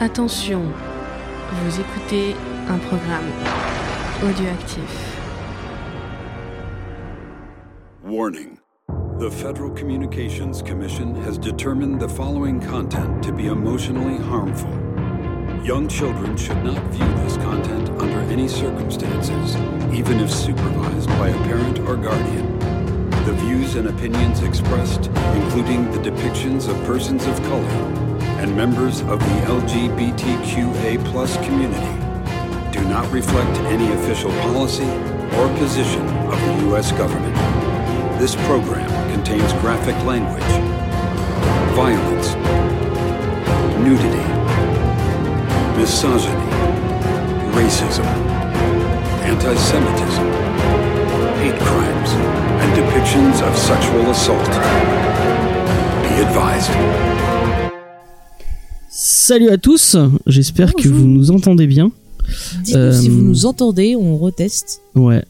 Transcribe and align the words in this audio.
Attention, 0.00 0.62
vous 1.50 1.80
écoutez 1.80 2.36
un 2.70 2.78
programme 2.78 3.24
audioactif. 4.22 5.18
Warning. 8.04 8.60
The 9.18 9.28
Federal 9.28 9.70
Communications 9.72 10.62
Commission 10.62 11.16
has 11.22 11.36
determined 11.36 11.98
the 11.98 12.08
following 12.08 12.60
content 12.60 13.24
to 13.24 13.32
be 13.32 13.48
emotionally 13.48 14.18
harmful. 14.18 14.70
Young 15.64 15.88
children 15.88 16.36
should 16.36 16.62
not 16.62 16.80
view 16.92 17.24
this 17.24 17.36
content 17.38 17.90
under 17.98 18.20
any 18.32 18.46
circumstances, 18.46 19.56
even 19.92 20.20
if 20.20 20.30
supervised 20.30 21.08
by 21.18 21.30
a 21.30 21.38
parent 21.42 21.80
or 21.80 21.96
guardian. 21.96 22.56
The 23.26 23.32
views 23.32 23.74
and 23.74 23.88
opinions 23.88 24.44
expressed, 24.44 25.06
including 25.34 25.90
the 25.90 25.98
depictions 25.98 26.68
of 26.68 26.76
persons 26.86 27.26
of 27.26 27.42
color 27.42 28.07
and 28.38 28.56
members 28.56 29.00
of 29.00 29.18
the 29.18 29.40
LGBTQA 29.50 31.04
plus 31.06 31.36
community, 31.44 31.98
do 32.70 32.80
not 32.88 33.10
reflect 33.10 33.50
any 33.66 33.92
official 33.92 34.30
policy 34.42 34.88
or 35.36 35.48
position 35.58 36.06
of 36.30 36.40
the 36.40 36.66
U.S. 36.68 36.92
government. 36.92 37.34
This 38.20 38.36
program 38.46 38.88
contains 39.12 39.52
graphic 39.54 39.96
language, 40.04 40.42
violence, 41.74 42.34
nudity, 43.82 44.28
misogyny, 45.76 46.48
racism, 47.58 48.06
anti 49.26 49.54
Semitism, 49.56 50.26
hate 51.42 51.60
crimes, 51.60 52.10
and 52.62 52.72
depictions 52.78 53.42
of 53.42 53.58
sexual 53.58 54.10
assault. 54.10 54.46
Be 56.04 56.22
advised. 56.22 57.27
Salut 59.28 59.50
à 59.50 59.58
tous, 59.58 59.94
j'espère 60.26 60.72
que 60.72 60.88
vous 60.88 61.06
nous 61.06 61.30
entendez 61.30 61.66
bien. 61.66 61.92
Dites-nous 62.64 62.92
si 62.94 63.08
Euh, 63.08 63.10
vous 63.10 63.20
nous 63.20 63.44
entendez, 63.44 63.94
on 63.94 64.16
reteste. 64.16 64.80
Ouais. 64.94 65.22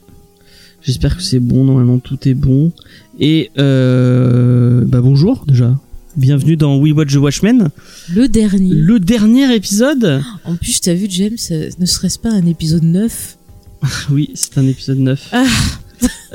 J'espère 0.83 1.17
que 1.17 1.23
c'est 1.25 1.41
bon, 1.41 1.65
normalement 1.65 1.99
tout 1.99 2.17
est 2.29 2.35
bon. 2.35 2.71
Et 3.19 3.51
euh, 3.59 4.85
bah 4.87 5.01
bonjour 5.01 5.43
déjà. 5.49 5.77
Bienvenue 6.17 6.57
dans 6.57 6.79
We 6.79 6.93
Watch 6.93 7.13
the 7.13 7.17
Watchmen, 7.17 7.71
Le 8.15 8.29
dernier. 8.29 8.73
le 8.73 9.01
dernier 9.01 9.53
épisode. 9.53 10.23
En 10.45 10.55
plus, 10.55 10.81
t'as 10.81 10.95
vu, 10.95 11.09
James, 11.11 11.37
euh, 11.51 11.69
ne 11.81 11.85
serait-ce 11.85 12.21
pas 12.21 12.31
un 12.31 12.47
épisode 12.47 12.85
9 12.85 13.37
Oui, 14.13 14.31
c'est 14.35 14.59
un 14.59 14.67
épisode 14.69 14.99
9. 15.01 15.29
Ah. 15.33 15.45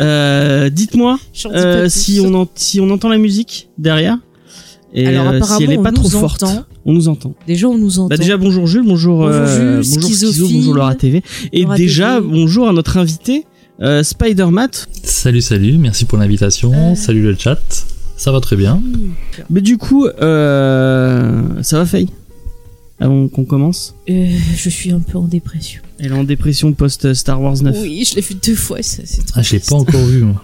Euh, 0.01 0.69
Dites-moi 0.69 1.17
euh, 1.45 1.87
si, 1.87 2.19
on 2.19 2.33
en- 2.33 2.49
si 2.55 2.81
on 2.81 2.89
entend 2.89 3.07
la 3.07 3.19
musique 3.19 3.69
derrière. 3.77 4.17
Et 4.93 5.07
Alors, 5.07 5.27
euh, 5.27 5.37
apparemment, 5.37 5.57
si 5.59 5.63
elle 5.63 5.71
est 5.71 5.77
on 5.77 5.83
pas 5.83 5.91
trop 5.93 6.09
forte. 6.09 6.43
entend. 6.43 6.65
On 6.85 6.93
nous 6.93 7.07
entend. 7.07 7.33
Déjà, 7.47 7.67
on 7.67 7.77
nous 7.77 7.99
entend. 7.99 8.09
Bah 8.09 8.17
déjà 8.17 8.37
bonjour 8.37 8.67
Jules, 8.67 8.83
bonjour 8.85 9.19
Bonjour 9.19 9.31
euh, 9.31 9.81
Jules, 9.81 9.93
bonjour 9.95 10.09
Schizo, 10.09 10.27
Schizophile, 10.27 10.57
bonjour 10.57 10.73
Laura 10.75 10.95
TV 10.95 11.23
et 11.53 11.63
Laura 11.63 11.77
déjà 11.77 12.15
TV. 12.17 12.27
bonjour 12.27 12.67
à 12.67 12.73
notre 12.73 12.97
invité 12.97 13.45
euh, 13.81 14.03
Spider 14.03 14.47
Matt. 14.51 14.89
Salut, 15.03 15.41
salut, 15.41 15.77
merci 15.77 16.05
pour 16.05 16.17
l'invitation. 16.17 16.71
Euh. 16.73 16.95
Salut 16.95 17.21
le 17.21 17.35
chat. 17.37 17.59
Ça 18.17 18.31
va 18.31 18.39
très 18.41 18.55
bien. 18.55 18.81
Mais 19.49 19.61
du 19.61 19.77
coup 19.77 20.05
euh, 20.07 21.41
ça 21.61 21.77
va 21.79 21.85
Faye? 21.85 22.09
Avant 22.99 23.27
qu'on 23.27 23.43
commence? 23.43 23.95
Euh, 24.09 24.27
je 24.55 24.69
suis 24.69 24.91
un 24.91 24.99
peu 24.99 25.17
en 25.17 25.23
dépression. 25.23 25.81
Elle 25.99 26.11
est 26.11 26.15
en 26.15 26.23
dépression 26.23 26.71
post 26.73 27.13
Star 27.13 27.41
Wars 27.41 27.61
9. 27.61 27.75
Oui, 27.81 28.05
je 28.09 28.15
l'ai 28.15 28.21
fait 28.21 28.35
deux 28.35 28.55
fois, 28.55 28.81
ça, 28.81 29.01
c'est 29.05 29.21
Ah, 29.35 29.41
je 29.41 29.53
l'ai 29.53 29.59
pas 29.59 29.75
encore 29.75 30.05
vu, 30.05 30.21
moi. 30.23 30.43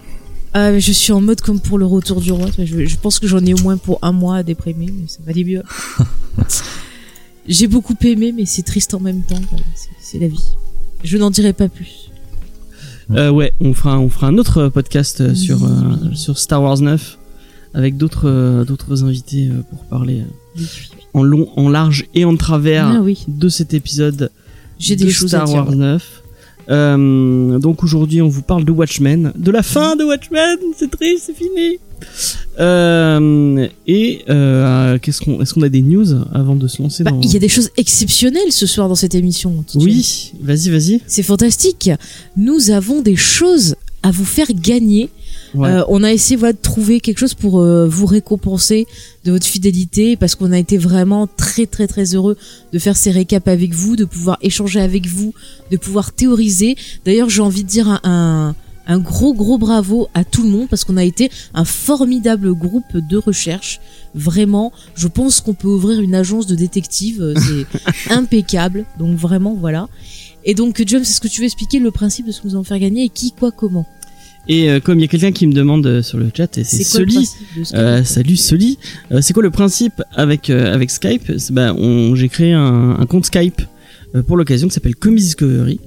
Mais 0.54 0.80
je 0.80 0.92
suis 0.92 1.12
en 1.12 1.20
mode 1.20 1.40
comme 1.40 1.60
pour 1.60 1.78
le 1.78 1.86
retour 1.86 2.20
du 2.20 2.32
roi. 2.32 2.46
Je, 2.58 2.84
je 2.86 2.96
pense 2.96 3.18
que 3.18 3.26
j'en 3.26 3.44
ai 3.44 3.54
au 3.54 3.58
moins 3.58 3.76
pour 3.76 3.98
un 4.02 4.12
mois 4.12 4.36
à 4.36 4.42
déprimer, 4.42 4.86
mais 4.92 5.06
ça 5.06 5.18
va 5.24 5.30
aller 5.30 5.44
mieux. 5.44 5.62
J'ai 7.48 7.66
beaucoup 7.66 7.96
aimé, 8.02 8.32
mais 8.36 8.46
c'est 8.46 8.62
triste 8.62 8.94
en 8.94 9.00
même 9.00 9.22
temps. 9.22 9.40
voilà, 9.50 9.64
c'est- 10.00 10.18
la 10.18 10.28
vie. 10.28 10.44
Je 11.04 11.16
n'en 11.16 11.30
dirai 11.30 11.52
pas 11.52 11.68
plus. 11.68 12.10
Euh, 13.12 13.30
ouais, 13.30 13.52
on 13.60 13.74
fera 13.74 13.98
on 13.98 14.08
fera 14.08 14.28
un 14.28 14.38
autre 14.38 14.68
podcast 14.68 15.20
euh, 15.20 15.30
Oui, 15.30 15.36
sur 15.36 15.64
euh, 15.64 15.68
oui, 15.68 16.08
oui. 16.10 16.16
sur 16.16 16.38
Star 16.38 16.62
Wars 16.62 16.78
9 16.80 17.18
avec 17.74 17.96
d'autres 17.96 18.28
euh, 18.28 18.64
d'autres 18.64 19.02
invités 19.02 19.48
euh, 19.48 19.62
pour 19.68 19.80
parler 19.86 20.20
euh, 20.20 20.24
Oui, 20.56 20.62
oui, 20.64 20.88
oui. 20.92 20.98
en 21.14 21.22
long, 21.24 21.48
en 21.56 21.68
large 21.68 22.06
et 22.14 22.24
en 22.24 22.36
travers 22.36 22.86
Ah 22.86 23.00
oui, 23.00 23.24
de 23.26 23.48
cet 23.48 23.74
épisode 23.74 24.30
j'ai 24.78 24.94
de 24.94 25.04
des 25.06 25.10
choses 25.10 25.30
Star 25.30 25.42
à 25.42 25.46
dire. 25.46 25.54
Wars 25.56 25.74
9. 25.74 26.19
Euh, 26.70 27.58
donc 27.58 27.82
aujourd'hui, 27.82 28.22
on 28.22 28.28
vous 28.28 28.42
parle 28.42 28.64
de 28.64 28.72
Watchmen, 28.72 29.32
de 29.36 29.50
la 29.50 29.62
fin 29.62 29.96
de 29.96 30.04
Watchmen. 30.04 30.58
C'est 30.76 30.90
triste, 30.90 31.24
c'est 31.26 31.36
fini. 31.36 31.78
Euh, 32.58 33.68
et 33.86 34.24
euh, 34.28 34.98
qu'est-ce 34.98 35.20
qu'on, 35.20 35.40
est-ce 35.40 35.54
qu'on 35.54 35.62
a 35.62 35.68
des 35.68 35.82
news 35.82 36.06
avant 36.32 36.54
de 36.54 36.66
se 36.68 36.80
lancer 36.80 37.04
Bah, 37.04 37.10
dans 37.10 37.20
Il 37.20 37.32
y 37.32 37.36
a 37.36 37.40
des 37.40 37.48
choses 37.48 37.70
exceptionnelles 37.76 38.52
ce 38.52 38.66
soir 38.66 38.88
dans 38.88 38.94
cette 38.94 39.14
émission. 39.14 39.64
Titi. 39.66 39.84
Oui, 39.84 40.32
vas-y, 40.42 40.70
vas-y. 40.70 41.00
C'est 41.06 41.22
fantastique. 41.22 41.90
Nous 42.36 42.70
avons 42.70 43.02
des 43.02 43.16
choses 43.16 43.74
à 44.02 44.10
vous 44.10 44.24
faire 44.24 44.48
gagner. 44.54 45.10
Ouais. 45.54 45.68
Euh, 45.68 45.84
on 45.88 46.02
a 46.02 46.12
essayé 46.12 46.36
voilà, 46.36 46.52
de 46.52 46.58
trouver 46.58 47.00
quelque 47.00 47.18
chose 47.18 47.34
pour 47.34 47.60
euh, 47.60 47.86
vous 47.88 48.06
récompenser 48.06 48.86
de 49.24 49.32
votre 49.32 49.46
fidélité 49.46 50.16
parce 50.16 50.34
qu'on 50.34 50.52
a 50.52 50.58
été 50.58 50.78
vraiment 50.78 51.26
très 51.26 51.66
très 51.66 51.86
très 51.86 52.14
heureux 52.14 52.36
de 52.72 52.78
faire 52.78 52.96
ces 52.96 53.10
récaps 53.10 53.48
avec 53.48 53.74
vous, 53.74 53.96
de 53.96 54.04
pouvoir 54.04 54.38
échanger 54.42 54.80
avec 54.80 55.06
vous, 55.06 55.34
de 55.70 55.76
pouvoir 55.76 56.12
théoriser. 56.12 56.76
D'ailleurs, 57.04 57.28
j'ai 57.30 57.42
envie 57.42 57.64
de 57.64 57.68
dire 57.68 57.88
un, 57.88 58.00
un, 58.04 58.54
un 58.86 58.98
gros 58.98 59.34
gros 59.34 59.58
bravo 59.58 60.08
à 60.14 60.24
tout 60.24 60.42
le 60.42 60.50
monde 60.50 60.68
parce 60.68 60.84
qu'on 60.84 60.96
a 60.96 61.04
été 61.04 61.30
un 61.54 61.64
formidable 61.64 62.54
groupe 62.54 62.96
de 62.96 63.16
recherche. 63.16 63.80
Vraiment, 64.14 64.72
je 64.94 65.08
pense 65.08 65.40
qu'on 65.40 65.54
peut 65.54 65.68
ouvrir 65.68 66.00
une 66.00 66.14
agence 66.14 66.46
de 66.46 66.54
détectives. 66.54 67.22
euh, 67.22 67.34
C'est 67.36 68.12
impeccable. 68.12 68.84
Donc 68.98 69.16
vraiment, 69.16 69.54
voilà. 69.54 69.88
Et 70.44 70.54
donc, 70.54 70.82
James, 70.86 71.02
est-ce 71.02 71.20
que 71.20 71.28
tu 71.28 71.40
veux 71.40 71.46
expliquer 71.46 71.78
le 71.80 71.90
principe 71.90 72.26
de 72.26 72.32
ce 72.32 72.40
que 72.40 72.46
nous 72.48 72.54
allons 72.54 72.64
faire 72.64 72.78
gagner 72.78 73.04
et 73.04 73.08
qui, 73.10 73.32
quoi, 73.32 73.50
comment? 73.50 73.86
Et 74.48 74.70
euh, 74.70 74.80
comme 74.80 74.98
il 74.98 75.02
y 75.02 75.04
a 75.04 75.08
quelqu'un 75.08 75.32
qui 75.32 75.46
me 75.46 75.52
demande 75.52 75.86
euh, 75.86 76.02
sur 76.02 76.18
le 76.18 76.28
chat, 76.36 76.58
et 76.58 76.64
c'est 76.64 76.82
Soli. 76.82 77.28
Euh, 77.74 78.02
salut 78.04 78.36
Soli. 78.36 78.78
Euh, 79.12 79.20
c'est 79.20 79.32
quoi 79.32 79.42
le 79.42 79.50
principe 79.50 80.02
avec 80.14 80.50
avec 80.50 80.90
Skype? 80.90 81.30
Bah, 81.52 81.72
on, 81.76 82.14
j'ai 82.16 82.28
créé 82.28 82.52
un, 82.52 82.96
un 82.98 83.06
compte 83.06 83.26
Skype 83.26 83.62
euh, 84.16 84.22
pour 84.22 84.36
l'occasion 84.36 84.66
qui 84.68 84.74
s'appelle 84.74 84.96
Comics 84.96 85.22
Discovery. 85.22 85.78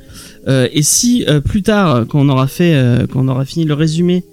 Euh, 0.48 0.68
et 0.72 0.82
si 0.84 1.26
euh, 1.28 1.42
plus 1.42 1.62
tard, 1.62 2.06
quand 2.08 2.20
on 2.22 2.30
aura 2.30 2.48
fait, 2.48 2.74
euh, 2.76 3.06
quand 3.12 3.22
on 3.26 3.28
aura 3.28 3.44
fini 3.46 3.66
le 3.66 3.74
résumé, 3.74 4.24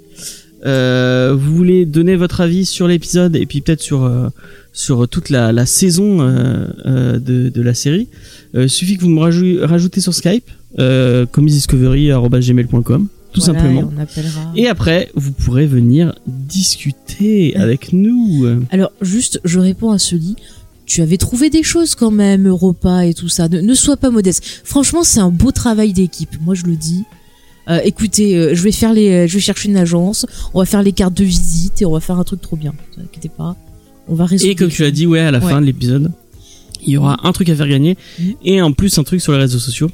euh, 0.67 1.35
vous 1.37 1.57
voulez 1.57 1.87
donner 1.87 2.15
votre 2.17 2.41
avis 2.43 2.67
sur 2.67 2.87
l'épisode 2.87 3.35
et 3.35 3.47
puis 3.47 3.63
peut-être 3.63 3.81
sur 3.81 4.05
euh, 4.05 4.29
sur 4.73 5.09
toute 5.09 5.31
la, 5.31 5.51
la 5.53 5.67
saison 5.67 6.21
euh, 6.21 6.67
euh, 6.87 7.19
de, 7.19 7.49
de 7.49 7.63
la 7.63 7.75
série, 7.75 8.07
euh, 8.55 8.69
suffit 8.69 8.97
que 8.97 9.03
vous 9.03 9.09
me 9.11 9.19
rajou- 9.21 9.65
rajoutez 9.65 10.01
sur 10.01 10.15
Skype 10.15 10.45
euh, 10.79 11.27
comicsdiscovery@gmail.com 11.27 13.09
tout 13.33 13.41
Voilà, 13.41 13.61
simplement. 13.61 13.81
et 13.83 13.95
on 13.97 14.01
appellera. 14.01 14.53
Et 14.57 14.67
après, 14.69 15.11
vous 15.15 15.33
pourrez 15.33 15.67
venir 15.67 16.15
discuter 16.27 17.57
avec 17.57 17.93
nous. 17.93 18.47
Alors, 18.71 18.93
juste, 19.01 19.41
je 19.45 19.59
réponds 19.59 19.91
à 19.91 19.99
ce 19.99 20.15
lit. 20.17 20.37
Tu 20.87 21.03
avais 21.03 21.17
trouvé 21.19 21.51
des 21.51 21.63
choses 21.63 21.95
quand 21.95 22.11
même, 22.11 22.49
Europa 22.49 23.07
et 23.07 23.15
tout 23.15 23.29
ça. 23.29 23.49
Ne, 23.49 23.61
ne 23.61 23.75
sois 23.75 23.97
pas 23.97 24.11
modeste. 24.11 24.45
Franchement, 24.65 25.05
c'est 25.05 25.21
un 25.21 25.31
beau 25.31 25.53
travail 25.53 25.93
d'équipe. 25.93 26.37
Moi, 26.45 26.55
je 26.55 26.65
le 26.65 26.75
dis. 26.77 27.05
Euh, 27.69 27.79
écoutez, 27.85 28.35
euh, 28.37 28.55
je 28.55 28.63
vais 28.63 28.73
faire 28.73 28.93
les, 28.93 29.11
euh, 29.11 29.27
je 29.29 29.35
vais 29.35 29.41
chercher 29.41 29.69
une 29.69 29.77
agence. 29.77 30.27
On 30.55 30.59
va 30.59 30.65
faire 30.65 30.83
les 30.83 30.93
cartes 30.93 31.15
de 31.15 31.23
visite 31.23 31.81
et 31.83 31.87
on 31.87 31.93
va 31.93 32.01
faire 32.01 32.19
un 32.19 32.25
truc 32.25 32.41
trop 32.41 32.57
bien. 32.57 32.73
Ne 32.99 33.05
inquiétez 33.05 33.29
pas. 33.29 33.55
On 34.09 34.15
va 34.17 34.27
résoudre. 34.27 34.51
Et 34.51 34.57
comme 34.57 34.71
tu 34.71 34.83
l'as 34.83 34.91
dit, 34.91 35.07
ouais, 35.07 35.21
à 35.21 35.31
la 35.31 35.39
Ouais. 35.39 35.49
fin 35.49 35.61
de 35.61 35.67
l'épisode, 35.67 36.11
il 36.85 36.95
y 36.95 36.97
aura 36.97 37.21
un 37.23 37.31
truc 37.33 37.49
à 37.51 37.55
faire 37.55 37.69
gagner 37.69 37.97
Mhm. 38.19 38.35
et 38.45 38.61
en 38.63 38.73
plus 38.73 38.99
un 38.99 39.05
truc 39.05 39.21
sur 39.21 39.33
les 39.33 39.39
réseaux 39.39 39.61
sociaux 39.61 39.91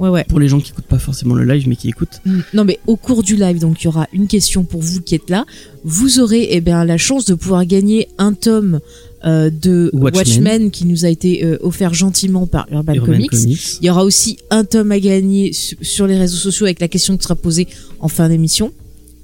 Ouais, 0.00 0.08
ouais. 0.08 0.24
pour 0.28 0.40
les 0.40 0.48
gens 0.48 0.58
qui 0.60 0.72
écoutent 0.72 0.86
pas 0.86 0.98
forcément 0.98 1.34
le 1.34 1.44
live 1.44 1.68
mais 1.68 1.76
qui 1.76 1.88
écoutent. 1.88 2.20
Mm, 2.24 2.38
Non 2.54 2.64
mais 2.64 2.80
au 2.86 2.96
cours 2.96 3.22
du 3.22 3.36
live, 3.36 3.58
donc 3.58 3.82
il 3.82 3.84
y 3.84 3.88
aura 3.88 4.06
une 4.12 4.26
question 4.26 4.64
pour 4.64 4.80
vous 4.80 5.00
qui 5.02 5.14
êtes 5.14 5.28
là. 5.30 5.44
Vous 5.84 6.18
aurez 6.20 6.48
eh 6.52 6.60
bien 6.60 6.84
la 6.84 6.96
chance 6.96 7.24
de 7.26 7.34
pouvoir 7.34 7.64
gagner 7.66 8.08
un 8.18 8.32
tome 8.32 8.80
euh, 9.26 9.50
de 9.50 9.90
Watchmen. 9.92 10.24
Watchmen. 10.26 10.70
qui 10.70 10.86
nous 10.86 11.04
a 11.04 11.08
été 11.10 11.44
euh, 11.44 11.58
offert 11.60 11.92
gentiment 11.92 12.46
par 12.46 12.66
Urban, 12.72 12.94
Urban 12.94 13.12
Comics. 13.12 13.30
Comics. 13.30 13.78
Il 13.82 13.86
y 13.86 13.90
aura 13.90 14.04
aussi 14.04 14.38
un 14.50 14.64
tome 14.64 14.90
à 14.92 14.98
gagner 14.98 15.52
su- 15.52 15.76
sur 15.82 16.06
les 16.06 16.16
réseaux 16.16 16.38
sociaux 16.38 16.64
avec 16.64 16.80
la 16.80 16.88
question 16.88 17.16
qui 17.18 17.24
sera 17.24 17.36
posée 17.36 17.68
en 18.00 18.08
fin 18.08 18.28
d'émission. 18.30 18.72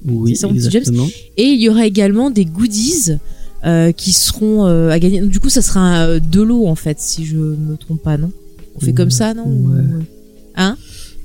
Oui, 0.04 0.36
ça, 0.36 0.48
exactement. 0.48 1.08
Et 1.38 1.44
il 1.44 1.60
y 1.60 1.68
aura 1.70 1.86
également 1.86 2.30
des 2.30 2.44
goodies 2.44 3.12
euh, 3.64 3.92
qui 3.92 4.12
seront 4.12 4.66
à 4.66 4.98
gagner. 4.98 5.22
Du 5.22 5.40
coup, 5.40 5.48
ça 5.48 5.62
sera 5.62 5.80
un, 5.80 6.18
de 6.18 6.42
l'eau 6.42 6.66
en 6.66 6.74
fait, 6.76 7.00
si 7.00 7.24
je 7.24 7.36
me 7.38 7.76
trompe 7.78 8.02
pas, 8.02 8.18
non? 8.18 8.30
On 8.76 8.80
fait 8.80 8.92
comme 8.92 9.10
ça, 9.10 9.32
non? 9.32 9.44
Ouais. 9.46 9.80
Hein 10.56 10.76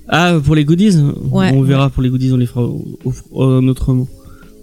Ah, 0.10 0.38
pour 0.44 0.56
les 0.56 0.66
goodies, 0.66 0.98
Ouais. 1.32 1.52
on 1.54 1.62
verra 1.62 1.90
pour 1.90 2.02
les 2.04 2.10
goodies, 2.10 2.32
on 2.32 2.38
les 2.38 2.46
fera 2.46 2.64
au- 2.64 2.98
au- 3.06 3.14
au- 3.32 3.68
autrement. 3.70 4.08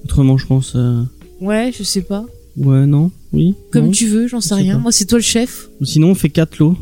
Autrement, 0.04 0.36
je 0.38 0.46
pense. 0.46 0.72
euh, 0.76 1.02
Ouais, 1.40 1.72
je 1.76 1.82
sais 1.82 2.02
pas. 2.02 2.24
Ouais, 2.56 2.86
non, 2.86 3.10
oui. 3.32 3.54
Comme 3.70 3.86
non. 3.86 3.90
tu 3.92 4.06
veux, 4.06 4.26
j'en 4.26 4.40
sais 4.40 4.48
sais 4.50 4.54
rien. 4.56 4.74
pas. 4.74 4.80
Moi, 4.82 4.92
c'est 4.92 5.04
toi 5.06 5.18
le 5.18 5.22
chef. 5.24 5.68
Ou 5.80 5.84
Sinon, 5.84 6.10
on 6.10 6.14
fait 6.14 6.28
quatre 6.28 6.58
lots. 6.58 6.76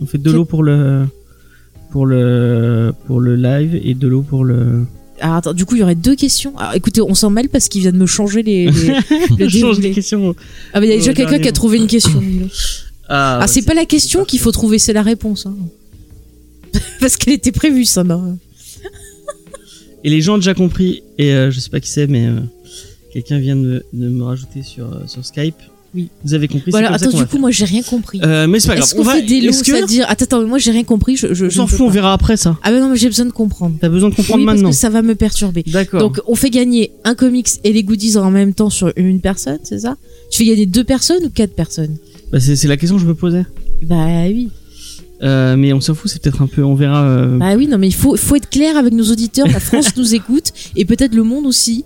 On 0.00 0.06
fait 0.06 0.18
deux 0.18 0.30
Quatre- 0.30 0.36
lots 0.36 0.44
pour 0.44 0.62
le 0.62 1.04
pour 1.90 2.06
le 2.06 2.92
pour 3.06 3.20
le 3.20 3.36
live 3.36 3.78
et 3.82 3.94
deux 3.94 4.08
lots 4.08 4.22
pour 4.22 4.44
le 4.44 4.84
Alors 5.20 5.36
attends, 5.36 5.52
du 5.54 5.64
coup, 5.64 5.74
il 5.76 5.80
y 5.80 5.82
aurait 5.82 5.94
deux 5.94 6.16
questions. 6.16 6.56
Alors 6.58 6.74
écoutez, 6.74 7.00
on 7.00 7.14
s'en 7.14 7.30
mêle 7.30 7.48
parce 7.48 7.68
qu'il 7.68 7.80
vient 7.82 7.92
de 7.92 7.96
me 7.98 8.06
changer 8.06 8.42
les. 8.42 8.66
les- 8.70 8.70
le 9.38 9.48
Je 9.48 9.58
change 9.58 9.76
déroulé. 9.78 9.88
de 9.90 9.94
question. 9.94 10.34
Ah, 10.74 10.80
mais 10.80 10.86
il 10.86 10.90
y 10.90 10.92
a 10.92 10.96
déjà 10.96 11.12
Oh, 11.12 11.14
quelqu'un 11.14 11.38
qui 11.38 11.48
a 11.48 11.52
trouvé 11.52 11.78
une 11.78 11.86
question. 11.86 12.20
Ah, 13.08 13.40
Ah, 13.42 13.46
c'est 13.46 13.62
pas 13.62 13.74
la 13.74 13.84
question 13.86 14.24
qu'il 14.24 14.38
faut 14.40 14.52
trouver, 14.52 14.78
c'est 14.78 14.92
la 14.92 15.02
réponse. 15.02 15.46
hein. 15.46 15.54
Parce 17.00 17.16
qu'elle 17.16 17.34
était 17.34 17.52
prévue, 17.52 17.84
ça. 17.84 18.04
Non 18.04 18.38
Et 20.04 20.10
les 20.10 20.20
gens 20.20 20.34
ont 20.34 20.38
déjà 20.38 20.54
compris, 20.54 21.02
et 21.18 21.32
euh, 21.32 21.50
je 21.50 21.60
sais 21.60 21.70
pas 21.70 21.80
qui 21.80 21.88
c'est, 21.88 22.06
mais 22.08 22.26
euh, 22.26 22.40
quelqu'un 23.12 23.38
vient 23.38 23.54
de, 23.56 23.60
me- 23.60 23.84
de 23.92 24.08
me 24.08 24.24
rajouter 24.24 24.62
sur, 24.62 24.86
euh, 24.86 25.06
sur 25.06 25.24
Skype. 25.24 25.54
Oui. 25.94 26.08
Vous 26.24 26.32
avez 26.32 26.48
compris, 26.48 26.70
voilà, 26.70 26.86
comme 26.88 26.96
attends, 26.96 27.18
du 27.18 27.26
coup, 27.26 27.36
moi, 27.38 27.50
j'ai 27.50 27.66
rien 27.66 27.82
compris. 27.82 28.18
Euh, 28.24 28.46
mais 28.46 28.58
c'est 28.60 28.68
pas 28.68 28.76
grave. 28.76 28.86
Est-ce 28.86 28.94
qu'on 28.94 29.02
va- 29.02 29.14
fait 29.16 29.22
des 29.22 29.42
lots, 29.42 29.50
que- 29.52 29.56
c'est-à-dire... 29.64 30.06
Attends, 30.08 30.24
attends, 30.24 30.46
moi, 30.46 30.56
j'ai 30.58 30.70
rien 30.70 30.84
compris. 30.84 31.16
Je, 31.16 31.34
je, 31.34 31.50
je 31.50 31.54
s'en 31.54 31.66
fout, 31.66 31.82
on 31.82 31.90
verra 31.90 32.14
après 32.14 32.38
ça. 32.38 32.58
Ah, 32.62 32.72
mais 32.72 32.80
non, 32.80 32.88
mais 32.88 32.96
j'ai 32.96 33.08
besoin 33.08 33.26
de 33.26 33.30
comprendre. 33.30 33.76
T'as 33.78 33.90
besoin 33.90 34.08
de 34.08 34.14
comprendre 34.14 34.40
Oui, 34.40 34.46
parce 34.46 34.56
maintenant. 34.56 34.70
que 34.70 34.76
ça 34.76 34.88
va 34.88 35.02
me 35.02 35.14
perturber. 35.14 35.62
D'accord. 35.66 36.00
Donc, 36.00 36.20
on 36.26 36.34
fait 36.34 36.48
gagner 36.48 36.92
un 37.04 37.14
comics 37.14 37.46
et 37.62 37.72
les 37.74 37.84
goodies 37.84 38.16
en 38.16 38.30
même 38.30 38.54
temps 38.54 38.70
sur 38.70 38.90
une 38.96 39.20
personne, 39.20 39.58
c'est 39.64 39.80
ça? 39.80 39.96
Tu 40.30 40.38
fais 40.38 40.46
gagner 40.50 40.64
deux 40.66 40.82
personnes 40.84 41.24
ou 41.26 41.30
quatre 41.30 41.54
personnes? 41.54 41.94
Bah, 42.32 42.40
c'est 42.40 42.66
la 42.66 42.78
question 42.78 42.96
que 42.96 43.02
je 43.02 43.06
me 43.06 43.14
posais. 43.14 43.44
Bah 43.82 44.06
oui. 44.28 44.48
Euh, 45.22 45.56
mais 45.56 45.72
on 45.72 45.80
s'en 45.80 45.94
fout, 45.94 46.10
c'est 46.10 46.20
peut-être 46.22 46.42
un 46.42 46.46
peu, 46.48 46.62
on 46.64 46.74
verra. 46.74 47.04
euh, 47.04 47.38
Bah 47.38 47.54
oui, 47.56 47.68
non, 47.68 47.78
mais 47.78 47.88
il 47.88 47.94
faut, 47.94 48.16
faut 48.16 48.34
être 48.36 48.50
clair 48.50 48.76
avec 48.76 48.92
nos 48.92 49.04
auditeurs. 49.04 49.46
La 49.46 49.60
France 49.60 49.90
nous 49.96 50.14
écoute 50.14 50.52
et 50.76 50.84
peut-être 50.84 51.14
le 51.14 51.22
monde 51.22 51.46
aussi. 51.46 51.84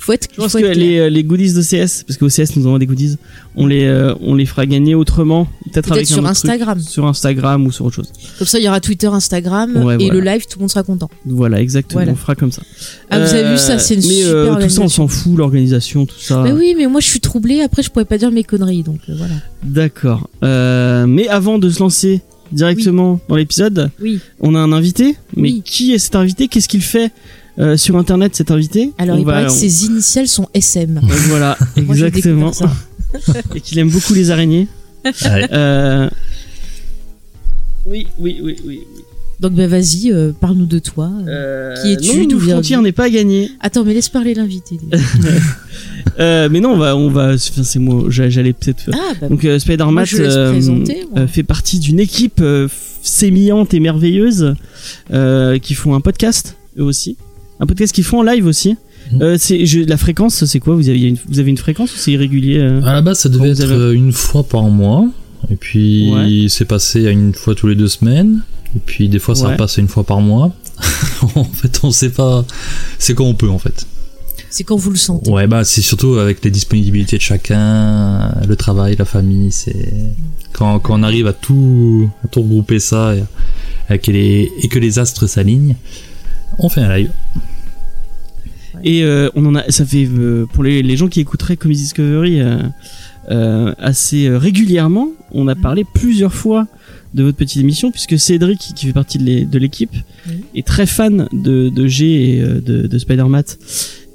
Faut 0.00 0.12
être, 0.12 0.28
je 0.32 0.40
pense 0.40 0.52
faut 0.52 0.58
que 0.58 0.62
clair. 0.62 0.76
les, 0.76 0.98
euh, 1.00 1.10
les 1.10 1.24
goodies 1.24 1.52
d'OCS, 1.54 2.04
parce 2.06 2.16
que 2.18 2.24
OCS 2.24 2.54
nous 2.56 2.68
envoie 2.68 2.78
des 2.78 2.86
goodies, 2.86 3.16
on 3.56 3.66
les, 3.66 3.84
euh, 3.84 4.14
on 4.20 4.36
les 4.36 4.46
fera 4.46 4.64
gagner 4.64 4.94
autrement, 4.94 5.46
peut-être 5.64 5.72
Peut-être 5.88 5.92
avec 5.92 6.06
sur 6.06 6.18
un 6.18 6.30
autre 6.30 6.38
truc. 6.38 6.50
Instagram. 6.52 6.80
sur 6.80 7.06
Instagram 7.06 7.66
ou 7.66 7.72
sur 7.72 7.84
autre 7.86 7.96
chose. 7.96 8.12
Comme 8.38 8.46
ça, 8.46 8.60
il 8.60 8.64
y 8.64 8.68
aura 8.68 8.78
Twitter, 8.80 9.08
Instagram 9.08 9.74
Ouais, 9.84 9.96
et 9.96 10.06
voilà. 10.06 10.12
le 10.14 10.20
live, 10.20 10.42
tout 10.48 10.58
le 10.58 10.60
monde 10.60 10.70
sera 10.70 10.84
content. 10.84 11.10
Voilà, 11.26 11.60
exactement. 11.60 11.98
Voilà. 11.98 12.12
On 12.12 12.14
fera 12.14 12.36
comme 12.36 12.52
ça. 12.52 12.62
Ah, 13.10 13.18
vous 13.18 13.34
avez 13.34 13.50
vu 13.50 13.58
ça, 13.58 13.80
c'est 13.80 13.94
une 13.96 14.00
mais, 14.06 14.22
super 14.22 14.58
Tout 14.60 14.68
ça, 14.68 14.82
on 14.82 14.88
s'en 14.88 15.08
fout, 15.08 15.36
l'organisation, 15.36 16.06
tout 16.06 16.20
ça. 16.20 16.42
Mais 16.44 16.52
oui, 16.52 16.76
mais 16.78 16.86
moi, 16.86 17.00
je 17.00 17.06
suis 17.08 17.20
troublée. 17.20 17.60
Après, 17.62 17.82
je 17.82 17.90
pourrais 17.90 18.04
pas 18.04 18.18
dire 18.18 18.30
mes 18.30 18.44
conneries, 18.44 18.84
donc 18.84 19.00
voilà. 19.08 19.34
D'accord. 19.64 20.30
Mais 20.42 21.26
avant 21.26 21.58
de 21.58 21.68
se 21.68 21.80
lancer 21.80 22.20
directement 22.52 23.20
dans 23.28 23.36
l'épisode, 23.36 23.90
Oui. 24.00 24.20
on 24.40 24.54
a 24.54 24.58
un 24.58 24.72
invité. 24.72 25.16
Mais 25.36 25.42
Oui. 25.52 25.62
qui 25.64 25.92
est 25.92 25.98
cet 25.98 26.16
invité? 26.16 26.48
Qu'est-ce 26.48 26.68
qu'il 26.68 26.82
fait 26.82 27.10
euh, 27.58 27.76
sur 27.76 27.96
Internet, 27.96 28.36
cet 28.36 28.50
invité? 28.50 28.92
Alors, 28.98 29.16
On 29.16 29.18
il 29.20 29.24
va- 29.24 29.32
paraît 29.32 29.46
que 29.46 29.50
on- 29.50 29.54
ses 29.54 29.84
initiales 29.86 30.28
sont 30.28 30.48
SM. 30.54 31.00
Voilà, 31.28 31.56
exactement. 31.76 32.52
Et 33.54 33.60
qu'il 33.60 33.78
aime 33.78 33.90
beaucoup 33.90 34.14
les 34.14 34.30
araignées. 34.30 34.68
Ouais. 35.04 35.12
Euh... 35.52 36.08
Oui, 37.86 38.06
oui, 38.18 38.38
oui, 38.42 38.56
oui. 38.66 38.80
oui. 38.94 39.02
Donc, 39.40 39.52
bah, 39.52 39.66
vas-y, 39.68 40.10
euh, 40.12 40.32
parle-nous 40.38 40.66
de 40.66 40.78
toi. 40.80 41.10
Euh, 41.28 41.74
Qui 41.80 41.92
es-tu 41.92 42.18
Non, 42.22 42.24
D'où 42.26 42.38
viens-tu 42.38 42.76
n'est 42.78 42.90
pas 42.92 43.08
gagné. 43.08 43.50
Attends, 43.60 43.84
mais 43.84 43.94
laisse 43.94 44.08
parler 44.08 44.34
l'invité. 44.34 44.78
Euh, 46.20 46.48
mais 46.50 46.58
non, 46.58 46.70
on 46.72 46.78
va, 46.78 46.96
on 46.96 47.10
va. 47.10 47.34
enfin, 47.34 47.62
c'est 47.62 47.78
moi. 47.78 48.06
j'a- 48.08 48.28
J'allais 48.28 48.52
peut-être. 48.52 48.90
ah, 48.92 49.12
bah, 49.20 49.28
Donc 49.28 49.44
euh, 49.44 49.58
Spider-Man 49.60 50.04
euh, 50.18 51.26
fait 51.28 51.44
partie 51.44 51.78
d'une 51.78 52.00
équipe 52.00 52.40
euh, 52.40 52.66
sémillante 53.02 53.72
et 53.72 53.78
merveilleuse 53.78 54.54
euh, 55.12 55.58
qui 55.58 55.74
font 55.74 55.94
un 55.94 56.00
podcast 56.00 56.56
eux 56.78 56.82
aussi, 56.82 57.16
un 57.60 57.66
podcast 57.66 57.94
qu'ils 57.94 58.02
font 58.04 58.18
en 58.20 58.22
live 58.24 58.46
aussi. 58.46 58.76
Euh, 59.20 59.36
c'est 59.38 59.64
je- 59.64 59.80
la 59.80 59.96
fréquence, 59.96 60.44
c'est 60.44 60.58
quoi? 60.58 60.74
Vous 60.74 60.88
avez, 60.88 61.00
une, 61.02 61.16
vous 61.28 61.38
avez 61.38 61.50
une 61.50 61.56
fréquence 61.56 61.94
ou 61.94 61.98
c'est 61.98 62.10
irrégulier 62.12 62.58
euh? 62.58 62.82
À 62.82 62.94
la 62.94 63.02
base, 63.02 63.20
ça 63.20 63.28
devait 63.28 63.50
être 63.50 63.60
avez- 63.62 63.74
euh, 63.74 63.92
une 63.94 64.12
fois 64.12 64.42
par 64.42 64.64
mois. 64.64 65.06
Et 65.52 65.56
puis, 65.56 66.10
Ouais. 66.12 66.46
c'est 66.48 66.64
passé 66.64 67.06
à 67.06 67.10
une 67.10 67.32
fois 67.32 67.54
tous 67.54 67.68
les 67.68 67.76
deux 67.76 67.86
semaines. 67.88 68.40
Et 68.76 68.80
puis, 68.84 69.08
des 69.08 69.18
fois, 69.18 69.34
ça 69.34 69.48
Ouais. 69.48 69.60
à 69.60 69.66
une 69.78 69.88
fois 69.88 70.04
par 70.04 70.20
mois. 70.20 70.52
en 71.34 71.44
fait, 71.44 71.80
on 71.82 71.90
sait 71.90 72.10
pas. 72.10 72.44
C'est 72.98 73.14
quand 73.14 73.24
on 73.24 73.34
peut, 73.34 73.48
en 73.48 73.58
fait. 73.58 73.86
c'est 74.50 74.64
quand 74.64 74.76
vous 74.76 74.90
le 74.90 74.96
sentez. 74.96 75.30
Ouais, 75.30 75.46
bah, 75.46 75.64
c'est 75.64 75.80
surtout 75.82 76.14
avec 76.14 76.44
les 76.44 76.50
disponibilités 76.50 77.16
de 77.16 77.22
chacun, 77.22 78.34
le 78.46 78.56
travail, 78.56 78.96
la 78.96 79.04
famille. 79.04 79.52
C'est 79.52 79.92
quand, 80.52 80.78
quand 80.80 80.98
on 80.98 81.02
arrive 81.02 81.26
à 81.26 81.32
tout, 81.32 82.08
à 82.24 82.28
tout 82.28 82.42
regrouper 82.42 82.78
ça 82.78 83.14
et, 83.14 83.24
et 83.94 83.98
que 83.98 84.10
les, 84.10 84.50
et 84.62 84.68
que 84.68 84.78
les 84.78 84.98
astres 84.98 85.26
s'alignent, 85.26 85.76
on 86.58 86.68
fait 86.68 86.80
un 86.82 86.96
live. 86.96 87.10
Et 88.84 89.02
euh, 89.02 89.28
on 89.34 89.44
en 89.46 89.54
a, 89.56 89.68
ça 89.70 89.84
fait 89.84 90.06
euh, 90.06 90.46
pour 90.52 90.62
les, 90.62 90.82
les 90.82 90.96
gens 90.96 91.08
qui 91.08 91.20
écouteraient 91.20 91.56
Comedy 91.56 91.80
Discovery 91.82 92.40
euh, 92.40 92.62
euh, 93.30 93.74
assez 93.78 94.26
euh, 94.28 94.38
régulièrement, 94.38 95.08
on 95.32 95.48
a 95.48 95.56
parlé 95.56 95.84
plusieurs 95.84 96.32
fois 96.32 96.66
de 97.14 97.22
votre 97.24 97.36
petite 97.36 97.60
émission 97.60 97.90
puisque 97.90 98.18
Cédric 98.18 98.58
qui 98.76 98.86
fait 98.86 98.92
partie 98.92 99.18
de 99.18 99.24
l'é- 99.24 99.44
de 99.44 99.58
l'équipe 99.58 99.94
Oui. 100.28 100.34
est 100.54 100.66
très 100.66 100.86
fan 100.86 101.28
de, 101.32 101.68
de 101.68 101.86
G 101.86 102.36
et 102.36 102.40
euh, 102.42 102.60
de, 102.60 102.86
de 102.86 102.98
Spider-Man 102.98 103.44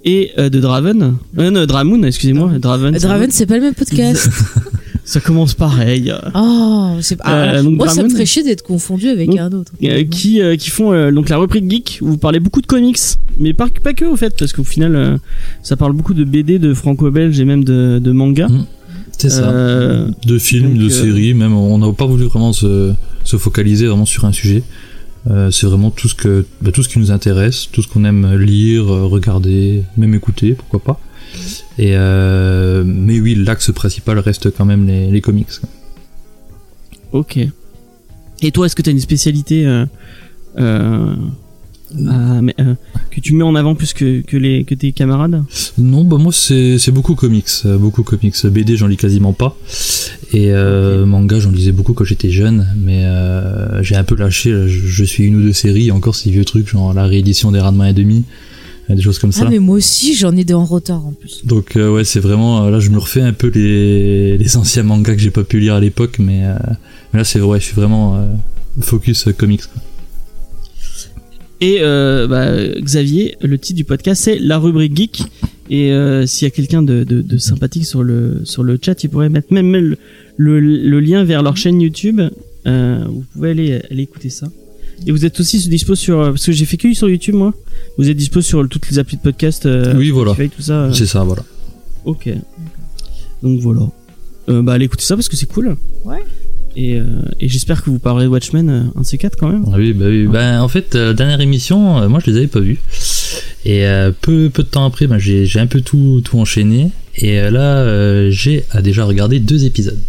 et 0.06 0.32
euh, 0.38 0.50
de 0.50 0.60
Draven, 0.60 1.16
euh, 1.40 1.50
non, 1.50 1.66
Dramoon, 1.66 2.04
excusez-moi, 2.04 2.52
Draven. 2.60 2.94
Draven, 2.96 3.32
c'est 3.32 3.46
pas 3.46 3.56
le 3.56 3.62
même 3.62 3.74
podcast. 3.74 4.30
ça 5.06 5.22
commence 5.22 5.54
pareil. 5.54 6.14
Oh, 6.36 6.90
c'est 7.00 7.16
pas. 7.16 7.56
Euh, 7.56 7.64
donc 7.64 7.78
moi, 7.78 7.88
ça 7.88 8.04
me 8.04 8.10
ferait 8.10 8.26
chier 8.26 8.44
d'être 8.44 8.64
confondu 8.64 9.08
avec 9.08 9.30
Donc, 9.30 9.40
un 9.40 9.52
autre. 9.54 9.72
Euh, 9.82 10.04
qui 10.04 10.42
euh, 10.42 10.58
qui 10.58 10.70
font 10.72 10.92
euh, 10.92 11.10
donc 11.12 11.30
la 11.30 11.38
rubrique 11.38 11.70
geek 11.72 12.00
où 12.02 12.08
vous 12.08 12.18
parlez 12.18 12.42
beaucoup 12.42 12.60
de 12.62 12.68
comics 12.68 13.00
mais 13.40 13.54
pas, 13.54 13.68
pas 13.82 13.94
que 13.94 14.04
au 14.06 14.16
fait 14.18 14.34
parce 14.38 14.52
qu'au 14.54 14.64
final 14.66 14.96
euh, 14.96 15.18
ça 15.64 15.76
parle 15.78 15.94
beaucoup 15.94 16.14
de 16.14 16.24
BD 16.26 16.60
de 16.60 16.74
franco-belge 16.74 17.40
et 17.40 17.46
même 17.46 17.64
de, 17.64 18.00
de 18.04 18.12
manga 18.12 18.48
Mm. 18.50 18.66
C'est 19.24 19.30
ça. 19.30 19.50
Euh, 19.52 20.10
de 20.26 20.38
films, 20.38 20.72
donc, 20.72 20.80
de 20.80 20.86
euh, 20.88 20.90
séries, 20.90 21.34
même 21.34 21.56
on 21.56 21.78
n'a 21.78 21.94
pas 21.94 22.06
voulu 22.06 22.26
vraiment 22.26 22.52
se, 22.52 22.94
se 23.24 23.38
focaliser 23.38 23.88
vraiment 23.88 24.06
sur 24.06 24.26
un 24.26 24.34
sujet. 24.34 24.64
Euh, 25.32 25.50
c'est 25.50 25.66
vraiment 25.66 25.92
tout 25.92 26.10
ce 26.10 26.16
que 26.16 26.46
bah, 26.62 26.74
tout 26.74 26.84
ce 26.84 26.90
qui 26.90 27.00
nous 27.00 27.10
intéresse, 27.10 27.70
tout 27.72 27.82
ce 27.82 27.88
qu'on 27.88 28.04
aime 28.04 28.36
lire, 28.36 28.84
regarder, 28.84 29.84
même 29.96 30.14
écouter, 30.14 30.56
pourquoi 30.56 30.82
pas. 30.82 31.00
Et 31.80 31.92
euh, 31.94 32.84
mais 32.86 33.22
oui, 33.22 33.34
l'axe 33.36 33.72
principal 33.72 34.20
reste 34.20 34.52
quand 34.52 34.66
même 34.66 34.86
les, 34.86 35.10
les 35.10 35.22
comics. 35.22 35.48
ok 37.14 37.40
et 38.42 38.52
toi 38.52 38.66
est-ce 38.66 38.76
que 38.76 38.82
tu 38.82 38.90
as 38.90 38.92
une 38.92 39.00
spécialité 39.00 39.66
euh, 40.60 41.16
euh, 41.98 42.38
à- 42.38 42.42
mais, 42.42 42.56
euh, 42.60 42.74
que 43.12 43.20
tu 43.22 43.34
mets 43.34 43.44
en 43.44 43.56
avant 43.56 43.76
plus 43.76 43.94
que, 43.94 44.22
que, 44.22 44.38
les, 44.38 44.64
que 44.64 44.76
tes 44.76 44.92
camarades 44.92 45.44
Non, 45.78 46.04
bah 46.04 46.18
moi 46.18 46.32
c'est 46.34 46.78
c'est 46.80 46.92
beaucoup 46.92 47.16
comics, 47.16 47.48
euh, 47.66 47.78
beaucoup 47.78 48.04
comics. 48.04 48.36
BD 48.46 48.76
j'en 48.78 48.88
lis 48.88 48.98
quasiment 48.98 49.34
pas. 49.34 49.56
Et 50.34 50.52
euh, 50.52 51.06
manga 51.06 51.40
j'en 51.40 51.52
lisais 51.52 51.72
beaucoup 51.72 51.94
quand 51.94 52.04
j'étais 52.06 52.30
jeune, 52.32 52.68
mais 52.82 53.06
euh, 53.06 53.84
j'ai 53.84 53.96
un 53.96 54.04
peu 54.04 54.16
lâché. 54.16 54.52
Je, 54.52 54.88
je 54.88 55.04
suis 55.04 55.24
une 55.26 55.36
ou 55.36 55.42
deux 55.42 55.54
séries, 55.54 55.92
encore 55.92 56.16
ces 56.16 56.32
vieux 56.32 56.46
trucs, 56.46 56.68
genre 56.70 56.94
la 56.94 57.06
réédition 57.06 57.52
des 57.52 57.60
Ranma 57.60 57.90
et 57.90 57.94
demi, 57.94 58.24
des 58.90 59.02
choses 59.02 59.20
comme 59.20 59.32
ça. 59.32 59.44
Ah, 59.46 59.50
mais 59.50 59.60
moi 59.60 59.78
aussi, 59.78 60.16
j'en 60.16 60.36
ai 60.36 60.44
des 60.44 60.54
en 60.54 60.66
retard 60.66 61.06
en 61.06 61.12
plus. 61.14 61.46
Donc 61.46 61.76
euh, 61.78 61.92
ouais, 61.94 62.04
c'est 62.04 62.20
vraiment 62.20 62.70
là 62.70 62.80
je 62.80 62.90
me 62.90 62.98
refais 62.98 63.22
un 63.22 63.34
peu 63.34 63.48
les, 63.54 64.38
les 64.38 64.58
anciens 64.58 64.84
mangas 64.84 65.14
que 65.16 65.22
j'ai 65.22 65.32
pas 65.32 65.44
pu 65.44 65.60
lire 65.60 65.76
à 65.76 65.80
l'époque, 65.80 66.18
mais, 66.20 66.46
euh, 66.46 66.56
mais 67.14 67.20
là 67.20 67.24
c'est 67.24 67.40
ouais, 67.42 67.60
je 67.60 67.66
suis 67.66 67.76
vraiment 67.76 68.16
euh, 68.18 68.26
focus 68.82 69.28
euh, 69.28 69.34
comics. 69.34 69.62
quoi. 69.72 69.82
Et 71.64 71.78
euh, 71.82 72.28
bah, 72.28 72.52
Xavier 72.82 73.38
le 73.42 73.58
titre 73.58 73.78
du 73.78 73.86
podcast 73.86 74.22
c'est 74.24 74.38
la 74.38 74.58
rubrique 74.58 74.96
geek. 74.98 75.24
Et 75.70 75.94
euh, 75.94 76.26
s'il 76.26 76.46
y 76.46 76.48
a 76.48 76.52
quelqu'un 76.52 76.84
de, 76.84 77.06
de, 77.06 77.22
de 77.22 77.38
sympathique 77.38 77.86
sur 77.86 78.04
le 78.04 78.42
sur 78.44 78.64
le 78.64 78.78
chat 78.84 79.02
il 79.04 79.10
pourrait 79.10 79.30
mettre 79.30 79.54
même 79.54 79.72
le, 79.74 79.98
le, 80.36 80.60
le 80.60 81.00
lien 81.00 81.24
vers 81.24 81.42
leur 81.42 81.56
chaîne 81.56 81.80
YouTube. 81.82 82.20
Euh, 82.68 83.06
vous 83.08 83.24
pouvez 83.34 83.52
aller, 83.52 83.82
aller 83.90 84.04
écouter 84.04 84.30
ça. 84.30 84.48
Et 85.08 85.12
vous 85.12 85.26
êtes 85.26 85.40
aussi 85.40 85.58
dispo 85.70 85.96
sur 85.96 86.18
parce 86.22 86.46
que 86.46 86.52
j'ai 86.52 86.66
fait 86.66 86.78
que 86.78 86.94
sur 86.94 87.10
YouTube 87.10 87.36
moi. 87.36 87.54
Vous 87.98 88.10
êtes 88.10 88.18
dispo 88.18 88.42
sur 88.42 88.68
toutes 88.68 88.90
les 88.90 89.00
applis 89.00 89.16
de 89.18 89.22
podcast 89.22 89.66
euh, 89.66 89.94
Oui, 89.96 90.10
voilà. 90.10 90.34
Spotify, 90.34 90.56
tout 90.56 90.62
ça 90.62 90.84
euh, 90.84 90.94
C'est 90.94 91.06
ça, 91.06 91.24
voilà. 91.24 91.44
ok. 92.06 92.30
Donc 93.42 93.60
voilà. 93.62 93.88
Euh, 94.50 94.62
bah 94.62 94.74
allez 94.74 94.86
écouter 94.86 95.06
ça 95.06 95.16
parce 95.16 95.30
que 95.30 95.38
c'est 95.38 95.46
cool. 95.46 95.78
Ouais. 96.04 96.20
Et, 96.76 97.00
euh, 97.00 97.06
et 97.40 97.48
j'espère 97.48 97.84
que 97.84 97.90
vous 97.90 98.00
parlerez 98.00 98.26
de 98.26 98.30
Watchmen 98.30 98.70
euh, 98.70 98.84
un 98.96 99.02
de 99.02 99.06
ces 99.06 99.18
quatre 99.18 99.38
quand 99.38 99.50
même 99.50 99.66
Ah 99.72 99.76
oui, 99.78 99.94
bah 99.94 100.06
oui. 100.08 100.28
Ben, 100.28 100.62
en 100.62 100.68
fait, 100.68 100.96
euh, 100.96 101.14
dernière 101.14 101.42
émission, 101.42 102.00
euh, 102.00 102.10
moi 102.10 102.20
je 102.24 102.32
les 102.32 102.38
avais 102.38 102.48
pas 102.48 102.60
vus. 102.60 102.80
Et 103.66 103.86
euh, 103.86 104.12
peu, 104.22 104.50
peu 104.50 104.64
de 104.64 104.68
temps 104.68 104.86
après, 104.86 105.08
ben, 105.08 105.18
j'ai 105.18 105.46
j'ai 105.46 105.60
un 105.60 105.68
peu 105.68 105.82
tout, 105.82 106.22
tout 106.24 106.38
enchaîné. 106.40 106.90
Et 107.16 107.40
euh, 107.40 107.52
là, 107.52 107.78
euh, 107.78 108.30
j'ai 108.32 108.66
a 108.72 108.82
déjà 108.82 109.06
regardé 109.06 109.40
deux 109.40 109.66
épisodes. 109.66 110.00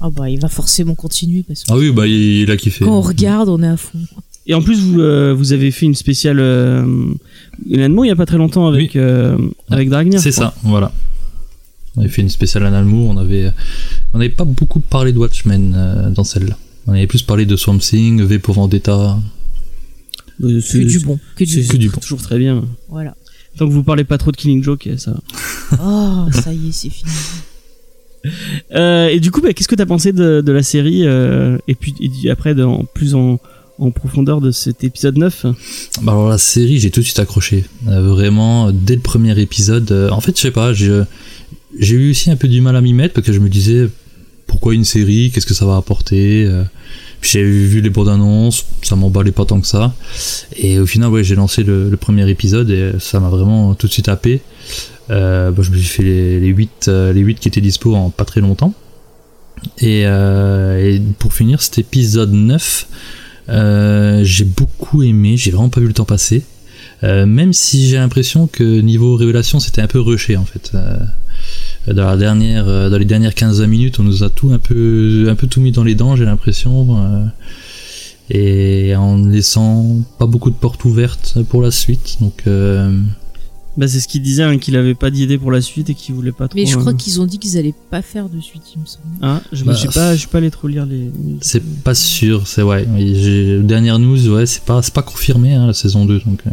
Ah 0.00 0.08
bah, 0.10 0.30
il 0.30 0.40
va 0.40 0.48
forcément 0.48 0.94
continuer 0.94 1.42
parce 1.46 1.64
que 1.64 1.72
Ah 1.72 1.76
oui, 1.76 1.90
bah 1.92 2.06
il, 2.06 2.42
il 2.42 2.50
a 2.50 2.56
kiffé. 2.56 2.84
quand 2.84 2.96
on 2.96 3.02
regarde, 3.02 3.48
on 3.50 3.62
est 3.62 3.68
à 3.68 3.76
fond. 3.76 3.98
Et 4.46 4.54
en 4.54 4.62
plus, 4.62 4.80
vous, 4.80 5.00
euh, 5.00 5.34
vous 5.34 5.52
avez 5.52 5.70
fait 5.70 5.86
une 5.86 5.94
spéciale 5.94 6.40
euh, 6.40 6.84
il 7.68 7.78
y 7.78 8.10
a 8.10 8.16
pas 8.16 8.26
très 8.26 8.38
longtemps 8.38 8.66
avec, 8.66 8.96
euh, 8.96 9.36
avec 9.70 9.90
Dragnir. 9.90 10.18
C'est 10.18 10.32
ça, 10.32 10.54
voilà. 10.62 10.92
On 11.96 12.00
avait 12.02 12.08
fait 12.10 12.22
une 12.22 12.28
spéciale 12.30 12.62
on 12.64 13.16
avait 13.18 13.52
on 14.14 14.18
n'avait 14.18 14.30
pas 14.30 14.44
beaucoup 14.44 14.80
parlé 14.80 15.12
de 15.12 15.18
Watchmen 15.18 15.74
euh, 15.76 16.10
dans 16.10 16.24
celle-là. 16.24 16.56
On 16.86 16.92
avait 16.92 17.06
plus 17.06 17.22
parlé 17.22 17.46
de 17.46 17.56
Swamp 17.56 17.78
Thing, 17.78 18.22
V 18.22 18.38
pour 18.38 18.54
Vendetta. 18.54 19.18
Euh, 20.42 20.54
Que 20.54 20.60
c'est- 20.60 20.84
du 20.84 21.00
bon, 21.00 21.18
que 21.36 21.44
du 21.44 21.66
que 21.66 21.76
du 21.76 21.88
bon. 21.90 21.98
toujours 22.00 22.22
très 22.22 22.38
bien. 22.38 22.64
Voilà. 22.88 23.14
Tant 23.58 23.66
que 23.66 23.72
vous 23.72 23.82
parlez 23.82 24.04
pas 24.04 24.16
trop 24.18 24.30
de 24.32 24.36
Killing 24.36 24.62
Joke, 24.62 24.88
ça. 24.96 25.10
va. 25.12 25.20
Oh, 25.82 26.26
ça 26.32 26.52
y 26.52 26.68
est, 26.68 26.72
c'est 26.72 26.90
fini. 26.90 27.10
Euh, 28.74 29.08
et 29.08 29.18
du 29.18 29.30
coup, 29.30 29.40
bah, 29.40 29.52
qu'est-ce 29.54 29.66
que 29.68 29.74
t'as 29.74 29.86
pensé 29.86 30.12
de, 30.12 30.42
de 30.42 30.52
la 30.52 30.62
série 30.62 31.06
euh, 31.06 31.56
Et 31.68 31.74
puis 31.74 31.94
et 32.24 32.30
après, 32.30 32.54
de- 32.54 32.62
en 32.64 32.84
plus 32.84 33.14
en, 33.14 33.40
en 33.78 33.90
profondeur 33.90 34.42
de 34.42 34.50
cet 34.50 34.84
épisode 34.84 35.16
9 35.16 35.46
Bah 36.02 36.12
alors 36.12 36.28
la 36.28 36.36
série, 36.36 36.78
j'ai 36.78 36.90
tout 36.90 37.00
de 37.00 37.04
suite 37.06 37.18
accroché. 37.18 37.64
Euh, 37.88 38.02
vraiment, 38.10 38.72
dès 38.72 38.94
le 38.96 39.00
premier 39.00 39.38
épisode. 39.40 39.90
euh, 39.90 40.10
en 40.10 40.20
fait, 40.20 40.36
je 40.36 40.42
sais 40.42 40.50
pas, 40.50 40.74
j'ai 40.74 41.02
j'ai 41.78 41.94
eu 41.96 42.10
aussi 42.10 42.30
un 42.30 42.36
peu 42.36 42.48
du 42.48 42.60
mal 42.60 42.76
à 42.76 42.80
m'y 42.80 42.92
mettre 42.92 43.14
parce 43.14 43.26
que 43.26 43.32
je 43.32 43.40
me 43.40 43.48
disais, 43.48 43.88
pourquoi 44.46 44.74
une 44.74 44.84
série, 44.84 45.30
qu'est-ce 45.32 45.46
que 45.46 45.54
ça 45.54 45.66
va 45.66 45.76
apporter? 45.76 46.44
euh. 46.46 46.64
Puis 47.20 47.32
j'ai 47.32 47.44
vu 47.44 47.82
les 47.82 47.90
bandes 47.90 48.08
annonces, 48.08 48.64
ça 48.80 48.96
m'emballait 48.96 49.30
pas 49.30 49.44
tant 49.44 49.60
que 49.60 49.66
ça. 49.66 49.94
Et 50.56 50.78
au 50.78 50.86
final, 50.86 51.10
ouais, 51.10 51.22
j'ai 51.22 51.34
lancé 51.34 51.62
le, 51.62 51.94
premier 52.00 52.28
épisode 52.30 52.70
et 52.70 52.92
ça 52.98 53.20
m'a 53.20 53.28
vraiment 53.28 53.74
tout 53.74 53.86
de 53.86 53.92
suite 53.92 54.08
happé. 54.08 54.40
Euh, 55.10 55.50
bah, 55.50 55.62
je 55.62 55.70
me 55.70 55.76
suis 55.76 55.86
fait 55.86 56.02
les, 56.02 56.40
les 56.40 56.48
8 56.48 56.86
euh, 56.88 57.12
les 57.12 57.20
8 57.20 57.40
qui 57.40 57.48
étaient 57.48 57.60
dispo 57.60 57.94
en 57.94 58.08
pas 58.08 58.24
très 58.24 58.40
longtemps. 58.40 58.72
Et, 59.78 60.02
euh, 60.06 60.98
pour 61.18 61.34
finir, 61.34 61.60
cet 61.62 61.78
épisode 61.78 62.32
9, 62.32 62.86
euh, 63.48 64.20
j'ai 64.24 64.44
beaucoup 64.44 65.02
aimé, 65.02 65.36
j'ai 65.36 65.50
vraiment 65.50 65.68
pas 65.68 65.80
vu 65.80 65.86
le 65.86 65.92
temps 65.92 66.04
passer. 66.04 66.42
Euh, 67.02 67.24
même 67.24 67.52
si 67.52 67.88
j'ai 67.88 67.96
l'impression 67.96 68.46
que 68.46 68.80
niveau 68.80 69.16
révélation, 69.16 69.58
c'était 69.58 69.80
un 69.80 69.86
peu 69.86 70.00
rushé 70.00 70.36
en 70.36 70.44
fait. 70.44 70.72
Euh, 71.88 71.94
dans 71.94 72.04
la 72.06 72.16
dernière, 72.16 72.68
euh, 72.68 72.90
dans 72.90 72.98
les 72.98 73.04
dernières 73.04 73.32
15-20 73.34 73.66
minutes, 73.66 74.00
on 74.00 74.02
nous 74.02 74.22
a 74.24 74.30
tout 74.30 74.50
un 74.52 74.58
peu, 74.58 75.26
un 75.30 75.34
peu 75.34 75.46
tout 75.46 75.60
mis 75.60 75.72
dans 75.72 75.84
les 75.84 75.94
dents, 75.94 76.16
j'ai 76.16 76.24
l'impression, 76.24 76.98
euh, 76.98 77.24
et 78.30 78.94
en 78.96 79.16
laissant 79.26 79.98
pas 80.18 80.26
beaucoup 80.26 80.50
de 80.50 80.56
portes 80.56 80.84
ouvertes 80.84 81.38
pour 81.48 81.62
la 81.62 81.70
suite. 81.70 82.18
Donc, 82.20 82.42
euh, 82.46 82.96
Bah, 83.76 83.88
c'est 83.88 83.98
ce 84.00 84.08
qu'il 84.08 84.20
disait, 84.22 84.42
hein, 84.42 84.58
qu'il 84.58 84.76
avait 84.76 84.94
pas 84.94 85.10
d'idée 85.10 85.38
pour 85.38 85.50
la 85.50 85.60
suite 85.62 85.90
et 85.90 85.94
qu'il 85.94 86.14
voulait 86.14 86.32
pas 86.32 86.48
trop. 86.48 86.58
Mais 86.58 86.66
je 86.66 86.76
crois 86.76 86.92
euh, 86.92 86.96
qu'ils 86.96 87.20
ont 87.20 87.24
dit 87.26 87.38
qu'ils 87.38 87.56
allaient 87.56 87.74
pas 87.90 88.02
faire 88.02 88.28
de 88.28 88.40
suite, 88.40 88.62
il 88.76 88.80
me 88.82 88.86
semble. 88.86 89.04
Ah, 89.22 89.40
je 89.52 89.64
Bah, 89.64 89.72
je 89.72 89.80
sais 89.80 89.88
pas, 89.88 90.12
je 90.14 90.18
suis 90.20 90.28
pas 90.28 90.38
allé 90.38 90.50
trop 90.50 90.68
lire 90.68 90.84
les. 90.86 91.10
c'est 91.40 91.62
pas 91.82 91.94
sûr, 91.94 92.46
c'est 92.46 92.62
ouais. 92.62 92.84
Dernière 93.62 93.98
news, 93.98 94.28
ouais, 94.28 94.44
c'est 94.46 94.62
pas, 94.64 94.82
c'est 94.82 94.92
pas 94.94 95.02
confirmé 95.02 95.54
hein, 95.54 95.66
la 95.68 95.72
saison 95.72 96.04
2, 96.04 96.20
donc. 96.26 96.40
euh, 96.46 96.50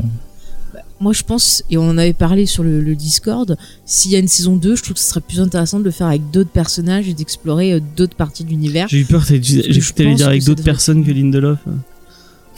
Moi, 0.99 1.13
je 1.13 1.21
pense, 1.23 1.63
et 1.69 1.77
on 1.77 1.87
en 1.89 1.97
avait 1.97 2.13
parlé 2.13 2.45
sur 2.47 2.63
le, 2.63 2.81
le 2.81 2.95
Discord, 2.95 3.55
s'il 3.85 4.11
y 4.11 4.15
a 4.15 4.19
une 4.19 4.27
saison 4.27 4.55
2, 4.55 4.75
je 4.75 4.81
trouve 4.81 4.93
que 4.95 4.99
ce 4.99 5.07
serait 5.09 5.21
plus 5.21 5.39
intéressant 5.39 5.77
de 5.79 5.83
le 5.83 5.91
faire 5.91 6.07
avec 6.07 6.31
d'autres 6.31 6.49
personnages 6.49 7.07
et 7.07 7.13
d'explorer 7.13 7.73
euh, 7.73 7.79
d'autres 7.95 8.15
parties 8.15 8.43
de 8.43 8.49
l'univers. 8.49 8.87
J'ai 8.89 9.01
eu 9.01 9.05
peur, 9.05 9.21
que 9.23 9.27
t'allais 9.93 10.15
dire 10.15 10.27
avec 10.27 10.43
d'autres 10.43 10.57
devrait- 10.57 10.71
personnes 10.71 11.05
que 11.05 11.11
Lindelof. 11.11 11.59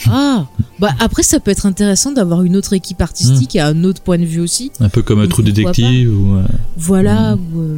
Ah 0.06 0.48
Bah 0.80 0.92
après, 1.02 1.24
ça 1.24 1.42
peut 1.42 1.52
être 1.52 1.66
intéressant 1.66 2.14
d'avoir 2.14 2.44
une 2.44 2.56
autre 2.56 2.72
équipe 2.72 3.02
artistique 3.02 3.58
et 3.58 3.60
un 3.60 3.84
autre 3.84 4.02
point 4.02 4.18
de 4.18 4.24
vue 4.24 4.40
aussi. 4.40 4.72
un 4.80 4.88
peu 4.88 5.02
comme 5.02 5.20
un 5.20 5.28
Trou 5.28 5.42
Détective 5.42 6.10
ou. 6.18 6.36
euh, 6.36 6.44
Voilà, 6.78 7.36
ou, 7.54 7.60
euh, 7.60 7.78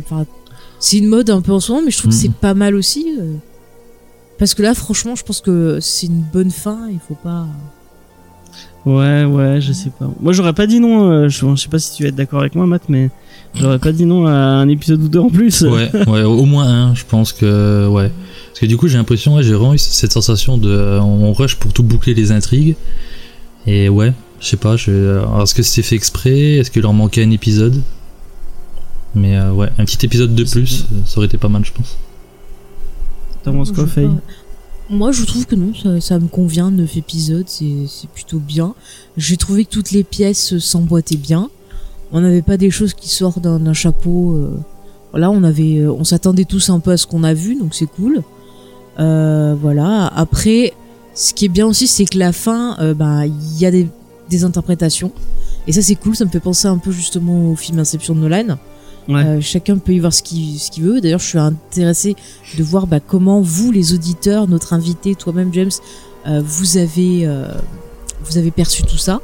c'est 0.80 0.98
une 1.00 1.08
mode 1.08 1.32
un 1.32 1.42
peu 1.42 1.52
en 1.52 1.60
ce 1.60 1.72
moment, 1.72 1.84
mais 1.86 1.92
je 1.92 1.98
trouve 1.98 2.12
que 2.12 2.16
Mm. 2.16 2.20
c'est 2.20 2.34
pas 2.34 2.54
mal 2.54 2.76
aussi. 2.76 3.06
euh. 3.20 3.34
parce 4.38 4.54
que 4.54 4.62
là, 4.62 4.76
franchement, 4.76 5.16
je 5.16 5.24
pense 5.24 5.42
que 5.42 5.80
c'est 5.82 6.06
une 6.08 6.24
bonne 6.34 6.52
fin, 6.52 6.88
il 6.92 7.00
faut 7.08 7.16
pas... 7.16 7.48
Ouais, 8.86 9.26
ouais, 9.26 9.62
je 9.62 9.74
sais 9.74 9.92
pas. 9.92 10.10
Moi, 10.20 10.34
j'aurais 10.34 10.54
pas 10.54 10.66
dit 10.68 10.80
non. 10.80 11.12
euh, 11.12 11.30
je, 11.30 11.46
je 11.48 11.56
sais 11.56 11.70
pas 11.70 11.78
si 11.80 11.96
tu 11.96 12.04
vas 12.04 12.10
être 12.10 12.16
d'accord 12.16 12.40
avec 12.40 12.56
moi, 12.56 12.66
Matt, 12.66 12.84
mais 12.90 13.10
j'aurais 13.54 13.78
pas 13.80 13.92
dit 13.92 14.06
non 14.06 14.26
à 14.26 14.32
un 14.32 14.68
épisode 14.70 15.02
ou 15.04 15.08
deux 15.08 15.20
en 15.20 15.30
plus. 15.30 15.62
Ouais, 15.62 15.92
ouais, 16.08 16.24
au 16.24 16.46
moins 16.46 16.68
un, 16.68 16.96
je 16.96 17.04
pense 17.08 17.32
que 17.32 17.88
ouais. 17.88 18.12
Parce 18.48 18.60
que 18.60 18.66
du 18.66 18.78
coup, 18.78 18.88
j'ai 18.88 18.98
l'impression, 18.98 19.36
ouais, 19.36 19.44
j'ai 19.44 19.54
vraiment 19.54 19.74
eu 19.74 19.78
cette 19.78 20.12
sensation 20.12 20.58
de, 20.58 20.70
euh, 20.70 21.00
on 21.00 21.32
rush 21.34 21.56
pour 21.56 21.72
tout 21.74 21.84
boucler 21.84 22.14
les 22.14 22.32
intrigues. 22.32 22.76
Et 23.68 23.88
ouais, 23.90 24.14
je 24.40 24.48
sais 24.48 24.58
pas, 24.58 24.76
je, 24.76 24.92
alors, 25.20 25.44
est-ce 25.44 25.54
que 25.54 25.62
c'était 25.64 25.88
fait 25.88 25.96
exprès, 25.96 26.40
est-ce 26.58 26.72
qu'il 26.72 26.82
leur 26.82 26.94
manquait 26.94 27.24
un 27.24 27.32
épisode? 27.32 27.80
Mais 29.14 29.38
euh, 29.38 29.52
ouais, 29.52 29.70
un 29.78 29.86
petit 29.86 30.04
épisode 30.06 30.34
de 30.34 30.44
plus, 30.44 30.86
euh, 30.92 30.96
ça 31.06 31.18
aurait 31.18 31.28
été 31.28 31.38
pas 31.38 31.50
mal, 31.50 31.64
je 31.66 31.72
pense. 31.72 31.98
T'en 33.44 33.54
penses 33.54 33.72
quoi, 33.72 33.86
Faye? 33.88 34.10
Moi, 34.92 35.14
je 35.14 35.24
trouve 35.24 35.46
que 35.46 35.56
non, 35.56 35.72
ça, 36.02 36.20
me 36.20 36.28
convient, 36.28 36.70
9 36.70 36.98
épisodes, 36.98 37.48
c'est 37.48 38.10
plutôt 38.14 38.40
bien. 38.40 38.76
J'ai 39.16 39.38
trouvé 39.38 39.64
que 39.64 39.70
toutes 39.70 39.92
les 39.92 40.04
pièces 40.04 40.58
s'emboîtaient 40.58 41.16
bien. 41.16 41.50
On 42.12 42.20
n'avait 42.20 42.42
pas 42.42 42.58
des 42.58 42.72
choses 42.72 42.94
qui 42.94 43.08
sortent 43.08 43.40
d'un 43.40 43.74
chapeau. 43.74 44.34
euh. 44.34 44.60
Voilà, 45.12 45.32
on 45.32 45.44
avait, 45.44 45.78
euh, 45.78 45.94
on 45.94 46.04
s'attendait 46.04 46.44
tous 46.44 46.70
un 46.70 46.82
peu 46.82 46.92
à 46.92 46.98
ce 46.98 47.08
qu'on 47.08 47.24
a 47.24 47.34
vu, 47.34 47.56
donc 47.56 47.74
c'est 47.74 47.86
cool. 47.86 48.22
Euh, 49.00 49.56
voilà. 49.62 50.08
Après, 50.08 50.74
ce 51.16 51.34
qui 51.34 51.46
est 51.46 51.50
bien 51.50 51.68
aussi, 51.68 51.88
c'est 51.88 52.04
que 52.06 52.18
la 52.18 52.34
fin, 52.34 52.76
ben, 52.94 53.24
il 53.26 53.60
y 53.60 53.66
a 53.66 53.72
des, 53.72 53.88
des 54.30 54.44
interprétations. 54.44 55.14
Et 55.68 55.72
ça, 55.72 55.82
c'est 55.82 55.96
cool. 55.96 56.18
Ça 56.18 56.26
me 56.26 56.30
fait 56.30 56.42
penser 56.42 56.68
un 56.68 56.78
peu 56.78 56.92
justement 56.92 57.52
au 57.52 57.56
film 57.56 57.80
Inception 57.80 58.14
de 58.14 58.20
Nolan. 58.20 58.58
Euh, 59.10 59.42
chacun 59.42 59.78
peut 59.78 59.94
y 59.94 60.00
voir 60.00 60.14
ce 60.14 60.22
qu'il 60.24 60.84
veut. 60.84 61.02
D'ailleurs, 61.02 61.20
je 61.20 61.28
suis 61.28 61.38
intéressée 61.38 62.16
de 62.58 62.64
voir 62.64 62.88
bah, 62.88 63.00
comment 63.00 63.42
vous, 63.42 63.72
les 63.72 63.94
auditeurs, 63.94 64.48
notre 64.48 64.74
invité, 64.74 65.16
toi-même, 65.16 65.54
James, 65.54 65.72
euh, 66.28 66.42
vous 66.46 66.78
avez 66.78 67.26
euh, 67.26 67.48
vous 68.24 68.38
avez 68.38 68.52
perçu 68.52 68.84
tout 68.84 68.98
ça. 68.98 69.22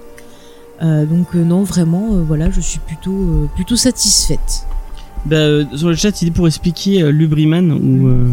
Donc 0.80 1.34
non, 1.34 1.64
vraiment, 1.64 2.22
voilà, 2.22 2.52
je 2.52 2.62
suis 2.62 2.80
plutôt 2.80 3.76
satisfaite. 3.76 4.68
Bah, 5.30 5.36
euh, 5.38 5.66
sur 5.76 5.90
le 5.90 5.96
chat, 5.96 6.22
il 6.22 6.26
dit 6.26 6.32
pour 6.32 6.48
expliquer 6.48 7.04
euh, 7.04 7.12
Lubriman 7.12 7.72
ou 7.72 8.08
euh, 8.08 8.28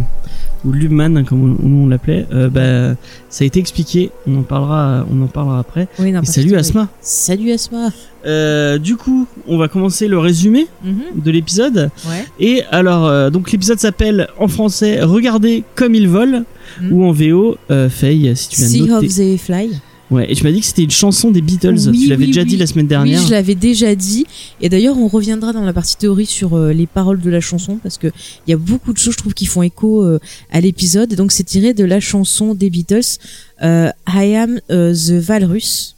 ou 0.64 0.72
Lubman 0.72 1.16
hein, 1.18 1.24
comme 1.24 1.56
on, 1.62 1.84
on 1.84 1.88
l'appelait. 1.88 2.26
bah, 2.50 2.94
ça 3.28 3.44
a 3.44 3.46
été 3.46 3.58
expliqué. 3.60 4.10
On 4.26 4.38
en 4.38 4.42
parlera, 4.42 5.04
on 5.12 5.22
en 5.22 5.26
parlera 5.26 5.58
après. 5.58 5.88
Oui, 5.98 6.10
non, 6.12 6.20
Et 6.22 6.24
pas 6.26 6.32
salut 6.32 6.48
tout, 6.48 6.54
oui. 6.54 6.60
Asma. 6.60 6.88
Salut 7.02 7.50
Asma. 7.52 7.88
Euh, 8.26 8.78
du 8.78 8.96
coup, 8.96 9.26
on 9.46 9.58
va 9.58 9.68
commencer 9.68 10.08
le 10.08 10.18
résumé 10.18 10.66
Mhm, 10.82 11.22
de 11.22 11.30
l'épisode. 11.30 11.90
Ouais. 12.08 12.24
Et 12.40 12.62
alors, 12.70 13.04
euh, 13.06 13.28
donc 13.28 13.52
l'épisode 13.52 13.78
s'appelle 13.78 14.28
en 14.38 14.48
français 14.48 15.02
Regardez 15.02 15.64
comme 15.74 15.94
ils 15.94 16.08
volent 16.08 16.44
Mhm. 16.80 16.92
ou 16.92 17.04
en 17.04 17.12
VO 17.12 17.58
euh, 17.70 17.90
Faye, 17.90 18.34
si 18.34 18.48
tu 18.48 18.60
l'as 18.62 18.68
Sea 18.68 18.80
noté. 18.86 19.06
of 19.06 19.14
the 19.14 19.36
Fly. 19.38 19.78
Ouais, 20.10 20.30
et 20.30 20.34
tu 20.34 20.44
m'as 20.44 20.52
dit 20.52 20.60
que 20.60 20.66
c'était 20.66 20.82
une 20.84 20.90
chanson 20.90 21.30
des 21.30 21.40
Beatles. 21.40 21.88
Oui, 21.88 22.02
tu 22.02 22.08
l'avais 22.08 22.24
oui, 22.24 22.26
déjà 22.26 22.42
oui. 22.42 22.48
dit 22.48 22.56
la 22.58 22.66
semaine 22.66 22.86
dernière. 22.86 23.20
Oui, 23.20 23.26
je 23.26 23.32
l'avais 23.32 23.54
déjà 23.54 23.94
dit. 23.94 24.26
Et 24.60 24.68
d'ailleurs, 24.68 24.98
on 24.98 25.08
reviendra 25.08 25.52
dans 25.52 25.64
la 25.64 25.72
partie 25.72 25.96
théorie 25.96 26.26
sur 26.26 26.54
euh, 26.54 26.72
les 26.72 26.86
paroles 26.86 27.20
de 27.20 27.30
la 27.30 27.40
chanson 27.40 27.78
parce 27.82 27.96
que 27.96 28.08
il 28.46 28.50
y 28.50 28.52
a 28.52 28.58
beaucoup 28.58 28.92
de 28.92 28.98
choses, 28.98 29.14
je 29.14 29.18
trouve, 29.18 29.32
qui 29.32 29.46
font 29.46 29.62
écho 29.62 30.04
euh, 30.04 30.18
à 30.50 30.60
l'épisode. 30.60 31.12
Et 31.12 31.16
donc, 31.16 31.32
c'est 31.32 31.44
tiré 31.44 31.72
de 31.72 31.84
la 31.84 32.00
chanson 32.00 32.54
des 32.54 32.68
Beatles, 32.68 33.18
euh, 33.62 33.90
I 34.08 34.34
am 34.36 34.60
the 34.68 35.26
Walrus. 35.26 35.96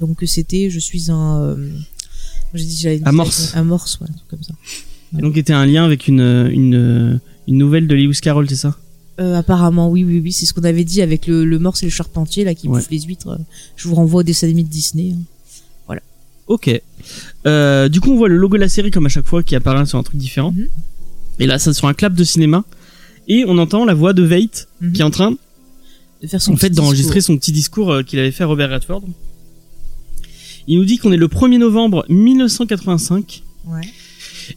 Donc, 0.00 0.18
c'était, 0.24 0.70
je 0.70 0.78
suis 0.78 1.10
un. 1.10 1.56
j'ai 2.54 2.64
dit, 2.64 2.78
j'avais 2.80 2.96
dit 2.98 3.02
Amorce. 3.04 3.52
Amorce, 3.54 3.98
ouais, 4.00 4.06
un 4.10 4.14
truc 4.16 4.28
comme 4.28 4.42
ça. 4.42 4.54
Et 5.18 5.20
donc, 5.20 5.36
était 5.36 5.52
un 5.52 5.66
lien 5.66 5.84
avec 5.84 6.08
une, 6.08 6.20
une, 6.20 7.20
une 7.46 7.58
nouvelle 7.58 7.86
de 7.88 7.94
Lewis 7.94 8.20
Carroll, 8.22 8.48
c'est 8.48 8.56
ça? 8.56 8.76
Euh, 9.20 9.36
apparemment, 9.36 9.90
oui, 9.90 10.04
oui, 10.04 10.20
oui, 10.22 10.32
c'est 10.32 10.46
ce 10.46 10.52
qu'on 10.54 10.62
avait 10.64 10.84
dit 10.84 11.02
avec 11.02 11.26
le, 11.26 11.44
le 11.44 11.58
morse 11.58 11.82
et 11.82 11.86
le 11.86 11.90
charpentier 11.90 12.44
là 12.44 12.54
qui 12.54 12.68
Ouais. 12.68 12.78
bouffe 12.78 12.88
les 12.90 13.00
huîtres. 13.00 13.38
Je 13.76 13.88
vous 13.88 13.94
renvoie 13.96 14.20
au 14.20 14.22
dessin 14.22 14.46
animé 14.46 14.62
de 14.62 14.68
Disney. 14.68 15.12
hein. 15.12 15.22
Ok. 16.46 16.70
Euh, 17.46 17.90
du 17.90 18.00
coup, 18.00 18.10
on 18.12 18.16
voit 18.16 18.28
le 18.30 18.38
logo 18.38 18.56
de 18.56 18.62
la 18.62 18.70
série 18.70 18.90
comme 18.90 19.04
à 19.04 19.10
chaque 19.10 19.26
fois 19.26 19.42
qui 19.42 19.54
apparaît 19.54 19.84
sur 19.84 19.98
un 19.98 20.02
truc 20.02 20.16
différent. 20.16 20.52
Mhm. 20.52 20.68
Et 21.40 21.46
là, 21.46 21.58
ça 21.58 21.74
sur 21.74 21.88
un 21.88 21.92
clap 21.92 22.14
de 22.14 22.24
cinéma. 22.24 22.64
Et 23.28 23.44
on 23.46 23.58
entend 23.58 23.84
la 23.84 23.92
voix 23.92 24.14
de 24.14 24.22
Veidt 24.22 24.66
Mhm. 24.80 24.92
qui 24.94 25.00
est 25.02 25.04
en 25.04 25.10
train, 25.10 25.32
De 26.22 26.26
faire 26.26 26.40
son 26.40 26.54
en 26.54 26.56
fait, 26.56 26.70
d'enregistrer 26.70 27.20
son 27.20 27.36
petit 27.36 27.52
discours 27.52 27.92
euh, 27.92 28.02
qu'il 28.02 28.18
avait 28.18 28.30
fait 28.30 28.44
à 28.44 28.46
Robert 28.46 28.70
Redford. 28.70 29.02
Il 30.68 30.78
nous 30.78 30.86
dit 30.86 30.96
qu'on 30.96 31.12
est 31.12 31.18
le 31.18 31.28
1er 31.28 31.58
novembre 31.58 32.06
1985. 32.08 33.42
Ouais. 33.66 33.82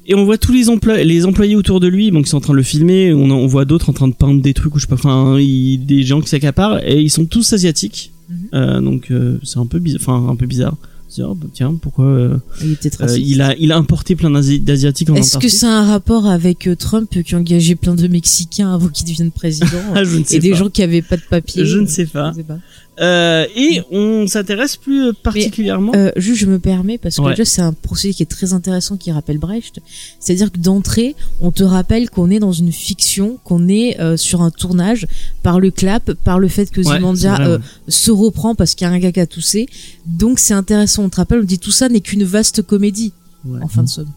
Et 0.05 0.15
on 0.15 0.25
voit 0.25 0.38
tous 0.38 0.51
les, 0.51 0.69
emplois, 0.69 1.03
les 1.03 1.25
employés 1.25 1.55
autour 1.55 1.79
de 1.79 1.88
lui, 1.88 2.12
donc 2.12 2.25
ils 2.25 2.29
sont 2.29 2.38
en 2.38 2.41
train 2.41 2.53
de 2.53 2.57
le 2.57 2.63
filmer. 2.63 3.13
On, 3.13 3.29
on 3.31 3.48
voit 3.48 3.65
d'autres 3.65 3.89
en 3.89 3.93
train 3.93 4.07
de 4.07 4.13
peindre 4.13 4.41
des 4.41 4.53
trucs 4.53 4.75
ou 4.75 4.79
je 4.79 4.86
sais 4.86 4.89
pas, 4.89 4.95
enfin, 4.95 5.38
il- 5.39 5.86
des 5.86 6.03
gens 6.03 6.21
qui 6.21 6.29
s'accaparent 6.29 6.79
et 6.86 7.01
ils 7.01 7.10
sont 7.10 7.25
tous 7.25 7.53
asiatiques. 7.53 8.12
Mhm. 8.29 8.38
Euh, 8.53 8.81
donc 8.81 9.12
euh, 9.12 9.39
c'est 9.43 9.60
un 9.60 9.65
peu 9.65 9.79
bizarre. 9.79 10.01
Enfin, 10.01 10.27
un 10.29 10.36
peu 10.36 10.45
bizarre. 10.45 10.75
C'est, 11.13 11.24
oh, 11.24 11.36
bah, 11.36 11.48
tiens, 11.53 11.74
pourquoi 11.81 12.05
euh, 12.05 12.38
Il 12.62 12.77
euh, 13.01 13.17
il 13.17 13.41
a 13.41 13.53
il 13.57 13.71
a 13.74 13.77
importé 13.77 14.15
plein 14.15 14.29
d'Asi- 14.29 14.62
d'asiatiques 14.62 15.10
en 15.10 15.15
Est-ce 15.15 15.38
que 15.39 15.65
a 15.65 15.79
un 15.79 15.86
rapport 15.86 16.25
avec 16.25 16.67
euh, 16.67 16.75
Trump 16.77 17.10
qui 17.21 17.36
a 17.36 17.38
engagé 17.38 17.75
plein 17.75 17.95
de 17.95 18.07
Mexicains 18.07 18.74
avant 18.74 18.88
qu'il 18.88 19.05
devienne 19.07 19.29
président 19.31 19.67
je 20.05 20.17
ne 20.19 20.24
sais 20.24 20.38
et 20.38 20.39
des 20.39 20.55
gens 20.55 20.69
qui 20.69 20.81
avaient 20.81 21.01
pas 21.01 21.17
de 21.17 21.21
papier 21.29 21.65
Je 21.65 21.79
ne 21.79 21.86
sais 21.86 22.05
pas. 22.05 22.31
Je 22.31 22.38
sais 22.38 22.43
pas. 22.45 22.60
Euh, 23.00 23.45
et 23.55 23.81
on 23.89 24.27
s'intéresse 24.27 24.75
plus 24.75 25.07
euh, 25.07 25.13
particulièrement. 25.24 25.93
Euh, 25.95 26.12
juste, 26.17 26.41
je 26.41 26.45
me 26.45 26.60
permets 26.60 26.98
parce 26.98 27.15
que 27.15 27.21
Ouais. 27.21 27.29
déjà 27.31 27.45
c'est 27.45 27.62
un 27.62 27.71
procédé 27.74 28.13
qui 28.13 28.21
est 28.21 28.27
très 28.27 28.53
intéressant 28.53 28.98
qui 28.98 29.12
rappelle 29.12 29.38
Brecht. 29.38 29.79
C'est-à-dire 30.19 30.51
que 30.51 30.57
d'entrée, 30.60 31.15
on 31.39 31.51
te 31.51 31.63
rappelle 31.63 32.10
qu'on 32.10 32.29
est 32.29 32.39
dans 32.39 32.51
une 32.51 32.71
fiction, 32.71 33.39
qu'on 33.43 33.67
est 33.69 34.00
euh, 34.00 34.17
sur 34.17 34.41
un 34.41 34.51
tournage 34.51 35.07
par 35.41 35.60
le 35.60 35.71
clap, 35.71 36.12
par 36.13 36.38
le 36.38 36.48
fait 36.50 36.69
que 36.69 36.81
Ouais, 36.81 36.95
Zimandia 36.98 37.39
euh, 37.41 37.60
se 37.88 38.12
reprend 38.12 38.55
parce 38.55 38.75
qu'il 38.75 38.86
y 38.86 38.89
a 38.89 38.93
un 38.93 39.00
gars 39.00 39.12
qui 39.13 39.21
a 39.21 39.25
toussé. 39.27 39.67
Donc 40.05 40.38
c'est 40.39 40.53
intéressant. 40.53 41.03
On 41.05 41.10
te 41.10 41.15
rappelle, 41.15 41.39
on 41.39 41.43
dit 41.43 41.60
tout 41.60 41.71
ça 41.71 41.88
n'est 41.89 42.01
qu'une 42.01 42.24
vaste 42.25 42.62
comédie 42.62 43.13
Ouais. 43.45 43.60
en 43.63 43.67
fin 43.67 43.83
de 43.83 43.89
somme. 43.89 44.10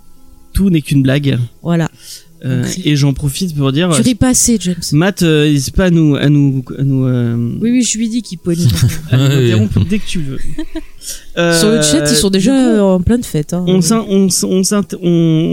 Tout 0.53 0.69
n'est 0.69 0.83
qu'une 0.83 1.03
blague. 1.03 1.39
Voilà. 1.63 1.91
Euh, 2.45 2.65
et 2.85 2.95
j'en 2.95 3.15
profite 3.15 3.57
pour 3.57 3.73
dire. 3.73 3.91
Tu 3.97 4.03
ris 4.03 4.15
pas 4.15 4.29
assez, 4.29 4.59
James. 4.61 4.75
Matt, 4.93 5.23
euh, 5.23 5.47
n'hésite 5.51 5.75
pas 5.75 5.87
à 5.87 5.91
nous 5.91 6.15
à 6.17 6.29
nous 6.29 6.63
à 6.79 6.83
nous, 6.83 7.07
euh, 7.07 7.37
Oui, 7.61 7.71
oui, 7.71 7.83
je 7.83 7.97
lui 7.97 8.09
dis 8.11 8.21
qu'il 8.23 8.37
pouvait 8.39 8.57
nous 9.13 9.17
Ouais, 9.19 9.47
interrompre 9.47 9.81
dès 9.89 9.99
que 9.99 10.07
tu 10.07 10.19
le 10.21 10.25
veux. 10.33 10.39
Sur 11.59 11.71
le 11.71 11.83
chat, 11.83 12.01
ils 12.11 12.17
sont 12.17 12.27
Euh, 12.27 12.31
déjà 12.31 12.53
coup, 12.53 12.81
en 12.81 13.01
pleine 13.01 13.23
fête. 13.23 13.53
Hein. 13.55 13.65
on 13.67 13.81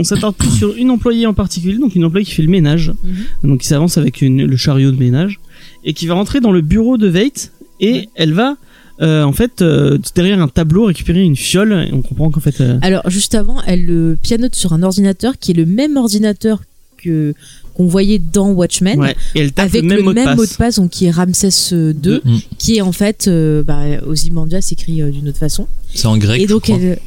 s'attarde 0.03 0.35
plus 0.35 0.49
sur 0.51 0.75
une 0.75 0.89
employée 0.91 1.25
en 1.27 1.33
particulier, 1.33 1.77
donc 1.77 1.95
une 1.95 2.05
employée 2.05 2.25
qui 2.25 2.33
fait 2.33 2.43
le 2.43 2.49
ménage, 2.49 2.93
Mhm. 3.03 3.49
donc 3.49 3.61
qui 3.61 3.67
s'avance 3.67 3.97
avec 3.97 4.21
une- 4.21 4.45
le 4.45 4.57
chariot 4.57 4.91
de 4.91 4.97
ménage 4.97 5.39
et 5.83 5.93
qui 5.93 6.07
va 6.07 6.13
rentrer 6.15 6.39
dans 6.39 6.51
le 6.51 6.61
bureau 6.61 6.97
de 6.97 7.07
Veit 7.07 7.51
et 7.79 7.91
Ouais. 7.93 8.09
elle 8.15 8.33
va 8.33 8.57
euh, 9.01 9.23
en 9.23 9.31
fait 9.33 9.63
euh, 9.63 9.97
derrière 10.13 10.39
un 10.41 10.47
tableau 10.47 10.85
récupérer 10.85 11.21
une 11.23 11.35
fiole 11.35 11.87
et 11.89 11.93
on 11.93 12.03
comprend 12.03 12.29
qu'en 12.29 12.39
fait 12.39 12.61
euh, 12.61 12.77
Alors, 12.83 13.09
juste 13.09 13.33
avant, 13.33 13.57
elle 13.65 13.85
le 13.85 14.15
pianote 14.21 14.53
sur 14.53 14.73
un 14.73 14.83
ordinateur 14.83 15.39
qui 15.39 15.51
est 15.51 15.55
le 15.55 15.65
même 15.65 15.97
ordinateur 15.97 16.61
que 17.03 17.33
qu'on 17.73 17.87
voyait 17.87 18.19
dans 18.19 18.51
Watchmen. 18.51 18.99
Ouais. 18.99 19.15
Et 19.35 19.39
elle 19.41 19.51
tape 19.53 19.67
Avec 19.67 19.83
le 19.83 19.87
même, 19.87 20.03
mot, 20.03 20.13
de 20.13 20.23
passe. 20.23 20.37
mot 20.37 20.45
de 20.45 20.53
passe, 20.53 20.75
donc 20.75 20.89
qui 20.91 21.05
est 21.05 21.11
Ramsès 21.11 21.49
euh, 21.73 21.93
2, 21.93 22.21
Mm. 22.25 22.37
qui 22.57 22.75
est 22.77 22.81
en 22.81 22.91
fait, 22.91 23.27
euh, 23.27 23.63
bah, 23.63 23.81
Ozymandias 24.05 24.67
écrit 24.71 25.01
euh, 25.01 25.09
d'une 25.11 25.29
autre 25.29 25.37
façon. 25.39 25.67
C'est 25.93 26.07
en 26.07 26.17
grec. 26.17 26.41
Et 26.41 26.47
donc 26.47 26.65
je 26.67 26.71
crois. 26.73 26.83
elle, 26.83 26.99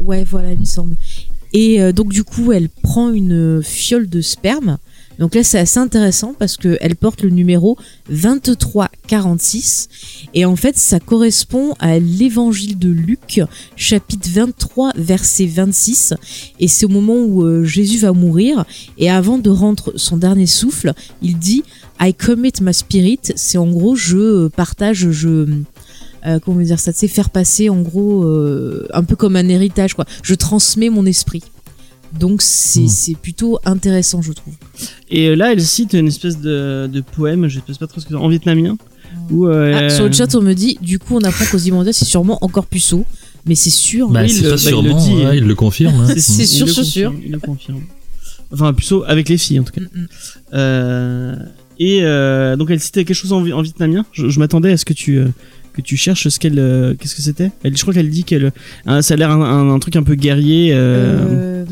ouais, 0.00 0.24
voilà, 0.24 0.52
il 0.52 0.60
me 0.60 0.64
semble. 0.64 0.96
Et 1.52 1.80
euh, 1.82 1.92
donc 1.92 2.12
du 2.12 2.24
coup, 2.24 2.52
elle 2.52 2.68
prend 2.68 3.10
une 3.12 3.62
fiole 3.62 4.08
de 4.08 4.20
sperme. 4.20 4.78
Donc 5.18 5.34
là, 5.34 5.42
c'est 5.42 5.58
assez 5.58 5.78
intéressant 5.78 6.34
parce 6.38 6.56
que 6.56 6.76
elle 6.80 6.96
porte 6.96 7.22
le 7.22 7.30
numéro 7.30 7.76
2346 8.10 9.88
et 10.34 10.44
en 10.44 10.56
fait, 10.56 10.76
ça 10.76 11.00
correspond 11.00 11.74
à 11.78 11.98
l'évangile 11.98 12.78
de 12.78 12.90
Luc, 12.90 13.40
chapitre 13.76 14.28
23, 14.30 14.92
verset 14.96 15.46
26. 15.46 16.14
Et 16.60 16.68
c'est 16.68 16.86
au 16.86 16.90
moment 16.90 17.16
où 17.16 17.42
euh, 17.44 17.64
Jésus 17.64 17.98
va 17.98 18.12
mourir 18.12 18.64
et 18.98 19.10
avant 19.10 19.38
de 19.38 19.50
rendre 19.50 19.92
son 19.96 20.16
dernier 20.16 20.46
souffle, 20.46 20.92
il 21.22 21.38
dit 21.38 21.62
I 22.00 22.12
commit 22.12 22.52
my 22.60 22.74
spirit. 22.74 23.20
C'est 23.36 23.58
en 23.58 23.68
gros, 23.68 23.94
je 23.94 24.18
euh, 24.18 24.48
partage, 24.48 25.10
je 25.10 25.46
euh, 26.26 26.40
comment 26.40 26.60
dire 26.60 26.80
ça, 26.80 26.92
sais, 26.92 27.08
faire 27.08 27.30
passer 27.30 27.68
en 27.70 27.80
gros 27.80 28.24
un 28.92 29.04
peu 29.04 29.16
comme 29.16 29.36
un 29.36 29.48
héritage 29.48 29.94
quoi. 29.94 30.04
Je 30.22 30.34
transmets 30.34 30.90
mon 30.90 31.06
esprit. 31.06 31.42
Donc 32.18 32.42
c'est 32.42 32.88
c'est 32.88 33.14
plutôt 33.14 33.58
intéressant 33.64 34.22
je 34.22 34.32
trouve. 34.32 34.54
Et 35.10 35.28
euh, 35.28 35.36
là, 35.36 35.52
elle 35.52 35.60
cite 35.62 35.92
une 35.92 36.08
espèce 36.08 36.38
de, 36.40 36.88
de 36.92 37.00
poème, 37.00 37.48
je 37.48 37.56
sais 37.60 37.78
pas 37.78 37.86
trop 37.86 38.00
ce 38.00 38.06
que 38.06 38.10
c'est, 38.12 38.16
en 38.16 38.28
vietnamien. 38.28 38.76
Où, 39.30 39.46
euh, 39.46 39.86
Ah, 39.86 39.90
sur 39.90 40.06
le 40.06 40.12
chat 40.12 40.34
on 40.34 40.42
me 40.42 40.52
dit 40.54 40.78
du 40.80 40.98
coup 40.98 41.16
on 41.16 41.22
apprend 41.24 41.44
qu'Ozymandias 41.46 41.92
c'est 41.92 42.04
sûrement 42.04 42.38
encore 42.44 42.66
puceau, 42.66 43.04
mais 43.44 43.54
c'est 43.54 43.70
sûr. 43.70 44.08
Bah, 44.08 44.22
Oui, 44.22 44.30
c'est 44.30 44.42
bah, 44.42 44.48
il 44.48 44.52
le 44.52 44.58
sûrement, 44.58 44.98
dit. 45.04 45.14
ouais, 45.24 45.38
il 45.38 45.44
le 45.44 45.54
confirme. 45.54 46.00
hein. 46.00 46.14
C'est 46.16 46.46
sûr, 46.46 46.66
le 46.66 46.72
sûr. 46.72 47.14
Il 47.24 47.32
le 47.32 47.38
confirme. 47.38 47.82
Enfin, 48.52 48.72
plutôt 48.72 49.02
avec 49.06 49.28
les 49.28 49.38
filles 49.38 49.58
en 49.60 49.64
tout 49.64 49.72
cas. 49.72 49.80
Mm, 49.80 50.00
mm. 50.02 50.06
Euh, 50.54 51.36
et 51.78 52.00
euh, 52.02 52.56
donc 52.56 52.70
elle 52.70 52.80
citait 52.80 53.04
quelque 53.04 53.16
chose 53.16 53.32
en, 53.32 53.42
vi- 53.42 53.52
en 53.52 53.60
vietnamien. 53.62 54.06
Je, 54.12 54.28
je 54.28 54.38
m'attendais 54.38 54.72
à 54.72 54.76
ce 54.76 54.84
que 54.84 54.92
tu 54.94 55.18
euh, 55.18 55.26
que 55.76 55.82
tu 55.82 55.96
cherches 55.96 56.28
ce 56.28 56.38
qu'elle 56.38 56.58
euh, 56.58 56.94
qu'est-ce 56.98 57.14
que 57.14 57.22
c'était? 57.22 57.50
Je 57.64 57.80
crois 57.82 57.92
qu'elle 57.94 58.08
dit 58.10 58.24
qu'elle 58.24 58.52
euh, 58.88 59.02
ça 59.02 59.14
a 59.14 59.16
l'air 59.16 59.30
un, 59.30 59.40
un- 59.42 59.70
un 59.74 59.78
truc 59.78 59.96
un 59.96 60.02
peu 60.02 60.14
guerrier. 60.14 60.70
euh, 60.72 61.18
Euh, 61.18 61.64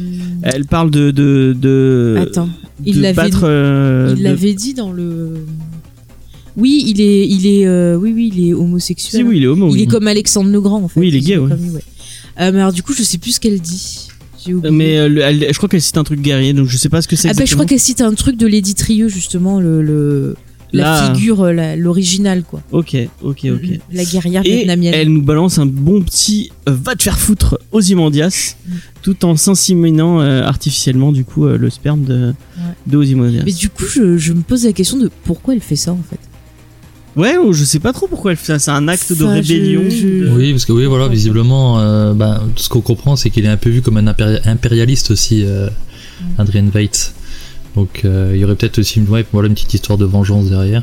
Elle 0.43 0.67
parle 0.67 0.91
de 0.91 1.11
de 1.11 1.57
de, 1.59 2.17
Attends, 2.21 2.49
il 2.85 3.01
l'avait 3.01 3.31
euh, 3.43 4.15
de- 4.15 4.23
l'avait 4.23 4.55
dit 4.55 4.75
dans 4.75 4.93
le. 4.93 5.47
Oui, 6.57 6.85
il 6.87 7.01
est, 7.01 7.27
il 7.27 7.47
est, 7.47 7.67
euh, 7.67 7.97
oui, 7.97 8.13
oui, 8.15 8.31
il 8.35 8.49
est 8.49 8.55
homosexuel. 8.55 9.23
Si 9.23 9.27
oui, 9.29 9.39
il 9.39 9.43
est 9.45 9.47
homo. 9.49 9.69
il 9.71 9.73
oui. 9.73 9.83
est 9.83 9.87
comme 9.87 10.07
Alexandre 10.07 10.51
le 10.51 10.61
Grand 10.61 10.83
en 10.83 10.89
fait. 10.89 11.01
Oui, 11.01 11.09
il 11.09 11.17
est 11.17 11.21
gay, 11.21 11.37
ouais. 11.37 11.51
Euh, 11.53 12.51
mais 12.53 12.61
alors 12.61 12.73
du 12.73 12.83
coup, 12.83 12.93
je 12.95 13.03
sais 13.03 13.19
plus 13.19 13.33
ce 13.33 13.41
qu'elle 13.41 13.61
dit. 13.61 14.09
J'ai 14.45 14.55
oublié. 14.55 14.71
Mais 14.75 14.99
euh, 14.99 15.09
le- 15.09 15.21
elle- 15.23 15.47
je 15.51 15.57
crois 15.57 15.69
qu'elle 15.69 15.81
cite 15.83 15.97
un 15.99 16.05
truc 16.05 16.21
guerrier, 16.21 16.53
donc 16.53 16.69
je 16.69 16.77
sais 16.77 16.89
pas 16.89 17.01
ce 17.03 17.09
que 17.09 17.17
c'est. 17.17 17.29
ah 17.29 17.33
bah 17.35 17.45
je 17.45 17.55
crois 17.55 17.65
qu'elle 17.67 17.81
cite 17.81 18.01
un 18.03 18.13
truc 18.15 18.37
de 18.37 18.47
Lady 18.47 18.75
Trieux 18.75 19.09
justement, 19.09 19.59
le, 19.61 19.83
le 19.83 20.37
la 20.75 20.83
Là. 20.83 21.15
figure, 21.15 21.41
euh, 21.43 21.53
la- 21.53 21.77
l'original 21.77 22.43
quoi. 22.43 22.61
Ok, 22.73 22.97
ok, 23.23 23.47
ok. 23.47 23.79
La 23.93 24.05
guerrière 24.05 24.43
Et 24.45 24.57
vietnamienne. 24.57 24.95
elle 24.95 25.09
nous 25.09 25.23
balance 25.23 25.59
un 25.59 25.67
bon 25.67 26.03
petit 26.03 26.51
euh, 26.69 26.73
va 26.83 26.95
te 26.97 27.03
faire 27.03 27.19
foutre 27.19 27.59
Ozymandias, 27.73 28.57
Mm. 28.67 28.73
tout 29.03 29.25
en 29.25 29.37
s'inséminant 29.37 30.21
euh, 30.21 30.43
artificiellement 30.43 31.13
du 31.13 31.25
coup 31.25 31.47
euh, 31.47 31.57
le 31.57 31.71
sperme 31.71 32.05
de, 32.05 32.35
de 32.87 32.97
Ozymandias. 32.97 33.43
Mais 33.47 33.53
du 33.53 33.69
coup, 33.71 33.85
je, 33.87 34.17
je 34.19 34.33
me 34.33 34.43
pose 34.43 34.65
la 34.65 34.73
question 34.73 34.99
de 34.99 35.11
pourquoi 35.25 35.55
elle 35.55 35.61
fait 35.61 35.77
ça 35.77 35.93
en 35.93 36.01
fait. 36.11 36.19
Ouais, 37.17 37.37
ou 37.37 37.53
je 37.53 37.63
sais 37.63 37.79
pas 37.79 37.93
trop 37.93 38.09
pourquoi 38.09 38.33
elle 38.33 38.37
fait 38.37 38.47
ça. 38.47 38.59
C'est 38.59 38.71
un 38.73 38.89
acte 38.89 39.13
de 39.13 39.19
je- 39.19 39.25
rébellion. 39.25 39.83
je- 39.89 40.25
de- 40.27 40.31
Oui, 40.37 40.51
parce 40.51 40.65
que 40.65 40.73
oui, 40.73 40.85
voilà, 40.87 41.07
visiblement, 41.07 41.79
euh, 41.79 42.13
bah, 42.13 42.43
ce 42.57 42.69
qu'on 42.69 42.81
comprend, 42.81 43.15
c'est 43.15 43.31
qu'il 43.31 43.45
est 43.45 43.49
un 43.49 43.57
peu 43.57 43.71
vu 43.71 43.83
comme 43.83 43.99
un 43.99 44.07
impéri- 44.09 44.41
impérialiste 44.47 45.13
aussi, 45.13 45.45
euh, 45.45 45.69
Adrian 46.39 46.67
Veidt. 46.75 47.13
Donc, 47.77 48.03
euh, 48.05 48.33
il 48.35 48.41
y 48.41 48.45
aurait 48.45 48.55
peut-être 48.55 48.79
aussi 48.79 49.01
une, 49.01 49.09
ouais, 49.09 49.25
voilà, 49.33 49.49
une 49.49 49.55
petite 49.55 49.75
histoire 49.75 49.99
de 49.99 50.05
vengeance 50.05 50.49
derrière. 50.49 50.83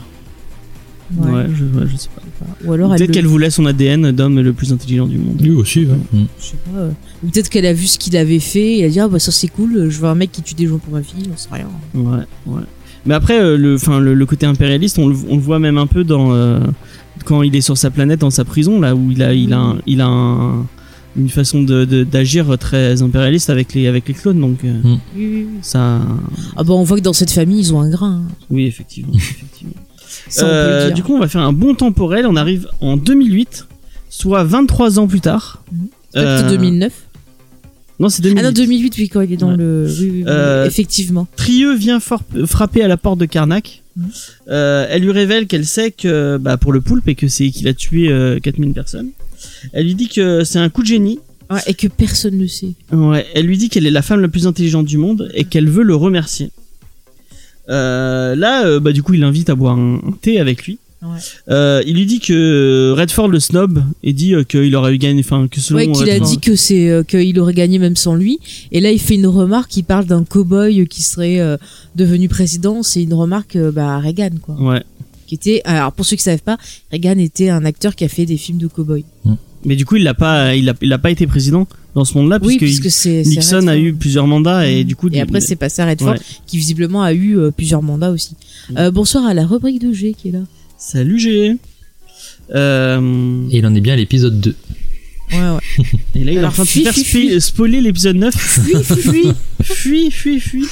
Ouais, 1.18 1.46
je, 1.54 1.66
ouais, 1.78 1.88
je 1.92 1.98
sais 1.98 2.10
pas. 2.16 2.22
Ou 2.66 2.72
alors 2.74 2.90
Peut-être 2.96 3.08
le- 3.10 3.14
qu'elle 3.14 3.28
voulait 3.28 3.50
son 3.50 3.66
ADN 3.66 4.12
d'homme 4.12 4.40
le 4.40 4.54
plus 4.54 4.72
intelligent 4.72 5.08
du 5.08 5.18
monde. 5.18 5.42
Lui 5.42 5.52
aussi, 5.52 5.86
ouais. 5.86 5.96
Mm. 6.14 6.24
je 6.40 6.44
sais 6.46 6.56
pas, 6.72 6.80
euh, 6.80 6.92
ou 7.24 7.28
peut-être 7.28 7.50
qu'elle 7.50 7.66
a 7.66 7.74
vu 7.74 7.86
ce 7.86 7.98
qu'il 8.00 8.16
avait 8.16 8.40
fait 8.40 8.76
et 8.76 8.80
elle 8.80 8.86
a 8.86 8.90
dit 8.90 9.00
ah 9.02 9.08
bah 9.10 9.20
ça 9.20 9.32
c'est 9.32 9.50
cool, 9.50 9.90
je 9.90 10.00
veux 10.00 10.08
un 10.08 10.16
mec 10.16 10.32
qui 10.32 10.42
tue 10.42 10.54
des 10.54 10.68
gens 10.68 10.78
pour 10.78 10.94
ma 10.94 11.04
fille, 11.04 11.30
on 11.34 11.36
sait 11.38 11.50
rien. 11.52 11.68
Ouais, 11.94 12.24
ouais. 12.48 12.62
Mais 13.06 13.14
après, 13.14 13.40
euh, 13.42 13.58
le, 13.58 13.76
enfin, 13.76 14.00
le, 14.00 14.14
le 14.14 14.26
côté 14.26 14.46
impérialiste, 14.46 15.00
on 15.00 15.08
le, 15.10 15.16
on 15.30 15.36
le 15.36 15.42
voit 15.42 15.60
même 15.60 15.78
un 15.78 15.88
peu 15.88 16.04
dans 16.06 16.34
euh, 16.34 16.60
quand 17.26 17.42
il 17.44 17.56
est 17.58 17.62
sur 17.62 17.78
sa 17.78 17.90
planète, 17.92 18.22
dans 18.22 18.30
sa 18.30 18.46
prison, 18.46 18.80
là 18.80 18.96
où 18.96 19.12
il 19.12 19.22
a, 19.22 19.34
il 19.34 19.52
a, 19.54 19.60
un- 19.60 19.78
il 19.88 20.00
a 20.02 20.08
un- 20.08 20.66
une 21.18 21.30
façon 21.30 21.62
de 21.62 21.86
de- 21.86 22.04
d'agir 22.04 22.58
très 22.58 23.02
impérialiste 23.02 23.50
avec 23.50 23.74
les, 23.74 23.88
avec 23.88 24.08
les 24.08 24.14
clones. 24.14 24.40
Donc 24.40 24.64
euh, 24.64 24.74
oui. 25.16 25.48
ça, 25.62 26.02
Ah 26.56 26.64
bah 26.64 26.74
on 26.74 26.84
voit 26.84 26.98
que 26.98 27.04
dans 27.04 27.14
cette 27.14 27.32
famille 27.32 27.60
ils 27.60 27.74
ont 27.74 27.82
un 27.82 27.90
grain. 27.90 28.24
hein. 28.28 28.32
oui, 28.50 28.66
effectivement. 28.66 29.14
effectivement. 29.16 29.74
Ça 30.30 30.46
on 30.46 30.48
peut 30.50 30.54
Euh, 30.54 30.80
le 30.80 30.86
dire. 30.88 30.96
du 30.96 31.04
coup, 31.04 31.14
on 31.16 31.20
va 31.20 31.28
faire 31.28 31.42
un 31.42 31.54
bon 31.54 31.74
temporel. 31.76 32.26
On 32.28 32.36
arrive 32.36 32.68
en 32.82 32.98
2008, 32.98 33.68
soit 34.10 34.44
23 34.44 35.00
ans 35.00 35.08
plus 35.08 35.22
tard. 35.22 35.64
Mhm. 35.72 35.88
Peut-être 36.14 36.46
Euh, 36.46 36.50
2009. 36.50 36.94
Non, 38.00 38.10
c'est 38.10 38.22
2008. 38.24 38.40
Ah 38.40 38.44
non 38.48 38.52
2008 38.52 38.96
oui 38.98 39.10
quand 39.10 39.22
il 39.22 39.32
est 39.34 39.38
dans 39.38 39.52
Ouais. 39.52 39.58
le. 39.58 39.86
Oui, 39.88 39.96
oui, 40.02 40.10
oui, 40.18 40.24
Euh, 40.28 40.66
effectivement. 40.66 41.28
Trieux 41.36 41.76
vient 41.76 42.00
for- 42.00 42.24
frapper 42.46 42.82
à 42.84 42.88
la 42.88 42.98
porte 42.98 43.20
de 43.20 43.26
Karnak. 43.26 43.84
Euh, 44.50 44.86
elle 44.90 45.04
lui 45.04 45.12
révèle 45.12 45.46
qu'elle 45.48 45.66
sait 45.66 45.92
que 45.92 46.38
bah, 46.38 46.58
pour 46.58 46.72
le 46.74 46.82
poulpe 46.82 47.08
et 47.10 47.16
que 47.16 47.28
c'est 47.28 47.50
qu'il 47.52 47.68
a 47.68 47.74
tué 47.74 48.10
euh, 48.10 48.40
4000 48.40 48.74
personnes. 48.74 49.10
Elle 49.74 49.86
lui 49.86 49.96
dit 49.96 50.08
que 50.08 50.44
c'est 50.44 50.60
un 50.60 50.70
coup 50.70 50.82
de 50.82 50.88
génie. 50.88 51.20
Ouais, 51.50 51.60
et 51.68 51.74
que 51.74 51.88
personne 51.88 52.38
ne 52.38 52.48
sait. 52.48 52.74
Ouais, 52.94 53.28
elle 53.36 53.46
lui 53.46 53.58
dit 53.58 53.68
qu'elle 53.68 53.86
est 53.86 53.92
la 53.92 54.02
femme 54.02 54.22
la 54.22 54.30
plus 54.30 54.48
intelligente 54.48 54.86
du 54.86 54.98
monde 54.98 55.30
et 55.34 55.44
qu'elle 55.44 55.70
veut 55.70 55.84
le 55.84 55.96
remercier. 55.96 56.50
Euh, 57.70 58.36
là, 58.36 58.66
euh, 58.66 58.80
bah, 58.80 58.92
du 58.92 59.04
coup, 59.04 59.14
il 59.14 59.22
l'invite 59.22 59.50
à 59.50 59.56
boire 59.56 59.78
un, 59.78 60.00
thé 60.22 60.40
avec 60.40 60.66
lui. 60.66 60.80
Ouais. 61.02 61.18
Euh, 61.50 61.82
il 61.88 61.96
lui 61.96 62.06
dit 62.06 62.20
que 62.20 62.94
Redford 62.96 63.28
le 63.28 63.40
snob 63.40 63.84
et 64.04 64.14
dit 64.14 64.36
qu'il 64.48 64.76
aurait 64.76 64.94
eu 64.94 65.00
gagné, 65.00 65.22
enfin 65.22 65.48
que 65.48 65.60
selon 65.60 65.80
Ouais, 65.80 65.92
qu'il 65.92 66.10
a 66.12 66.20
dit 66.20 66.40
que 66.40 66.56
c'est 66.56 67.04
qu'il 67.08 67.40
aurait 67.40 67.56
gagné 67.56 67.80
même 67.80 67.96
sans 67.96 68.14
lui. 68.14 68.40
Et 68.72 68.82
là, 68.82 68.92
il 68.92 69.00
fait 69.00 69.16
une 69.16 69.26
remarque. 69.26 69.76
Il 69.78 69.84
parle 69.84 70.06
d'un 70.06 70.24
cow-boy 70.24 70.86
qui 70.88 71.02
serait 71.02 71.40
devenu 71.96 72.30
président. 72.30 72.84
C'est 72.84 73.02
une 73.02 73.16
remarque 73.16 73.58
bah, 73.58 73.96
à 73.96 74.00
Reagan, 74.00 74.30
quoi. 74.42 74.56
Ouais. 74.62 74.84
Qui 75.32 75.36
était. 75.36 75.62
Alors 75.64 75.94
pour 75.94 76.06
ceux 76.06 76.18
qui 76.18 76.24
savent 76.24 76.42
pas, 76.42 76.58
Reagan 76.92 77.18
était 77.18 77.48
un 77.48 77.64
acteur 77.64 77.96
qui 77.96 78.04
a 78.04 78.10
fait 78.10 78.26
des 78.26 78.36
films 78.36 78.58
de 78.58 78.68
cow-boy. 78.68 79.06
Mais 79.64 79.78
du 79.78 79.86
coup, 79.86 79.96
il 79.96 80.04
n'a 80.04 80.14
pas, 80.14 80.56
il 80.58 80.68
a, 80.68 80.74
il 80.82 80.92
a 80.92 80.98
pas 80.98 81.10
été 81.10 81.26
président 81.26 81.68
dans 81.96 82.04
ce 82.04 82.18
monde-là 82.18 82.38
Oui, 82.44 82.58
puisque 82.58 83.06
Nixon 83.06 83.68
a 83.68 83.78
eu 83.78 83.94
plusieurs 83.94 84.28
mandats 84.28 84.68
et 84.68 84.84
du 84.84 84.98
coup. 84.98 85.08
Et 85.14 85.22
après, 85.22 85.40
c'est 85.40 85.56
passé 85.56 85.82
à 85.82 85.86
Redford, 85.86 86.16
Ouais. 86.16 86.20
qui 86.48 86.58
visiblement 86.58 87.02
a 87.02 87.14
eu 87.14 87.38
euh, 87.38 87.50
plusieurs 87.50 87.82
mandats 87.82 88.12
aussi. 88.12 88.36
Euh, 88.78 88.92
bonsoir 88.92 89.26
à 89.26 89.34
la 89.34 89.46
rubrique 89.46 89.80
de 89.82 89.94
G 89.94 90.14
qui 90.18 90.28
est 90.28 90.32
là. 90.32 90.42
Salut 90.78 91.18
G. 91.18 91.56
Euh, 92.54 93.48
Et 93.52 93.60
il 93.60 93.66
en 93.66 93.74
est 93.74 93.80
bien 93.80 93.94
à 93.94 93.98
l'épisode 93.98 94.38
2. 94.42 94.54
Ouais, 95.32 95.38
ouais. 95.38 95.86
et 96.16 96.24
là, 96.26 96.32
il 96.34 96.36
est 96.36 96.36
en 96.40 96.40
Alors, 96.40 96.54
train 96.56 96.64
de 96.64 96.68
faire 96.68 97.42
spoiler 97.42 97.80
l'épisode 97.80 98.18
9. 98.18 98.36
Fuis, 98.36 98.84
fuis, 98.84 99.02
fuis. 99.02 99.32
fuis, 99.64 100.12
fuis, 100.12 100.40
fuis. 100.42 100.66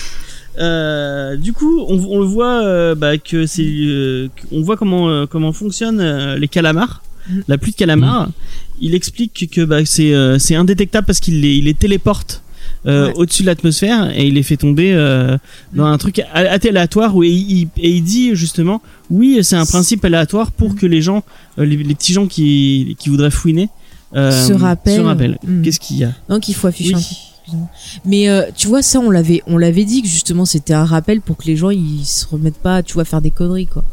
Euh, 0.60 1.38
du 1.38 1.54
coup, 1.54 1.86
on, 1.88 1.98
on 2.10 2.20
le 2.20 2.26
voit 2.26 2.64
euh, 2.64 2.96
bah, 2.96 3.18
que 3.18 3.46
c'est, 3.46 3.64
euh, 3.66 4.28
on 4.52 4.62
voit 4.62 4.76
comment 4.78 5.10
euh, 5.10 5.26
comment 5.26 5.54
fonctionnent 5.54 6.02
euh, 6.02 6.38
les 6.38 6.48
calamars, 6.48 7.02
Mm. 7.30 7.42
la 7.48 7.58
pluie 7.60 7.72
de 7.74 7.78
calamars. 7.78 8.30
Il 8.82 8.96
explique 8.96 9.50
que 9.52 9.62
bah, 9.64 9.86
c'est 9.86 10.14
euh, 10.16 10.40
c'est 10.40 10.56
indétectable 10.56 11.06
parce 11.06 11.20
qu'il 11.20 11.42
les 11.42 11.56
il 11.58 11.66
les 11.66 11.74
téléporte 11.76 12.42
euh, 12.88 13.08
Ouais. 13.08 13.14
au-dessus 13.18 13.44
de 13.44 13.48
l'atmosphère 13.48 14.10
et 14.18 14.26
il 14.28 14.34
les 14.36 14.42
fait 14.44 14.58
tomber 14.58 14.94
euh, 14.94 15.38
dans 15.74 15.86
un 15.86 15.98
truc 15.98 16.20
a- 16.20 16.26
aléatoire 16.34 17.16
où 17.16 17.24
il, 17.24 17.32
il- 17.52 17.68
et 17.78 17.90
il 17.92 18.02
dit 18.04 18.36
justement 18.36 18.82
oui 19.10 19.40
c'est 19.44 19.58
un 19.58 19.66
principe 19.66 20.04
aléatoire 20.06 20.52
pour 20.52 20.76
que 20.76 20.86
les 20.86 21.02
gens 21.02 21.24
euh, 21.60 21.66
les, 21.66 21.76
les 21.78 21.94
petits 21.96 22.14
gens 22.14 22.26
qui 22.26 22.96
qui 23.00 23.10
voudraient 23.10 23.32
fouiner 23.32 23.70
euh, 24.16 24.32
Se 24.32 24.54
rappellent. 24.54 24.96
se 24.96 25.02
rappellent. 25.02 25.38
Mm. 25.46 25.62
Qu'est-ce 25.62 25.80
qu'il 25.80 25.98
y 25.98 26.04
a? 26.06 26.14
Donc 26.30 26.48
il 26.48 26.56
faut 26.56 26.68
afficher 26.68 26.96
Oui. 26.96 27.02
un 27.02 27.04
peu. 27.04 27.29
Excuse-moi. 27.50 27.68
Mais 28.06 28.30
euh, 28.30 28.44
tu 28.56 28.68
vois 28.68 28.82
ça 28.82 29.00
on 29.00 29.10
l'avait 29.10 29.42
on 29.48 29.58
l'avait 29.58 29.86
dit 29.86 30.02
que 30.02 30.08
justement 30.08 30.46
c'était 30.46 30.74
un 30.74 30.86
rappel 30.86 31.22
pour 31.22 31.38
que 31.38 31.46
les 31.46 31.56
gens 31.56 31.70
ils 31.70 32.06
se 32.06 32.26
remettent 32.28 32.58
pas 32.60 32.84
tu 32.84 32.94
vois 32.94 33.02
à 33.04 33.06
faire 33.06 33.22
des 33.22 33.32
conneries 33.32 33.68
quoi. 33.68 33.84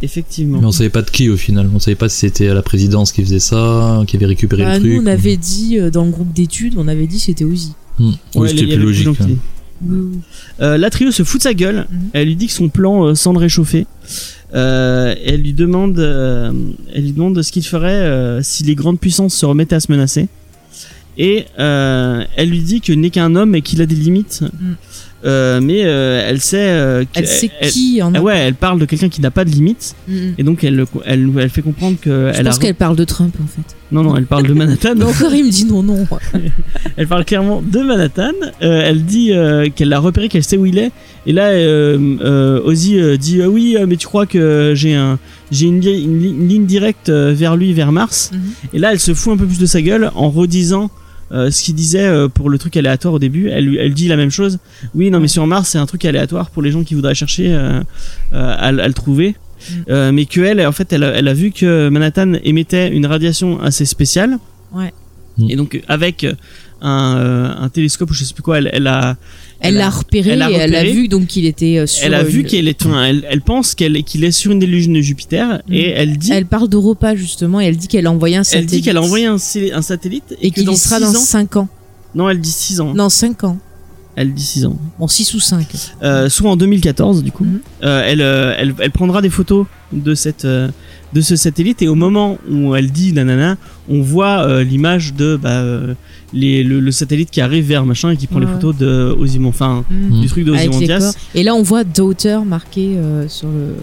Effectivement. 0.00 0.60
Mais 0.60 0.66
on 0.66 0.70
savait 0.72 0.90
pas 0.90 1.02
de 1.02 1.10
qui 1.10 1.28
au 1.28 1.36
final. 1.36 1.68
On 1.74 1.80
savait 1.80 1.96
pas 1.96 2.08
si 2.08 2.18
c'était 2.18 2.46
à 2.48 2.54
la 2.54 2.62
présidence 2.62 3.10
qui 3.10 3.20
faisait 3.22 3.40
ça, 3.40 4.02
qui 4.06 4.14
avait 4.16 4.26
récupéré 4.26 4.62
Bah, 4.62 4.74
le 4.74 4.80
truc. 4.80 4.92
nous 4.92 5.02
on 5.02 5.06
avait 5.06 5.36
dit 5.36 5.78
euh, 5.78 5.90
dans 5.90 6.04
le 6.04 6.10
groupe 6.12 6.32
d'études 6.32 6.74
on 6.76 6.86
avait 6.86 7.06
dit 7.08 7.18
c'était 7.18 7.44
Ozzy. 7.44 7.72
Oui, 7.98 8.16
Ouais, 8.36 8.48
c'était 8.48 8.66
plus 8.66 8.76
logique. 8.76 9.08
hein. 9.20 9.26
Euh, 10.60 10.76
la 10.76 10.90
trio 10.90 11.10
se 11.10 11.22
fout 11.22 11.40
de 11.40 11.42
sa 11.44 11.54
gueule. 11.54 11.86
Mhm. 11.90 11.98
Elle 12.12 12.26
lui 12.28 12.36
dit 12.36 12.46
que 12.46 12.52
son 12.52 12.68
plan 12.68 13.04
euh, 13.06 13.14
sans 13.14 13.32
le 13.32 13.38
réchauffer. 13.38 13.86
Euh, 14.54 15.14
elle 15.24 15.42
lui 15.42 15.52
demande, 15.52 15.98
euh, 15.98 16.52
elle 16.94 17.02
lui 17.02 17.12
demande 17.12 17.40
ce 17.42 17.52
qu'il 17.52 17.64
ferait 17.64 17.92
euh, 17.92 18.40
si 18.42 18.64
les 18.64 18.74
grandes 18.74 18.98
puissances 18.98 19.34
se 19.34 19.46
remettaient 19.46 19.76
à 19.76 19.80
se 19.80 19.90
menacer. 19.92 20.28
Et 21.18 21.46
euh, 21.58 22.22
elle 22.36 22.48
lui 22.50 22.60
dit 22.60 22.80
que 22.80 22.92
n'est 22.92 23.10
qu'un 23.10 23.34
homme 23.34 23.54
et 23.56 23.62
qu'il 23.62 23.82
a 23.82 23.86
des 23.86 23.96
limites. 23.96 24.42
Mhm. 24.42 24.76
Euh, 25.24 25.60
mais 25.60 25.80
euh, 25.84 26.24
elle 26.28 26.40
sait. 26.40 26.58
euh, 26.70 27.02
Elle 27.12 27.26
sait 27.26 27.50
qui 27.70 28.00
en 28.00 28.14
Ah 28.14 28.22
ouais, 28.22 28.38
elle 28.38 28.54
parle 28.54 28.78
de 28.78 28.84
quelqu'un 28.84 29.08
qui 29.08 29.20
n'a 29.20 29.32
pas 29.32 29.44
de 29.44 29.50
limite 29.50 29.96
Mm, 30.06 30.14
mm. 30.14 30.34
et 30.38 30.42
donc 30.44 30.62
elle, 30.62 30.84
elle, 31.06 31.28
elle 31.40 31.50
fait 31.50 31.60
comprendre 31.62 31.96
que 32.00 32.30
Je 32.32 32.38
elle 32.38 32.46
a. 32.46 32.50
pense 32.50 32.60
qu'elle 32.60 32.76
parle 32.76 32.94
de 32.94 33.02
Trump 33.02 33.34
en 33.42 33.46
fait. 33.48 33.74
Non 33.90 34.04
non, 34.04 34.16
elle 34.16 34.26
parle 34.26 34.46
de 34.46 34.52
Manhattan. 34.54 34.94
Mais 34.96 35.04
encore 35.12 35.34
il 35.34 35.44
me 35.44 35.50
dit 35.50 35.64
non 35.64 35.82
non. 35.82 36.06
Elle 36.96 37.08
parle 37.08 37.24
clairement 37.24 37.60
de 37.62 37.80
Manhattan. 37.80 38.30
Elle 38.60 39.04
dit 39.04 39.32
qu'elle 39.74 39.88
l'a 39.88 39.98
repéré, 39.98 40.28
qu'elle 40.28 40.44
sait 40.44 40.56
où 40.56 40.66
il 40.66 40.78
est. 40.78 40.92
Et 41.26 41.32
là, 41.32 41.50
Ozzy 42.64 43.00
dit 43.18 43.42
oui, 43.42 43.76
mais 43.88 43.96
tu 43.96 44.06
crois 44.06 44.26
que 44.26 44.72
j'ai 44.76 44.94
un, 44.94 45.18
j'ai 45.50 45.66
une, 45.66 45.80
li- 45.80 46.02
une 46.04 46.18
li- 46.20 46.28
une 46.30 46.48
ligne 46.48 46.66
directe 46.66 47.10
vers 47.10 47.56
lui, 47.56 47.72
vers 47.72 47.90
Mars? 47.90 48.30
Mhm. 48.32 48.40
Et 48.74 48.78
là, 48.78 48.92
elle 48.92 49.00
se 49.00 49.14
fout 49.14 49.32
un 49.32 49.36
peu 49.36 49.46
plus 49.46 49.58
de 49.58 49.66
sa 49.66 49.82
gueule 49.82 50.10
en 50.14 50.30
redisant 50.30 50.90
euh, 51.32 51.50
ce 51.50 51.62
qu'il 51.64 51.74
disait 51.74 52.06
euh, 52.06 52.28
pour 52.28 52.48
le 52.50 52.58
truc 52.58 52.76
aléatoire 52.76 53.14
au 53.14 53.18
début. 53.18 53.48
Elle, 53.48 53.64
lui- 53.66 53.76
elle 53.78 53.94
dit 53.94 54.08
la 54.08 54.16
même 54.16 54.30
chose. 54.30 54.58
Oui, 54.94 55.10
non, 55.10 55.20
mais 55.20 55.28
sur 55.28 55.46
Mars, 55.46 55.68
c'est 55.70 55.78
un 55.78 55.86
truc 55.86 56.04
aléatoire 56.04 56.50
pour 56.50 56.62
les 56.62 56.70
gens 56.70 56.84
qui 56.84 56.94
voudraient 56.94 57.14
chercher 57.14 57.52
euh, 57.52 57.80
euh, 58.32 58.54
à, 58.58 58.72
le- 58.72 58.82
à 58.82 58.88
le 58.88 58.94
trouver. 58.94 59.36
Euh, 59.90 60.12
mais 60.12 60.24
que 60.24 60.40
elle, 60.40 60.64
en 60.66 60.72
fait, 60.72 60.92
elle, 60.92 61.02
a- 61.04 61.14
elle 61.16 61.26
a 61.28 61.34
vu 61.34 61.50
que 61.50 61.88
Manhattan 61.88 62.34
émettait 62.44 62.88
une 62.90 63.06
radiation 63.06 63.60
assez 63.60 63.84
spéciale. 63.84 64.38
Ouais. 64.72 64.92
Mhm. 65.36 65.50
Et 65.50 65.56
donc, 65.56 65.82
avec 65.88 66.24
un, 66.80 67.16
euh, 67.16 67.52
un 67.58 67.68
télescope 67.68 68.10
ou 68.10 68.14
je 68.14 68.22
sais 68.24 68.34
plus 68.34 68.42
quoi, 68.42 68.58
elle, 68.58 68.70
elle 68.72 68.86
a 68.86 69.16
Elle 69.60 69.74
Elle 69.74 69.78
l'a 69.80 69.90
repéré, 69.90 70.30
elle 70.30 70.42
a 70.42 70.50
et 70.50 70.54
elle 70.54 70.74
a 70.74 70.78
repéré. 70.80 70.92
vu 70.92 71.08
donc 71.08 71.26
qu'il 71.26 71.44
était 71.44 71.78
euh, 71.78 71.86
sur. 71.86 72.06
elle 72.06 72.14
a 72.14 72.22
vu 72.22 72.40
une- 72.40 72.46
qu'elle 72.46 72.68
est, 72.68 72.80
enfin, 72.86 73.04
elle, 73.06 73.26
elle 73.28 73.40
pense 73.40 73.74
qu'elle, 73.74 74.02
qu'il 74.04 74.22
est 74.24 74.30
sur 74.30 74.52
une 74.52 74.60
des 74.60 74.66
lunes 74.66 74.92
de 74.92 75.00
Jupiter 75.00 75.62
Mhm. 75.68 75.74
et 75.74 75.88
elle 75.88 76.16
dit, 76.16 76.30
Elle 76.32 76.46
parle 76.46 76.68
d'Europa 76.68 77.16
justement 77.16 77.60
et 77.60 77.64
elle 77.66 77.76
dit 77.76 77.88
qu'elle 77.88 78.06
a 78.06 78.10
envoyé 78.12 78.36
un 78.36 78.40
elle 78.40 78.44
satellite. 78.44 78.70
dit 78.70 78.82
qu'elle 78.82 78.96
a 78.96 79.02
envoyé 79.02 79.26
un, 79.26 79.34
un 79.34 79.82
satellite 79.82 80.36
et, 80.40 80.46
et 80.46 80.50
que 80.52 80.60
qu'il 80.60 80.76
sera 80.76 80.98
6 80.98 81.02
dans 81.02 81.08
ans, 81.18 81.22
5 81.22 81.56
ans. 81.56 81.68
non, 82.14 82.30
elle 82.30 82.40
dit 82.40 82.50
6 82.52 82.80
ans, 82.80 82.94
Non, 82.94 83.08
5 83.08 83.42
ans. 83.44 83.58
Elle 84.20 84.34
dit 84.34 84.42
6 84.42 84.66
ans, 84.66 84.76
Bon, 84.98 85.06
6 85.08 85.34
ou 85.34 85.40
5. 85.40 85.66
euh, 86.02 86.28
soit 86.28 86.50
en 86.50 86.56
2014 86.56 87.22
du 87.22 87.30
coup, 87.32 87.44
Mhm. 87.44 87.60
Euh, 87.84 88.02
elle, 88.04 88.20
euh, 88.20 88.54
elle, 88.58 88.74
elle 88.80 88.90
prendra 88.90 89.22
des 89.22 89.30
photos 89.30 89.66
de 89.92 90.14
cette, 90.14 90.44
de 90.44 91.20
ce 91.20 91.36
satellite 91.36 91.80
et 91.82 91.88
au 91.88 91.94
moment 91.94 92.36
où 92.50 92.74
elle 92.74 92.90
dit 92.90 93.12
nanana, 93.12 93.56
on 93.88 94.02
voit 94.02 94.40
euh, 94.46 94.62
l'image 94.64 95.14
de 95.14 95.36
bah, 95.40 95.62
les, 96.34 96.62
le, 96.62 96.80
le 96.80 96.90
satellite 96.90 97.30
qui 97.30 97.40
arrive 97.40 97.64
vers 97.66 97.84
machin 97.86 98.10
et 98.10 98.16
qui 98.16 98.26
prend 98.26 98.38
les 98.40 98.46
photos 98.46 98.76
de 98.76 99.16
enfin 99.46 99.84
Mm. 99.90 100.20
du 100.20 100.26
truc 100.28 100.44
de 100.44 100.52
Ozymandias. 100.52 101.14
Et 101.34 101.42
là, 101.42 101.54
on 101.54 101.62
voit 101.62 101.84
Daughter 101.84 102.38
marqué 102.44 102.96
sur 103.28 103.48
le. 103.48 103.74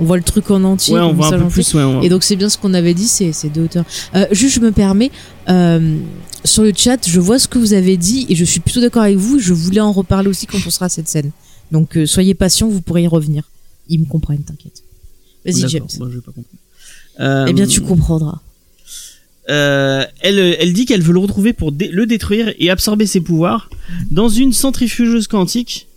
On 0.00 0.04
voit 0.04 0.16
le 0.16 0.22
truc 0.22 0.50
en 0.50 0.62
entier. 0.64 0.94
Ouais, 0.94 1.00
on 1.00 1.12
voit 1.12 1.26
un 1.26 1.38
peu 1.38 1.48
plus. 1.48 1.74
Ouais, 1.74 1.82
on- 1.82 2.02
Et 2.02 2.08
donc 2.08 2.22
c'est 2.22 2.36
bien 2.36 2.48
ce 2.48 2.56
qu'on 2.58 2.72
avait 2.74 2.94
dit, 2.94 3.08
c'est 3.08 3.32
c'est 3.32 3.48
Daughter. 3.48 3.82
Euh, 4.14 4.26
juste, 4.30 4.54
je 4.56 4.60
me 4.60 4.70
permets, 4.72 5.10
euh, 5.48 5.96
sur 6.44 6.62
le 6.62 6.72
chat, 6.74 6.98
je 7.08 7.18
vois 7.20 7.38
ce 7.38 7.48
que 7.48 7.58
vous 7.58 7.72
avez 7.72 7.96
dit 7.96 8.26
et 8.28 8.34
je 8.36 8.44
suis 8.44 8.60
plutôt 8.60 8.80
d'accord 8.80 9.02
avec 9.02 9.16
vous. 9.16 9.38
Je 9.40 9.52
voulais 9.52 9.80
en 9.80 9.92
reparler 9.92 10.28
aussi 10.28 10.46
quand 10.46 10.58
on 10.66 10.70
sera 10.70 10.86
à 10.86 10.88
cette 10.88 11.08
scène. 11.08 11.30
Donc 11.72 11.96
euh, 11.96 12.06
soyez 12.06 12.34
patients, 12.34 12.68
vous 12.68 12.80
pourrez 12.80 13.02
y 13.02 13.08
revenir. 13.08 13.42
Ils 13.88 14.00
me 14.00 14.04
comprennent, 14.06 14.42
t'inquiète. 14.44 14.82
Vas-y, 15.44 15.68
James. 15.68 15.86
moi, 15.98 16.08
j'ai 16.12 16.20
pas 16.20 16.32
compris. 16.32 16.58
Eh 17.48 17.52
bien, 17.52 17.66
tu 17.66 17.80
comprendras. 17.80 18.38
Euh, 19.50 20.04
elle, 20.20 20.38
elle 20.38 20.72
dit 20.74 20.84
qu'elle 20.84 21.00
veut 21.02 21.14
le 21.14 21.18
retrouver 21.20 21.52
pour 21.54 21.72
dé- 21.72 21.88
le 21.88 22.04
détruire 22.04 22.52
et 22.58 22.68
absorber 22.70 23.06
ses 23.06 23.20
pouvoirs 23.20 23.70
dans 24.10 24.28
une 24.28 24.52
centrifugeuse 24.52 25.26
quantique 25.26 25.87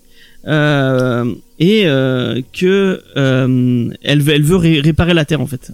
et 0.46 1.84
euh, 1.86 2.42
que 2.54 3.02
euh, 3.18 3.90
elle 4.04 4.22
veut, 4.22 4.34
elle 4.34 4.44
veut 4.44 4.56
ré- 4.56 4.80
réparer 4.82 5.14
la 5.14 5.26
Terre 5.26 5.42
en 5.42 5.48
fait, 5.48 5.72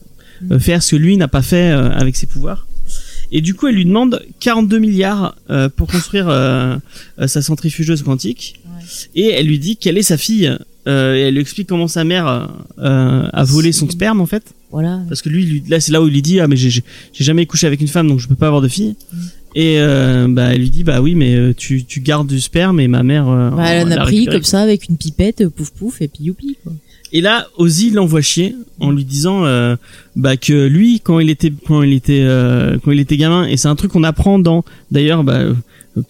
Euh, 0.51 0.59
faire 0.59 0.83
ce 0.83 0.91
que 0.91 1.01
lui 1.01 1.17
n'a 1.17 1.27
pas 1.27 1.41
fait 1.41 1.71
euh, 1.71 1.89
avec 1.91 2.15
ses 2.15 2.27
pouvoirs. 2.27 2.67
Et 3.31 3.41
du 3.41 3.53
coup, 3.55 3.67
elle 3.67 3.75
lui 3.75 3.85
demande 3.85 4.21
42 4.39 4.77
milliards 4.79 5.35
euh, 5.49 5.67
pour 5.67 5.87
construire 5.87 6.29
euh, 6.29 6.77
euh, 7.19 7.27
sa 7.27 7.41
centrifugeuse 7.41 8.03
quantique. 8.03 8.59
Et 9.15 9.31
elle 9.31 9.47
lui 9.47 9.59
dit 9.59 9.75
quelle 9.77 9.97
est 9.97 10.03
sa 10.03 10.17
fille. 10.17 10.55
Euh, 10.87 11.15
et 11.15 11.21
elle 11.27 11.33
lui 11.33 11.41
explique 11.41 11.67
comment 11.67 11.89
sa 11.89 12.03
mère 12.05 12.27
euh, 12.79 13.27
a 13.33 13.43
volé 13.43 13.71
son 13.73 13.89
sperme 13.89 14.21
en 14.21 14.25
fait. 14.27 14.53
Voilà. 14.71 15.01
Parce 15.09 15.21
que 15.21 15.27
lui, 15.29 15.43
lui- 15.45 15.63
là, 15.67 15.79
c'est 15.81 15.91
là 15.91 16.01
où 16.01 16.07
il 16.07 16.13
lui 16.13 16.21
dit 16.21 16.39
ah 16.39 16.47
mais 16.47 16.55
j'ai 16.55 16.81
jamais 17.19 17.45
couché 17.45 17.67
avec 17.67 17.81
une 17.81 17.87
femme 17.89 18.07
donc 18.07 18.19
je 18.19 18.27
peux 18.27 18.35
pas 18.35 18.47
avoir 18.47 18.61
de 18.61 18.69
fille. 18.69 18.95
Mm. 19.11 19.17
Et 19.59 19.79
euh, 19.79 20.27
bah 20.29 20.53
elle 20.53 20.59
lui 20.61 20.69
dit 20.69 20.83
bah 20.83 21.01
oui 21.01 21.15
mais 21.15 21.33
euh, 21.35 21.51
tu 21.51 21.83
tu 21.83 21.99
gardes 22.01 22.27
du 22.27 22.39
sperme 22.39 22.79
et 22.79 22.87
ma 22.87 23.01
mère. 23.01 23.27
euh, 23.27 23.49
Bah, 23.49 23.65
elle 23.69 23.87
en 23.87 23.89
l'a 23.89 24.01
a 24.01 24.05
pris 24.05 24.17
récupéré. 24.17 24.37
comme 24.37 24.43
ça 24.43 24.59
avec 24.61 24.87
une 24.87 24.97
pipette, 24.97 25.47
pouf 25.47 25.71
pouf, 25.71 25.99
et 26.01 26.07
puis 26.07 26.25
youpi. 26.25 26.57
Quoi. 26.63 26.73
Et 27.11 27.21
là 27.21 27.47
Ozzy 27.57 27.89
l'envoie 27.89 28.21
chier 28.21 28.53
en 28.79 28.91
lui 28.91 29.03
disant 29.03 29.45
euh, 29.45 29.75
bah 30.15 30.37
que 30.37 30.67
lui 30.67 30.99
quand 30.99 31.19
il 31.19 31.31
était 31.31 31.51
quand 31.65 31.81
il 31.81 31.93
était 31.93 32.21
euh, 32.21 32.77
quand 32.83 32.91
il 32.91 32.99
était 32.99 33.17
gamin 33.17 33.47
et 33.47 33.57
c'est 33.57 33.67
un 33.67 33.75
truc 33.75 33.91
qu'on 33.93 34.03
apprend 34.03 34.37
dans 34.37 34.63
d'ailleurs 34.91 35.23
bah 35.23 35.39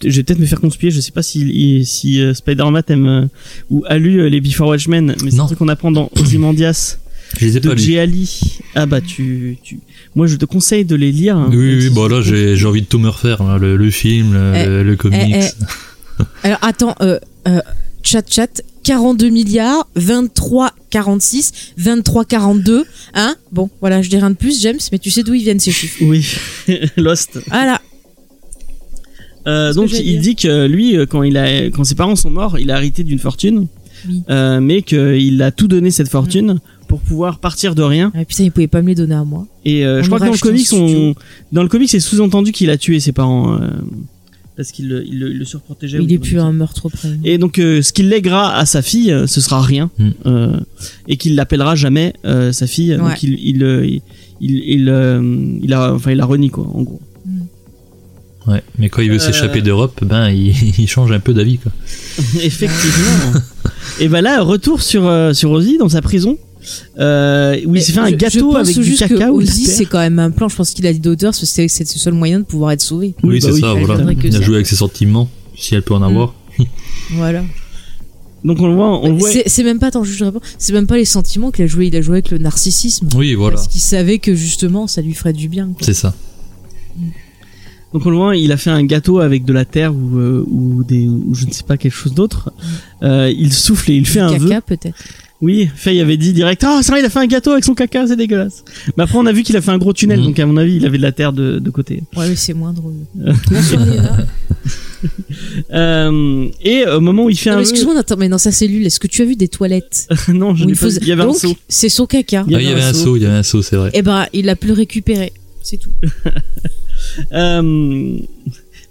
je 0.04 0.10
vais 0.16 0.22
peut-être 0.24 0.40
me 0.40 0.44
faire 0.44 0.60
conspirer, 0.60 0.90
je 0.90 1.00
sais 1.00 1.12
pas 1.12 1.22
si, 1.22 1.82
si 1.86 2.20
euh, 2.20 2.34
Spider-Man 2.34 2.82
aime 2.88 3.28
ou 3.70 3.82
a 3.88 3.96
lu 3.96 4.28
les 4.28 4.42
Before 4.42 4.68
Watchmen, 4.68 5.14
mais 5.24 5.30
c'est 5.30 5.40
un 5.40 5.46
truc 5.46 5.58
qu'on 5.58 5.68
apprend 5.68 5.90
dans 5.90 6.10
Ozymandias 6.20 6.98
Je 7.36 7.44
les 7.44 7.56
ai 7.56 7.60
de 7.60 7.68
pas. 7.68 8.00
Ali. 8.00 8.58
Ah 8.74 8.86
bah 8.86 9.00
tu, 9.00 9.58
tu, 9.62 9.80
moi 10.14 10.26
je 10.26 10.36
te 10.36 10.44
conseille 10.44 10.84
de 10.84 10.94
les 10.96 11.12
lire. 11.12 11.36
hein, 11.36 11.48
Oui, 11.50 11.74
oui, 11.76 11.82
si 11.82 11.90
bon 11.90 12.06
là 12.08 12.22
j'ai 12.22 12.56
j'ai 12.56 12.66
envie 12.66 12.82
de 12.82 12.86
tout 12.86 12.98
me 12.98 13.08
refaire, 13.08 13.42
là, 13.42 13.58
le, 13.58 13.76
le 13.76 13.90
film, 13.90 14.32
le, 14.32 14.52
Eh, 14.56 14.82
le 14.84 14.96
comics. 14.96 15.20
eh, 15.34 16.22
Alors 16.42 16.58
attends, 16.62 16.94
euh, 17.02 17.18
euh, 17.46 17.60
chat 18.02 18.24
chat, 18.30 18.62
42 18.84 19.28
milliards, 19.28 19.86
23 19.96 20.72
46, 20.90 21.74
23 21.76 22.24
42, 22.24 22.84
hein 23.14 23.36
Bon, 23.52 23.68
voilà, 23.80 24.00
je 24.00 24.08
dis 24.08 24.16
rien 24.16 24.30
de 24.30 24.36
plus, 24.36 24.62
James, 24.62 24.78
mais 24.90 24.98
tu 24.98 25.10
sais 25.10 25.22
d'où 25.22 25.34
ils 25.34 25.42
viennent 25.42 25.60
ces 25.60 25.70
chiffres. 25.72 25.98
Oui, 26.02 26.26
Lost. 26.96 27.38
Voilà. 27.48 27.80
Euh, 29.46 29.72
donc 29.72 29.90
il 29.92 30.02
dire. 30.02 30.20
dit 30.20 30.36
que 30.36 30.66
lui, 30.66 30.96
euh, 30.96 31.06
quand 31.06 31.22
il 31.22 31.36
a, 31.36 31.66
quand 31.70 31.84
ses 31.84 31.94
parents 31.94 32.16
sont 32.16 32.30
morts, 32.30 32.58
il 32.58 32.70
a 32.70 32.78
hérité 32.78 33.02
d'une 33.04 33.18
fortune, 33.18 33.66
Oui. 34.08 34.22
euh, 34.30 34.60
mais 34.60 34.82
qu'il 34.82 35.40
a 35.42 35.50
tout 35.52 35.68
donné 35.68 35.90
cette 35.90 36.08
fortune 36.08 36.58
pour 36.88 37.00
pouvoir 37.00 37.38
partir 37.38 37.74
de 37.74 37.82
rien. 37.82 38.10
Ah, 38.14 38.24
putain, 38.24 38.44
ils 38.44 38.50
pouvaient 38.50 38.66
pas 38.66 38.82
me 38.82 38.88
les 38.88 38.94
donner 38.96 39.14
à 39.14 39.24
moi. 39.24 39.46
Et 39.64 39.84
euh, 39.86 40.02
je 40.02 40.06
crois 40.08 40.18
que 40.18 40.24
dans 40.24 40.32
le 40.32 40.38
comics, 40.38 40.66
on, 40.72 41.14
dans 41.52 41.62
le 41.62 41.68
comics, 41.68 41.88
c'est 41.90 42.00
sous-entendu 42.00 42.50
qu'il 42.52 42.70
a 42.70 42.76
tué 42.78 42.98
ses 42.98 43.12
parents 43.12 43.52
euh, 43.60 43.68
parce 44.56 44.72
qu'il 44.72 44.88
le, 44.88 45.06
il 45.06 45.20
le, 45.20 45.30
il 45.30 45.38
le 45.38 45.44
surprotégeait. 45.44 45.98
il 46.02 46.12
est 46.12 46.18
plus 46.18 46.40
un 46.40 46.52
meurtre 46.52 46.88
près. 46.88 47.10
Et 47.24 47.38
donc, 47.38 47.58
euh, 47.60 47.80
ce 47.82 47.92
qu'il 47.92 48.08
lèguera 48.08 48.56
à 48.56 48.66
sa 48.66 48.82
fille, 48.82 49.14
ce 49.26 49.40
sera 49.40 49.60
rien, 49.62 49.90
Mm. 49.98 50.08
euh, 50.26 50.56
et 51.06 51.16
qu'il 51.16 51.36
l'appellera 51.36 51.76
jamais 51.76 52.14
euh, 52.24 52.50
sa 52.50 52.66
fille. 52.66 52.92
Ouais. 52.92 52.98
Donc, 52.98 53.22
il, 53.22 53.34
il, 53.34 53.62
il, 53.62 54.00
il, 54.40 54.62
il, 54.66 54.88
euh, 54.88 55.58
il 55.62 55.72
a, 55.72 55.94
enfin, 55.94 56.10
il 56.10 56.20
a 56.20 56.24
renie 56.26 56.50
quoi, 56.50 56.66
en 56.66 56.82
gros. 56.82 57.00
Ouais, 58.46 58.62
mais 58.78 58.88
quand 58.88 59.02
il 59.02 59.10
veut 59.10 59.16
Euh, 59.16 59.18
s'échapper 59.18 59.60
d'Europe, 59.60 60.00
ben 60.02 60.30
il, 60.30 60.54
il 60.78 60.88
change 60.88 61.12
un 61.12 61.20
peu 61.20 61.34
d'avis 61.34 61.58
quoi. 61.58 61.70
Effectivement. 62.42 63.40
et 64.00 64.08
ben 64.08 64.22
là, 64.22 64.42
retour 64.42 64.80
sur 64.80 65.06
euh, 65.06 65.34
sur 65.34 65.50
Ozzy 65.50 65.76
dans 65.76 65.90
sa 65.90 66.00
prison, 66.00 66.38
euh, 66.98 67.56
où 67.66 67.74
il 67.74 67.82
s'est 67.82 67.92
fait 67.92 68.00
un 68.00 68.06
je- 68.06 68.10
je 68.12 68.16
gâteau 68.16 68.52
pense 68.52 68.68
avec 68.68 68.78
du 68.78 68.94
caca 68.94 69.32
Ozzy, 69.32 69.64
terre. 69.64 69.74
c'est 69.74 69.84
quand 69.86 69.98
même 69.98 70.18
un 70.18 70.30
plan. 70.30 70.48
Je 70.48 70.56
pense 70.56 70.70
qu'il 70.70 70.86
a 70.86 70.92
dit 70.92 71.00
d'auteur, 71.00 71.30
parce 71.32 71.40
que 71.40 71.46
c'est 71.46 71.62
le 71.80 71.86
seul 71.98 72.14
moyen 72.14 72.40
de 72.40 72.44
pouvoir 72.44 72.72
être 72.72 72.80
sauvé. 72.82 73.14
Oui, 73.22 73.30
Oui, 73.34 73.40
bah 73.40 73.46
c'est 73.48 73.52
oui, 73.54 73.60
ça, 73.60 73.74
il 73.78 73.84
voilà. 73.86 74.12
Il 74.24 74.36
a 74.36 74.40
joué 74.40 74.54
avec 74.56 74.66
ses 74.66 74.76
sentiments, 74.76 75.28
si 75.56 75.74
elle 75.74 75.82
peut 75.82 75.94
en 75.94 76.02
avoir. 76.02 76.34
Voilà. 77.12 77.42
Donc 78.44 78.60
on 78.60 78.68
le 78.68 78.74
voit, 78.74 79.00
on 79.02 79.10
le 79.12 79.18
voit. 79.18 79.30
C'est 79.32 79.44
c'est 79.48 79.64
même 79.64 79.78
pas, 79.80 79.88
attends, 79.88 80.04
je 80.04 80.24
réponds, 80.24 80.40
c'est 80.58 80.72
même 80.72 80.86
pas 80.86 80.96
les 80.96 81.04
sentiments 81.04 81.50
qu'il 81.50 81.64
a 81.64 81.66
joué, 81.66 81.86
il 81.88 81.96
a 81.96 82.00
joué 82.02 82.14
avec 82.16 82.30
le 82.30 82.38
narcissisme. 82.38 83.08
Oui, 83.16 83.34
voilà, 83.34 83.56
Parce 83.56 83.66
qu'il 83.68 83.80
savait 83.80 84.18
que 84.18 84.34
justement, 84.34 84.86
ça 84.86 85.00
lui 85.02 85.12
ferait 85.14 85.32
du 85.32 85.48
bien. 85.48 85.66
quoi. 85.66 85.78
c'est 85.84 85.94
ça. 85.94 86.14
Donc 87.94 88.04
on 88.04 88.10
le 88.10 88.16
voit, 88.16 88.36
il 88.36 88.52
a 88.52 88.56
fait 88.58 88.70
un 88.70 88.84
gâteau 88.84 89.18
avec 89.20 89.44
de 89.46 89.52
la 89.52 89.64
terre 89.64 89.94
ou 89.94 90.18
euh, 90.18 90.44
ou 90.48 90.84
des 90.84 91.08
ou 91.08 91.34
je 91.34 91.46
ne 91.46 91.52
sais 91.52 91.62
pas 91.62 91.78
quelque 91.78 91.94
chose 91.94 92.12
d'autre. 92.12 92.52
Euh, 93.02 93.32
il 93.34 93.52
souffle 93.52 93.90
et 93.90 93.94
il 93.96 94.06
fait 94.06 94.18
Du 94.20 94.24
un 94.26 94.36
vœu. 94.38 94.48
caca, 94.50 94.60
peut-être. 94.60 94.98
Oui, 95.40 95.68
Faye 95.76 96.00
avait 96.00 96.16
dit 96.16 96.32
direct 96.32 96.64
Ah, 96.66 96.80
c'est 96.82 96.90
vrai, 96.90 97.00
il 97.00 97.04
a 97.04 97.10
fait 97.10 97.20
un 97.20 97.26
gâteau 97.26 97.52
avec 97.52 97.62
son 97.64 97.74
caca, 97.74 98.06
c'est 98.08 98.16
dégueulasse. 98.16 98.64
Mais 98.96 99.04
après, 99.04 99.18
on 99.18 99.26
a 99.26 99.32
vu 99.32 99.44
qu'il 99.44 99.56
a 99.56 99.60
fait 99.60 99.70
un 99.70 99.78
gros 99.78 99.92
tunnel, 99.92 100.18
Mhm. 100.18 100.26
donc 100.26 100.38
à 100.40 100.46
mon 100.46 100.56
avis, 100.56 100.74
il 100.76 100.84
avait 100.86 100.98
de 100.98 101.02
la 101.02 101.12
terre 101.12 101.32
de, 101.32 101.60
de 101.60 101.70
côté. 101.70 102.02
Ouais, 102.16 102.28
mais 102.28 102.34
c'est 102.36 102.54
moins 102.54 102.72
drôle. 102.72 102.94
Euh, 105.72 106.48
et 106.62 106.84
au 106.86 107.00
moment 107.00 107.24
où 107.24 107.30
il 107.30 107.38
fait 107.38 107.50
Non, 107.50 107.58
un 107.58 107.60
excuse-moi, 107.60 107.96
attends, 107.98 108.16
mais 108.16 108.28
dans 108.28 108.38
sa 108.38 108.50
cellule, 108.50 108.84
est-ce 108.84 108.98
que 108.98 109.06
tu 109.06 109.22
as 109.22 109.24
vu 109.24 109.36
des 109.36 109.46
toilettes 109.46 110.08
non, 110.28 110.56
je 110.56 110.64
n'ai 110.64 110.72
il 110.72 110.76
pas 110.76 110.86
faisait- 110.86 110.98
vu. 111.00 111.06
Il 111.06 111.08
y 111.08 111.12
avait 111.12 111.22
Donc, 111.22 111.36
un 111.36 111.38
seau. 111.38 111.56
c'est 111.68 111.88
son 111.88 112.06
caca. 112.06 112.44
Il 112.48 112.52
y 112.52 112.56
Ah, 112.56 112.60
il 112.60 112.68
y 112.68 112.72
avait 112.72 112.82
un 112.82 112.92
saut, 112.92 113.16
il 113.16 113.22
y 113.22 113.26
avait 113.26 113.36
un 113.36 113.42
saut, 113.44 113.62
c'est 113.62 113.76
vrai. 113.76 113.90
Eh 113.94 114.02
ben, 114.02 114.26
il 114.32 114.48
a 114.48 114.56
pu 114.56 114.66
le 114.66 114.72
récupérer. 114.72 115.32
C'est 115.62 115.76
tout. 115.76 115.90
Euh, 117.32 117.62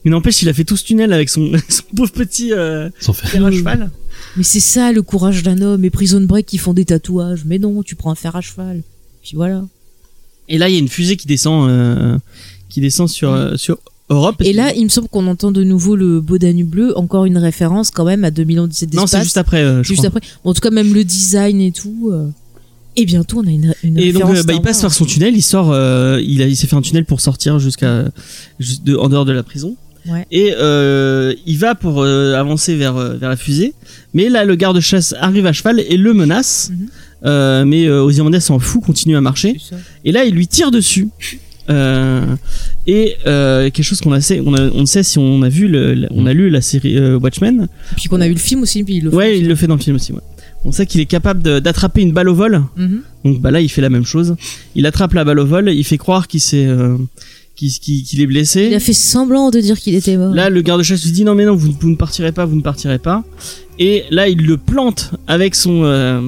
mais 0.04 0.12
n'empêche, 0.12 0.42
il 0.42 0.50
a 0.50 0.54
fait 0.54 0.64
tout 0.64 0.78
ce 0.78 0.84
tunnel 0.86 1.12
avec 1.14 1.28
son, 1.30 1.52
son 1.70 1.84
pauvre 1.96 2.12
petit 2.12 2.54
euh, 2.54 2.90
fer 3.00 3.46
à 3.46 3.52
cheval. 3.52 3.90
Mais 4.36 4.44
c'est 4.44 4.60
ça 4.60 4.92
le 4.92 5.02
courage 5.02 5.44
d'un 5.44 5.62
homme. 5.62 5.84
Et 5.86 5.90
Prison 5.90 6.22
Break 6.22 6.46
qui 6.46 6.58
font 6.58 6.74
des 6.74 6.86
tatouages. 6.86 7.44
Mais 7.46 7.60
non, 7.60 7.82
tu 7.84 7.96
prends 7.96 8.12
un 8.12 8.16
fer 8.16 8.36
à 8.36 8.42
cheval. 8.42 8.82
Puis 9.24 9.32
voilà. 9.36 9.64
Et 10.50 10.58
là, 10.58 10.70
il 10.70 10.74
y 10.74 10.76
a 10.78 10.80
une 10.80 10.88
fusée 10.88 11.18
qui 11.18 11.28
descend, 11.28 11.70
euh, 11.70 12.18
qui 12.70 12.80
descend 12.82 13.10
sur 13.10 13.32
euh, 13.34 13.56
sur 13.58 13.78
Europe. 14.10 14.42
Et 14.42 14.54
là, 14.54 14.74
il 14.74 14.84
me 14.86 14.90
semble 14.90 15.10
qu'on 15.10 15.28
entend 15.28 15.52
de 15.52 15.64
nouveau 15.64 15.96
le 15.96 16.22
beau 16.22 16.38
Danube 16.38 16.70
bleu. 16.70 16.98
Encore 16.98 17.26
une 17.26 17.38
référence 17.38 17.92
quand 17.92 18.06
même 18.06 18.24
à 18.24 18.32
2017 18.32 18.94
non, 18.94 19.06
c'est 19.08 19.22
juste 19.24 19.38
après. 19.38 19.62
euh, 19.62 19.84
je 19.84 19.88
juste 19.90 20.00
crois. 20.08 20.08
après. 20.18 20.22
Bon, 20.44 20.52
en 20.52 20.54
tout 20.54 20.62
cas, 20.62 20.72
même 20.72 20.94
le 20.94 21.04
design 21.04 21.60
et 21.62 21.72
tout. 21.72 22.12
Et 22.96 23.06
bientôt, 23.06 23.42
on 23.44 23.48
a 23.48 23.52
une, 23.52 23.76
une 23.84 24.00
Et 24.00 24.12
donc, 24.12 24.24
bah, 24.46 24.54
il 24.54 24.62
passe 24.62 24.82
par 24.82 24.92
son 24.94 25.06
tunnel, 25.06 25.36
il 25.36 25.44
sort, 25.44 25.68
il, 26.20 26.42
a, 26.42 26.48
il 26.48 26.56
s'est 26.56 26.66
fait 26.68 26.76
un 26.76 26.82
tunnel 26.82 27.06
pour 27.06 27.22
sortir 27.22 27.60
jusqu'à, 27.60 28.06
juste 28.60 28.84
de- 28.86 28.96
en 28.96 29.08
dehors 29.10 29.26
de 29.26 29.34
la 29.34 29.44
prison. 29.44 29.76
Ouais. 30.08 30.26
et 30.32 30.54
euh, 30.58 31.34
il 31.46 31.58
va 31.58 31.76
pour 31.76 32.02
euh, 32.02 32.34
avancer 32.36 32.76
vers 32.76 32.96
euh, 32.98 33.16
vers 33.16 33.30
la 33.30 33.36
fusée. 33.36 33.74
Mais 34.14 34.30
là, 34.30 34.46
le 34.46 34.56
garde-chasse 34.56 35.14
arrive 35.20 35.46
à 35.46 35.54
cheval 35.54 35.80
et 35.80 35.98
le 35.98 36.14
menace. 36.14 36.72
Mhm. 36.72 36.88
Euh, 37.26 37.66
mais 37.66 37.90
Ozymandias 37.90 38.42
s'en 38.42 38.60
fout, 38.60 38.82
continue 38.84 39.18
à 39.18 39.22
marcher. 39.22 39.58
Et 40.06 40.12
là, 40.12 40.24
il 40.24 40.34
lui 40.36 40.48
tire 40.48 40.72
dessus. 40.72 41.10
Et 41.70 43.16
quelque 43.26 43.84
chose 43.84 44.00
qu'on 44.02 44.12
a, 44.14 44.22
sait, 44.22 44.42
on, 44.46 44.54
a, 44.54 44.62
on 44.70 44.86
sait 44.86 45.04
si 45.04 45.18
on 45.20 45.42
a 45.42 45.50
vu, 45.50 45.68
le, 45.68 46.08
on 46.12 46.26
a 46.26 46.34
lu 46.34 46.50
la 46.50 46.62
série 46.62 46.98
Watchmen. 47.16 47.68
Puis 47.96 48.06
qu'on 48.08 48.22
a 48.22 48.28
eu 48.28 48.34
le 48.34 48.38
film 48.40 48.62
aussi, 48.62 48.84
puis 48.84 48.98
il 48.98 49.04
le 49.06 49.10
fait 49.12 49.16
Ouais, 49.16 49.32
aussi. 49.32 49.40
il 49.42 49.48
le 49.48 49.56
fait 49.56 49.68
dans 49.68 49.76
le 49.76 49.82
film 49.82 49.96
aussi. 49.98 50.14
Ouais. 50.14 50.22
On 50.66 50.72
sait 50.72 50.86
qu'il 50.86 51.02
est 51.02 51.06
capable 51.06 51.42
d'attraper 51.62 52.02
une 52.02 52.14
balle 52.14 52.30
au 52.30 52.36
vol. 52.36 52.62
Mhm. 52.76 53.02
Donc 53.26 53.42
bah 53.42 53.52
là, 53.52 53.62
il 53.62 53.70
fait 53.70 53.82
la 53.82 53.90
même 53.90 54.06
chose. 54.06 54.36
Il 54.76 54.86
attrape 54.86 55.14
la 55.14 55.24
balle 55.26 55.40
au 55.40 55.46
vol, 55.46 55.70
il 55.70 55.84
fait 55.84 55.98
croire 55.98 56.28
qu'il 56.28 56.40
s'est, 56.42 56.66
euh, 56.66 56.98
qu'il 57.58 58.22
est 58.22 58.28
blessé. 58.28 58.68
Il 58.70 58.76
a 58.76 58.80
fait 58.80 58.94
semblant 58.94 59.50
de 59.50 59.60
dire 59.60 59.80
qu'il 59.80 59.96
était 59.96 60.16
mort. 60.16 60.34
Là, 60.34 60.50
le 60.50 60.62
garde-chasse 60.62 61.04
lui 61.04 61.12
dit 61.12 61.24
non 61.26 61.36
mais 61.36 61.46
non, 61.46 61.56
vous, 61.56 61.74
vous 61.80 61.90
ne 61.90 61.96
partirez 61.96 62.32
pas, 62.32 62.46
vous 62.46 62.56
ne 62.56 62.62
partirez 62.62 63.00
pas. 63.00 63.24
Et 63.80 64.06
là, 64.12 64.28
il 64.28 64.46
le 64.46 64.58
plante 64.58 65.12
avec 65.28 65.56
son 65.56 65.84
euh, 65.84 66.22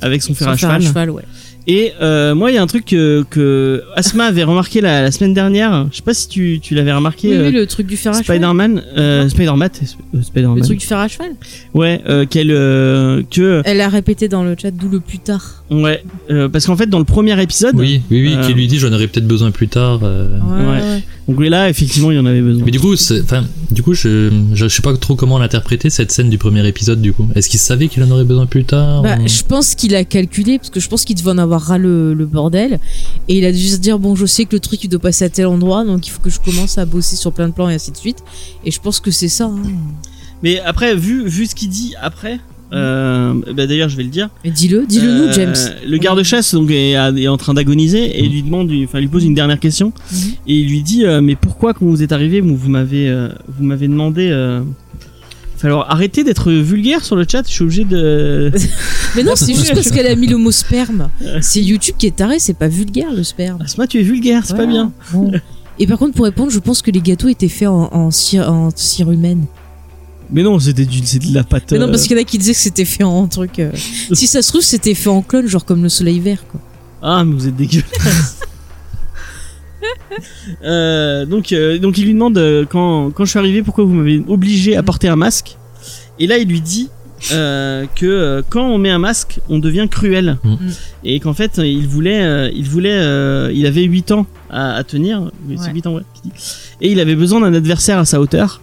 avec 0.00 0.22
son 0.22 0.34
fer 0.34 0.48
à 0.48 0.56
cheval. 0.56 1.10
ouais. 1.10 1.22
Et 1.68 1.92
euh, 2.02 2.34
moi, 2.34 2.50
il 2.50 2.54
y 2.54 2.58
a 2.58 2.62
un 2.62 2.66
truc 2.66 2.84
que, 2.86 3.24
que 3.30 3.82
Asma 3.94 4.24
avait 4.24 4.42
remarqué 4.42 4.80
la, 4.80 5.02
la 5.02 5.10
semaine 5.12 5.32
dernière. 5.32 5.86
Je 5.92 5.96
sais 5.98 6.02
pas 6.02 6.12
si 6.14 6.28
tu, 6.28 6.58
tu 6.60 6.74
l'avais 6.74 6.92
remarqué. 6.92 7.28
Oui, 7.28 7.34
euh, 7.36 7.46
oui, 7.46 7.52
le 7.52 7.66
truc 7.66 7.86
du 7.86 7.96
fer 7.96 8.10
à 8.12 8.20
cheval. 8.22 8.36
Spider-Man, 8.38 8.82
euh, 8.98 9.28
Spider-Man, 9.28 9.70
euh, 10.14 10.22
Spider-Man. 10.22 10.56
Le 10.58 10.64
truc 10.64 10.78
du 10.80 10.86
fer 10.86 10.98
à 10.98 11.06
cheval. 11.08 11.30
Ouais, 11.74 12.00
euh, 12.08 12.26
qu'elle, 12.26 12.50
euh, 12.50 13.22
que, 13.30 13.62
Elle 13.64 13.80
a 13.80 13.88
répété 13.88 14.26
dans 14.28 14.42
le 14.42 14.56
chat 14.60 14.70
d'où 14.72 14.88
le 14.88 14.98
plus 15.00 15.18
tard. 15.20 15.62
ouais, 15.70 16.02
euh, 16.30 16.48
parce 16.48 16.66
qu'en 16.66 16.76
fait, 16.76 16.86
dans 16.88 16.98
le 16.98 17.04
premier 17.04 17.40
épisode, 17.40 17.76
Oui, 17.76 18.02
oui, 18.10 18.22
oui, 18.26 18.34
Euh, 18.36 18.46
qui 18.46 18.54
lui 18.54 18.66
dit 18.66 18.78
j'en 18.78 18.92
aurais 18.92 19.06
peut-être 19.06 19.28
besoin 19.28 19.50
plus 19.52 19.68
tard. 19.68 20.00
euh. 20.02 20.38
Ouais. 20.40 21.02
Donc 21.28 21.40
là, 21.40 21.68
effectivement, 21.70 22.10
il 22.10 22.16
y 22.16 22.18
en 22.18 22.26
avait 22.26 22.40
besoin. 22.42 22.64
Mais 22.64 22.70
du 22.72 22.80
coup, 22.80 22.94
enfin, 22.94 23.44
du 23.70 23.82
coup, 23.82 23.94
je, 23.94 24.30
je 24.54 24.66
sais 24.68 24.82
pas 24.82 24.96
trop 24.96 25.14
comment 25.14 25.38
l'interpréter 25.38 25.88
cette 25.88 26.10
scène 26.10 26.30
du 26.30 26.38
premier 26.38 26.66
épisode. 26.66 27.00
Du 27.00 27.12
coup, 27.12 27.28
est-ce 27.34 27.48
qu'il 27.48 27.60
savait 27.60 27.88
qu'il 27.88 28.02
en 28.02 28.10
aurait 28.10 28.24
besoin 28.24 28.46
plus 28.46 28.64
tard 28.64 29.02
Bah, 29.02 29.16
ou- 29.22 29.28
je 29.28 29.42
pense 29.42 29.74
qu'il 29.74 29.94
a 29.94 30.04
calculé 30.04 30.58
parce 30.58 30.70
que 30.70 30.80
je 30.80 30.88
pense 30.88 31.04
qu'il 31.04 31.16
devait 31.16 31.30
en 31.30 31.38
avoir 31.38 31.60
ras 31.62 31.78
le, 31.78 32.12
le 32.14 32.26
bordel 32.26 32.80
et 33.28 33.38
il 33.38 33.44
a 33.44 33.52
dû 33.52 33.68
se 33.68 33.76
dire 33.76 33.98
bon 33.98 34.16
je 34.16 34.26
sais 34.26 34.44
que 34.46 34.56
le 34.56 34.60
truc 34.60 34.82
il 34.84 34.88
doit 34.88 34.98
passer 35.00 35.24
à 35.24 35.28
tel 35.30 35.46
endroit 35.46 35.84
donc 35.84 36.06
il 36.06 36.10
faut 36.10 36.20
que 36.20 36.30
je 36.30 36.40
commence 36.40 36.76
à 36.78 36.84
bosser 36.86 37.16
sur 37.16 37.32
plein 37.32 37.48
de 37.48 37.52
plans 37.54 37.68
et 37.68 37.74
ainsi 37.74 37.92
de 37.92 37.96
suite 37.96 38.18
et 38.64 38.70
je 38.70 38.80
pense 38.80 38.98
que 39.00 39.10
c'est 39.10 39.28
ça 39.28 39.44
hein. 39.44 39.62
Mais 40.42 40.58
après, 40.60 40.96
vu, 40.96 41.28
vu 41.28 41.46
ce 41.46 41.54
qu'il 41.54 41.68
dit 41.68 41.94
après, 42.02 42.40
euh, 42.72 43.34
bah, 43.54 43.66
d'ailleurs, 43.66 43.88
je 43.88 43.96
vais 43.96 44.02
le 44.02 44.08
dire. 44.08 44.28
dis-le 44.44 44.86
dis-le 44.86 45.08
Euh, 45.08 45.26
nous 45.26 45.32
James 45.32 45.54
Le 45.86 45.98
garde-chasse 45.98 46.54
donc 46.54 46.70
est, 46.70 46.92
est 46.92 47.28
en 47.28 47.36
train 47.36 47.54
d'agoniser 47.54 48.18
et 48.18 48.28
lui 48.28 48.42
demande, 48.42 48.70
enfin, 48.84 49.00
lui 49.00 49.08
pose 49.08 49.24
une 49.24 49.34
dernière 49.34 49.60
question 49.60 49.92
Mhm. 50.12 50.18
et 50.46 50.54
il 50.56 50.68
lui 50.68 50.82
dit, 50.82 51.04
euh, 51.04 51.20
mais 51.20 51.36
pourquoi 51.36 51.74
quand 51.74 51.86
vous 51.86 52.02
êtes 52.02 52.12
arrivé, 52.12 52.40
vous, 52.40 52.68
m'avez, 52.70 53.08
euh, 53.08 53.28
vous 53.48 53.64
m'avez 53.64 53.88
demandé. 53.88 54.28
Euh, 54.30 54.62
alors 55.64 55.86
arrêtez 55.88 56.24
d'être 56.24 56.50
vulgaire 56.50 57.04
sur 57.04 57.14
le 57.14 57.24
chat, 57.30 57.44
je 57.46 57.52
suis 57.52 57.62
obligé 57.62 57.84
de. 57.84 58.50
mais 59.16 59.22
non 59.22 59.32
c'est 59.36 59.54
juste 59.54 59.72
parce 59.72 59.92
qu'elle 59.92 60.08
a 60.08 60.16
mis 60.16 60.26
le 60.26 60.36
mot 60.36 60.50
sperme 60.50 61.08
c'est 61.40 61.62
YouTube 61.62 61.94
qui 61.98 62.08
est 62.08 62.16
taré 62.16 62.40
c'est 62.40 62.58
pas 62.58 62.66
vulgaire 62.66 63.12
le 63.12 63.22
sperme 63.22 63.62
Asma, 63.62 63.86
tu 63.86 64.00
es 64.00 64.02
vulgaire, 64.02 64.42
c'est 64.44 64.56
pas 64.56 64.66
bien. 64.66 64.90
Bon. 65.12 65.30
et 65.78 65.86
par 65.86 65.98
contre 66.00 66.14
pour 66.14 66.24
répondre 66.24 66.50
je 66.50 66.58
pense 66.58 66.82
que 66.82 66.90
les 66.90 67.00
gâteaux 67.00 67.28
étaient 67.28 67.46
faits 67.46 67.68
en, 67.68 67.94
en, 67.94 68.10
cire, 68.10 68.50
en 68.50 68.70
cire 68.74 69.12
humaine 69.12 69.44
Mais 70.32 70.42
non, 70.42 70.58
c'était 70.58 70.84
du, 70.86 71.04
c'est 71.04 71.18
de 71.18 71.34
la 71.34 71.44
pâte. 71.44 71.72
mais 71.72 71.78
non 71.78 71.86
euh, 71.86 71.90
parce 71.90 72.02
qu'il 72.04 72.16
y 72.16 72.18
en 72.18 72.22
a 72.22 72.24
qui 72.24 72.38
disaient 72.38 72.52
que 72.54 72.58
c'était 72.58 72.84
fait 72.86 73.04
en 73.04 73.26
truc 73.28 73.58
euh, 73.58 73.70
si 74.12 74.26
ça 74.26 74.40
se 74.42 74.48
trouve 74.48 74.62
c'était 74.62 74.94
fait 74.94 75.10
en 75.10 75.22
clone 75.22 75.46
genre 75.46 75.64
comme 75.64 75.82
le 75.82 75.88
soleil 75.88 76.20
vert 76.20 76.44
quoi 76.50 76.60
Ah, 77.02 77.22
mais 77.24 77.34
vous 77.34 77.46
êtes 77.48 77.56
dégueulasse. 77.56 78.38
Euh, 80.64 81.24
donc, 81.26 81.52
euh, 81.52 81.78
donc 81.78 81.98
il 81.98 82.04
lui 82.04 82.12
demande 82.12 82.36
euh, 82.38 82.64
quand, 82.68 83.10
quand 83.10 83.24
je 83.24 83.30
suis 83.30 83.38
arrivé 83.38 83.62
pourquoi 83.62 83.84
vous 83.84 83.94
m'avez 83.94 84.22
obligé 84.28 84.76
à 84.76 84.82
porter 84.82 85.08
un 85.08 85.16
masque? 85.16 85.56
Et 86.18 86.26
là 86.26 86.38
il 86.38 86.46
lui 86.48 86.60
dit 86.60 86.88
euh, 87.32 87.86
que 87.96 88.06
euh, 88.06 88.42
quand 88.48 88.64
on 88.68 88.78
met 88.78 88.90
un 88.90 88.98
masque, 88.98 89.40
on 89.48 89.58
devient 89.58 89.86
cruel. 89.90 90.38
Mm. 90.44 90.56
Et 91.04 91.20
qu'en 91.20 91.32
fait 91.34 91.58
il 91.58 91.86
voulait, 91.88 92.22
euh, 92.22 92.50
il 92.54 92.68
voulait, 92.68 92.92
euh, 92.94 93.50
il 93.54 93.66
avait 93.66 93.82
8 93.82 94.12
ans 94.12 94.26
à, 94.50 94.74
à 94.74 94.84
tenir. 94.84 95.30
Ouais. 95.48 95.56
8 95.72 95.86
ans 95.86 95.94
ouais. 95.94 96.02
Et 96.80 96.92
il 96.92 97.00
avait 97.00 97.16
besoin 97.16 97.40
d'un 97.40 97.54
adversaire 97.54 97.98
à 97.98 98.04
sa 98.04 98.20
hauteur. 98.20 98.60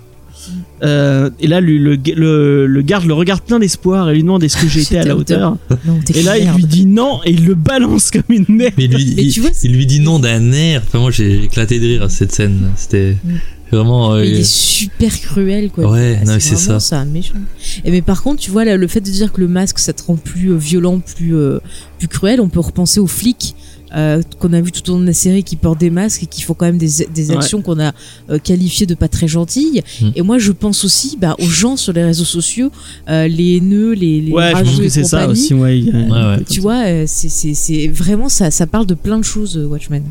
Euh, 0.84 1.30
et 1.40 1.48
là, 1.48 1.60
le, 1.62 1.78
le, 1.78 2.66
le 2.68 2.82
garde 2.82 3.06
le 3.06 3.14
regarde 3.14 3.42
plein 3.42 3.60
d'espoir 3.60 4.10
et 4.10 4.14
lui 4.14 4.24
demande 4.24 4.44
est-ce 4.44 4.58
que 4.58 4.68
j'ai 4.68 4.82
été 4.84 4.98
à 4.98 5.04
la 5.04 5.16
hauteur? 5.16 5.58
non 5.86 6.00
Et 6.14 6.24
là, 6.24 6.38
il 6.38 6.50
lui 6.52 6.64
dit 6.66 6.86
non 6.86 7.20
et 7.26 7.32
il 7.32 7.46
le 7.46 7.56
balance 7.56 8.12
comme 8.12 8.24
une 8.30 8.46
merde. 8.48 8.74
Mais 8.78 8.88
lui, 8.88 9.14
Mais 9.18 9.24
il, 9.26 9.32
tu 9.34 9.42
vois, 9.42 9.50
c'est- 9.54 9.68
il 9.68 9.76
lui 9.76 9.86
dit 9.86 10.00
non 10.00 10.20
d'un 10.20 10.52
air. 10.52 10.82
Enfin, 10.86 11.00
moi, 11.00 11.12
j'ai 11.12 11.44
éclaté 11.44 11.80
de 11.80 11.86
rire 11.86 12.04
à 12.04 12.10
cette 12.10 12.32
scène. 12.32 12.72
C'était 12.76 13.18
Mm. 13.24 13.36
vraiment. 13.72 14.14
euh, 14.14 14.26
il 14.26 14.36
est 14.36 14.44
super 14.50 15.20
cruel 15.22 15.70
quoi. 15.70 15.92
Ouais, 15.92 16.18
non, 16.26 16.34
mais 16.34 16.40
c'est 16.40 16.56
ça. 16.56 16.80
un 17.00 17.06
méchant. 17.06 17.34
Et 17.84 17.92
mais 17.92 18.02
par 18.02 18.24
contre, 18.24 18.42
tu 18.42 18.50
vois 18.50 18.66
là, 18.66 18.78
le 18.78 18.88
fait 18.88 19.02
de 19.02 19.10
dire 19.12 19.32
que 19.32 19.42
le 19.42 19.48
masque 19.48 19.78
ça 19.80 19.94
te 19.94 20.02
rend 20.04 20.16
plus 20.16 20.52
euh, 20.52 20.56
violent, 20.56 21.00
plus 21.00 21.36
euh, 21.36 21.60
plus 22.00 22.08
cruel, 22.08 22.40
on 22.42 22.50
peut 22.50 22.62
repenser 22.62 23.00
aux 23.00 23.08
flics. 23.08 23.56
Euh, 23.96 24.22
qu'on 24.40 24.54
a 24.54 24.62
vu 24.62 24.72
tout 24.72 24.88
au 24.90 24.94
long 24.96 25.02
de 25.02 25.06
la 25.08 25.14
série 25.14 25.44
qui 25.44 25.56
portent 25.56 25.80
des 25.80 25.90
masques 25.90 26.24
et 26.24 26.26
qui 26.26 26.42
font 26.44 26.54
quand 26.54 26.66
même 26.66 26.78
des, 26.78 26.90
des 27.14 27.30
Ouais. 27.32 27.36
actions 27.38 27.62
qu'on 27.62 27.80
a 27.80 27.92
euh, 28.30 28.38
qualifiées 28.40 28.86
de 28.86 28.94
pas 28.96 29.08
très 29.08 29.28
gentilles. 29.28 29.82
Mm. 30.02 30.10
Et 30.16 30.22
moi, 30.22 30.38
je 30.38 30.52
pense 30.52 30.84
aussi 30.86 31.18
bah, 31.20 31.36
aux 31.40 31.46
gens 31.50 31.76
sur 31.78 31.94
les 31.94 32.04
réseaux 32.04 32.24
sociaux, 32.26 32.72
euh, 33.10 33.28
les 33.28 33.58
haineux, 33.58 33.94
les, 33.94 34.22
les 34.22 34.32
Ouais, 34.32 34.52
je 34.56 34.64
pense 34.64 34.80
que 34.80 34.90
c'est 34.90 35.04
ça 35.04 35.28
aussi. 35.28 35.54
Ouais, 35.54 35.82
Ouais. 35.84 36.44
Tu 36.50 36.60
vois, 36.60 36.84
c'est 37.08 37.88
vraiment 37.88 38.30
ça, 38.30 38.52
ça 38.52 38.68
parle 38.68 38.86
de 38.86 38.94
plein 38.94 39.18
de 39.18 39.24
choses, 39.26 39.58
Watchmen. 39.58 40.04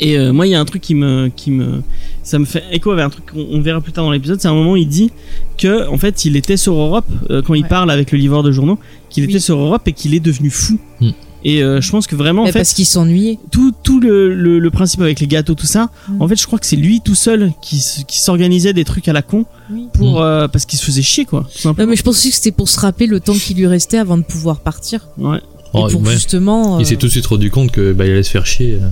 Et 0.00 0.18
moi, 0.32 0.44
il 0.46 0.50
y 0.50 0.54
a 0.56 0.60
un 0.60 0.64
truc 0.64 0.82
qui 0.82 0.94
me, 0.96 1.30
qui 1.36 1.52
me, 1.52 1.80
ça 2.24 2.40
me 2.40 2.44
fait 2.44 2.64
écho 2.72 2.90
avec 2.90 3.04
un 3.04 3.10
truc 3.10 3.26
qu'on 3.32 3.46
on 3.52 3.60
verra 3.60 3.80
plus 3.80 3.92
tard 3.92 4.04
dans 4.04 4.10
l'épisode. 4.10 4.40
C'est 4.40 4.48
un 4.48 4.54
moment 4.54 4.72
où 4.72 4.76
il 4.76 4.88
dit 4.88 5.12
que, 5.56 5.86
en 5.88 5.96
fait, 5.98 6.24
il 6.24 6.34
était 6.36 6.56
sur 6.56 6.74
Europe 6.74 7.06
quand 7.46 7.54
il 7.54 7.64
parle 7.64 7.90
avec 7.92 8.10
le 8.10 8.18
livreur 8.18 8.42
de 8.42 8.50
journaux, 8.50 8.78
qu'il 9.08 9.24
Oui. 9.24 9.30
était 9.30 9.38
sur 9.38 9.56
Europe 9.56 9.82
et 9.86 9.92
qu'il 9.92 10.12
est 10.14 10.20
devenu 10.20 10.50
fou. 10.50 10.78
Mm. 11.00 11.10
Et 11.46 11.62
euh, 11.62 11.80
je 11.80 11.90
pense 11.90 12.06
que 12.06 12.16
vraiment, 12.16 12.42
en 12.42 12.44
Mais 12.46 12.52
fait, 12.52 12.60
parce 12.60 12.72
qu'il 12.72 12.86
s'ennuyait. 12.86 13.38
tout, 13.50 13.72
tout 13.82 14.00
le, 14.00 14.34
le, 14.34 14.58
le 14.58 14.70
principe 14.70 15.02
avec 15.02 15.20
les 15.20 15.26
gâteaux, 15.26 15.54
tout 15.54 15.66
ça, 15.66 15.90
Mm. 16.08 16.22
en 16.22 16.28
fait, 16.28 16.36
je 16.40 16.46
crois 16.46 16.58
que 16.58 16.64
c'est 16.66 16.76
lui 16.76 17.00
tout 17.02 17.14
seul 17.14 17.52
qui, 17.60 17.76
s- 17.76 18.02
qui 18.08 18.18
s'organisait 18.20 18.72
des 18.72 18.84
trucs 18.84 19.08
à 19.08 19.12
la 19.12 19.20
con 19.22 19.44
Oui. 19.70 19.88
pour, 19.92 20.20
Mm. 20.20 20.22
euh, 20.22 20.48
parce 20.48 20.64
qu'il 20.64 20.78
se 20.78 20.84
faisait 20.84 21.02
chier, 21.02 21.24
quoi. 21.26 21.46
Non, 21.64 21.74
mais 21.86 21.96
je 21.96 22.02
pense 22.02 22.16
aussi 22.16 22.30
que 22.30 22.36
c'était 22.36 22.50
pour 22.52 22.68
se 22.68 22.80
rappeler 22.80 23.06
le 23.06 23.20
temps 23.20 23.34
qui 23.34 23.52
lui 23.54 23.66
restait 23.66 23.98
avant 23.98 24.16
de 24.16 24.22
pouvoir 24.22 24.60
partir. 24.60 25.08
Ouais. 25.18 25.38
oh, 25.74 25.86
et 25.88 25.92
pour 25.92 26.02
ouais. 26.02 26.12
justement. 26.12 26.78
Il 26.78 26.86
s'est 26.86 26.94
euh, 26.94 26.98
tout 26.98 27.06
de 27.06 27.12
suite 27.12 27.26
rendu 27.26 27.50
compte 27.50 27.70
que 27.72 27.92
bah, 27.92 28.06
il 28.06 28.12
allait 28.12 28.22
se 28.22 28.30
faire 28.30 28.46
chier 28.46 28.78
euh, 28.80 28.88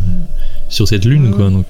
sur 0.68 0.86
cette 0.86 1.04
lune, 1.06 1.28
Ouais. 1.28 1.32
quoi. 1.32 1.48
Donc, 1.50 1.64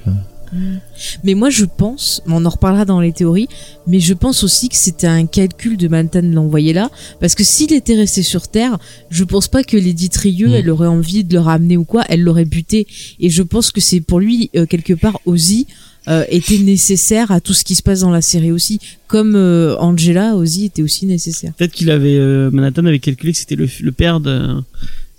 euh. 0.53 0.75
Mais 1.23 1.33
moi, 1.33 1.49
je 1.49 1.65
pense, 1.65 2.21
on 2.27 2.45
en 2.45 2.49
reparlera 2.49 2.85
dans 2.85 3.01
les 3.01 3.11
théories, 3.11 3.47
mais 3.87 3.99
je 3.99 4.13
pense 4.13 4.43
aussi 4.43 4.69
que 4.69 4.75
c'était 4.75 5.07
un 5.07 5.25
calcul 5.25 5.77
de 5.77 5.87
Manhattan 5.87 6.23
de 6.23 6.33
l'envoyer 6.33 6.73
là, 6.73 6.89
parce 7.19 7.35
que 7.35 7.43
s'il 7.43 7.73
était 7.73 7.95
resté 7.95 8.23
sur 8.23 8.47
Terre, 8.47 8.77
je 9.09 9.23
pense 9.23 9.47
pas 9.47 9.63
que 9.63 9.77
Lady 9.77 10.09
Trieux, 10.09 10.49
Mm. 10.49 10.53
elle 10.53 10.69
aurait 10.69 10.87
envie 10.87 11.23
de 11.23 11.33
le 11.33 11.39
ramener 11.39 11.77
ou 11.77 11.83
quoi, 11.83 12.03
elle 12.09 12.21
l'aurait 12.21 12.45
buté. 12.45 12.87
Et 13.19 13.29
je 13.29 13.43
pense 13.43 13.71
que 13.71 13.81
c'est 13.81 14.01
pour 14.01 14.19
lui, 14.19 14.49
euh, 14.55 14.65
quelque 14.65 14.93
part, 14.93 15.19
Ozzy 15.25 15.67
euh, 16.07 16.25
était 16.29 16.57
nécessaire 16.57 17.31
à 17.31 17.39
tout 17.39 17.53
ce 17.53 17.63
qui 17.63 17.75
se 17.75 17.83
passe 17.83 18.01
dans 18.01 18.11
la 18.11 18.21
série 18.21 18.51
aussi. 18.51 18.79
Comme 19.07 19.35
euh, 19.35 19.75
Angela, 19.77 20.35
Ozzy 20.35 20.65
était 20.65 20.81
aussi 20.81 21.05
nécessaire. 21.05 21.53
Peut-être 21.57 21.71
qu'il 21.71 21.89
avait, 21.91 22.19
Manhattan 22.51 22.85
avait 22.85 22.99
calculé 22.99 23.31
que 23.31 23.37
c'était 23.39 23.55
le, 23.55 23.67
le 23.81 23.91
père 23.91 24.19
de, 24.19 24.61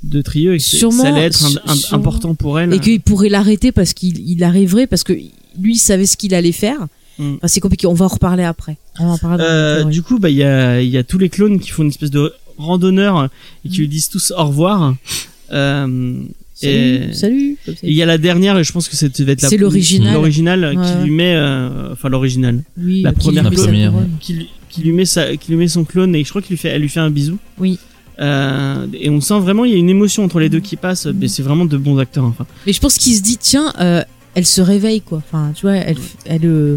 de 0.05 0.23
Trio 0.23 0.53
et 0.53 0.59
que 0.59 0.63
Sûrement, 0.63 1.03
ça 1.03 1.09
allait 1.09 1.27
être 1.27 1.45
un- 1.45 1.71
un- 1.73 1.75
sûrement. 1.75 1.99
important 2.05 2.35
pour 2.35 2.59
elle. 2.61 2.73
Et 2.73 2.79
qu'il 2.79 3.01
pourrait 3.01 3.29
l'arrêter 3.29 3.73
parce 3.73 3.93
qu'il 3.95 4.19
il 4.29 4.43
arriverait, 4.45 4.87
parce 4.87 5.03
que 5.05 5.13
lui, 5.13 5.75
il 5.75 5.79
savait 5.79 6.07
ce 6.07 6.17
qu'il 6.17 6.35
allait 6.35 6.53
faire. 6.53 6.79
Mm. 7.19 7.35
Enfin, 7.37 7.47
c'est 7.49 7.61
compliqué, 7.61 7.87
on 7.87 7.95
va 7.95 8.05
en 8.05 8.09
reparler 8.09 8.45
après. 8.45 8.77
On 8.99 9.07
va 9.07 9.13
en 9.13 9.19
parler 9.19 9.39
dans 9.39 9.45
les 9.45 9.51
Euh, 9.51 9.85
du 9.85 10.03
coup, 10.03 10.19
bah, 10.19 10.31
il 10.31 10.37
y 10.37 10.43
a, 10.45 10.81
y 10.83 10.97
a 10.97 11.05
tous 11.05 11.19
les 11.19 11.29
clones 11.29 11.59
qui 11.61 11.71
font 11.71 11.83
une 11.83 11.89
espèce 11.91 12.11
de 12.11 12.33
randonneur 12.59 13.29
et 13.65 13.69
qui 13.69 13.79
lui 13.79 13.89
disent 13.89 14.09
tous 14.09 14.33
au 14.37 14.45
revoir. 14.45 14.95
Euh, 15.53 16.23
Salut, 16.55 17.57
et- 17.67 17.75
il 17.83 17.93
y 17.93 18.03
a 18.03 18.07
la 18.07 18.17
dernière, 18.17 18.57
et 18.59 18.65
je 18.65 18.73
pense 18.73 18.89
que 18.89 18.97
ça 18.97 19.09
devait 19.09 19.33
être 19.33 19.43
la 19.43 19.49
C'est 19.49 19.57
l'original. 19.57 20.15
l'original 20.15 20.77
Ouais. 20.77 20.85
qui 20.87 21.05
lui 21.05 21.11
met, 21.11 21.35
euh, 21.35 21.93
enfin 21.93 22.09
l'original, 22.09 22.63
Oui, 22.79 23.03
la 23.03 23.13
première 23.13 23.45
sa 23.45 23.51
première. 23.51 23.91
couronne. 23.91 24.11
qui 24.21 24.33
lui, 24.35 24.49
qui 24.71 24.81
lui 24.83 24.93
met 24.93 25.05
sa, 25.05 25.37
qui 25.37 25.51
lui 25.51 25.59
met 25.59 25.69
son 25.69 25.85
clone 25.85 26.15
et 26.15 26.25
je 26.25 26.29
crois 26.31 26.41
qu'il 26.43 26.53
lui 26.55 26.59
fait, 26.59 26.69
elle 26.69 26.81
lui 26.83 26.89
fait 26.89 27.01
un 27.01 27.11
bisou. 27.11 27.39
Oui. 27.59 27.79
Euh, 28.21 28.87
et 28.93 29.11
on 29.11 29.21
sent 29.21 29.41
vraiment, 29.41 29.65
il 29.65 29.73
y 29.73 29.75
a 29.75 29.79
une 29.79 29.91
émotion 29.91 30.25
entre 30.25 30.41
les 30.41 30.49
deux 30.49 30.61
qui 30.61 30.77
passe. 30.77 31.07
Mais 31.07 31.29
c'est 31.29 31.43
vraiment 31.43 31.65
de 31.65 31.77
bons 31.77 31.99
acteurs. 31.99 32.25
Enfin, 32.25 32.47
Mais 32.67 32.73
je 32.73 32.81
pense 32.81 32.99
qu'il 32.99 33.15
se 33.15 33.23
dit, 33.23 33.39
tiens, 33.39 33.73
euh, 33.81 34.03
elle 34.35 34.47
se 34.47 34.61
réveille, 34.61 35.01
quoi. 35.01 35.19
Enfin, 35.19 35.53
tu 35.55 35.63
vois, 35.63 35.77
elle, 35.77 35.97
elle, 36.27 36.41
euh, 36.45 36.77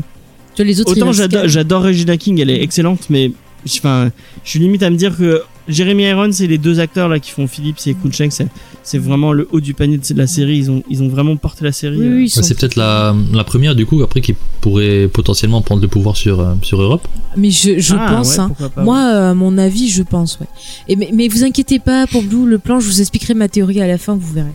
tu 0.56 0.62
vois, 0.63 0.65
les 0.65 0.82
autres. 0.82 0.91
autant 0.91 1.12
j'adore, 1.12 1.47
j'adore 1.47 1.84
Regina 1.84 2.17
King, 2.17 2.39
elle 2.39 2.50
est 2.50 2.62
excellente, 2.62 3.10
mais 3.10 3.32
enfin, 3.65 4.12
je 4.43 4.50
suis 4.50 4.60
limite 4.60 4.84
à 4.84 4.89
me 4.89 4.95
dire 4.95 5.15
que 5.17 5.41
Jeremy 5.67 6.03
Irons 6.03 6.32
et 6.32 6.47
les 6.47 6.58
deux 6.58 6.80
acteurs 6.80 7.10
là 7.10 7.19
qui 7.19 7.32
font 7.32 7.47
Phillips 7.47 7.80
et 7.88 7.93
Kuncheng, 7.93 8.30
c'est, 8.32 8.47
c'est 8.84 8.97
vraiment 8.97 9.34
le 9.34 9.47
haut 9.51 9.60
du 9.60 9.73
panier 9.73 9.97
de 9.97 10.13
la 10.17 10.27
série. 10.27 10.58
Ils 10.58 10.71
ont, 10.71 10.84
ils 10.89 11.03
ont 11.03 11.10
vraiment 11.10 11.36
porté 11.36 11.65
la 11.65 11.71
série. 11.71 11.97
Oui, 11.97 12.06
euh. 12.06 12.15
oui, 12.17 12.23
ils 12.25 12.30
sont- 12.30 12.41
c'est 12.43 12.58
peut-être 12.58 12.75
la, 12.75 13.15
la 13.34 13.43
première, 13.43 13.75
du 13.75 13.86
coup, 13.86 14.01
après, 14.03 14.21
qui 14.21 14.36
pourrait 14.62 15.10
potentiellement 15.12 15.62
prendre 15.62 15.82
le 15.82 15.88
pouvoir 15.88 16.15
sur, 16.15 16.39
euh, 16.39 16.53
sur 16.62 16.82
Europe. 16.82 17.08
Mais 17.36 17.51
je, 17.51 17.80
je 17.80 17.95
Ah, 17.97 18.13
pense, 18.15 18.34
ouais, 18.38 18.39
hein. 18.39 18.51
pas, 18.75 18.84
Moi, 18.84 18.97
euh, 18.99 19.32
à 19.32 19.34
mon 19.34 19.58
avis, 19.58 19.89
je 19.89 20.03
pense, 20.03 20.39
ouais. 20.39 20.47
Et 20.88 20.95
mais, 20.95 21.10
mais 21.13 21.27
vous 21.27 21.43
inquiétez 21.43 21.80
pas, 21.80 22.08
pour 22.08 22.23
Blue, 22.23 22.47
le 22.47 22.60
plan, 22.60 22.80
je 22.80 22.88
vous 22.88 23.01
expliquerai 23.01 23.34
ma 23.34 23.47
théorie 23.49 23.82
à 23.82 23.88
la 23.88 23.97
fin, 23.97 24.15
vous 24.15 24.34
verrez. 24.34 24.53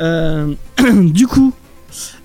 Euh, 0.00 0.52
du 1.02 1.26
coup, 1.26 1.52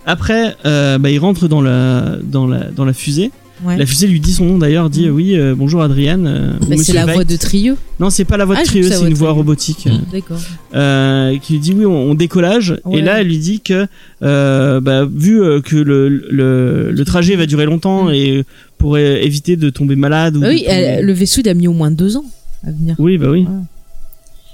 Après, 0.06 0.56
euh, 0.66 0.98
bah, 0.98 1.10
il 1.12 1.20
rentre 1.20 1.48
dans 1.48 1.62
la 1.62 2.18
dans 2.24 2.48
la 2.48 2.66
dans 2.72 2.86
la 2.86 2.94
fusée. 2.94 3.32
Ouais. 3.64 3.78
La 3.78 3.86
fusée 3.86 4.08
lui 4.08 4.20
dit 4.20 4.34
son 4.34 4.46
nom 4.46 4.58
d'ailleurs, 4.58 4.90
dit 4.90 5.08
Mhm. 5.08 5.16
oui 5.16 5.36
euh, 5.38 5.54
bonjour 5.56 5.82
Adriane. 5.84 6.26
euh, 6.28 6.54
Bah, 6.68 6.76
c'est 6.82 6.94
la 6.94 7.06
Veit. 7.06 7.14
voix 7.14 7.24
de 7.24 7.36
Trieux. 7.36 7.76
Non, 8.00 8.10
c'est 8.10 8.26
pas 8.26 8.38
la 8.38 8.46
voix 8.46 8.56
Ah, 8.58 8.62
de 8.62 8.66
je 8.66 8.72
Trieux, 8.72 8.84
c'est 8.90 9.08
une 9.08 9.14
voix 9.14 9.28
Trieux. 9.30 9.38
robotique. 9.38 9.88
D'accord. 10.12 10.40
euh, 10.74 11.38
qui 11.38 11.54
lui 11.54 11.60
dit 11.60 11.74
oui 11.74 11.86
on, 11.86 12.12
on 12.12 12.16
décollage 12.16 12.76
et 12.92 13.02
là 13.02 13.22
elle 13.22 13.28
lui 13.28 13.38
dit 13.38 13.60
que 13.60 13.86
euh, 14.24 14.80
bah, 14.82 15.06
vu 15.06 15.42
euh, 15.44 15.62
que 15.62 15.76
le, 15.76 16.08
le, 16.10 16.92
le 16.92 17.06
trajet 17.06 17.36
va 17.36 17.46
durer 17.46 17.66
longtemps 17.66 18.06
Mm. 18.06 18.14
et 18.14 18.44
pour 18.78 18.96
euh, 18.96 19.18
éviter 19.22 19.56
de 19.58 19.70
tomber 19.70 19.96
malade 19.96 20.38
ou 20.38 20.40
Bah 20.42 20.48
oui, 20.50 20.64
tomber- 20.64 20.72
elle- 20.72 21.06
le 21.06 21.14
vaisseau 21.14 21.42
il 21.42 21.50
a 21.50 21.54
mis 21.54 21.68
au 21.68 21.74
moins 21.74 21.92
deux 21.92 22.18
ans 22.18 22.26
à 22.66 22.72
venir. 22.72 22.96
oui 23.00 23.18
bah 23.18 23.28
oui 23.30 23.46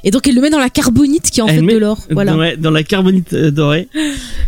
Et 0.03 0.11
donc 0.11 0.27
elle 0.27 0.35
le 0.35 0.41
met 0.41 0.49
dans 0.49 0.59
la 0.59 0.69
carbonite 0.69 1.29
qui 1.31 1.39
est 1.39 1.43
en 1.43 1.47
Elle 1.47 1.65
fait 1.65 1.73
de 1.73 1.77
l'or. 1.77 1.99
Voilà. 2.11 2.37
Ouais, 2.37 2.55
dans 2.55 2.71
la 2.71 2.83
carbonite 2.83 3.33
euh, 3.33 3.51
dorée 3.51 3.87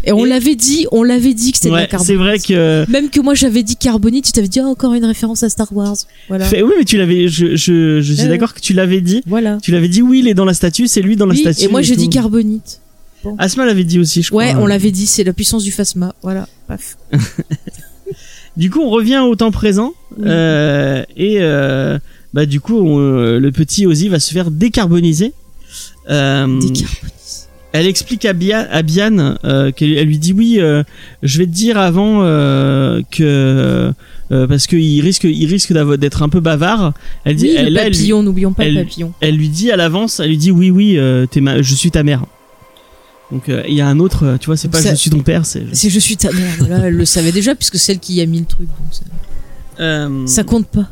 Et 0.04 0.12
on 0.12 0.26
Et- 0.26 0.30
l'avait 0.30 0.56
dit, 0.56 0.86
on 0.92 1.04
l'avait 1.04 1.34
dit 1.34 1.52
que 1.52 1.58
c'était 1.58 1.70
de 1.70 1.76
la 1.76 1.88
carbonite. 1.88 2.08
c'est 2.08 2.16
vrai 2.16 2.40
que 2.40 2.90
Même 2.90 3.10
que 3.10 3.20
moi 3.20 3.34
j'avais 3.34 3.64
dit 3.64 3.76
carbonite, 3.76 4.26
tu 4.26 4.32
t'avais 4.32 4.48
dit 4.48 4.60
ah, 4.60 4.68
encore 4.68 4.94
une 4.94 5.06
référence 5.06 5.42
à 5.44 5.50
Star 5.50 5.68
Wars. 5.76 5.96
Voilà. 6.28 6.46
Fait- 6.46 6.62
oui 6.62 6.74
mais 6.78 6.86
tu 6.86 6.98
l'avais 6.98 7.28
je, 7.28 7.56
je, 7.56 8.00
je 8.02 8.14
suis 8.14 8.24
Ouais, 8.24 8.30
d'accord 8.30 8.54
que 8.54 8.60
tu 8.62 8.74
l'avais 8.74 9.02
dit 9.02 9.22
Voilà. 9.26 9.58
tu 9.62 9.72
l'avais 9.72 9.88
dit 9.90 10.02
oui 10.02 10.20
il 10.20 10.28
est 10.28 10.34
dans 10.36 10.46
la 10.46 10.54
statue 10.54 10.88
c'est 10.88 11.02
lui 11.02 11.16
dans 11.16 11.26
la 11.26 11.34
Oui, 11.34 11.40
statue 11.42 11.64
et 11.64 11.68
moi 11.68 11.82
j'ai 11.82 11.96
tout. 11.96 12.02
dit 12.02 12.10
carbonite. 12.10 12.82
Asma 13.38 13.66
l'avait 13.66 13.84
dit 13.84 14.00
aussi 14.00 14.22
je 14.22 14.30
crois 14.30 14.44
Ouais, 14.46 14.56
on 14.56 14.66
l'avait 14.66 14.92
dit, 14.92 15.06
c'est 15.06 15.26
la 15.26 15.34
puissance 15.34 15.64
du 15.66 15.72
phasma. 15.72 16.14
Voilà. 16.22 16.48
Paf. 16.68 16.96
Du 18.58 18.70
coup, 18.70 18.82
on 18.82 18.90
revient 18.90 19.20
au 19.20 19.36
temps 19.36 19.52
présent 19.52 19.94
Oui. 20.18 20.24
euh, 20.28 21.04
et 21.16 21.38
euh, 21.40 21.98
bah 22.34 22.46
du 22.46 22.60
coup, 22.62 22.78
on- 22.80 23.00
euh, 23.00 23.40
le 23.40 23.52
petit 23.52 23.86
Ozzy 23.86 24.08
va 24.10 24.20
se 24.20 24.32
faire 24.34 24.52
décarboniser. 24.52 25.34
Euh, 26.10 26.46
Décarbonise. 26.60 27.48
elle 27.74 27.86
explique 27.88 28.26
à, 28.26 28.34
Bia, 28.34 28.68
à 28.72 28.82
Bian 28.82 29.36
euh, 29.44 29.72
qu'elle 29.72 29.94
elle 29.98 30.08
lui 30.08 30.18
dit 30.18 30.34
oui, 30.34 30.60
je 31.24 31.38
vais 31.38 31.46
te 31.46 31.52
dire 31.52 31.78
avant 31.78 32.20
que 32.22 33.92
euh, 34.32 34.46
parce 34.48 34.68
qu'il 34.68 35.02
risque, 35.02 35.24
il 35.24 35.46
risque 35.48 35.74
d'être 35.98 36.22
un 36.22 36.30
peu 36.30 36.40
bavard. 36.40 36.94
Elle 37.26 37.36
dit, 37.36 37.46
Oui, 37.48 37.56
elle, 37.58 37.66
le 37.66 37.72
là, 37.72 37.84
papillon, 37.86 38.22
n'oublions 38.22 38.54
pas 38.54 38.66
elle- 38.66 38.76
le 38.76 38.84
papillon. 38.84 39.12
elle 39.22 39.36
lui 39.36 39.50
dit 39.50 39.72
à 39.72 39.76
l'avance, 39.76 40.20
elle 40.20 40.30
lui 40.30 40.38
dit 40.38 40.52
oui, 40.52 40.70
oui, 40.70 40.98
euh, 41.00 41.26
ma, 41.38 41.62
je 41.64 41.74
suis 41.76 41.90
ta 41.92 42.04
mère. 42.04 42.26
Donc 43.32 43.50
euh, 43.50 43.64
il 43.68 43.74
y 43.76 43.82
a 43.82 43.88
un 43.88 44.00
autre, 44.00 44.38
tu 44.40 44.48
vois, 44.48 44.58
c'est 44.58 44.68
pas 44.70 44.82
ça- 44.82 44.92
je 44.92 44.96
suis 44.96 45.10
ton 45.12 45.20
père, 45.22 45.46
c'est. 45.46 45.64
C'est 45.74 45.90
je 45.90 46.00
suis 46.00 46.16
ta 46.18 46.32
mère. 46.32 46.54
Voilà, 46.60 46.88
elle 46.88 46.96
le 46.96 47.06
savait 47.06 47.32
déjà 47.32 47.54
puisque 47.56 47.78
c'est 47.78 47.92
elle 47.94 48.00
qui 48.00 48.16
y 48.16 48.22
a 48.22 48.26
mis 48.28 48.40
le 48.40 48.46
truc. 48.46 48.68
donc 48.68 48.92
ça, 48.92 50.08
ça 50.28 50.44
compte 50.44 50.68
pas. 50.68 50.90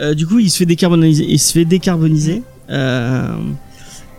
Euh, 0.00 0.14
du 0.14 0.26
coup, 0.26 0.38
il 0.38 0.50
se 0.50 0.56
fait 0.58 0.66
décarboniser. 0.66 1.24
Il 1.28 1.38
se 1.38 1.52
fait 1.52 1.64
décarboniser. 1.64 2.42
Euh, 2.70 3.28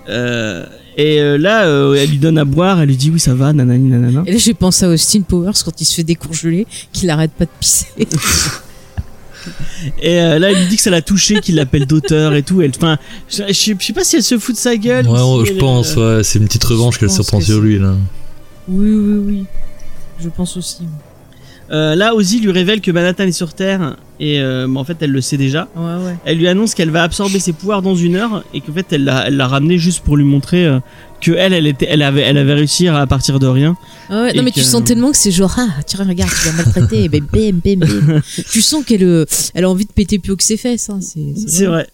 euh, 0.10 0.66
et 0.98 1.20
euh, 1.20 1.38
là, 1.38 1.66
euh, 1.66 1.96
elle 1.96 2.10
lui 2.10 2.18
donne 2.20 2.38
à 2.38 2.46
boire. 2.46 2.80
Elle 2.82 2.90
lui 2.90 2.98
dit 2.98 3.10
oui, 3.10 3.20
ça 3.20 3.34
va, 3.34 3.52
nanani, 3.54 3.90
nanana. 3.90 4.24
Et 4.28 4.32
là 4.34 4.38
j'ai 4.38 4.54
pensé 4.54 4.86
à 4.86 4.90
Austin 4.90 5.22
Powers 5.22 5.54
quand 5.66 5.82
il 5.82 5.86
se 5.86 5.96
fait 5.96 6.04
décongeler, 6.04 6.68
qu'il 6.92 7.10
arrête 7.10 7.32
pas 7.32 7.46
de 7.46 7.50
pisser. 7.60 7.88
Et 10.02 10.22
euh, 10.22 10.40
là, 10.40 10.52
elle 10.52 10.60
lui 10.60 10.68
dit 10.68 10.78
que 10.78 10.82
ça 10.82 10.90
l'a 10.90 11.02
touché, 11.02 11.42
qu'il 11.42 11.56
l'appelle 11.56 11.86
d'auteur 11.86 12.34
et 12.34 12.44
tout. 12.44 12.62
Elle, 12.62 12.72
enfin, 12.78 12.98
je, 13.30 13.44
je 13.50 13.54
sais- 13.54 13.76
je 13.78 13.86
sais 13.86 13.92
pas 13.94 14.06
si 14.06 14.16
elle 14.16 14.24
se 14.24 14.38
fout 14.38 14.56
de 14.56 14.60
sa 14.60 14.78
gueule. 14.78 15.06
Ouais, 15.08 15.18
si 15.20 15.46
je 15.48 15.52
elle, 15.52 15.58
pense, 15.58 15.96
euh, 15.98 16.18
ouais, 16.18 16.24
c'est 16.24 16.40
une 16.40 16.46
petite 16.46 16.64
revanche 16.64 16.98
qu'elle 16.98 17.10
se 17.12 17.22
prend 17.24 17.42
sur 17.42 17.60
lui 17.60 17.78
là. 17.80 17.94
oui, 18.70 18.90
oui, 18.96 19.18
oui. 19.26 19.46
Je 20.24 20.30
pense 20.30 20.56
aussi. 20.56 20.84
euh, 21.72 21.96
là, 21.96 22.16
Ozzy 22.16 22.40
lui 22.40 22.52
révèle 22.52 22.80
que 22.80 22.92
Manhattan 22.92 23.24
est 23.24 23.32
sur 23.34 23.54
Terre. 23.54 23.98
Et 24.26 24.40
euh, 24.40 24.68
mais 24.70 24.80
en 24.80 24.86
fait, 24.86 24.96
elle 25.02 25.12
le 25.12 25.20
sait 25.20 25.36
déjà. 25.36 25.68
Ouais, 25.76 25.84
ouais. 26.06 26.16
Elle 26.24 26.38
lui 26.38 26.48
annonce 26.48 26.74
qu'elle 26.76 26.92
va 26.92 27.04
absorber 27.04 27.40
ses 27.40 27.52
pouvoirs 27.52 27.82
dans 27.82 27.94
une 27.96 28.16
heure 28.16 28.46
et 28.54 28.62
qu'en 28.62 28.72
fait, 28.72 28.86
elle 28.94 29.04
l'a, 29.04 29.28
elle 29.28 29.36
l'a 29.36 29.48
ramené 29.50 29.78
juste 29.78 30.00
pour 30.02 30.16
lui 30.16 30.24
montrer 30.24 30.66
euh, 30.66 30.80
que 31.20 31.32
elle, 31.34 31.52
elle 31.52 31.68
était, 31.68 31.88
elle 31.90 32.02
avait, 32.02 32.22
elle 32.22 32.38
avait 32.38 32.54
réussi 32.54 32.88
à 32.88 33.06
partir 33.06 33.40
de 33.40 33.48
rien. 33.48 33.76
Ah 34.10 34.24
ouais, 34.24 34.34
non 34.34 34.44
mais 34.44 34.52
que- 34.52 34.56
tu 34.56 34.64
sens 34.64 34.82
tellement 34.86 35.12
que 35.12 35.18
c'est 35.18 35.32
genre 35.32 35.54
ah 35.58 35.68
tu 35.86 35.98
regarde 35.98 36.32
tu 36.32 36.48
vas 36.50 36.64
maltraiter 36.64 37.04
et 37.04 37.10
ben 37.14 37.26
bim 37.34 37.60
bim 37.64 37.86
bim. 37.86 38.22
tu 38.52 38.62
sens 38.62 38.86
qu'elle 38.86 39.04
euh, 39.04 39.26
elle 39.54 39.66
a 39.66 39.70
envie 39.70 39.86
de 39.86 39.92
péter 39.92 40.20
plus 40.20 40.32
haut 40.32 40.38
que 40.38 40.44
ses 40.44 40.58
fesses 40.58 40.90
hein, 40.90 41.00
c'est 41.02 41.20
C'est 41.48 41.66
vrai. 41.66 41.88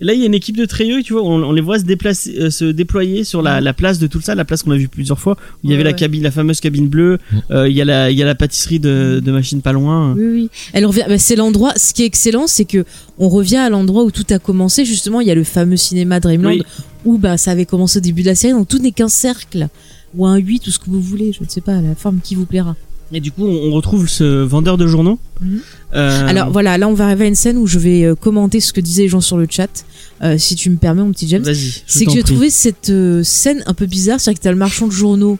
Là, 0.00 0.12
il 0.14 0.20
y 0.20 0.22
a 0.22 0.26
une 0.26 0.34
équipe 0.34 0.56
de 0.56 0.64
Treyeux, 0.64 1.02
tu 1.02 1.12
vois, 1.12 1.22
on, 1.22 1.42
on 1.42 1.52
les 1.52 1.60
voit 1.60 1.78
se 1.78 1.84
déplacer, 1.84 2.34
euh, 2.38 2.50
se 2.50 2.64
déployer 2.64 3.24
sur 3.24 3.42
la, 3.42 3.60
la 3.60 3.72
place 3.72 3.98
de 3.98 4.06
tout 4.06 4.20
ça, 4.20 4.34
la 4.34 4.44
place 4.44 4.62
qu'on 4.62 4.70
a 4.72 4.76
vue 4.76 4.88
plusieurs 4.88 5.18
fois, 5.18 5.36
où 5.38 5.58
il 5.64 5.66
y 5.66 5.72
Ouais, 5.72 5.74
avait 5.76 5.84
la 5.84 5.90
ouais. 5.90 5.96
cabine, 5.96 6.22
la 6.22 6.30
fameuse 6.30 6.60
cabine 6.60 6.88
bleue, 6.88 7.18
Mm. 7.32 7.36
euh, 7.50 7.68
il 7.68 7.76
y 7.76 7.80
a 7.80 7.84
la, 7.84 8.10
il 8.10 8.16
y 8.18 8.22
a 8.22 8.26
la 8.26 8.34
pâtisserie 8.34 8.80
de, 8.80 9.20
de 9.24 9.32
machine 9.32 9.60
pas 9.62 9.72
loin. 9.72 10.14
Oui 10.14 10.24
oui. 10.26 10.50
Elle 10.72 10.86
revient 10.86 11.04
bah, 11.08 11.18
c'est 11.18 11.36
l'endroit 11.36 11.72
ce 11.76 11.92
qui 11.94 12.02
est 12.02 12.06
excellent 12.06 12.46
c'est 12.46 12.64
que 12.64 12.84
on 13.18 13.28
revient 13.28 13.56
à 13.56 13.70
l'endroit 13.70 14.04
où 14.04 14.10
tout 14.10 14.24
a 14.30 14.38
commencé 14.38 14.84
justement 14.84 15.20
il 15.20 15.26
y 15.26 15.30
a 15.30 15.34
le 15.34 15.44
fameux 15.44 15.76
cinéma 15.76 16.20
Dreamland 16.20 16.50
Oui. 16.56 16.62
où 17.04 17.18
bah 17.18 17.36
ça 17.36 17.52
avait 17.52 17.66
commencé 17.66 17.98
au 17.98 18.02
début 18.02 18.22
de 18.22 18.28
la 18.28 18.34
série 18.34 18.52
donc 18.52 18.68
tout 18.68 18.78
n'est 18.78 18.92
qu'un 18.92 19.08
cercle 19.08 19.68
ou 20.14 20.26
un 20.26 20.36
8 20.36 20.66
ou 20.66 20.70
ce 20.70 20.78
que 20.78 20.86
vous 20.88 21.00
voulez 21.00 21.32
je 21.32 21.42
ne 21.44 21.48
sais 21.48 21.60
pas 21.60 21.80
la 21.80 21.94
forme 21.94 22.20
qui 22.22 22.34
vous 22.34 22.46
plaira. 22.46 22.76
Et 23.12 23.20
du 23.20 23.30
coup, 23.30 23.46
on, 23.46 23.70
retrouve 23.70 24.08
ce 24.08 24.42
vendeur 24.42 24.76
de 24.76 24.86
journaux. 24.86 25.18
Mhm. 25.40 25.60
Euh, 25.94 26.26
Alors 26.26 26.50
voilà 26.50 26.76
là 26.78 26.88
on 26.88 26.94
va 26.94 27.06
arriver 27.06 27.26
à 27.26 27.28
une 27.28 27.36
scène 27.36 27.56
où 27.58 27.66
je 27.66 27.78
vais 27.78 28.04
euh, 28.04 28.14
commenter 28.16 28.58
ce 28.58 28.72
que 28.72 28.80
disaient 28.80 29.04
les 29.04 29.08
gens 29.08 29.20
sur 29.20 29.36
le 29.36 29.46
chat 29.48 29.84
euh, 30.22 30.36
si 30.36 30.56
tu 30.56 30.68
me 30.68 30.76
permets 30.76 31.02
mon 31.02 31.12
petit 31.12 31.28
James. 31.28 31.44
c'est 31.86 32.04
que 32.04 32.10
j'ai 32.10 32.24
trouvé 32.24 32.50
cette 32.50 32.90
euh, 32.90 33.22
scène 33.22 33.62
un 33.66 33.74
peu 33.74 33.86
bizarre, 33.86 34.20
c'est-à-dire 34.20 34.40
que 34.40 34.44
t'as 34.44 34.50
le 34.50 34.56
marchand 34.56 34.86
de 34.86 34.92
journaux 34.92 35.38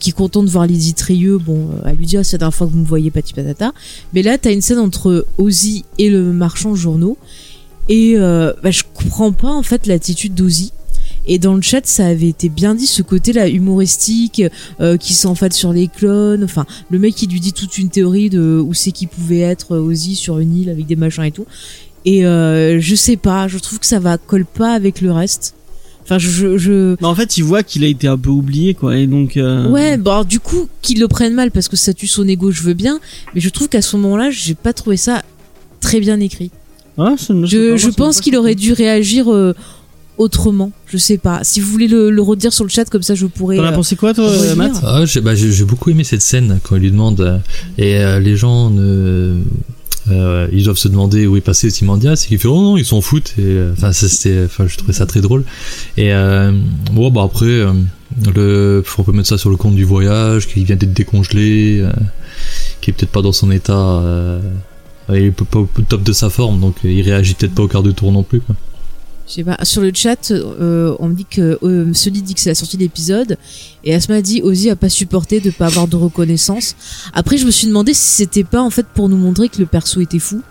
qui 0.00 0.10
est 0.10 0.14
content 0.14 0.42
de 0.42 0.50
voir 0.50 0.66
Lydie 0.66 0.94
Trieux, 0.94 1.38
bon, 1.38 1.68
elle 1.84 1.94
lui 1.94 2.06
dit 2.06 2.16
ah, 2.16 2.24
c'est 2.24 2.32
la 2.34 2.38
dernière 2.38 2.54
fois 2.56 2.66
que 2.66 2.72
vous 2.72 2.80
me 2.80 2.84
voyez 2.84 3.12
pati 3.12 3.32
patata, 3.32 3.72
mais 4.12 4.22
là 4.24 4.36
t'as 4.36 4.52
une 4.52 4.60
scène 4.60 4.80
entre 4.80 5.24
Ozzy 5.38 5.84
et 5.98 6.10
le 6.10 6.32
marchand 6.32 6.72
de 6.72 6.76
journaux, 6.76 7.16
et 7.88 8.16
bah, 8.16 8.70
je 8.72 8.82
comprends 8.92 9.30
pas 9.30 9.52
en 9.52 9.62
fait 9.62 9.86
l'attitude 9.86 10.34
d'Ozzy. 10.34 10.72
Et 11.26 11.38
dans 11.38 11.54
le 11.54 11.62
chat, 11.62 11.86
ça 11.86 12.06
avait 12.06 12.28
été 12.28 12.48
bien 12.48 12.74
dit, 12.74 12.86
ce 12.86 13.02
côté-là 13.02 13.48
humoristique, 13.48 14.42
euh, 14.80 14.96
qui 14.96 15.12
s'enfale 15.14 15.52
sur 15.52 15.72
les 15.72 15.88
clones. 15.88 16.44
Enfin, 16.44 16.66
le 16.90 16.98
mec 16.98 17.14
qui 17.14 17.26
lui 17.26 17.40
dit 17.40 17.52
toute 17.52 17.78
une 17.78 17.88
théorie 17.88 18.30
de 18.30 18.62
où 18.64 18.74
c'est 18.74 18.92
qu'il 18.92 19.08
pouvait 19.08 19.40
être 19.40 19.74
euh, 19.74 19.80
Ozzy 19.80 20.14
sur 20.14 20.38
une 20.38 20.56
île 20.56 20.70
avec 20.70 20.86
des 20.86 20.96
machins 20.96 21.24
et 21.24 21.32
tout. 21.32 21.46
Et 22.04 22.24
euh, 22.24 22.80
je 22.80 22.94
sais 22.94 23.16
pas, 23.16 23.48
je 23.48 23.58
trouve 23.58 23.80
que 23.80 23.86
ça 23.86 23.98
va 23.98 24.16
colle 24.18 24.44
pas 24.46 24.72
avec 24.72 25.00
le 25.00 25.10
reste. 25.10 25.54
Enfin, 26.04 26.18
je, 26.20 26.56
je, 26.56 26.94
en 27.02 27.14
fait, 27.16 27.36
il 27.36 27.42
voit 27.42 27.64
qu'il 27.64 27.82
a 27.82 27.88
été 27.88 28.06
un 28.06 28.16
peu 28.16 28.30
oublié, 28.30 28.74
quoi, 28.74 28.96
et 28.96 29.08
donc. 29.08 29.36
euh, 29.36 29.68
ouais, 29.68 29.96
bon, 29.96 30.12
alors, 30.12 30.24
du 30.24 30.38
coup, 30.38 30.68
qu'ils 30.80 31.00
le 31.00 31.08
prennent 31.08 31.34
mal 31.34 31.50
parce 31.50 31.66
que 31.66 31.74
ça 31.74 31.92
tue 31.92 32.06
son 32.06 32.28
ego, 32.28 32.52
je 32.52 32.62
veux 32.62 32.74
bien, 32.74 33.00
mais 33.34 33.40
je 33.40 33.48
trouve 33.48 33.68
qu'à 33.68 33.82
ce 33.82 33.96
moment-là, 33.96 34.30
j'ai 34.30 34.54
pas 34.54 34.72
trouvé 34.72 34.96
ça 34.96 35.24
très 35.80 35.98
bien 35.98 36.20
écrit. 36.20 36.52
ça 36.96 37.34
me- 37.34 37.44
Je, 37.46 37.88
pense 37.90 38.20
qu'il 38.20 38.36
aurait 38.36 38.54
dû 38.54 38.72
réagir 38.72 39.32
euh, 39.32 39.52
autrement. 40.18 40.72
Je 40.86 40.96
sais 40.98 41.18
pas. 41.18 41.40
Si 41.44 41.60
vous 41.60 41.70
voulez 41.70 41.88
le, 41.88 42.10
le 42.10 42.22
redire 42.22 42.52
sur 42.52 42.64
le 42.64 42.70
chat, 42.70 42.84
comme 42.88 43.02
ça, 43.02 43.14
je 43.14 43.26
pourrais. 43.26 43.56
T'en 43.56 43.64
as 43.64 43.72
euh, 43.72 43.74
pensé 43.74 43.96
quoi, 43.96 44.14
toi, 44.14 44.28
relire. 44.28 44.56
Matt 44.56 44.80
Ah, 44.84 45.04
j'ai 45.04 45.20
bah, 45.20 45.34
j'ai- 45.34 45.64
beaucoup 45.64 45.90
aimé 45.90 46.04
cette 46.04 46.22
scène 46.22 46.58
quand 46.62 46.76
il 46.76 46.82
lui 46.82 46.90
demande 46.90 47.20
euh, 47.20 47.38
et 47.78 47.96
euh, 47.98 48.20
les 48.20 48.36
gens 48.36 48.70
ne 48.70 49.40
euh, 50.10 50.46
ils 50.52 50.62
doivent 50.64 50.76
se 50.78 50.86
demander 50.88 51.26
où 51.26 51.36
est 51.36 51.40
passé 51.40 51.68
Simandias 51.70 52.22
et 52.24 52.28
qu'il 52.28 52.38
fait 52.38 52.46
oh 52.46 52.62
non 52.62 52.76
ils 52.76 52.84
s'en 52.84 53.00
foutent 53.00 53.34
et 53.38 53.42
euh, 53.42 53.72
enfin 53.72 53.88
enfin 53.90 54.66
je 54.68 54.76
trouvais 54.76 54.92
ça 54.92 55.04
très 55.04 55.20
drôle 55.20 55.42
et 55.96 56.12
euh, 56.12 56.52
bon 56.92 57.10
bah 57.10 57.22
après 57.24 57.46
euh, 57.46 57.72
le 58.34 58.84
on 58.98 59.02
peut 59.02 59.10
mettre 59.10 59.28
ça 59.28 59.36
sur 59.38 59.50
le 59.50 59.56
compte 59.56 59.74
du 59.74 59.82
voyage 59.84 60.46
qui 60.46 60.62
vient 60.64 60.76
d'être 60.76 60.92
décongelé 60.92 61.80
euh, 61.80 61.90
qui 62.80 62.90
est 62.90 62.92
peut-être 62.92 63.10
pas 63.10 63.22
dans 63.22 63.32
son 63.32 63.50
état 63.50 63.74
euh, 63.76 64.40
il 65.10 65.16
est 65.16 65.30
pas 65.32 65.58
au 65.58 65.68
top 65.88 66.04
de 66.04 66.12
sa 66.12 66.30
forme 66.30 66.60
donc 66.60 66.76
euh, 66.84 66.88
il 66.92 67.02
réagit 67.02 67.34
peut-être 67.34 67.54
pas 67.56 67.64
au 67.64 67.68
quart 67.68 67.82
de 67.82 67.90
tour 67.90 68.12
non 68.12 68.22
plus 68.22 68.40
quoi. 68.40 68.54
Je 69.28 69.32
sais 69.32 69.44
pas. 69.44 69.58
Sur 69.64 69.82
le 69.82 69.90
chat, 69.92 70.30
euh, 70.30 70.94
on 71.00 71.08
me 71.08 71.14
dit 71.14 71.26
que 71.28 71.58
euh, 71.62 71.92
Sully 71.92 72.22
dit 72.22 72.34
que 72.34 72.40
c'est 72.40 72.50
la 72.50 72.54
sortie 72.54 72.76
de 72.76 72.82
l'épisode 72.82 73.36
et 73.82 73.94
Asma 73.94 74.22
dit 74.22 74.40
Ozzy 74.42 74.70
a 74.70 74.76
pas 74.76 74.88
supporté 74.88 75.40
de 75.40 75.50
pas 75.50 75.66
avoir 75.66 75.88
de 75.88 75.96
reconnaissance. 75.96 76.76
Après, 77.12 77.36
je 77.36 77.44
me 77.44 77.50
suis 77.50 77.66
demandé 77.66 77.92
si 77.92 78.08
c'était 78.08 78.44
pas 78.44 78.62
en 78.62 78.70
fait 78.70 78.86
pour 78.86 79.08
nous 79.08 79.16
montrer 79.16 79.48
que 79.48 79.58
le 79.58 79.66
perso 79.66 80.00
était 80.00 80.20
fou. 80.20 80.42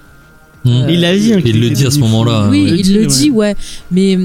Hmm. 0.66 0.90
Il 0.90 1.02
l'a 1.02 1.16
dit. 1.16 1.32
hein, 1.34 1.38
il 1.38 1.44
qu'il 1.52 1.62
le 1.62 1.70
dit 1.70 1.86
à 1.86 1.92
ce 1.92 2.00
moment-là, 2.00 2.50
oui, 2.50 2.64
ouais. 2.64 2.80
il 2.80 2.94
le 2.96 3.06
dit, 3.06 3.30
ouais. 3.30 3.56
Mais 3.92 4.18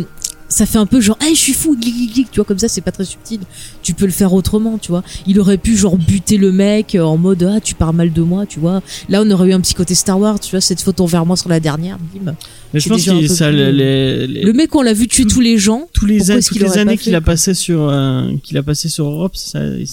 ça 0.51 0.67
fait 0.67 0.77
un 0.79 0.85
peu 0.85 1.01
genre, 1.01 1.17
hey, 1.23 1.35
je 1.35 1.41
suis 1.41 1.53
fou, 1.55 1.75
glic, 1.81 1.95
glic, 1.95 2.13
glic. 2.13 2.31
tu 2.31 2.37
vois, 2.37 2.45
comme 2.45 2.59
ça, 2.59 2.69
c'est 2.69 2.81
pas 2.83 2.91
très 2.93 3.05
subtil. 3.07 3.41
Tu 3.83 3.95
peux 3.95 4.05
le 4.05 4.11
faire 4.11 4.35
autrement, 4.35 4.77
tu 4.79 4.91
vois. 4.91 5.03
Il 5.27 5.41
aurait 5.41 5.57
pu 5.57 5.77
genre 5.77 5.97
buter 5.97 6.37
le 6.37 6.51
mec 6.53 6.95
euh, 6.97 7.03
en 7.03 7.17
mode, 7.17 7.43
ah, 7.45 7.61
tu 7.61 7.75
parles 7.75 7.95
mal 7.97 8.13
de 8.13 8.21
moi, 8.21 8.45
tu 8.47 8.61
vois. 8.61 8.83
Là, 9.09 9.23
on 9.25 9.31
aurait 9.31 9.49
eu 9.51 9.53
un 9.53 9.61
petit 9.61 9.75
côté 9.75 9.95
Star 9.95 10.19
Wars, 10.21 10.39
tu 10.41 10.51
vois, 10.51 10.61
cette 10.61 10.81
photo 10.83 11.07
vers 11.07 11.25
moi 11.25 11.37
sur 11.37 11.49
la 11.49 11.61
dernière, 11.61 11.99
bim. 11.99 12.35
Mais 12.75 12.81
je 12.81 12.89
pense 12.89 13.05
que 13.05 13.27
ça, 13.29 13.49
plus- 13.49 13.57
les, 13.57 14.27
les- 14.27 14.43
Le 14.43 14.53
mec, 14.53 14.75
on 14.75 14.83
l'a 14.83 14.93
vu 14.93 15.09
tuer 15.09 15.25
tous 15.25 15.41
les 15.41 15.57
gens. 15.57 15.89
tous 15.93 16.05
les, 16.07 16.19
pourquoi 16.19 16.41
toutes 16.43 16.59
les 16.61 16.79
années 16.79 16.99
qu'il 16.99 17.15
a 17.15 17.21
passé 17.21 17.55
sur, 17.55 17.89
euh, 17.89 18.31
qu'il 18.43 18.59
a 18.59 18.63
passé 18.63 18.89
sur 18.89 19.07
Europe, 19.07 19.37
ça, 19.37 19.65
il, 19.65 19.87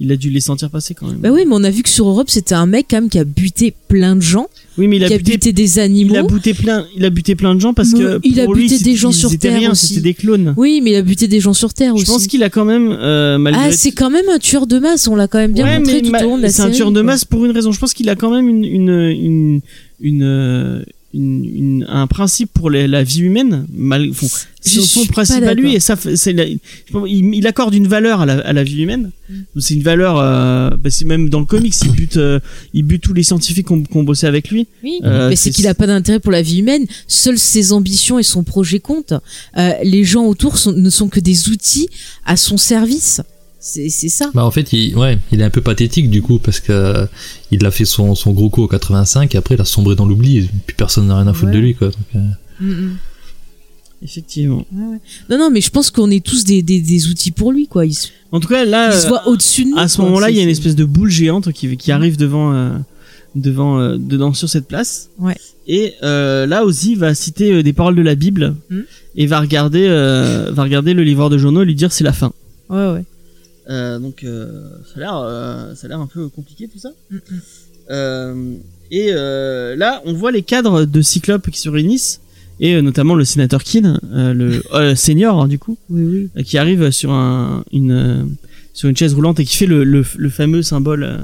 il 0.00 0.12
a 0.12 0.16
dû 0.16 0.30
les 0.30 0.40
sentir 0.40 0.68
passer 0.70 0.94
quand 0.94 1.06
même. 1.06 1.18
Bah 1.18 1.30
oui, 1.30 1.44
mais 1.46 1.54
on 1.54 1.64
a 1.64 1.70
vu 1.70 1.82
que 1.82 1.88
sur 1.88 2.08
Europe, 2.08 2.28
c'était 2.28 2.54
un 2.54 2.66
mec 2.66 2.86
quand 2.90 2.96
même 2.96 3.08
qui 3.10 3.18
a 3.18 3.24
buté 3.24 3.74
plein 3.88 4.16
de 4.16 4.20
gens, 4.22 4.48
Oui, 4.78 4.88
mais 4.88 4.96
il 4.96 5.04
a 5.04 5.06
a 5.06 5.10
buté, 5.10 5.32
buté 5.32 5.52
des 5.52 5.78
animaux. 5.78 6.14
il 6.14 6.18
a 6.18 6.22
buté 6.22 6.54
plein, 6.54 6.86
il 6.96 7.04
a 7.04 7.10
buté 7.10 7.34
plein 7.34 7.54
de 7.54 7.60
gens 7.60 7.74
parce 7.74 7.92
Mais 7.92 7.98
que 7.98 8.20
il 8.24 8.40
a 8.40 8.44
pour 8.44 8.54
lui, 8.54 8.62
buté 8.64 8.78
c'était- 8.78 8.90
des 8.90 8.96
gens 8.96 9.12
sur 9.12 9.36
Terre 9.38 9.58
rien, 9.58 9.70
aussi. 9.72 9.88
c'était 9.88 10.00
des 10.00 10.14
clones. 10.14 10.54
Oui, 10.56 10.80
mais 10.82 10.92
il 10.92 10.96
a 10.96 11.02
buté 11.02 11.28
des 11.28 11.40
gens 11.40 11.52
sur 11.52 11.74
Terre 11.74 11.94
Je 11.96 12.02
aussi. 12.02 12.10
pense 12.10 12.26
qu'il 12.26 12.42
a 12.42 12.48
quand 12.50 12.64
même, 12.64 12.90
euh, 12.90 13.36
malgré 13.38 13.64
Ah, 13.66 13.72
c'est 13.72 13.92
quand 13.92 14.08
même 14.10 14.28
un 14.32 14.38
tueur 14.38 14.66
de 14.66 14.78
masse, 14.78 15.06
on 15.08 15.14
l'a 15.14 15.28
quand 15.28 15.38
même 15.38 15.52
bien 15.52 15.64
Ouais, 15.66 15.78
montré 15.78 16.00
tout 16.00 16.10
ma- 16.10 16.20
au 16.24 16.28
long 16.30 16.36
de 16.38 16.42
la 16.42 16.48
c'est 16.48 16.56
série. 16.62 16.68
un 16.70 16.72
tueur 16.72 16.92
de 16.92 17.02
masse 17.02 17.24
pour 17.26 17.44
une 17.44 17.50
raison. 17.52 17.70
Je 17.72 17.78
pense 17.78 17.92
qu'il 17.92 18.08
a 18.08 18.16
quand 18.16 18.30
même 18.30 18.48
une 18.48 18.64
une 18.64 18.90
une 18.90 19.60
une, 20.00 20.22
euh, 20.22 20.82
une, 21.14 21.44
une- 21.44 21.86
un 21.88 22.06
principe 22.06 22.50
pour 22.52 22.70
la 22.70 23.02
vie 23.02 23.20
humaine, 23.20 23.66
mal, 23.72 24.12
font- 24.14 24.28
Je 24.64 24.80
son, 24.80 25.04
principe 25.06 25.42
à 25.42 25.54
lui 25.54 25.74
et 25.74 25.80
ça, 25.80 25.96
c'est 26.14 26.32
la- 26.32 26.44
il, 26.46 26.60
il 27.34 27.46
accorde 27.46 27.74
une 27.74 27.88
valeur 27.88 28.20
à 28.20 28.26
la, 28.26 28.34
à 28.40 28.52
la 28.52 28.62
vie 28.64 28.82
humaine. 28.82 29.10
Mm. 29.28 29.34
C'est 29.60 29.74
une 29.74 29.82
valeur, 29.82 30.18
euh, 30.18 30.70
bah, 30.70 30.88
c'est 30.90 31.04
même 31.04 31.28
dans 31.28 31.40
le 31.40 31.46
comics, 31.46 31.74
il 31.84 31.90
bute, 31.92 32.16
euh, 32.16 32.38
il 32.72 32.82
bute 32.84 33.02
tous 33.02 33.12
les 33.12 33.22
scientifiques 33.24 33.66
qui 33.66 33.72
ont, 33.72 33.82
qui 33.82 33.96
ont 33.96 34.04
bossé 34.04 34.26
avec 34.26 34.50
lui. 34.50 34.66
Oui, 34.84 35.00
Euh, 35.04 35.28
mais 35.28 35.36
c'est 35.36 35.50
qu'il 35.50 35.66
a 35.66 35.74
pas 35.74 35.86
d'intérêt 35.86 36.20
pour 36.20 36.32
la 36.32 36.42
vie 36.42 36.60
humaine. 36.60 36.86
Seules 37.08 37.38
ses 37.38 37.72
ambitions 37.72 38.18
et 38.18 38.22
son 38.22 38.44
projet 38.44 38.78
comptent. 38.78 39.14
Euh, 39.58 39.72
les 39.84 40.04
gens 40.04 40.24
autour 40.26 40.56
sont- 40.58 40.72
ne 40.72 40.90
sont 40.90 41.08
que 41.08 41.20
des 41.20 41.48
outils 41.48 41.88
à 42.24 42.36
son 42.36 42.56
service. 42.56 43.20
C'est 43.64 43.88
c'est 43.90 44.08
ça. 44.08 44.28
Bah 44.34 44.44
en 44.44 44.50
fait, 44.50 44.72
il, 44.72 44.96
ouais, 44.96 45.18
il 45.30 45.40
est 45.40 45.44
un 45.44 45.50
peu 45.50 45.60
pathétique 45.60 46.10
du 46.10 46.20
coup 46.20 46.38
parce 46.40 46.58
que 46.58 46.72
euh, 46.72 47.06
il 47.52 47.64
a 47.64 47.70
fait 47.70 47.84
son, 47.84 48.16
son 48.16 48.32
gros 48.32 48.50
coup 48.50 48.62
au 48.64 48.66
85 48.68 49.32
et 49.34 49.38
après 49.38 49.54
il 49.54 49.60
a 49.60 49.64
sombré 49.64 49.94
dans 49.94 50.04
l'oubli 50.04 50.38
et 50.38 50.50
puis 50.66 50.74
personne 50.76 51.06
n'a 51.06 51.16
rien 51.16 51.28
à 51.28 51.32
foutre 51.32 51.52
de 51.52 51.58
lui 51.58 51.74
quoi. 51.76 51.86
Donc, 51.88 51.96
euh, 52.16 52.18
Mm, 52.60 52.70
mm. 52.70 52.96
Effectivement. 54.04 54.66
Non, 54.72 54.98
non, 55.38 55.50
mais 55.50 55.60
je 55.60 55.70
pense 55.70 55.90
qu'on 55.90 56.10
est 56.10 56.24
tous 56.24 56.42
des, 56.44 56.62
des, 56.62 56.80
des 56.80 57.08
outils 57.08 57.30
pour 57.30 57.52
lui, 57.52 57.68
quoi. 57.68 57.86
Il 57.86 57.94
se, 57.94 58.08
En 58.32 58.40
tout 58.40 58.48
cas, 58.48 58.64
là, 58.64 58.90
il 58.92 58.98
se 58.98 59.06
euh, 59.06 59.10
voit 59.10 59.28
au-dessus 59.28 59.64
de 59.64 59.70
nous. 59.70 59.78
à 59.78 59.86
ce 59.86 60.00
moment-là, 60.02 60.30
il 60.30 60.36
y 60.36 60.40
a 60.40 60.42
une 60.42 60.48
espèce 60.48 60.74
de 60.74 60.84
boule 60.84 61.08
géante 61.10 61.52
qui, 61.52 61.76
qui 61.76 61.92
arrive 61.92 62.16
devant, 62.16 62.52
euh, 62.52 62.70
devant, 63.36 63.78
euh, 63.78 63.96
dedans 63.98 64.34
sur 64.34 64.48
cette 64.48 64.66
place. 64.66 65.08
Ouais. 65.20 65.36
Et 65.68 65.94
euh, 66.02 66.46
là, 66.46 66.64
Ozzy 66.64 66.96
va 66.96 67.14
citer 67.14 67.52
euh, 67.52 67.62
des 67.62 67.72
paroles 67.72 67.94
de 67.94 68.02
la 68.02 68.16
Bible 68.16 68.56
Hmm. 68.70 68.80
et 69.16 69.26
va 69.26 69.38
regarder, 69.40 69.86
euh, 69.88 70.50
va 70.52 70.64
regarder 70.64 70.94
le 70.94 71.04
livreur 71.04 71.30
de 71.30 71.38
journaux 71.38 71.62
et 71.62 71.66
lui 71.66 71.76
dire 71.76 71.92
c'est 71.92 72.04
la 72.04 72.12
fin. 72.12 72.32
Ouais, 72.68 72.90
ouais. 72.92 73.04
Euh, 73.70 73.98
donc, 73.98 74.24
euh, 74.24 74.70
ça 74.86 74.96
a 74.96 74.98
l'air, 75.00 75.16
euh, 75.16 75.74
ça 75.74 75.86
a 75.86 75.88
l'air 75.88 76.00
un 76.00 76.06
peu 76.06 76.28
compliqué 76.28 76.68
tout 76.68 76.78
ça. 76.78 76.90
Et 78.90 79.12
là, 79.12 80.02
on 80.04 80.12
voit 80.14 80.32
les 80.32 80.42
cadres 80.42 80.84
de 80.84 81.02
Cyclope 81.02 81.50
qui 81.50 81.58
se 81.60 81.68
réunissent 81.68 82.20
et 82.60 82.80
notamment 82.80 83.14
le 83.14 83.24
sénateur 83.24 83.62
euh, 84.14 84.34
le 84.34 84.94
senior 84.94 85.42
hein, 85.42 85.48
du 85.48 85.58
coup, 85.58 85.76
Oui, 85.90 86.28
oui. 86.36 86.44
qui 86.44 86.58
arrive 86.58 86.90
sur 86.90 87.10
un, 87.10 87.64
une, 87.72 88.36
sur 88.72 88.88
une 88.88 88.96
chaise 88.96 89.14
roulante 89.14 89.40
et 89.40 89.44
qui 89.44 89.56
fait 89.56 89.66
le, 89.66 89.82
le, 89.84 90.04
le 90.16 90.28
fameux 90.28 90.62
symbole 90.62 91.18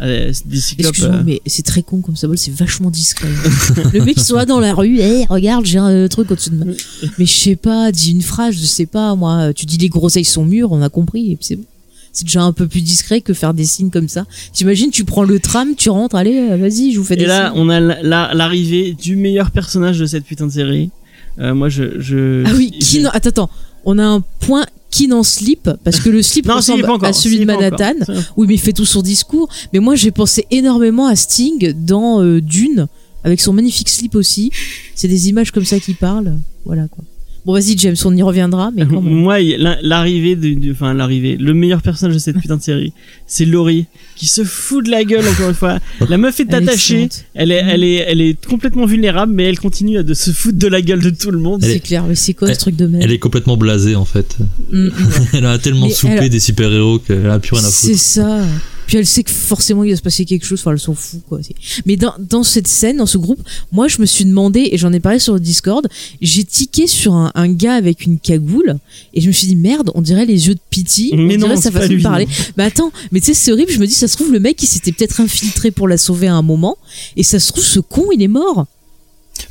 euh, 0.00 0.28
euh, 0.28 0.32
des 0.44 0.60
Cyclopes. 0.60 0.90
Excuse-moi, 0.90 1.16
euh. 1.18 1.22
mais 1.24 1.40
c'est 1.46 1.64
très 1.64 1.82
con 1.82 2.00
comme 2.00 2.16
symbole, 2.16 2.38
c'est 2.38 2.52
vachement 2.54 2.90
discret. 2.90 3.28
le 3.92 4.04
mec 4.04 4.18
soit 4.18 4.44
dans 4.46 4.60
la 4.60 4.74
rue, 4.74 4.98
hey, 5.00 5.26
regarde, 5.28 5.64
j'ai 5.64 5.78
un 5.78 6.06
truc 6.08 6.30
au-dessus 6.30 6.50
de 6.50 6.56
moi. 6.56 6.74
Mais 7.18 7.26
je 7.26 7.32
sais 7.32 7.56
pas, 7.56 7.92
dis 7.92 8.10
une 8.12 8.22
phrase, 8.22 8.54
je 8.54 8.64
sais 8.64 8.86
pas, 8.86 9.14
moi, 9.14 9.52
tu 9.54 9.66
dis 9.66 9.78
les 9.78 9.88
groseilles 9.88 10.24
sont 10.24 10.44
mûres, 10.44 10.72
on 10.72 10.82
a 10.82 10.88
compris, 10.88 11.32
et 11.32 11.36
puis 11.36 11.44
c'est 11.46 11.56
bon. 11.56 11.64
C'est 12.12 12.24
déjà 12.24 12.42
un 12.42 12.52
peu 12.52 12.66
plus 12.66 12.80
discret 12.80 13.20
que 13.20 13.34
faire 13.34 13.52
des 13.52 13.66
signes 13.66 13.90
comme 13.90 14.08
ça. 14.08 14.24
T'imagines, 14.54 14.90
tu 14.90 15.04
prends 15.04 15.22
le 15.24 15.38
tram, 15.38 15.74
tu 15.76 15.90
rentres, 15.90 16.14
allez, 16.16 16.48
euh, 16.50 16.56
vas-y, 16.56 16.92
je 16.92 16.98
vous 16.98 17.04
fais 17.04 17.16
des 17.16 17.24
Et 17.24 17.26
là, 17.26 17.50
signes. 17.50 17.60
on 17.60 17.68
a 17.68 17.78
la- 17.78 18.02
la- 18.02 18.32
l'arrivée 18.34 18.94
du 18.94 19.16
meilleur 19.16 19.50
personnage 19.50 19.98
de 19.98 20.06
cette 20.06 20.24
putain 20.24 20.46
de 20.46 20.52
série. 20.52 20.90
Euh, 21.38 21.54
moi, 21.54 21.68
je, 21.68 22.00
je. 22.00 22.42
Ah 22.46 22.52
oui, 22.56 22.72
je- 22.80 22.86
qui 22.86 23.00
n'en- 23.00 23.10
attends, 23.10 23.28
attends, 23.28 23.50
on 23.86 23.98
a 23.98 24.04
un 24.04 24.20
point 24.40 24.66
qui 24.90 25.08
n'en 25.08 25.22
slip, 25.22 25.70
parce 25.84 26.00
que 26.00 26.10
le 26.10 26.22
slip 26.22 26.46
Non, 26.48 26.56
ressemble 26.56 26.84
encore. 26.84 27.08
à 27.08 27.12
celui 27.12 27.38
de 27.38 27.44
Manhattan. 27.44 27.94
Oui, 28.36 28.46
mais 28.46 28.54
il 28.54 28.60
fait 28.60 28.72
tout 28.72 28.84
son 28.84 29.00
discours. 29.00 29.48
Mais 29.72 29.78
moi, 29.78 29.94
j'ai 29.94 30.10
pensé 30.10 30.46
énormément 30.50 31.06
à 31.06 31.16
Sting 31.16 31.72
dans 31.72 32.22
euh, 32.22 32.40
Dune, 32.40 32.86
avec 33.24 33.40
son 33.40 33.52
magnifique 33.52 33.88
slip 33.88 34.14
aussi. 34.14 34.50
C'est 34.94 35.08
des 35.08 35.28
images 35.28 35.50
comme 35.50 35.64
ça 35.64 35.80
qui 35.80 35.94
parlent. 35.94 36.36
Voilà 36.64 36.88
quoi. 36.88 37.04
Bon, 37.46 37.52
vas-y, 37.52 37.78
James, 37.78 37.94
on 38.04 38.16
y 38.16 38.22
reviendra, 38.24 38.72
mais 38.74 38.84
quand 38.86 39.00
même. 39.00 39.14
Moi, 39.14 39.38
l'arrivée 39.80 40.34
du, 40.34 40.72
enfin 40.72 40.92
l'arrivée, 40.92 41.36
le 41.38 41.54
meilleur 41.54 41.80
personnage 41.80 42.14
de 42.14 42.18
cette 42.18 42.38
putain 42.40 42.56
de 42.56 42.62
série, 42.62 42.92
c'est 43.28 43.44
Laurie 43.44 43.86
qui 44.16 44.26
se 44.26 44.42
fout 44.42 44.84
de 44.84 44.90
la 44.90 45.04
gueule 45.04 45.24
encore 45.28 45.50
une 45.50 45.54
fois. 45.54 45.78
La 46.08 46.18
meuf 46.18 46.40
est 46.40 46.46
Elle 46.50 46.64
est 46.64 46.68
attachée, 46.68 47.08
elle 47.34 47.52
est, 47.52 47.64
elle 47.68 47.84
est, 47.84 47.94
elle 48.08 48.20
est 48.20 48.44
complètement 48.46 48.84
vulnérable, 48.84 49.32
mais 49.32 49.44
elle 49.44 49.60
continue 49.60 49.96
à 49.98 50.02
de 50.02 50.12
se 50.12 50.32
foutre 50.32 50.58
de 50.58 50.66
la 50.66 50.82
gueule 50.82 51.00
de 51.02 51.10
tout 51.10 51.30
le 51.30 51.38
monde. 51.38 51.60
Elle 51.62 51.70
C'est 51.70 51.76
est- 51.76 51.80
clair, 51.80 52.04
mais 52.08 52.16
c'est 52.16 52.34
quoi 52.34 52.48
ce 52.48 52.52
elle- 52.52 52.58
truc 52.58 52.74
de 52.76 52.86
merde 52.88 53.04
Elle 53.04 53.12
est 53.12 53.18
complètement 53.20 53.56
blasée 53.56 53.94
en 53.94 54.04
fait. 54.04 54.36
Mm, 54.72 54.86
mm. 54.86 54.92
Elle 55.34 55.46
a 55.46 55.58
tellement 55.58 55.86
Mais 55.86 55.92
soupé 55.92 56.14
elle- 56.14 56.28
des 56.30 56.40
super-héros 56.40 56.98
qu'elle 56.98 57.30
a 57.30 57.38
plus 57.38 57.54
rien 57.54 57.64
à 57.64 57.70
C'est 57.70 57.88
foutre. 57.92 58.00
ça. 58.00 58.40
Puis 58.86 58.96
elle 58.98 59.06
sait 59.06 59.22
que 59.22 59.30
forcément 59.32 59.82
il 59.84 59.90
va 59.90 59.96
se 59.96 60.02
passer 60.02 60.24
quelque 60.24 60.44
chose, 60.46 60.60
enfin 60.60 60.72
elle 60.72 60.78
s'en 60.78 60.94
fout 60.94 61.20
quoi. 61.28 61.40
Mais 61.86 61.96
dans, 61.96 62.14
dans 62.18 62.42
cette 62.42 62.68
scène, 62.68 62.98
dans 62.98 63.06
ce 63.06 63.18
groupe, 63.18 63.40
moi 63.72 63.88
je 63.88 64.00
me 64.00 64.06
suis 64.06 64.24
demandé, 64.24 64.68
et 64.72 64.78
j'en 64.78 64.92
ai 64.92 65.00
parlé 65.00 65.18
sur 65.18 65.34
le 65.34 65.40
Discord, 65.40 65.86
j'ai 66.20 66.44
tiqué 66.44 66.86
sur 66.86 67.14
un, 67.14 67.32
un 67.34 67.48
gars 67.48 67.74
avec 67.74 68.04
une 68.06 68.18
cagoule, 68.18 68.76
et 69.14 69.20
je 69.20 69.26
me 69.26 69.32
suis 69.32 69.46
dit 69.48 69.56
merde, 69.56 69.90
on 69.94 70.02
dirait 70.02 70.24
les 70.26 70.46
yeux 70.48 70.54
de 70.54 70.60
Pity, 70.70 71.10
on 71.12 71.16
Mais 71.16 71.36
non, 71.36 71.46
dirait 71.48 71.60
sa 71.60 71.70
façon 71.70 71.88
de 71.88 71.94
lui, 71.94 72.02
parler. 72.02 72.28
Mais 72.56 72.64
attends, 72.64 72.92
mais 73.12 73.20
tu 73.20 73.26
sais 73.26 73.34
c'est 73.34 73.52
horrible, 73.52 73.72
je 73.72 73.78
me 73.78 73.86
dis 73.86 73.92
ça 73.94 74.08
se 74.08 74.16
trouve 74.16 74.32
le 74.32 74.40
mec 74.40 74.62
il 74.62 74.66
s'était 74.66 74.92
peut-être 74.92 75.20
infiltré 75.20 75.70
pour 75.70 75.88
la 75.88 75.96
sauver 75.98 76.28
à 76.28 76.34
un 76.34 76.42
moment, 76.42 76.76
et 77.16 77.22
ça 77.22 77.38
se 77.40 77.50
trouve 77.52 77.64
ce 77.64 77.80
con 77.80 78.04
il 78.14 78.22
est 78.22 78.28
mort. 78.28 78.66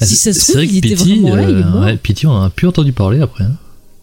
Ah, 0.01 0.05
si 0.05 0.15
ça 0.15 0.33
se 0.33 0.39
trouve 0.39 0.55
vrai 0.55 0.67
il 0.67 0.77
était 0.77 0.95
Pity, 0.95 1.19
vraiment 1.19 1.35
là, 1.35 1.43
il 1.43 1.49
est 1.49 1.61
euh, 1.61 1.69
mort. 1.69 1.83
ouais, 1.83 1.97
Pity, 1.97 2.25
on 2.25 2.41
a 2.41 2.49
plus 2.49 2.67
entendu 2.67 2.91
parler 2.91 3.19
après. 3.19 3.43
hein. 3.43 3.55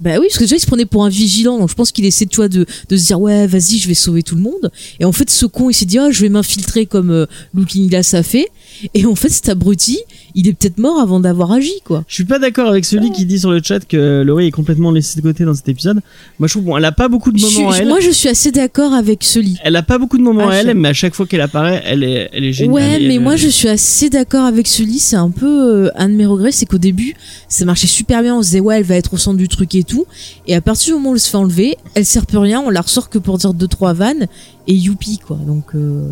Bah 0.03 0.18
oui, 0.18 0.26
parce 0.28 0.38
que 0.38 0.44
déjà 0.44 0.57
il 0.57 0.61
se 0.61 0.66
prenait 0.66 0.84
pour 0.84 1.05
un 1.05 1.09
vigilant, 1.09 1.59
donc 1.59 1.70
je 1.70 1.74
pense 1.74 1.92
qu'il 1.92 2.05
essaie 2.05 2.26
tu 2.26 2.36
vois, 2.36 2.48
de, 2.48 2.66
de 2.88 2.96
se 2.96 3.07
dire 3.07 3.20
ouais 3.20 3.46
vas-y 3.46 3.78
je 3.78 3.86
vais 3.86 3.94
sauver 3.94 4.24
tout 4.24 4.34
le 4.34 4.42
monde. 4.42 4.72
Et 4.98 5.05
en 5.05 5.12
fait 5.12 5.30
ce 5.30 5.46
con 5.46 5.70
il 5.70 5.74
s'est 5.74 5.84
dit 5.84 5.98
ah 5.98 6.11
je 6.11 6.22
vais 6.22 6.28
m'infiltrer 6.28 6.86
comme 6.86 7.11
euh, 7.11 7.26
Looking 7.55 7.88
Glass 7.88 8.12
a 8.14 8.24
fait. 8.24 8.48
Et 8.94 9.06
en 9.06 9.14
fait 9.14 9.28
cet 9.28 9.48
abruti, 9.48 9.98
il 10.34 10.48
est 10.48 10.52
peut-être 10.52 10.78
mort 10.78 10.98
avant 11.00 11.20
d'avoir 11.20 11.52
agi 11.52 11.72
quoi. 11.84 12.04
Je 12.08 12.14
suis 12.14 12.24
pas 12.24 12.38
d'accord 12.38 12.68
avec 12.68 12.84
celui 12.84 13.10
qui 13.12 13.24
dit 13.26 13.38
sur 13.38 13.50
le 13.50 13.60
chat 13.62 13.80
que 13.86 14.22
Laurie 14.22 14.46
est 14.46 14.50
complètement 14.50 14.90
laissée 14.90 15.16
de 15.20 15.22
côté 15.22 15.44
dans 15.44 15.54
cet 15.54 15.68
épisode. 15.68 16.00
Moi, 16.38 16.48
je 16.48 16.54
trouve 16.54 16.64
bon, 16.64 16.76
elle 16.76 16.84
a 16.84 16.92
pas 16.92 17.08
beaucoup 17.08 17.32
de 17.32 17.40
moments 17.40 17.70
à 17.70 17.76
elle. 17.78 17.88
moi 17.88 18.00
je 18.00 18.10
suis 18.10 18.28
assez 18.28 18.50
d'accord 18.50 18.92
avec 18.94 19.22
ce 19.24 19.38
lit. 19.38 19.58
Elle 19.64 19.76
a 19.76 19.82
pas 19.82 19.98
beaucoup 19.98 20.18
de 20.18 20.22
moments 20.22 20.48
Ah, 20.48 20.52
à 20.52 20.56
elle, 20.56 20.74
mais 20.74 20.88
à 20.88 20.92
chaque 20.92 21.14
fois 21.14 21.26
qu'elle 21.26 21.40
apparaît, 21.40 21.82
elle 21.86 22.02
est, 22.04 22.30
elle 22.32 22.44
est 22.44 22.52
géniale. 22.52 22.74
Ouais, 22.74 22.98
mais 23.00 23.14
elle- 23.14 23.20
moi 23.20 23.36
je 23.36 23.48
suis 23.48 23.68
assez 23.68 24.10
d'accord 24.10 24.44
avec 24.44 24.66
ce 24.68 24.82
lit. 24.82 24.98
C'est 24.98 25.16
un 25.16 25.30
peu 25.30 25.86
euh, 25.86 25.90
un 25.96 26.08
de 26.08 26.14
mes 26.14 26.26
regrets, 26.26 26.52
c'est 26.52 26.66
qu'au 26.66 26.78
début 26.78 27.14
ça 27.48 27.64
marchait 27.64 27.86
super 27.86 28.22
bien. 28.22 28.36
On 28.36 28.42
se 28.42 28.46
disait 28.48 28.60
ouais 28.60 28.78
elle 28.78 28.84
va 28.84 28.96
être 28.96 29.14
au 29.14 29.18
centre 29.18 29.36
du 29.38 29.48
truc 29.48 29.74
et 29.74 29.84
tout. 29.84 30.06
Et 30.46 30.54
à 30.54 30.60
partir 30.60 30.94
du 30.94 30.98
moment 30.98 31.10
où 31.10 31.14
elle 31.14 31.20
se 31.20 31.28
fait 31.30 31.36
enlever, 31.36 31.76
elle 31.94 32.04
sert 32.06 32.26
plus 32.26 32.38
rien. 32.38 32.60
On 32.64 32.70
la 32.70 32.80
ressort 32.80 33.10
que 33.10 33.18
pour 33.18 33.38
dire 33.38 33.54
deux 33.54 33.68
trois 33.68 33.92
vannes 33.92 34.26
et 34.66 34.74
youpi 34.74 35.18
quoi. 35.18 35.38
Donc 35.46 35.74
euh, 35.74 36.08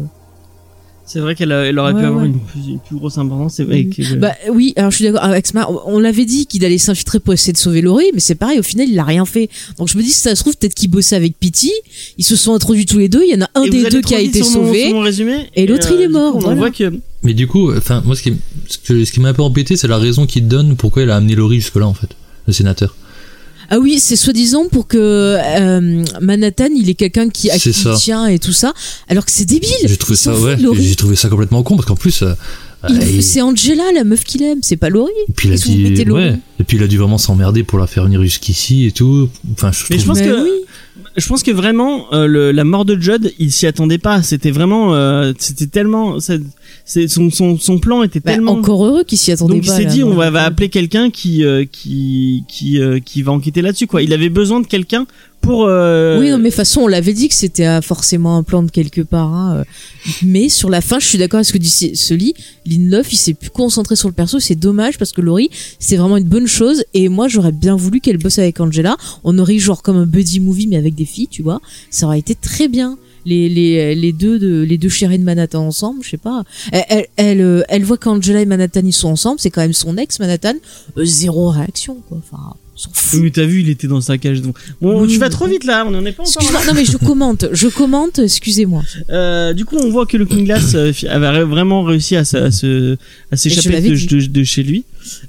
C'est 1.12 1.18
vrai 1.18 1.34
qu'elle 1.34 1.50
elle 1.50 1.76
aurait 1.78 1.92
Ouais, 1.92 2.00
pu 2.00 2.06
avoir 2.06 2.24
une 2.24 2.38
plus, 2.38 2.60
une 2.68 2.78
plus 2.78 2.96
grosse 2.96 3.18
importance. 3.18 3.54
C'est 3.54 3.64
vrai 3.64 3.86
que. 3.86 4.14
Bah 4.14 4.32
oui, 4.52 4.72
alors 4.76 4.90
je 4.92 4.96
suis 4.96 5.04
d'accord 5.06 5.24
avec 5.24 5.46
Smart. 5.46 5.68
On 5.86 5.98
l'avait 5.98 6.24
dit 6.24 6.46
qu'il 6.46 6.64
allait 6.64 6.78
s'infiltrer 6.78 7.18
pour 7.18 7.34
essayer 7.34 7.52
de 7.52 7.58
sauver 7.58 7.80
Laurie, 7.80 8.10
mais 8.14 8.20
c'est 8.20 8.36
pareil, 8.36 8.58
au 8.60 8.62
final 8.62 8.88
il 8.88 8.98
a 8.98 9.04
rien 9.04 9.24
fait. 9.24 9.48
Donc 9.78 9.88
je 9.88 9.98
me 9.98 10.02
dis 10.02 10.10
si 10.10 10.20
ça 10.20 10.36
se 10.36 10.42
trouve 10.42 10.56
peut-être 10.56 10.74
qu'il 10.74 10.88
bossait 10.90 11.16
avec 11.16 11.36
Pity, 11.38 11.72
ils 12.18 12.24
se 12.24 12.36
sont 12.36 12.54
introduits 12.54 12.86
tous 12.86 12.98
les 12.98 13.08
deux, 13.08 13.22
il 13.26 13.32
y 13.34 13.36
en 13.36 13.44
a 13.44 13.50
un 13.56 13.64
Et 13.64 13.70
des 13.70 13.88
deux 13.88 14.00
qui 14.02 14.14
a 14.14 14.20
été 14.20 14.42
sauvé. 14.44 14.84
sur 14.86 14.94
mon 14.94 15.00
résumé, 15.00 15.48
et 15.56 15.66
l'autre, 15.66 15.88
il 15.92 16.00
est 16.00 16.06
du 16.06 16.12
mort, 16.12 16.32
coup, 16.32 16.38
On 16.38 16.40
voilà. 16.42 16.56
voit 16.56 16.70
que 16.70 16.92
Mais 17.24 17.34
du 17.34 17.46
coup, 17.48 17.72
enfin, 17.76 18.02
moi, 18.06 18.14
ce 18.14 18.22
qui, 18.22 18.34
ce 18.68 18.78
que- 18.78 19.04
ce 19.04 19.10
qui 19.12 19.18
m'a 19.20 19.30
un 19.30 19.34
peu 19.34 19.42
embêté, 19.42 19.76
c'est 19.76 19.88
la 19.88 19.98
raison 19.98 20.26
qu'il 20.26 20.46
donne 20.48 20.76
pourquoi 20.76 21.02
il 21.02 21.10
a 21.10 21.16
amené 21.16 21.34
Laurie 21.34 21.60
jusque-là, 21.60 21.86
en 21.88 21.94
fait, 21.94 22.10
le 22.46 22.52
sénateur. 22.52 22.94
Ah 23.72 23.78
oui, 23.78 24.00
c'est 24.00 24.16
soi-disant 24.16 24.66
pour 24.70 24.86
que 24.88 24.98
euh, 24.98 26.04
Manhattan, 26.20 26.68
il 26.76 26.90
est 26.90 26.94
quelqu'un 26.94 27.28
qui, 27.28 27.50
à 27.50 27.54
C'est 27.54 27.70
qui 27.70 27.78
il 27.80 27.82
ça. 27.84 27.94
tient 27.94 28.26
et 28.26 28.38
tout 28.40 28.52
ça, 28.52 28.72
alors 29.08 29.24
que 29.24 29.30
c'est 29.30 29.44
débile. 29.44 29.70
J'ai 29.84 29.96
trouvé 29.96 30.16
ça, 30.16 30.34
ouais, 30.38 30.56
j'ai 30.78 30.96
trouvé 30.96 31.14
ça 31.16 31.28
complètement 31.28 31.62
con, 31.62 31.76
parce 31.76 31.86
qu'en 31.86 31.94
plus, 31.96 32.22
euh, 32.22 32.32
Il- 32.88 32.96
euh, 32.98 33.20
C'est 33.20 33.42
Angela, 33.42 33.84
la 33.94 34.04
meuf 34.04 34.24
qu'il 34.24 34.42
aime, 34.42 34.60
c'est 34.62 34.76
pas 34.78 34.88
Laurie. 34.88 35.12
et 35.28 35.32
puis 35.34 35.48
il 35.48 36.08
a 36.08 36.12
ouais, 36.12 36.38
et 36.58 36.64
puis 36.64 36.78
il 36.78 36.82
a 36.82 36.86
dû 36.86 36.96
vraiment 36.98 37.18
s'emmerder 37.18 37.62
pour 37.62 37.78
la 37.78 37.86
faire 37.86 38.04
venir 38.04 38.22
jusqu'ici 38.22 38.86
et 38.86 38.92
tout. 38.92 39.28
Enfin, 39.52 39.70
je 39.70 39.84
Mais 39.90 39.98
je 39.98 40.04
trouve, 40.04 40.14
pense 40.16 40.24
Mais 40.26 40.30
que- 40.32 40.42
oui. 40.42 40.50
Je 41.20 41.28
pense 41.28 41.42
que 41.42 41.50
vraiment 41.50 42.12
euh, 42.12 42.26
le- 42.26 42.50
la 42.52 42.64
mort 42.64 42.84
de 42.84 42.98
Judd, 43.00 43.32
il 43.38 43.52
s'y 43.52 43.66
attendait 43.66 43.98
pas. 43.98 44.22
C'était 44.22 44.50
vraiment, 44.50 44.94
euh, 44.94 45.32
c'était 45.38 45.66
tellement, 45.66 46.18
c'est- 46.20 46.40
son, 47.08 47.30
son 47.30 47.58
son 47.58 47.78
plan 47.78 48.02
était 48.02 48.20
Bah, 48.20 48.32
tellement. 48.32 48.52
encore 48.52 48.84
heureux 48.84 49.04
qu'il 49.04 49.18
s'y 49.18 49.30
attendait 49.30 49.54
Donc 49.54 49.64
il 49.64 49.68
pas. 49.68 49.76
s'est 49.76 49.84
là, 49.84 49.90
dit 49.90 50.02
on 50.02 50.14
va, 50.14 50.30
va 50.30 50.44
appeler 50.44 50.68
quelqu'un 50.68 51.10
qui 51.10 51.44
euh, 51.44 51.64
qui 51.70 52.44
qui 52.48 52.80
euh, 52.80 52.98
qui 52.98 53.22
va 53.22 53.32
enquêter 53.32 53.62
là-dessus 53.62 53.86
quoi. 53.86 54.02
Il 54.02 54.12
avait 54.12 54.28
besoin 54.30 54.60
de 54.60 54.66
quelqu'un 54.66 55.06
pour. 55.40 55.64
euh, 55.66 56.18
Oui, 56.20 56.30
non, 56.30 56.38
mais 56.38 56.44
de 56.44 56.48
toute 56.48 56.56
façon, 56.56 56.82
on 56.82 56.86
l'avait 56.86 57.12
dit 57.12 57.28
que 57.28 57.34
c'était 57.34 57.66
euh, 57.66 57.80
forcément 57.80 58.36
un 58.36 58.42
plan 58.42 58.62
de 58.62 58.70
quelque 58.70 59.00
part. 59.00 59.32
hein, 59.34 59.56
euh. 59.58 59.64
Mais 60.22 60.48
sur 60.48 60.70
la 60.70 60.80
fin, 60.80 60.98
je 60.98 61.06
suis 61.06 61.18
d'accord 61.18 61.38
avec 61.38 61.46
ce 61.46 61.52
que 61.52 61.58
dit 61.58 62.16
lit. 62.16 62.34
Lindelof, 62.66 63.12
il 63.12 63.16
s'est 63.16 63.34
plus 63.34 63.50
concentré 63.50 63.96
sur 63.96 64.08
le 64.08 64.14
perso. 64.14 64.38
C'est 64.40 64.54
dommage 64.54 64.98
parce 64.98 65.12
que 65.12 65.20
Laurie, 65.20 65.50
c'est 65.78 65.96
vraiment 65.96 66.16
une 66.16 66.24
bonne 66.28 66.46
chose. 66.46 66.84
Et 66.94 67.08
moi, 67.08 67.28
j'aurais 67.28 67.52
bien 67.52 67.76
voulu 67.76 68.00
qu'elle 68.00 68.18
bosse 68.18 68.38
avec 68.38 68.60
Angela. 68.60 68.96
On 69.24 69.38
aurait 69.38 69.58
genre 69.58 69.82
comme 69.82 69.96
un 69.96 70.06
buddy 70.06 70.40
movie, 70.40 70.66
mais 70.66 70.76
avec 70.76 70.94
des 70.94 71.04
filles, 71.04 71.28
tu 71.28 71.42
vois. 71.42 71.60
Ça 71.90 72.06
aurait 72.06 72.18
été 72.18 72.34
très 72.34 72.68
bien. 72.68 72.98
Les, 73.26 73.48
les, 73.48 73.94
les 73.94 74.12
deux 74.12 74.38
de 74.38 74.62
les 74.62 74.78
deux 74.78 74.88
chéris 74.88 75.18
de 75.18 75.24
Manhattan 75.24 75.66
ensemble, 75.66 76.02
je 76.02 76.10
sais 76.10 76.16
pas. 76.16 76.44
Elle, 76.72 76.84
elle, 76.88 77.06
elle, 77.16 77.40
euh, 77.40 77.62
elle 77.68 77.84
voit 77.84 77.98
qu'Angela 77.98 78.40
et 78.40 78.46
Manhattan 78.46 78.80
ils 78.84 78.92
sont 78.92 79.08
ensemble, 79.08 79.40
c'est 79.40 79.50
quand 79.50 79.60
même 79.60 79.72
son 79.72 79.96
ex 79.96 80.18
Manhattan. 80.20 80.54
Euh, 80.96 81.04
zéro 81.04 81.50
réaction 81.50 81.96
quoi. 82.08 82.18
Enfin. 82.18 82.54
Oui, 83.12 83.20
mais 83.20 83.30
t'as 83.30 83.44
vu, 83.44 83.60
il 83.60 83.68
était 83.68 83.86
dans 83.86 84.00
sa 84.00 84.16
cage. 84.16 84.40
Donc... 84.40 84.56
Bon, 84.80 85.02
Oui, 85.02 85.08
tu 85.08 85.18
vas 85.18 85.28
trop 85.28 85.46
vite 85.46 85.64
là, 85.64 85.84
on 85.86 85.94
en 85.94 86.04
est 86.06 86.12
pas 86.12 86.22
encore. 86.22 86.34
Excuse-moi, 86.42 86.64
non 86.66 86.72
mais 86.74 86.84
je 86.84 86.96
commente, 87.06 87.44
je 87.52 87.68
commente, 87.68 88.20
excusez-moi. 88.20 88.82
Euh, 89.10 89.52
du 89.52 89.64
coup, 89.64 89.76
on 89.76 89.90
voit 89.90 90.06
que 90.06 90.16
le 90.16 90.24
King 90.24 90.44
Glass 90.44 90.74
euh, 90.74 90.92
avait 91.08 91.44
vraiment 91.44 91.82
réussi 91.82 92.16
à, 92.16 92.20
à 92.20 92.24
se 92.24 92.94
à 92.94 92.96
je 93.32 93.36
s'échapper 93.36 93.80
de, 93.82 93.94
dit. 93.94 94.06
de, 94.06 94.26
de 94.26 94.44
chez 94.44 94.62
lui. 94.62 94.84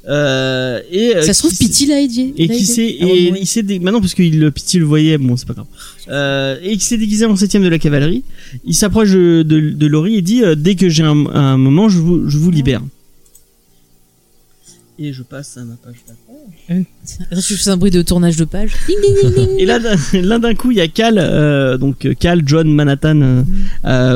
Euh, 0.07 0.79
et 0.91 1.15
euh, 1.15 1.21
Ça 1.23 1.33
se 1.33 1.39
trouve, 1.39 1.57
Pity 1.57 1.87
l'a 1.87 2.01
aidé. 2.01 2.33
Et 2.37 2.47
qui 2.47 2.65
s'est 2.65 2.97
Ah 3.01 3.05
et 3.05 3.33
il 3.41 3.65
dé... 3.65 3.79
maintenant 3.79 4.01
parce 4.01 4.13
que 4.13 4.49
Pity 4.49 4.79
le 4.79 4.85
voyait, 4.85 5.17
bon 5.17 5.35
c'est 5.37 5.47
pas 5.47 5.53
grave. 5.53 5.67
Euh, 6.09 6.57
et 6.63 6.77
qui 6.77 6.83
s'est 6.85 6.97
déguisé 6.97 7.25
en 7.25 7.35
septième 7.35 7.63
de 7.63 7.67
la 7.69 7.79
cavalerie. 7.79 8.23
Il 8.65 8.73
s'approche 8.75 9.11
de, 9.11 9.43
de, 9.43 9.59
de 9.71 9.87
Laurie 9.87 10.15
et 10.15 10.21
dit 10.21 10.43
euh, 10.43 10.55
dès 10.55 10.75
que 10.75 10.89
j'ai 10.89 11.03
un, 11.03 11.25
un 11.27 11.57
moment, 11.57 11.89
je 11.89 11.99
vous 11.99 12.29
je 12.29 12.37
vous 12.37 12.51
libère. 12.51 12.81
Et 14.99 15.13
je 15.13 15.23
passe 15.23 15.57
à 15.57 15.63
ma 15.63 15.75
page 15.75 15.95
d'après. 16.07 16.85
Je 17.31 17.55
fais 17.55 17.69
un 17.71 17.77
bruit 17.77 17.89
de 17.91 18.01
tournage 18.03 18.35
de 18.35 18.45
page. 18.45 18.71
Et 19.57 19.65
là, 19.65 19.79
d'un- 19.79 19.95
là 20.21 20.37
d'un 20.37 20.53
coup, 20.53 20.69
il 20.71 20.77
y 20.77 20.81
a 20.81 20.87
Cal, 20.87 21.15
euh, 21.17 21.77
donc 21.77 22.07
Cal, 22.19 22.43
John, 22.45 22.71
Manhattan, 22.71 23.43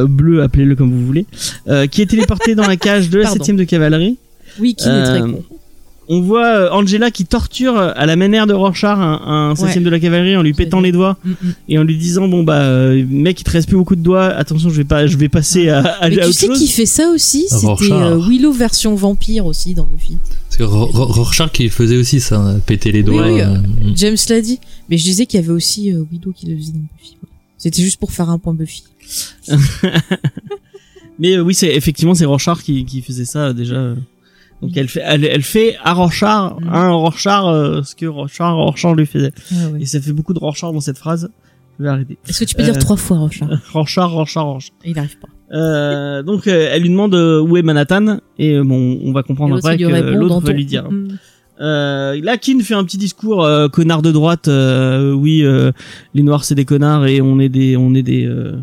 bleu, 0.08 0.44
appelez-le 0.44 0.76
comme 0.76 0.92
vous 0.92 1.06
voulez, 1.06 1.26
qui 1.92 2.02
est 2.02 2.06
téléporté 2.10 2.54
dans 2.56 2.68
la 2.68 2.78
cage 2.78 3.10
de 3.10 3.20
la. 3.20 3.30
7 3.32 3.56
de 3.56 3.64
cavalerie. 3.64 4.18
Oui, 4.60 4.76
qui 4.76 4.88
est 4.88 5.04
très 5.04 5.20
con. 5.22 5.44
On 6.08 6.22
voit 6.22 6.46
euh, 6.46 6.70
Angela 6.72 7.10
qui 7.10 7.26
torture 7.26 7.78
euh, 7.78 7.92
à 7.96 8.06
la 8.06 8.16
manière 8.16 8.46
de 8.46 8.54
Rorschach 8.54 8.98
un, 9.00 9.50
un 9.52 9.56
7 9.56 9.82
de 9.84 9.90
la 9.90 10.00
cavalerie 10.00 10.38
en 10.38 10.44
lui 10.44 10.54
pétant 10.54 10.80
les 10.80 10.92
doigts 10.92 11.18
Mm, 11.26 11.32
mm. 11.32 11.54
et 11.70 11.80
en 11.80 11.84
lui 11.84 11.98
disant 11.98 12.28
bon 12.28 12.44
bah 12.44 12.62
euh, 12.62 13.04
mec 13.10 13.42
il 13.42 13.44
te 13.44 13.50
reste 13.50 13.68
plus 13.68 13.78
beaucoup 13.78 13.96
de 13.96 14.02
doigts 14.02 14.26
attention 14.28 14.70
je 14.70 14.76
vais 14.76 14.84
pas 14.84 15.08
je 15.08 15.18
vais 15.18 15.30
passer 15.30 15.70
à, 15.70 15.80
à, 15.80 16.10
Mais 16.10 16.20
à 16.20 16.22
tu 16.24 16.30
autre 16.30 16.34
sais 16.40 16.48
chose 16.48 16.60
qui 16.60 16.68
fait 16.68 16.86
ça 16.86 17.10
aussi? 17.10 17.46
C'était 17.50 17.92
euh, 17.92 18.20
Willow 18.20 18.52
version 18.52 18.94
vampire 18.96 19.46
aussi 19.48 19.74
dans 19.74 19.88
le 19.92 19.98
film. 19.98 20.20
Parce 20.48 20.58
que 20.58 20.64
Ro- 20.64 20.86
Ro- 20.86 21.06
Rorschach 21.12 21.50
il 21.60 21.72
faisait 21.72 21.98
aussi 21.98 22.20
ça, 22.20 22.38
hein, 22.40 22.60
péter 22.60 22.92
les 22.92 23.02
doigts. 23.04 23.26
oui, 23.32 23.42
euh, 23.42 23.56
mm. 23.58 23.94
James 23.96 24.18
l'a 24.30 24.42
dit. 24.42 24.60
Mais 24.90 24.98
je 25.00 25.04
disais 25.04 25.26
qu'il 25.26 25.40
y 25.40 25.44
avait 25.44 25.52
aussi 25.54 25.92
euh, 25.92 26.04
Willow 26.12 26.32
qui 26.36 26.46
le 26.46 26.56
faisait 26.56 26.74
dans 26.74 26.80
Buffy. 26.80 27.18
Voilà. 27.22 27.34
C'était 27.58 27.82
juste 27.82 28.00
pour 28.00 28.12
faire 28.12 28.30
un 28.30 28.38
point 28.38 28.54
Buffy. 28.54 28.84
mais 31.20 31.36
euh, 31.38 31.42
oui 31.42 31.54
c'est 31.54 31.74
effectivement 31.74 32.14
c'est 32.14 32.26
Rorschach 32.26 32.62
qui, 32.64 32.86
qui 32.86 33.02
faisait 33.02 33.26
ça 33.26 33.54
déjà 33.54 33.76
euh. 33.76 33.96
Donc 34.68 34.78
elle 34.78 34.88
fait 34.88 35.02
elle, 35.04 35.26
elle 35.26 35.42
fait 35.44 35.76
à 35.84 35.94
Rorschach 35.94 36.54
Mm. 36.62 36.70
un 36.72 36.92
Rorschach 36.92 37.44
euh, 37.46 37.84
ce 37.84 37.96
que 37.96 38.06
Rorschach 38.06 38.54
Rorschach 38.54 38.96
lui 38.96 39.06
faisait 39.06 39.32
ouais. 39.52 39.82
et 39.82 39.86
ça 39.86 40.00
fait 40.02 40.12
beaucoup 40.14 40.34
de 40.34 40.40
Rorschach 40.40 40.72
dans 40.74 40.80
cette 40.82 40.98
phrase 40.98 41.30
je 41.78 41.84
vais 41.84 41.90
arrêter 41.90 42.18
Est-ce 42.28 42.40
que 42.40 42.46
tu 42.46 42.56
peux 42.56 42.62
Euh, 42.64 42.72
dire 42.72 42.78
trois 42.80 42.96
fois, 42.98 43.18
Rorschach? 43.18 43.50
Rorschach 43.74 44.10
Rorschach 44.10 44.44
Rorschach 44.44 44.72
Il 44.86 44.96
n'arrive 44.96 45.18
pas. 45.20 45.28
Euh, 45.56 46.24
donc 46.24 46.48
euh, 46.48 46.70
elle 46.72 46.82
lui 46.82 46.90
demande 46.90 47.14
euh, 47.16 47.40
où 47.42 47.56
est 47.58 47.62
Manhattan? 47.62 48.20
Et 48.40 48.54
euh, 48.56 48.64
bon 48.64 49.00
on 49.04 49.12
va 49.12 49.24
comprendre 49.24 49.56
après 49.58 49.78
que 49.78 49.84
l'autre 49.84 50.40
va 50.42 50.48
ton- 50.48 50.54
lui 50.54 50.66
dire. 50.66 50.90
Mm. 50.90 51.08
Euh, 51.62 52.20
là 52.22 52.38
Keane 52.38 52.62
fait 52.62 52.74
un 52.74 52.84
petit 52.84 52.98
discours 52.98 53.44
euh, 53.44 53.68
connard 53.70 54.02
de 54.02 54.12
droite 54.12 54.48
euh, 54.50 55.14
oui 55.14 55.42
euh, 55.44 55.72
les 56.14 56.22
noirs 56.24 56.44
c'est 56.44 56.56
des 56.56 56.66
connards 56.66 57.06
et 57.08 57.22
on 57.22 57.40
est 57.40 57.48
des 57.48 57.78
on 57.78 57.94
est 57.94 58.02
des 58.04 58.26
euh, 58.26 58.58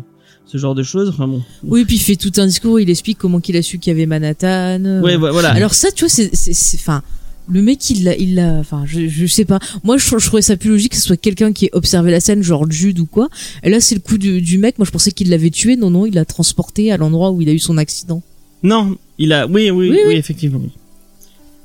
ce 0.53 0.57
genre 0.59 0.75
de 0.75 0.83
choses 0.83 1.09
enfin 1.09 1.27
bon 1.27 1.41
Oui, 1.63 1.83
puis 1.83 1.95
il 1.95 1.99
fait 1.99 2.15
tout 2.15 2.31
un 2.37 2.45
discours, 2.45 2.79
il 2.79 2.89
explique 2.89 3.17
comment 3.17 3.39
qu'il 3.41 3.57
a 3.57 3.61
su 3.63 3.79
qu'il 3.79 3.91
y 3.91 3.95
avait 3.95 4.05
Manhattan. 4.05 4.85
euh. 4.85 5.01
ouais 5.01 5.17
vo- 5.17 5.31
voilà 5.31 5.49
Alors 5.49 5.73
ça, 5.73 5.91
tu 5.91 6.05
vois, 6.05 6.09
c'est, 6.09 6.29
c'est, 6.33 6.53
c'est- 6.53 6.77
enfin, 6.77 7.01
le 7.49 7.61
mec, 7.61 7.89
il 7.89 8.03
l'a, 8.05 8.15
il 8.15 8.35
l'a, 8.35 8.53
enfin, 8.59 8.83
je, 8.85 9.07
je 9.09 9.25
sais 9.25 9.43
pas. 9.45 9.59
Moi, 9.83 9.97
je, 9.97 10.03
je 10.17 10.25
trouvais 10.27 10.41
ça 10.41 10.55
plus 10.55 10.69
logique 10.69 10.91
que 10.91 10.97
ce 10.97 11.03
soit 11.03 11.17
quelqu'un 11.17 11.51
qui 11.51 11.65
ait 11.65 11.69
observé 11.73 12.11
la 12.11 12.19
scène, 12.21 12.41
genre 12.43 12.69
Jude 12.71 12.99
ou 12.99 13.05
quoi. 13.05 13.27
Et 13.63 13.69
là, 13.69 13.81
c'est 13.81 13.95
le 13.95 14.01
coup 14.01 14.17
du, 14.17 14.41
du 14.41 14.57
mec. 14.59 14.77
Moi, 14.77 14.85
je 14.85 14.91
pensais 14.91 15.11
qu'il 15.11 15.29
l'avait 15.29 15.49
tué. 15.49 15.75
Non, 15.75 15.89
non, 15.89 16.05
il 16.05 16.13
l'a 16.13 16.23
transporté 16.23 16.91
à 16.93 16.97
l'endroit 16.97 17.31
où 17.31 17.41
il 17.41 17.49
a 17.49 17.51
eu 17.51 17.59
son 17.59 17.77
accident. 17.77 18.21
non 18.63 18.95
il 19.17 19.33
a 19.33 19.45
oui 19.47 19.69
oui 19.71 19.89
Oui, 19.89 19.89
oui, 19.91 19.99
oui. 20.07 20.13
effectivement 20.15 20.61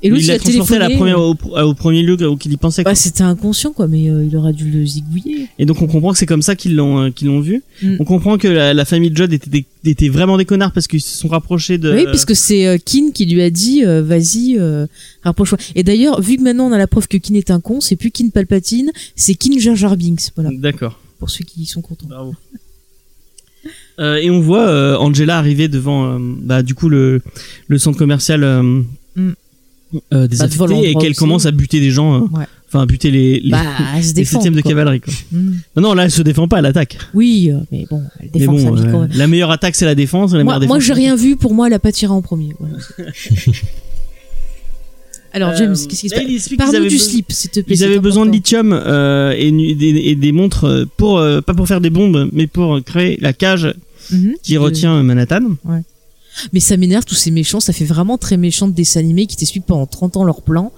Et 0.01 0.09
l'autre, 0.09 0.21
il 0.21 0.25
il, 0.25 0.27
l'a 0.29 0.33
a 0.35 0.39
transporté 0.39 0.75
à 0.75 0.79
la 0.79 0.89
première 0.95 1.19
au, 1.19 1.35
au 1.35 1.73
premier 1.73 2.03
lieu 2.03 2.13
auquel 2.25 2.51
il 2.53 2.57
pensait. 2.57 2.83
Bah, 2.83 2.95
c'était 2.95 3.23
inconscient, 3.23 3.73
quoi, 3.73 3.87
mais 3.87 4.09
euh, 4.09 4.23
il 4.25 4.35
aurait 4.37 4.53
dû 4.53 4.69
le 4.71 4.85
zigouiller. 4.85 5.47
et 5.59 5.65
donc 5.65 5.81
on 5.81 5.87
comprend 5.87 6.11
que 6.13 6.17
c'est 6.17 6.25
comme 6.25 6.41
ça 6.41 6.55
qu'ils 6.55 6.75
l'ont 6.75 6.99
euh, 7.03 7.09
qu'ils 7.11 7.27
l'ont 7.27 7.41
vu 7.41 7.61
Mm. 7.81 7.95
on 7.99 8.03
comprend 8.03 8.37
que 8.37 8.47
la, 8.49 8.73
la 8.73 8.83
famille 8.85 9.09
de 9.09 9.15
Judd 9.15 9.31
était, 9.31 9.49
des- 9.49 9.65
était 9.85 10.09
vraiment 10.09 10.37
des 10.37 10.43
connards 10.45 10.73
parce 10.73 10.87
qu'ils 10.87 10.99
se 11.01 11.15
sont 11.17 11.29
rapprochés 11.29 11.77
de 11.77 11.93
Oui, 11.93 12.05
puisque 12.09 12.35
c'est 12.35 12.67
euh, 12.67 12.77
Keane 12.77 13.13
qui 13.13 13.25
lui 13.25 13.41
a 13.41 13.49
dit, 13.49 13.85
euh, 13.85 14.01
vas-y, 14.03 14.57
euh, 14.59 14.85
rapproche-toi. 15.23 15.57
Et 15.75 15.83
d'ailleurs, 15.83 16.19
vu 16.21 16.35
que 16.37 16.41
maintenant 16.41 16.67
on 16.67 16.71
a 16.73 16.77
la 16.77 16.87
preuve 16.87 17.07
que 17.07 17.15
Keane 17.17 17.37
est 17.37 17.51
un 17.51 17.59
con, 17.61 17.79
c'est 17.81 17.95
plus 17.95 18.11
Keane 18.11 18.31
Palpatine, 18.31 18.91
c'est 19.15 19.33
Keane 19.35 19.59
Jar 19.59 19.75
Jar 19.77 19.95
Binks. 19.97 20.31
Voilà, 20.35 20.49
d'accord 20.53 20.99
pour 21.19 21.29
ceux 21.29 21.43
qui 21.43 21.65
sont 21.65 21.81
contents. 21.81 22.07
Bravo. 22.07 22.33
Euh, 23.99 24.15
et 24.15 24.29
on 24.29 24.39
voit 24.39 24.67
euh, 24.67 24.95
Angela 24.97 25.37
arriver 25.37 25.67
devant, 25.67 26.05
euh, 26.13 26.17
bah, 26.41 26.63
du 26.63 26.73
coup, 26.75 26.87
le, 26.87 27.21
le 27.67 27.77
centre 27.77 27.97
commercial 27.97 28.43
euh, 28.43 28.81
Mm. 29.15 29.31
Euh, 30.13 30.27
des 30.27 30.37
Bah, 30.37 30.45
affectés 30.45 30.89
et 30.89 30.95
qu'elle 30.95 31.15
commence 31.15 31.45
à 31.45 31.51
buter 31.51 31.79
des 31.79 31.91
gens, 31.91 32.15
euh, 32.15 32.19
Ouais. 32.31 32.45
enfin 32.67 32.81
à 32.81 32.85
buter 32.85 33.09
les, 33.11 33.39
les, 33.39 33.49
Bah, 33.51 33.63
les 34.01 34.13
défend. 34.13 34.39
de 34.41 34.61
cavalerie. 34.61 35.01
Quoi. 35.01 35.13
Mm. 35.31 35.51
Non, 35.77 35.81
non, 35.81 35.93
là, 35.93 36.05
elle 36.05 36.11
se 36.11 36.21
défend 36.21 36.47
pas, 36.47 36.59
elle 36.59 36.65
attaque. 36.67 36.97
Oui, 37.13 37.49
euh, 37.51 37.57
mais 37.71 37.85
bon, 37.89 38.01
elle 38.19 38.29
défend 38.31 38.57
sa 38.57 38.69
bon, 38.69 38.75
vie 38.75 38.83
quand 38.91 38.99
même. 39.01 39.09
la 39.13 39.27
meilleure 39.27 39.51
attaque, 39.51 39.75
c'est 39.75 39.85
la 39.85 39.95
défense. 39.95 40.33
La 40.33 40.43
Moi, 40.43 40.59
moi 40.59 40.79
j'ai 40.79 40.93
rien 40.93 41.15
vu, 41.15 41.35
pour 41.35 41.53
moi, 41.53 41.67
elle 41.67 41.73
a 41.73 41.79
pas 41.79 41.91
tiré 41.91 42.11
en 42.13 42.21
premier. 42.21 42.53
Alors, 45.31 45.55
James, 45.55 45.73
Euh, 45.73 45.85
qu'est-ce 45.87 46.01
qui 46.01 46.09
se 46.39 46.55
passe 46.55 46.71
Parle-nous 46.71 46.89
du 46.89 46.97
slip, 46.97 47.31
s'il 47.31 47.51
te 47.51 47.59
plaît. 47.59 47.75
Ils 47.75 47.83
avaient 47.83 47.99
besoin 47.99 48.25
de 48.25 48.31
lithium 48.31 48.73
euh, 48.73 49.31
et, 49.37 49.51
des, 49.75 49.89
et 49.89 50.15
des 50.15 50.31
montres 50.31 50.87
pour 50.97 51.19
euh, 51.19 51.39
pas 51.41 51.53
pour 51.53 51.67
faire 51.67 51.81
des 51.81 51.91
bombes, 51.91 52.29
mais 52.33 52.47
pour 52.47 52.81
créer 52.83 53.17
la 53.21 53.33
cage 53.33 53.73
Mhm. 54.11 54.33
qui 54.41 54.57
retient 54.57 55.03
Manhattan. 55.03 55.41
Mais 56.53 56.59
ça 56.59 56.77
m'énerve, 56.77 57.05
tous 57.05 57.15
ces 57.15 57.31
méchants, 57.31 57.59
ça 57.59 57.73
fait 57.73 57.85
vraiment 57.85 58.17
très 58.17 58.37
méchant 58.37 58.67
de 58.67 58.73
dessins 58.73 58.99
animés 58.99 59.25
qui 59.25 59.35
t'expliquent 59.35 59.65
pendant 59.65 59.85
30 59.85 60.17
ans 60.17 60.23
leur 60.23 60.41
plan 60.41 60.71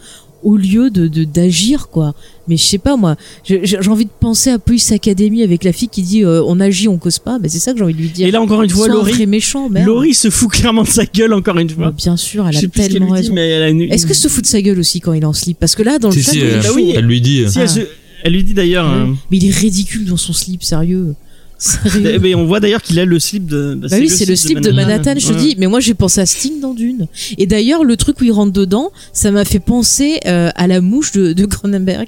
au 0.44 0.58
lieu 0.58 0.90
de 0.90 1.08
de- 1.08 1.24
d'agir 1.24 1.90
quoi. 1.90 2.16
Mais 2.48 2.58
je 2.58 2.64
sais 2.64 2.80
pas 2.80 2.98
moi, 2.98 3.16
j'ai 3.44 3.78
envie 3.90 4.06
de 4.06 4.10
penser 4.20 4.50
à 4.50 4.58
Police 4.58 4.92
Academy 4.92 5.44
avec 5.44 5.64
la 5.64 5.72
fille 5.72 5.88
qui 5.88 6.02
dit 6.02 6.24
euh, 6.24 6.42
on 6.48 6.60
agit, 6.60 6.88
on 6.88 6.98
cause 6.98 7.20
pas. 7.20 7.38
Ben 7.38 7.48
c'est 7.48 7.60
ça 7.60 7.74
que 7.74 7.78
j'ai 7.78 7.84
envie 7.84 7.94
de 7.94 8.00
lui 8.00 8.10
dire. 8.10 8.28
Et 8.28 8.32
là 8.32 8.42
encore 8.42 8.64
une 8.64 8.70
fois, 8.72 8.88
Laurie, 8.88 9.28
méchant, 9.28 9.70
merde. 9.70 9.86
Laurie 9.86 10.16
se 10.16 10.32
fout 10.32 10.50
clairement 10.50 10.82
de 10.82 10.88
sa 10.88 11.06
gueule 11.06 11.34
encore 11.34 11.60
une 11.60 11.70
fois. 11.70 11.88
Ouais, 11.88 11.94
bien 11.94 12.18
sûr, 12.18 12.48
elle 12.48 12.58
a 12.58 12.62
tellement 12.68 13.10
raison. 13.10 13.34
mais 13.36 13.50
elle 13.50 13.72
une. 13.72 13.82
Est-ce 13.84 14.08
que 14.08 14.16
se 14.16 14.28
fout 14.28 14.44
de 14.44 14.50
sa 14.50 14.62
gueule 14.64 14.80
aussi 14.80 15.00
quand 15.00 15.14
il 15.14 15.22
est 15.22 15.26
en 15.28 15.34
slip? 15.34 15.60
Parce 15.60 15.76
que 15.76 15.84
là, 15.84 16.00
dans 16.00 16.10
le 16.10 16.16
Si, 16.16 16.24
chat, 16.24 16.32
si, 16.32 16.40
bah 16.40 16.70
oui. 16.74 16.94
elle 16.96 17.06
lui 17.06 17.22
dit. 17.22 17.44
Si, 17.48 17.60
Ah. 17.60 17.62
elle, 17.62 17.70
se- 17.70 17.80
elle 18.24 18.34
lui 18.34 18.44
dit 18.44 18.56
d'ailleurs. 18.56 18.90
Euh, 18.92 19.06
Mais 19.30 19.38
il 19.38 19.48
est 19.48 19.56
ridicule 19.56 20.06
dans 20.06 20.18
son 20.18 20.34
slip, 20.34 20.64
sérieux. 20.64 21.14
Sérieux. 21.62 22.18
mais 22.20 22.34
on 22.34 22.46
voit 22.46 22.60
d'ailleurs 22.60 22.82
qu'il 22.82 23.00
a 23.00 23.06
le 23.06 23.20
slip 23.20 23.46
de. 23.46 23.76
Bah 23.76 23.88
oui, 24.00 24.10
c'est 24.10 24.26
le 24.26 24.36
slip 24.36 24.60
de 24.62 24.72
Manhattan, 24.72 25.14
je 25.18 25.28
te 25.28 25.34
Ouais. 25.34 25.38
dis. 25.40 25.56
Mais 25.60 25.68
moi, 25.68 25.80
j'ai 25.80 25.94
pensé 25.94 26.20
à 26.20 26.26
Sting 26.26 26.60
dans 26.60 26.74
Dune. 26.74 27.08
Et 27.38 27.46
d'ailleurs, 27.46 27.84
le 27.84 27.96
truc 27.98 28.20
où 28.20 28.24
il 28.24 28.32
rentre 28.32 28.52
dedans, 28.52 28.92
ça 29.14 29.30
m'a 29.30 29.46
fait 29.46 29.60
penser 29.60 30.20
euh, 30.26 30.50
à 30.56 30.66
la 30.66 30.82
mouche 30.82 31.12
de, 31.12 31.34
de 31.34 31.46
Cronenberg. 31.46 32.08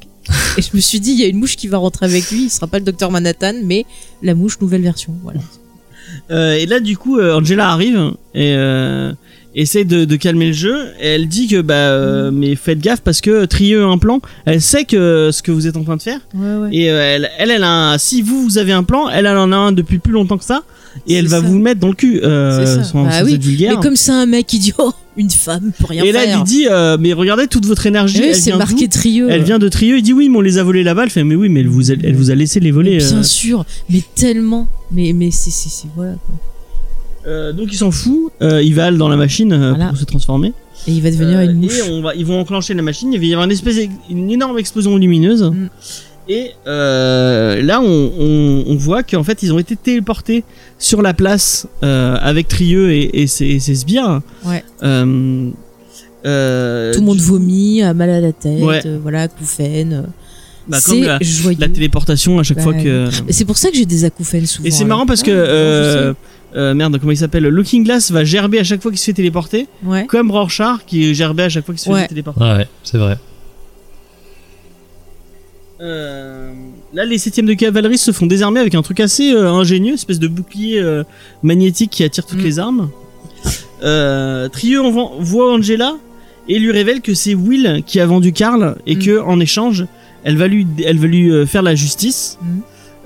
Et 0.58 0.62
je 0.64 0.70
me 0.74 0.82
suis 0.82 1.00
dit, 1.00 1.12
il 1.12 1.20
y 1.20 1.24
a 1.24 1.28
une 1.28 1.38
mouche 1.38 1.56
qui 1.56 1.68
va 1.68 1.78
rentrer 1.78 2.06
avec 2.08 2.32
lui. 2.32 2.46
Il 2.46 2.50
sera 2.50 2.66
pas 2.66 2.80
le 2.80 2.86
docteur 2.86 3.12
Manhattan, 3.12 3.54
mais 3.64 3.86
la 4.24 4.34
mouche 4.34 4.60
nouvelle 4.60 4.82
version. 4.82 5.14
Voilà. 5.22 5.40
Euh, 6.32 6.54
et 6.56 6.66
là, 6.66 6.80
du 6.80 6.98
coup, 6.98 7.20
euh, 7.20 7.36
Angela 7.36 7.70
arrive 7.70 8.12
et 8.34 8.54
euh, 8.56 9.14
essaie 9.56 9.86
de, 9.86 10.06
de 10.06 10.16
calmer 10.16 10.48
le 10.48 10.54
jeu. 10.54 10.76
Et 11.02 11.08
elle 11.10 11.28
dit 11.28 11.48
que 11.48 11.62
bah, 11.62 11.74
euh, 11.76 12.32
Mm. 12.32 12.36
mais 12.38 12.56
faites 12.56 12.80
gaffe 12.80 13.02
parce 13.02 13.22
que 13.22 13.46
Trieux 13.46 13.84
a 13.84 13.88
un 13.88 13.98
plan. 13.98 14.20
Elle 14.46 14.62
sait 14.62 14.86
que 14.86 15.30
ce 15.32 15.42
que 15.42 15.52
vous 15.52 15.68
êtes 15.68 15.78
en 15.78 15.84
train 15.84 15.98
de 15.98 16.02
faire. 16.02 16.20
Ouais, 16.34 16.56
ouais. 16.56 16.70
Et 16.72 16.90
euh, 16.90 17.02
elle, 17.16 17.30
elle, 17.38 17.52
elle 17.52 17.64
a 17.64 17.92
un, 17.94 17.98
si 17.98 18.22
vous 18.22 18.44
vous 18.44 18.58
avez 18.58 18.72
un 18.72 18.84
plan, 18.84 19.10
elle, 19.10 19.26
elle 19.26 19.38
en 19.38 19.52
a 19.52 19.56
un 19.56 19.72
depuis 19.72 20.00
plus 20.00 20.14
longtemps 20.14 20.38
que 20.38 20.46
ça. 20.46 20.64
Et 21.08 21.16
elle 21.16 21.28
va 21.28 21.40
ça. 21.42 21.46
vous 21.48 21.56
le 21.56 21.60
mettre 21.62 21.80
dans 21.80 21.88
le 21.88 21.96
cul. 21.96 22.20
Euh, 22.24 22.66
ça. 22.66 22.84
sans, 22.84 23.04
Bah 23.04 23.12
sans 23.20 23.26
oui. 23.26 23.34
être 23.34 23.44
vulgaire. 23.44 23.76
Mais 23.78 23.84
comme 23.84 23.96
c'est 23.96 24.12
un 24.12 24.26
mec 24.28 24.56
oh, 24.78 24.92
une 25.18 25.30
femme 25.30 25.72
peut 25.78 25.86
rien 25.90 26.04
et 26.04 26.12
là, 26.12 26.22
elle 26.24 26.30
faire. 26.30 26.38
lui 26.38 26.44
dit, 26.44 26.68
euh, 26.70 26.98
mais 27.00 27.14
regardez 27.14 27.48
toute 27.48 27.66
votre 27.66 27.86
énergie. 27.88 28.20
Oui, 28.20 28.26
elle 28.30 28.36
c'est 28.36 28.52
vient 28.52 28.58
marqué 28.58 28.88
Trieux. 28.88 29.28
Elle 29.30 29.44
vient 29.44 29.60
de 29.60 29.70
Trieux. 29.70 29.98
Il 29.98 30.04
dit 30.04 30.14
oui, 30.14 30.30
mais 30.30 30.38
on 30.38 30.42
les 30.42 30.58
a 30.60 30.64
volés 30.64 30.84
là-bas. 30.84 31.04
Elle 31.04 31.10
fait 31.10 31.24
mais 31.24 31.36
oui, 31.36 31.50
mais 31.50 31.62
elle 31.62 31.68
vous 31.68 31.92
a, 31.92 31.96
elle 32.04 32.16
vous 32.16 32.30
a 32.32 32.36
laissé 32.36 32.60
les 32.60 32.72
voler. 32.72 32.98
Mais 32.98 32.98
bien 33.08 33.18
euh. 33.20 33.24
sûr, 33.24 33.66
mais 33.90 34.02
tellement. 34.16 34.68
Mais, 34.92 35.14
mais 35.14 35.32
c'est, 35.32 35.50
c'est, 35.52 35.70
c'est, 35.70 35.88
voilà. 35.96 36.14
quoi. 36.14 36.36
Euh, 37.26 37.54
donc 37.54 37.70
il 37.72 37.78
s'en 37.78 37.92
fout. 37.92 38.32
Euh, 38.42 38.62
il 38.62 38.76
va 38.76 38.92
dans 38.92 39.08
la 39.10 39.16
machine 39.16 39.54
euh, 39.54 39.70
Voilà. 39.70 39.88
pour 39.90 39.98
se 39.98 40.06
transformer. 40.06 40.54
Et 40.88 40.92
il 40.92 41.02
va 41.02 41.10
devenir 41.12 41.40
Euh, 41.40 41.44
une 41.46 41.60
mouche. 41.62 41.80
Et 41.80 41.92
on 41.92 42.02
va, 42.02 42.16
ils 42.16 42.26
vont 42.26 42.40
enclencher 42.40 42.74
la 42.74 42.82
machine. 42.82 43.14
Il 43.14 43.20
va 43.20 43.26
y 43.26 43.32
avoir 43.34 43.46
une 43.46 43.52
espèce, 43.52 43.78
une 44.10 44.30
énorme 44.32 44.58
explosion 44.60 44.98
lumineuse. 44.98 45.44
Mm. 45.44 45.70
Et 46.30 46.52
euh, 46.68 47.62
là, 47.62 47.82
on, 47.82 48.12
on, 48.20 48.64
on 48.68 48.76
voit 48.76 49.04
qu'en 49.04 49.24
fait, 49.24 49.44
ils 49.44 49.54
ont 49.54 49.60
été 49.60 49.76
téléportés 49.76 50.44
sur 50.80 51.02
la 51.02 51.14
place 51.14 51.68
euh, 51.84 52.16
avec 52.22 52.48
Trieux 52.48 52.92
et, 52.92 53.22
et 53.24 53.28
ses, 53.28 53.46
et 53.46 53.60
ses 53.60 53.76
sbires. 53.76 54.22
Ouais. 54.46 54.64
Euh, 54.84 55.50
euh, 56.26 56.94
Tout 56.94 57.00
le 57.02 57.06
monde 57.06 57.20
vomit, 57.20 57.82
a 57.82 57.94
mal 57.94 58.10
à 58.10 58.22
la 58.22 58.32
tête, 58.32 58.62
Ouais. 58.62 58.82
euh, 58.86 58.98
voilà, 59.02 59.24
acouphène. 59.24 60.06
Bah, 60.68 60.80
comme 60.86 60.96
c'est 61.00 61.02
la, 61.08 61.20
joyeux. 61.22 61.58
la 61.60 61.68
téléportation 61.70 62.40
à 62.40 62.44
chaque 62.44 62.58
Bah, 62.58 62.64
fois 62.64 62.74
que. 62.74 63.10
Et 63.28 63.34
c'est 63.34 63.46
pour 63.46 63.58
ça 63.58 63.70
que 63.70 63.76
j'ai 63.78 63.86
des 63.86 64.06
acouphènes 64.06 64.46
souvent. 64.46 64.68
Et 64.68 64.72
c'est 64.72 64.86
marrant 64.86 65.06
parce 65.06 65.24
que 65.24 65.32
Ah, 65.32 65.34
euh, 65.34 66.14
euh, 66.56 66.74
merde, 66.74 66.98
comment 67.00 67.12
il 67.12 67.18
s'appelle? 67.18 67.44
Looking 67.48 67.84
Glass 67.84 68.12
va 68.12 68.24
gerber 68.24 68.60
à 68.60 68.64
chaque 68.64 68.82
fois 68.82 68.92
qu'il 68.92 69.00
se 69.00 69.06
fait 69.06 69.14
téléporter, 69.14 69.68
Ouais. 69.84 70.06
comme 70.06 70.32
Rorschach 70.32 70.80
qui 70.88 71.14
gerbait 71.16 71.44
à 71.44 71.50
chaque 71.50 71.66
fois 71.66 71.74
qu'il 71.74 71.82
se 71.84 71.90
Ouais. 71.90 71.96
faisait 71.98 72.08
téléporter. 72.10 72.42
Ouais, 72.42 72.54
ouais, 72.58 72.68
c'est 72.84 72.98
vrai. 72.98 73.18
Euh, 75.82 76.54
là, 76.94 77.04
les 77.06 77.18
septièmes 77.18 77.46
de 77.48 77.54
cavalerie 77.56 77.98
se 77.98 78.12
font 78.12 78.26
désarmer 78.26 78.60
avec 78.60 78.76
un 78.76 78.82
truc 78.82 79.00
assez 79.00 79.34
euh, 79.34 79.50
ingénieux, 79.52 79.96
espèce 79.96 80.20
de 80.20 80.28
bouclier 80.28 80.80
euh, 80.80 81.04
magnétique 81.42 81.92
qui 81.92 82.04
attire 82.04 82.26
toutes 82.26 82.40
Mm. 82.40 82.44
les 82.46 82.60
armes. 82.60 82.90
Euh, 83.84 84.48
Trieux 84.48 84.80
voit 85.20 85.52
Angela 85.54 85.96
et 86.48 86.58
lui 86.60 86.72
révèle 86.72 87.02
que 87.02 87.14
c'est 87.14 87.34
Will 87.34 87.84
qui 87.86 88.00
a 88.00 88.06
vendu 88.06 88.32
Karl 88.32 88.76
et 88.88 88.96
Mm. 88.96 89.00
que 89.00 89.20
en 89.22 89.40
échange, 89.42 89.86
elle 90.24 90.38
va 90.38 90.48
lui, 90.48 90.66
elle 90.86 90.98
va 91.00 91.08
lui 91.08 91.30
euh, 91.32 91.46
faire 91.46 91.62
la 91.62 91.76
justice. 91.76 92.38
Mm. 92.42 92.48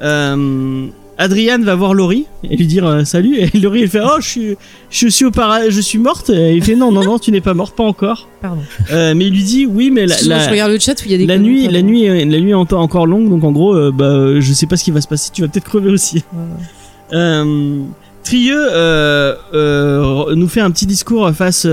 Euh, 0.04 0.86
Adriane 1.20 1.64
va 1.64 1.74
voir 1.74 1.96
Laurie 1.96 2.26
et 2.48 2.56
lui 2.56 2.68
dire 2.68 2.86
euh, 2.86 3.04
salut 3.04 3.38
et 3.40 3.50
Laurie 3.58 3.82
elle 3.82 3.90
fait 3.90 4.02
oh 4.04 4.18
je 4.20 4.28
suis 4.28 4.56
je 4.92 5.08
suis 5.08 5.26
au 5.26 5.32
para 5.32 5.68
je 5.72 5.82
suis 5.82 5.98
morte 5.98 6.30
et 6.30 6.54
il 6.54 6.64
fait 6.64 6.76
non 6.76 6.92
non 6.92 7.04
non 7.04 7.18
tu 7.18 7.32
n'es 7.32 7.42
pas 7.42 7.56
morte 7.56 7.76
pas 7.76 7.84
encore 7.86 8.28
Pardon. 8.40 8.62
Euh, 8.92 9.16
mais 9.16 9.26
il 9.26 9.34
lui 9.34 9.42
dit 9.44 9.66
oui 9.66 9.90
mais 9.90 10.06
la, 10.06 10.14
Excuse-moi, 10.14 10.38
la- 10.38 10.46
je 10.46 10.50
regarde 10.52 10.72
le 10.74 10.78
chat 10.78 10.94
où 11.02 11.06
il 11.06 11.12
y 11.12 11.16
a 11.16 11.18
des 11.18 11.26
la 11.26 11.38
commentaires. 11.38 11.52
nuit, 11.56 11.68
la 11.70 11.82
nuit, 11.82 12.26
la 12.32 12.40
nuit 12.40 12.52
est 12.52 12.54
en- 12.54 12.68
encore 12.74 13.08
longue, 13.08 13.32
donc 13.32 13.44
en 13.44 13.52
gros, 13.52 13.74
euh, 13.76 13.92
bah, 13.92 14.40
je 14.40 14.54
sais 14.54 14.68
pas 14.68 14.78
ce 14.78 14.84
qui 14.84 14.92
va 14.92 15.02
se 15.02 15.08
passer. 15.08 15.32
Tu 15.34 15.42
vas 15.42 15.48
peut-être 15.48 15.66
crever 15.66 15.90
aussi. 15.90 16.24
Euh, 17.14 17.80
Trieux 18.24 18.68
nous 20.36 20.48
fait 20.50 20.60
un 20.60 20.70
petit 20.72 20.86
discours 20.86 21.32
face 21.34 21.66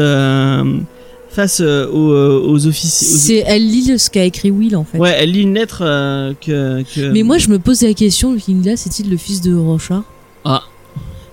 face 1.34 1.60
euh, 1.60 1.86
aux, 1.90 2.12
euh, 2.12 2.40
aux 2.46 2.66
officiers. 2.66 3.08
aux- 3.14 3.18
C'est 3.18 3.44
elle 3.46 3.66
lit 3.66 3.98
ce 3.98 4.08
qu'a 4.10 4.24
écrit 4.24 4.50
Will 4.50 4.76
en 4.76 4.84
fait. 4.84 4.98
Ouais, 4.98 5.16
elle 5.18 5.32
lit 5.32 5.40
une 5.42 5.54
lettre 5.54 5.82
euh, 5.82 6.32
que, 6.40 6.82
que. 6.94 7.10
Mais 7.12 7.22
moi, 7.22 7.38
je 7.38 7.48
me 7.48 7.58
posais 7.58 7.88
la 7.88 7.94
question, 7.94 8.32
Looking 8.32 8.62
Glass 8.62 8.86
est-il 8.86 9.10
le 9.10 9.16
fils 9.16 9.40
de 9.40 9.54
Rochard? 9.54 10.04
Ah. 10.44 10.62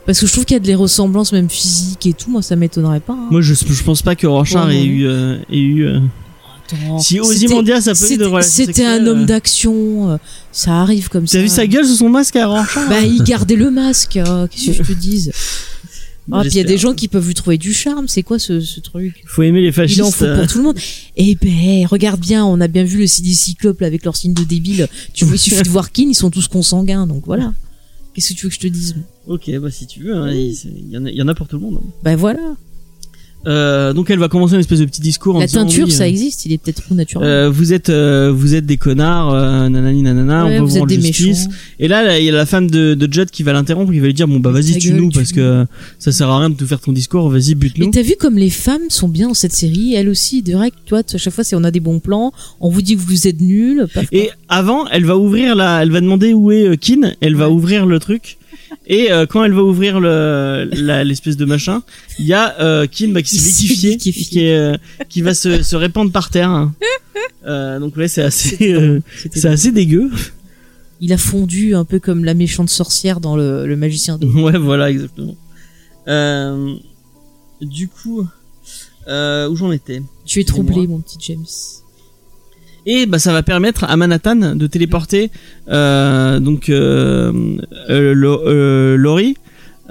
Parce 0.05 0.19
que 0.19 0.25
je 0.25 0.31
trouve 0.31 0.45
qu'il 0.45 0.55
y 0.55 0.57
a 0.57 0.59
des 0.59 0.75
ressemblances 0.75 1.31
même 1.31 1.49
physiques 1.49 2.05
et 2.07 2.13
tout. 2.13 2.29
Moi, 2.31 2.41
ça 2.41 2.55
m'étonnerait 2.55 2.99
pas. 3.01 3.13
hein. 3.13 3.27
Moi, 3.29 3.41
je, 3.41 3.53
je 3.53 3.83
pense 3.83 4.01
pas 4.01 4.15
que 4.15 4.25
Ouais, 4.27 4.75
ait 4.75 4.83
eu, 4.85 5.05
euh, 5.05 5.37
ait 5.51 5.57
eu. 5.59 5.85
euh, 5.85 5.99
Attends. 6.73 6.99
Si 6.99 7.19
Ozymandias 7.19 7.81
a 7.81 7.81
pas 7.83 7.89
eu 7.89 7.91
de 7.91 7.97
c'était- 7.97 8.23
relation 8.25 8.65
C'était 8.65 8.85
un 8.85 9.05
homme 9.05 9.25
d'action. 9.25 10.19
Ça 10.51 10.71
arrive 10.81 11.09
comme 11.09 11.27
ça. 11.27 11.37
T'as 11.37 11.43
vu 11.43 11.49
sa 11.49 11.67
gueule 11.67 11.85
sous 11.85 11.95
son 11.97 12.09
masque 12.09 12.35
à 12.37 12.47
Rorschach 12.47 12.89
Bah, 12.89 13.01
il 13.01 13.21
gardait 13.23 13.55
le 13.57 13.69
masque. 13.71 14.13
Qu'est-ce 14.49 14.65
que 14.77 14.83
je 14.83 14.83
te 14.83 14.97
dise? 14.97 15.31
Ah, 16.31 16.41
puis 16.41 16.49
il 16.51 16.57
y 16.57 16.59
a 16.59 16.63
des 16.63 16.77
gens 16.77 16.93
qui 16.93 17.07
peuvent 17.07 17.25
lui 17.27 17.33
trouver 17.33 17.57
du 17.57 17.73
charme. 17.73 18.07
C'est 18.07 18.23
quoi 18.23 18.39
ce, 18.39 18.59
ce 18.61 18.79
truc? 18.79 19.23
Faut 19.25 19.43
aimer 19.43 19.61
les 19.61 19.71
fascistes. 19.71 19.99
Il 19.99 20.03
en 20.03 20.11
faut 20.11 20.25
pour 20.35 20.47
tout 20.47 20.57
le 20.59 20.63
monde. 20.63 20.77
Eh 21.17 21.35
ben, 21.35 21.85
regarde 21.87 22.19
bien, 22.19 22.45
on 22.45 22.59
a 22.61 22.67
bien 22.67 22.83
vu 22.83 22.99
le 22.99 23.07
CD 23.07 23.33
Cyclope 23.33 23.81
là, 23.81 23.87
avec 23.87 24.05
leur 24.05 24.15
signe 24.15 24.33
de 24.33 24.43
débile. 24.43 24.87
Tu 25.13 25.25
vois, 25.25 25.35
il 25.35 25.39
suffit 25.39 25.63
de 25.63 25.69
voir 25.69 25.91
Kin, 25.91 26.07
ils 26.09 26.15
sont 26.15 26.29
tous 26.31 26.47
consanguins, 26.47 27.07
donc 27.07 27.25
voilà. 27.25 27.51
Qu'est-ce 28.13 28.33
que 28.33 28.39
tu 28.39 28.45
veux 28.45 28.49
que 28.49 28.55
je 28.55 28.59
te 28.59 28.67
dise? 28.67 28.95
Ok, 29.27 29.49
bah 29.59 29.71
si 29.71 29.87
tu 29.87 30.01
veux, 30.01 30.15
hein, 30.15 30.31
il 30.33 30.51
il 30.51 30.89
y, 30.91 30.97
en 30.97 31.05
a- 31.05 31.09
il 31.09 31.15
y 31.15 31.21
en 31.21 31.27
a 31.29 31.33
pour 31.35 31.47
tout 31.47 31.55
le 31.57 31.61
monde. 31.63 31.79
hein. 31.81 31.87
Ben 32.03 32.15
voilà. 32.15 32.41
Euh, 33.47 33.91
donc 33.93 34.09
elle 34.11 34.19
va 34.19 34.27
commencer 34.27 34.53
une 34.53 34.59
espèce 34.59 34.79
de 34.79 34.85
petit 34.85 35.01
discours 35.01 35.35
en 35.35 35.39
La 35.39 35.47
disant, 35.47 35.61
teinture, 35.61 35.87
oui, 35.87 35.91
ça 35.91 36.03
euh, 36.03 36.07
existe, 36.07 36.45
il 36.45 36.53
est 36.53 36.59
peut-être 36.59 36.83
trop 36.83 36.93
naturel. 36.93 37.27
euh, 37.27 37.49
vous 37.49 37.73
êtes 37.73 37.89
vous 37.89 38.53
êtes 38.55 38.65
des 38.67 38.77
connards, 38.77 39.33
euh, 39.33 39.67
nanani 39.67 40.03
nanana, 40.03 40.45
Ouais, 40.45 40.51
on 40.51 40.53
peut 40.57 40.59
vous 40.59 40.65
vous 40.67 40.71
êtes 40.75 40.79
rendre 40.81 40.89
des 40.95 41.01
justice. 41.01 41.47
méchants. 41.47 41.51
Et 41.79 41.87
là, 41.87 42.19
il 42.19 42.25
y 42.25 42.29
a 42.29 42.33
la 42.33 42.45
femme 42.45 42.69
de, 42.69 42.93
de 42.93 43.11
Judd 43.11 43.31
qui 43.31 43.41
va 43.41 43.53
l'interrompre, 43.53 43.91
qui 43.91 43.99
va 43.99 44.05
lui 44.07 44.13
dire 44.13 44.27
bon 44.27 44.39
bah 44.39 44.51
vas-y 44.51 44.77
tue-nous 44.77 45.09
gueule, 45.09 45.13
parce 45.15 45.31
que 45.31 45.65
ça 45.97 46.11
sert 46.11 46.29
à 46.29 46.39
rien 46.39 46.49
de 46.51 46.55
te 46.55 46.65
faire 46.65 46.79
ton 46.79 46.91
discours, 46.91 47.29
vas-y 47.29 47.49
Mais 47.49 47.55
bute-nous. 47.55 47.89
t'as 47.91 48.03
vu 48.03 48.13
comme 48.19 48.37
les 48.37 48.51
femmes 48.51 48.89
sont 48.89 49.07
bien 49.09 49.29
dans 49.29 49.33
cette 49.33 49.53
série, 49.53 49.95
elles 49.95 50.09
aussi, 50.09 50.41
direct, 50.43 50.77
toi, 50.85 51.01
à 51.11 51.17
chaque 51.17 51.33
fois, 51.33 51.43
c'est 51.43 51.55
on 51.55 51.63
a 51.63 51.71
des 51.71 51.79
bons 51.79 51.99
plans, 51.99 52.31
on 52.59 52.69
vous 52.69 52.81
dit 52.83 52.95
que 52.95 53.01
vous 53.01 53.27
êtes 53.27 53.41
nuls, 53.41 53.87
Et 54.11 54.29
avant, 54.49 54.87
elle 54.89 55.05
va 55.05 55.17
ouvrir 55.17 55.55
la, 55.55 55.81
elle 55.81 55.91
va 55.91 56.01
demander 56.01 56.33
où 56.33 56.51
est 56.51 56.67
euh, 56.67 56.75
Kin, 56.75 57.13
elle 57.21 57.35
va 57.35 57.49
ouvrir 57.49 57.85
le 57.87 57.99
truc. 57.99 58.37
Et 58.87 59.11
euh, 59.11 59.25
quand 59.25 59.43
elle 59.43 59.53
va 59.53 59.63
ouvrir 59.63 59.99
le 59.99 60.69
l'espèce 61.03 61.37
de 61.37 61.45
machin, 61.45 61.81
il 62.19 62.25
y 62.25 62.33
a 62.33 62.59
euh, 62.61 62.87
Kin 62.87 63.09
bah, 63.09 63.21
qui 63.21 63.37
s'est 63.37 63.39
s'est 63.51 63.63
liquéfié, 63.63 63.89
liquéfié. 63.91 64.25
qui 64.25 64.39
est 64.45 64.55
euh, 64.55 64.77
qui 65.09 65.21
va 65.21 65.33
se, 65.33 65.63
se 65.63 65.75
répandre 65.75 66.11
par 66.11 66.29
terre. 66.29 66.69
Euh, 67.45 67.79
donc 67.79 67.95
ouais, 67.97 68.07
c'est 68.07 68.23
assez 68.23 68.99
c'est 69.33 69.45
assez 69.45 69.71
dégueu. 69.71 70.09
Il 70.99 71.13
a 71.13 71.17
fondu 71.17 71.73
un 71.73 71.83
peu 71.85 71.99
comme 71.99 72.23
la 72.23 72.33
méchante 72.33 72.69
sorcière 72.69 73.19
dans 73.19 73.35
le, 73.35 73.65
le 73.65 73.75
magicien 73.75 74.17
de. 74.17 74.25
Ouais, 74.27 74.57
voilà, 74.57 74.89
exactement. 74.91 75.35
Du 77.61 77.87
coup, 77.87 78.21
où 79.07 79.55
j'en 79.55 79.71
étais? 79.71 80.01
Tu 80.25 80.39
es 80.39 80.43
troublé, 80.43 80.87
mon 80.87 80.99
petit 80.99 81.17
James. 81.21 81.45
Et 82.85 83.05
bah 83.05 83.19
ça 83.19 83.31
va 83.31 83.43
permettre 83.43 83.83
à 83.83 83.95
Manhattan 83.95 84.55
de 84.55 84.67
téléporter 84.67 85.29
euh, 85.69 86.39
donc 86.39 86.69
euh, 86.69 87.31
euh, 87.89 88.13
Lo- 88.15 88.41
euh, 88.47 88.95
Laurie, 88.97 89.35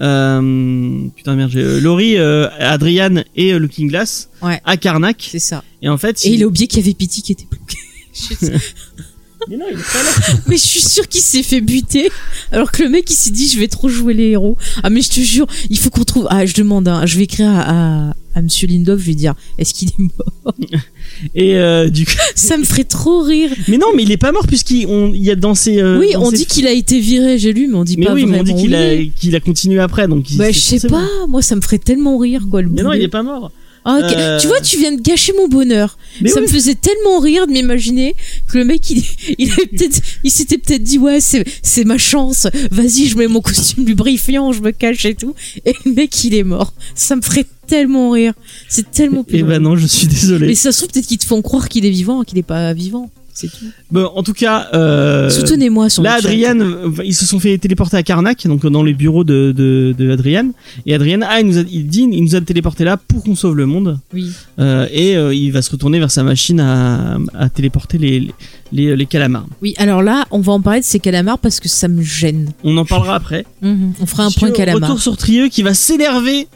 euh, 0.01 1.07
putain 1.15 1.37
merde, 1.37 1.51
j'ai- 1.53 1.63
euh, 1.63 1.81
Laurie, 1.81 2.17
euh, 2.19 2.49
Adrian 2.59 3.23
et 3.37 3.57
Looking 3.59 3.89
Glass 3.89 4.29
Ouais. 4.43 4.61
à 4.65 4.77
Karnak. 4.77 5.29
C'est 5.31 5.39
ça. 5.39 5.63
Et 5.83 5.89
en 5.89 5.99
fait, 5.99 6.25
Et 6.25 6.31
il 6.35 6.43
a 6.43 6.47
oublié 6.47 6.67
qu'il 6.67 6.81
y 6.81 6.83
avait 6.83 6.95
Pity 6.95 7.23
qui 7.23 7.33
était 7.33 7.47
bloqué. 7.49 7.77
Mais 9.49 9.57
non, 9.57 9.65
il 9.71 9.79
est 9.79 9.83
pas 9.83 10.03
là. 10.03 10.39
mais 10.47 10.57
je 10.57 10.63
suis 10.63 10.81
sûr 10.83 11.09
qu'il 11.09 11.21
s'est 11.23 11.43
fait 11.43 11.61
buter 11.61 12.11
alors 12.53 12.71
que 12.71 12.83
le 12.83 12.89
mec 12.91 13.11
il 13.11 13.15
s'est 13.15 13.31
dit 13.31 13.49
je 13.49 13.59
vais 13.59 13.69
trop 13.69 13.89
jouer 13.89 14.13
les 14.15 14.29
héros 14.31 14.57
ah 14.83 14.91
mais 14.91 15.01
je 15.03 15.09
te 15.11 15.21
jure 15.21 15.47
il 15.71 15.79
faut 15.79 15.89
qu'on 15.91 16.05
trouve 16.05 16.27
ah 16.31 16.45
je 16.47 16.55
demande 16.55 16.87
hein, 16.89 17.07
je 17.07 17.17
vais 17.17 17.25
écrire 17.25 17.49
à, 17.49 18.09
à, 18.09 18.13
à 18.35 18.43
Monsieur 18.43 18.69
Lindov 18.69 19.01
je 19.01 19.07
vais 19.07 19.15
dire 19.15 19.35
est-ce 19.59 19.73
qu'il 19.75 19.89
est 19.89 19.99
mort? 19.99 20.55
Et 21.35 21.57
euh, 21.57 21.89
du 21.91 22.07
coup, 22.07 22.13
ça 22.35 22.57
me 22.57 22.65
ferait 22.65 22.85
trop 22.85 23.23
rire 23.23 23.51
mais 23.69 23.79
non, 23.79 23.89
mais 23.95 24.03
il 24.05 24.13
est 24.13 24.17
pas 24.17 24.33
mort 24.33 24.47
puisqu'il 24.47 24.87
on- 24.87 25.13
il 25.15 25.23
y 25.23 25.31
a 25.31 25.37
dans 25.37 25.55
ses. 25.55 25.81
euh, 25.81 25.99
oui 25.99 26.13
dans 26.13 26.23
on 26.23 26.31
ses- 26.31 26.37
dit 26.39 26.47
qu'il 26.47 26.67
a 26.67 26.73
été 26.73 27.01
viré 27.01 27.39
j'ai 27.39 27.53
lu 27.53 27.67
mais 27.69 27.77
on 27.77 27.85
dit 27.85 27.97
Mais 27.97 28.07
pas 28.07 28.15
oui, 28.15 28.27
mais 28.27 28.41
on 28.41 28.43
dit 28.43 28.55
qu'il 28.55 28.75
a 28.75 28.95
est. 28.95 29.11
qu'il 29.19 29.35
a 29.37 29.41
continué 29.41 29.81
après, 29.81 30.07
donc. 30.07 30.31
il- 30.31 30.37
bah 30.39 30.47
c'est 30.47 30.53
je 30.53 30.59
sais 30.61 30.79
forcément- 30.81 31.01
pas 31.01 31.27
moi 31.29 31.43
ça 31.43 31.57
me 31.57 31.61
ferait 31.61 31.79
tellement 31.79 32.19
rire 32.19 32.47
quoi 32.51 32.63
le 32.63 32.69
Mais 32.69 32.83
non, 32.83 32.91
boulet. 32.91 33.01
il 33.01 33.05
est 33.05 33.09
pas 33.09 33.23
mort. 33.23 33.51
Ah. 33.85 33.99
Euh, 34.03 34.39
Tu 34.41 34.47
vois, 34.47 34.61
tu 34.61 34.77
viens 34.79 34.93
de 34.93 35.01
gâcher 35.01 35.33
mon 35.37 35.49
bonheur. 35.49 35.97
Mais 36.21 36.29
ça 36.31 36.37
oui. 36.41 36.47
me 36.47 36.49
faisait 36.53 36.75
tellement 36.75 37.19
rire 37.19 37.47
de 37.47 37.53
m'imaginer 37.53 38.15
que 38.49 38.59
le 38.59 38.65
mec, 38.65 38.91
il, 38.91 39.03
il 39.39 39.51
il 40.25 40.31
s'était 40.31 40.59
peut-être 40.59 40.83
dit 40.83 40.99
ouais, 40.99 41.21
c'est, 41.21 41.45
c'est 41.63 41.85
ma 41.85 41.97
chance. 41.99 42.47
Vas-y, 42.71 43.07
je 43.07 43.17
mets 43.17 43.27
mon 43.29 43.41
costume 43.41 43.87
lubrifiant, 43.87 44.53
je 44.53 44.61
me 44.61 44.71
cache 44.73 45.05
et 45.07 45.15
tout. 45.15 45.35
Et 45.65 45.75
le 45.85 45.93
mec, 45.93 46.25
il 46.25 46.35
est 46.35 46.43
mort. 46.45 46.75
Ça 46.95 47.17
me 47.17 47.23
ferait 47.23 47.47
tellement 47.67 48.11
rire. 48.11 48.35
C'est 48.69 48.91
tellement 48.91 49.25
Et 49.29 49.43
bah 49.43 49.55
drôle. 49.59 49.63
non, 49.63 49.77
je 49.77 49.87
suis 49.87 50.07
désolé. 50.09 50.49
Mais 50.49 50.55
ça 50.55 50.73
se 50.73 50.79
trouve 50.79 50.91
peut-être 50.93 51.07
qu'ils 51.07 51.19
te 51.19 51.27
font 51.27 51.41
croire 51.41 51.69
qu'il 51.69 51.87
est 51.87 51.91
vivant, 51.91 52.23
qu'il 52.25 52.37
est 52.39 52.43
pas 52.43 52.73
vivant. 52.75 53.11
C'est 53.41 53.49
tout. 53.49 53.65
Bon, 53.91 54.11
en 54.15 54.23
tout 54.23 54.35
cas, 54.35 54.69
euh, 54.75 55.31
Soutenez-moi 55.31 55.89
sur 55.89 56.03
Là, 56.03 56.19
le. 56.21 56.27
Adrian, 56.27 56.61
euh, 56.61 56.91
ils 57.05 57.15
se 57.15 57.25
sont 57.25 57.41
fait 57.41 57.57
téléporter 57.57 57.97
à 57.97 58.03
Karnak, 58.03 58.47
donc 58.47 58.67
dans 58.67 58.83
les 58.83 58.93
bureaux 58.93 59.25
de, 59.25 59.53
de, 59.57 59.95
de 59.97 60.11
Adrian. 60.11 60.51
Et 60.85 60.95
Adrian, 60.95 61.21
ah, 61.23 61.41
il 61.41 61.47
nous 61.47 61.59
a, 61.59 61.63
il 61.63 61.87
dit, 61.87 62.07
il 62.11 62.23
nous 62.23 62.35
a 62.35 62.41
téléporté 62.43 62.85
là 62.85 62.99
pour 62.99 63.25
qu'on 63.25 63.35
sauve 63.35 63.57
le 63.57 63.65
monde. 63.67 63.99
Oui. 64.13 64.31
Euh, 64.59 64.87
et 64.93 65.17
euh, 65.17 65.35
il 65.35 65.51
va 65.53 65.63
se 65.63 65.71
retourner 65.71 65.99
vers 65.99 66.11
sa 66.11 66.23
machine 66.23 66.61
à, 66.61 67.19
à 67.35 67.49
téléporter 67.49 67.97
les, 67.97 68.21
les, 68.21 68.35
les 68.73 69.07
calamars. 69.07 69.47
Oui. 69.63 69.75
Alors 69.79 70.03
là, 70.03 70.27
on 70.31 70.41
va 70.41 70.53
en 70.53 70.61
parler 70.61 70.81
de 70.81 70.85
ces 70.85 71.01
calamars 71.01 71.39
parce 71.39 71.61
que 71.61 71.69
ça 71.69 71.89
me 71.89 72.03
gêne. 72.03 72.51
On 72.65 72.77
en 72.77 72.85
parlera 72.85 73.15
après. 73.17 73.45
Mhm. 73.63 73.95
On 74.01 74.07
fera 74.07 74.25
un 74.25 74.31
point 74.31 74.51
calamar. 74.51 74.89
Retour 74.91 75.01
sur 75.03 75.17
Trieux 75.17 75.49
qui 75.49 75.63
va 75.63 75.75
s'énerver 75.75 76.47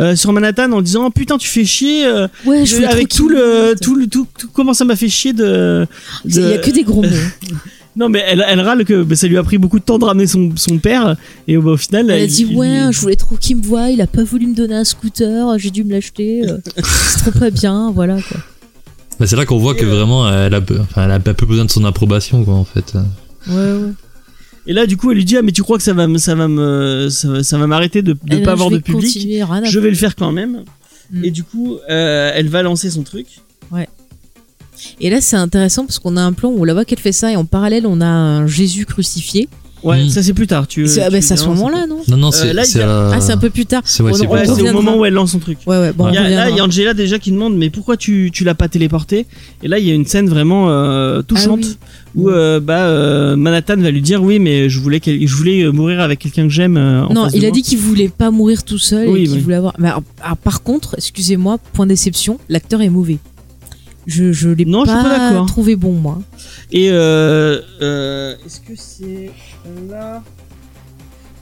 euh, 0.00 0.14
sur 0.16 0.32
Manhattan 0.32 0.70
en 0.72 0.82
disant 0.82 1.06
oh, 1.06 1.10
putain 1.10 1.36
tu 1.38 1.48
fais 1.48 1.64
chier 1.64 2.06
euh, 2.06 2.28
Ouais, 2.44 2.64
je 2.64 2.78
de- 2.78 2.84
avec 2.84 3.08
tout 3.08 3.28
le 3.28 3.74
tout 3.80 3.94
le 3.96 4.06
tout, 4.06 4.26
tout- 4.38 4.48
comment 4.52 4.72
ça 4.74 4.84
m'a 4.84 4.96
fait 4.96 5.08
chier 5.08 5.32
de, 5.32 5.86
Il 6.24 6.36
y 6.36 6.38
a 6.38 6.56
de- 6.58 6.62
que 6.62 6.70
des 6.70 6.82
gros 6.84 7.02
mots. 7.02 7.08
non 7.96 8.08
mais 8.08 8.24
elle, 8.26 8.44
elle 8.48 8.60
râle 8.60 8.84
que 8.84 9.02
bah, 9.04 9.14
ça 9.14 9.26
lui 9.28 9.36
a 9.38 9.42
pris 9.44 9.56
beaucoup 9.58 9.78
de 9.78 9.84
temps 9.84 9.98
de 9.98 10.04
ramener 10.04 10.26
son, 10.26 10.50
son 10.56 10.78
père 10.78 11.16
et 11.46 11.56
bah, 11.56 11.70
au 11.72 11.76
final 11.76 12.10
Elle 12.10 12.22
a 12.22 12.26
dit 12.26 12.46
il- 12.48 12.56
ouais, 12.56 12.88
je 12.90 13.00
voulais 13.00 13.14
trop 13.16 13.36
qu'il 13.36 13.56
me 13.56 13.62
voie, 13.62 13.90
il 13.90 14.00
a 14.00 14.06
pas 14.06 14.24
voulu 14.24 14.46
me 14.46 14.54
donner 14.54 14.74
un 14.74 14.84
scooter, 14.84 15.58
j'ai 15.58 15.70
dû 15.70 15.84
me 15.84 15.92
l'acheter, 15.92 16.42
euh, 16.48 16.58
c'est 16.82 17.30
trop 17.30 17.38
pas 17.38 17.50
bien, 17.50 17.90
voilà 17.92 18.16
quoi. 18.16 18.40
Bah, 19.18 19.26
c'est 19.26 19.36
là 19.36 19.46
qu'on 19.46 19.58
voit 19.58 19.74
que 19.74 19.84
vraiment 19.84 20.28
elle 20.28 20.54
a, 20.54 20.60
peu- 20.60 20.80
enfin, 20.80 21.04
elle 21.04 21.10
a 21.10 21.20
peu 21.20 21.46
besoin 21.46 21.64
de 21.64 21.70
son 21.70 21.84
approbation 21.84 22.44
quoi 22.44 22.54
en 22.54 22.64
fait. 22.64 22.94
Ouais 23.48 23.54
ouais. 23.54 23.92
Et 24.66 24.72
là, 24.72 24.86
du 24.86 24.96
coup, 24.96 25.10
elle 25.10 25.18
lui 25.18 25.24
dit 25.24 25.36
ah 25.36 25.42
mais 25.42 25.52
tu 25.52 25.62
crois 25.62 25.76
que 25.76 25.82
ça 25.82 25.92
va 25.92 26.06
me 26.06 26.18
ça 26.18 26.34
va 26.34 26.48
me 26.48 27.08
ça 27.10 27.28
va, 27.28 27.42
ça 27.42 27.58
va 27.58 27.66
m'arrêter 27.66 28.02
de 28.02 28.16
ne 28.30 28.38
pas 28.44 28.52
avoir 28.52 28.70
de 28.70 28.78
public. 28.78 29.28
Je 29.64 29.78
vais 29.78 29.90
le 29.90 29.96
faire 29.96 30.16
quand 30.16 30.32
même. 30.32 30.64
Mm. 31.10 31.24
Et 31.24 31.30
du 31.30 31.44
coup, 31.44 31.76
euh, 31.90 32.32
elle 32.34 32.48
va 32.48 32.62
lancer 32.62 32.90
son 32.90 33.02
truc. 33.02 33.26
Et 35.00 35.10
là 35.10 35.20
c'est 35.20 35.36
intéressant 35.36 35.86
parce 35.86 35.98
qu'on 35.98 36.16
a 36.16 36.22
un 36.22 36.32
plan 36.32 36.50
où 36.50 36.60
on 36.60 36.64
la 36.64 36.74
voit 36.74 36.84
qu'elle 36.84 36.98
fait 36.98 37.12
ça 37.12 37.30
et 37.30 37.36
en 37.36 37.44
parallèle 37.44 37.86
on 37.86 38.00
a 38.00 38.06
un 38.06 38.46
Jésus 38.46 38.86
crucifié. 38.86 39.48
Ouais, 39.84 40.04
Mm. 40.04 40.08
ça 40.08 40.22
c'est 40.22 40.32
plus 40.32 40.46
tard. 40.46 40.66
Tu. 40.66 40.86
C'est 40.86 41.02
ah, 41.02 41.06
tu- 41.06 41.12
bah, 41.12 41.20
c'est 41.20 41.34
à 41.34 41.36
ce 41.36 41.46
moment-là 41.46 41.86
non 41.86 41.98
Non 42.08 42.16
non 42.16 42.28
Euh, 42.28 42.62
c'est 42.64 42.80
a- 42.82 43.10
Ah 43.12 43.20
c'est 43.20 43.32
un 43.32 43.36
peu 43.36 43.50
plus 43.50 43.66
tard. 43.66 43.82
c'est 43.84 44.02
ouais, 44.02 44.12
On- 44.12 44.26
on 44.26 44.70
au 44.70 44.72
moment 44.72 44.96
où 44.96 45.04
elle 45.04 45.12
lance 45.12 45.32
son 45.32 45.38
truc. 45.38 45.58
Ouais 45.66 45.78
ouais 45.78 45.92
bon. 45.92 46.08
Il 46.08 46.14
y 46.14 46.18
on 46.18 46.22
a- 46.24 46.28
là, 46.30 46.50
il 46.50 46.56
y 46.56 46.60
a. 46.60 46.64
Angela 46.64 46.94
déjà 46.94 47.18
qui 47.18 47.30
demande 47.30 47.54
mais 47.56 47.68
pourquoi 47.70 47.96
tu, 47.96 48.30
tu 48.32 48.44
l'as 48.44 48.54
pas 48.54 48.68
téléporté 48.68 49.26
Et 49.62 49.68
là, 49.68 49.78
il 49.78 49.86
y 49.86 49.90
a 49.90 49.94
une 49.94 50.06
scène 50.06 50.28
vraiment 50.28 50.70
euh, 50.70 51.20
touchante 51.22 51.60
Ah 51.64 51.86
oui. 52.14 52.22
où 52.22 52.30
euh, 52.30 52.60
bah 52.60 52.86
euh, 52.86 53.36
Manhattan 53.36 53.76
va 53.76 53.90
lui 53.90 54.00
dire 54.02 54.22
oui 54.22 54.38
mais 54.38 54.68
je 54.70 54.80
voulais 54.80 55.00
je 55.04 55.34
voulais 55.36 55.70
mourir 55.70 56.00
avec 56.00 56.18
quelqu'un 56.20 56.44
que 56.44 56.52
j'aime. 56.52 56.76
euh, 56.78 57.04
en 57.04 57.12
Non, 57.12 57.24
face 57.24 57.32
de 57.34 57.38
il 57.38 57.44
a 57.44 57.48
moi. 57.48 57.54
dit 57.54 57.62
qu'il 57.62 57.78
voulait 57.78 58.08
pas 58.08 58.30
mourir 58.30 58.64
tout 58.64 58.78
seul 58.78 59.08
Oui, 59.08 59.20
et 59.20 59.24
qu'il 59.24 59.32
oui. 59.34 59.40
voulait 59.40 59.56
avoir. 59.56 59.74
Mais 59.78 59.88
alors, 59.88 60.02
ah, 60.22 60.34
par 60.36 60.62
contre, 60.62 60.94
excusez-moi, 60.96 61.58
point 61.74 61.86
déception, 61.86 62.38
l'acteur 62.48 62.80
est 62.80 62.88
mauvais. 62.88 63.18
Je 64.06 64.32
je 64.32 64.48
l'ai 64.50 64.64
Non, 64.64 64.84
je 64.84 64.90
suis 64.90 65.00
pas 65.02 65.44
trouvé 65.46 65.76
bon 65.76 65.92
moi. 65.92 66.20
Et 66.72 66.90
euh, 66.90 67.60
euh, 67.80 68.34
est-ce 68.44 68.60
que 68.60 68.72
c'est 68.76 69.30
là? 69.90 70.22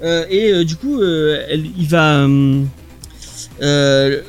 Euh, 0.02 0.24
Et 0.30 0.52
euh, 0.52 0.64
du 0.64 0.76
coup, 0.76 1.00
elle, 1.02 1.64
il 1.78 1.86
va. 1.88 2.26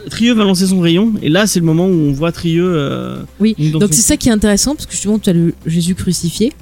Trieux 0.10 0.34
va 0.34 0.44
lancer 0.44 0.68
son 0.68 0.80
rayon 0.80 1.14
et 1.22 1.30
là 1.30 1.48
c'est 1.48 1.60
le 1.60 1.66
moment 1.66 1.88
où 1.88 1.92
on 1.92 2.12
voit 2.12 2.32
Trieux. 2.32 3.16
Oui, 3.40 3.56
Donc 3.72 3.84
son- 3.84 3.88
c'est 3.92 4.02
ça 4.02 4.18
qui 4.18 4.30
est 4.30 4.32
intéressant 4.32 4.76
parce 4.76 4.86
que 4.86 4.92
justement 4.94 5.20
tu 5.20 5.30
as 5.30 5.34
le 5.34 5.54
Jésus 5.66 5.96
crucifié 5.96 6.54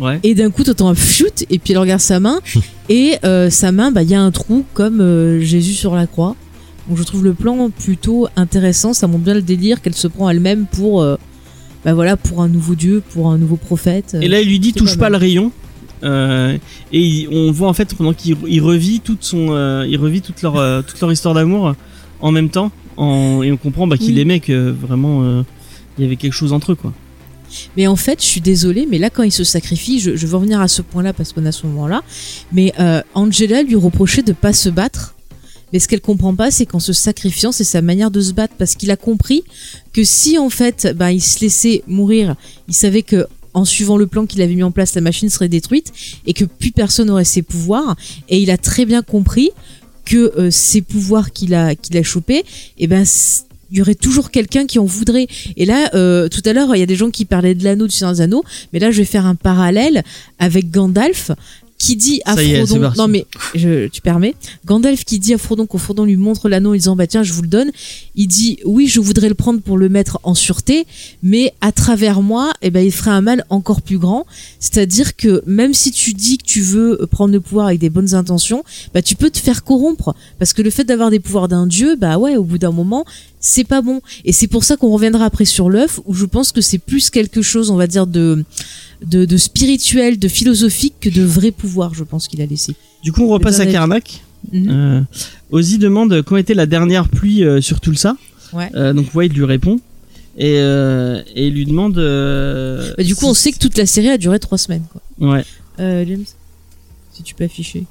Ouais. 0.00 0.18
et 0.24 0.34
d'un 0.34 0.50
coup 0.50 0.64
tu 0.64 0.70
entends 0.70 0.88
un 0.88 0.94
shoot 0.96 1.44
et 1.50 1.58
puis 1.60 1.72
elle 1.72 1.78
regarde 1.78 2.00
sa 2.00 2.18
main 2.20 2.40
et 2.88 3.14
sa 3.50 3.72
main 3.72 3.90
bah 3.90 4.02
il 4.02 4.10
y 4.10 4.14
a 4.14 4.20
un 4.20 4.30
trou 4.30 4.64
comme 4.74 5.38
Jésus 5.40 5.72
sur 5.74 5.94
la 5.94 6.06
croix. 6.06 6.36
Donc 6.88 6.98
je 6.98 7.02
trouve 7.02 7.24
le 7.24 7.32
plan 7.34 7.70
plutôt 7.70 8.28
intéressant, 8.36 8.92
ça 8.92 9.06
montre 9.06 9.24
bien 9.24 9.34
le 9.34 9.42
délire 9.42 9.80
qu'elle 9.80 9.94
se 9.94 10.06
prend 10.08 10.28
elle-même 10.28 10.66
pour 10.66 11.00
euh, 11.02 11.16
bah 11.84 11.94
voilà 11.94 12.16
pour 12.16 12.42
un 12.42 12.48
nouveau 12.48 12.74
dieu, 12.74 13.02
pour 13.12 13.30
un 13.30 13.38
nouveau 13.38 13.56
prophète. 13.56 14.16
Et 14.20 14.28
là 14.28 14.40
il 14.40 14.48
lui 14.48 14.58
dit 14.58 14.72
touche 14.72 14.98
pas 14.98 15.08
le 15.10 15.16
rayon. 15.16 15.50
Euh, 16.02 16.58
et 16.92 17.00
il- 17.00 17.28
on 17.30 17.50
voit 17.52 17.68
en 17.68 17.72
fait 17.72 17.94
pendant 17.94 18.12
qu'il 18.12 18.36
il 18.46 18.60
revit 18.60 19.00
toute 19.00 19.24
son, 19.24 19.48
euh, 19.52 19.86
il 19.88 19.96
revit 19.96 20.20
toute 20.20 20.42
leur, 20.42 20.56
euh, 20.56 20.82
toute 20.82 21.00
leur 21.00 21.10
histoire 21.10 21.32
d'amour 21.34 21.74
en 22.20 22.30
même 22.30 22.50
temps, 22.50 22.70
en, 22.98 23.42
et 23.42 23.50
on 23.50 23.56
comprend 23.56 23.86
bah, 23.86 23.96
qu'il 23.96 24.14
Oui. 24.14 24.20
aimait 24.20 24.40
que 24.40 24.70
vraiment 24.70 25.22
euh, 25.22 25.42
il 25.96 26.04
y 26.04 26.06
avait 26.06 26.16
quelque 26.16 26.32
chose 26.34 26.52
entre 26.52 26.72
eux 26.72 26.74
quoi. 26.74 26.92
Mais 27.76 27.86
en 27.86 27.94
fait, 27.96 28.20
je 28.20 28.26
suis 28.26 28.40
désolée, 28.40 28.88
mais 28.90 28.98
là, 28.98 29.10
quand 29.10 29.22
il 29.22 29.30
se 29.30 29.44
sacrifie, 29.44 30.00
je, 30.00 30.16
je 30.16 30.26
veux 30.26 30.34
revenir 30.36 30.60
à 30.60 30.66
ce 30.66 30.82
point-là 30.82 31.12
parce 31.12 31.32
qu'on 31.32 31.46
a 31.46 31.52
ce 31.52 31.66
moment-là. 31.68 32.02
Mais 32.52 32.72
euh, 32.80 33.00
Angela 33.14 33.62
lui 33.62 33.76
reprochait 33.76 34.22
de 34.22 34.32
pas 34.32 34.52
se 34.52 34.68
battre. 34.68 35.13
Mais 35.74 35.80
ce 35.80 35.88
qu'elle 35.88 36.00
comprend 36.00 36.36
pas, 36.36 36.52
c'est 36.52 36.66
qu'en 36.66 36.78
se 36.78 36.92
sacrifiant, 36.92 37.50
c'est 37.50 37.64
sa 37.64 37.82
manière 37.82 38.12
de 38.12 38.20
se 38.20 38.32
battre 38.32 38.54
parce 38.56 38.76
qu'il 38.76 38.92
a 38.92 38.96
compris 38.96 39.42
que 39.92 40.04
si 40.04 40.38
en 40.38 40.48
fait, 40.48 40.94
bah, 40.96 41.10
il 41.10 41.20
se 41.20 41.40
laissait 41.40 41.82
mourir, 41.88 42.36
il 42.68 42.74
savait 42.74 43.02
que 43.02 43.26
en 43.54 43.64
suivant 43.64 43.96
le 43.96 44.06
plan 44.06 44.24
qu'il 44.24 44.40
avait 44.40 44.54
mis 44.54 44.62
en 44.62 44.70
place, 44.70 44.94
la 44.94 45.00
machine 45.00 45.28
serait 45.30 45.48
détruite 45.48 45.92
et 46.26 46.32
que 46.32 46.44
plus 46.44 46.70
personne 46.70 47.08
n'aurait 47.08 47.24
ses 47.24 47.42
pouvoirs. 47.42 47.96
Et 48.28 48.38
il 48.38 48.52
a 48.52 48.56
très 48.56 48.84
bien 48.84 49.02
compris 49.02 49.50
que 50.04 50.32
euh, 50.38 50.50
ces 50.52 50.80
pouvoirs 50.80 51.32
qu'il 51.32 51.54
a 51.54 51.74
qu'il 51.74 51.96
a 51.96 52.04
chopés, 52.04 52.44
et 52.78 52.86
ben 52.86 53.04
c- 53.04 53.42
il 53.72 53.78
y 53.78 53.80
aurait 53.80 53.96
toujours 53.96 54.30
quelqu'un 54.30 54.66
qui 54.66 54.78
en 54.78 54.84
voudrait. 54.84 55.26
Et 55.56 55.64
là, 55.64 55.90
euh, 55.94 56.28
tout 56.28 56.42
à 56.44 56.52
l'heure, 56.52 56.76
il 56.76 56.78
y 56.78 56.82
a 56.82 56.86
des 56.86 56.94
gens 56.94 57.10
qui 57.10 57.24
parlaient 57.24 57.56
de 57.56 57.64
l'anneau 57.64 57.88
du 57.88 57.92
Seigneur 57.96 58.14
des 58.14 58.36
mais 58.72 58.78
là, 58.78 58.92
je 58.92 58.98
vais 58.98 59.04
faire 59.04 59.26
un 59.26 59.34
parallèle 59.34 60.04
avec 60.38 60.70
Gandalf 60.70 61.32
qui 61.78 61.96
dit 61.96 62.20
à 62.24 62.40
est, 62.42 62.64
Frodon, 62.64 62.92
non 62.96 63.08
mais 63.08 63.26
je, 63.54 63.88
tu 63.88 64.00
permets, 64.00 64.34
Gandalf 64.64 65.04
qui 65.04 65.18
dit 65.18 65.34
à 65.34 65.38
Frodon 65.38 65.66
quand 65.66 65.78
Frodon 65.78 66.04
lui 66.04 66.16
montre 66.16 66.48
l'anneau 66.48 66.70
en 66.70 66.74
disant 66.74 66.96
bah 66.96 67.06
tiens 67.06 67.22
je 67.22 67.32
vous 67.32 67.42
le 67.42 67.48
donne, 67.48 67.70
il 68.14 68.26
dit 68.26 68.58
oui 68.64 68.86
je 68.86 69.00
voudrais 69.00 69.28
le 69.28 69.34
prendre 69.34 69.60
pour 69.60 69.76
le 69.76 69.88
mettre 69.88 70.18
en 70.22 70.34
sûreté, 70.34 70.86
mais 71.22 71.52
à 71.60 71.72
travers 71.72 72.22
moi 72.22 72.52
eh 72.62 72.70
ben 72.70 72.84
il 72.84 72.92
ferait 72.92 73.10
un 73.10 73.20
mal 73.20 73.44
encore 73.50 73.82
plus 73.82 73.98
grand, 73.98 74.26
c'est-à-dire 74.60 75.16
que 75.16 75.42
même 75.46 75.74
si 75.74 75.90
tu 75.90 76.14
dis 76.14 76.38
que 76.38 76.44
tu 76.44 76.60
veux 76.60 77.06
prendre 77.10 77.32
le 77.32 77.40
pouvoir 77.40 77.66
avec 77.66 77.80
des 77.80 77.90
bonnes 77.90 78.14
intentions, 78.14 78.64
bah 78.94 79.02
tu 79.02 79.16
peux 79.16 79.30
te 79.30 79.38
faire 79.38 79.64
corrompre. 79.64 80.14
Parce 80.38 80.52
que 80.52 80.62
le 80.62 80.70
fait 80.70 80.84
d'avoir 80.84 81.10
des 81.10 81.20
pouvoirs 81.20 81.48
d'un 81.48 81.66
dieu 81.66 81.96
bah 81.96 82.18
ouais 82.18 82.36
au 82.36 82.44
bout 82.44 82.58
d'un 82.58 82.72
moment 82.72 83.04
c'est 83.46 83.64
pas 83.64 83.82
bon 83.82 84.00
et 84.24 84.32
c'est 84.32 84.46
pour 84.48 84.64
ça 84.64 84.76
qu'on 84.76 84.90
reviendra 84.90 85.24
après 85.26 85.44
sur 85.44 85.68
l'œuf 85.68 86.00
où 86.06 86.14
je 86.14 86.24
pense 86.24 86.50
que 86.50 86.60
c'est 86.60 86.78
plus 86.78 87.10
quelque 87.10 87.42
chose 87.42 87.70
on 87.70 87.76
va 87.76 87.86
dire 87.86 88.06
de 88.06 88.44
de, 89.04 89.24
de 89.26 89.36
spirituel, 89.36 90.18
de 90.18 90.28
philosophique 90.28 90.94
que 91.00 91.10
de 91.10 91.22
vrai 91.22 91.50
pouvoir, 91.50 91.92
je 91.94 92.04
pense 92.04 92.26
qu'il 92.26 92.40
a 92.40 92.46
laissé. 92.46 92.74
Du 93.02 93.12
coup, 93.12 93.22
on 93.24 93.28
repasse 93.28 93.60
à 93.60 93.66
Karnak. 93.66 94.22
Mhm. 94.52 94.68
Euh, 94.70 95.00
Ozzy 95.50 95.76
demande 95.78 96.22
quand 96.22 96.36
était 96.36 96.54
la 96.54 96.64
dernière 96.66 97.08
pluie 97.08 97.44
euh, 97.44 97.60
sur 97.60 97.80
Tulsa. 97.80 98.16
Ouais. 98.54 98.70
Euh, 98.74 98.92
donc 98.94 99.14
Wade 99.14 99.32
lui 99.34 99.44
répond 99.44 99.78
et, 100.38 100.56
euh, 100.58 101.22
et 101.34 101.48
il 101.48 101.54
lui 101.54 101.66
demande. 101.66 101.98
euh, 101.98 102.94
Bah, 102.96 103.04
du 103.04 103.14
coup, 103.14 103.26
on 103.26 103.34
sait 103.34 103.52
que 103.52 103.58
toute 103.58 103.76
la 103.76 103.84
série 103.86 104.08
a 104.08 104.16
duré 104.16 104.38
trois 104.38 104.58
semaines. 104.58 104.84
Quoi. 104.90 105.02
Ouais. 105.32 105.44
Euh, 105.80 106.04
James, 106.08 106.24
si 107.12 107.22
tu 107.22 107.34
peux 107.34 107.44
afficher. 107.44 107.84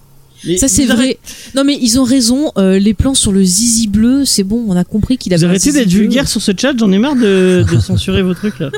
Mais 0.46 0.58
Ça 0.58 0.68
c'est 0.68 0.86
vrai. 0.86 1.18
Non 1.56 1.64
mais 1.64 1.78
ils 1.82 2.00
ont 2.00 2.04
raison. 2.04 2.52
euh, 2.58 2.78
les 2.80 2.94
plans 2.94 3.14
sur 3.14 3.32
le 3.32 3.44
zizi 3.44 3.88
bleu, 3.88 4.26
c'est 4.26 4.44
bon, 4.44 4.64
on 4.68 4.76
a 4.76 4.84
compris 4.84 5.18
qu'il 5.18 5.34
avait. 5.34 5.44
Vous 5.46 5.50
arrêtez 5.50 5.72
d'être 5.72 5.88
vulgaire 5.90 6.28
sur 6.28 6.42
ce 6.42 6.52
chat, 6.60 6.74
j'en 6.78 6.92
ai 6.92 6.98
marre 7.00 7.16
de, 7.16 7.64
de 7.72 7.80
censurer 7.80 8.22
vos 8.22 8.34
trucs 8.34 8.60
là. 8.60 8.70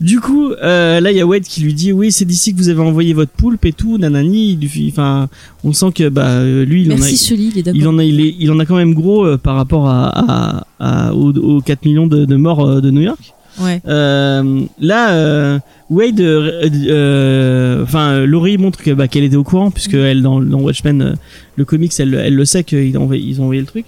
du 0.00 0.20
coup, 0.20 0.50
euh, 0.52 1.00
là 1.00 1.10
il 1.10 1.16
y 1.16 1.20
a 1.20 1.26
Wade 1.26 1.44
qui 1.44 1.60
lui 1.62 1.72
dit 1.74 1.92
oui 1.92 2.12
c'est 2.12 2.24
d'ici 2.24 2.52
que 2.52 2.58
vous 2.58 2.68
avez 2.68 2.80
envoyé 2.80 3.14
votre 3.14 3.30
poulpe 3.32 3.64
et 3.64 3.72
tout, 3.72 3.98
nanani. 3.98 4.58
Enfin, 4.90 5.28
on 5.64 5.72
sent 5.72 5.92
que 5.94 6.08
bah 6.08 6.44
lui 6.44 6.82
il 6.82 6.92
en 6.92 6.96
a, 6.96 6.98
Merci 6.98 7.34
il 7.34 7.58
est 7.58 7.62
d'accord. 7.62 7.80
il 7.80 7.88
en 7.88 7.98
a, 7.98 8.04
il, 8.04 8.20
est- 8.20 8.36
il 8.38 8.50
en 8.50 8.58
a 8.58 8.66
quand 8.66 8.76
même 8.76 8.94
gros 8.94 9.24
euh, 9.24 9.38
par 9.38 9.56
rapport 9.56 9.88
à, 9.88 10.08
à, 10.08 10.66
à- 11.08 11.14
aux, 11.14 11.32
aux 11.32 11.60
4 11.60 11.84
millions 11.86 12.06
de, 12.06 12.24
de 12.24 12.36
morts 12.36 12.66
euh, 12.66 12.80
de 12.80 12.90
New 12.90 13.02
York. 13.02 13.32
Ouais. 13.60 13.80
Euh, 13.86 14.60
là, 14.80 15.12
euh, 15.14 15.58
Wade, 15.90 16.20
euh, 16.20 17.82
enfin, 17.82 18.24
Laurie 18.24 18.58
montre 18.58 18.82
que 18.82 18.90
bah, 18.90 19.08
qu'elle 19.08 19.24
était 19.24 19.36
au 19.36 19.44
courant 19.44 19.70
puisque 19.70 19.94
elle 19.94 20.22
dans, 20.22 20.40
dans 20.40 20.60
Watchmen, 20.60 21.16
le 21.56 21.64
comics, 21.64 21.92
elle, 21.98 22.14
elle 22.14 22.34
le 22.34 22.44
sait 22.44 22.64
qu'ils 22.64 22.96
ont 22.98 23.02
envoyé, 23.02 23.22
ils 23.26 23.40
ont 23.40 23.44
envoyé 23.44 23.60
le 23.60 23.66
truc. 23.66 23.86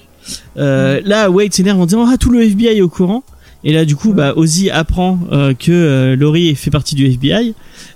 Euh, 0.59 1.01
Là, 1.05 1.31
Wade 1.31 1.53
s'énerve 1.53 1.81
en 1.81 1.87
disant 1.87 2.07
ah 2.09 2.17
tout 2.19 2.31
le 2.31 2.43
FBI 2.43 2.79
est 2.79 2.83
au 2.83 2.89
courant. 2.89 3.23
Et 3.63 3.75
là, 3.75 3.85
du 3.85 3.95
coup, 3.95 4.15
bah, 4.15 4.33
Ozzy 4.37 4.71
apprend 4.71 5.19
euh, 5.33 5.53
que 5.53 5.71
euh, 5.71 6.17
Laurie 6.17 6.55
fait 6.55 6.71
partie 6.71 6.95
du 6.95 7.05
FBI. 7.05 7.53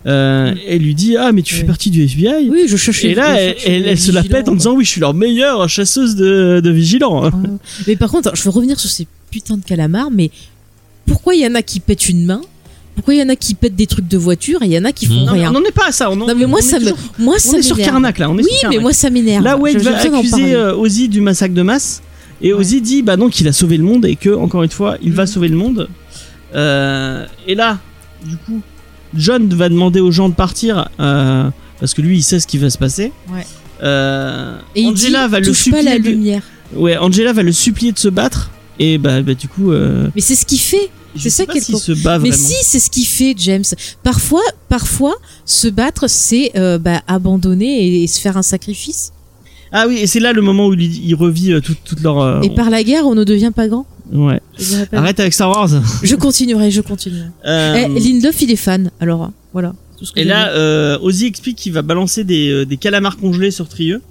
Euh, 0.06 0.52
Elle 0.68 0.82
lui 0.82 0.94
dit 0.94 1.16
ah 1.16 1.32
mais 1.32 1.40
tu 1.40 1.54
fais 1.54 1.62
Ouais. 1.62 1.66
partie 1.66 1.88
du 1.90 2.02
FBI. 2.02 2.50
Oui, 2.50 2.64
je 2.68 2.76
cherchais. 2.76 3.12
Et 3.12 3.14
là, 3.14 3.40
elle, 3.40 3.86
elle, 3.86 3.98
se 3.98 4.12
la 4.12 4.22
pète 4.22 4.48
en 4.50 4.54
disant 4.54 4.74
oui, 4.74 4.84
je 4.84 4.90
suis 4.90 5.00
leur 5.00 5.14
meilleure 5.14 5.66
chasseuse 5.70 6.16
de, 6.16 6.60
de 6.62 6.70
vigilants. 6.70 7.30
Mais 7.86 7.96
par 7.96 8.10
contre, 8.10 8.36
je 8.36 8.42
veux 8.42 8.50
revenir 8.50 8.78
sur 8.78 8.90
ces 8.90 9.06
putains 9.30 9.56
de 9.56 9.64
calamars, 9.64 10.10
mais 10.12 10.30
pourquoi 11.06 11.34
il 11.34 11.40
y 11.42 11.46
en 11.46 11.54
a 11.54 11.62
qui 11.62 11.80
pètent 11.80 12.08
une 12.08 12.24
main? 12.26 12.40
Pourquoi 12.94 13.14
il 13.14 13.20
y 13.20 13.22
en 13.22 13.28
a 13.28 13.34
qui 13.36 13.54
pètent 13.54 13.74
des 13.74 13.86
trucs 13.88 14.06
de 14.06 14.16
voiture 14.16 14.62
et 14.62 14.66
il 14.66 14.72
y 14.72 14.78
en 14.78 14.84
a 14.84 14.92
qui 14.92 15.06
font. 15.06 15.14
Non, 15.26 15.32
rien? 15.32 15.50
on 15.50 15.52
n'en 15.52 15.62
est 15.64 15.72
pas 15.72 15.88
à 15.88 15.92
ça. 15.92 16.10
On 16.10 16.14
en- 16.14 16.26
Non 16.28 16.34
mais 16.36 16.46
moi 16.46 16.60
on 16.62 16.64
ça 16.66 16.78
me, 16.78 16.84
toujours- 16.84 16.98
moi 17.18 17.34
On 17.36 17.38
ça 17.40 17.58
est 17.58 17.62
sur. 17.62 17.76
Karnak 17.76 18.18
là. 18.18 18.30
On 18.30 18.38
est 18.38 18.44
Oui, 18.44 18.50
sur 18.60 18.68
mais 18.70 18.78
moi 18.78 18.92
ça 18.92 19.10
m'énerve. 19.10 19.42
Là, 19.44 19.56
Wade 19.56 19.76
va 19.78 19.98
accuser 19.98 20.54
euh, 20.54 20.76
Ozzy 20.76 21.08
du 21.08 21.20
massacre 21.20 21.54
de 21.54 21.62
masse. 21.62 22.02
Et 22.40 22.52
Ouais. 22.52 22.60
Ozzy 22.60 22.80
dit 22.80 23.02
bah 23.02 23.16
non 23.16 23.28
qu'il 23.30 23.48
a 23.48 23.52
sauvé 23.52 23.76
le 23.78 23.82
monde 23.84 24.06
et 24.06 24.14
que 24.16 24.30
encore 24.30 24.62
une 24.62 24.70
fois 24.70 24.96
il 25.02 25.12
va 25.12 25.22
Mhm. 25.24 25.26
sauver 25.28 25.48
le 25.48 25.56
monde. 25.56 25.88
Euh, 26.54 27.26
et 27.48 27.54
là, 27.56 27.78
du 28.24 28.36
coup, 28.36 28.60
John 29.16 29.48
va 29.54 29.68
demander 29.68 29.98
aux 30.00 30.10
gens 30.12 30.28
de 30.28 30.34
partir 30.34 30.88
euh, 31.00 31.50
parce 31.80 31.94
que 31.94 32.02
lui 32.02 32.18
il 32.18 32.22
sait 32.22 32.38
ce 32.38 32.46
qui 32.46 32.58
va 32.58 32.70
se 32.70 32.78
passer. 32.78 33.10
Ouais. 33.32 33.44
Euh, 33.82 34.56
Et 34.76 34.82
il 34.82 34.88
Angela 34.92 35.24
dit, 35.26 35.30
va 35.32 35.40
le 35.40 35.46
touche 35.46 35.70
pas 35.70 35.82
la 35.82 35.94
supplier. 35.94 35.98
de... 35.98 36.08
lumière. 36.16 36.42
Ouais, 36.76 36.96
Angela 36.96 37.32
va 37.32 37.42
le 37.42 37.50
supplier 37.52 37.90
de 37.92 37.98
se 37.98 38.08
battre. 38.08 38.50
Et 38.78 38.98
bah, 38.98 39.22
bah 39.22 39.34
du 39.34 39.48
coup, 39.48 39.70
euh, 39.72 40.08
Mais 40.14 40.20
c'est 40.20 40.34
ce 40.34 40.44
qu'il 40.44 40.58
fait. 40.58 40.90
je 41.14 41.22
C'est 41.22 41.30
sais 41.30 41.46
ça 41.46 41.52
com- 41.52 41.78
se 41.78 41.92
bat 42.02 42.18
Mais 42.18 42.30
vraiment. 42.30 42.48
si, 42.48 42.54
c'est 42.62 42.80
ce 42.80 42.90
qu'il 42.90 43.06
fait, 43.06 43.34
James. 43.38 43.62
Parfois, 44.02 44.42
parfois, 44.68 45.14
se 45.44 45.68
battre, 45.68 46.08
c'est 46.08 46.50
euh, 46.56 46.78
bah, 46.78 47.02
abandonner 47.06 47.86
et, 47.86 48.02
et 48.02 48.06
se 48.08 48.20
faire 48.20 48.36
un 48.36 48.42
sacrifice. 48.42 49.12
Ah 49.76 49.86
oui, 49.88 49.98
et 49.98 50.06
c'est 50.06 50.20
là 50.20 50.32
le 50.32 50.42
moment 50.42 50.66
où 50.68 50.74
il, 50.74 51.04
il 51.04 51.14
revit 51.14 51.52
euh, 51.52 51.60
toute, 51.60 51.78
toute 51.84 52.00
leur. 52.00 52.18
euh, 52.20 52.40
Et 52.42 52.50
par 52.50 52.70
la 52.70 52.82
guerre, 52.84 53.06
on 53.06 53.14
ne 53.14 53.24
devient 53.24 53.52
pas 53.54 53.68
grand. 53.68 53.86
Ouais. 54.12 54.40
Arrête 54.92 55.18
avec 55.20 55.32
Star 55.34 55.50
Wars. 55.50 55.70
Je 56.02 56.14
continuerai, 56.14 56.70
je 56.70 56.80
continuerai. 56.82 57.28
Eh, 57.44 57.88
Lindelof, 57.98 58.40
il 58.42 58.50
est 58.52 58.56
fan. 58.56 58.90
Alors, 59.00 59.30
voilà. 59.52 59.74
Tout 59.98 60.04
ce 60.04 60.12
que 60.12 60.20
Et 60.20 60.24
là, 60.24 60.98
Ozzy 61.00 61.26
explique 61.26 61.56
qu'il 61.56 61.72
va 61.72 61.82
balancer 61.82 62.22
des, 62.24 62.66
des 62.66 62.76
calamars 62.76 63.16
congelés 63.16 63.50
sur 63.50 63.68
Trieux. 63.68 64.02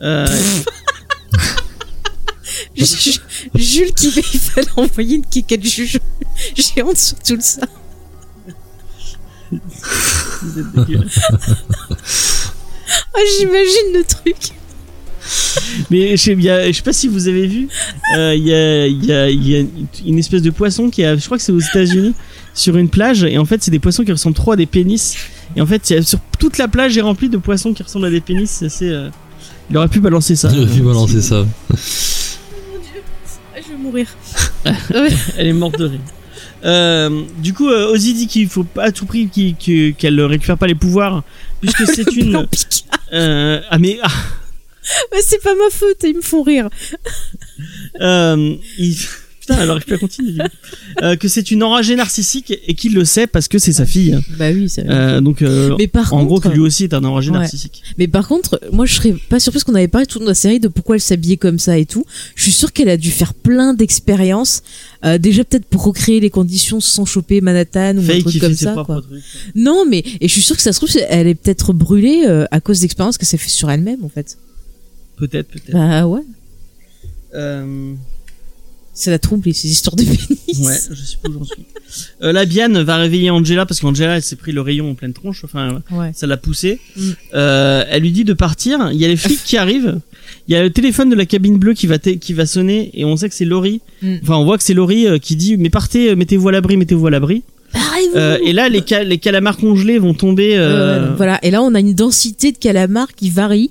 Ju- 2.84 3.20
Jules 3.54 3.92
qui 3.94 4.08
il 4.34 4.40
fallait 4.40 4.66
envoyer 4.76 5.16
une 5.16 5.24
kékette 5.26 5.64
juge 5.64 5.98
géante 6.56 6.96
sur 6.98 7.16
tout 7.18 7.36
ça. 7.40 7.62
vous 9.50 10.58
êtes 10.58 10.72
dégueulasse. 10.72 11.20
Ah, 13.14 13.18
j'imagine 13.38 13.92
le 13.94 14.04
truc. 14.04 14.36
Mais 15.90 16.16
je 16.16 16.22
sais, 16.22 16.32
il 16.32 16.42
y 16.42 16.50
a- 16.50 16.66
je 16.70 16.76
sais 16.76 16.82
pas 16.82 16.92
si 16.92 17.08
vous 17.08 17.28
avez 17.28 17.46
vu, 17.46 17.68
euh, 18.16 18.34
il 18.34 18.44
y, 18.46 18.52
a, 18.52 18.86
il 18.86 19.04
y, 19.04 19.12
a, 19.12 19.30
il 19.30 19.48
y 19.48 19.56
a 19.56 19.64
une 20.06 20.18
espèce 20.18 20.42
de 20.42 20.50
poisson 20.50 20.90
qui 20.90 21.02
a, 21.04 21.16
je 21.16 21.24
crois 21.24 21.38
que 21.38 21.42
c'est 21.42 21.52
aux 21.52 21.60
États-Unis, 21.60 22.14
sur 22.52 22.76
une 22.76 22.88
plage, 22.90 23.24
et 23.24 23.38
en 23.38 23.44
fait 23.46 23.62
c'est 23.62 23.70
des 23.70 23.78
poissons 23.78 24.04
qui 24.04 24.12
ressemblent 24.12 24.36
trop 24.36 24.52
à 24.52 24.56
des 24.56 24.66
pénis. 24.66 25.16
Et 25.56 25.60
en 25.60 25.66
fait, 25.66 25.88
il 25.90 26.04
sur 26.04 26.18
toute 26.38 26.58
la 26.58 26.68
plage 26.68 26.98
est 26.98 27.00
remplie 27.00 27.28
de 27.28 27.36
poissons 27.38 27.72
qui 27.72 27.82
ressemblent 27.82 28.06
à 28.06 28.10
des 28.10 28.20
pénis. 28.20 28.50
C'est 28.50 28.66
assez, 28.66 28.88
euh, 28.90 29.08
il 29.70 29.76
aurait 29.76 29.88
pu 29.88 30.00
balancer 30.00 30.34
ça. 30.36 30.50
J'aurais 30.52 30.66
pu 30.72 30.80
balancer 30.80 31.22
ça. 31.22 31.46
Vais 33.76 33.82
mourir. 33.82 34.06
Elle 35.36 35.46
est 35.48 35.52
morte 35.52 35.78
de 35.78 35.86
rire. 35.86 36.00
Euh, 36.64 37.22
du 37.38 37.52
coup, 37.52 37.68
euh, 37.68 37.90
Ozzy 37.92 38.14
dit 38.14 38.26
qu'il 38.26 38.48
faut 38.48 38.64
pas 38.64 38.84
à 38.84 38.92
tout 38.92 39.04
prix 39.06 39.28
qu'elle 39.98 40.14
ne 40.14 40.22
récupère 40.22 40.56
pas 40.56 40.66
les 40.66 40.74
pouvoirs, 40.74 41.22
puisque 41.60 41.86
c'est 41.86 42.04
Plan 42.04 42.14
une. 42.16 42.48
Euh, 43.12 43.60
ah 43.68 43.78
mais 43.78 43.98
ah, 44.02 44.08
Ouais, 45.12 45.20
c'est 45.22 45.42
pas 45.42 45.54
ma 45.54 45.70
faute, 45.70 45.96
ils 46.04 46.16
me 46.16 46.22
font 46.22 46.42
rire. 46.42 46.68
euh, 48.00 48.54
il- 48.78 48.96
putain, 49.46 49.60
elle 49.62 49.80
plus 49.80 49.94
à 49.94 49.98
continuer. 49.98 50.38
Euh, 51.02 51.16
que 51.16 51.28
c'est 51.28 51.50
une 51.50 51.62
enragée 51.62 51.96
narcissique 51.96 52.52
et 52.66 52.74
qu'il 52.74 52.94
le 52.94 53.04
sait 53.04 53.26
parce 53.26 53.48
que 53.48 53.58
c'est 53.58 53.72
sa 53.72 53.86
fille. 53.86 54.18
Bah 54.38 54.50
oui, 54.52 54.68
ça. 54.68 54.82
Euh, 54.82 55.20
donc, 55.20 55.42
euh, 55.42 55.74
mais 55.78 55.86
par 55.86 56.12
en 56.12 56.18
contre, 56.18 56.26
gros, 56.26 56.40
que 56.40 56.48
lui 56.48 56.60
aussi 56.60 56.84
est 56.84 56.94
un 56.94 57.04
enragé 57.04 57.30
Ouais. 57.30 57.38
narcissique. 57.38 57.82
mais 57.98 58.06
par 58.08 58.28
contre, 58.28 58.60
moi 58.72 58.86
je 58.86 58.94
serais 58.94 59.14
pas 59.28 59.40
surprise 59.40 59.64
qu'on 59.64 59.74
avait 59.74 59.88
parlé 59.88 60.06
tout 60.06 60.18
de 60.18 60.26
la 60.26 60.34
série 60.34 60.60
de 60.60 60.68
pourquoi 60.68 60.96
elle 60.96 61.00
s'habillait 61.00 61.36
comme 61.36 61.58
ça 61.58 61.78
et 61.78 61.86
tout. 61.86 62.04
Je 62.36 62.42
suis 62.44 62.52
sûre 62.52 62.72
qu'elle 62.72 62.88
a 62.88 62.96
dû 62.96 63.10
faire 63.10 63.34
plein 63.34 63.74
d'expériences, 63.74 64.62
euh, 65.04 65.18
déjà 65.18 65.44
peut-être 65.44 65.66
pour 65.66 65.82
recréer 65.84 66.20
les 66.20 66.30
conditions 66.30 66.80
sans 66.80 67.04
choper 67.04 67.40
Manhattan 67.40 67.96
ou 67.96 68.00
un 68.00 68.02
Faye 68.02 68.22
truc 68.22 68.40
comme 68.40 68.54
ça. 68.54 68.72
Quoi. 68.86 69.02
trucs. 69.02 69.22
Non, 69.54 69.84
mais 69.88 70.02
et 70.20 70.28
je 70.28 70.32
suis 70.32 70.42
sûre 70.42 70.56
que 70.56 70.62
ça 70.62 70.72
se 70.72 70.78
trouve 70.78 70.90
elle 71.08 71.26
est 71.26 71.34
peut-être 71.34 71.72
brûlée 71.72 72.24
à 72.50 72.60
cause 72.60 72.80
d'expériences 72.80 73.18
que 73.18 73.26
ça 73.26 73.36
fait 73.38 73.48
sur 73.50 73.70
elle-même 73.70 74.04
en 74.04 74.08
fait. 74.08 74.38
Peut-être, 75.16 75.48
peut-être. 75.48 75.72
Bah 75.72 76.06
ouais, 76.06 76.20
Euh, 77.34 77.94
ça 78.94 79.10
la 79.10 79.18
trouble 79.18 79.52
ces 79.52 79.68
histoires 79.68 79.96
de 79.96 80.04
pénis. 80.04 80.28
ouais, 80.60 80.78
je 80.90 81.02
sais 81.02 81.16
pas 81.22 81.28
où 81.28 81.32
j'en 81.34 81.44
suis. 81.44 81.64
Euh, 82.22 82.32
la 82.32 82.44
Biane 82.44 82.80
va 82.82 82.96
réveiller 82.96 83.30
Angela 83.30 83.66
parce 83.66 83.80
qu'Angela 83.80 84.16
elle 84.16 84.22
s'est 84.22 84.36
pris 84.36 84.52
le 84.52 84.60
rayon 84.60 84.90
en 84.90 84.94
pleine 84.94 85.12
tronche. 85.12 85.42
Enfin, 85.44 85.82
Ouais. 85.90 86.10
ça 86.14 86.26
l'a 86.26 86.36
poussé. 86.36 86.80
Mm. 86.96 87.10
Euh, 87.34 87.84
elle 87.90 88.02
lui 88.02 88.10
dit 88.12 88.24
de 88.24 88.32
partir. 88.32 88.90
Il 88.92 88.98
y 89.00 89.04
a 89.04 89.08
les 89.08 89.16
flics 89.16 89.42
qui 89.44 89.56
arrivent. 89.56 90.00
Il 90.48 90.52
y 90.52 90.56
a 90.56 90.62
le 90.62 90.70
téléphone 90.70 91.10
de 91.10 91.14
la 91.14 91.26
cabine 91.26 91.58
bleue 91.58 91.74
qui 91.74 91.86
va 91.86 91.98
qui 91.98 92.32
va 92.32 92.46
sonner 92.46 92.90
et 92.94 93.04
on 93.04 93.16
sait 93.16 93.28
que 93.28 93.34
c'est 93.34 93.44
Laurie. 93.44 93.80
Mm. 94.02 94.14
Enfin, 94.22 94.36
on 94.36 94.44
voit 94.44 94.56
que 94.58 94.64
c'est 94.64 94.74
Laurie 94.74 95.06
euh, 95.06 95.18
qui 95.18 95.36
dit 95.36 95.56
mais 95.56 95.70
partez, 95.70 96.10
euh, 96.10 96.16
mettez-vous 96.16 96.48
à 96.48 96.52
l'abri, 96.52 96.76
mettez-vous 96.76 97.06
à 97.06 97.10
l'abri. 97.10 97.42
Euh, 98.14 98.38
et 98.44 98.52
là, 98.52 98.68
les, 98.68 98.82
ca- 98.86 99.02
les 99.02 99.18
calamars 99.18 99.56
congelés 99.56 99.98
vont 99.98 100.14
tomber. 100.14 100.56
euh, 100.56 101.12
voilà. 101.16 101.40
Et 101.42 101.50
là, 101.50 101.60
on 101.62 101.74
a 101.74 101.80
une 101.80 101.94
densité 101.94 102.52
de 102.52 102.56
calamars 102.58 103.12
qui 103.14 103.30
varie. 103.30 103.70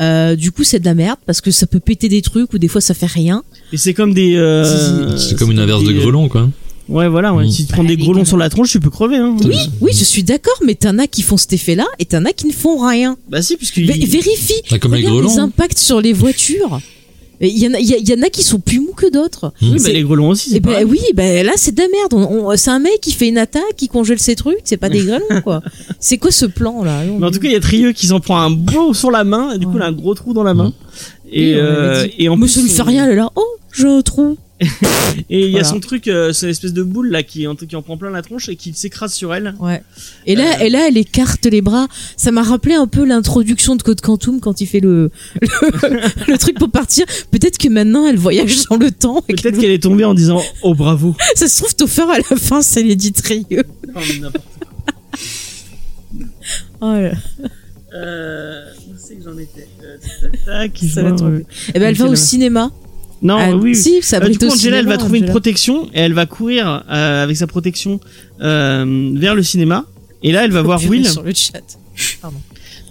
Euh, 0.00 0.34
du 0.36 0.50
coup, 0.52 0.64
c'est 0.64 0.80
de 0.80 0.84
la 0.86 0.94
merde 0.94 1.18
parce 1.26 1.40
que 1.40 1.50
ça 1.50 1.66
peut 1.66 1.80
péter 1.80 2.08
des 2.08 2.22
trucs 2.22 2.52
ou 2.54 2.58
des 2.58 2.68
fois 2.68 2.80
ça 2.80 2.94
fait 2.94 3.06
rien. 3.06 3.42
Et 3.72 3.76
c'est 3.76 3.94
comme 3.94 4.14
des. 4.14 4.34
euh, 4.36 5.16
C'est 5.18 5.38
comme 5.38 5.50
une 5.50 5.58
inverse 5.58 5.84
de 5.84 5.92
grelon, 5.92 6.28
quoi. 6.28 6.48
Ouais, 6.88 7.06
voilà, 7.08 7.32
ouais. 7.34 7.46
Mm. 7.46 7.50
si 7.50 7.66
tu 7.66 7.72
prends 7.72 7.82
Bah, 7.84 7.88
des 7.90 7.96
les 7.96 8.02
gros 8.02 8.12
longs 8.12 8.24
sur 8.24 8.36
la 8.36 8.50
tronche, 8.50 8.70
tu 8.70 8.80
peux 8.80 8.90
crever, 8.90 9.16
hein. 9.18 9.36
Oui, 9.44 9.56
oui, 9.80 9.92
je 9.92 10.02
suis 10.02 10.24
d'accord, 10.24 10.58
mais 10.66 10.74
t'en 10.74 10.98
as 10.98 11.06
qui 11.06 11.22
font 11.22 11.36
cet 11.36 11.52
effet-là 11.52 11.86
et 12.00 12.04
t'en 12.04 12.24
as 12.24 12.32
qui 12.32 12.46
ne 12.48 12.52
font 12.52 12.84
rien. 12.84 13.16
Bah 13.28 13.42
si, 13.42 13.56
puisque 13.56 13.78
Vérifie. 13.78 14.54
Ah, 14.72 14.78
comme 14.78 14.94
les 14.94 15.06
Regarde 15.06 15.24
les 15.24 15.38
hein. 15.38 15.44
impacts 15.44 15.78
sur 15.78 16.00
les 16.00 16.12
voitures. 16.12 16.80
Et 17.42 17.48
Il 17.48 17.58
y, 17.58 17.66
en 17.66 17.72
a- 17.74 17.78
il 17.80 17.86
y, 17.88 17.94
a- 17.94 17.96
il 17.96 18.06
y 18.08 18.12
en 18.14 18.22
a 18.22 18.28
qui 18.28 18.42
sont 18.42 18.58
plus 18.60 18.80
mous 18.80 18.92
que 18.94 19.10
d'autres. 19.10 19.52
oui, 19.62 19.70
bah, 19.72 19.78
C'est- 19.78 19.92
les 19.94 20.02
grelons 20.02 20.28
aussi, 20.28 20.50
c'est 20.50 20.60
pareil. 20.60 20.84
oui, 20.84 21.00
ben 21.14 21.44
là 21.46 21.52
c'est 21.56 21.74
de 21.74 21.80
la 21.80 21.88
merde. 21.88 22.12
On- 22.12 22.50
on- 22.50 22.56
c'est 22.56 22.70
un 22.70 22.78
mec 22.80 23.00
qui 23.00 23.12
fait 23.12 23.28
une 23.28 23.38
attaque, 23.38 23.76
qui 23.78 23.88
congèle 23.88 24.18
ses 24.18 24.34
trucs, 24.36 24.58
c'est 24.64 24.76
pas 24.76 24.88
des 24.90 25.02
grêlons 25.04 25.40
quoi. 25.42 25.62
C'est 25.98 26.18
quoi 26.18 26.30
ce 26.30 26.44
plan 26.44 26.84
là 26.84 27.02
Mais 27.18 27.26
en 27.26 27.30
tout 27.30 27.38
cas, 27.40 27.48
il 27.48 27.52
y 27.52 27.56
a 27.56 27.60
Trieux 27.60 27.92
qui 27.92 28.06
s'en 28.08 28.20
prend 28.20 28.38
un 28.40 28.50
beau 28.50 28.92
sur 28.92 29.10
la 29.10 29.24
main, 29.24 29.52
et 29.54 29.58
du 29.58 29.64
coup, 29.66 29.72
Ouais. 29.72 29.78
il 29.80 29.82
a 29.82 29.86
un 29.86 29.92
gros 29.92 30.14
trou 30.14 30.34
dans 30.34 30.42
la 30.42 30.52
main. 30.54 30.72
Et, 31.32 31.54
on 31.54 31.58
euh, 31.58 32.06
et 32.18 32.28
en 32.28 32.36
Mais 32.36 32.42
plus, 32.46 32.48
ça 32.50 32.60
lui 32.60 32.68
fait 32.68 32.82
rien, 32.82 33.06
elle 33.06 33.12
est 33.12 33.16
là. 33.16 33.30
Oh, 33.36 33.44
j'ai 33.72 33.86
un 33.88 34.02
trou. 34.02 34.36
Et 35.30 35.40
il 35.40 35.46
y 35.46 35.48
a 35.48 35.50
Voilà. 35.62 35.64
son 35.64 35.80
truc, 35.80 36.06
euh, 36.08 36.32
cette 36.32 36.50
espèce 36.50 36.72
de 36.74 36.82
boule 36.82 37.08
là 37.10 37.22
qui, 37.22 37.46
en, 37.46 37.54
qui 37.56 37.74
en 37.76 37.82
prend 37.82 37.96
plein 37.96 38.10
la 38.10 38.20
tronche 38.22 38.48
et 38.50 38.56
qui 38.56 38.72
s'écrase 38.74 39.12
sur 39.14 39.34
elle. 39.34 39.54
Ouais. 39.58 39.82
Et 40.26 40.36
là, 40.36 40.56
Euh. 40.60 40.64
et 40.64 40.68
là, 40.70 40.86
elle 40.88 40.98
écarte 40.98 41.46
les 41.46 41.62
bras. 41.62 41.88
Ça 42.16 42.30
m'a 42.30 42.42
rappelé 42.42 42.74
un 42.74 42.86
peu 42.86 43.04
l'introduction 43.04 43.74
de 43.76 43.82
Code 43.82 44.00
Quantum 44.02 44.38
quand 44.40 44.60
il 44.60 44.66
fait 44.66 44.80
le 44.80 45.10
le, 45.40 46.00
le 46.32 46.38
truc 46.38 46.58
pour 46.58 46.70
partir. 46.70 47.06
Peut-être 47.30 47.56
que 47.58 47.68
maintenant 47.68 48.06
elle 48.06 48.18
voyage 48.18 48.64
dans 48.68 48.76
le 48.76 48.90
temps. 48.90 49.24
et 49.28 49.34
Peut-être 49.34 49.58
qu'elle- 49.58 49.70
est 49.70 49.82
tombée 49.82 50.04
en 50.04 50.14
disant 50.14 50.42
Oh 50.62 50.74
bravo. 50.74 51.16
Ça 51.36 51.48
se 51.48 51.56
trouve, 51.58 51.74
Topher 51.74 52.02
à 52.10 52.18
la 52.18 52.36
fin, 52.36 52.60
c'est 52.60 52.82
Lady 52.82 53.12
Trieux. 53.12 53.64
Oh, 53.94 53.98
mais 54.08 54.18
n'importe 54.18 54.44
quoi. 54.58 54.66
Oh 56.82 56.92
là. 56.92 57.12
Euh, 57.94 58.62
où 58.88 58.92
c'est 58.96 59.16
que 59.16 59.24
j'en 59.24 59.36
étais 59.38 59.66
Euh, 59.82 59.96
tac, 60.44 60.74
tac, 60.74 60.78
Ça 60.88 61.02
va 61.02 61.12
trop 61.12 61.26
euh. 61.26 61.42
Eh 61.74 61.78
ben, 61.78 61.88
elle 61.88 61.94
va 61.96 62.06
au 62.06 62.14
cinéma. 62.14 62.70
Non, 63.22 63.36
Ah, 63.38 63.54
oui. 63.54 63.74
Si, 63.74 64.00
ça 64.02 64.18
Euh, 64.18 64.28
du 64.28 64.38
coup, 64.38 64.46
au 64.46 64.52
Angela, 64.52 64.78
elle 64.78 64.86
va 64.86 64.96
trouver 64.96 65.18
une 65.18 65.26
protection 65.26 65.86
et 65.94 66.00
elle 66.00 66.14
va 66.14 66.26
courir 66.26 66.84
euh, 66.90 67.22
avec 67.24 67.36
sa 67.36 67.46
protection 67.46 68.00
euh, 68.40 69.12
vers 69.14 69.34
le 69.34 69.42
cinéma. 69.42 69.84
Et 70.22 70.32
là, 70.32 70.44
elle 70.44 70.52
va 70.52 70.62
voir 70.68 70.80
Will. 70.88 71.06
sur 71.08 71.22
le 71.22 71.32
chat. 71.34 71.60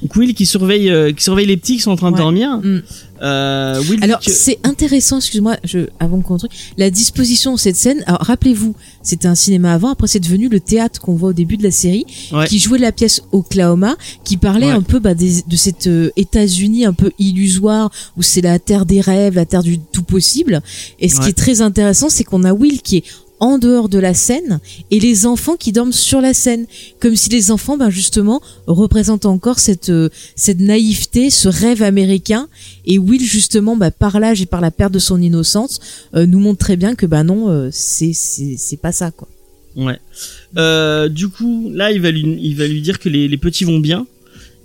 Donc 0.01 0.15
Will 0.15 0.33
qui 0.33 0.45
surveille, 0.45 0.89
euh, 0.89 1.11
qui 1.11 1.23
surveille 1.23 1.47
les 1.47 1.57
petits 1.57 1.75
qui 1.75 1.81
sont 1.81 1.91
en 1.91 1.95
train 1.97 2.11
de 2.11 2.17
dormir. 2.17 2.57
Mm. 2.63 2.81
Euh, 3.21 3.81
Will 3.89 4.03
Alors 4.03 4.19
c'est 4.21 4.59
intéressant, 4.63 5.17
excuse-moi, 5.17 5.57
je 5.63 5.87
avant 5.99 6.21
qu'on 6.21 6.37
truc, 6.37 6.51
la 6.77 6.89
disposition 6.89 7.53
de 7.55 7.59
cette 7.59 7.75
scène. 7.75 8.03
Alors 8.07 8.21
rappelez-vous, 8.21 8.75
c'était 9.03 9.27
un 9.27 9.35
cinéma 9.35 9.73
avant, 9.73 9.89
après 9.89 10.07
c'est 10.07 10.19
devenu 10.19 10.47
le 10.49 10.59
théâtre 10.59 10.99
qu'on 11.01 11.15
voit 11.15 11.29
au 11.29 11.33
début 11.33 11.57
de 11.57 11.63
la 11.63 11.71
série, 11.71 12.05
Ouais. 12.31 12.47
qui 12.47 12.59
jouait 12.59 12.79
la 12.79 12.91
pièce 12.91 13.21
Oklahoma, 13.31 13.95
qui 14.23 14.37
parlait 14.37 14.67
Ouais. 14.67 14.71
un 14.71 14.81
peu 14.81 14.99
bah, 14.99 15.13
des- 15.13 15.43
de 15.45 15.55
cet 15.55 15.87
euh, 15.87 16.11
États-Unis 16.15 16.85
un 16.85 16.93
peu 16.93 17.11
illusoire 17.19 17.91
où 18.17 18.21
c'est 18.23 18.41
la 18.41 18.59
terre 18.59 18.85
des 18.85 19.01
rêves, 19.01 19.35
la 19.35 19.45
terre 19.45 19.63
du 19.63 19.79
tout 19.79 20.03
possible. 20.03 20.61
Et 20.99 21.09
ce 21.09 21.19
qui 21.19 21.29
est 21.29 21.33
très 21.37 21.61
intéressant, 21.61 22.09
c'est 22.09 22.23
qu'on 22.23 22.43
a 22.43 22.53
Will 22.53 22.81
qui 22.81 22.97
est 22.97 23.03
en 23.39 23.57
dehors 23.57 23.89
de 23.89 23.99
la 23.99 24.13
scène 24.13 24.59
et 24.91 24.99
les 24.99 25.25
enfants 25.25 25.55
qui 25.55 25.71
dorment 25.71 25.93
sur 25.93 26.21
la 26.21 26.33
scène 26.33 26.65
comme 26.99 27.15
si 27.15 27.29
les 27.29 27.51
enfants 27.51 27.77
ben 27.77 27.89
justement 27.89 28.41
représentent 28.67 29.25
encore 29.25 29.59
cette 29.59 29.89
euh, 29.89 30.09
cette 30.35 30.59
naïveté 30.59 31.29
ce 31.29 31.47
rêve 31.47 31.83
américain 31.83 32.47
et 32.85 32.97
Will 32.97 33.23
justement 33.23 33.75
bah, 33.75 33.91
par 33.91 34.19
l'âge 34.19 34.41
et 34.41 34.45
par 34.45 34.61
la 34.61 34.71
perte 34.71 34.93
de 34.93 34.99
son 34.99 35.21
innocence 35.21 35.79
euh, 36.15 36.25
nous 36.25 36.39
montre 36.39 36.59
très 36.59 36.75
bien 36.75 36.95
que 36.95 37.05
bah 37.05 37.23
non 37.23 37.49
euh, 37.49 37.69
c'est 37.71 38.13
c'est 38.13 38.77
pas 38.77 38.91
ça 38.91 39.11
quoi 39.11 39.27
Ouais. 39.75 39.99
Euh, 40.57 41.09
du 41.09 41.29
coup, 41.29 41.71
là, 41.73 41.91
il 41.91 42.01
va 42.01 42.11
lui, 42.11 42.37
il 42.41 42.55
va 42.55 42.67
lui 42.67 42.81
dire 42.81 42.99
que 42.99 43.09
les, 43.09 43.27
les 43.27 43.37
petits 43.37 43.63
vont 43.63 43.79
bien. 43.79 44.05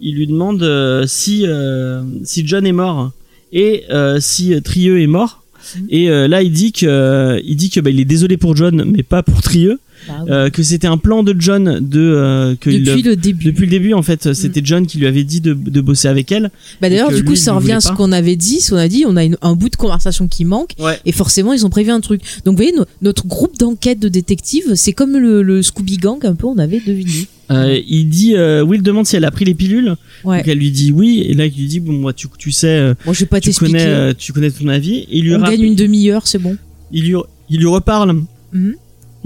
Il 0.00 0.16
lui 0.16 0.26
demande 0.26 0.62
euh, 0.62 1.06
si 1.06 1.46
euh, 1.46 2.02
si 2.24 2.46
John 2.46 2.66
est 2.66 2.72
mort 2.72 3.12
et 3.52 3.84
si 4.18 4.60
Trieux 4.62 5.00
est 5.00 5.06
mort. 5.06 5.43
Et 5.88 6.10
euh, 6.10 6.28
là, 6.28 6.42
il 6.42 6.52
dit 6.52 6.72
que 6.72 6.86
euh, 6.86 7.40
il 7.44 7.56
dit 7.56 7.70
que 7.70 7.80
bah, 7.80 7.90
il 7.90 8.00
est 8.00 8.04
désolé 8.04 8.36
pour 8.36 8.56
John, 8.56 8.84
mais 8.84 9.02
pas 9.02 9.22
pour 9.22 9.42
Trieux. 9.42 9.80
Euh, 10.28 10.50
que 10.50 10.62
c'était 10.62 10.86
un 10.86 10.98
plan 10.98 11.22
de 11.22 11.34
John 11.38 11.78
de 11.80 12.00
euh, 12.00 12.54
que 12.60 12.70
il- 12.70 12.84
depuis 12.84 13.02
le 13.02 13.16
début 13.16 13.44
depuis 13.44 13.64
le 13.66 13.70
début 13.70 13.92
en 13.94 14.02
fait, 14.02 14.32
c'était 14.34 14.60
John 14.64 14.86
qui 14.86 14.98
lui 14.98 15.06
avait 15.06 15.24
dit 15.24 15.40
de, 15.40 15.54
de 15.54 15.80
bosser 15.80 16.08
avec 16.08 16.30
elle. 16.32 16.50
bah 16.80 16.88
d'ailleurs 16.90 17.10
du 17.12 17.22
coup 17.24 17.30
lui, 17.30 17.36
ça 17.36 17.52
revient 17.54 17.72
à 17.72 17.80
ce 17.80 17.92
qu'on 17.92 18.12
avait 18.12 18.36
dit 18.36 18.60
ce 18.60 18.70
qu'on 18.70 18.76
a 18.76 18.88
dit 18.88 19.04
on 19.06 19.16
a 19.16 19.24
une- 19.24 19.38
un 19.42 19.54
bout 19.54 19.68
de 19.68 19.76
conversation 19.76 20.28
qui 20.28 20.44
manque 20.44 20.72
Ouais. 20.78 20.98
et 21.06 21.12
forcément 21.12 21.52
ils 21.52 21.64
ont 21.64 21.70
prévu 21.70 21.90
un 21.90 22.00
truc 22.00 22.20
donc 22.44 22.52
vous 22.52 22.62
voyez 22.62 22.72
no- 22.76 22.84
notre 23.02 23.26
groupe 23.26 23.56
d'enquête 23.58 23.98
de 23.98 24.08
détectives 24.08 24.74
c'est 24.74 24.92
comme 24.92 25.12
le, 25.16 25.42
le 25.42 25.62
Scooby 25.62 25.96
Gang 25.96 26.24
un 26.24 26.34
peu 26.34 26.46
on 26.46 26.58
avait 26.58 26.80
deviné 26.80 27.26
Euh, 27.50 27.78
il 27.86 28.08
dit, 28.08 28.34
euh, 28.36 28.62
Will 28.64 28.80
demande 28.82 29.06
si 29.06 29.16
elle 29.16 29.24
a 29.26 29.30
pris 29.30 29.44
les 29.44 29.52
pilules. 29.52 29.96
ouais 30.24 30.38
Donc 30.38 30.48
elle 30.48 30.56
lui 30.58 30.70
dit 30.70 30.92
oui. 30.92 31.26
Et 31.28 31.34
là, 31.34 31.44
il 31.44 31.52
lui 31.54 31.66
dit 31.66 31.78
bon, 31.78 31.92
moi, 31.92 32.14
tu, 32.14 32.26
tu 32.38 32.50
sais, 32.50 32.94
bon 33.04 33.12
je 33.12 33.20
vais 33.20 33.26
pas 33.26 33.38
tu 33.38 33.52
connais, 33.52 33.84
euh, 33.84 34.14
tu 34.16 34.32
connais 34.32 34.50
ton 34.50 34.66
avis. 34.68 35.00
Et 35.10 35.18
il 35.18 35.24
lui 35.24 35.34
on 35.34 35.40
rappelle- 35.40 35.58
gagne 35.58 35.66
une 35.68 35.74
demi-heure 35.74 36.26
c'est 36.26 36.38
bon 36.38 36.56
il 36.90 37.04
lui, 37.04 37.16
il 37.50 37.58
lui 37.58 37.66
reparle 37.66 38.22
Mhm. 38.54 38.74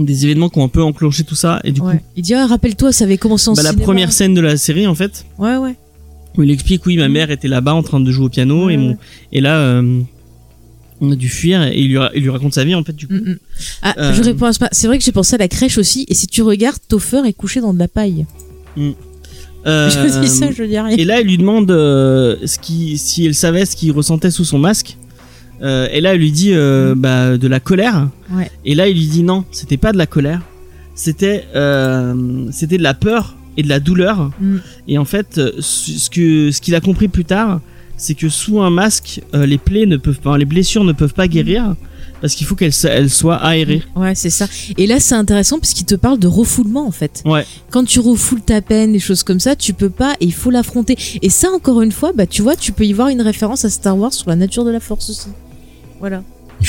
Des 0.04 0.24
événements 0.26 0.48
qui 0.48 0.58
ont 0.58 0.64
un 0.64 0.68
peu 0.68 0.82
enclenché 0.82 1.24
tout 1.24 1.34
ça 1.34 1.60
et 1.64 1.72
du 1.72 1.80
Ouais. 1.80 2.00
Il 2.16 2.22
dit 2.22 2.34
ah, 2.34 2.46
rappelle-toi, 2.46 2.92
ça 2.92 3.04
avait 3.04 3.18
commencé 3.18 3.48
en 3.48 3.52
coup 3.52 3.56
bah, 3.56 3.62
la 3.64 3.70
cinéma. 3.70 3.84
première 3.84 4.12
scène 4.12 4.34
de 4.34 4.40
la 4.40 4.56
série 4.56 4.86
en 4.86 4.94
fait 4.94 5.26
Ouais 5.38 5.56
ouais. 5.56 5.74
où 6.36 6.42
il 6.44 6.50
explique 6.50 6.86
oui 6.86 6.96
ma 6.96 7.08
mère 7.08 7.30
était 7.30 7.48
là-bas 7.48 7.74
en 7.74 7.82
train 7.82 7.98
de 8.00 8.10
jouer 8.12 8.26
au 8.26 8.28
piano 8.28 8.66
Ouais, 8.66 8.74
et 8.74 8.76
mon 8.76 8.96
et 9.32 9.40
là 9.40 9.56
euh, 9.58 10.00
on 11.00 11.10
a 11.12 11.16
dû 11.16 11.28
fuir 11.28 11.62
et 11.64 11.78
il 11.78 11.88
lui, 11.88 11.98
ra- 11.98 12.10
il 12.14 12.22
lui 12.22 12.30
raconte 12.30 12.54
sa 12.54 12.64
vie 12.64 12.74
en 12.74 12.82
fait 12.84 12.94
du 12.94 13.06
coup 13.06 13.14
Mm, 13.14 13.30
mm. 13.32 13.38
Ah, 13.82 13.94
Euh. 13.98 14.12
je 14.14 14.22
réponds 14.22 14.50
pas. 14.58 14.68
C'est 14.72 14.86
vrai 14.86 14.98
que 14.98 15.04
j'ai 15.04 15.12
pensé 15.12 15.34
à 15.34 15.38
la 15.38 15.48
crèche 15.48 15.78
aussi. 15.78 16.04
Et 16.08 16.14
si 16.14 16.26
tu 16.26 16.42
regardes, 16.42 16.78
Topher 16.88 17.22
est 17.26 17.32
couché 17.32 17.60
dans 17.60 17.72
de 17.74 17.78
la 17.78 17.86
paille. 17.88 18.26
Euh, 19.66 19.90
je 19.90 20.20
dis 20.20 20.28
ça, 20.28 20.50
je 20.52 20.62
dis 20.62 20.78
rien. 20.78 20.88
et 20.88 21.04
là 21.04 21.20
il 21.20 21.26
lui 21.26 21.38
demande 21.38 21.70
euh, 21.70 22.36
ce 22.46 22.58
qui 22.58 22.98
si 22.98 23.26
elle 23.26 23.34
savait 23.34 23.64
ce 23.66 23.74
qu'il 23.76 23.90
ressentait 23.92 24.30
sous 24.30 24.44
son 24.44 24.58
masque 24.58 24.96
Euh, 25.62 25.88
et 25.90 26.00
là 26.00 26.14
elle 26.14 26.20
lui 26.20 26.30
dit 26.32 26.52
euh, 26.52 26.94
bah 26.96 27.36
de 27.36 27.48
la 27.48 27.58
colère 27.60 28.08
Ouais. 28.32 28.50
et 28.64 28.74
là 28.76 28.86
il 28.88 28.96
lui 28.96 29.06
dit 29.06 29.22
non 29.24 29.44
c'était 29.50 29.76
pas 29.76 29.92
de 29.92 29.98
la 29.98 30.06
colère 30.06 30.42
c'était 30.94 31.44
euh, 31.56 32.46
c'était 32.52 32.78
de 32.78 32.82
la 32.82 32.94
peur 32.94 33.34
et 33.56 33.62
de 33.64 33.68
la 33.68 33.80
douleur 33.80 34.30
Mm. 34.40 34.56
Et 34.86 34.98
en 34.98 35.04
fait, 35.04 35.34
ce 35.58 35.92
ce 35.98 36.10
que 36.10 36.50
ce 36.52 36.60
qu'il 36.60 36.74
a 36.76 36.80
compris 36.80 37.08
plus 37.08 37.24
tard, 37.24 37.60
c'est 37.96 38.14
que 38.14 38.28
sous 38.28 38.60
un 38.60 38.70
masque, 38.70 39.20
les 39.34 39.58
plaies 39.58 39.86
ne 39.86 39.96
peuvent 39.96 40.20
pas, 40.20 40.38
les 40.38 40.44
blessures 40.44 40.84
ne 40.84 40.92
peuvent 40.92 41.14
pas 41.14 41.26
guérir 41.26 41.74
parce 42.20 42.34
qu'il 42.36 42.46
faut 42.46 42.54
qu'elles 42.56 42.72
elles 42.84 43.10
soient 43.10 43.36
aérées. 43.36 43.82
Ouais, 43.96 44.14
c'est 44.14 44.30
ça. 44.30 44.46
Et 44.76 44.86
là, 44.86 44.98
c'est 45.00 45.14
intéressant 45.16 45.58
parce 45.58 45.72
qu'il 45.72 45.86
te 45.86 45.94
parle 45.96 46.18
de 46.20 46.28
refoulement 46.28 46.86
en 46.86 46.90
fait. 46.92 47.22
Ouais. 47.24 47.44
Quand 47.70 47.84
tu 47.84 47.98
refoules 48.00 48.40
ta 48.42 48.60
peine, 48.60 48.92
des 48.92 48.98
choses 49.00 49.24
comme 49.24 49.40
ça, 49.40 49.56
tu 49.56 49.72
peux 49.72 49.90
pas 49.90 50.14
et 50.20 50.24
il 50.26 50.32
faut 50.34 50.50
l'affronter. 50.50 50.96
Et 51.22 51.30
ça, 51.30 51.48
encore 51.50 51.82
une 51.82 51.92
fois, 51.92 52.12
bah 52.12 52.26
tu 52.26 52.42
vois, 52.42 52.54
tu 52.56 52.70
peux 52.72 52.84
y 52.84 52.92
voir 52.92 53.08
une 53.08 53.22
référence 53.22 53.64
à 53.64 53.70
Star 53.70 53.96
Wars 53.98 54.12
sur 54.12 54.28
la 54.30 54.36
nature 54.36 54.64
de 54.64 54.70
la 54.70 54.80
Force 54.80 55.10
aussi. 55.10 55.28
Voilà. 56.00 56.22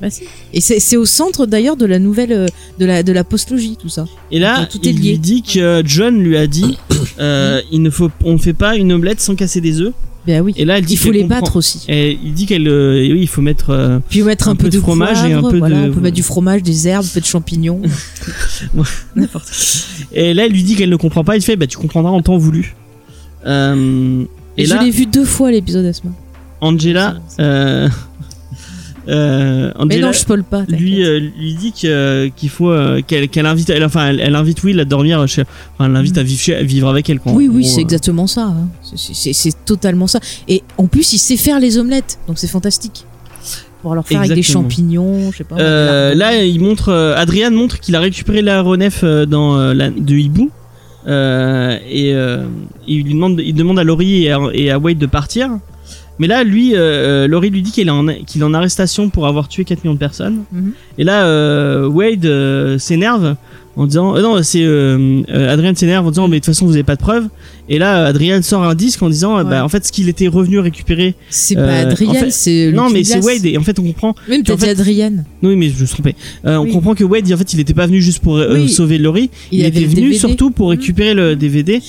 Bah, 0.00 0.10
si. 0.10 0.24
Et 0.52 0.60
c'est 0.60 0.80
c'est 0.80 0.96
au 0.96 1.06
centre 1.06 1.46
d'ailleurs 1.46 1.76
de 1.76 1.86
la 1.86 2.00
nouvelle 2.00 2.32
euh, 2.32 2.46
de 2.80 2.84
la 2.84 3.04
de 3.04 3.12
la 3.12 3.22
postlogie 3.22 3.76
tout 3.80 3.88
ça. 3.88 4.06
Et 4.32 4.40
là, 4.40 4.58
Donc, 4.62 4.70
tout 4.70 4.88
est 4.88 4.90
il 4.90 5.00
lié. 5.00 5.10
lui 5.12 5.18
dit 5.20 5.42
que 5.42 5.82
John 5.86 6.18
lui 6.18 6.36
a 6.36 6.48
dit, 6.48 6.78
euh, 7.20 7.60
il 7.70 7.80
ne 7.80 7.90
faut, 7.90 8.10
on 8.24 8.36
fait 8.36 8.54
pas 8.54 8.74
une 8.74 8.92
omelette 8.92 9.20
sans 9.20 9.36
casser 9.36 9.60
des 9.60 9.80
œufs. 9.80 9.92
Ben 10.26 10.40
oui. 10.40 10.52
Et 10.56 10.64
là, 10.64 10.78
elle 10.78 10.84
dit 10.84 10.94
il 10.94 10.96
faut 10.96 11.12
les 11.12 11.20
comprend- 11.22 11.40
battre 11.42 11.54
aussi. 11.56 11.84
Et 11.88 12.18
il 12.24 12.32
dit 12.34 12.46
qu'elle, 12.46 12.66
euh, 12.66 12.94
oui, 13.12 13.20
il 13.20 13.28
faut 13.28 13.40
mettre. 13.40 13.70
euh, 13.70 14.00
Puis 14.08 14.22
mettre 14.22 14.48
un, 14.48 14.56
peu, 14.56 14.68
de 14.68 14.80
fromage 14.80 15.22
et 15.24 15.32
un 15.32 15.42
peu 15.42 15.58
voilà, 15.58 15.82
de- 15.84 15.90
On 15.90 15.94
peut 15.94 16.00
mettre 16.00 16.16
du 16.16 16.22
fromage, 16.24 16.64
des 16.64 16.88
herbes, 16.88 17.04
un 17.08 17.14
peu 17.14 17.20
de 17.20 17.26
champignons. 17.26 17.80
N'importe 19.14 19.46
quoi. 19.46 20.06
Et 20.12 20.34
là, 20.34 20.46
elle 20.46 20.52
lui 20.52 20.64
dit 20.64 20.74
qu'elle 20.74 20.90
ne 20.90 20.96
comprend 20.96 21.22
pas. 21.22 21.36
Il 21.36 21.42
fait, 21.42 21.54
bah 21.56 21.66
tu 21.68 21.76
comprendras 21.78 22.10
en 22.10 22.20
temps 22.20 22.36
voulu. 22.38 22.74
Euh, 23.46 24.24
Et, 24.56 24.62
et 24.62 24.66
je 24.66 24.74
l'ai 24.76 24.90
vu 24.90 25.06
deux 25.06 25.24
fois 25.24 25.52
l'épisode 25.52 25.84
Asma. 25.86 26.10
Angela, 26.60 27.18
euh, 29.08 29.68
euh, 29.68 29.72
Mais 29.86 29.94
Angela, 29.96 30.06
non, 30.06 30.12
je 30.12 30.42
pas. 30.42 30.62
lui 30.68 31.04
euh, 31.04 31.18
lui 31.20 31.54
dit 31.54 31.72
que 31.72 32.28
qu'il 32.28 32.48
faut 32.48 32.70
euh, 32.70 33.00
qu'elle 33.06 33.28
qu'elle 33.28 33.46
invite 33.46 33.70
elle, 33.70 33.84
enfin 33.84 34.08
elle, 34.08 34.20
elle 34.20 34.34
invite 34.34 34.62
Will 34.64 34.80
à 34.80 34.84
dormir 34.84 35.26
chez 35.28 35.42
enfin 35.74 35.86
elle 35.86 35.92
l'invite 35.92 36.16
à 36.18 36.22
vivre 36.22 36.40
chez- 36.40 36.54
à 36.56 36.62
vivre 36.62 36.88
avec 36.88 37.08
elle 37.10 37.20
quoi. 37.20 37.32
oui, 37.32 37.48
oui, 37.52 37.64
c'est 37.64 37.78
euh. 37.78 37.82
exactement 37.82 38.26
ça. 38.26 38.42
hein. 38.44 38.68
C'est- 38.96 39.64
totalement 39.64 40.06
ça. 40.06 40.20
Et 40.48 40.62
en 40.78 40.86
plus, 40.86 41.12
il 41.12 41.18
sait 41.18 41.36
faire 41.36 41.58
les 41.60 41.78
omelettes, 41.78 42.18
donc 42.28 42.38
c'est 42.38 42.46
fantastique. 42.48 43.04
Pour 43.82 43.94
leur 43.94 44.06
faire 44.06 44.20
avec 44.20 44.32
des 44.32 44.42
champignons, 44.42 45.30
je 45.30 45.36
sais 45.38 45.44
pas. 45.44 45.56
Euh, 45.58 46.14
là 46.14 46.42
il 46.42 46.58
montre 46.60 46.88
euh, 46.88 47.14
Adrien 47.16 47.50
montre 47.50 47.80
qu'il 47.80 47.94
a 47.96 48.00
récupéré 48.00 48.40
l'aéronef 48.40 49.00
euh, 49.04 49.26
dans 49.26 49.58
euh, 49.58 49.74
la, 49.74 49.90
de 49.90 50.14
Hibou 50.14 50.50
euh, 51.06 51.76
et 51.90 52.14
euh, 52.14 52.44
il 52.88 53.02
lui 53.04 53.12
demande 53.12 53.40
il 53.44 53.54
demande 53.54 53.78
à 53.78 53.84
Laurie 53.84 54.24
et 54.24 54.32
à, 54.32 54.38
et 54.54 54.70
à 54.70 54.78
Wade 54.78 54.96
de 54.96 55.04
partir 55.06 55.50
mais 56.18 56.26
là 56.26 56.44
lui 56.44 56.74
euh, 56.74 56.78
euh, 57.24 57.26
Laurie 57.28 57.50
lui 57.50 57.62
dit 57.62 57.72
qu'il 57.72 57.88
est 57.88 57.90
en 57.90 58.06
est 58.08 58.42
en 58.42 58.54
arrestation 58.54 59.08
pour 59.10 59.26
avoir 59.26 59.48
tué 59.48 59.64
4 59.64 59.82
millions 59.84 59.94
de 59.94 59.98
personnes 59.98 60.44
Mhm. 60.52 60.72
et 60.98 61.04
là 61.04 61.24
euh, 61.26 61.86
Wade 61.88 62.24
euh, 62.26 62.78
s'énerve 62.78 63.34
en 63.76 63.86
disant 63.88 64.14
euh, 64.16 64.22
non 64.22 64.40
c'est 64.44 64.62
euh, 64.62 65.22
Adrien 65.50 65.74
s'énerve 65.74 66.06
en 66.06 66.10
disant 66.10 66.28
mais 66.28 66.36
de 66.36 66.44
toute 66.44 66.54
façon 66.54 66.66
vous 66.66 66.74
avez 66.74 66.84
pas 66.84 66.94
de 66.94 67.00
preuves 67.00 67.26
et 67.68 67.78
là 67.78 68.04
Adrien 68.06 68.40
sort 68.42 68.62
un 68.62 68.74
disque 68.76 69.02
en 69.02 69.08
disant 69.10 69.38
Ouais. 69.38 69.44
bah 69.44 69.64
en 69.64 69.68
fait 69.68 69.84
ce 69.84 69.90
qu'il 69.90 70.08
était 70.08 70.28
revenu 70.28 70.60
récupérer 70.60 71.14
C'est 71.30 71.56
pas 71.56 71.78
Adrien, 71.80 72.10
en 72.10 72.14
fait- 72.14 72.30
c'est. 72.30 72.70
non 72.72 72.88
mais 72.90 73.02
c'est. 73.02 73.18
Wade 73.24 73.44
et 73.44 73.58
en 73.58 73.62
fait 73.62 73.76
on 73.80 73.82
comprend 73.82 74.14
Même 74.28 74.44
t'as 74.44 74.54
dit 74.54 74.64
fait- 74.66 74.70
Adrien. 74.70 75.12
oui, 75.42 75.56
mais 75.56 75.70
je 75.70 75.80
me 75.80 75.86
suis 75.86 75.94
trompé. 75.94 76.14
Euh, 76.46 76.58
Oui. 76.58 76.68
On 76.70 76.72
comprend 76.74 76.94
que 76.94 77.02
Wade, 77.02 77.32
en 77.32 77.36
fait, 77.36 77.52
il 77.54 77.58
était 77.60 77.74
pas 77.74 77.86
venu 77.86 78.00
juste 78.00 78.20
pour 78.22 78.34
Oui. 78.34 78.68
sauver 78.68 78.98
Laurie. 78.98 79.30
Il, 79.50 79.64
était 79.64 79.84
venu 79.84 80.14
surtout 80.14 80.50
pour 80.50 80.70
récupérer 80.70 81.14
le 81.14 81.34
DVD 81.36 81.80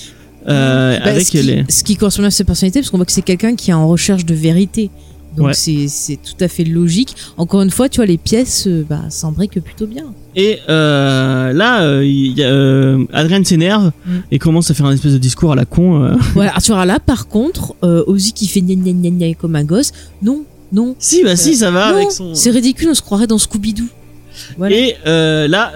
euh, 0.48 0.98
Bah, 1.00 1.06
avec 1.12 1.26
ce, 1.26 1.32
qui, 1.32 1.42
les. 1.44 1.66
ce 1.70 1.84
qui 1.84 1.96
correspond 1.96 2.24
à 2.24 2.32
sa 2.32 2.44
personnalité, 2.44 2.80
parce 2.80 2.90
qu'on 2.90 2.98
voit 2.98 3.06
que 3.06 3.12
c'est 3.12 3.22
quelqu'un 3.22 3.56
qui 3.56 3.72
est 3.72 3.74
en 3.74 3.88
recherche 3.88 4.26
de 4.26 4.34
vérité. 4.36 4.90
Donc 5.38 5.48
Ouais. 5.48 5.54
c'est 5.54 6.16
tout 6.16 6.42
à 6.42 6.48
fait 6.48 6.64
logique. 6.64 7.14
Encore 7.36 7.62
une 7.62 7.70
fois, 7.70 7.90
tu 7.90 7.98
vois, 7.98 8.06
les 8.06 8.18
pièces, 8.18 8.68
euh, 8.68 8.86
bah, 8.90 9.02
s'embriquent 9.10 9.60
plutôt 9.60 9.86
bien. 9.86 10.06
Et 10.34 10.60
euh, 10.70 11.52
là, 11.52 11.82
euh, 11.84 12.06
il 12.06 12.38
y 12.38 12.44
a, 12.44 12.48
euh, 12.48 13.04
Adrien 13.12 13.44
s'énerve 13.44 13.92
Mm. 14.06 14.12
et 14.32 14.40
commence 14.40 14.72
à 14.72 14.74
faire 14.74 14.86
un 14.86 14.94
espèce 14.94 15.12
de 15.12 15.18
discours 15.18 15.52
à 15.52 15.56
la 15.56 15.66
con. 15.66 16.10
tu 16.64 16.72
vois, 16.72 16.86
là, 16.86 17.00
par 17.02 17.28
contre, 17.28 17.76
Ozzy 17.82 18.32
qui 18.32 18.48
fait 18.48 18.62
gna 18.62 18.76
gna 18.76 18.94
gna 18.94 19.10
gna 19.10 19.34
comme 19.34 19.58
un 19.58 19.66
gosse, 19.66 19.92
non, 20.22 20.44
non. 20.72 20.96
Si, 21.00 21.22
bah 21.24 21.36
si, 21.36 21.56
ça 21.58 21.70
va 21.70 21.92
non, 21.92 21.98
avec 21.98 22.12
son. 22.12 22.34
c'est 22.34 22.52
ridicule, 22.52 22.88
on 22.92 22.94
se 22.94 23.02
croirait 23.02 23.28
dans 23.28 23.38
Scooby-Doo. 23.38 23.88
Voilà. 24.58 24.74
Et 24.74 24.96
là, 25.06 25.74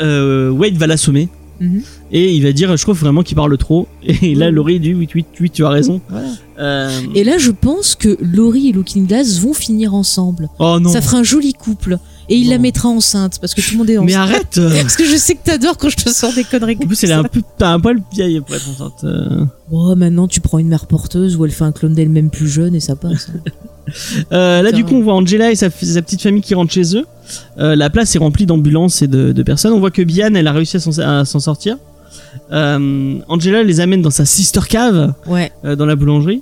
Wade 0.51 0.77
va 0.77 0.87
l'assommer. 0.87 1.27
Mhm. 1.59 1.81
Et 2.11 2.33
il 2.33 2.41
va 2.43 2.51
dire, 2.51 2.75
je 2.75 2.81
trouve 2.81 2.97
vraiment 2.99 3.21
qu'il 3.21 3.35
parle 3.35 3.55
trop. 3.57 3.87
Et 4.03 4.33
là. 4.35 4.49
Laurie 4.49 4.79
dit, 4.79 4.93
oui, 4.95 5.07
oui, 5.13 5.25
oui, 5.39 5.49
tu 5.51 5.63
as 5.65 5.69
raison. 5.69 6.01
Voilà. 6.09 6.27
Euh, 6.59 6.89
Et 7.15 7.23
là, 7.23 7.37
je 7.37 7.51
pense 7.51 7.93
que 7.95 8.17
Laurie 8.21 8.69
et 8.69 8.71
Looking 8.71 9.05
Glass 9.07 9.39
vont 9.39 9.53
finir 9.53 9.93
ensemble. 9.93 10.49
Oh 10.59 10.79
non. 10.79 10.91
Ça 10.91 11.01
fera 11.01 11.17
un 11.17 11.23
joli 11.23 11.53
couple. 11.53 11.97
Et 12.31 12.35
il 12.35 12.45
Non. 12.45 12.51
la 12.51 12.57
mettra 12.59 12.89
enceinte 12.89 13.39
parce 13.39 13.53
que 13.55 13.61
tout 13.61 13.71
le 13.73 13.77
monde 13.79 13.89
est 13.89 13.97
enceinte. 13.97 14.07
Mais 14.09 14.15
arrête 14.15 14.57
euh. 14.59 14.69
Parce 14.81 14.95
que 14.95 15.03
je 15.05 15.15
sais 15.15 15.33
que 15.35 15.43
t'adores 15.43 15.77
quand 15.77 15.89
je 15.89 15.97
te 15.97 16.09
sors 16.09 16.31
des 16.33 16.43
conneries 16.43 16.77
En 16.83 16.85
plus, 16.87 17.03
elle 17.03 17.09
est 17.11 17.13
un 17.13 17.23
peu, 17.23 17.41
t'as 17.57 17.71
un 17.73 17.79
poil 17.79 17.99
vieille 18.11 18.39
pour 18.41 18.55
être 18.55 18.69
enceinte. 18.69 19.03
euh. 19.03 19.45
Oh, 19.71 19.95
maintenant, 19.95 20.27
tu 20.27 20.39
prends 20.41 20.59
une 20.59 20.67
mère 20.67 20.85
porteuse 20.87 21.37
où 21.37 21.45
elle 21.45 21.51
fait 21.51 21.63
un 21.63 21.71
clone 21.71 21.93
d'elle-même 21.93 22.29
plus 22.29 22.47
jeune 22.47 22.75
et 22.75 22.79
ça 22.79 22.95
passe. 22.95 23.29
hein. 23.35 23.39
Euh, 24.31 24.61
là, 24.61 24.71
du 24.71 24.83
coup, 24.85 24.93
on 24.93 25.01
voit 25.01 25.15
Angela 25.15 25.49
et 25.51 25.55
sa, 25.55 25.71
sa 25.71 26.01
petite 26.03 26.21
famille 26.21 26.43
qui 26.43 26.53
rentrent 26.53 26.71
chez 26.71 26.95
eux. 26.95 27.05
Euh, 27.57 27.75
la 27.75 27.89
place 27.89 28.15
est 28.15 28.19
remplie 28.19 28.45
d'ambulances 28.45 29.01
et 29.01 29.07
de, 29.07 29.31
de 29.31 29.41
personnes. 29.43 29.73
On 29.73 29.79
voit 29.79 29.89
que 29.89 30.03
Bian, 30.03 30.35
elle 30.35 30.45
a 30.45 30.51
réussi 30.51 30.77
à 30.77 30.79
s'en, 30.79 30.95
à 30.99 31.25
s'en 31.25 31.39
sortir. 31.39 31.77
Euh, 32.51 33.19
Angela 33.27 33.63
les 33.63 33.79
amène 33.79 34.01
dans 34.01 34.09
sa 34.09 34.25
sister 34.25 34.61
cave, 34.67 35.13
Ouais. 35.27 35.51
euh, 35.65 35.75
dans 35.75 35.85
la 35.85 35.95
boulangerie. 35.95 36.41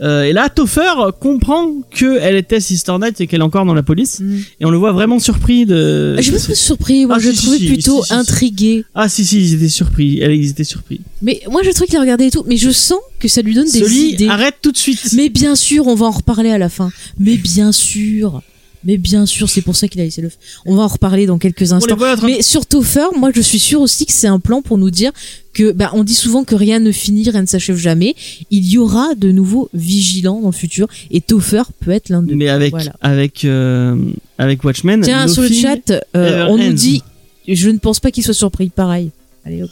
Euh, 0.00 0.22
et 0.22 0.32
là, 0.32 0.48
Topher 0.48 0.92
comprend 1.18 1.66
que 1.90 2.18
elle 2.20 2.36
était 2.36 2.60
Sister 2.60 2.92
Night 3.00 3.20
et 3.20 3.26
qu'elle 3.26 3.40
est 3.40 3.44
encore 3.44 3.64
dans 3.64 3.74
la 3.74 3.82
police. 3.82 4.20
Mm. 4.20 4.38
Et 4.60 4.64
on 4.64 4.70
le 4.70 4.76
voit 4.78 4.92
vraiment 4.92 5.18
surpris 5.18 5.66
de. 5.66 6.14
Ah, 6.16 6.20
J'ai 6.22 6.30
pas 6.30 6.38
été 6.38 6.54
surpris. 6.54 7.04
Moi, 7.04 7.16
Ah, 7.18 7.20
je 7.20 7.30
si, 7.30 7.34
le 7.34 7.42
trouvais 7.42 7.58
si, 7.58 7.66
plutôt 7.66 8.04
si, 8.04 8.14
intrigué. 8.14 8.84
Ah 8.94 9.08
si 9.08 9.24
si, 9.24 9.38
ils 9.40 9.54
étaient 9.54 9.68
surpris. 9.68 10.20
Elle- 10.20 10.36
Ils 10.36 10.50
étaient 10.50 10.62
surpris. 10.62 11.00
Mais 11.20 11.40
moi, 11.50 11.62
je 11.64 11.70
trouve 11.70 11.88
qu'il 11.88 11.96
a 11.96 12.00
regardé 12.00 12.26
et 12.26 12.30
tout. 12.30 12.44
Mais 12.46 12.56
je 12.56 12.70
sens 12.70 13.00
que 13.18 13.26
ça 13.26 13.42
lui 13.42 13.54
donne 13.54 13.68
des 13.68 13.98
idées. 13.98 14.28
arrête 14.28 14.54
tout 14.62 14.70
de 14.70 14.76
suite. 14.78 15.00
Mais 15.16 15.30
bien 15.30 15.56
sûr, 15.56 15.88
on 15.88 15.96
va 15.96 16.06
en 16.06 16.10
reparler 16.12 16.50
à 16.50 16.58
la 16.58 16.68
fin. 16.68 16.90
Mais 17.18 17.36
bien 17.36 17.72
sûr. 17.72 18.42
Mais 18.86 18.96
bien 18.96 19.26
sûr, 19.26 19.50
c'est 19.50 19.62
pour 19.62 19.74
ça 19.76 19.88
qu'il 19.88 20.00
a 20.00 20.04
laissé 20.04 20.22
le. 20.22 20.30
On 20.64 20.76
va 20.76 20.84
en 20.84 20.86
reparler 20.88 21.26
dans 21.26 21.38
quelques 21.38 21.72
instants. 21.72 21.96
Mais 22.24 22.40
sur 22.42 22.64
Topher, 22.66 23.08
moi 23.18 23.30
je 23.34 23.40
suis 23.40 23.58
sûre 23.58 23.80
aussi 23.80 24.06
que 24.06 24.12
c'est 24.12 24.28
un 24.28 24.38
plan 24.38 24.62
pour 24.62 24.78
nous 24.78 24.90
dire 24.90 25.10
que 25.52 25.72
bah 25.72 25.90
on 25.94 26.04
dit 26.04 26.14
souvent 26.14 26.44
que 26.44 26.54
rien 26.54 26.78
ne 26.78 26.92
finit, 26.92 27.28
rien 27.28 27.42
ne 27.42 27.46
s'achève 27.46 27.76
jamais. 27.76 28.14
Il 28.50 28.64
y 28.66 28.78
aura 28.78 29.14
de 29.16 29.30
nouveaux 29.32 29.68
vigilants 29.74 30.40
dans 30.40 30.48
le 30.48 30.54
futur 30.54 30.86
et 31.10 31.20
Topher 31.20 31.62
peut 31.80 31.90
être 31.90 32.08
l'un 32.10 32.22
d'eux. 32.22 32.34
Mais 32.36 32.48
avec 32.48 32.70
Voilà. 32.70 32.92
avec 33.00 33.44
euh, 33.44 33.96
avec 34.38 34.62
Watchmen. 34.62 35.00
Tiens, 35.02 35.26
sur 35.28 35.42
le 35.42 35.48
chat, 35.48 35.92
euh, 36.14 36.46
on 36.48 36.56
nous 36.56 36.72
dit 36.72 37.02
je 37.48 37.70
ne 37.70 37.78
pense 37.78 38.00
pas 38.00 38.10
qu'il 38.10 38.24
soit 38.24 38.34
surpris. 38.34 38.70
Pareil. 38.70 39.10
Allez 39.44 39.62
hop. 39.62 39.70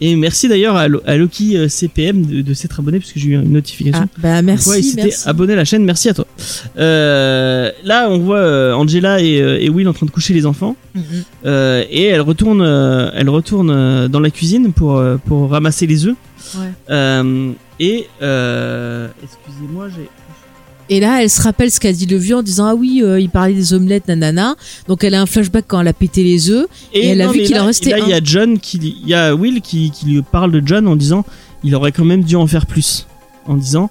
Et 0.00 0.16
merci 0.16 0.48
d'ailleurs 0.48 0.76
à, 0.76 0.88
Lo- 0.88 1.02
à 1.06 1.16
Loki 1.16 1.56
euh, 1.56 1.68
CPM 1.68 2.26
de, 2.26 2.42
de 2.42 2.54
s'être 2.54 2.78
abonné 2.80 2.98
parce 2.98 3.12
que 3.12 3.20
j'ai 3.20 3.28
eu 3.28 3.34
une 3.34 3.52
notification. 3.52 4.02
Ah, 4.04 4.18
bah 4.18 4.42
merci. 4.42 4.68
Ouais, 4.68 4.80
il 4.80 4.84
s'était 4.84 5.14
abonné 5.26 5.52
à 5.52 5.56
la 5.56 5.64
chaîne, 5.64 5.84
merci 5.84 6.08
à 6.08 6.14
toi. 6.14 6.26
Euh, 6.78 7.70
là, 7.84 8.08
on 8.10 8.18
voit 8.18 8.38
euh, 8.38 8.72
Angela 8.74 9.22
et, 9.22 9.36
et 9.60 9.70
Will 9.70 9.88
en 9.88 9.92
train 9.92 10.06
de 10.06 10.10
coucher 10.10 10.34
les 10.34 10.46
enfants. 10.46 10.76
Mhm. 10.94 11.02
Euh, 11.46 11.84
et 11.90 12.04
elle 12.04 12.20
retourne, 12.20 12.62
elle 13.14 13.28
retourne 13.28 14.08
dans 14.08 14.20
la 14.20 14.30
cuisine 14.30 14.72
pour, 14.72 15.02
pour 15.26 15.50
ramasser 15.50 15.86
les 15.86 16.06
œufs. 16.06 16.16
Ouais. 16.56 16.66
Euh, 16.90 17.52
et 17.80 18.06
excusez-moi, 19.22 19.88
j'ai. 19.94 20.08
Et 20.90 21.00
là, 21.00 21.22
elle 21.22 21.30
se 21.30 21.40
rappelle 21.40 21.70
ce 21.70 21.80
qu'a 21.80 21.92
dit 21.92 22.06
le 22.06 22.16
vieux 22.18 22.36
en 22.36 22.42
disant 22.42 22.66
ah 22.66 22.74
oui, 22.74 23.00
euh, 23.02 23.18
il 23.18 23.30
parlait 23.30 23.54
des 23.54 23.72
omelettes, 23.72 24.06
nanana. 24.08 24.54
Donc 24.86 25.02
elle 25.04 25.14
a 25.14 25.22
un 25.22 25.26
flashback 25.26 25.64
quand 25.66 25.80
elle 25.80 25.88
a 25.88 25.92
pété 25.94 26.22
les 26.22 26.50
œufs. 26.50 26.66
Et 26.92 27.06
elle 27.06 27.22
a 27.22 27.28
vu 27.32 27.42
qu'il 27.42 27.58
en 27.58 27.66
restait 27.66 27.90
Là, 27.90 27.98
il 28.00 28.08
y 28.08 28.12
a 28.12 28.20
John 28.22 28.58
qui, 28.58 28.96
il 29.02 29.08
y 29.08 29.14
a 29.14 29.34
Will 29.34 29.60
qui, 29.62 29.90
qui 29.90 30.06
lui 30.06 30.22
parle 30.22 30.52
de 30.52 30.62
John 30.64 30.86
en 30.86 30.96
disant, 30.96 31.24
il 31.62 31.74
aurait 31.74 31.92
quand 31.92 32.04
même 32.04 32.22
dû 32.22 32.36
en 32.36 32.46
faire 32.46 32.66
plus, 32.66 33.06
en 33.46 33.54
disant, 33.56 33.90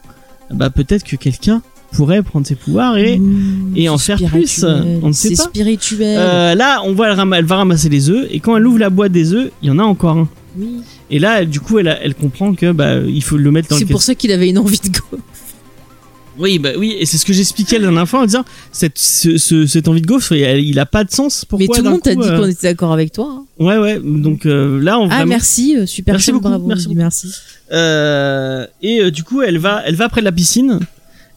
bah 0.52 0.70
peut-être 0.70 1.04
que 1.04 1.16
quelqu'un 1.16 1.62
pourrait 1.94 2.22
prendre 2.24 2.46
ses 2.46 2.56
pouvoirs 2.56 2.98
et 2.98 3.18
Ouh, 3.20 3.72
et 3.76 3.88
en 3.90 3.98
c'est 3.98 4.18
faire 4.18 4.30
plus, 4.30 4.64
on 4.64 5.08
ne 5.08 5.14
sait 5.14 5.30
C'est 5.30 5.36
pas. 5.38 5.44
spirituel. 5.44 6.18
Euh, 6.20 6.56
là, 6.56 6.82
on 6.86 6.94
voit 6.94 7.10
elle, 7.10 7.46
va 7.46 7.56
ramasser 7.56 7.90
les 7.90 8.10
œufs 8.10 8.28
et 8.32 8.40
quand 8.40 8.58
elle 8.58 8.66
ouvre 8.68 8.80
la 8.80 8.90
boîte 8.90 9.12
des 9.12 9.34
œufs, 9.34 9.52
il 9.62 9.68
y 9.68 9.72
en 9.72 9.80
a 9.80 9.84
encore 9.84 10.18
un. 10.18 10.30
Oui. 10.58 10.82
Et 11.10 11.18
là, 11.20 11.46
du 11.46 11.60
coup, 11.60 11.80
elle, 11.80 11.88
a- 11.88 12.00
elle 12.04 12.14
comprend 12.16 12.54
que 12.54 12.72
bah 12.72 12.98
il 13.00 13.24
faut 13.24 13.38
le 13.38 13.50
mettre 13.52 13.70
dans 13.70 13.78
C'est 13.78 13.86
pour 13.86 14.02
ça 14.04 14.14
qu'il 14.16 14.32
avait 14.32 14.50
une 14.50 14.58
envie 14.60 14.80
de 14.80 14.90
go. 14.90 15.20
Oui, 16.40 16.58
bah 16.58 16.70
oui, 16.78 16.96
et 17.00 17.06
c'est 17.06 17.18
ce 17.18 17.26
que 17.26 17.34
j'expliquais 17.34 17.78
la 17.78 17.84
dernière 17.88 18.08
fois 18.10 18.22
en 18.22 18.26
disant 18.26 18.44
cette 18.72 18.98
ce, 18.98 19.38
ce- 19.38 19.68
cette 19.68 19.88
envie 19.88 20.02
de 20.02 20.08
gaufre, 20.08 20.32
il, 20.32 20.42
il 20.68 20.80
a 20.80 20.86
pas 20.86 21.04
de 21.04 21.12
sens. 21.12 21.46
Pourquoi 21.46 21.68
Mais 21.68 21.78
tout 21.78 21.84
le 21.84 21.90
monde 21.92 22.02
t'a 22.02 22.16
dit 22.16 22.22
euh, 22.24 22.40
qu'on 22.40 22.48
était 22.48 22.68
d'accord 22.70 22.92
avec 22.92 23.12
toi. 23.12 23.28
hein. 23.30 23.46
Ouais, 23.60 23.78
ouais. 23.78 24.00
Donc 24.04 24.46
euh, 24.46 24.82
là, 24.82 24.98
on 25.00 25.06
Ah 25.06 25.18
vraiment- 25.18 25.26
merci, 25.30 25.78
euh, 25.78 25.86
super 25.86 26.14
Merci 26.16 26.32
beaucoup, 26.32 26.50
bravo. 26.50 26.66
merci 26.68 26.88
merci. 26.96 27.28
Euh, 27.72 28.66
et 28.82 29.02
euh, 29.02 29.12
du 29.12 29.24
coup, 29.24 29.42
elle 29.42 29.58
va, 29.60 29.84
elle 29.86 29.96
va 29.96 30.10
près 30.10 30.22
de 30.22 30.26
la 30.26 30.32
piscine. 30.32 30.80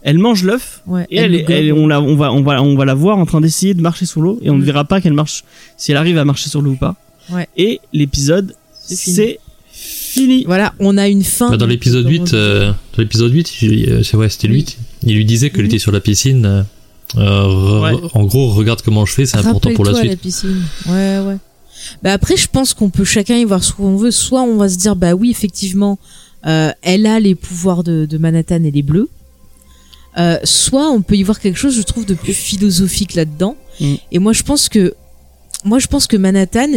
Elle 0.03 0.19
mange 0.19 0.45
l'œuf 0.45 0.83
Ouais, 0.87 1.05
et 1.11 1.17
elle- 1.17 1.73
on 1.73 1.87
la, 1.89 2.01
on 2.01 2.15
va, 2.15 2.33
on 2.33 2.43
va, 2.43 2.63
on 2.63 2.77
va 2.77 2.85
la 2.85 2.95
voir 2.95 3.19
en 3.19 3.27
train 3.27 3.41
d'essayer 3.41 3.75
de 3.75 3.83
marcher 3.83 4.07
sur 4.07 4.21
l'eau 4.21 4.39
et 4.41 4.51
on 4.51 4.55
ne 4.55 4.63
Mm. 4.63 4.65
verra 4.65 4.85
pas 4.85 5.01
qu'elle 5.01 5.15
marche, 5.15 5.43
si 5.77 5.91
elle 5.91 5.97
arrive 5.99 6.17
à 6.17 6.25
marcher 6.25 6.49
sur 6.49 6.63
l'eau 6.63 6.71
ou 6.73 6.77
pas. 6.77 6.95
Ouais. 7.33 7.49
Et 7.57 7.81
l'épisode, 7.93 8.55
C'est 8.85 9.41
fini. 10.21 10.45
Voilà, 10.45 10.75
on 10.79 10.97
a 10.99 11.09
une 11.09 11.25
fin. 11.25 11.51
Bah, 11.51 11.57
dans 11.57 11.67
l'épisode 11.67 12.09
8, 12.09 12.35
euh, 12.35 12.69
dans 12.97 13.03
l'épisode 13.03 13.33
8, 13.33 13.63
il- 13.63 13.91
euh, 13.91 14.03
c'est 14.03 14.17
ouais, 14.17 14.29
c'était 14.29 14.49
le 14.49 14.55
Oui. 14.55 14.61
8. 14.61 14.79
Il 15.05 15.15
lui 15.17 15.25
disait 15.25 15.51
qu'elle 15.51 15.63
Mhm. 15.63 15.67
était 15.67 15.79
sur 15.79 15.93
la 15.93 16.01
piscine. 16.01 16.45
euh, 16.47 16.63
re- 17.15 17.83
Ouais. 17.95 18.09
En 18.15 18.25
gros, 18.25 18.51
regarde 18.51 18.83
comment 18.83 19.07
je 19.07 19.13
fais, 19.13 19.27
c'est 19.27 19.37
important 19.39 19.73
pour 19.75 19.85
la 19.85 19.93
Rappelle-toi 19.93 20.11
suite. 20.13 20.21
piscine. 20.23 20.63
Ouais, 20.89 21.21
ouais. 21.21 21.37
Bah 22.03 22.13
après, 22.13 22.37
je 22.37 22.49
pense 22.49 22.75
qu'on 22.75 22.91
peut 22.91 23.05
chacun 23.05 23.37
y 23.37 23.45
voir 23.45 23.63
ce 23.63 23.73
qu'on 23.73 23.97
veut. 23.97 24.11
Soit 24.11 24.43
on 24.43 24.57
va 24.57 24.69
se 24.69 24.77
dire, 24.77 24.97
bah 24.97 25.15
oui, 25.15 25.31
effectivement, 25.31 25.99
euh, 26.47 26.73
elle 26.83 27.07
a 27.07 27.21
les 27.21 27.35
pouvoirs 27.37 27.85
de, 27.85 28.07
de 28.07 28.19
Manhattan 28.19 28.65
et 28.65 28.71
les 28.73 28.83
bleus. 28.83 29.09
Euh, 30.19 30.39
soit 30.45 30.91
on 30.91 31.03
peut 31.03 31.15
y 31.15 31.23
voir 31.23 31.39
quelque 31.39 31.59
chose, 31.59 31.77
je 31.77 31.83
trouve, 31.83 32.07
de 32.07 32.15
plus 32.15 32.33
philosophique 32.33 33.15
là-dedans. 33.15 33.57
Mm. 33.81 33.95
Et 34.13 34.19
moi, 34.19 34.33
je 34.33 34.43
pense 34.43 34.69
que, 34.69 34.95
moi, 35.65 35.79
je 35.79 35.87
pense 35.87 36.07
que 36.07 36.17
Manhattan, 36.17 36.69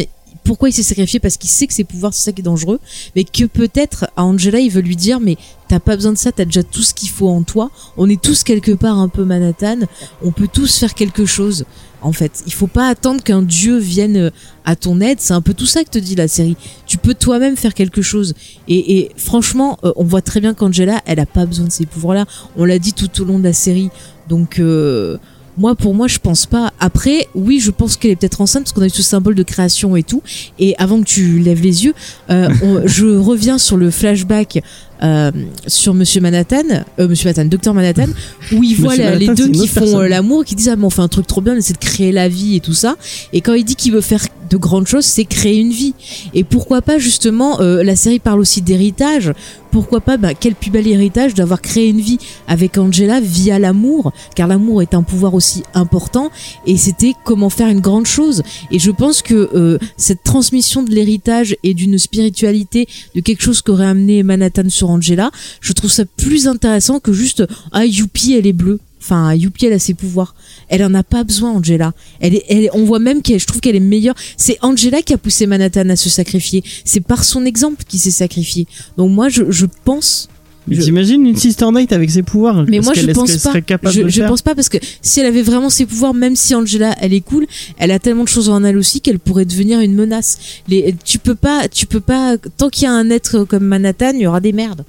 pourquoi 0.49 0.69
il 0.69 0.73
s'est 0.73 0.81
sacrifié 0.81 1.19
Parce 1.19 1.37
qu'il 1.37 1.47
sait 1.47 1.67
que 1.67 1.75
ses 1.75 1.83
pouvoirs, 1.83 2.11
c'est 2.11 2.23
ça 2.23 2.31
qui 2.31 2.41
est 2.41 2.43
dangereux. 2.43 2.79
Mais 3.15 3.23
que 3.23 3.43
peut-être 3.43 4.07
à 4.15 4.23
Angela, 4.23 4.59
il 4.59 4.71
veut 4.71 4.81
lui 4.81 4.95
dire, 4.95 5.19
mais 5.19 5.37
t'as 5.67 5.79
pas 5.79 5.95
besoin 5.95 6.11
de 6.11 6.17
ça, 6.17 6.31
t'as 6.31 6.45
déjà 6.45 6.63
tout 6.63 6.81
ce 6.81 6.95
qu'il 6.95 7.09
faut 7.09 7.29
en 7.29 7.43
toi. 7.43 7.69
On 7.97 8.09
est 8.09 8.19
tous 8.19 8.43
quelque 8.43 8.71
part 8.71 8.97
un 8.97 9.09
peu 9.09 9.23
Manhattan. 9.25 9.81
On 10.23 10.31
peut 10.31 10.47
tous 10.51 10.79
faire 10.79 10.95
quelque 10.95 11.27
chose. 11.27 11.65
En 12.01 12.13
fait, 12.13 12.41
il 12.47 12.53
faut 12.53 12.65
pas 12.65 12.87
attendre 12.87 13.21
qu'un 13.21 13.43
dieu 13.43 13.77
vienne 13.77 14.17
euh, 14.17 14.29
à 14.65 14.75
ton 14.75 15.01
aide. 15.01 15.19
C'est 15.19 15.35
un 15.35 15.41
peu 15.41 15.53
tout 15.53 15.67
ça 15.67 15.83
que 15.83 15.91
te 15.91 15.99
dit 15.99 16.15
la 16.15 16.27
série. 16.27 16.57
Tu 16.87 16.97
peux 16.97 17.13
toi-même 17.13 17.55
faire 17.55 17.75
quelque 17.75 18.01
chose. 18.01 18.33
Et, 18.67 19.11
franchement, 19.17 19.77
euh, 19.83 19.91
on 19.97 20.03
voit 20.03 20.23
très 20.23 20.41
bien 20.41 20.55
qu'Angela, 20.55 20.99
elle 21.05 21.19
a 21.19 21.27
pas 21.27 21.45
besoin 21.45 21.67
de 21.67 21.71
ces 21.71 21.85
pouvoirs-là. 21.85 22.25
On 22.57 22.65
l'a 22.65 22.79
dit 22.79 22.93
tout 22.93 23.21
au 23.21 23.23
long 23.23 23.37
de 23.37 23.43
la 23.43 23.53
série. 23.53 23.91
Donc, 24.27 24.57
euh, 24.57 25.19
moi, 25.57 25.75
pour 25.75 25.93
moi, 25.93 26.07
je 26.07 26.19
pense 26.19 26.45
pas. 26.45 26.71
Après, 26.79 27.27
oui, 27.35 27.59
je 27.59 27.71
pense 27.71 27.97
qu'elle 27.97 28.11
est 28.11 28.15
peut-être 28.15 28.41
enceinte 28.41 28.63
parce 28.63 28.73
qu'on 28.73 28.81
a 28.81 28.87
eu 28.87 28.89
ce 28.89 29.03
symbole 29.03 29.35
de 29.35 29.43
création 29.43 29.95
et 29.95 30.03
tout. 30.03 30.21
Et 30.57 30.75
avant 30.77 30.99
que 30.99 31.05
tu 31.05 31.39
lèves 31.39 31.61
les 31.61 31.85
yeux, 31.85 31.93
euh, 32.29 32.49
je 32.85 33.05
reviens 33.05 33.57
sur 33.57 33.77
le 33.77 33.91
flashback 33.91 34.61
euh, 35.03 35.31
sur 35.67 35.93
Monsieur 35.93 36.21
Manhattan, 36.21 36.63
euh, 36.99 37.07
Monsieur 37.07 37.29
Manhattan, 37.29 37.45
Docteur 37.49 37.73
Manhattan, 37.73 38.07
où 38.53 38.63
il 38.63 38.75
voit 38.75 38.89
Monsieur 38.91 39.03
la- 39.05 39.15
les 39.15 39.27
deux 39.27 39.47
qui 39.49 39.67
font 39.67 39.99
euh, 39.99 40.07
l'amour, 40.07 40.45
qui 40.45 40.55
disent 40.55 40.69
ah 40.69 40.75
mais 40.75 40.85
on 40.85 40.89
fait 40.89 41.01
un 41.01 41.07
truc 41.07 41.27
trop 41.27 41.41
bien, 41.41 41.53
on 41.53 41.57
essaie 41.57 41.73
de 41.73 41.77
créer 41.79 42.11
la 42.11 42.27
vie 42.29 42.55
et 42.55 42.59
tout 42.59 42.73
ça. 42.73 42.95
Et 43.33 43.41
quand 43.41 43.53
il 43.53 43.63
dit 43.63 43.75
qu'il 43.75 43.91
veut 43.93 44.01
faire 44.01 44.25
de 44.49 44.57
grandes 44.57 44.87
choses, 44.87 45.05
c'est 45.05 45.25
créer 45.25 45.57
une 45.59 45.69
vie. 45.71 45.93
Et 46.33 46.43
pourquoi 46.43 46.81
pas 46.81 46.97
justement, 46.97 47.61
euh, 47.61 47.83
la 47.83 47.95
série 47.95 48.19
parle 48.19 48.39
aussi 48.39 48.61
d'héritage. 48.63 49.31
Pourquoi 49.71 50.01
pas, 50.01 50.17
bah, 50.17 50.33
quel 50.33 50.55
plus 50.55 50.71
bel 50.71 50.87
héritage 50.87 51.35
d'avoir 51.35 51.61
créé 51.61 51.89
une 51.89 52.01
vie 52.01 52.17
avec 52.47 52.79
Angela 52.79 53.19
via 53.21 53.59
l'amour, 53.59 54.11
car 54.35 54.47
l'amour 54.47 54.81
est 54.81 54.95
un 54.95 55.03
pouvoir 55.03 55.35
aussi 55.35 55.61
important. 55.75 56.31
Et 56.65 56.75
c'était 56.77 57.13
comment 57.23 57.51
faire 57.51 57.67
une 57.67 57.79
grande 57.79 58.07
chose. 58.07 58.41
Et 58.71 58.79
je 58.79 58.89
pense 58.89 59.21
que 59.21 59.49
euh, 59.53 59.77
cette 59.97 60.23
transmission 60.23 60.81
de 60.81 60.89
l'héritage 60.89 61.55
et 61.61 61.75
d'une 61.75 61.99
spiritualité, 61.99 62.87
de 63.13 63.21
quelque 63.21 63.43
chose 63.43 63.61
qu'aurait 63.61 63.85
amené 63.85 64.23
Manhattan 64.23 64.69
sur 64.69 64.88
Angela, 64.89 65.31
je 65.61 65.73
trouve 65.73 65.91
ça 65.91 66.05
plus 66.05 66.47
intéressant 66.47 66.99
que 66.99 67.13
juste 67.13 67.43
ah 67.71 67.85
Youpi 67.85 68.33
elle 68.33 68.47
est 68.47 68.53
bleue. 68.53 68.79
Enfin, 69.01 69.33
Youpi, 69.33 69.65
elle 69.65 69.73
a 69.73 69.79
ses 69.79 69.93
pouvoirs. 69.93 70.35
Elle 70.67 70.83
en 70.83 70.93
a 70.93 71.03
pas 71.03 71.23
besoin, 71.23 71.51
Angela. 71.51 71.93
Elle 72.19 72.41
elle, 72.49 72.69
on 72.73 72.83
voit 72.83 72.99
même 72.99 73.21
qu'elle, 73.21 73.39
je 73.39 73.47
trouve 73.47 73.61
qu'elle 73.61 73.77
est 73.77 73.79
meilleure. 73.79 74.15
C'est 74.35 74.57
Angela 74.61 75.01
qui 75.01 75.13
a 75.13 75.17
poussé 75.17 75.47
Manhattan 75.47 75.89
à 75.89 75.95
se 75.95 76.09
sacrifier. 76.09 76.63
C'est 76.83 76.99
par 76.99 77.23
son 77.23 77.45
exemple 77.45 77.83
qu'il 77.87 77.99
s'est 77.99 78.11
sacrifié. 78.11 78.67
Donc 78.97 79.11
moi, 79.11 79.29
je 79.29 79.65
pense. 79.85 80.27
Mais 80.69 80.75
Je- 80.75 80.81
T'imagines 80.83 81.25
une 81.25 81.35
Sister 81.35 81.65
Night 81.73 81.91
avec 81.91 82.09
ses 82.09 82.23
pouvoirs 82.23 82.63
Mais 82.67 82.79
moi, 82.79 82.93
je 82.95 83.05
pense 83.11 83.31
pas. 83.31 83.37
serait 83.49 83.61
capable 83.61 83.93
Je, 83.93 83.99
de 83.99 84.05
le 84.05 84.09
je 84.11 84.21
pense 84.23 84.41
pas 84.41 84.55
parce 84.55 84.69
que 84.69 84.77
si 85.01 85.19
elle 85.19 85.25
avait 85.25 85.41
vraiment 85.41 85.69
ses 85.69 85.85
pouvoirs, 85.85 86.13
même 86.13 86.35
si 86.35 86.53
Angela, 86.55 86.95
elle 87.01 87.13
est 87.13 87.21
cool, 87.21 87.45
elle 87.77 87.91
a 87.91 87.99
tellement 87.99 88.23
de 88.23 88.29
choses 88.29 88.49
en 88.49 88.63
elle 88.63 88.77
aussi 88.77 89.01
qu'elle 89.01 89.19
pourrait 89.19 89.45
devenir 89.45 89.79
une 89.79 89.95
menace. 89.95 90.37
Les, 90.67 90.95
tu 91.03 91.19
peux 91.19 91.35
pas, 91.35 91.67
tu 91.67 91.85
peux 91.85 91.99
pas. 91.99 92.37
Tant 92.57 92.69
qu'il 92.69 92.83
y 92.83 92.87
a 92.87 92.93
un 92.93 93.09
être 93.09 93.43
comme 93.43 93.63
Manhattan, 93.65 94.11
il 94.13 94.21
y 94.21 94.27
aura 94.27 94.39
des 94.39 94.53
merdes. 94.53 94.83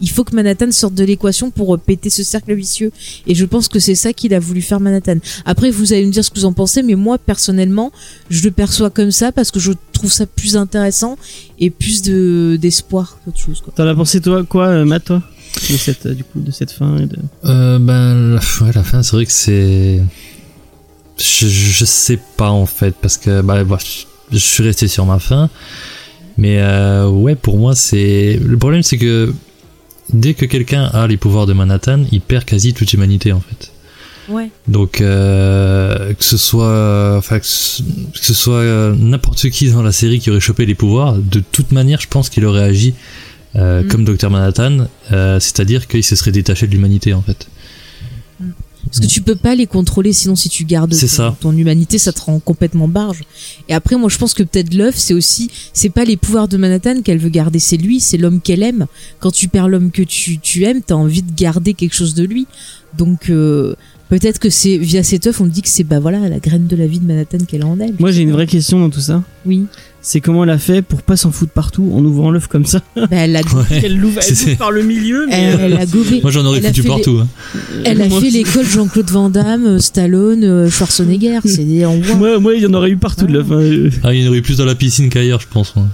Il 0.00 0.10
faut 0.10 0.24
que 0.24 0.34
Manhattan 0.34 0.70
sorte 0.72 0.94
de 0.94 1.04
l'équation 1.04 1.50
pour 1.50 1.74
euh, 1.74 1.78
péter 1.78 2.10
ce 2.10 2.22
cercle 2.22 2.54
vicieux. 2.54 2.90
Et 3.26 3.34
je 3.34 3.44
pense 3.44 3.68
que 3.68 3.78
c'est 3.78 3.94
ça 3.94 4.12
qu'il 4.12 4.34
a 4.34 4.40
voulu 4.40 4.60
faire 4.60 4.80
Manhattan. 4.80 5.18
Après, 5.44 5.70
vous 5.70 5.92
allez 5.92 6.06
me 6.06 6.12
dire 6.12 6.24
ce 6.24 6.30
que 6.30 6.38
vous 6.38 6.44
en 6.44 6.52
pensez, 6.52 6.82
mais 6.82 6.94
moi, 6.94 7.18
personnellement, 7.18 7.92
je 8.30 8.42
le 8.42 8.50
perçois 8.50 8.90
comme 8.90 9.10
ça 9.10 9.32
parce 9.32 9.50
que 9.50 9.60
je 9.60 9.72
trouve 9.92 10.12
ça 10.12 10.26
plus 10.26 10.56
intéressant 10.56 11.16
et 11.58 11.70
plus 11.70 12.02
de 12.02 12.58
d'espoir 12.60 13.18
qu'autre 13.24 13.38
chose. 13.38 13.62
T'en 13.74 13.86
as 13.86 13.94
pensé 13.94 14.20
toi 14.20 14.44
quoi, 14.44 14.66
euh, 14.68 14.84
Matt, 14.84 15.04
toi? 15.04 15.22
De 15.70 15.76
cette, 15.76 16.06
euh, 16.06 16.14
du 16.14 16.24
coup, 16.24 16.40
de 16.40 16.50
cette 16.50 16.72
fin 16.72 16.98
et 16.98 17.06
de... 17.06 17.16
Euh, 17.44 17.78
ben, 17.78 18.34
la, 18.34 18.40
ouais, 18.66 18.72
la 18.74 18.82
fin, 18.82 19.02
c'est 19.02 19.12
vrai 19.12 19.24
que 19.24 19.32
c'est. 19.32 20.02
Je, 21.16 21.46
je 21.46 21.84
sais 21.84 22.18
pas 22.36 22.50
en 22.50 22.66
fait, 22.66 22.94
parce 23.00 23.16
que 23.16 23.40
bah, 23.40 23.62
voilà, 23.62 23.82
je, 23.84 24.04
je 24.32 24.38
suis 24.38 24.64
resté 24.64 24.88
sur 24.88 25.06
ma 25.06 25.20
fin. 25.20 25.48
Mais 26.36 26.58
euh, 26.58 27.08
ouais, 27.08 27.36
pour 27.36 27.56
moi, 27.56 27.76
c'est. 27.76 28.40
Le 28.42 28.58
problème, 28.58 28.82
c'est 28.82 28.98
que 28.98 29.32
dès 30.12 30.34
que 30.34 30.44
quelqu'un 30.44 30.84
a 30.84 31.06
les 31.06 31.16
pouvoirs 31.16 31.46
de 31.46 31.52
Manhattan, 31.52 32.04
il 32.12 32.20
perd 32.20 32.44
quasi 32.44 32.74
toute 32.74 32.92
humanité 32.92 33.32
en 33.32 33.40
fait. 33.40 33.72
Ouais. 34.28 34.50
Donc 34.68 35.00
euh, 35.00 36.14
que 36.14 36.24
ce 36.24 36.38
soit, 36.38 37.16
enfin 37.18 37.38
que 37.40 37.46
ce, 37.46 38.34
soit 38.34 38.54
euh, 38.54 38.94
n'importe 38.96 39.50
qui 39.50 39.70
dans 39.70 39.82
la 39.82 39.92
série 39.92 40.18
qui 40.18 40.30
aurait 40.30 40.40
chopé 40.40 40.64
les 40.64 40.74
pouvoirs, 40.74 41.14
de 41.14 41.40
toute 41.40 41.72
manière, 41.72 42.00
je 42.00 42.08
pense 42.08 42.30
qu'il 42.30 42.46
aurait 42.46 42.62
agi 42.62 42.94
euh, 43.56 43.84
Mm. 43.84 43.88
comme 43.88 44.04
Docteur 44.04 44.30
Manhattan, 44.30 44.88
euh, 45.12 45.38
c'est-à-dire 45.38 45.86
qu'il 45.86 46.02
se 46.02 46.16
serait 46.16 46.32
détaché 46.32 46.66
de 46.66 46.72
l'humanité 46.72 47.14
en 47.14 47.22
fait. 47.22 47.46
Parce 48.94 49.08
que 49.08 49.12
tu 49.12 49.22
peux 49.22 49.34
pas 49.34 49.56
les 49.56 49.66
contrôler, 49.66 50.12
sinon 50.12 50.36
si 50.36 50.48
tu 50.48 50.64
gardes 50.64 50.92
ton, 50.96 51.06
ça. 51.08 51.36
ton 51.40 51.56
humanité, 51.56 51.98
ça 51.98 52.12
te 52.12 52.20
rend 52.20 52.38
complètement 52.38 52.86
barge. 52.86 53.24
Et 53.68 53.74
après, 53.74 53.96
moi, 53.96 54.08
je 54.08 54.18
pense 54.18 54.34
que 54.34 54.44
peut-être 54.44 54.72
l'œuf, 54.72 54.94
c'est 54.96 55.14
aussi, 55.14 55.50
c'est 55.72 55.88
pas 55.88 56.04
les 56.04 56.16
pouvoirs 56.16 56.46
de 56.46 56.56
Manhattan 56.56 57.02
qu'elle 57.02 57.18
veut 57.18 57.28
garder, 57.28 57.58
c'est 57.58 57.76
lui, 57.76 57.98
c'est 57.98 58.18
l'homme 58.18 58.40
qu'elle 58.40 58.62
aime. 58.62 58.86
Quand 59.18 59.32
tu 59.32 59.48
perds 59.48 59.68
l'homme 59.68 59.90
que 59.90 60.02
tu, 60.02 60.38
tu 60.38 60.62
aimes, 60.62 60.80
t'as 60.80 60.94
envie 60.94 61.22
de 61.22 61.32
garder 61.34 61.74
quelque 61.74 61.94
chose 61.94 62.14
de 62.14 62.22
lui. 62.22 62.46
Donc, 62.96 63.30
euh, 63.30 63.74
peut-être 64.10 64.38
que 64.38 64.48
c'est 64.48 64.78
via 64.78 65.02
cet 65.02 65.26
œuf, 65.26 65.40
on 65.40 65.46
dit 65.46 65.62
que 65.62 65.68
c'est 65.68 65.82
bah 65.82 65.98
voilà 65.98 66.28
la 66.28 66.38
graine 66.38 66.68
de 66.68 66.76
la 66.76 66.86
vie 66.86 67.00
de 67.00 67.06
Manhattan 67.06 67.38
qu'elle 67.48 67.62
a 67.62 67.66
en 67.66 67.80
elle. 67.80 67.94
Moi 67.98 68.12
j'ai 68.12 68.22
une 68.22 68.30
vraie 68.30 68.46
question 68.46 68.78
dans 68.78 68.90
tout 68.90 69.00
ça. 69.00 69.24
Oui. 69.44 69.66
C'est 70.06 70.20
comment 70.20 70.44
elle 70.44 70.50
a 70.50 70.58
fait 70.58 70.82
pour 70.82 71.00
pas 71.00 71.16
s'en 71.16 71.32
foutre 71.32 71.52
partout 71.52 71.90
en 71.94 72.04
ouvrant 72.04 72.30
l'œuf 72.30 72.46
comme 72.46 72.66
ça 72.66 72.80
Bah, 72.96 73.06
elle 73.12 73.32
l'a 73.32 73.40
Ouais. 73.40 73.80
Elle 73.84 73.96
l'ouvre 73.96 74.20
C'est- 74.22 74.54
par 74.56 74.70
le 74.70 74.82
milieu, 74.82 75.24
mais... 75.26 75.32
elle, 75.34 75.60
elle 75.72 75.76
a 75.78 75.86
gobé. 75.86 76.20
Moi 76.20 76.30
j'en 76.30 76.44
aurais 76.44 76.58
Elle 76.58 76.66
foutu 76.66 76.82
les- 76.82 76.88
partout. 76.88 77.20
hein. 77.22 77.28
Elle 77.86 78.02
a 78.02 78.08
Moi 78.08 78.20
fait 78.20 78.28
l'école 78.28 78.66
Jean-Claude 78.66 79.10
Van 79.10 79.30
Damme, 79.30 79.64
euh, 79.66 79.78
Stallone, 79.78 80.44
euh, 80.44 80.68
Schwarzenegger. 80.68 81.38
C'est 81.46 81.64
des 81.64 81.86
on 81.86 81.98
voit. 82.00 82.16
Moi, 82.16 82.38
moi, 82.38 82.54
il 82.54 82.62
y 82.62 82.66
en 82.66 82.74
aurait 82.74 82.90
eu 82.90 82.98
partout 82.98 83.26
de 83.26 83.32
l'œuf. 83.32 83.46
hein. 83.50 83.88
Ah, 84.02 84.12
il 84.12 84.20
y 84.20 84.24
en 84.26 84.28
aurait 84.28 84.38
eu 84.38 84.42
plus 84.42 84.58
dans 84.58 84.66
la 84.66 84.74
piscine 84.74 85.08
qu'ailleurs, 85.08 85.40
je 85.40 85.46
pense. 85.50 85.74
moi. 85.74 85.86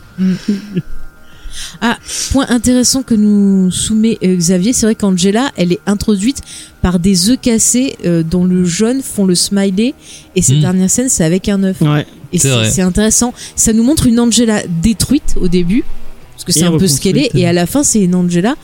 Ah, 1.80 1.96
point 2.32 2.46
intéressant 2.48 3.02
que 3.02 3.14
nous 3.14 3.70
soumet 3.70 4.18
euh, 4.24 4.36
Xavier, 4.36 4.72
c'est 4.72 4.86
vrai 4.86 4.94
qu'Angela, 4.94 5.50
elle 5.56 5.72
est 5.72 5.80
introduite 5.86 6.38
par 6.82 6.98
des 6.98 7.28
œufs 7.30 7.38
cassés 7.40 7.96
euh, 8.06 8.22
dont 8.22 8.44
le 8.44 8.64
jaune 8.64 9.02
font 9.02 9.24
le 9.26 9.34
smiley 9.34 9.94
et 10.36 10.42
cette 10.42 10.58
Mm. 10.58 10.60
dernière 10.60 10.90
scène 10.90 11.08
c'est 11.08 11.24
avec 11.24 11.48
un 11.48 11.62
œuf. 11.64 11.80
Ouais. 11.80 12.06
Et 12.32 12.38
C'est 12.38 12.82
intéressant. 12.82 13.32
Ça 13.56 13.72
nous 13.72 13.82
montre 13.82 14.06
une 14.06 14.20
Angela 14.20 14.62
détruite 14.82 15.36
au 15.40 15.48
début 15.48 15.84
parce 16.34 16.44
que 16.44 16.52
c'est 16.52 16.64
un 16.64 16.78
peu 16.78 16.86
ce 16.86 17.00
qu'elle 17.00 17.18
est 17.18 17.30
et 17.34 17.46
à 17.46 17.52
la 17.52 17.66
fin 17.66 17.82
c'est 17.82 18.00
une 18.00 18.14
Angela 18.14 18.56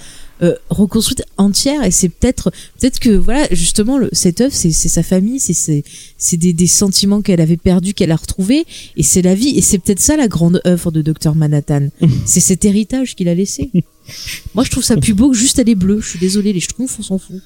euh, 0.43 0.55
reconstruite 0.69 1.25
entière 1.39 1.83
et 1.83 1.91
c'est 1.91 2.09
peut-être 2.09 2.51
peut-être 2.79 2.99
que 2.99 3.11
voilà 3.11 3.47
justement 3.51 3.97
le, 3.99 4.09
cet 4.13 4.41
œuf 4.43 4.53
c'est 4.53 4.71
sa 4.71 5.03
famille 5.03 5.41
c'est 5.41 5.55
c'est 5.55 5.83
c'est 6.19 6.37
des, 6.37 6.53
des 6.53 6.67
sentiments 6.67 7.23
qu'elle 7.23 7.41
avait 7.41 7.57
perdus 7.57 7.95
qu'elle 7.95 8.13
a 8.13 8.17
retrouvés 8.17 8.67
et 8.97 9.03
c'est 9.03 9.23
la 9.23 9.35
vie 9.35 9.59
et 9.59 9.63
c'est 9.63 9.79
peut-être 9.79 10.01
ça 10.01 10.17
la 10.17 10.29
grande 10.29 10.61
œuvre 10.67 10.91
de 10.91 11.03
Dr 11.03 11.35
Manhattan. 11.35 11.89
C'est 12.27 12.41
cet 12.41 12.65
héritage 12.65 13.15
qu'il 13.15 13.29
a 13.29 13.35
laissé. 13.35 13.71
Moi 14.55 14.65
je 14.65 14.71
trouve 14.71 14.85
ça 14.85 14.97
plus 14.97 15.15
beau 15.15 15.31
que 15.31 15.37
juste 15.37 15.59
elle 15.59 15.69
est 15.69 15.75
bleue. 15.75 16.01
Je 16.01 16.09
suis 16.11 16.19
désolée 16.19 16.53
les 16.53 16.61
schtroumpfs 16.61 16.97
on 16.99 17.03
s'en 17.03 17.19
fout 17.19 17.41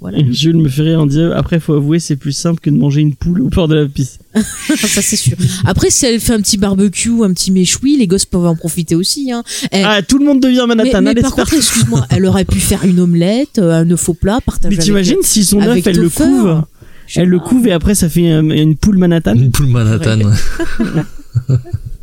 voilà 0.00 0.18
Jules 0.30 0.56
me 0.56 0.68
fait 0.68 0.82
rire 0.82 1.00
en 1.00 1.06
disant 1.06 1.30
après 1.32 1.60
faut 1.60 1.74
avouer 1.74 1.98
c'est 1.98 2.16
plus 2.16 2.32
simple 2.32 2.60
que 2.60 2.68
de 2.70 2.76
manger 2.76 3.00
une 3.00 3.14
poule 3.14 3.40
au 3.42 3.48
bord 3.48 3.68
de 3.68 3.74
la 3.76 3.86
piscine. 3.86 4.20
ça 4.34 5.00
c'est 5.02 5.16
sûr 5.16 5.36
après 5.64 5.88
si 5.90 6.04
elle 6.06 6.20
fait 6.20 6.34
un 6.34 6.40
petit 6.40 6.58
barbecue 6.58 7.22
un 7.22 7.32
petit 7.32 7.50
méchoui 7.50 7.96
les 7.96 8.06
gosses 8.06 8.26
peuvent 8.26 8.44
en 8.46 8.56
profiter 8.56 8.94
aussi 8.94 9.32
hein 9.32 9.42
Eh, 9.72 9.82
Ah 9.84 10.02
tout 10.02 10.18
le 10.18 10.26
monde 10.26 10.40
devient 10.40 10.64
Manhattan. 10.68 11.00
mais 11.02 11.10
allez, 11.10 11.22
par 11.22 11.30
c'est 11.30 11.36
parti. 11.36 11.52
contre, 11.52 11.62
excuse-moi, 11.64 12.06
elle 12.10 12.26
aurait 12.26 12.44
pu 12.44 12.60
faire 12.60 12.84
une 12.84 13.00
omelette, 13.00 13.58
euh, 13.58 13.72
un 13.72 13.90
œuf 13.90 14.08
au 14.08 14.14
plat, 14.14 14.40
partager 14.44 14.76
Mais 14.76 14.82
t'imagines 14.82 15.22
si 15.22 15.44
son 15.44 15.60
œuf 15.62 15.86
elle 15.86 15.96
le 15.96 16.10
Topher. 16.10 16.24
couve, 16.24 16.62
sais 17.06 17.20
elle 17.20 17.28
le 17.28 17.38
couve 17.38 17.66
et 17.68 17.72
après 17.72 17.94
ça 17.94 18.08
fait 18.08 18.30
euh, 18.30 18.40
une 18.42 18.76
poule 18.76 18.98
Manhattan. 18.98 19.34
Une 19.34 19.50
poule 19.52 19.66
Manhattan. 19.68 20.18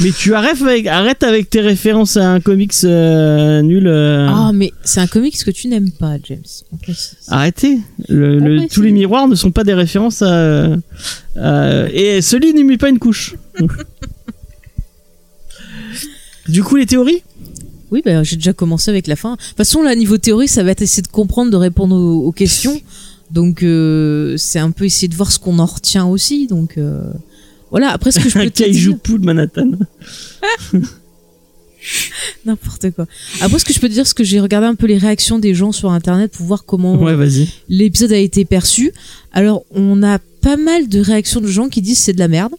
Mais 0.00 0.10
tu 0.12 0.34
arrêtes 0.34 0.60
avec, 0.60 0.86
arrête 0.86 1.22
avec 1.22 1.48
tes 1.48 1.60
références 1.60 2.16
à 2.18 2.30
un 2.30 2.40
comics 2.40 2.74
euh, 2.84 3.62
nul. 3.62 3.86
euh, 3.86 4.26
Ah, 4.28 4.50
mais 4.52 4.70
c'est 4.84 5.00
un 5.00 5.06
comics 5.06 5.42
que 5.42 5.50
tu 5.50 5.68
n'aimes 5.68 5.90
pas, 5.90 6.16
James. 6.24 6.42
Arrêtez. 7.28 7.78
Le, 8.08 8.60
Ah 8.62 8.66
tous 8.70 8.82
les 8.82 8.92
miroirs 8.92 9.26
ne 9.26 9.34
sont 9.34 9.50
pas 9.52 9.64
des 9.64 9.72
références 9.74 10.20
à. 10.22 10.74
à- 11.36 11.88
et 11.92 12.20
ce 12.20 12.36
lit 12.36 12.52
n'humilie 12.52 12.76
pas 12.78 12.90
une 12.90 12.98
couche. 12.98 13.36
du 16.48 16.62
coup, 16.62 16.76
les 16.76 16.86
théories? 16.86 17.22
Oui, 17.90 18.02
bah, 18.04 18.22
j'ai 18.22 18.36
déjà 18.36 18.52
commencé 18.52 18.90
avec 18.90 19.06
la 19.06 19.16
fin. 19.16 19.32
De 19.34 19.40
toute 19.40 19.56
façon, 19.56 19.82
là, 19.82 19.94
niveau 19.94 20.18
théorie, 20.18 20.48
ça 20.48 20.62
va 20.62 20.72
être 20.72 20.82
essayer 20.82 21.02
de 21.02 21.08
comprendre, 21.08 21.50
de 21.50 21.56
répondre 21.56 21.96
aux, 21.96 22.26
aux 22.26 22.32
questions. 22.32 22.78
Donc, 23.30 23.62
euh, 23.62 24.36
c'est 24.36 24.58
un 24.58 24.70
peu 24.72 24.84
essayer 24.84 25.08
de 25.08 25.14
voir 25.14 25.32
ce 25.32 25.38
qu'on 25.38 25.58
en 25.58 25.66
retient 25.66 26.06
aussi. 26.06 26.46
Donc, 26.48 26.74
voilà. 27.70 27.90
Après, 27.90 28.10
ce 28.12 28.20
que 28.20 28.28
je 28.28 28.34
peux 28.38 28.50
te 28.50 28.68
dire, 28.68 28.96
poule 29.02 29.20
Manhattan. 29.20 29.70
n'importe 32.44 32.90
quoi. 32.92 33.06
Après, 33.40 33.58
ce 33.58 33.64
que 33.64 33.72
je 33.72 33.78
peux 33.80 33.88
te 33.88 33.92
dire, 33.92 34.06
c'est 34.06 34.16
que 34.16 34.24
j'ai 34.24 34.40
regardé 34.40 34.66
un 34.66 34.74
peu 34.74 34.86
les 34.86 34.98
réactions 34.98 35.38
des 35.38 35.54
gens 35.54 35.72
sur 35.72 35.90
Internet 35.92 36.32
pour 36.32 36.46
voir 36.46 36.64
comment 36.64 36.96
Ouais, 36.96 37.14
vas-y. 37.14 37.48
l'épisode 37.68 38.12
a 38.12 38.18
été 38.18 38.44
perçu. 38.44 38.92
Alors, 39.32 39.62
on 39.72 40.02
a 40.02 40.18
pas 40.40 40.56
mal 40.56 40.88
de 40.88 41.00
réactions 41.00 41.40
de 41.40 41.46
gens 41.46 41.68
qui 41.68 41.82
disent 41.82 41.98
c'est 41.98 42.12
de 42.12 42.18
la 42.18 42.28
merde, 42.28 42.52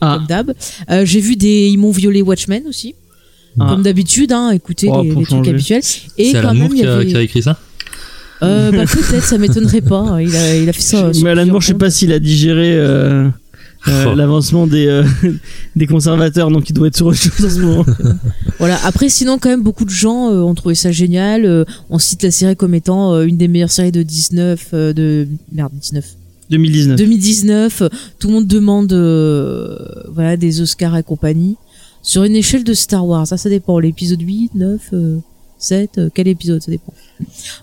Ah, 0.00 0.16
comme 0.18 0.26
d'hab. 0.26 0.54
Euh, 0.90 1.04
j'ai 1.06 1.20
vu 1.20 1.36
des, 1.36 1.68
ils 1.68 1.78
m'ont 1.78 1.90
violé 1.92 2.20
Watchmen 2.22 2.64
aussi, 2.68 2.94
Ah. 3.58 3.68
comme 3.70 3.82
d'habitude. 3.82 4.32
Hein, 4.32 4.50
écoutez 4.50 4.88
Oh, 4.90 5.02
les, 5.02 5.14
les 5.14 5.24
trucs 5.24 5.48
habituels. 5.48 5.82
Et 6.18 6.32
C'est 6.32 6.42
quand 6.42 6.48
même, 6.54 6.58
Moore 6.58 6.70
il 6.72 6.78
y 6.78 6.80
qui 6.82 6.86
a, 6.86 6.94
avait, 6.94 7.06
qui 7.06 7.16
a 7.16 7.22
écrit 7.22 7.42
ça? 7.42 7.58
Euh, 8.42 8.70
bah, 8.70 8.84
peut-être, 8.86 9.24
ça 9.24 9.36
m'étonnerait 9.38 9.80
pas. 9.80 10.18
Il 10.22 10.34
a, 10.36 10.56
il 10.56 10.68
a 10.68 10.72
fait 10.72 10.80
ça. 10.82 11.10
mais 11.22 11.30
Alan 11.30 11.46
Moore, 11.46 11.60
je 11.62 11.68
sais 11.68 11.74
pas 11.74 11.90
s'il 11.90 12.12
a 12.12 12.18
digéré 12.18 12.72
euh, 12.76 13.28
euh, 13.88 14.04
Oh. 14.12 14.14
l'avancement 14.14 14.66
des, 14.66 14.86
euh, 14.86 15.04
des 15.76 15.86
conservateurs, 15.86 16.50
donc 16.50 16.68
il 16.70 16.72
doit 16.72 16.88
être 16.88 16.96
sur 16.96 17.06
autre 17.06 17.18
chose 17.18 17.44
en 17.44 17.50
ce 17.50 17.60
moment. 17.60 17.84
Voilà. 18.58 18.76
Après, 18.84 19.08
sinon, 19.08 19.38
quand 19.38 19.48
même, 19.50 19.62
beaucoup 19.62 19.84
de 19.84 19.90
gens 19.90 20.32
euh, 20.32 20.40
ont 20.40 20.54
trouvé 20.54 20.74
ça 20.74 20.90
génial. 20.90 21.44
Euh, 21.44 21.64
on 21.90 21.98
cite 22.00 22.22
la 22.24 22.30
série 22.32 22.56
comme 22.56 22.74
étant 22.74 23.14
euh, 23.14 23.22
une 23.24 23.36
des 23.36 23.46
meilleures 23.46 23.70
séries 23.70 23.92
de 23.92 24.02
19, 24.02 24.68
euh, 24.74 24.92
de 24.92 25.28
merde 25.52 25.70
19, 25.80 26.04
2019. 26.50 26.96
2019. 26.96 27.82
euh, 27.82 27.88
Tout 28.18 28.26
le 28.28 28.34
monde 28.34 28.46
demande, 28.48 28.92
euh, 28.92 29.76
voilà, 30.12 30.36
des 30.36 30.60
Oscars 30.60 30.96
et 30.96 31.02
compagnie. 31.04 31.56
Sur 32.02 32.24
une 32.24 32.34
échelle 32.34 32.64
de 32.64 32.74
Star 32.74 33.06
Wars, 33.06 33.26
ça, 33.28 33.36
ça 33.36 33.48
dépend. 33.48 33.78
L'épisode 33.78 34.22
8, 34.22 34.52
9, 34.56 34.80
euh, 34.92 35.18
7, 35.58 35.98
euh, 35.98 36.08
quel 36.12 36.26
épisode, 36.26 36.60
ça 36.62 36.70
dépend. 36.72 36.92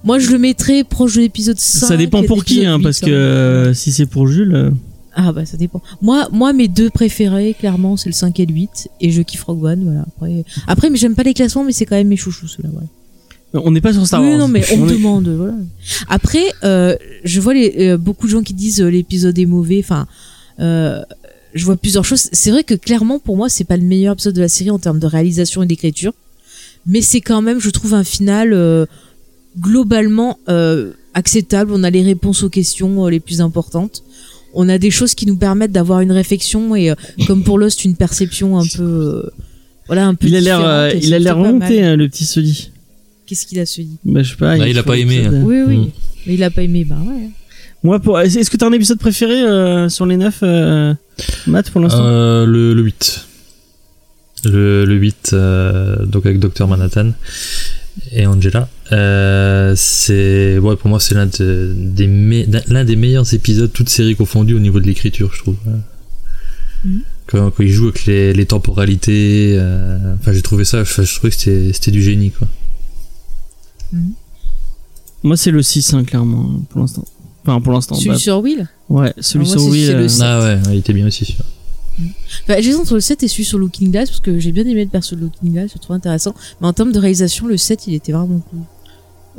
Moi, 0.05 0.19
je 0.19 0.29
le 0.31 0.37
mettrais 0.37 0.83
proche 0.85 1.15
de 1.15 1.21
l'épisode 1.21 1.57
5. 1.59 1.87
Ça 1.87 1.97
dépend 1.97 2.23
pour 2.23 2.45
qui, 2.45 2.65
hein, 2.65 2.77
8, 2.77 2.83
parce 2.83 2.99
que 3.01 3.09
euh, 3.09 3.73
si 3.73 3.91
c'est 3.91 4.05
pour 4.05 4.27
Jules. 4.27 4.71
Ah 5.17 5.31
bah 5.31 5.45
ça 5.45 5.55
dépend. 5.57 5.81
Moi, 6.01 6.27
moi 6.31 6.51
mes 6.53 6.67
deux 6.67 6.89
préférés, 6.89 7.55
clairement, 7.57 7.95
c'est 7.97 8.09
le 8.09 8.13
5 8.13 8.37
et 8.41 8.45
le 8.45 8.53
8. 8.53 8.89
Et 9.01 9.11
je 9.11 9.21
kiffe 9.21 9.43
Rogue 9.43 9.63
One, 9.63 9.83
voilà. 9.85 10.05
Après, 10.15 10.43
après 10.67 10.89
mais 10.89 10.97
j'aime 10.97 11.15
pas 11.15 11.23
les 11.23 11.33
classements, 11.33 11.63
mais 11.63 11.71
c'est 11.71 11.85
quand 11.85 11.95
même 11.95 12.09
mes 12.09 12.17
chouchous, 12.17 12.47
ceux-là, 12.47 12.69
voilà. 12.73 12.87
On 13.65 13.71
n'est 13.71 13.79
pas 13.79 13.93
sur 13.93 14.05
Star 14.05 14.21
oui, 14.21 14.31
Wars. 14.31 14.39
non, 14.39 14.47
mais 14.49 14.65
on 14.77 14.85
est- 14.89 14.91
demande, 14.91 15.29
voilà. 15.29 15.53
Après, 16.09 16.43
euh, 16.65 16.97
je 17.23 17.39
vois 17.39 17.53
les, 17.53 17.73
euh, 17.91 17.97
beaucoup 17.97 18.25
de 18.27 18.31
gens 18.31 18.41
qui 18.43 18.53
disent 18.53 18.81
euh, 18.81 18.89
l'épisode 18.89 19.39
est 19.39 19.45
mauvais, 19.45 19.79
enfin, 19.79 20.07
je 20.59 21.63
vois 21.65 21.77
plusieurs 21.77 22.03
choses. 22.03 22.27
C'est 22.33 22.51
vrai 22.51 22.65
que 22.65 22.73
clairement, 22.73 23.17
pour 23.17 23.37
moi, 23.37 23.47
c'est 23.47 23.63
pas 23.63 23.77
le 23.77 23.83
meilleur 23.83 24.13
épisode 24.13 24.35
de 24.35 24.41
la 24.41 24.49
série 24.49 24.71
en 24.71 24.79
termes 24.79 24.99
de 24.99 25.07
réalisation 25.07 25.63
et 25.63 25.65
d'écriture. 25.65 26.11
Mais 26.85 27.01
c'est 27.01 27.21
quand 27.21 27.41
même, 27.41 27.59
je 27.59 27.69
trouve, 27.69 27.93
un 27.93 28.03
final 28.03 28.53
globalement 29.59 30.37
acceptable. 31.13 31.71
On 31.73 31.83
a 31.83 31.89
les 31.89 32.03
réponses 32.03 32.43
aux 32.43 32.49
questions 32.49 33.07
les 33.07 33.21
plus 33.21 33.39
importantes. 33.39 34.03
On 34.55 34.69
a 34.69 34.77
des 34.77 34.89
choses 34.89 35.13
qui 35.13 35.25
nous 35.25 35.37
permettent 35.37 35.71
d'avoir 35.71 35.99
une 35.99 36.11
réflexion 36.11 36.75
et, 36.75 36.89
euh, 36.89 36.95
comme 37.27 37.43
pour 37.43 37.59
Lost, 37.59 37.85
une 37.85 37.95
perception 37.95 38.57
un 38.57 38.65
peu, 38.65 38.81
euh, 38.83 39.29
voilà, 39.87 40.07
un 40.07 40.15
peu. 40.15 40.27
Il 40.27 40.35
a 40.35 40.41
l'air, 40.41 40.65
euh, 40.65 40.91
il 40.99 41.13
a 41.13 41.19
l'air 41.19 41.37
remonté, 41.37 41.83
hein, 41.83 41.95
le 41.95 42.07
petit 42.07 42.25
Sully. 42.25 42.71
Qu'est-ce 43.25 43.45
qu'il 43.45 43.59
a 43.59 43.65
se 43.65 43.81
dit 43.81 43.97
Bah, 44.05 44.23
je 44.23 44.31
sais 44.31 44.35
pas. 44.37 44.57
Bah, 44.57 44.67
il 44.67 44.77
a 44.77 44.81
fait 44.81 44.87
pas 44.87 44.97
aimé, 44.97 45.25
hein. 45.25 45.41
Oui, 45.43 45.61
oui. 45.67 45.77
Mm. 45.77 45.91
Mais 46.27 46.33
il 46.35 46.43
a 46.43 46.49
pas 46.49 46.63
aimé, 46.63 46.85
bah 46.85 46.97
ouais. 47.05 47.29
Moi, 47.83 47.99
pour... 47.99 48.19
est-ce 48.19 48.49
que 48.49 48.57
t'as 48.57 48.67
un 48.67 48.71
épisode 48.71 48.97
préféré 48.97 49.41
euh, 49.41 49.89
sur 49.89 50.05
les 50.05 50.17
neuf, 50.17 50.39
euh, 50.41 50.93
Matt, 51.45 51.69
pour 51.69 51.81
l'instant? 51.81 52.03
Euh, 52.03 52.45
le, 52.45 52.73
le 52.73 52.81
8. 52.81 53.25
Le, 54.45 54.85
le 54.85 54.95
8, 54.95 55.31
euh, 55.33 56.05
donc 56.05 56.25
avec 56.25 56.39
Dr 56.39 56.67
Manhattan 56.67 57.11
et 58.11 58.25
Angela. 58.27 58.67
Euh, 58.91 59.73
c'est, 59.75 60.57
ouais, 60.59 60.75
pour 60.75 60.89
moi, 60.89 60.99
c'est 60.99 61.15
l'un 61.15 61.25
de- 61.25 61.73
des, 61.75 62.07
me- 62.07 62.45
l'un 62.71 62.83
des 62.85 62.95
meilleurs 62.95 63.33
épisodes, 63.33 63.71
toutes 63.73 63.89
séries 63.89 64.15
confondues, 64.15 64.53
au 64.55 64.59
niveau 64.59 64.79
de 64.79 64.85
l'écriture, 64.85 65.31
je 65.33 65.39
trouve. 65.39 65.55
Mhm. 66.83 67.01
Quand, 67.27 67.49
quand 67.51 67.63
il 67.63 67.69
joue 67.71 67.85
avec 67.85 68.05
les, 68.05 68.33
les 68.33 68.45
temporalités, 68.45 69.55
euh, 69.57 70.15
enfin, 70.15 70.31
j'ai 70.33 70.41
trouvé 70.43 70.63
ça, 70.65 70.81
enfin, 70.81 71.03
je 71.03 71.15
trouvais 71.15 71.31
que 71.31 71.35
c'était, 71.37 71.73
c'était 71.73 71.91
du 71.91 72.01
génie, 72.03 72.31
quoi. 72.31 72.47
Moi, 75.23 75.37
c'est 75.37 75.51
le 75.51 75.63
6, 75.63 75.93
hein, 75.93 76.03
clairement, 76.03 76.61
pour 76.69 76.81
l'instant. 76.81 77.05
Enfin, 77.43 77.59
pour 77.61 77.73
l'instant. 77.73 77.95
Celui 77.95 78.09
bah, 78.09 78.17
sur 78.17 78.39
Will? 78.41 78.67
Ouais, 78.89 79.13
celui 79.19 79.45
Ah, 79.45 79.55
moi, 79.55 79.57
sur 79.63 79.71
Will. 79.71 79.85
c'est 79.87 79.93
le 79.93 80.03
euh. 80.03 80.17
Ah 80.21 80.39
ouais, 80.43 80.59
il 80.73 80.77
était 80.79 80.93
bien 80.93 81.07
aussi. 81.07 81.25
celui-là. 81.25 81.45
Bah, 82.47 82.59
J'hésite 82.61 82.79
entre 82.81 82.95
le 82.95 82.99
7 82.99 83.23
et 83.23 83.27
celui 83.27 83.45
sur 83.45 83.57
Looking 83.57 83.91
Glass 83.91 84.09
parce 84.09 84.19
que 84.19 84.39
j'ai 84.39 84.51
bien 84.51 84.65
aimé 84.65 84.83
le 84.83 84.89
perso 84.89 85.15
de 85.15 85.21
Looking 85.21 85.53
Glass, 85.53 85.69
je 85.69 85.75
le 85.75 85.79
trouve 85.79 85.95
intéressant. 85.95 86.33
Mais 86.61 86.67
en 86.67 86.73
termes 86.73 86.91
de 86.91 86.99
réalisation, 86.99 87.47
le 87.47 87.57
7 87.57 87.87
il 87.87 87.93
était 87.93 88.11
vraiment 88.11 88.39
cool. 88.49 88.59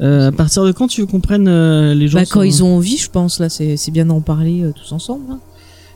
euh, 0.00 0.28
à 0.28 0.32
partir 0.32 0.64
de 0.64 0.72
quand 0.72 0.88
tu 0.88 1.00
veux 1.02 1.06
qu'on 1.06 1.20
prenne 1.20 1.48
euh, 1.48 1.94
les 1.94 2.08
gens 2.08 2.18
Bah, 2.18 2.24
quand 2.30 2.42
ils 2.42 2.62
ont 2.64 2.76
envie, 2.76 2.96
je 2.98 3.10
pense, 3.10 3.38
là, 3.40 3.48
c'est 3.48 3.90
bien 3.90 4.06
d'en 4.06 4.20
parler 4.20 4.62
euh, 4.62 4.72
tous 4.72 4.92
ensemble. 4.92 5.24
hein. 5.30 5.40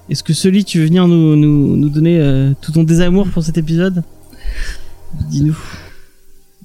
Est-ce 0.08 0.22
que 0.24 0.32
celui, 0.34 0.64
tu 0.64 0.78
veux 0.80 0.86
venir 0.86 1.06
nous, 1.06 1.36
nous, 1.36 1.76
nous 1.76 1.88
donner 1.88 2.52
tout 2.60 2.72
ton 2.72 2.82
désamour 2.82 3.28
pour 3.28 3.44
cet 3.44 3.58
épisode? 3.58 4.02
Dis-nous. 5.30 5.56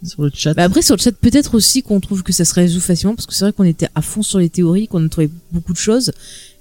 Sur 0.03 0.23
le 0.23 0.31
chat. 0.34 0.53
Bah, 0.55 0.63
après, 0.63 0.81
sur 0.81 0.95
le 0.95 1.01
chat, 1.01 1.11
peut-être 1.11 1.55
aussi 1.55 1.81
qu'on 1.84 1.99
trouve 1.99 2.22
que 2.23 2.34
ça 2.34 2.43
se 2.45 2.53
résout 2.53 2.80
facilement 2.80 3.15
parce 3.15 3.26
que 3.27 3.34
c'est 3.34 3.45
vrai 3.45 3.53
qu'on 3.53 3.63
était 3.63 3.88
à 3.95 4.01
fond 4.01 4.23
sur 4.23 4.39
les 4.39 4.49
théories, 4.49 4.88
qu'on 4.88 5.03
a 5.05 5.09
trouvé 5.09 5.30
beaucoup 5.51 5.73
de 5.73 5.77
choses. 5.77 6.11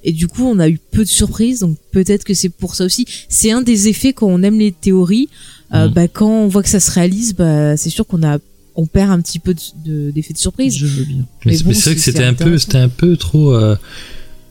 Et 0.05 0.13
du 0.13 0.29
coup, 0.29 0.45
on 0.47 0.59
a 0.59 0.69
eu 0.69 0.79
peu 0.91 1.01
de 1.05 1.09
surprises, 1.09 1.61
donc 1.61 1.77
peut-être 1.91 2.25
que 2.25 2.35
c'est 2.35 2.51
pour 2.51 2.75
ça 2.75 2.85
aussi. 2.85 3.07
C'est 3.29 3.51
un 3.51 3.63
des 3.63 3.89
effets 3.89 4.13
quand 4.13 4.27
on 4.29 4.43
aime 4.43 4.59
les 4.59 4.73
théories. 4.73 5.29
euh, 5.73 5.89
Mhm. 5.89 5.95
bah, 5.95 6.09
quand 6.09 6.29
on 6.29 6.47
voit 6.47 6.63
que 6.63 6.69
ça 6.69 6.79
se 6.79 6.91
réalise, 6.91 7.35
bah, 7.35 7.77
c'est 7.77 7.91
sûr 7.91 8.07
qu'on 8.07 8.23
a, 8.23 8.39
on 8.77 8.87
perd 8.87 9.11
un 9.11 9.21
petit 9.21 9.39
peu 9.41 9.55
de- 9.55 9.61
de- 9.85 10.11
d'effet 10.13 10.33
de, 10.35 10.39
surprise. 10.39 10.77
Je 10.77 10.87
veux 10.87 11.05
bien. 11.05 11.25
Mais, 11.47 11.53
Mais 11.53 11.57
c'est 11.57 11.65
bon, 11.65 11.73
vrai 11.73 11.95
que 11.95 12.01
c'était 12.01 12.23
un 12.23 12.35
peu, 12.35 12.59
c'était 12.59 12.79
un 12.79 12.89
peu 12.91 13.17
trop. 13.17 13.55
euh, 13.55 13.75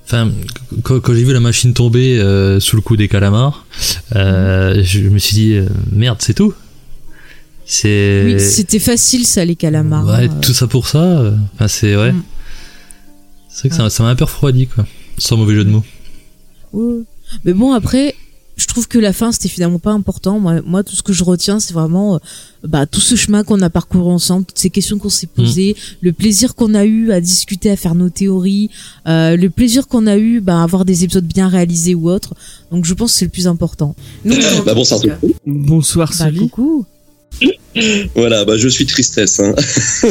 Enfin, 0.06 0.32
quand, 0.84 1.00
quand 1.00 1.14
j'ai 1.14 1.24
vu 1.24 1.32
la 1.32 1.40
machine 1.40 1.74
tomber 1.74 2.20
euh, 2.20 2.60
sous 2.60 2.76
le 2.76 2.82
coup 2.82 2.98
des 2.98 3.08
calamars, 3.08 3.66
euh, 4.18 4.84
je 4.84 5.00
me 5.02 5.18
suis 5.18 5.34
dit 5.36 5.54
euh, 5.54 5.66
merde, 5.94 6.18
c'est 6.20 6.34
tout. 6.34 6.54
C'est. 7.66 8.24
Oui, 8.26 8.40
c'était 8.42 8.80
facile 8.80 9.26
ça, 9.26 9.46
les 9.46 9.56
calamars. 9.56 10.06
Ouais, 10.06 10.26
hein. 10.30 10.40
tout 10.42 10.54
ça 10.54 10.68
pour 10.68 10.88
ça. 10.88 11.34
Enfin, 11.56 11.68
c'est 11.70 11.96
ouais. 11.96 12.12
Mm. 12.12 12.24
C'est 13.50 13.60
vrai 13.60 13.70
que 13.70 13.76
ça- 13.76 13.90
ça 13.90 14.04
m'a 14.04 14.10
un 14.10 14.16
peu 14.16 14.26
refroidi, 14.26 14.68
quoi. 14.68 14.86
Sans 15.18 15.38
mauvais 15.38 15.56
jeu 15.56 15.64
de 15.64 15.70
mots. 15.70 15.84
Ouais. 16.74 17.04
Mais 17.46 17.54
bon, 17.54 17.72
après, 17.72 18.16
je 18.56 18.68
trouve 18.68 18.88
que 18.88 19.00
la 19.00 19.14
fin, 19.14 19.32
c'était 19.32 19.48
finalement 19.50 19.80
pas 19.80 19.92
important. 19.92 20.40
Moi, 20.40 20.62
moi 20.66 20.84
tout 20.84 20.96
ce 20.96 21.02
que 21.04 21.14
je 21.14 21.24
retiens, 21.24 21.60
c'est 21.60 21.74
vraiment 21.74 22.16
euh, 22.16 22.20
bah, 22.64 22.86
tout 22.86 23.00
ce 23.00 23.16
chemin 23.16 23.44
qu'on 23.44 23.62
a 23.62 23.70
parcouru 23.70 24.12
ensemble, 24.12 24.46
toutes 24.46 24.60
ces 24.60 24.70
questions 24.70 25.00
qu'on 25.00 25.10
s'est 25.10 25.28
posées, 25.28 25.76
le 26.02 26.14
plaisir 26.14 26.54
qu'on 26.56 26.74
a 26.76 26.86
eu 26.86 27.12
à 27.12 27.20
discuter, 27.22 27.72
à 27.72 27.76
faire 27.76 27.96
nos 27.96 28.10
théories, 28.10 28.70
euh, 29.08 29.36
le 29.38 29.50
plaisir 29.50 29.88
qu'on 29.88 30.06
a 30.08 30.18
eu 30.18 30.40
bah, 30.40 30.60
à 30.60 30.64
avoir 30.64 30.86
des 30.86 31.04
épisodes 31.04 31.26
bien 31.26 31.48
réalisés 31.48 31.96
ou 31.96 32.10
autres. 32.10 32.36
Donc, 32.72 32.86
je 32.86 32.94
pense 32.94 33.14
que 33.14 33.18
c'est 33.20 33.26
le 33.26 33.32
plus 33.32 33.48
important. 33.48 33.96
Bah 34.66 34.74
bonsoir 34.76 35.00
tout 35.00 35.08
le 35.08 35.14
monde. 35.22 35.34
Bonsoir, 35.68 36.12
Bah, 36.20 36.26
Sully. 36.26 36.40
coucou. 36.40 36.86
Voilà, 38.16 38.46
bah 38.46 38.56
je 38.58 38.68
suis 38.68 38.86
tristesse 38.86 39.40
hein. 39.40 39.54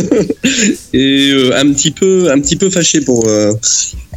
et 0.92 1.30
euh, 1.30 1.56
un 1.56 1.72
petit 1.72 1.92
peu, 1.92 2.30
un 2.30 2.40
petit 2.40 2.56
peu 2.56 2.70
fâché 2.70 3.00
pour 3.00 3.28
euh, 3.28 3.52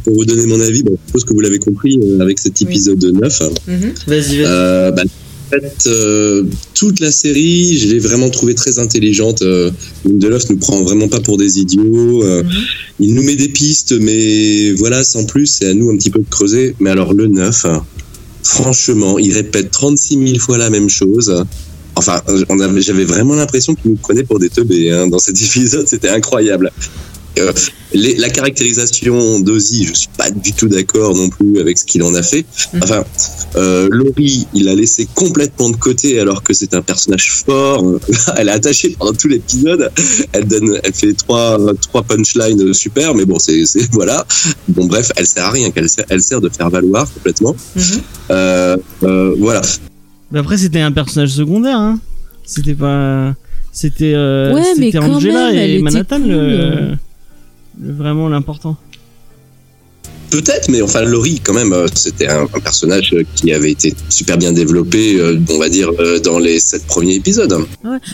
pour 0.04 0.14
vous 0.14 0.24
donner 0.24 0.46
mon 0.46 0.60
avis. 0.60 0.82
Bon, 0.82 0.96
je 1.00 1.06
suppose 1.06 1.24
que 1.24 1.32
vous 1.32 1.40
l'avez 1.40 1.58
compris 1.60 1.98
euh, 2.02 2.20
avec 2.20 2.38
cet 2.38 2.60
épisode 2.62 3.04
9. 3.04 3.42
Vas-y, 3.66 3.92
vas-y. 4.06 4.42
Euh, 4.44 4.90
bah, 4.90 5.02
en 5.04 5.48
fait, 5.50 5.84
euh, 5.86 6.42
toute 6.74 6.98
la 6.98 7.12
série, 7.12 7.78
je 7.78 7.86
l'ai 7.86 8.00
vraiment 8.00 8.30
trouvée 8.30 8.56
très 8.56 8.80
intelligente. 8.80 9.42
Euh, 9.42 9.70
Lindelof 10.04 10.50
nous 10.50 10.56
prend 10.56 10.82
vraiment 10.82 11.06
pas 11.06 11.20
pour 11.20 11.36
des 11.36 11.60
idiots. 11.60 12.24
Euh, 12.24 12.42
Mhm. 12.42 12.50
Il 12.98 13.14
nous 13.14 13.22
met 13.22 13.36
des 13.36 13.48
pistes, 13.48 13.92
mais 13.92 14.72
voilà, 14.72 15.04
sans 15.04 15.24
plus, 15.24 15.46
c'est 15.46 15.66
à 15.66 15.74
nous 15.74 15.88
un 15.90 15.96
petit 15.96 16.10
peu 16.10 16.18
de 16.18 16.28
creuser. 16.28 16.74
Mais 16.80 16.90
alors 16.90 17.14
le 17.14 17.28
9, 17.28 17.64
hein, 17.66 17.84
franchement, 18.42 19.18
il 19.20 19.32
répète 19.34 19.70
36 19.70 20.14
000 20.18 20.38
fois 20.40 20.58
la 20.58 20.68
même 20.70 20.88
chose. 20.88 21.44
Enfin, 21.96 22.20
on 22.48 22.60
avait, 22.60 22.80
j'avais 22.82 23.04
vraiment 23.04 23.34
l'impression 23.34 23.74
qu'il 23.74 23.90
nous 23.92 23.96
prenait 23.96 24.22
pour 24.24 24.38
des 24.38 24.50
teubés 24.50 24.90
hein, 24.90 25.06
dans 25.06 25.18
cet 25.18 25.40
épisode. 25.42 25.88
C'était 25.88 26.10
incroyable. 26.10 26.70
Euh, 27.38 27.52
les- 27.92 28.16
la 28.16 28.30
caractérisation 28.30 29.40
d'Ozzy, 29.40 29.84
je 29.84 29.92
suis 29.92 30.08
pas 30.16 30.30
du 30.30 30.54
tout 30.54 30.68
d'accord 30.68 31.14
non 31.14 31.28
plus 31.28 31.60
avec 31.60 31.76
ce 31.78 31.84
qu'il 31.84 32.02
en 32.02 32.14
a 32.14 32.22
fait. 32.22 32.46
Enfin, 32.82 33.04
euh, 33.56 33.88
Laurie, 33.90 34.46
il 34.54 34.64
l'a 34.64 34.74
laissé 34.74 35.06
complètement 35.14 35.68
de 35.68 35.76
côté 35.76 36.18
alors 36.18 36.42
que 36.42 36.54
c'est 36.54 36.72
un 36.72 36.80
personnage 36.80 37.30
fort. 37.44 37.84
Elle 38.38 38.48
est 38.48 38.52
attachée 38.52 38.96
pendant 38.98 39.12
tout 39.12 39.28
l'épisode. 39.28 39.90
Elle 40.32 40.46
donne, 40.46 40.80
elle 40.82 40.94
fait 40.94 41.12
trois 41.12 41.58
trois 41.82 42.02
punchlines 42.04 42.72
super, 42.72 43.14
mais 43.14 43.26
bon, 43.26 43.38
c'est 43.38 43.66
c'est- 43.66 43.86
voilà. 43.92 44.26
Bon, 44.68 44.86
bref, 44.86 45.12
elle 45.16 45.26
sert 45.26 45.44
à 45.44 45.50
rien. 45.50 45.70
qu'elle 45.70 45.90
sert, 45.90 46.06
elle 46.08 46.22
sert 46.22 46.40
de 46.40 46.48
faire 46.48 46.70
valoir 46.70 47.06
complètement. 47.12 47.54
Mhm. 47.76 47.82
Euh, 48.30 48.76
euh, 49.02 49.34
voilà. 49.38 49.60
Mais 50.32 50.38
après, 50.40 50.56
c'était 50.58 50.80
un 50.80 50.92
personnage 50.92 51.30
secondaire, 51.30 51.78
hein. 51.78 51.98
C'était 52.44 52.74
pas. 52.74 53.34
C'était. 53.72 54.12
Euh, 54.14 54.52
Ouais, 54.54 54.62
mais 54.78 54.86
c'était 54.86 54.98
quand 54.98 55.10
Angela 55.14 55.46
même, 55.50 55.56
elle 55.58 55.70
et 55.70 55.74
était 55.74 55.82
Manhattan, 55.82 56.20
cool, 56.20 56.28
le, 56.30 56.96
le- 57.80 57.92
vraiment 57.92 58.28
l'important. 58.28 58.76
Peut-être, 60.30 60.68
mais 60.68 60.82
enfin, 60.82 61.02
Laurie, 61.02 61.40
quand 61.42 61.54
même, 61.54 61.72
euh, 61.72 61.86
c'était 61.94 62.26
un, 62.28 62.42
un 62.42 62.60
personnage 62.60 63.14
qui 63.36 63.52
avait 63.52 63.70
été 63.70 63.94
super 64.08 64.36
bien 64.36 64.50
développé, 64.52 65.20
euh, 65.20 65.38
on 65.50 65.58
va 65.58 65.68
dire, 65.68 65.90
dans 66.24 66.40
les 66.40 66.58
sept 66.58 66.84
premiers 66.86 67.14
épisodes. 67.14 67.56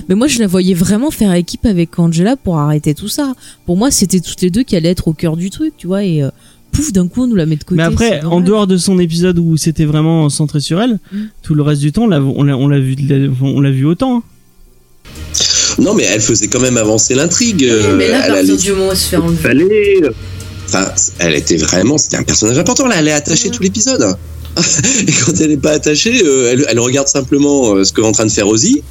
Mais 0.08 0.14
moi, 0.14 0.26
je 0.26 0.38
la 0.38 0.46
voyais 0.46 0.74
vraiment 0.74 1.10
faire 1.10 1.32
équipe 1.34 1.64
avec 1.64 1.98
Angela 1.98 2.36
pour 2.36 2.58
arrêter 2.58 2.94
tout 2.94 3.08
ça. 3.08 3.32
Pour 3.64 3.78
moi, 3.78 3.90
c'était 3.90 4.20
toutes 4.20 4.42
les 4.42 4.50
deux 4.50 4.62
qui 4.62 4.76
allaient 4.76 4.90
être 4.90 5.08
au 5.08 5.14
cœur 5.14 5.36
du 5.38 5.48
truc, 5.48 5.72
tu 5.78 5.86
vois, 5.86 6.04
et 6.04 6.22
euh, 6.22 6.28
pouf, 6.72 6.92
d'un 6.92 7.06
coup, 7.06 7.22
on 7.22 7.26
nous 7.28 7.36
la 7.36 7.46
met 7.46 7.56
de 7.56 7.64
côté. 7.64 7.76
Mais 7.76 7.82
après, 7.84 8.22
en 8.24 8.40
dehors 8.40 8.66
de 8.66 8.76
son 8.76 8.98
épisode 8.98 9.38
où 9.38 9.56
c'était 9.56 9.84
vraiment 9.84 10.28
centré 10.30 10.60
sur 10.60 10.80
elle, 10.82 10.98
Mm. 11.12 11.18
tout 11.42 11.54
le 11.54 11.62
reste 11.62 11.80
du 11.82 11.92
temps, 11.92 12.04
on 12.04 12.08
l'a, 12.08 12.20
on 12.20 12.68
vu, 12.80 12.96
on 13.42 13.60
l'a 13.60 13.70
vu 13.70 13.84
autant. 13.84 14.16
hein. 14.18 14.22
Non, 15.78 15.94
mais 15.94 16.04
elle 16.04 16.20
faisait 16.20 16.48
quand 16.48 16.60
même 16.60 16.76
avancer 16.76 17.14
l'intrigue. 17.14 17.64
euh, 17.64 17.98
elle 18.00 18.14
allait- 18.14 18.56
du 18.56 18.72
moment 18.72 18.88
où 18.88 18.90
elle 18.90 18.96
se 18.96 19.08
fait 19.08 19.16
enlever. 19.16 19.36
fallait. 19.42 20.00
Enfin, 20.66 20.86
elle 21.18 21.34
était 21.34 21.56
vraiment, 21.56 21.98
c'était 21.98 22.16
un 22.16 22.22
personnage 22.22 22.58
important. 22.58 22.86
Là, 22.86 22.96
elle 22.98 23.08
est 23.08 23.12
attachée 23.12 23.50
tout 23.50 23.62
l'épisode. 23.62 24.16
Et 25.08 25.12
quand 25.24 25.32
elle 25.40 25.50
n'est 25.50 25.56
pas 25.56 25.72
attachée, 25.72 26.22
euh, 26.24 26.50
elle, 26.52 26.66
elle 26.68 26.78
regarde 26.80 27.08
simplement 27.08 27.74
euh, 27.74 27.84
ce 27.84 27.92
qu'est 27.92 28.02
en 28.02 28.12
train 28.12 28.26
de 28.26 28.30
faire 28.30 28.48
Ozzy. 28.48 28.82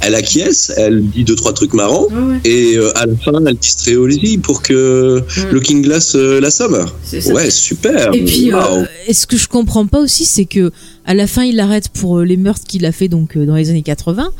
Elle 0.00 0.14
acquiesce, 0.14 0.72
elle 0.76 1.06
dit 1.06 1.24
deux 1.24 1.34
trois 1.36 1.52
trucs 1.52 1.74
marrants. 1.74 2.08
Et 2.44 2.76
euh, 2.76 2.96
à 2.96 3.06
la 3.06 3.14
fin, 3.16 3.44
elle 3.44 3.56
distrait 3.56 3.96
Ozzy 3.96 4.38
pour 4.38 4.62
que 4.62 5.22
Looking 5.50 5.82
Glass 5.82 6.14
euh, 6.14 6.40
l'assomme. 6.40 6.84
Ouais, 7.32 7.50
super. 7.50 8.14
Et 8.14 8.24
puis, 8.24 8.52
euh, 8.52 8.56
Waouh. 8.56 8.84
et 9.06 9.14
ce 9.14 9.26
que 9.26 9.36
je 9.36 9.48
comprends 9.48 9.86
pas 9.86 10.00
aussi, 10.00 10.24
c'est 10.24 10.44
que 10.46 10.70
à 11.04 11.14
la 11.14 11.26
fin, 11.26 11.44
il 11.44 11.56
l'arrête 11.56 11.88
pour 11.88 12.20
les 12.20 12.36
meurtres 12.36 12.64
qu'il 12.66 12.84
a 12.84 12.92
fait 12.92 13.08
donc 13.08 13.36
euh, 13.36 13.46
dans 13.46 13.54
les 13.54 13.70
années 13.70 13.82
80, 13.82 14.30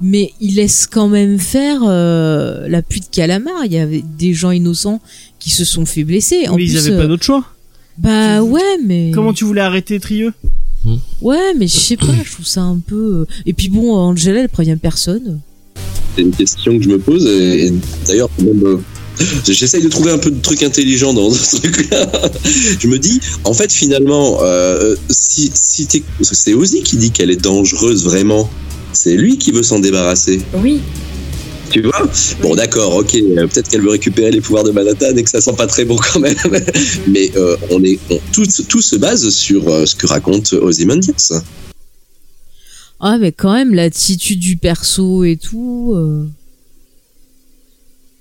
mais 0.00 0.32
il 0.40 0.54
laisse 0.54 0.86
quand 0.86 1.08
même 1.08 1.38
faire 1.38 1.80
euh, 1.84 2.68
la 2.68 2.80
pluie 2.82 3.00
de 3.00 3.06
calamar. 3.10 3.64
Il 3.64 3.72
y 3.72 3.78
avait 3.78 4.02
des 4.18 4.32
gens 4.32 4.50
innocents 4.52 5.00
qui 5.38 5.50
se 5.50 5.64
sont 5.64 5.84
fait 5.84 6.04
blesser. 6.04 6.48
En 6.48 6.56
mais 6.56 6.64
ils 6.64 6.70
plus, 6.70 6.86
avaient 6.86 6.96
euh, 6.96 7.00
pas 7.02 7.06
d'autre 7.08 7.24
choix. 7.24 7.44
Bah 7.98 8.42
ouais, 8.42 8.78
mais 8.84 9.10
Comment 9.14 9.32
tu 9.32 9.44
voulais 9.44 9.60
arrêter 9.60 10.00
Trieux 10.00 10.32
ouais, 11.20 11.54
mais 11.58 11.68
je 11.68 11.76
sais 11.78 11.96
pas, 11.96 12.06
je 12.24 12.32
trouve 12.32 12.46
ça 12.46 12.62
un 12.62 12.78
peu. 12.84 13.20
euh, 13.20 13.26
Et 13.46 13.52
puis 13.52 13.68
bon, 13.68 13.94
Angela, 13.94 14.40
elle 14.40 14.48
prévient 14.48 14.76
personne. 14.80 15.40
C'est 16.16 16.22
une 16.22 16.32
question 16.32 16.76
que 16.78 16.84
je 16.84 16.88
me 16.88 16.98
pose. 16.98 17.24
Et, 17.26 17.66
et 17.66 17.72
d'ailleurs, 18.06 18.28
même, 18.40 18.62
euh, 18.66 18.78
j'essaye 19.44 19.82
de 19.82 19.88
trouver 19.88 20.10
un 20.10 20.18
peu 20.18 20.30
de 20.30 20.40
trucs 20.40 20.62
intelligents 20.62 21.14
dans 21.14 21.30
ce 21.32 21.56
truc-là. 21.56 22.10
je 22.80 22.88
me 22.88 22.98
dis, 22.98 23.20
en 23.44 23.54
fait, 23.54 23.72
finalement, 23.72 24.38
euh, 24.42 24.96
si, 25.10 25.50
c'est 25.54 26.54
Ozzy 26.54 26.82
qui 26.82 26.96
dit 26.96 27.10
qu'elle 27.12 27.30
est 27.30 27.40
dangereuse 27.42 28.04
vraiment. 28.04 28.50
C'est 28.92 29.16
lui 29.16 29.38
qui 29.38 29.52
veut 29.52 29.62
s'en 29.62 29.78
débarrasser. 29.78 30.40
Oui. 30.62 30.80
Tu 31.72 31.80
vois 31.82 32.06
Bon, 32.42 32.54
d'accord, 32.54 32.94
ok. 32.96 33.14
euh, 33.14 33.46
Peut-être 33.46 33.68
qu'elle 33.68 33.80
veut 33.80 33.90
récupérer 33.90 34.30
les 34.30 34.40
pouvoirs 34.40 34.64
de 34.64 34.70
Manhattan 34.72 35.16
et 35.16 35.22
que 35.24 35.30
ça 35.30 35.40
sent 35.40 35.54
pas 35.56 35.66
très 35.66 35.84
bon 35.84 35.96
quand 35.96 36.20
même. 36.20 36.36
Mais 37.08 37.30
euh, 37.36 37.56
on 37.70 37.82
est, 37.82 37.98
on- 38.10 38.20
tout, 38.32 38.44
tout 38.68 38.82
se 38.82 38.96
base 38.96 39.30
sur 39.30 39.68
euh, 39.68 39.86
ce 39.86 39.94
que 39.96 40.06
raconte 40.06 40.52
Ozymandias. 40.52 41.32
Ah, 43.04 43.18
mais 43.18 43.32
quand 43.32 43.52
même, 43.52 43.74
l'attitude 43.74 44.38
du 44.38 44.56
perso 44.56 45.24
et 45.24 45.36
tout. 45.36 45.92
euh, 45.96 46.24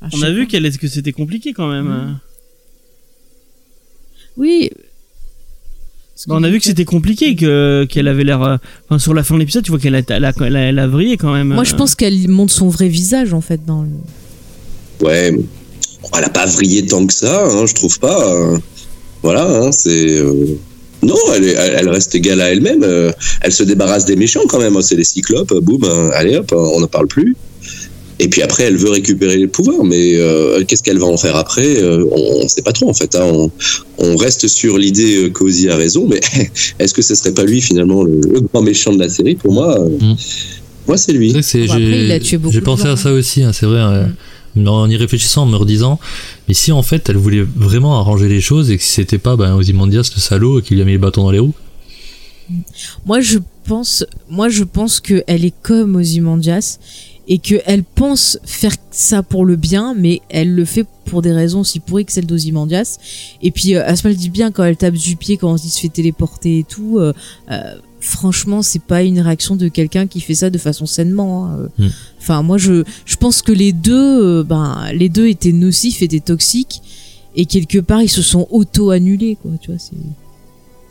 ah, 0.01 0.07
On 0.13 0.21
a 0.23 0.31
vu 0.31 0.47
qu'elle 0.47 0.65
est- 0.65 0.75
que 0.79 0.87
c'était 0.87 1.11
compliqué 1.11 1.53
quand 1.53 1.69
même. 1.69 1.85
Mm. 1.87 2.19
Oui. 4.37 4.71
Bah, 6.27 6.35
on 6.38 6.43
a 6.43 6.49
vu 6.49 6.60
que 6.60 6.65
c'était 6.65 6.85
compliqué, 6.85 7.35
que 7.35 7.85
qu'elle 7.89 8.07
avait 8.07 8.23
l'air. 8.23 8.41
euh, 8.43 8.57
Enfin, 8.89 8.99
sur 8.99 9.14
la 9.14 9.23
fin 9.23 9.35
de 9.35 9.39
l'épisode, 9.39 9.64
tu 9.64 9.72
vois 9.72 9.80
qu'elle 9.80 9.95
a, 9.95 10.02
elle 10.10 10.26
a, 10.26 10.31
elle 10.45 10.56
a, 10.56 10.60
elle 10.60 10.80
a 10.80 10.88
vrillé 10.88 11.18
quand 11.18 11.34
même. 11.34 11.48
Moi, 11.49 11.64
je 11.64 11.73
euh. 11.73 11.77
pense 11.77 11.95
qu'elle 11.95 12.27
montre 12.30 12.53
son 12.53 12.69
vrai 12.69 12.88
visage, 12.88 13.34
en 13.34 13.41
fait, 13.41 13.61
dans 13.65 13.84
le. 13.84 13.89
Ouais, 15.06 15.34
elle 16.18 16.23
a 16.23 16.30
pas 16.30 16.45
vrillé 16.45 16.85
tant 16.85 17.06
que 17.06 17.14
ça, 17.14 17.45
hein, 17.45 17.65
je 17.65 17.73
trouve 17.73 17.99
pas. 17.99 18.30
euh. 18.34 18.57
Voilà, 19.23 19.45
hein, 19.45 19.72
c'est. 19.72 20.18
euh, 20.19 20.57
Non, 21.03 21.15
elle, 21.35 21.43
est- 21.45 21.53
elle 21.53 21.76
elle 21.80 21.89
reste 21.89 22.14
égale 22.15 22.41
à 22.41 22.52
elle-même. 22.52 22.84
euh, 22.84 23.11
Elle 23.41 23.52
se 23.52 23.64
débarrasse 23.64 24.06
des 24.06 24.15
méchants 24.15 24.41
quand 24.48 24.60
même. 24.60 24.76
hein, 24.77 24.81
C'est 24.81 24.95
les 24.95 25.03
cyclopes, 25.03 25.53
boum, 25.61 25.84
hein, 25.84 26.10
allez 26.14 26.38
hop, 26.38 26.52
on 26.56 26.80
n'en 26.80 26.88
parle 26.88 27.07
plus. 27.07 27.35
Et 28.23 28.27
puis 28.30 28.43
après, 28.43 28.64
elle 28.64 28.77
veut 28.77 28.91
récupérer 28.91 29.35
les 29.38 29.48
pouvoirs, 29.48 29.84
mais 29.84 30.15
euh, 30.15 30.64
qu'est-ce 30.65 30.84
qu'elle 30.84 30.99
va 30.99 31.07
en 31.07 31.18
faire 31.18 31.35
après 31.35 31.81
euh, 31.81 32.06
On 32.11 32.43
ne 32.43 32.48
sait 32.48 32.61
pas 32.61 32.72
trop 32.72 32.88
en 32.89 32.93
fait. 32.93 33.15
hein, 33.15 33.23
on, 33.26 33.52
on 33.98 34.15
reste 34.15 34.48
sur 34.48 34.77
l'idée 34.77 35.23
euh, 35.23 35.30
qu'Ozzy 35.31 35.69
a 35.69 35.76
raison, 35.76 36.07
mais 36.07 36.19
est-ce 36.80 36.93
que 36.93 37.02
ce 37.02 37.15
serait 37.15 37.34
pas 37.34 37.43
lui 37.45 37.61
finalement 37.61 38.03
le, 38.03 38.22
le 38.22 38.41
grand 38.41 38.61
méchant 38.61 38.93
de 38.93 38.99
la 38.99 39.10
série? 39.10 39.35
Pour 39.35 39.53
moi, 39.53 39.80
euh, 39.80 39.89
Mm. 39.99 40.15
moi 40.88 40.98
c'est 40.98 41.14
lui. 41.14 41.34
C'est 41.41 41.65
Bon, 41.65 41.73
après, 41.73 41.84
j'ai- 41.85 42.06
il 42.06 42.11
a 42.11 42.19
tué 42.19 42.38
beaucoup 42.38 42.53
J'ai 42.53 42.60
de 42.60 42.65
pensé 42.65 42.84
gens, 42.84 42.93
à 42.93 42.98
ça 42.98 43.11
aussi, 43.11 43.41
hein, 43.43 43.53
c'est 43.53 43.65
vrai. 43.65 43.80
euh, 43.80 44.06
Mm. 44.56 44.68
en 44.68 44.88
y 44.89 44.98
réfléchissant, 44.98 45.43
en 45.43 45.45
me 45.48 45.56
redisant, 45.56 45.98
mais 46.48 46.53
si 46.53 46.72
en 46.73 46.84
fait 46.84 47.10
elle 47.10 47.15
voulait 47.18 47.45
vraiment 47.56 47.98
arranger 47.99 48.27
les 48.27 48.41
choses 48.41 48.69
et 48.69 48.77
que 48.77 48.84
c'était 48.84 49.18
pas 49.18 49.35
ben, 49.38 49.56
Ozymandias 49.56 50.11
le 50.15 50.22
salaud 50.22 50.61
qui 50.61 50.76
lui 50.76 50.81
a 50.81 50.85
mis 50.85 50.91
les 50.91 50.98
bâtons 50.98 51.23
dans 51.23 51.31
les 51.31 51.39
roues. 51.39 51.53
Moi, 53.06 53.22
je 53.22 53.39
pense, 53.65 54.06
moi, 54.30 54.49
je 54.49 54.64
pense 54.65 54.99
que 54.99 55.23
elle 55.27 55.45
est 55.45 55.53
comme 55.64 55.95
Ozymandias 55.95 56.80
et 57.27 57.38
qu'elle 57.38 57.84
pense 57.84 58.39
faire 58.43 58.76
ça 58.91 59.23
pour 59.23 59.45
le 59.45 59.56
bien, 59.56 59.93
mais 59.93 60.22
elle 60.30 60.53
le 60.53 60.65
fait 60.65 60.85
pour 61.06 61.22
des 61.22 61.31
raisons 61.31 61.61
aussi 61.61 61.80
pourries 61.80 62.06
que 62.06 62.11
celles 62.11 62.26
d'Ozymandias. 62.26 62.98
Et 63.41 63.52
puis, 63.52 63.76
euh, 63.76 63.85
Asma 63.85 64.10
le 64.10 64.15
dit 64.15 64.30
bien 64.30 64.52
quand 64.52 64.64
elle 64.64 64.77
tape 64.77 64.95
du 64.95 65.15
pied, 65.15 65.38
quand 65.38 65.52
on 65.52 65.57
se 65.57 65.64
dit 65.64 65.69
se 65.69 65.80
fait 65.80 65.89
téléporter 65.89 66.60
et 66.60 66.64
tout. 66.64 66.98
Euh, 66.99 67.14
euh, 67.52 67.76
franchement, 67.99 68.61
c'est 68.61 68.81
pas 68.81 69.03
une 69.03 69.19
réaction 69.19 69.56
de 69.56 69.68
quelqu'un 69.68 70.07
qui 70.07 70.19
fait 70.22 70.35
ça 70.35 70.49
de 70.49 70.57
façon 70.57 70.85
sainement. 70.85 71.48
hein. 71.48 71.69
Mm. 71.77 71.88
Enfin, 72.19 72.41
moi, 72.41 72.57
je, 72.57 72.84
je 73.06 73.15
pense 73.15 73.41
que 73.41 73.52
les 73.52 73.72
deux, 73.73 74.39
euh, 74.39 74.43
ben, 74.43 74.91
les 74.93 75.10
deux 75.10 75.27
étaient 75.27 75.52
nocifs, 75.52 76.02
étaient 76.02 76.19
toxiques, 76.19 76.81
et 77.35 77.45
quelque 77.45 77.80
part, 77.80 78.02
ils 78.02 78.10
se 78.10 78.22
sont 78.22 78.48
auto-annulés, 78.49 79.38
quoi. 79.41 79.52
Tu 79.61 79.72
vois, 79.72 79.80
c'est 79.80 79.95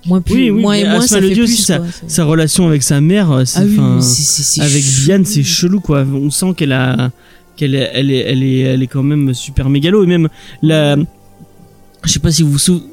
moins 0.07 0.21
plus, 0.21 0.35
Oui, 0.35 0.51
oui, 0.51 0.63
moins 0.63 0.75
et 0.75 0.85
moins, 0.85 1.01
ça 1.03 1.21
le 1.21 1.29
fait 1.29 1.35
dit 1.35 1.41
plus. 1.41 1.57
C'est- 1.57 1.81
Sa 2.09 2.25
relation 2.25 2.67
avec 2.67 2.83
sa 2.83 3.01
mère, 3.01 3.31
euh, 3.31 3.45
c'est 3.45 3.61
Ah 3.61 3.65
oui, 3.65 4.03
c'est- 4.03 4.61
avec 4.63 4.83
chelou. 4.83 5.05
Diane, 5.05 5.25
c'est 5.25 5.43
chelou 5.43 5.81
quoi. 5.81 6.05
On 6.13 6.31
sent 6.31 6.55
qu'elle 6.57 6.73
a, 6.73 7.11
qu'elle 7.57 7.75
est, 7.75 7.91
elle 7.93 8.11
est, 8.11 8.19
elle 8.19 8.43
est, 8.43 8.59
elle 8.61 8.83
est 8.83 8.87
quand 8.87 9.03
même 9.03 9.35
super 9.35 9.69
mégalo 9.69 10.03
et 10.05 10.07
même 10.07 10.29
la, 10.63 10.97
je 12.05 12.11
sais 12.11 12.19
pas 12.21 12.31
si 12.31 12.43
vous 12.43 12.53
vous 12.53 12.59
souvenez, 12.59 12.85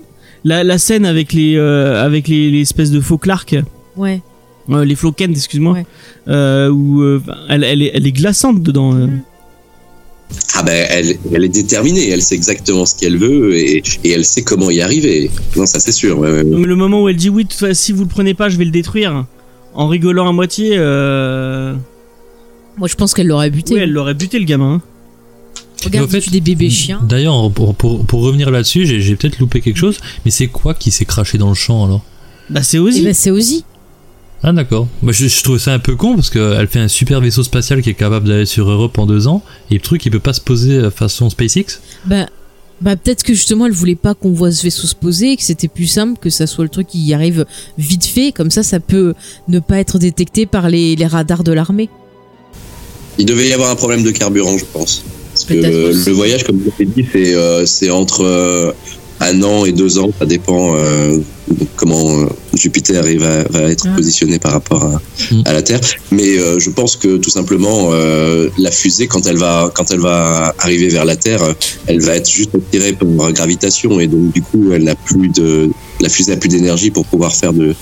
la, 0.44 0.64
la 0.64 0.78
scène 0.78 1.06
avec 1.06 1.34
les, 1.34 1.56
euh, 1.56 2.04
avec 2.06 2.28
les, 2.28 2.52
les 2.52 2.62
espèces 2.62 2.92
de 2.92 3.00
faux 3.02 3.18
Clark, 3.18 3.56
Ouais. 3.96 4.22
euh, 4.70 4.84
les 4.86 4.96
Floken, 4.96 5.32
excuse-moi, 5.32 5.74
Ouais. 5.74 5.86
euh, 6.28 6.70
où 6.70 7.02
euh, 7.02 7.22
elle, 7.50 7.64
elle 7.64 7.82
est, 7.82 7.92
elle 7.94 8.06
est 8.06 8.12
glaçante 8.12 8.62
dedans. 8.64 8.94
euh. 8.96 9.08
Ah 10.56 10.64
ben, 10.64 10.88
elle, 10.90 11.18
elle 11.34 11.44
est 11.44 11.50
déterminée, 11.50 12.10
elle 12.10 12.22
sait 12.22 12.36
exactement 12.36 12.86
ce 12.86 12.96
qu'elle 12.96 13.18
veut 13.18 13.56
et, 13.56 13.82
et 14.04 14.12
elle 14.12 14.26
sait 14.26 14.42
comment 14.42 14.70
y 14.70 14.82
arriver. 14.82 15.30
Non, 15.56 15.66
ça 15.66 15.80
c'est 15.80 15.92
sûr. 15.92 16.18
ouais, 16.20 16.30
ouais, 16.30 16.38
ouais. 16.38 16.44
Mais 16.44 16.68
le 16.68 16.76
moment 16.76 17.04
où 17.04 17.10
elle 17.10 17.16
dit 17.16 17.30
oui, 17.30 17.44
de 17.46 17.50
toute 17.50 17.60
façon, 17.60 17.74
si 17.74 17.92
vous 17.94 18.04
le 18.04 18.10
prenez 18.10 18.34
pas, 18.34 18.50
je 18.50 18.58
vais 18.58 18.66
le 18.66 18.72
détruire, 18.72 19.26
en 19.74 19.88
rigolant 19.88 20.28
à 20.28 20.32
moitié, 20.34 20.72
euh... 20.74 21.76
Moi, 22.78 22.88
je 22.88 22.96
pense 22.96 23.14
qu'elle 23.14 23.28
l'aurait 23.28 23.50
buté. 23.50 23.74
oui, 23.76 23.80
elle 23.82 23.92
l'aurait 23.92 24.14
buté 24.14 24.38
le 24.38 24.46
gamin. 24.46 24.76
hein. 24.76 24.82
Regarde, 25.84 26.08
En 26.08 26.10
fait, 26.10 26.30
des 26.30 26.42
bébés 26.42 26.70
chiens. 26.70 27.00
D'ailleurs, 27.08 27.52
pour, 27.52 27.74
pour, 27.76 28.04
pour 28.06 28.22
revenir 28.22 28.52
là-dessus, 28.52 28.86
j'ai 28.86 29.16
peut-être 29.16 29.40
loupé 29.40 29.62
quelque 29.62 29.78
chose, 29.78 29.98
mais 30.26 30.32
c'est 30.32 30.48
quoi 30.48 30.74
qui 30.74 30.92
s'est 30.92 31.06
craché 31.06 31.38
dans 31.38 31.50
le 31.50 31.56
champ 31.56 31.86
alors? 31.86 32.04
Bah 32.50 32.64
c'est 32.64 32.80
Ozzy. 32.80 33.04
ben, 33.04 33.14
c'est 33.14 33.30
Ozzy. 33.32 33.64
Ah 34.44 34.54
d'accord. 34.54 34.88
Bah, 35.02 35.12
je, 35.12 35.28
je 35.28 35.44
trouve 35.44 35.58
ça 35.58 35.74
un 35.74 35.80
peu 35.80 35.96
con 35.96 36.16
parce 36.16 36.30
qu'elle 36.30 36.68
fait 36.68 36.80
un 36.80 36.88
super 36.88 37.22
vaisseau 37.22 37.44
spatial 37.44 37.82
qui 37.82 37.90
est 37.90 37.96
capable 37.96 38.28
d'aller 38.28 38.46
sur 38.46 38.70
Europe 38.70 38.98
en 39.00 39.06
deux 39.06 39.28
ans 39.28 39.44
et 39.72 39.76
le 39.76 39.82
truc 39.82 40.06
il 40.06 40.12
peut 40.12 40.20
pas 40.20 40.34
se 40.34 40.42
poser 40.42 40.74
euh, 40.74 40.92
façon 40.92 41.30
SpaceX? 41.30 41.82
Bah, 42.06 42.28
bah 42.80 42.96
peut-être 42.96 43.24
que 43.24 43.34
justement 43.34 43.66
elle 43.66 43.72
voulait 43.72 43.96
pas 43.96 44.14
qu'on 44.14 44.32
voit 44.32 44.52
ce 44.52 44.62
vaisseau 44.64 44.86
se 44.86 44.96
poser 44.96 45.32
et 45.32 45.38
que 45.38 45.44
c'était 45.44 45.68
plus 45.68 45.88
simple 45.88 46.20
que 46.20 46.30
ça 46.30 46.46
soit 46.46 46.64
le 46.64 46.70
truc 46.70 46.88
qui 46.88 47.00
y 47.00 47.14
arrive 47.14 47.46
vite 47.80 48.06
fait 48.06 48.32
comme 48.32 48.52
ça 48.52 48.62
ça 48.62 48.80
peut 48.80 49.16
ne 49.48 49.60
pas 49.60 49.80
être 49.80 49.98
détecté 49.98 50.46
par 50.46 50.70
les, 50.70 50.96
les 50.96 51.08
radars 51.08 51.44
de 51.44 51.52
l'armée. 51.52 51.90
Il 53.18 53.26
devait 53.26 53.48
y 53.48 53.54
avoir 53.54 53.72
un 53.72 53.76
problème 53.76 54.04
de 54.04 54.12
carburant, 54.12 54.58
je 54.58 54.66
pense. 54.66 55.04
Parce 55.32 55.46
que 55.46 55.54
le, 55.54 56.12
voyage, 56.14 56.44
comme 56.44 56.58
vous 56.58 56.72
l'avez 56.72 56.86
dit, 56.86 57.06
c'est 57.12 57.34
euh, 57.34 57.66
c'est 57.66 57.90
entre 57.90 58.24
euh, 58.24 58.72
un 59.20 59.42
an 59.44 59.66
et 59.66 59.72
deux 59.72 59.98
ans. 60.00 60.12
Ça 60.20 60.26
dépend 60.26 60.76
euh, 60.76 61.18
comment 61.76 62.20
euh, 62.22 62.26
Jupiter 62.54 63.08
il 63.10 63.20
va, 63.20 63.44
va 63.50 63.62
être 63.64 63.86
Ah. 63.88 63.96
positionné 63.96 64.38
par 64.40 64.52
rapport 64.52 64.84
à, 64.84 65.02
Mm. 65.32 65.42
à 65.46 65.54
la 65.54 65.62
Terre. 65.62 65.80
Mais 66.12 66.38
euh, 66.38 66.60
je 66.60 66.70
pense 66.70 66.96
que 66.96 67.18
tout 67.18 67.30
simplement, 67.30 67.90
euh, 67.92 68.50
la 68.58 68.72
fusée, 68.72 69.08
quand 69.08 69.26
elle 69.28 69.38
va 69.38 69.72
quand 69.74 69.90
elle 69.92 70.00
va 70.00 70.54
arriver 70.60 70.90
vers 70.90 71.06
la 71.06 71.16
Terre, 71.16 71.42
elle 71.88 72.02
va 72.02 72.16
être 72.16 72.30
juste 72.30 72.52
attirée 72.56 72.94
par 72.94 73.32
gravitation 73.34 74.00
et 74.00 74.08
donc 74.08 74.32
du 74.34 74.42
coup, 74.42 74.72
elle 74.74 74.84
n'a 74.84 74.96
plus 74.96 75.30
de 75.30 75.70
la 76.00 76.10
fusée 76.10 76.34
a 76.34 76.38
plus 76.38 76.50
d'énergie 76.50 76.92
pour 76.92 77.06
pouvoir 77.06 77.36
faire 77.36 77.54
de 77.54 77.74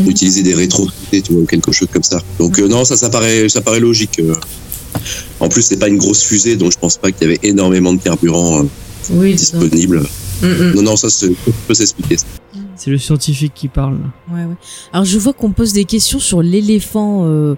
Mm. 0.00 0.04
d'utiliser 0.04 0.42
des 0.42 0.54
rétro 0.54 0.88
tu 1.12 1.22
vois, 1.32 1.42
ou 1.42 1.46
quelque 1.46 1.72
chose 1.72 1.88
comme 1.92 2.02
ça. 2.02 2.20
Donc 2.38 2.58
euh, 2.58 2.68
non, 2.68 2.84
ça 2.84 2.96
ça 2.96 3.08
paraît 3.10 3.48
ça 3.48 3.60
paraît 3.60 3.80
logique. 3.80 4.18
euh. 4.20 4.34
En 5.40 5.48
plus, 5.48 5.62
c'est 5.62 5.76
pas 5.76 5.88
une 5.88 5.96
grosse 5.98 6.22
fusée, 6.22 6.54
donc 6.56 6.72
je 6.72 6.78
pense 6.78 6.96
pas 6.98 7.10
qu'il 7.10 7.22
y 7.26 7.30
avait 7.30 7.40
énormément 7.42 7.92
de 7.92 8.00
carburant 8.00 8.60
euh, 8.60 8.64
Oui, 9.10 9.34
disponible. 9.34 10.02
Non, 10.42 10.82
non, 10.82 10.96
ça, 10.96 11.08
c'est- 11.10 11.28
ça 11.28 11.50
peut 11.66 11.74
s'expliquer. 11.74 12.16
C'est 12.76 12.90
le 12.90 12.98
scientifique 12.98 13.52
qui 13.54 13.68
parle. 13.68 13.98
Ouais, 14.30 14.44
ouais. 14.44 14.54
Alors 14.92 15.04
je 15.04 15.18
vois 15.18 15.32
qu'on 15.32 15.52
pose 15.52 15.72
des 15.72 15.84
questions 15.84 16.18
sur 16.18 16.42
l'éléphant 16.42 17.22
euh, 17.24 17.54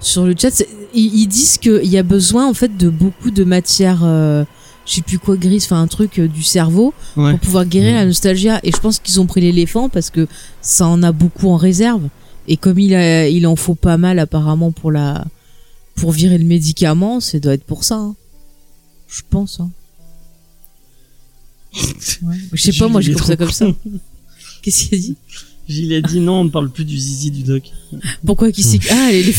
sur 0.00 0.24
le 0.24 0.34
chat. 0.38 0.50
C'est- 0.50 0.68
Ils, 0.94 1.14
ils 1.22 1.26
disent 1.26 1.58
qu'il 1.58 1.86
y 1.86 1.98
a 1.98 2.02
besoin 2.02 2.46
en 2.48 2.54
fait 2.54 2.76
de 2.76 2.88
beaucoup 2.88 3.30
de 3.30 3.44
matière, 3.44 4.00
euh, 4.04 4.44
je 4.86 4.94
sais 4.94 5.02
plus 5.02 5.18
quoi 5.18 5.36
grise, 5.36 5.64
enfin 5.64 5.80
un 5.82 5.86
truc 5.86 6.18
euh, 6.18 6.28
du 6.28 6.42
cerveau 6.42 6.92
Ouais. 7.16 7.32
pour 7.32 7.40
pouvoir 7.40 7.64
guérir 7.66 7.94
la 7.94 8.04
nostalgia. 8.06 8.60
Et 8.62 8.72
je 8.72 8.76
pense 8.78 8.98
qu'ils 8.98 9.20
ont 9.20 9.26
pris 9.26 9.40
l'éléphant 9.40 9.88
parce 9.88 10.10
que 10.10 10.26
ça 10.62 10.86
en 10.86 11.02
a 11.02 11.12
beaucoup 11.12 11.48
en 11.48 11.56
réserve. 11.56 12.08
Et 12.46 12.56
comme 12.56 12.78
il, 12.78 12.94
a, 12.94 13.28
il 13.28 13.46
en 13.46 13.56
faut 13.56 13.74
pas 13.74 13.96
mal 13.98 14.18
apparemment 14.18 14.70
pour 14.72 14.90
la 14.92 15.24
pour 15.96 16.12
virer 16.12 16.38
le 16.38 16.44
médicament, 16.44 17.20
ça 17.20 17.38
doit 17.40 17.54
être 17.54 17.64
pour 17.64 17.84
ça. 17.84 17.96
hein. 17.96 18.14
Je 19.08 19.22
pense. 19.28 19.60
Hein. 19.60 19.70
Ouais. 22.22 22.36
Je 22.52 22.62
sais 22.62 22.72
pas, 22.72 22.88
moi 22.88 23.00
j'ai 23.00 23.12
compris 23.12 23.26
ça 23.28 23.36
comme 23.36 23.50
ça. 23.52 23.66
Qu'est-ce 24.62 24.84
qu'il 24.88 24.98
a 24.98 25.00
dit? 25.00 25.16
Gilles 25.68 25.94
a 25.94 26.00
dit 26.00 26.20
non, 26.20 26.40
on 26.40 26.44
ne 26.44 26.50
parle 26.50 26.70
plus 26.70 26.84
du 26.84 26.96
zizi 26.98 27.30
du 27.30 27.42
doc. 27.42 27.62
Pourquoi 28.24 28.50
qui 28.52 28.62
c'est 28.62 28.78
Ah, 28.90 29.10
les 29.12 29.34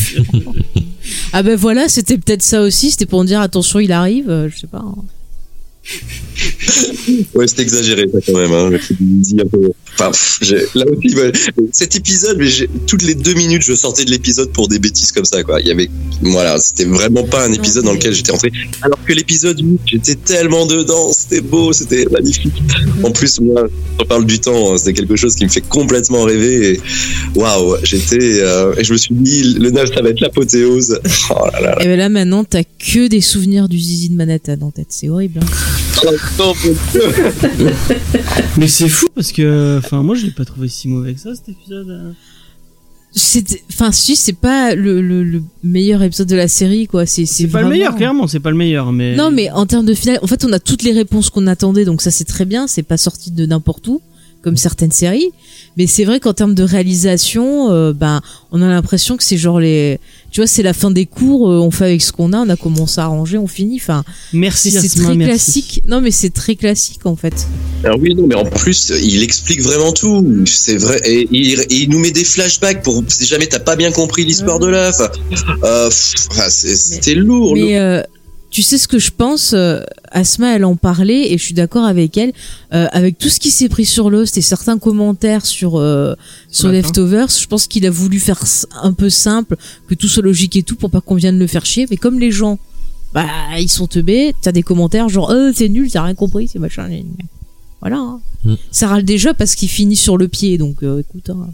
Ah 1.32 1.42
ben 1.42 1.56
voilà, 1.56 1.88
c'était 1.88 2.18
peut-être 2.18 2.42
ça 2.42 2.62
aussi, 2.62 2.90
c'était 2.92 3.06
pour 3.06 3.24
dire 3.24 3.40
attention, 3.40 3.80
il 3.80 3.90
arrive, 3.92 4.30
euh, 4.30 4.48
je 4.48 4.58
sais 4.60 4.66
pas. 4.68 4.78
hein. 4.84 4.94
Ouais, 7.34 7.48
c'est 7.48 7.60
exagéré, 7.60 8.08
ça, 8.12 8.18
quand 8.24 8.36
même. 8.38 8.52
Hein. 8.52 8.78
Dis 9.00 9.36
un 9.40 9.46
peu- 9.46 9.72
Enfin, 9.98 10.10
là 10.74 10.84
aussi, 10.90 11.14
cet 11.72 11.96
épisode, 11.96 12.38
mais 12.38 12.48
toutes 12.86 13.02
les 13.02 13.14
deux 13.14 13.34
minutes, 13.34 13.62
je 13.62 13.74
sortais 13.74 14.04
de 14.04 14.10
l'épisode 14.10 14.50
pour 14.52 14.68
des 14.68 14.78
bêtises 14.78 15.12
comme 15.12 15.24
ça, 15.24 15.42
quoi. 15.42 15.60
Il 15.60 15.66
y 15.66 15.70
avait, 15.70 15.90
voilà, 16.22 16.58
c'était 16.58 16.84
vraiment 16.86 17.24
pas 17.24 17.44
un 17.46 17.52
épisode 17.52 17.84
dans 17.84 17.92
lequel 17.92 18.14
j'étais 18.14 18.32
entré. 18.32 18.50
Alors 18.82 18.98
que 19.04 19.12
l'épisode 19.12 19.60
8, 19.60 19.80
j'étais 19.86 20.14
tellement 20.14 20.66
dedans, 20.66 21.12
c'était 21.12 21.40
beau, 21.42 21.72
c'était 21.72 22.06
magnifique. 22.10 22.54
En 23.02 23.10
plus, 23.10 23.40
moi, 23.40 23.64
on 23.98 24.04
parle 24.04 24.24
du 24.26 24.38
temps, 24.38 24.72
hein, 24.74 24.78
c'est 24.78 24.92
quelque 24.92 25.16
chose 25.16 25.34
qui 25.34 25.44
me 25.44 25.50
fait 25.50 25.60
complètement 25.60 26.22
rêver. 26.24 26.72
et 26.74 26.80
Waouh, 27.34 27.76
j'étais, 27.82 28.40
euh, 28.40 28.74
et 28.78 28.84
je 28.84 28.92
me 28.92 28.98
suis 28.98 29.14
dit, 29.14 29.54
le 29.58 29.70
9, 29.70 29.94
ça 29.94 30.02
va 30.02 30.08
être 30.10 30.20
l'apothéose. 30.20 30.98
Oh 31.30 31.46
là 31.52 31.60
là. 31.60 31.76
Et 31.82 31.84
ben 31.84 31.96
là 31.98 32.08
maintenant, 32.08 32.44
t'as 32.44 32.62
que 32.64 33.06
des 33.08 33.20
souvenirs 33.20 33.68
du 33.68 33.78
zizi 33.78 34.08
de 34.08 34.14
Manhattan 34.14 34.56
en 34.62 34.70
tête, 34.70 34.86
c'est 34.88 35.08
horrible. 35.08 35.40
hein. 35.42 36.10
Oh. 36.38 36.54
Mais 38.56 38.68
c'est 38.68 38.88
fou 38.88 39.06
parce 39.14 39.32
que, 39.32 39.79
enfin, 39.84 40.02
moi 40.02 40.14
je 40.14 40.24
l'ai 40.26 40.30
pas 40.32 40.44
trouvé 40.44 40.68
si 40.68 40.88
mauvais 40.88 41.14
que 41.14 41.20
ça 41.20 41.34
cet 41.34 41.48
épisode. 41.50 42.14
C'était- 43.12 43.62
Enfin, 43.72 43.90
si, 43.90 44.14
c'est 44.14 44.32
pas 44.34 44.76
le, 44.76 45.02
le, 45.02 45.24
le 45.24 45.42
meilleur 45.64 46.00
épisode 46.04 46.28
de 46.28 46.36
la 46.36 46.46
série, 46.46 46.86
quoi. 46.86 47.06
C'est 47.06 47.26
C'est 47.26 47.48
pas 47.48 47.58
le 47.58 47.64
vraiment- 47.64 47.70
meilleur, 47.70 47.96
clairement, 47.96 48.26
c'est 48.28 48.38
pas 48.38 48.52
le 48.52 48.56
meilleur, 48.56 48.92
mais. 48.92 49.16
Non, 49.16 49.32
mais 49.32 49.50
en 49.50 49.66
termes 49.66 49.84
de 49.84 49.94
finale, 49.94 50.20
en 50.22 50.28
fait, 50.28 50.44
on 50.44 50.52
a 50.52 50.60
toutes 50.60 50.84
les 50.84 50.92
réponses 50.92 51.28
qu'on 51.28 51.48
attendait, 51.48 51.84
donc 51.84 52.02
ça 52.02 52.12
c'est 52.12 52.24
très 52.24 52.44
bien. 52.44 52.68
C'est 52.68 52.84
pas 52.84 52.96
sorti 52.96 53.32
de 53.32 53.46
n'importe 53.46 53.88
où, 53.88 54.00
comme 54.42 54.56
certaines 54.56 54.92
séries. 54.92 55.30
Mais 55.76 55.86
c'est 55.86 56.04
vrai 56.04 56.18
qu'en 56.20 56.32
termes 56.32 56.54
de 56.54 56.62
réalisation, 56.62 57.70
euh, 57.70 57.92
ben, 57.92 58.20
on 58.52 58.60
a 58.62 58.68
l'impression 58.68 59.16
que 59.16 59.22
c'est 59.22 59.36
genre 59.36 59.60
les, 59.60 59.98
tu 60.30 60.40
vois, 60.40 60.46
c'est 60.46 60.62
la 60.62 60.72
fin 60.72 60.90
des 60.90 61.06
cours. 61.06 61.48
euh, 61.50 61.58
on 61.58 61.70
fait 61.70 61.84
avec 61.84 62.02
ce 62.02 62.12
qu'on 62.12 62.32
a, 62.32 62.38
on 62.38 62.48
a 62.48 62.56
commencé 62.56 63.00
à 63.00 63.04
arranger, 63.04 63.38
on 63.38 63.46
finit. 63.46 63.76
Enfin, 63.80 64.02
Merci, 64.32 64.70
c'est 64.70 64.88
très 64.88 65.14
merci. 65.14 65.62
classique. 65.62 65.82
Non, 65.86 66.00
mais 66.00 66.10
c'est 66.10 66.30
très 66.30 66.56
classique 66.56 67.06
en 67.06 67.16
fait. 67.16 67.46
Alors 67.84 67.98
oui, 68.00 68.14
non, 68.14 68.26
mais 68.26 68.34
en 68.34 68.44
plus, 68.44 68.92
il 69.02 69.22
explique 69.22 69.62
vraiment 69.62 69.92
tout. 69.92 70.26
C'est 70.46 70.76
vrai. 70.76 71.00
Et 71.04 71.28
il, 71.30 71.60
et 71.60 71.66
il 71.70 71.90
nous 71.90 71.98
met 71.98 72.10
des 72.10 72.24
flashbacks 72.24 72.82
pour 72.82 73.02
si 73.08 73.26
jamais 73.26 73.46
t'as 73.46 73.58
pas 73.60 73.76
bien 73.76 73.92
compris 73.92 74.24
l'histoire 74.24 74.58
de 74.58 74.66
là. 74.68 74.90
Enfin, 74.90 75.10
euh, 75.64 75.88
c'était 75.90 77.14
lourd. 77.14 77.54
lourd. 77.54 77.66
Mais 77.66 77.78
euh, 77.78 78.02
tu 78.50 78.62
sais 78.62 78.78
ce 78.78 78.88
que 78.88 78.98
je 78.98 79.10
pense 79.16 79.52
euh, 79.54 79.80
Asma, 80.10 80.56
elle 80.56 80.64
en 80.64 80.74
parlait 80.76 81.32
et 81.32 81.38
je 81.38 81.42
suis 81.44 81.54
d'accord 81.54 81.84
avec 81.84 82.16
elle. 82.18 82.32
Euh, 82.74 82.86
avec 82.92 83.16
tout 83.16 83.28
ce 83.28 83.38
qui 83.38 83.50
s'est 83.50 83.68
pris 83.68 83.84
sur 83.86 84.10
Lost 84.10 84.36
et 84.38 84.42
certains 84.42 84.78
commentaires 84.78 85.46
sur 85.46 85.78
euh, 85.78 86.14
sur. 86.50 86.68
Leftovers, 86.68 87.28
je 87.28 87.46
pense 87.46 87.66
qu'il 87.68 87.86
a 87.86 87.90
voulu 87.90 88.18
faire 88.18 88.42
un 88.82 88.92
peu 88.92 89.08
simple, 89.08 89.56
que 89.88 89.94
tout 89.94 90.08
soit 90.08 90.22
logique 90.22 90.56
et 90.56 90.62
tout 90.64 90.74
pour 90.76 90.90
pas 90.90 91.00
qu'on 91.00 91.14
vienne 91.14 91.38
le 91.38 91.46
faire 91.46 91.64
chier. 91.64 91.86
Mais 91.90 91.96
comme 91.96 92.18
les 92.18 92.32
gens, 92.32 92.58
bah 93.14 93.26
ils 93.58 93.68
sont 93.68 93.86
teubés, 93.86 94.34
t'as 94.42 94.52
des 94.52 94.62
commentaires 94.64 95.08
genre 95.08 95.30
euh, 95.30 95.52
c'est 95.54 95.68
nul, 95.68 95.90
t'as 95.90 96.02
rien 96.02 96.14
compris, 96.14 96.48
c'est 96.48 96.58
machin. 96.58 96.88
Voilà. 97.80 97.96
hein. 97.98 98.20
Mm. 98.44 98.54
Ça 98.72 98.88
râle 98.88 99.04
déjà 99.04 99.32
parce 99.34 99.54
qu'il 99.54 99.68
finit 99.68 99.96
sur 99.96 100.16
le 100.18 100.28
pied, 100.28 100.58
donc 100.58 100.82
euh, 100.82 101.00
écoute. 101.00 101.30
hein. 101.30 101.50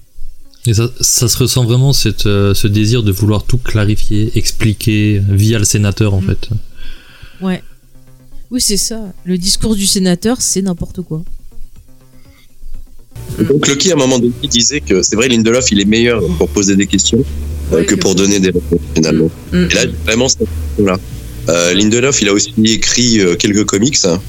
Et 0.66 0.74
ça, 0.74 0.90
ça 1.00 1.28
se 1.28 1.36
ressent 1.38 1.64
vraiment 1.64 1.92
cette, 1.92 2.22
ce 2.24 2.66
désir 2.66 3.02
de 3.04 3.12
vouloir 3.12 3.44
tout 3.44 3.58
clarifier, 3.58 4.32
expliquer 4.36 5.22
via 5.28 5.58
le 5.60 5.64
sénateur 5.64 6.12
en 6.14 6.20
Mm. 6.20 6.26
fait. 6.26 6.48
Ouais. 7.40 7.62
Oui, 8.50 8.60
c'est 8.60 8.76
ça. 8.76 9.12
Le 9.24 9.38
discours 9.38 9.74
du 9.74 9.86
sénateur, 9.86 10.40
c'est 10.40 10.62
n'importe 10.62 11.02
quoi. 11.02 11.22
Donc 13.38 13.66
Loki, 13.66 13.90
à 13.90 13.94
un 13.94 13.98
moment 13.98 14.18
donné, 14.18 14.32
disait 14.48 14.80
que 14.80 15.02
c'est 15.02 15.16
vrai, 15.16 15.28
Lindelof, 15.28 15.70
il 15.72 15.80
est 15.80 15.84
meilleur 15.84 16.22
pour 16.38 16.48
poser 16.48 16.76
des 16.76 16.86
questions 16.86 17.22
euh, 17.72 17.82
que 17.82 17.94
que 17.94 18.00
pour 18.00 18.14
donner 18.14 18.38
des 18.40 18.50
réponses 18.50 18.80
finalement. 18.94 19.30
Mm. 19.52 19.64
Et 19.70 19.74
là, 19.74 19.82
vraiment, 20.04 20.28
cette 20.28 20.48
là 20.78 20.96
Euh, 21.48 21.74
Lindelof, 21.74 22.22
il 22.22 22.28
a 22.28 22.32
aussi 22.32 22.52
écrit 22.64 23.20
euh, 23.20 23.36
quelques 23.36 23.64
comics, 23.64 23.98
hein. 24.04 24.20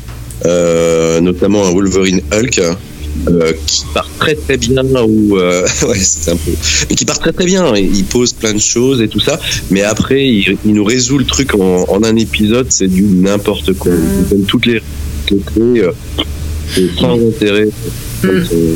euh, 0.46 1.20
notamment 1.20 1.66
un 1.66 1.72
Wolverine 1.72 2.22
Hulk. 2.32 2.62
Euh, 3.28 3.54
qui 3.66 3.84
part 3.94 4.10
très 4.20 4.36
très 4.36 4.58
bien 4.58 4.84
ou 5.04 5.38
euh, 5.38 5.62
ouais 5.88 5.98
c'est 6.00 6.32
un 6.32 6.36
peu 6.36 6.52
mais 6.90 6.96
qui 6.96 7.06
part 7.06 7.20
très 7.20 7.34
très 7.34 7.46
bien 7.46 7.76
il 7.76 8.04
pose 8.06 8.34
plein 8.34 8.54
de 8.54 8.60
choses 8.60 9.02
et 9.02 9.08
tout 9.08 9.20
ça 9.20 9.40
mais 9.72 9.82
après 9.84 10.28
il, 10.28 10.58
il 10.66 10.74
nous 10.74 10.84
résout 10.84 11.18
le 11.18 11.26
truc 11.26 11.56
en, 11.56 11.84
en 11.90 12.04
un 12.04 12.16
épisode 12.16 12.68
c'est 12.70 12.88
du 12.88 13.04
n'importe 13.04 13.74
quoi 13.74 13.92
il 13.92 14.00
nous 14.22 14.26
donne 14.30 14.46
toutes 14.46 14.66
les 14.68 14.82
clés 15.46 15.82
euh, 15.82 15.92
c'est 16.74 16.90
sans 17.00 17.14
intérêt 17.28 17.68
Euh, 18.26 18.76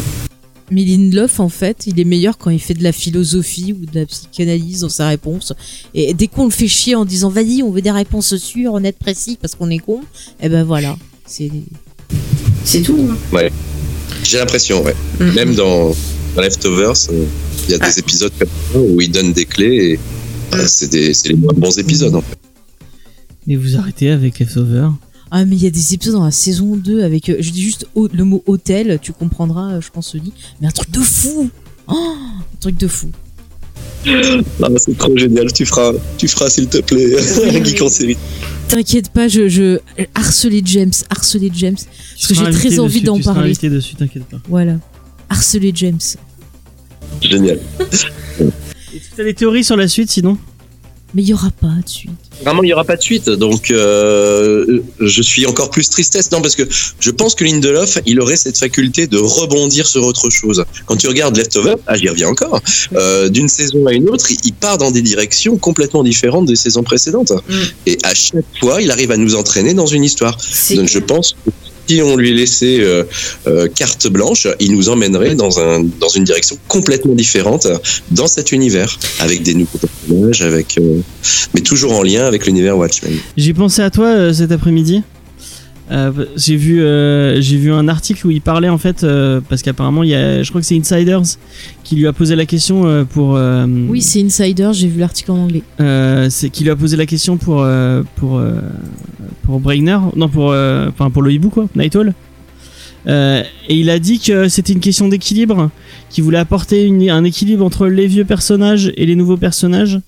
Mais 0.70 0.84
Lindelof, 0.86 1.40
en 1.42 1.50
fait, 1.50 1.84
il 1.88 2.00
est 2.00 2.06
meilleur 2.06 2.38
quand 2.38 2.50
il 2.50 2.60
fait 2.62 2.74
de 2.74 2.84
la 2.84 2.94
philosophie 2.94 3.74
ou 3.74 3.86
de 3.86 4.00
la 4.00 4.06
psychanalyse 4.06 4.80
dans 4.82 4.90
sa 4.90 5.10
réponse. 5.10 5.52
Et 5.94 6.14
dès 6.14 6.28
qu'on 6.28 6.46
le 6.46 6.52
fait 6.52 6.70
chier 6.70 6.96
en 6.96 7.04
disant 7.04 7.30
vas-y, 7.30 7.62
on 7.64 7.72
veut 7.72 7.82
des 7.82 7.92
réponses 7.92 8.38
sûres, 8.38 8.74
honnêtes, 8.76 8.98
précises, 8.98 9.36
parce 9.42 9.56
qu'on 9.56 9.70
est 9.70 9.80
con, 9.80 10.00
et 10.42 10.48
ben 10.48 10.64
voilà. 10.64 10.96
C'est 11.26 11.52
C'est 12.64 12.82
tout. 12.82 12.98
hein. 13.12 13.18
J'ai 14.24 14.38
l'impression, 14.38 14.84
ouais. 14.84 14.96
Mhm. 15.20 15.34
Même 15.34 15.56
dans, 15.56 15.96
dans 16.36 16.42
Leftovers, 16.42 16.94
euh, 17.12 17.26
il 17.68 17.72
y 17.72 17.74
a 17.76 17.78
des 17.80 18.00
épisodes 18.00 18.32
comme 18.40 18.48
ça 18.74 18.80
où 18.80 19.02
il 19.02 19.12
donne 19.12 19.34
des 19.34 19.46
clés 19.46 19.76
et 19.94 20.00
euh, 20.56 20.66
c'est 20.68 20.90
des- 20.90 21.14
c'est 21.14 21.30
les 21.30 21.36
moins 21.36 21.54
bons 21.56 21.78
épisodes 21.78 22.16
en 22.16 22.22
fait. 22.22 22.38
Mais 23.48 23.56
vous 23.56 23.76
arrêtez 23.78 24.10
avec 24.12 24.40
Leftover. 24.40 24.90
Ah, 25.32 25.46
mais 25.46 25.56
il 25.56 25.64
y 25.64 25.68
a 25.68 25.72
des 25.72 25.94
épisodes 25.94 26.16
dans 26.16 26.26
la 26.26 26.32
saison 26.32 26.76
2 26.76 27.04
avec, 27.04 27.30
euh, 27.30 27.38
je 27.40 27.52
dis 27.52 27.62
juste 27.64 27.88
le 27.96 28.24
mot 28.24 28.44
hôtel, 28.48 29.00
tu 29.02 29.14
comprendras, 29.14 29.80
je 29.80 29.90
pense, 29.90 30.14
Oli. 30.16 30.34
Mais 30.60 30.68
un 30.68 30.72
truc 30.72 30.92
de 30.92 31.00
fou! 31.00 31.50
Oh, 31.88 31.94
un 31.94 32.58
truc 32.60 32.78
de 32.78 32.88
fou. 32.88 33.10
Ah, 34.08 34.68
c'est 34.78 34.98
trop 34.98 35.16
génial, 35.16 35.52
tu 35.54 35.66
feras, 35.66 35.94
tu 36.18 36.28
feras 36.28 36.50
s'il 36.50 36.68
te 36.68 36.80
plaît, 36.80 37.16
un 37.56 37.64
geek 37.64 37.82
en 37.82 37.90
série. 37.90 38.18
T'inquiète 38.68 39.10
pas, 39.10 39.28
je, 39.28 39.48
je 39.50 39.80
harceler 40.16 40.62
James, 40.66 40.94
harceler 41.10 41.52
James. 41.54 41.76
Tu 42.18 42.28
que 42.28 42.34
j'ai 42.34 42.52
très 42.52 42.80
envie 42.80 43.02
d'en 43.02 43.18
tu 43.18 43.24
seras 43.24 43.36
parler. 43.36 43.54
dessus, 43.54 43.96
t'inquiète 43.96 44.26
pas. 44.26 44.38
Voilà. 44.48 44.78
Harceler 45.30 45.72
James. 45.76 46.00
Génial. 47.22 47.60
Est-ce 47.80 48.06
que 48.06 49.16
t'as 49.18 49.24
des 49.24 49.34
théories 49.34 49.64
sur 49.64 49.78
la 49.78 49.88
suite 49.88 50.10
sinon? 50.10 50.38
Mais 51.14 51.22
il 51.24 51.28
y 51.30 51.34
aura 51.34 51.50
pas 51.52 51.68
de 51.84 51.90
suite. 51.90 52.12
Vraiment, 52.44 52.64
il 52.64 52.68
n'y 52.68 52.74
aura 52.74 52.86
pas 52.86 52.96
de 52.96 53.02
suite, 53.02 53.30
donc 53.30 53.70
euh, 53.70 54.80
je 55.00 55.22
suis 55.22 55.46
encore 55.46 55.70
plus 55.70 55.90
tristesse. 55.90 56.32
Non, 56.32 56.42
parce 56.42 56.56
que 56.56 56.64
je 57.00 57.12
pense 57.12 57.36
que 57.36 57.44
Lindelof, 57.44 58.00
il 58.06 58.20
aurait 58.22 58.38
cette 58.38 58.58
faculté 58.58 59.08
de 59.08 59.18
rebondir 59.18 59.88
sur 59.88 60.04
autre 60.06 60.30
chose. 60.30 60.64
Quand 60.86 60.96
tu 60.96 61.08
regardes 61.08 61.36
Leftover, 61.38 61.76
ah, 61.88 61.98
j'y 61.98 62.08
reviens 62.10 62.30
encore, 62.30 62.62
euh, 62.96 63.30
d'une 63.30 63.50
saison 63.50 63.86
à 63.88 63.94
une 63.94 64.10
autre, 64.10 64.32
il- 64.32 64.54
part 64.62 64.78
dans 64.78 64.92
des 64.92 65.02
directions 65.02 65.58
complètement 65.58 66.04
différentes 66.04 66.46
des 66.46 66.56
saisons 66.56 66.84
précédentes. 66.84 67.32
Et 67.88 67.98
à 68.04 68.14
chaque 68.14 68.46
fois, 68.60 68.80
il 68.82 68.92
arrive 68.92 69.10
à 69.12 69.18
nous 69.18 69.34
entraîner 69.36 69.74
dans 69.74 69.88
une 69.88 70.04
histoire. 70.04 70.38
Donc 70.76 70.88
je 70.88 71.00
pense 71.00 71.34
que 71.46 71.52
si 71.92 72.02
on 72.02 72.16
lui 72.16 72.34
laissait 72.34 72.80
euh, 72.80 73.04
euh, 73.48 73.68
carte 73.68 74.08
blanche, 74.08 74.48
il 74.62 74.72
nous 74.72 74.88
emmènerait 74.88 75.36
dans, 75.36 75.60
un, 75.60 75.84
dans 76.00 76.08
une 76.08 76.24
direction 76.24 76.58
complètement 76.70 77.14
différente 77.14 77.68
dans 78.12 78.28
cet 78.28 78.54
univers, 78.54 78.98
avec 79.20 79.44
des 79.44 79.56
nouveaux 79.56 79.78
personnages, 79.78 80.42
avec, 80.42 80.78
euh, 80.78 81.02
mais 81.54 81.60
toujours 81.60 81.92
en 81.92 82.02
lien 82.02 82.26
avec 82.26 82.46
l'univers 82.46 82.78
Watchmen. 82.78 83.12
J'ai 83.36 83.54
pensé 83.54 83.82
à 83.82 83.90
toi 83.90 84.34
cet 84.34 84.54
après-midi. 84.54 85.04
Euh, 85.90 86.12
j'ai 86.38 86.56
vu 86.56 86.82
euh, 86.82 87.42
j'ai 87.42 87.58
vu 87.58 87.72
un 87.74 87.88
article 87.90 88.28
où 88.28 88.32
il 88.32 88.40
parlait 88.42 88.70
en 88.70 88.78
fait 88.78 89.04
euh, 89.04 89.42
parce 89.50 89.62
qu'apparemment 89.62 90.04
il 90.04 90.10
y 90.10 90.16
a 90.16 90.42
je 90.42 90.48
crois 90.50 90.62
que 90.62 90.68
c'est 90.68 90.78
Insiders 90.78 91.24
qui 91.84 91.96
lui 91.96 92.08
a 92.08 92.14
posé 92.14 92.36
la 92.36 92.46
question 92.46 93.06
pour 93.14 93.38
Oui, 93.90 94.02
c'est 94.02 94.22
Insider, 94.22 94.70
j'ai 94.74 94.88
vu 94.88 95.00
l'article 95.02 95.32
en 95.32 95.44
anglais. 95.44 95.64
c'est 96.30 96.50
qui 96.50 96.64
lui 96.64 96.70
a 96.70 96.76
posé 96.78 96.96
la 96.96 97.06
question 97.06 97.36
pour 97.38 97.66
pour 98.16 98.42
pour 99.44 99.60
Brainer 99.60 99.98
non 100.16 100.30
pour 100.30 100.50
enfin 100.52 101.10
pour 101.12 101.24
le 101.24 101.32
hibou 101.34 101.50
quoi 101.50 101.68
Night 101.76 101.96
Owl 101.96 102.14
et 103.08 103.44
il 103.70 103.90
a 103.90 104.00
dit 104.00 104.20
que 104.20 104.48
c'était 104.48 104.74
une 104.74 104.80
question 104.80 105.08
d'équilibre 105.10 105.72
qu'il 106.10 106.24
voulait 106.24 106.38
apporter 106.38 106.86
une- 106.86 107.10
un 107.10 107.24
équilibre 107.24 107.66
entre 107.66 107.88
les 107.88 108.06
vieux 108.08 108.26
personnages 108.26 108.94
et 108.96 109.06
les 109.06 109.16
nouveaux 109.16 109.38
personnages 109.38 110.00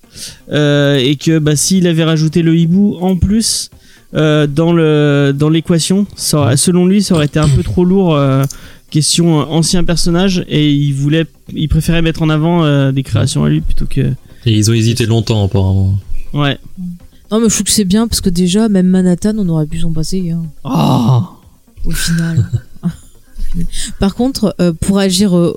et 0.50 1.16
que 1.20 1.38
bah 1.40 1.56
s'il 1.56 1.86
avait 1.88 2.04
rajouté 2.04 2.40
le 2.42 2.56
hibou 2.56 2.96
en 3.00 3.16
plus 3.16 3.68
euh, 4.14 4.46
dans 4.46 4.72
le 4.72 5.32
dans 5.36 5.48
l'équation 5.48 6.06
selon 6.16 6.86
lui 6.86 7.02
ça 7.02 7.14
aurait 7.14 7.26
été 7.26 7.38
un 7.38 7.48
peu 7.48 7.62
trop 7.62 7.84
lourd 7.84 8.14
euh, 8.14 8.44
question 8.90 9.40
euh, 9.40 9.44
ancien 9.44 9.82
personnage 9.84 10.44
et 10.48 10.70
il 10.72 10.92
voulait 10.92 11.26
il 11.52 11.68
préférait 11.68 12.02
mettre 12.02 12.22
en 12.22 12.28
avant 12.30 12.64
euh, 12.64 12.92
des 12.92 13.02
créations 13.02 13.44
à 13.44 13.48
lui 13.48 13.60
plutôt 13.60 13.86
que 13.86 14.00
Et 14.46 14.52
ils 14.52 14.70
ont 14.70 14.74
hésité 14.74 15.06
longtemps 15.06 15.44
apparemment. 15.44 15.98
ouais 16.32 16.58
Non, 17.30 17.40
mais 17.40 17.48
je 17.48 17.54
trouve 17.54 17.64
que 17.64 17.70
c'est 17.70 17.84
bien 17.84 18.06
parce 18.06 18.20
que 18.20 18.30
déjà, 18.30 18.68
même 18.68 18.86
Manhattan, 18.88 19.34
on 19.38 19.48
aurait 19.48 19.66
pu 19.66 19.80
s'en 19.80 19.92
passer. 19.92 20.30
hein, 20.30 20.42
oh 20.64 21.22
au 21.84 21.90
final. 21.90 22.48
Par 23.98 24.14
contre, 24.14 24.54
euh, 24.60 24.72
pour 24.72 24.98
agir. 24.98 25.36
euh, 25.36 25.56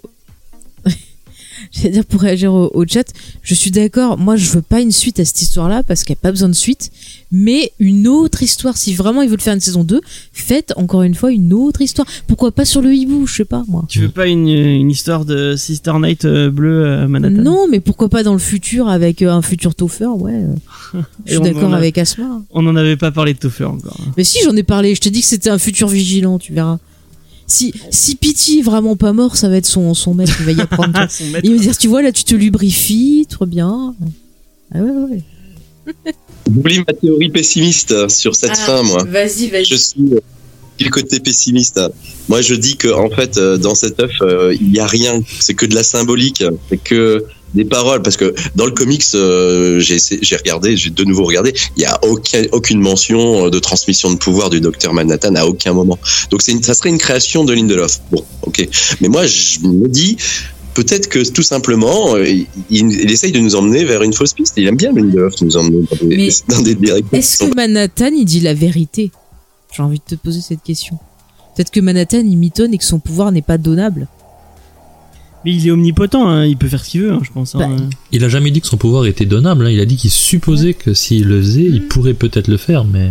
J'allais 1.71 1.89
dire 1.91 2.05
pour 2.05 2.21
réagir 2.21 2.53
au, 2.53 2.69
au 2.73 2.85
chat, 2.85 3.11
je 3.41 3.53
suis 3.53 3.71
d'accord. 3.71 4.17
Moi, 4.17 4.35
je 4.35 4.49
veux 4.51 4.61
pas 4.61 4.79
une 4.81 4.91
suite 4.91 5.19
à 5.19 5.25
cette 5.25 5.41
histoire-là 5.41 5.83
parce 5.83 6.03
qu'il 6.03 6.13
n'y 6.13 6.19
a 6.19 6.21
pas 6.21 6.31
besoin 6.31 6.49
de 6.49 6.53
suite. 6.55 6.91
Mais 7.31 7.73
une 7.79 8.07
autre 8.07 8.41
histoire, 8.41 8.77
si 8.77 8.93
vraiment 8.95 9.21
ils 9.21 9.29
veulent 9.29 9.41
faire 9.41 9.53
une 9.53 9.59
saison 9.59 9.83
2, 9.83 9.99
faites 10.31 10.73
encore 10.77 11.03
une 11.03 11.13
fois 11.15 11.31
une 11.31 11.51
autre 11.53 11.81
histoire. 11.81 12.07
Pourquoi 12.25 12.51
pas 12.51 12.63
sur 12.63 12.81
le 12.81 12.93
hibou, 12.93 13.27
je 13.27 13.35
sais 13.35 13.45
pas 13.45 13.63
moi. 13.67 13.83
Tu 13.89 13.99
veux 13.99 14.09
pas 14.09 14.27
une, 14.27 14.47
une 14.47 14.89
histoire 14.89 15.25
de 15.25 15.55
Sister 15.57 15.91
Night 15.99 16.23
euh, 16.23 16.49
bleu 16.49 16.85
euh, 16.85 17.07
Manhattan? 17.07 17.41
Non, 17.41 17.67
mais 17.69 17.81
pourquoi 17.81 18.07
pas 18.07 18.23
dans 18.23 18.31
le 18.33 18.39
futur 18.39 18.87
avec 18.87 19.21
euh, 19.21 19.29
un 19.31 19.41
futur 19.41 19.75
Topher, 19.75 20.05
ouais. 20.05 20.41
Je 21.25 21.33
suis 21.33 21.41
d'accord 21.41 21.73
a- 21.73 21.77
avec 21.77 21.97
Asma. 21.97 22.41
On 22.51 22.61
n'en 22.61 22.75
avait 22.77 22.95
pas 22.97 23.11
parlé 23.11 23.33
de 23.33 23.39
Topher 23.39 23.65
encore. 23.65 23.99
Mais 24.15 24.23
si, 24.23 24.39
j'en 24.45 24.55
ai 24.55 24.63
parlé. 24.63 24.95
Je 24.95 25.01
te 25.01 25.09
dis 25.09 25.19
que 25.21 25.27
c'était 25.27 25.49
un 25.49 25.57
futur 25.59 25.89
vigilant, 25.89 26.39
tu 26.39 26.53
verras. 26.53 26.77
Si, 27.45 27.73
si 27.91 28.15
Pity 28.15 28.59
est 28.59 28.61
vraiment 28.61 28.95
pas 28.95 29.11
mort, 29.13 29.35
ça 29.37 29.47
va 29.49 29.57
être 29.57 29.65
son, 29.65 29.93
son 29.93 30.13
maître, 30.13 30.33
il 30.39 30.45
va 30.45 30.51
y 30.53 30.61
apprendre. 30.61 30.93
Il 31.43 31.53
va 31.55 31.57
dire, 31.61 31.77
tu 31.77 31.87
vois, 31.87 32.01
là, 32.01 32.11
tu 32.11 32.23
te 32.25 32.35
lubrifies, 32.35 33.25
trop 33.29 33.45
bien. 33.45 33.95
Ah 34.73 34.79
ouais, 34.79 34.91
ouais. 34.91 35.93
J'oublie 36.53 36.79
ma 36.79 36.93
théorie 36.93 37.29
pessimiste 37.29 38.09
sur 38.09 38.35
cette 38.35 38.51
Ah, 38.53 38.65
fin, 38.65 38.83
moi. 38.83 39.03
Vas-y, 39.03 39.49
vas-y. 39.49 39.65
Je 39.65 39.75
suis 39.75 40.01
euh, 40.13 40.19
du 40.79 40.89
côté 40.89 41.19
pessimiste. 41.19 41.79
Moi, 42.29 42.41
je 42.41 42.55
dis 42.55 42.77
que 42.77 42.87
en 42.87 43.09
fait, 43.09 43.37
euh, 43.37 43.57
dans 43.57 43.75
cet 43.75 43.99
œuf, 43.99 44.11
euh, 44.21 44.55
il 44.59 44.71
n'y 44.71 44.79
a 44.79 44.87
rien. 44.87 45.21
C'est 45.39 45.53
que 45.53 45.65
de 45.65 45.75
la 45.75 45.83
symbolique. 45.83 46.43
C'est 46.69 46.77
que 46.81 47.25
des 47.53 47.65
paroles. 47.65 48.01
Parce 48.01 48.17
que 48.17 48.33
dans 48.55 48.65
le 48.65 48.71
comics, 48.71 49.03
euh, 49.15 49.79
j'ai 49.79 50.35
regardé, 50.37 50.77
j'ai 50.77 50.89
de 50.89 51.03
nouveau 51.03 51.25
regardé. 51.25 51.53
Il 51.75 51.79
n'y 51.79 51.85
a 51.85 51.99
aucun, 52.03 52.43
aucune 52.51 52.79
mention 52.79 53.47
euh, 53.47 53.49
de 53.49 53.59
transmission 53.59 54.11
de 54.11 54.17
pouvoir 54.17 54.49
du 54.49 54.61
docteur 54.61 54.93
Manhattan 54.93 55.35
à 55.35 55.45
aucun 55.45 55.73
moment. 55.73 55.99
Donc, 56.29 56.41
c'est 56.41 56.63
ça 56.63 56.73
serait 56.73 56.89
une 56.89 56.97
création 56.97 57.43
de 57.43 57.53
Lindelof. 57.53 57.99
Bon, 58.11 58.23
ok. 58.43 58.67
Mais 59.01 59.09
moi, 59.09 59.25
je 59.25 59.59
me 59.59 59.87
dis. 59.87 60.17
Peut-être 60.77 61.09
que 61.09 61.27
tout 61.27 61.41
simplement, 61.41 62.15
euh, 62.15 62.23
il, 62.29 62.45
il 62.69 63.11
essaye 63.11 63.31
de 63.31 63.39
nous 63.39 63.55
emmener 63.55 63.83
vers 63.83 64.03
une 64.03 64.13
fausse 64.13 64.33
piste. 64.33 64.53
Il 64.57 64.67
aime 64.67 64.77
bien 64.77 64.91
Lindelof 64.93 65.33
nous 65.41 65.57
emmener 65.57 65.81
dans 65.89 66.07
des, 66.07 66.15
Mais 66.17 66.29
dans 66.55 66.61
des 66.61 66.75
directions. 66.75 67.07
Est-ce 67.17 67.37
que 67.39 67.55
Manhattan, 67.55 68.11
il 68.15 68.25
dit 68.25 68.41
la 68.41 68.53
vérité? 68.53 69.09
J'ai 69.75 69.81
envie 69.81 69.97
de 69.97 70.15
te 70.15 70.21
poser 70.21 70.39
cette 70.41 70.61
question. 70.61 70.99
Peut-être 71.55 71.71
que 71.71 71.79
Manhattan, 71.79 72.19
il 72.19 72.37
mitonne 72.37 72.75
et 72.75 72.77
que 72.77 72.83
son 72.85 72.99
pouvoir 72.99 73.31
n'est 73.31 73.41
pas 73.41 73.57
donnable. 73.57 74.07
Mais 75.45 75.53
il 75.55 75.67
est 75.67 75.71
omnipotent, 75.71 76.27
hein, 76.27 76.45
il 76.45 76.57
peut 76.57 76.67
faire 76.67 76.83
ce 76.85 76.89
qu'il 76.91 77.01
veut, 77.01 77.11
hein, 77.11 77.21
je 77.23 77.31
pense. 77.31 77.55
hein. 77.55 77.59
Bah, 77.59 77.69
Il 78.11 78.23
a 78.23 78.29
jamais 78.29 78.51
dit 78.51 78.61
que 78.61 78.67
son 78.67 78.77
pouvoir 78.77 79.07
était 79.07 79.25
donnable. 79.25 79.65
hein. 79.65 79.69
Il 79.71 79.79
a 79.79 79.85
dit 79.85 79.95
qu'il 79.97 80.11
supposait 80.11 80.73
que 80.75 80.93
s'il 80.93 81.25
le 81.25 81.41
faisait, 81.41 81.63
il 81.63 81.87
pourrait 81.87 82.13
peut-être 82.13 82.49
le 82.49 82.57
faire, 82.57 82.83
mais 82.85 83.09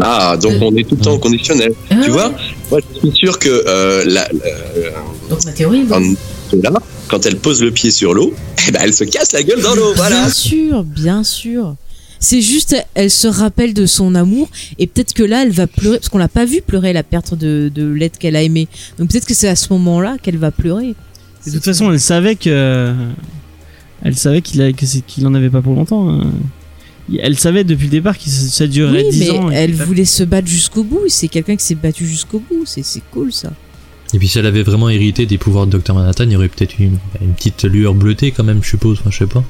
Ah, 0.00 0.36
donc 0.40 0.54
on 0.60 0.74
est 0.76 0.88
tout 0.88 0.96
le 0.96 1.00
temps 1.02 1.18
conditionnel. 1.18 1.72
Ah, 1.90 1.94
tu 1.96 2.10
ouais. 2.10 2.16
vois, 2.16 2.32
moi 2.70 2.80
je 2.94 2.98
suis 3.00 3.16
sûr 3.16 3.38
que 3.38 3.48
euh, 3.66 4.04
la, 4.06 4.22
la- 4.32 4.90
Donc 5.30 5.44
ma 5.44 5.52
théorie, 5.52 5.84
en- 5.90 6.14
là, 6.62 6.72
quand 7.08 7.24
elle 7.26 7.36
pose 7.36 7.62
le 7.62 7.70
pied 7.70 7.90
sur 7.90 8.14
l'eau, 8.14 8.32
eh 8.68 8.72
ben, 8.72 8.80
elle 8.82 8.94
se 8.94 9.04
casse 9.04 9.32
la 9.32 9.42
gueule 9.42 9.62
dans 9.62 9.74
l'eau. 9.74 9.92
Voilà. 9.96 10.22
Bien 10.24 10.28
sûr, 10.30 10.84
bien 10.84 11.24
sûr. 11.24 11.74
C'est 12.20 12.40
juste, 12.40 12.74
elle 12.94 13.10
se 13.10 13.26
rappelle 13.26 13.74
de 13.74 13.84
son 13.84 14.14
amour 14.14 14.48
et 14.78 14.86
peut-être 14.86 15.12
que 15.12 15.22
là, 15.22 15.42
elle 15.42 15.50
va 15.50 15.66
pleurer 15.66 15.98
parce 15.98 16.08
qu'on 16.08 16.16
l'a 16.18 16.28
pas 16.28 16.46
vu 16.46 16.62
pleurer 16.62 16.94
la 16.94 17.02
perte 17.02 17.34
de, 17.34 17.70
de 17.74 17.86
l'être 17.86 18.16
qu'elle 18.18 18.34
a 18.36 18.42
aimé. 18.42 18.66
Donc 18.98 19.10
peut-être 19.10 19.26
que 19.26 19.34
c'est 19.34 19.48
à 19.48 19.56
ce 19.56 19.70
moment-là 19.74 20.16
qu'elle 20.22 20.38
va 20.38 20.50
pleurer. 20.50 20.94
De 21.46 21.52
toute 21.52 21.64
façon, 21.64 21.92
elle 21.92 22.00
savait 22.00 22.36
que. 22.36 22.94
Elle 24.02 24.16
savait 24.16 24.40
qu'il 24.40 24.74
qu'il 25.06 25.26
en 25.26 25.34
avait 25.34 25.50
pas 25.50 25.60
pour 25.60 25.74
longtemps. 25.74 26.08
hein. 26.10 26.30
Elle 27.18 27.38
savait 27.38 27.64
depuis 27.64 27.84
le 27.84 27.90
départ 27.90 28.16
que 28.18 28.24
ça 28.30 28.66
durerait 28.66 29.04
Oui, 29.04 29.10
10 29.10 29.18
mais 29.20 29.30
ans. 29.30 29.50
elle 29.50 29.74
voulait 29.74 30.06
se 30.06 30.22
battre 30.24 30.48
jusqu'au 30.48 30.82
bout. 30.82 31.02
et 31.06 31.10
C'est 31.10 31.28
quelqu'un 31.28 31.56
qui 31.56 31.64
s'est 31.66 31.74
battu 31.74 32.06
jusqu'au 32.06 32.38
bout. 32.38 32.64
C'est 32.64 32.82
cool 33.12 33.30
ça. 33.34 33.50
Et 34.12 34.18
puis 34.18 34.28
si 34.28 34.38
elle 34.38 34.46
avait 34.46 34.62
vraiment 34.62 34.88
hérité 34.88 35.26
des 35.26 35.38
pouvoirs 35.38 35.66
de 35.66 35.78
Dr 35.78 35.94
Manhattan, 35.94 36.24
il 36.24 36.32
y 36.32 36.36
aurait 36.36 36.48
peut-être 36.48 36.78
une, 36.78 36.98
une 37.20 37.32
petite 37.34 37.64
lueur 37.64 37.94
bleutée 37.94 38.30
quand 38.32 38.44
même, 38.44 38.62
je 38.62 38.68
suppose. 38.68 38.98
Enfin, 39.00 39.10
je 39.10 39.18
sais 39.18 39.26
pas. 39.26 39.42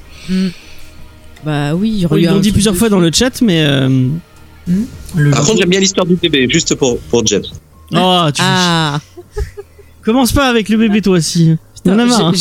Bah 1.44 1.74
oui, 1.74 1.90
il 1.94 1.98
y 2.00 2.06
aurait 2.06 2.14
Oui, 2.16 2.22
ils 2.22 2.28
l'ont 2.28 2.40
dit 2.40 2.52
plusieurs 2.52 2.76
fois 2.76 2.88
dans 2.88 3.00
le 3.00 3.10
chat, 3.12 3.42
mais. 3.42 3.62
euh, 3.66 3.88
Hmm 4.66 4.84
le 5.16 5.30
Par 5.30 5.44
contre, 5.44 5.58
j'aime 5.58 5.68
bien 5.68 5.80
l'histoire 5.80 6.06
du 6.06 6.14
bébé, 6.16 6.46
juste 6.48 6.74
pour, 6.74 6.98
pour 6.98 7.26
Jeff. 7.26 7.42
Oh, 7.94 8.22
tu 8.34 8.40
Ah, 8.42 8.98
commence 10.04 10.32
pas 10.32 10.48
avec 10.48 10.70
le 10.70 10.78
bébé 10.78 11.02
toi 11.02 11.18
aussi. 11.18 11.54
Putain, 11.74 11.96
marre. 12.06 12.28
hein. 12.28 12.32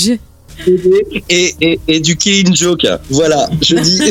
et, 1.29 1.53
et, 1.59 1.79
et 1.89 1.99
du 1.99 2.15
Killing 2.15 2.55
Joke. 2.55 2.87
Voilà, 3.09 3.49
je 3.61 3.75
dis. 3.75 4.01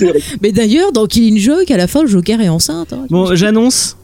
Mais 0.42 0.50
d'ailleurs, 0.52 0.92
dans 0.92 1.06
Killing 1.06 1.36
Joke, 1.38 1.70
à 1.70 1.76
la 1.76 1.86
fin, 1.86 2.02
le 2.02 2.08
Joker 2.08 2.40
est 2.40 2.48
enceinte. 2.48 2.94
hein. 2.94 3.04
Bon, 3.10 3.34
j'annonce. 3.34 3.98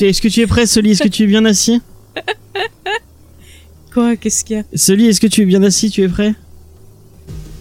Est-ce 0.00 0.22
que 0.22 0.28
tu 0.28 0.40
es 0.40 0.46
prêt, 0.46 0.66
Soli 0.66 0.92
Est-ce 0.92 1.02
que 1.02 1.08
tu 1.08 1.24
es 1.24 1.26
bien 1.26 1.44
assis? 1.44 1.80
Quoi 3.92 4.16
Qu'est-ce 4.16 4.44
qu'il 4.44 4.56
y 4.56 4.60
a 4.60 4.64
Soli, 4.74 5.06
est-ce 5.06 5.20
que 5.20 5.26
tu 5.26 5.42
es 5.42 5.44
bien 5.44 5.62
assis 5.62 5.90
Tu 5.90 6.02
es 6.02 6.08
prêt? 6.08 6.34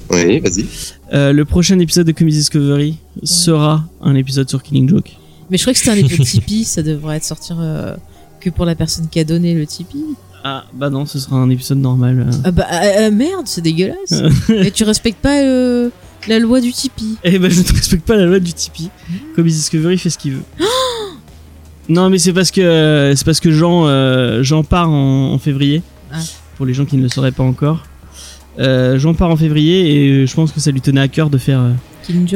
Oui, 0.09 0.39
vas-y. 0.39 0.65
Euh, 1.13 1.31
Le 1.31 1.45
prochain 1.45 1.77
épisode 1.79 2.07
de 2.07 2.11
Comedy 2.11 2.37
Discovery 2.37 2.97
sera 3.23 3.85
un 4.01 4.15
épisode 4.15 4.49
sur 4.49 4.61
Killing 4.63 4.89
Joke. 4.89 5.11
Mais 5.49 5.57
je 5.57 5.63
crois 5.63 5.73
que 5.73 5.79
c'était 5.79 5.91
un 5.91 5.95
épisode 5.95 6.25
Tipeee, 6.25 6.63
ça 6.63 6.81
devrait 6.81 7.17
être 7.17 7.23
sortir 7.23 7.57
euh, 7.59 7.95
que 8.39 8.49
pour 8.49 8.65
la 8.65 8.75
personne 8.75 9.07
qui 9.09 9.19
a 9.19 9.23
donné 9.23 9.53
le 9.53 9.65
Tipeee. 9.65 10.15
Ah, 10.43 10.65
bah 10.73 10.89
non, 10.89 11.05
ce 11.05 11.19
sera 11.19 11.37
un 11.37 11.49
épisode 11.49 11.77
normal. 11.77 12.25
euh. 12.27 12.31
Ah 12.43 12.51
bah 12.51 12.67
euh, 12.71 13.07
euh, 13.07 13.11
merde, 13.11 13.43
c'est 13.45 13.61
dégueulasse. 13.61 14.11
Et 14.49 14.71
tu 14.71 14.83
respectes 14.83 15.21
pas 15.21 15.41
euh, 15.41 15.89
la 16.27 16.39
loi 16.39 16.59
du 16.61 16.73
Tipeee. 16.73 17.17
Eh 17.23 17.39
ben, 17.39 17.49
je 17.49 17.61
ne 17.61 17.67
respecte 17.67 18.05
pas 18.05 18.15
la 18.17 18.25
loi 18.25 18.39
du 18.39 18.53
Tipeee. 18.53 18.89
Comedy 19.35 19.55
Discovery 19.55 19.97
fait 19.97 20.09
ce 20.09 20.17
qu'il 20.17 20.33
veut. 20.33 20.43
non, 21.89 22.09
mais 22.09 22.17
c'est 22.17 22.33
parce 22.33 22.51
que 22.51 23.13
c'est 23.15 23.25
parce 23.25 23.39
que 23.39 23.51
Jean 23.51 23.85
euh, 23.87 24.43
Jean 24.43 24.63
part 24.63 24.89
en, 24.89 25.33
en 25.33 25.37
février. 25.39 25.81
Ah. 26.11 26.17
Pour 26.57 26.65
les 26.65 26.73
gens 26.73 26.85
qui 26.85 26.97
ne 26.97 27.03
le 27.03 27.09
sauraient 27.09 27.31
pas 27.31 27.43
encore. 27.43 27.83
Euh, 28.59 28.99
Jean 28.99 29.13
part 29.15 29.29
en 29.31 29.35
février 29.37 29.95
et 29.95 30.09
euh, 30.09 30.25
je 30.27 30.33
pense 30.35 30.51
que 30.51 30.59
ça 30.59 30.69
lui 30.71 30.79
tenait 30.81 31.01
à 31.01 31.07
cœur 31.07 31.29
de 31.31 31.37
faire 31.39 31.59
euh, 31.59 31.71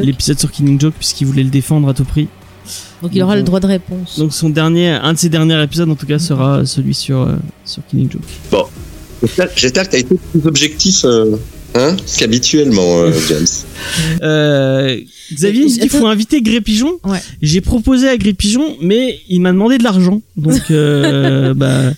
l'épisode 0.02 0.40
sur 0.40 0.52
Killing 0.52 0.80
Joke 0.82 0.96
puisqu'il 0.98 1.26
voulait 1.28 1.44
le 1.44 1.50
défendre 1.52 1.88
à 1.90 1.94
tout 1.94 2.06
prix. 2.06 2.28
Donc 3.04 3.12
il 3.14 3.22
aura 3.22 3.36
le 3.36 3.44
droit 3.44 3.60
de 3.60 3.68
réponse. 3.68 4.18
Donc 4.18 4.34
son 4.34 4.50
dernier, 4.50 4.90
un 4.90 5.14
de 5.14 5.18
ses 5.20 5.30
derniers 5.30 5.62
épisodes 5.62 5.90
en 5.90 5.96
tout 5.96 6.08
cas 6.08 6.18
sera 6.20 6.66
celui 6.66 6.94
sur 6.96 7.22
euh, 7.22 7.36
sur 7.64 7.86
Killing 7.86 8.10
Joke. 8.12 8.22
J'espère- 9.22 9.48
J'espère 9.56 9.84
que 9.86 9.90
tu 9.92 9.96
as 9.96 10.00
été 10.00 10.16
plus 10.32 10.46
objectif 10.48 11.06
euh, 11.06 11.38
hein, 11.76 11.96
qu'habituellement, 12.18 12.98
euh, 13.00 13.12
James. 13.30 13.46
Euh, 14.24 15.00
Xavier 15.34 15.66
il 15.66 15.80
dit 15.80 15.90
faut 15.90 16.08
inviter 16.08 16.42
Gré 16.42 16.62
Pigeon. 16.62 16.92
Ouais. 17.04 17.20
J'ai 17.42 17.62
proposé 17.62 18.08
à 18.08 18.18
Gré 18.18 18.34
Pigeon, 18.34 18.78
mais 18.82 19.20
il 19.30 19.42
m'a 19.42 19.52
demandé 19.52 19.78
de 19.78 19.84
l'argent. 19.84 20.22
Donc 20.36 20.72
euh, 20.72 21.54
bah 21.56 21.94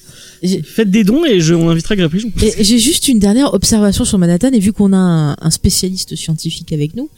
faites 0.63 0.89
des 0.89 1.03
dons 1.03 1.25
et 1.25 1.41
je, 1.41 1.53
on 1.53 1.69
invitera 1.69 1.95
Gré 1.97 2.07
Pigeon. 2.07 2.31
Et 2.41 2.63
j'ai 2.63 2.79
juste 2.79 3.07
une 3.07 3.19
dernière 3.19 3.53
observation 3.53 4.05
sur 4.05 4.17
Manhattan, 4.17 4.51
et 4.53 4.59
vu 4.59 4.71
qu'on 4.73 4.93
a 4.93 4.97
un, 4.97 5.35
un 5.39 5.49
spécialiste 5.51 6.15
scientifique 6.15 6.71
avec 6.71 6.95
nous, 6.95 7.09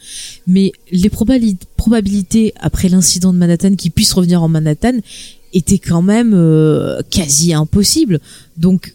mais 0.46 0.72
les 0.90 1.08
probali- 1.08 1.56
probabilités 1.76 2.52
après 2.58 2.88
l'incident 2.88 3.32
de 3.32 3.38
Manhattan 3.38 3.74
qu'il 3.76 3.92
puisse 3.92 4.12
revenir 4.12 4.42
en 4.42 4.48
Manhattan 4.48 4.98
étaient 5.54 5.78
quand 5.78 6.02
même 6.02 6.32
euh, 6.34 7.00
quasi 7.10 7.52
impossibles. 7.54 8.20
Donc 8.56 8.94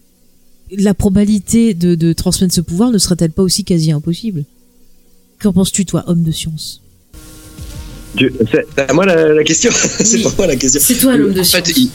la 0.77 0.93
probabilité 0.93 1.73
de, 1.73 1.95
de 1.95 2.11
transmettre 2.11 2.53
ce 2.53 2.59
pouvoir 2.61 2.91
ne 2.91 2.97
serait-elle 2.97 3.31
pas 3.31 3.43
aussi 3.43 3.63
quasi 3.63 3.91
impossible? 3.91 4.43
Qu'en 5.39 5.53
penses-tu, 5.53 5.85
toi, 5.85 6.03
homme 6.07 6.23
de 6.23 6.31
science? 6.31 6.81
Tu- 8.17 8.33
C'est 8.51 8.89
à 8.89 8.93
moi 8.93 9.05
la, 9.05 9.33
la 9.33 9.43
question 9.43 9.71
C'est 10.03 10.21
pour 10.21 10.33
moi 10.37 10.47
la 10.47 10.55
question. 10.55 10.81
C'est 10.83 10.95
toi 10.95 11.15
l'homme 11.15 11.33
de 11.33 11.41
En 11.41 11.43
fait, 11.43 11.71
il, 11.77 11.89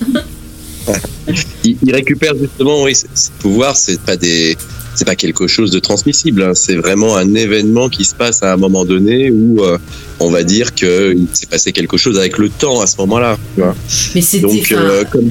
il- 1.65 1.77
il 1.85 1.94
récupère 1.94 2.35
justement, 2.40 2.82
oui, 2.82 2.94
ce 2.94 3.07
pouvoir, 3.40 3.77
c'est 3.77 4.01
pas 4.01 4.16
des, 4.16 4.57
c'est 4.94 5.05
pas 5.05 5.15
quelque 5.16 5.47
chose 5.47 5.70
de 5.70 5.78
transmissible. 5.78 6.43
hein. 6.43 6.53
C'est 6.55 6.77
vraiment 6.77 7.16
un 7.16 7.35
événement 7.35 7.89
qui 7.89 8.05
se 8.05 8.15
passe 8.15 8.43
à 8.43 8.53
un 8.53 8.57
moment 8.57 8.85
donné 8.85 9.31
où 9.31 9.62
euh, 9.65 9.78
on 10.20 10.31
va 10.31 10.43
dire 10.43 10.74
que 10.74 11.15
il 11.16 11.27
s'est 11.32 11.47
passé 11.47 11.73
quelque 11.73 11.97
chose 11.97 12.19
avec 12.19 12.39
le 12.39 12.49
temps 12.49 12.81
à 12.81 12.86
ce 12.86 12.97
moment-là. 12.99 13.39
tu 13.55 13.62
vois. 13.62 13.74
Mais 14.15 14.20
c'était. 14.20 14.43
Donc, 14.43 14.73
euh, 14.73 15.05
comme 15.05 15.31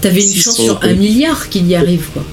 T'avais 0.00 0.22
une 0.24 0.34
chance 0.34 0.56
sur 0.56 0.82
un 0.82 0.94
milliard 0.94 1.48
qu'il 1.48 1.66
y 1.68 1.74
arrive, 1.76 2.06
quoi. 2.12 2.24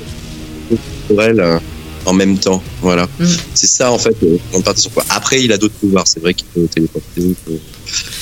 pour 1.08 1.22
elle 1.22 1.40
euh, 1.40 1.60
en 2.06 2.14
même 2.14 2.38
temps, 2.40 2.64
voilà. 2.82 3.08
Mm. 3.20 3.26
C'est 3.54 3.68
ça 3.68 3.92
en 3.92 4.00
fait. 4.00 4.16
on 4.54 4.62
part 4.62 4.78
sur 4.78 4.92
quoi. 4.92 5.06
Après, 5.10 5.44
il 5.44 5.52
a 5.52 5.58
d'autres 5.58 5.76
pouvoirs. 5.76 6.08
C'est 6.08 6.20
vrai 6.20 6.34
qu'il 6.34 6.48
peut 6.48 6.68
téléporter. 6.74 7.06
il 7.18 7.36
peut- 7.36 7.60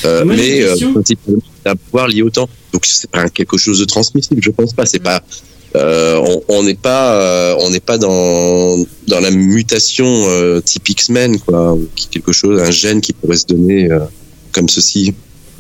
euh, 0.06 0.24
Moi, 0.26 0.36
mais 0.36 0.62
euh, 0.64 0.76
principalement, 0.94 1.42
a 1.66 1.72
un 1.72 1.76
pouvoir 1.76 2.08
lié 2.08 2.22
au 2.22 2.30
temps. 2.30 2.50
Donc 2.74 2.86
c'est 2.86 3.10
pas 3.10 3.30
quelque 3.30 3.58
chose 3.58 3.80
de 3.80 3.86
transmissible, 3.86 4.42
je 4.44 4.52
pense 4.52 4.74
pas. 4.74 4.86
C'est 4.86 5.00
pas. 5.00 5.22
euh, 5.76 6.22
on- 6.48 6.64
n'est 6.64 6.76
pas, 6.76 7.14
euh, 7.22 7.56
on 7.60 7.70
n'est 7.70 7.80
pas 7.82 7.98
dans 7.98 8.78
dans 9.08 9.20
la 9.20 9.32
mutation 9.32 10.24
euh, 10.28 10.60
type 10.62 10.88
X-Men, 10.90 11.40
quoi. 11.40 11.78
Quelque 12.12 12.32
chose, 12.32 12.62
un 12.62 12.72
gène 12.72 13.02
qui 13.02 13.14
pourrait 13.14 13.38
se 13.38 13.46
donner 13.46 13.90
comme 14.54 14.70
ceci. 14.70 15.14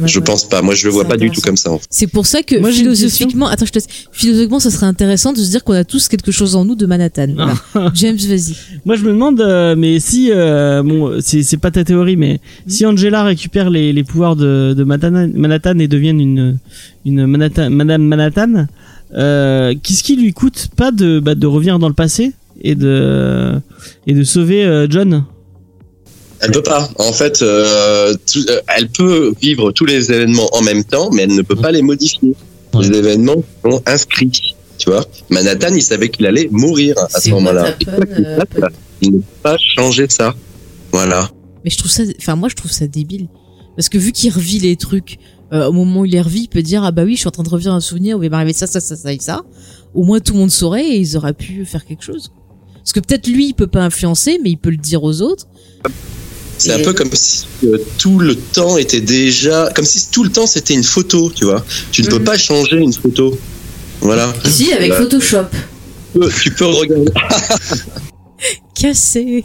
Je 0.06 0.20
pense 0.20 0.48
pas. 0.48 0.62
Moi, 0.62 0.76
je 0.76 0.88
le 0.88 0.94
vois 0.94 1.06
pas 1.06 1.18
du 1.18 1.30
tout 1.32 1.42
comme 1.42 1.58
ça. 1.58 1.72
En 1.72 1.80
fait. 1.80 1.88
C'est 1.90 2.08
pour 2.08 2.26
ça 2.26 2.44
que 2.44 2.60
Moi, 2.60 2.72
philosophiquement, 2.72 3.48
attends, 3.48 3.66
je 3.66 3.72
te 3.72 3.78
laisse. 3.80 3.88
Philosophiquement, 4.12 4.60
ça 4.60 4.70
serait 4.70 4.86
intéressant 4.86 5.34
de 5.34 5.40
se 5.40 5.50
dire 5.50 5.64
qu'on 5.64 5.74
a 5.74 5.84
tous 5.84 6.08
quelque 6.08 6.32
chose 6.32 6.56
en 6.56 6.66
nous 6.66 6.76
de 6.76 6.86
Manhattan. 6.86 7.28
Voilà. 7.36 7.92
James, 7.94 8.18
vas-y. 8.18 8.56
Moi 8.86 8.96
je 8.96 9.04
me 9.04 9.10
demande, 9.10 9.42
euh, 9.42 9.76
mais 9.78 10.00
si 10.00 10.30
euh, 10.32 10.84
bon, 10.84 11.20
c'est 11.22 11.44
c'est 11.44 11.58
pas 11.58 11.72
ta 11.72 11.84
théorie, 11.84 12.16
mais 12.16 12.40
si 12.68 12.86
Angela 12.86 13.24
récupère 13.24 13.70
les, 13.70 13.94
les 13.94 14.04
pouvoirs 14.04 14.36
de, 14.36 14.74
de 14.78 14.84
Manhattan, 14.84 15.30
Manhattan 15.34 15.80
et 15.80 15.88
devienne 15.88 16.20
une 16.20 16.58
une 17.06 17.26
Manhattan, 17.26 17.70
Madame 17.70 18.04
Manhattan, 18.04 18.68
euh, 19.14 19.74
qu'est-ce 19.82 20.04
qui 20.04 20.16
lui 20.16 20.34
coûte 20.34 20.70
pas 20.76 20.92
de 20.92 21.20
bah, 21.20 21.36
de 21.36 21.48
revenir 21.48 21.80
dans 21.80 21.88
le 21.88 21.94
passé 21.94 22.34
et 22.62 22.76
de 22.76 23.54
et 24.06 24.14
de 24.14 24.24
sauver 24.24 24.66
euh, 24.66 24.88
John? 24.90 25.24
Elle 26.42 26.52
peut 26.52 26.62
pas. 26.64 26.88
En 26.98 27.12
fait, 27.14 27.42
euh, 27.42 28.14
tout- 28.32 28.46
euh, 28.50 28.60
elle 28.78 28.90
peut 28.90 29.34
vivre 29.42 29.72
tous 29.72 29.86
les 29.86 30.12
événements 30.12 30.50
en 30.54 30.62
même 30.62 30.84
temps, 30.84 31.10
mais 31.12 31.24
elle 31.24 31.34
ne 31.36 31.42
peut 31.42 31.56
pas 31.56 31.72
les 31.72 31.82
modifier. 31.82 32.34
Les 32.80 32.88
événements 32.96 33.44
sont 33.66 33.82
inscrits. 33.88 34.56
Tu 34.78 34.90
vois, 34.92 35.04
Manhattan, 35.32 35.74
il 35.74 35.82
savait 35.82 36.10
qu'il 36.10 36.26
allait 36.28 36.48
mourir 36.52 36.96
à 37.00 37.20
ce 37.20 37.30
moment-là. 37.32 37.76
euh, 37.88 38.40
Il 39.02 39.12
ne 39.14 39.18
peut 39.18 39.24
pas 39.42 39.58
changer 39.76 40.06
ça. 40.10 40.36
Voilà. 40.92 41.30
Mais 41.66 41.72
je 41.72 41.78
trouve 41.78 41.90
ça, 41.92 42.04
enfin 42.20 42.36
moi 42.36 42.50
je 42.50 42.56
trouve 42.56 42.72
ça 42.72 42.86
débile 42.88 43.28
parce 43.76 43.90
que 43.90 43.98
vu 43.98 44.12
qu'il 44.12 44.32
revit 44.32 44.60
les 44.60 44.76
trucs 44.76 45.18
euh, 45.54 45.66
au 45.68 45.72
moment 45.72 46.02
où 46.02 46.06
il 46.06 46.12
les 46.12 46.22
revit, 46.22 46.42
il 46.42 46.48
peut 46.48 46.62
dire 46.62 46.84
ah 46.84 46.92
bah 46.92 47.04
oui 47.04 47.14
je 47.16 47.20
suis 47.20 47.28
en 47.28 47.32
train 47.32 47.44
de 47.44 47.50
revivre 47.50 47.74
un 47.74 47.80
souvenir 47.82 48.18
où 48.18 48.24
il 48.24 48.30
m'est 48.30 48.36
arrivé 48.36 48.54
ça 48.54 48.68
ça 48.68 48.80
ça 48.80 48.96
ça 48.96 49.12
et 49.12 49.20
ça. 49.20 49.42
Au 49.96 50.04
moins 50.04 50.20
tout 50.20 50.34
le 50.34 50.40
monde 50.40 50.52
saurait 50.52 50.86
et 50.88 50.98
ils 50.98 51.18
auraient 51.18 51.34
pu 51.34 51.66
faire 51.66 51.84
quelque 51.86 52.04
chose. 52.04 52.32
Parce 52.76 52.94
que 52.94 53.00
peut-être 53.00 53.28
lui 53.28 53.48
il 53.48 53.54
peut 53.54 53.68
pas 53.68 53.82
influencer 53.84 54.40
mais 54.44 54.52
il 54.52 54.58
peut 54.58 54.70
le 54.70 54.78
dire 54.78 55.04
aux 55.04 55.22
autres. 55.24 55.48
C'est 56.58 56.74
un 56.74 56.80
peu 56.84 56.94
comme 56.94 57.10
si 57.14 57.46
euh, 57.66 57.78
tout 57.98 58.20
le 58.20 58.36
temps 58.36 58.78
était 58.78 59.02
déjà, 59.02 59.70
comme 59.76 59.86
si 59.86 60.10
tout 60.12 60.24
le 60.24 60.32
temps 60.32 60.48
c'était 60.48 60.74
une 60.74 60.84
photo, 60.84 61.32
tu 61.34 61.46
vois. 61.46 61.64
Tu 61.92 62.02
ne 62.04 62.08
peux 62.08 62.18
Mhm. 62.20 62.24
pas 62.24 62.38
changer 62.38 62.78
une 62.78 62.94
photo. 62.94 63.38
Voilà. 64.02 64.34
Si, 64.46 64.72
avec. 64.74 64.94
Photoshop. 64.94 65.46
Tu 66.14 66.20
peux- 66.20 66.30
Tu 66.44 66.52
peux 66.52 66.66
regarder. 66.66 67.12
Cassé. 68.76 69.44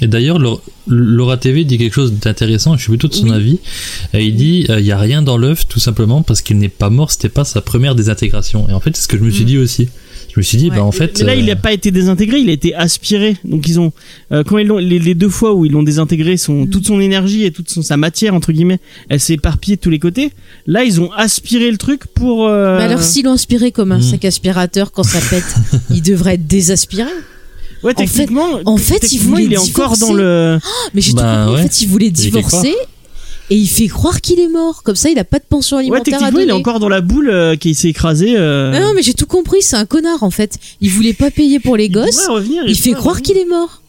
Et 0.00 0.06
d'ailleurs, 0.08 0.38
Laura- 0.86 1.36
TV 1.38 1.64
dit 1.64 1.78
quelque 1.78 1.94
chose 1.94 2.12
d'intéressant, 2.12 2.76
je 2.76 2.82
suis 2.82 2.90
plutôt 2.90 3.08
de 3.08 3.14
son 3.14 3.28
Oui. 3.30 3.34
avis. 3.34 3.58
Euh, 4.14 4.20
il 4.20 4.36
dit 4.36 4.66
il 4.68 4.84
y 4.84 4.92
a 4.92 4.98
rien 4.98 5.22
dans 5.22 5.38
l'œuf, 5.38 5.66
tout 5.66 5.80
simplement 5.80 6.22
parce 6.22 6.42
qu'il 6.42 6.58
n'est 6.58 6.68
pas 6.68 6.90
mort, 6.90 7.10
c'était 7.10 7.28
pas 7.30 7.44
sa 7.44 7.60
première 7.62 7.94
désintégration. 7.94 8.68
Et 8.68 8.72
en 8.72 8.80
fait, 8.80 8.94
c'est 8.94 9.02
ce 9.04 9.08
que 9.08 9.16
je 9.16 9.22
me 9.22 9.30
suis 9.30 9.44
Mm. 9.44 9.46
dit 9.48 9.58
aussi. 9.58 9.88
Je 10.36 10.40
me 10.40 10.44
suis 10.44 10.58
dit, 10.58 10.68
Ouais. 10.68 10.76
bah 10.76 10.84
en 10.84 10.92
fait. 10.92 11.18
Mais 11.20 11.24
là, 11.24 11.32
euh, 11.32 11.36
il 11.36 11.46
n'a 11.46 11.56
pas 11.56 11.72
été 11.72 11.90
désintégré, 11.90 12.38
il 12.40 12.50
a 12.50 12.52
été 12.52 12.74
aspiré. 12.74 13.36
Donc 13.44 13.66
ils 13.68 13.80
ont, 13.80 13.90
euh, 14.32 14.44
quand 14.44 14.58
ils 14.58 14.66
l'ont, 14.66 14.76
les, 14.76 14.98
les 14.98 15.14
deux 15.14 15.30
fois 15.30 15.54
où 15.54 15.64
ils 15.64 15.72
l'ont 15.72 15.82
désintégré, 15.82 16.36
son, 16.36 16.64
Mm. 16.66 16.68
toute 16.70 16.86
son 16.86 17.00
énergie 17.00 17.44
et 17.44 17.50
toute 17.50 17.70
son, 17.70 17.80
sa 17.80 17.96
matière 17.96 18.34
entre 18.34 18.52
guillemets, 18.52 18.78
elle 19.08 19.18
s'est 19.20 19.32
éparpillée 19.34 19.76
de 19.76 19.80
tous 19.80 19.88
les 19.90 19.98
côtés. 19.98 20.32
Là, 20.66 20.84
ils 20.84 21.00
ont 21.00 21.10
aspiré 21.12 21.70
le 21.70 21.78
truc 21.78 22.06
pour. 22.14 22.46
euh, 22.46 22.76
Mais 22.78 22.84
alors 22.84 23.02
s'ils 23.02 23.24
l'ont 23.24 23.32
aspiré 23.32 23.72
comme 23.72 23.92
un 23.92 23.98
Hmm. 23.98 24.02
sac 24.02 24.24
aspirateur 24.26 24.92
quand 24.92 25.04
ça 25.04 25.20
pète, 25.30 25.44
il 25.90 26.02
devrait 26.02 26.34
être 26.34 26.46
désaspiré. 26.46 27.08
ouais, 27.82 27.92
en 27.94 27.96
fait- 27.96 28.04
techniquement, 28.06 28.60
en 28.66 28.76
fait, 28.76 28.96
il 28.96 29.00
techniquement, 29.20 29.38
est 29.38 29.56
encore 29.56 29.96
dans 29.96 30.12
le. 30.12 30.58
Mais 30.94 31.00
j'ai 31.00 31.12
Bah, 31.14 31.22
tout 31.22 31.26
compris. 31.50 31.54
ouais. 31.54 31.60
En 31.60 31.68
fait, 31.68 31.82
il 31.82 31.88
voulait 31.88 32.10
divorcer 32.10 32.74
et 33.50 33.56
il 33.56 33.66
fait 33.68 33.88
croire 33.88 34.20
qu'il 34.20 34.40
est 34.40 34.48
mort. 34.48 34.82
Comme 34.82 34.96
ça, 34.96 35.08
il 35.10 35.18
a 35.18 35.24
pas 35.24 35.38
de 35.38 35.44
pension 35.48 35.76
Ouais, 35.76 35.82
alimentaire 35.84 36.14
à 36.14 36.18
techniquement, 36.18 36.40
il 36.40 36.48
est 36.48 36.52
encore 36.52 36.80
dans 36.80 36.88
la 36.88 37.00
boule 37.00 37.30
euh, 37.30 37.56
qui 37.56 37.74
s'est 37.74 37.88
écrasée. 37.88 38.34
euh, 38.36 38.72
Ah 38.74 38.80
non, 38.80 38.92
mais 38.94 39.02
j'ai 39.02 39.14
tout 39.14 39.26
compris. 39.26 39.62
C'est 39.62 39.76
un 39.76 39.86
connard 39.86 40.22
en 40.22 40.30
fait. 40.30 40.58
Il 40.80 40.90
voulait 40.90 41.12
pas 41.14 41.30
payer 41.30 41.60
pour 41.60 41.76
les 41.76 41.84
il 41.86 41.92
gosses. 41.92 42.26
revenir, 42.28 42.64
Il 42.66 42.76
fait 42.76 42.92
croire 42.92 43.22
qu'il 43.22 43.36
est 43.36 43.44
mort. 43.46 43.82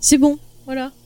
C'est 0.00 0.18
bon. 0.18 0.38
Voilà. 0.66 0.90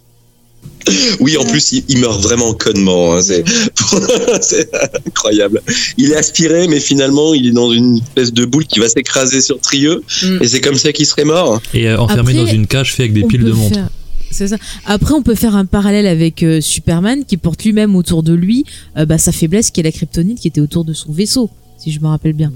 Oui, 1.20 1.36
en 1.36 1.44
plus, 1.44 1.72
il, 1.72 1.84
il 1.88 1.98
meurt 1.98 2.20
vraiment 2.22 2.54
connement. 2.54 3.14
hein, 3.16 3.20
C'est 4.40 4.68
incroyable. 5.06 5.62
Il 5.96 6.12
est 6.12 6.16
aspiré, 6.16 6.66
mais 6.68 6.80
finalement, 6.80 7.34
il 7.34 7.46
est 7.48 7.52
dans 7.52 7.70
une 7.72 7.98
espèce 7.98 8.32
de 8.32 8.44
boule 8.44 8.66
qui 8.66 8.78
va 8.78 8.88
s'écraser 8.88 9.40
sur 9.40 9.60
Trieux. 9.60 10.02
Mm. 10.22 10.38
Et 10.42 10.48
c'est 10.48 10.60
comme 10.60 10.76
ça 10.76 10.92
qu'il 10.92 11.06
serait 11.06 11.24
mort. 11.24 11.60
Et 11.74 11.88
euh, 11.88 11.98
enfermé 11.98 12.32
Après, 12.32 12.44
dans 12.46 12.50
une 12.52 12.66
cage 12.66 12.94
fait 12.94 13.02
avec 13.04 13.12
des 13.12 13.24
piles 13.24 13.44
de 13.44 13.52
montres. 13.52 13.74
faire- 13.74 13.88
C'est 14.30 14.48
ça. 14.48 14.56
Après, 14.84 15.14
on 15.14 15.22
peut 15.22 15.34
faire 15.34 15.56
un 15.56 15.64
parallèle 15.64 16.06
avec 16.06 16.42
euh, 16.42 16.60
Superman 16.60 17.24
qui 17.24 17.36
porte 17.36 17.64
lui-même 17.64 17.96
autour 17.96 18.22
de 18.22 18.32
lui 18.34 18.64
euh, 18.96 19.06
bah, 19.06 19.18
sa 19.18 19.32
faiblesse 19.32 19.70
qui 19.70 19.80
est 19.80 19.82
la 19.84 19.92
kryptonite 19.92 20.38
qui 20.40 20.48
était 20.48 20.60
autour 20.60 20.84
de 20.84 20.92
son 20.92 21.12
vaisseau, 21.12 21.50
si 21.78 21.90
je 21.92 22.00
me 22.00 22.06
rappelle 22.09 22.34
bien. 22.34 22.52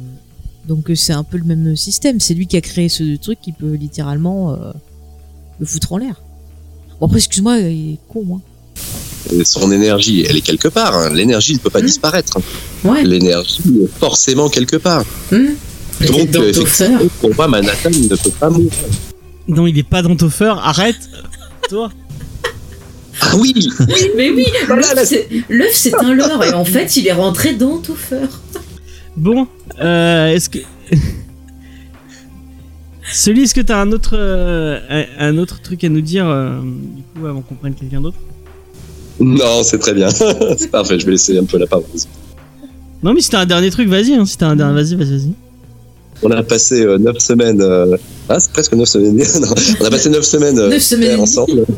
Donc 0.69 0.91
euh, 0.91 0.95
c'est 0.95 1.13
un 1.13 1.25
peu 1.25 1.39
le 1.39 1.45
même 1.45 1.75
système. 1.77 2.21
C'est 2.21 2.35
lui 2.35 2.47
qui 2.47 2.57
a 2.57 2.61
créé 2.61 2.89
ce 2.89 3.17
truc 3.17 3.39
qui 3.43 3.53
peut 3.53 3.73
littéralement 3.75 4.53
euh, 4.53 4.73
le 5.59 5.67
foutre 5.67 5.93
en 5.93 5.97
l'air. 5.99 6.21
Bon 7.01 7.07
après, 7.07 7.19
excuse-moi, 7.19 7.59
il 7.59 7.95
est 7.95 7.99
con, 8.09 8.25
hein. 8.37 8.41
Et 9.33 9.45
son 9.45 9.71
énergie, 9.73 10.25
elle 10.29 10.37
est 10.37 10.41
quelque 10.41 10.69
part. 10.69 10.95
hein. 10.97 11.11
L'énergie 11.15 11.55
ne 11.55 11.59
peut 11.59 11.71
pas 11.71 11.81
Mm. 11.81 11.87
disparaître. 11.87 12.39
Ouais. 12.85 13.03
L'énergie 13.05 13.63
est 13.85 13.99
forcément 13.99 14.49
quelque 14.49 14.77
part. 14.77 15.05
Hum. 15.33 15.49
Donc, 16.01 16.35
effectivement, 16.35 16.99
pour 17.21 17.35
moi, 17.35 17.47
Manhattan 17.49 17.91
ne 17.91 18.09
peut 18.17 18.31
pas 18.39 18.51
mourir. 18.51 18.71
Non, 19.49 19.67
il 19.67 19.79
est 19.79 19.83
pas 19.85 20.03
dans 20.03 20.17
Topher, 20.17 20.55
arrête 20.61 20.97
Toi 21.73 21.91
Ah 23.23 23.35
oui 23.39 23.55
Mais 24.15 24.29
oui, 24.29 24.45
l'œuf 25.49 25.73
c'est- 25.73 25.95
un 25.99 26.13
leurre 26.13 26.45
et 26.45 26.53
en 26.53 26.67
fait 26.67 26.99
il 26.99 27.07
est 27.07 27.13
rentré 27.15 27.55
dans 27.55 27.79
Topher. 27.79 28.27
Bon, 29.17 29.47
euh, 29.81 30.27
est-ce 30.27 30.51
que. 30.51 30.59
Sully, 33.11 33.45
est-ce 33.45 33.55
que 33.55 33.63
t'as 33.63 33.81
un 33.81 33.91
autre, 33.91 34.19
euh, 34.19 34.81
un- 34.91 35.29
un 35.29 35.39
autre 35.39 35.63
truc 35.63 35.83
à 35.85 35.89
nous 35.89 36.03
dire, 36.03 36.27
euh, 36.29 36.61
du 36.63 37.03
coup, 37.19 37.27
avant 37.27 37.41
qu'on 37.41 37.55
prenne 37.55 37.75
quelqu'un 37.75 38.03
d'autre? 38.03 38.19
Non, 39.19 39.63
c'est 39.65 39.79
très 39.79 39.95
bien. 39.95 40.11
c'est 40.59 40.71
parfait, 40.71 40.99
je 41.01 41.07
vais 41.07 41.13
laisser 41.13 41.39
un 41.39 41.45
peu 41.45 41.57
la 41.57 41.67
parole. 41.67 41.85
Non, 43.03 43.15
mais 43.15 43.23
si 43.23 43.31
t'as 43.31 43.41
un 43.41 43.47
dernier 43.47 43.71
truc, 43.71 43.89
vas-y, 43.89 44.13
hein, 44.13 44.27
si 44.27 44.37
t'as 44.37 44.49
un 44.49 44.57
dernier, 44.57 44.75
vas-y, 44.75 44.95
vas-y, 44.95 45.11
vas-y. 45.17 45.33
On 46.23 46.31
a 46.31 46.43
passé 46.43 46.83
euh, 46.83 46.99
neuf 46.99 47.19
semaines. 47.19 47.61
euh, 47.63 47.97
Ah, 48.29 48.39
c'est 48.41 48.53
presque 48.53 48.73
neuf 48.75 48.89
semaines. 48.89 49.17
non, 49.41 49.49
on 49.81 49.85
a 49.85 49.91
passé 49.91 50.09
neuf 50.11 50.25
semaines, 50.25 50.59
euh, 50.59 50.69
Neuf 50.69 50.83
semaines 50.83 51.21
ensemble. 51.21 51.65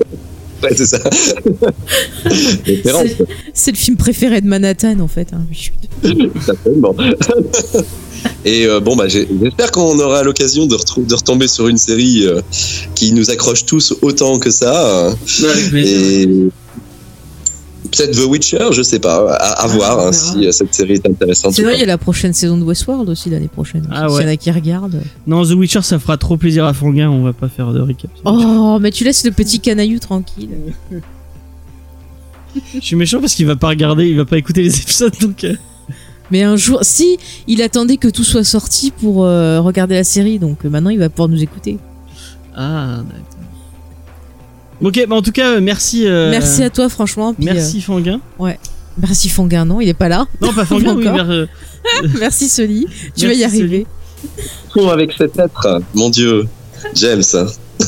Ouais, 0.63 0.71
c'est 0.75 0.87
ça. 0.87 0.99
C'est- 2.65 3.17
C'est 3.53 3.71
le 3.73 3.77
film 3.77 3.97
préféré 3.99 4.41
de 4.41 4.47
Manhattan 4.47 4.99
en 5.01 5.09
fait. 5.09 5.29
hein. 5.35 5.43
certainement. 6.45 6.95
Et 8.47 8.67
euh, 8.67 8.81
bon, 8.81 8.97
bah, 8.97 9.07
j'ai- 9.09 9.29
j'espère 9.43 9.71
qu'on 9.73 9.99
aura 9.99 10.23
l'occasion 10.23 10.67
de, 10.67 10.77
de 10.77 11.15
retomber 11.15 11.49
sur 11.49 11.69
une 11.69 11.77
série 11.77 12.25
euh, 12.27 12.41
qui 12.95 13.13
nous 13.13 13.31
accroche 13.31 13.67
tous 13.67 13.95
autant 14.01 14.39
que 14.39 14.51
ça. 14.51 15.09
euh, 15.09 15.13
et 15.75 16.29
peut-être 17.97 18.13
The 18.17 18.27
Witcher, 18.27 18.69
je 18.73 18.83
sais 18.83 18.99
pas, 18.99 19.33
à, 19.35 19.35
à 19.35 19.65
Ah, 19.65 19.67
voir 19.69 19.99
hein, 20.01 20.13
si 20.13 20.47
euh, 20.47 20.53
cette 20.53 20.75
série 20.75 20.95
est 20.95 21.07
intéressante. 21.07 21.53
C'est 21.53 21.63
vrai, 21.63 21.75
il 21.75 21.81
y 21.81 21.83
a 21.83 21.87
la 21.87 21.99
prochaine 21.99 22.33
saison 22.33 22.57
de 22.59 22.63
Westworld 22.65 23.09
aussi 23.09 23.31
l'année 23.31 23.49
prochaine. 23.49 23.87
Ah 23.91 24.07
S'il 24.09 24.21
y 24.21 24.25
en 24.25 24.27
ouais. 24.27 24.33
a 24.33 24.37
qui 24.37 24.51
regardent. 24.51 25.03
Non, 25.27 25.45
The 25.45 25.51
Witcher, 25.53 25.83
ça 25.83 25.99
fera 25.99 26.17
trop 26.17 26.37
plaisir 26.37 26.65
à 26.65 26.73
Fanguin, 26.75 27.09
on 27.11 27.23
va 27.23 27.33
pas 27.33 27.49
faire 27.49 27.73
de 27.73 27.81
recap. 27.81 28.11
Oh, 28.25 28.79
mais 28.81 28.91
tu 28.91 29.05
laisses 29.05 29.25
le 29.25 29.31
petit 29.31 29.61
canaillou 29.61 29.99
tranquille. 29.99 30.51
Je 32.75 32.81
suis 32.81 32.97
méchant 32.97 33.21
parce 33.21 33.35
qu'il 33.35 33.47
va 33.47 33.57
pas 33.57 33.69
regarder, 33.69 34.07
il 34.07 34.17
va 34.17 34.25
pas 34.25 34.39
écouter 34.39 34.63
les 34.63 34.79
épisodes, 34.81 35.15
donc. 35.21 35.43
euh, 35.45 35.55
Mais 36.31 36.43
un 36.43 36.57
jour, 36.57 36.79
si, 36.83 37.19
il 37.49 37.63
attendait 37.63 37.97
que 37.97 38.09
tout 38.09 38.23
soit 38.25 38.45
sorti 38.45 38.93
pour 38.93 39.25
euh, 39.25 39.61
regarder 39.61 39.97
la 39.97 40.05
série, 40.05 40.39
donc 40.39 40.65
euh, 40.65 40.69
maintenant 40.71 40.91
il 40.91 40.99
va 40.99 41.09
pouvoir 41.09 41.29
nous 41.29 41.43
écouter. 41.43 41.79
Ah, 42.57 42.99
d'accord. 42.99 43.34
Ok, 44.85 45.05
bah 45.09 45.17
en 45.17 45.23
tout 45.23 45.33
cas, 45.33 45.53
euh, 45.53 45.61
merci. 45.61 46.07
euh, 46.07 46.31
Merci 46.31 46.63
à 46.63 46.71
toi, 46.71 46.89
franchement. 46.89 47.35
puis, 47.35 47.45
Merci 47.45 47.81
Fanguin. 47.81 48.21
euh, 48.41 48.53
merci 48.99 49.29
Fanguin, 49.29 49.65
non, 49.65 49.81
il 49.81 49.89
est 49.89 49.95
pas 49.95 50.09
là. 50.09 50.27
Non, 50.41 50.53
pas 50.53 50.65
Fanguin, 50.67 50.95
oui, 50.97 51.07
Encore. 51.09 51.17
mer- 51.27 51.31
euh, 51.31 51.47
merci 52.19 52.49
Soli, 52.49 52.87
tu 53.17 53.27
vas 53.27 53.33
y 53.35 53.39
Merci, 53.41 53.57
arriver. 53.61 53.87
Con 54.73 54.89
avec 54.89 55.13
cet 55.17 55.39
être, 55.39 55.81
mon 55.95 56.11
dieu. 56.11 56.47
James. 56.95 57.23
hein. 57.35 57.47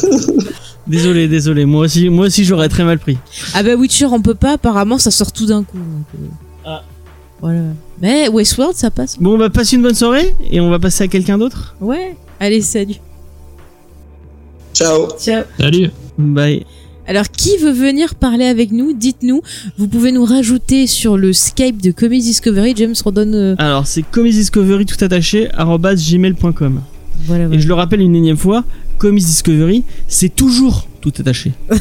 Désolé, 0.86 1.26
désolé. 1.26 1.64
Moi 1.64 1.86
aussi, 1.86 2.08
moi 2.10 2.26
aussi, 2.26 2.44
j'aurais 2.44 2.68
très 2.68 2.84
mal 2.84 2.98
pris. 3.00 3.18
Ah 3.54 3.62
bah 3.64 3.74
Witcher, 3.74 4.06
on 4.06 4.20
peut 4.22 4.34
pas, 4.36 4.52
apparemment 4.52 4.98
ça 4.98 5.10
sort 5.10 5.32
tout 5.32 5.46
d'un 5.46 5.64
coup. 5.64 5.78
donc, 5.78 6.06
euh, 6.14 6.26
Ah. 6.64 6.82
Voilà. 7.40 7.60
Mais 8.00 8.28
Westworld, 8.28 8.76
ça 8.76 8.90
passe. 8.92 9.16
Bon, 9.18 9.34
on 9.34 9.38
va 9.38 9.50
passer 9.50 9.74
une 9.76 9.82
bonne 9.82 9.94
soirée 9.96 10.34
et 10.48 10.60
on 10.60 10.70
va 10.70 10.78
passer 10.78 11.02
à 11.04 11.08
quelqu'un 11.08 11.38
d'autre. 11.38 11.74
Ouais. 11.80 12.16
Allez, 12.38 12.60
salut. 12.62 12.94
Ciao. 14.74 15.08
Ciao. 15.18 15.42
Salut 15.58 15.90
Bye. 16.16 16.64
Alors, 17.08 17.30
qui 17.30 17.56
veut 17.58 17.70
venir 17.72 18.14
parler 18.16 18.46
avec 18.46 18.72
nous? 18.72 18.92
Dites-nous. 18.92 19.40
Vous 19.78 19.86
pouvez 19.88 20.10
nous 20.12 20.24
rajouter 20.24 20.86
sur 20.86 21.16
le 21.16 21.32
Skype 21.32 21.80
de 21.80 21.90
Comedy 21.92 22.22
Discovery. 22.22 22.74
James 22.76 22.94
redonne. 23.04 23.34
euh, 23.34 23.54
Alors, 23.58 23.86
c'est 23.86 24.02
comedydiscovery 24.02 24.86
tout 24.86 25.02
attaché 25.04 25.48
gmail.com. 25.56 26.80
Voilà, 27.26 27.54
Et 27.54 27.60
je 27.60 27.68
le 27.68 27.74
rappelle 27.74 28.00
une 28.00 28.14
énième 28.16 28.36
fois, 28.36 28.64
Comedy 28.98 29.24
Discovery, 29.24 29.84
c'est 30.08 30.34
toujours 30.34 30.88
tout 31.00 31.12
attaché. 31.18 31.52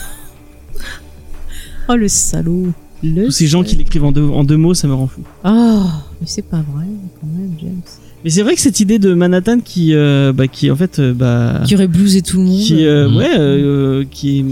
Oh 1.88 1.96
le 1.96 2.08
salaud. 2.08 2.70
Le 3.04 3.26
Tous 3.26 3.32
ces 3.32 3.46
gens 3.46 3.62
qui 3.62 3.76
l'écrivent 3.76 4.06
en 4.06 4.12
deux, 4.12 4.24
en 4.28 4.44
deux 4.44 4.58
mots, 4.58 4.74
ça 4.74 4.88
me 4.88 4.96
rend 4.96 5.06
fou. 5.06 5.22
Oh, 5.44 5.84
mais 6.20 6.26
c'est 6.26 6.42
pas 6.42 6.58
vrai, 6.74 6.86
quand 7.22 7.28
même, 7.28 7.52
James. 7.62 7.82
Mais 8.26 8.32
c'est 8.32 8.42
vrai 8.42 8.56
que 8.56 8.60
cette 8.62 8.80
idée 8.80 8.98
de 8.98 9.14
Manhattan 9.14 9.60
qui, 9.60 9.94
euh, 9.94 10.34
bah, 10.34 10.48
qui 10.48 10.70
en 10.72 10.76
fait, 10.76 10.98
euh, 10.98 11.14
bah, 11.14 11.62
Qui 11.66 11.76
aurait 11.76 11.88
blousé 11.88 12.24
tout 12.24 12.38
le 12.38 12.44
monde. 12.46 12.60
qui, 12.60 12.84
euh, 12.86 13.08
Mhm. 13.08 13.16
ouais, 13.18 13.30
euh, 13.38 14.04
qui, 14.10 14.44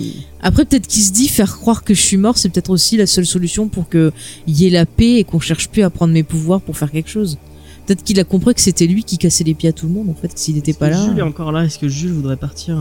Après, 0.44 0.64
peut-être 0.64 0.86
qu'il 0.86 1.02
se 1.02 1.12
dit 1.12 1.28
faire 1.28 1.58
croire 1.58 1.84
que 1.84 1.96
je 1.96 2.00
suis 2.02 2.18
mort, 2.18 2.38
c'est 2.38 2.50
peut-être 2.50 2.70
aussi 2.70 2.98
la 2.98 3.08
seule 3.08 3.26
solution 3.26 3.68
pour 3.70 3.90
que 3.90 4.12
y 4.48 4.68
ait 4.68 4.70
la 4.70 4.86
paix 4.86 5.16
et 5.16 5.24
qu'on 5.24 5.40
cherche 5.40 5.70
plus 5.70 5.82
à 5.82 5.90
prendre 5.90 6.14
mes 6.14 6.22
pouvoirs 6.22 6.62
pour 6.62 6.78
faire 6.78 6.92
quelque 6.92 7.10
chose. 7.10 7.40
Peut-être 7.88 8.04
qu'il 8.04 8.20
a 8.20 8.24
compris 8.24 8.54
que 8.54 8.62
c'était 8.62 8.86
lui 8.86 9.04
qui 9.04 9.18
cassait 9.18 9.44
les 9.44 9.56
pieds 9.56 9.70
à 9.70 9.74
tout 9.74 9.88
le 9.88 9.94
monde, 9.94 10.08
en 10.10 10.14
fait, 10.14 10.28
que 10.34 10.40
s'il 10.40 10.56
était 10.58 10.74
pas 10.74 10.90
là. 10.90 11.04
Jules 11.06 11.18
est 11.18 11.22
encore 11.24 11.52
là? 11.52 11.66
Est-ce 11.66 11.80
que 11.80 11.88
Jules 11.90 12.12
voudrait 12.14 12.38
partir? 12.38 12.78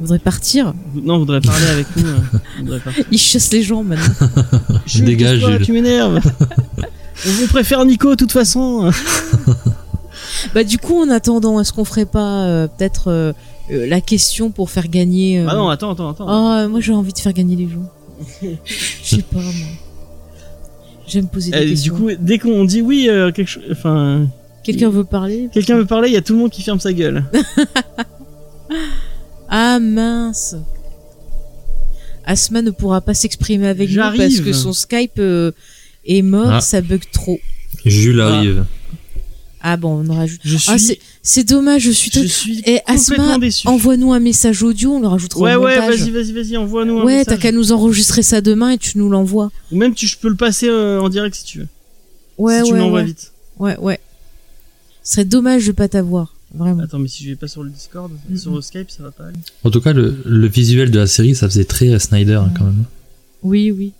Il 0.00 0.02
voudrait 0.02 0.18
partir? 0.18 0.74
Non, 1.04 1.18
voudrait 1.18 1.40
parler 1.42 1.66
avec 1.66 1.86
nous. 1.96 2.02
voudrait 2.58 2.80
partir. 2.80 3.04
Il 3.12 3.18
chasse 3.18 3.52
les 3.52 3.62
gens 3.62 3.84
maintenant. 3.84 4.26
Jules, 4.84 5.04
Dégage, 5.04 5.38
Jules. 5.46 5.60
tu 5.64 5.70
m'énerves. 5.72 6.20
On 7.44 7.46
préfère 7.46 7.84
Nico, 7.84 8.10
de 8.10 8.16
toute 8.16 8.32
façon. 8.32 8.90
bah, 10.54 10.64
du 10.64 10.78
coup, 10.78 10.96
en 11.00 11.10
attendant, 11.10 11.60
est-ce 11.60 11.72
qu'on 11.72 11.84
ferait 11.84 12.06
pas 12.06 12.44
euh, 12.46 12.68
peut-être 12.68 13.08
euh, 13.08 13.32
euh, 13.70 13.86
la 13.86 14.00
question 14.00 14.50
pour 14.50 14.70
faire 14.70 14.88
gagner. 14.88 15.40
euh, 15.40 15.46
Ah 15.48 15.54
non, 15.56 15.68
attends, 15.68 15.90
attends, 15.92 16.10
attends. 16.10 16.26
Oh, 16.64 16.68
moi 16.68 16.80
j'ai 16.80 16.92
envie 16.92 17.12
de 17.12 17.18
faire 17.18 17.32
gagner 17.32 17.56
les 17.56 17.68
gens. 17.68 17.90
Je 18.64 19.06
sais 19.16 19.22
pas, 19.22 19.38
moi. 19.40 19.50
J'aime 21.06 21.28
poser 21.28 21.50
des 21.50 21.56
Euh, 21.58 21.64
du 21.64 21.70
questions. 21.70 21.96
coup, 21.96 22.10
dès 22.18 22.38
qu'on 22.38 22.64
dit 22.64 22.80
oui, 22.80 23.08
euh, 23.10 23.30
quelque 23.32 23.48
chose, 23.48 23.64
enfin, 23.70 24.26
Quelqu'un 24.62 24.88
veut 24.88 25.04
parler? 25.04 25.50
quelqu'un 25.52 25.76
veut 25.76 25.84
parler, 25.84 26.08
il 26.08 26.14
y 26.14 26.16
a 26.16 26.22
tout 26.22 26.32
le 26.32 26.38
monde 26.38 26.50
qui 26.50 26.62
ferme 26.62 26.80
sa 26.80 26.92
gueule. 26.92 27.24
Ah 29.48 29.78
mince. 29.78 30.56
Asma 32.24 32.62
ne 32.62 32.70
pourra 32.70 33.00
pas 33.02 33.14
s'exprimer 33.14 33.66
avec 33.68 33.90
nous 33.90 33.96
parce 33.96 34.16
J'arrive. 34.16 34.44
que 34.44 34.52
son 34.52 34.72
Skype 34.72 35.18
euh, 35.18 35.52
est 36.06 36.22
mort, 36.22 36.50
Ah. 36.54 36.60
ça 36.60 36.80
bug 36.80 37.02
trop. 37.12 37.38
Jules 37.84 38.20
arrive. 38.20 38.64
Ah 39.66 39.78
bon, 39.78 40.04
on 40.04 40.10
en 40.10 40.16
rajoute. 40.16 40.40
Je 40.44 40.58
suis, 40.58 40.70
Ah, 40.70 40.76
c'est- 40.78 40.98
c'est 41.22 41.44
dommage, 41.44 41.80
je 41.82 41.90
suis. 41.90 42.10
je 42.12 42.20
tout- 42.20 42.28
suis 42.28 42.58
Et 42.66 42.80
complètement 42.86 43.24
Asma, 43.24 43.38
déçu. 43.38 43.66
envoie-nous 43.66 44.12
un 44.12 44.20
message 44.20 44.62
audio, 44.62 44.92
on 44.92 45.00
le 45.00 45.06
rajoutera 45.08 45.40
Ouais, 45.40 45.54
au 45.54 45.62
ouais, 45.62 45.80
montage. 45.80 46.00
vas-y, 46.00 46.10
vas-y, 46.10 46.32
vas-y, 46.32 46.56
envoie-nous 46.58 46.98
un 47.00 47.04
Ouais, 47.04 47.16
message. 47.18 47.26
t'as 47.36 47.36
qu'à 47.38 47.50
nous 47.52 47.72
enregistrer 47.72 48.22
ça 48.22 48.42
demain 48.42 48.70
et 48.72 48.78
tu 48.78 48.98
nous 48.98 49.08
l'envoies. 49.08 49.50
Ou 49.72 49.76
même 49.78 49.94
tu, 49.94 50.06
je 50.06 50.18
peux 50.18 50.28
le 50.28 50.36
passer 50.36 50.68
euh, 50.68 51.00
en 51.00 51.08
direct 51.08 51.34
si 51.34 51.44
tu 51.44 51.58
veux. 51.60 51.68
Ouais, 52.36 52.58
si 52.60 52.64
tu 52.68 52.72
ouais, 52.74 52.78
m'envoies 52.78 53.00
ouais. 53.00 53.06
vite. 53.06 53.32
Ouais, 53.58 53.78
ouais. 53.78 54.00
Ce 55.02 55.14
serait 55.14 55.24
dommage 55.24 55.66
de 55.66 55.72
pas 55.72 55.88
t'avoir, 55.88 56.34
vraiment. 56.54 56.82
Attends, 56.82 56.98
mais 56.98 57.08
si 57.08 57.24
je 57.24 57.30
vais 57.30 57.36
pas 57.36 57.48
sur 57.48 57.62
le 57.62 57.70
Discord, 57.70 58.12
sur 58.36 58.62
Skype, 58.62 58.90
ça 58.90 59.02
va 59.02 59.12
pas 59.12 59.24
aller. 59.28 59.38
En 59.64 59.70
tout 59.70 59.80
cas, 59.80 59.94
le, 59.94 60.14
le 60.26 60.46
visuel 60.46 60.90
de 60.90 60.98
la 60.98 61.06
série, 61.06 61.34
ça 61.34 61.48
faisait 61.48 61.64
très 61.64 61.98
Snyder 61.98 62.34
hein, 62.34 62.52
quand 62.58 62.64
même. 62.64 62.84
Oui, 63.42 63.70
oui. 63.70 63.92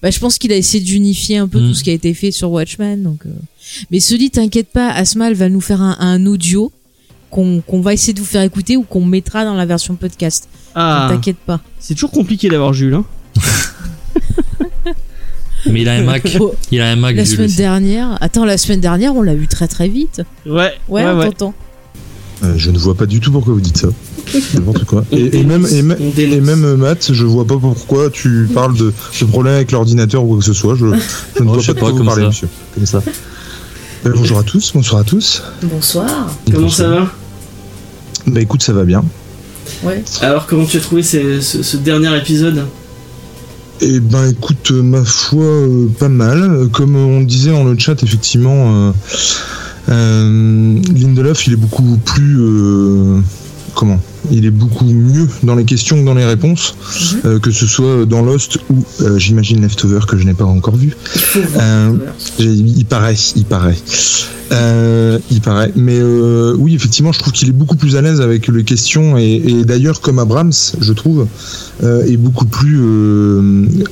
Bah, 0.00 0.10
je 0.10 0.18
pense 0.20 0.38
qu'il 0.38 0.52
a 0.52 0.56
essayé 0.56 0.82
d'unifier 0.82 1.38
un 1.38 1.48
peu 1.48 1.60
Mm. 1.60 1.68
tout 1.68 1.74
ce 1.74 1.82
qui 1.84 1.90
a 1.90 1.92
été 1.92 2.14
fait 2.14 2.30
sur 2.30 2.50
Watchmen. 2.50 3.02
Donc, 3.02 3.26
euh. 3.26 3.30
Mais 3.90 4.00
se 4.00 4.14
dit, 4.14 4.30
t'inquiète 4.30 4.68
pas, 4.68 4.90
Asma, 4.90 5.28
elle 5.28 5.34
va 5.34 5.48
nous 5.48 5.60
faire 5.60 5.82
un, 5.82 5.96
un 6.00 6.24
audio 6.26 6.70
qu'on 7.30 7.60
qu'on 7.66 7.80
va 7.80 7.92
essayer 7.94 8.12
de 8.12 8.20
vous 8.20 8.24
faire 8.26 8.42
écouter 8.42 8.76
ou 8.76 8.82
qu'on 8.82 9.04
mettra 9.04 9.44
dans 9.44 9.54
la 9.54 9.66
version 9.66 9.94
podcast. 9.96 10.48
Ah, 10.74 11.08
T'inquiète 11.10 11.36
pas. 11.38 11.60
c'est 11.78 11.94
toujours 11.94 12.10
compliqué 12.10 12.48
d'avoir 12.48 12.72
Jules. 12.72 12.94
Hein. 12.94 13.04
Mais 15.70 15.82
il 15.82 15.88
a 15.88 15.92
un 15.94 16.02
Mac. 16.02 16.26
Oh, 16.40 16.54
Il 16.72 16.80
a 16.80 16.90
un 16.90 16.96
Mac, 16.96 17.14
la 17.16 17.22
Jules 17.24 17.34
semaine 17.36 17.46
aussi. 17.46 17.56
dernière, 17.56 18.18
attends, 18.20 18.44
la 18.44 18.58
semaine 18.58 18.80
dernière, 18.80 19.14
on 19.14 19.22
l'a 19.22 19.34
eu 19.34 19.46
très 19.46 19.68
très 19.68 19.88
vite. 19.88 20.22
Ouais, 20.44 20.52
Ouais, 20.52 20.72
ouais, 20.88 21.04
on 21.06 21.18
ouais. 21.18 21.26
t'entend. 21.26 21.54
Euh, 22.42 22.54
je 22.56 22.70
ne 22.72 22.78
vois 22.78 22.96
pas 22.96 23.06
du 23.06 23.20
tout 23.20 23.30
pourquoi 23.30 23.54
vous 23.54 23.60
dites 23.60 23.76
ça. 23.78 23.88
N'importe 24.54 24.84
quoi. 24.84 25.04
Et, 25.12 25.42
même, 25.44 25.66
et, 25.70 25.82
même 26.40 26.64
euh, 26.64 26.76
Matt, 26.76 27.12
je 27.12 27.24
vois 27.26 27.46
pas 27.46 27.56
pourquoi 27.58 28.08
tu 28.10 28.48
parles 28.52 28.76
de, 28.76 28.92
de 29.20 29.24
problème 29.26 29.54
avec 29.56 29.72
l'ordinateur 29.72 30.24
ou 30.24 30.28
quoi 30.28 30.38
que 30.38 30.44
ce 30.44 30.52
soit. 30.52 30.74
Je, 30.74 30.86
je 30.86 31.42
ne 31.42 31.48
Oh, 31.48 31.52
vois 31.52 31.60
je 31.62 31.72
pas 31.72 31.74
de 31.74 31.80
quoi 31.80 31.90
vous 31.92 32.10
ça. 32.10 32.26
monsieur. 32.26 32.48
Comme 32.74 32.86
ça. 32.86 33.02
Euh, 34.06 34.12
bonjour 34.14 34.38
à 34.38 34.42
tous, 34.42 34.72
bonsoir 34.74 35.02
à 35.02 35.04
tous. 35.04 35.42
Bonsoir. 35.62 36.30
Comment 36.52 36.68
ça 36.70 36.88
va? 36.88 37.10
Bah 38.26 38.40
écoute, 38.40 38.62
ça 38.62 38.72
va 38.72 38.84
bien. 38.84 39.04
Ouais. 39.84 40.02
Alors, 40.20 40.46
comment 40.46 40.64
tu 40.64 40.76
as 40.76 40.80
trouvé 40.80 41.02
ces- 41.02 41.40
ce, 41.40 41.62
ce 41.62 41.76
dernier 41.76 42.16
épisode? 42.16 42.64
Eh 43.80 44.00
ben 44.00 44.28
écoute, 44.30 44.70
euh, 44.70 44.82
ma 44.82 45.04
foi, 45.04 45.42
euh, 45.44 45.86
pas 45.98 46.08
mal. 46.08 46.68
Comme 46.72 46.94
on 46.96 47.20
disait 47.20 47.50
dans 47.50 47.64
le 47.64 47.76
chat, 47.78 48.00
effectivement, 48.02 48.88
euh, 48.88 48.92
euh, 49.88 50.78
Lindelof, 50.94 51.46
il 51.48 51.54
est 51.54 51.56
beaucoup 51.56 51.96
plus... 52.04 52.38
euh, 52.40 53.18
comment? 53.74 54.00
Il 54.30 54.46
est 54.46 54.50
beaucoup 54.50 54.84
mieux 54.84 55.28
dans 55.42 55.54
les 55.54 55.64
questions 55.64 56.00
que 56.00 56.04
dans 56.04 56.14
les 56.14 56.24
réponses, 56.24 56.76
euh, 57.24 57.38
que 57.38 57.50
ce 57.50 57.66
soit 57.66 58.06
dans 58.06 58.22
Lost 58.22 58.58
ou, 58.70 58.84
euh, 59.00 59.18
j'imagine, 59.18 59.60
Leftover, 59.60 60.00
que 60.06 60.16
je 60.16 60.24
n'ai 60.24 60.34
pas 60.34 60.44
encore 60.44 60.76
vu. 60.76 60.94
Il 61.34 61.40
voir. 61.42 61.64
Euh, 61.64 61.96
Il 62.38 62.84
paraît, 62.86 63.16
il 63.36 63.44
paraît. 63.44 63.76
Il 65.30 65.40
paraît. 65.40 65.72
Mais 65.76 66.00
oui, 66.02 66.74
effectivement, 66.74 67.10
je 67.12 67.18
trouve 67.18 67.32
qu'il 67.32 67.48
est 67.48 67.52
beaucoup 67.52 67.76
plus 67.76 67.96
à 67.96 68.02
l'aise 68.02 68.20
avec 68.20 68.48
les 68.48 68.64
questions 68.64 69.16
et, 69.16 69.42
et 69.44 69.64
d'ailleurs, 69.64 70.00
comme 70.02 70.18
Abrams, 70.18 70.52
je 70.80 70.92
trouve, 70.92 71.26
est 71.82 72.18
beaucoup 72.18 72.44
plus 72.44 72.78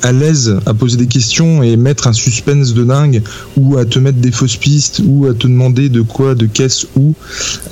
à 0.02 0.12
l'aise 0.12 0.57
à 0.66 0.74
poser 0.74 0.98
des 0.98 1.07
questions 1.07 1.62
et 1.62 1.77
mettre 1.77 2.09
un 2.09 2.12
suspense 2.12 2.74
de 2.74 2.85
dingue 2.85 3.23
ou 3.57 3.78
à 3.78 3.86
te 3.86 3.98
mettre 3.98 4.19
des 4.19 4.32
fausses 4.32 4.57
pistes 4.57 5.01
ou 5.05 5.27
à 5.27 5.32
te 5.32 5.47
demander 5.47 5.89
de 5.89 6.02
quoi, 6.02 6.35
de 6.35 6.44
qu'est-ce, 6.44 6.86
où. 6.94 7.15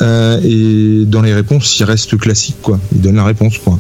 Et 0.01 1.05
dans 1.07 1.21
les 1.21 1.35
réponses, 1.35 1.79
il 1.79 1.85
reste 1.85 2.17
classique 2.17 2.48
quoi. 2.63 2.79
Il 2.95 3.01
donne 3.01 3.17
la 3.17 3.25
réponse, 3.25 3.59
quoi. 3.59 3.79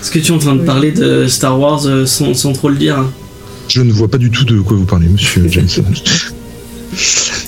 Est-ce 0.00 0.10
que 0.10 0.18
tu 0.18 0.32
es 0.32 0.34
en 0.34 0.38
train 0.38 0.54
de 0.54 0.62
parler 0.62 0.92
de 0.92 1.26
Star 1.26 1.58
Wars 1.58 1.84
euh, 1.86 2.06
sans, 2.06 2.32
sans 2.34 2.52
trop 2.52 2.68
le 2.68 2.76
dire 2.76 2.98
hein 2.98 3.10
Je 3.68 3.82
ne 3.82 3.92
vois 3.92 4.08
pas 4.08 4.18
du 4.18 4.30
tout 4.30 4.44
de 4.44 4.60
quoi 4.60 4.76
vous 4.76 4.84
parlez, 4.84 5.08
monsieur 5.08 5.46
James. 5.50 5.66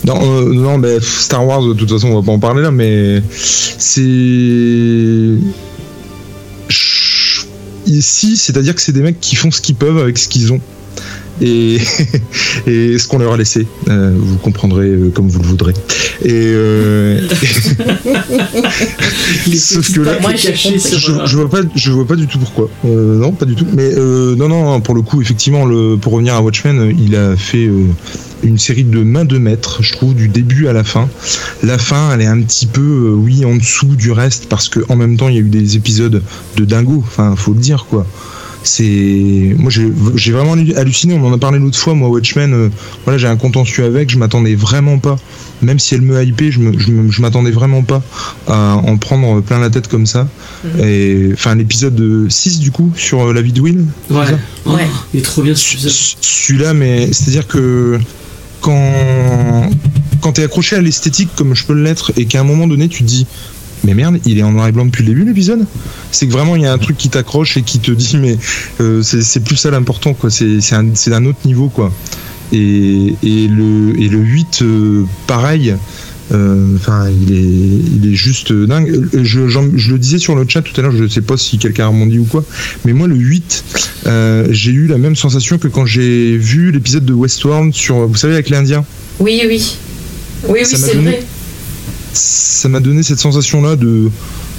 non, 0.04 0.18
euh, 0.22 0.52
non, 0.52 0.78
mais 0.78 0.98
Star 1.00 1.46
Wars, 1.46 1.62
de 1.62 1.74
toute 1.74 1.90
façon, 1.90 2.08
on 2.08 2.20
va 2.20 2.26
pas 2.26 2.32
en 2.32 2.38
parler 2.38 2.62
là, 2.62 2.70
mais 2.70 3.22
c'est. 3.30 4.00
Ici, 7.86 8.36
c'est-à-dire 8.36 8.74
que 8.74 8.80
c'est 8.80 8.92
des 8.92 9.02
mecs 9.02 9.20
qui 9.20 9.36
font 9.36 9.50
ce 9.50 9.60
qu'ils 9.60 9.74
peuvent 9.74 9.98
avec 9.98 10.18
ce 10.18 10.28
qu'ils 10.28 10.52
ont. 10.52 10.60
Et, 11.40 11.78
et 12.66 12.98
ce 12.98 13.08
qu'on 13.08 13.18
leur 13.18 13.32
a 13.32 13.36
laissé. 13.36 13.66
Euh, 13.88 14.14
vous 14.16 14.36
comprendrez 14.38 14.88
euh, 14.88 15.10
comme 15.10 15.28
vous 15.28 15.40
le 15.40 15.46
voudrez. 15.46 15.72
Et. 16.24 16.30
euh, 16.32 17.20
Sauf 19.54 19.92
que 19.92 20.00
là, 20.00 20.18
Moi, 20.20 20.36
sur, 20.36 20.54
je, 20.54 21.12
euh, 21.12 21.26
je 21.26 21.36
vois 21.36 21.50
pas, 21.50 21.60
je 21.74 21.90
vois 21.90 22.06
pas 22.06 22.16
du 22.16 22.26
tout 22.26 22.38
pourquoi. 22.38 22.68
Euh, 22.84 23.18
non, 23.18 23.32
pas 23.32 23.46
du 23.46 23.54
tout. 23.54 23.66
Mais 23.72 23.90
non, 23.94 24.48
non, 24.48 24.80
pour 24.80 24.94
le 24.94 25.02
coup, 25.02 25.20
effectivement, 25.20 25.64
le, 25.64 25.96
pour 25.96 26.12
revenir 26.12 26.34
à 26.34 26.42
Watchmen, 26.42 26.94
il 26.98 27.16
a 27.16 27.36
fait 27.36 27.68
une 28.42 28.58
série 28.58 28.84
de 28.84 29.02
main 29.02 29.24
de 29.24 29.38
maître, 29.38 29.82
je 29.82 29.92
trouve, 29.92 30.14
du 30.14 30.28
début 30.28 30.66
à 30.68 30.72
la 30.72 30.84
fin. 30.84 31.08
La 31.62 31.78
fin, 31.78 32.12
elle 32.14 32.22
est 32.22 32.26
un 32.26 32.40
petit 32.40 32.66
peu, 32.66 32.80
euh, 32.80 33.12
oui, 33.14 33.44
en 33.44 33.56
dessous 33.56 33.94
du 33.96 34.12
reste, 34.12 34.46
parce 34.48 34.68
que 34.68 34.80
en 34.88 34.96
même 34.96 35.16
temps, 35.16 35.28
il 35.28 35.34
y 35.34 35.38
a 35.38 35.42
eu 35.42 35.48
des 35.48 35.76
épisodes 35.76 36.22
de 36.56 36.64
dingo. 36.64 37.02
Enfin, 37.06 37.34
faut 37.36 37.52
le 37.52 37.60
dire, 37.60 37.86
quoi. 37.88 38.06
C'est, 38.62 39.54
moi, 39.58 39.70
j'ai 39.70 40.32
vraiment 40.32 40.52
halluciné. 40.76 41.14
On 41.14 41.26
en 41.26 41.32
a 41.32 41.38
parlé 41.38 41.58
l'autre 41.58 41.78
fois, 41.78 41.94
moi, 41.94 42.08
Watchmen. 42.08 42.52
euh, 42.52 42.68
voilà, 43.04 43.18
j'ai 43.18 43.26
un 43.26 43.36
contentieux 43.36 43.84
avec. 43.84 44.10
Je 44.10 44.18
m'attendais 44.18 44.54
vraiment 44.54 44.98
pas. 44.98 45.16
Même 45.62 45.78
si 45.78 45.94
elle 45.94 46.02
me 46.02 46.22
hypait, 46.22 46.50
je 46.50 46.58
me- 46.60 46.78
je 46.78 46.90
me- 46.90 47.10
je 47.10 47.20
m'attendais 47.22 47.50
vraiment 47.50 47.82
pas 47.82 48.02
à 48.46 48.74
en 48.76 48.96
prendre 48.96 49.40
plein 49.42 49.58
la 49.58 49.70
tête 49.70 49.88
comme 49.88 50.06
ça. 50.06 50.28
Et 50.82 51.30
enfin, 51.32 51.54
l'épisode 51.54 52.26
6 52.30 52.58
du 52.60 52.70
coup 52.70 52.92
sur 52.96 53.28
euh, 53.28 53.32
la 53.32 53.42
vie 53.42 53.52
de 53.52 53.60
Will. 53.60 53.84
Ouais. 54.10 54.18
Ouais. 54.66 54.86
Il 55.14 55.20
est 55.20 55.22
trop 55.22 55.42
bien 55.42 55.54
Celui-là, 55.54 56.74
mais 56.74 57.12
c'est-à-dire 57.12 57.46
que 57.46 57.98
quand 58.60 59.70
quand 60.20 60.32
t'es 60.32 60.42
accroché 60.44 60.76
à 60.76 60.82
l'esthétique 60.82 61.30
comme 61.34 61.54
je 61.54 61.64
peux 61.64 61.72
l'être 61.72 62.12
et 62.18 62.26
qu'à 62.26 62.40
un 62.40 62.44
moment 62.44 62.66
donné 62.66 62.88
tu 62.88 63.02
te 63.04 63.08
dis 63.08 63.26
mais 63.84 63.94
merde, 63.94 64.18
il 64.26 64.38
est 64.38 64.42
en 64.42 64.52
noir 64.52 64.68
et 64.68 64.72
blanc 64.72 64.84
depuis 64.84 65.02
le 65.04 65.08
début 65.14 65.24
l'épisode. 65.24 65.66
C'est 66.10 66.26
que 66.26 66.32
vraiment 66.32 66.56
il 66.56 66.62
y 66.62 66.66
a 66.66 66.72
un 66.72 66.78
truc 66.78 66.96
qui 66.96 67.08
t'accroche 67.08 67.56
et 67.56 67.62
qui 67.62 67.78
te 67.78 67.90
dit 67.92 68.16
mais 68.18 68.36
euh, 68.80 69.02
c'est 69.02 69.40
plus 69.44 69.56
ça 69.56 69.70
l'important 69.70 70.14
quoi. 70.14 70.30
C'est 70.30 70.60
c'est 70.60 70.74
un- 70.74 70.94
c'est 70.94 71.10
d'un 71.10 71.24
autre 71.26 71.38
niveau 71.44 71.68
quoi. 71.68 71.92
Et, 72.52 73.14
et 73.22 73.46
le 73.48 73.94
et 74.00 74.08
le 74.08 74.18
8 74.18 74.62
euh, 74.62 75.04
pareil. 75.26 75.74
euh, 76.32 76.76
Enfin, 76.76 77.08
il 77.10 77.32
est, 77.32 77.96
il 78.02 78.12
est 78.12 78.14
juste 78.14 78.52
dingue. 78.52 79.08
Je, 79.22 79.48
je 79.48 79.92
le 79.92 79.98
disais 79.98 80.18
sur 80.18 80.34
le 80.36 80.44
chat 80.48 80.62
tout 80.62 80.72
à 80.78 80.82
l'heure, 80.82 80.92
je 80.92 81.06
sais 81.08 81.20
pas 81.22 81.36
si 81.36 81.58
quelqu'un 81.58 81.84
a 81.84 81.88
rebondi 81.88 82.18
ou 82.18 82.24
quoi, 82.24 82.44
mais 82.84 82.92
moi 82.92 83.08
le 83.08 83.16
8, 83.16 83.64
euh, 84.06 84.46
j'ai 84.50 84.70
eu 84.72 84.86
la 84.86 84.98
même 84.98 85.16
sensation 85.16 85.58
que 85.58 85.66
quand 85.68 85.86
j'ai 85.86 86.36
vu 86.36 86.70
l'épisode 86.72 87.04
de 87.04 87.12
Westworld 87.12 87.72
sur, 87.74 88.06
vous 88.06 88.14
savez, 88.16 88.34
avec 88.34 88.48
l'Indien. 88.50 88.84
Oui, 89.18 89.42
oui. 89.46 89.76
Oui, 90.48 90.60
oui, 90.60 90.64
c'est 90.64 90.76
vrai. 91.02 91.22
Ça 92.12 92.68
m'a 92.68 92.80
donné 92.80 93.02
cette 93.02 93.18
sensation-là 93.20 93.76
de, 93.76 94.10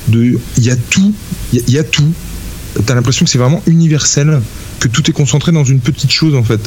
de, 0.08 0.40
il 0.58 0.64
y 0.64 0.70
a 0.72 0.76
tout, 0.76 1.14
il 1.54 1.70
y 1.70 1.78
a- 1.78 1.84
tout. 1.84 2.12
T'as 2.86 2.96
l'impression 2.96 3.26
que 3.26 3.32
c'est 3.32 3.38
vraiment 3.38 3.62
universel, 3.68 4.40
que 4.80 4.88
tout 4.88 5.10
est 5.10 5.14
concentré 5.14 5.52
dans 5.52 5.66
une 5.66 5.82
petite 5.82 6.12
chose 6.12 6.36
en 6.36 6.44
fait. 6.44 6.62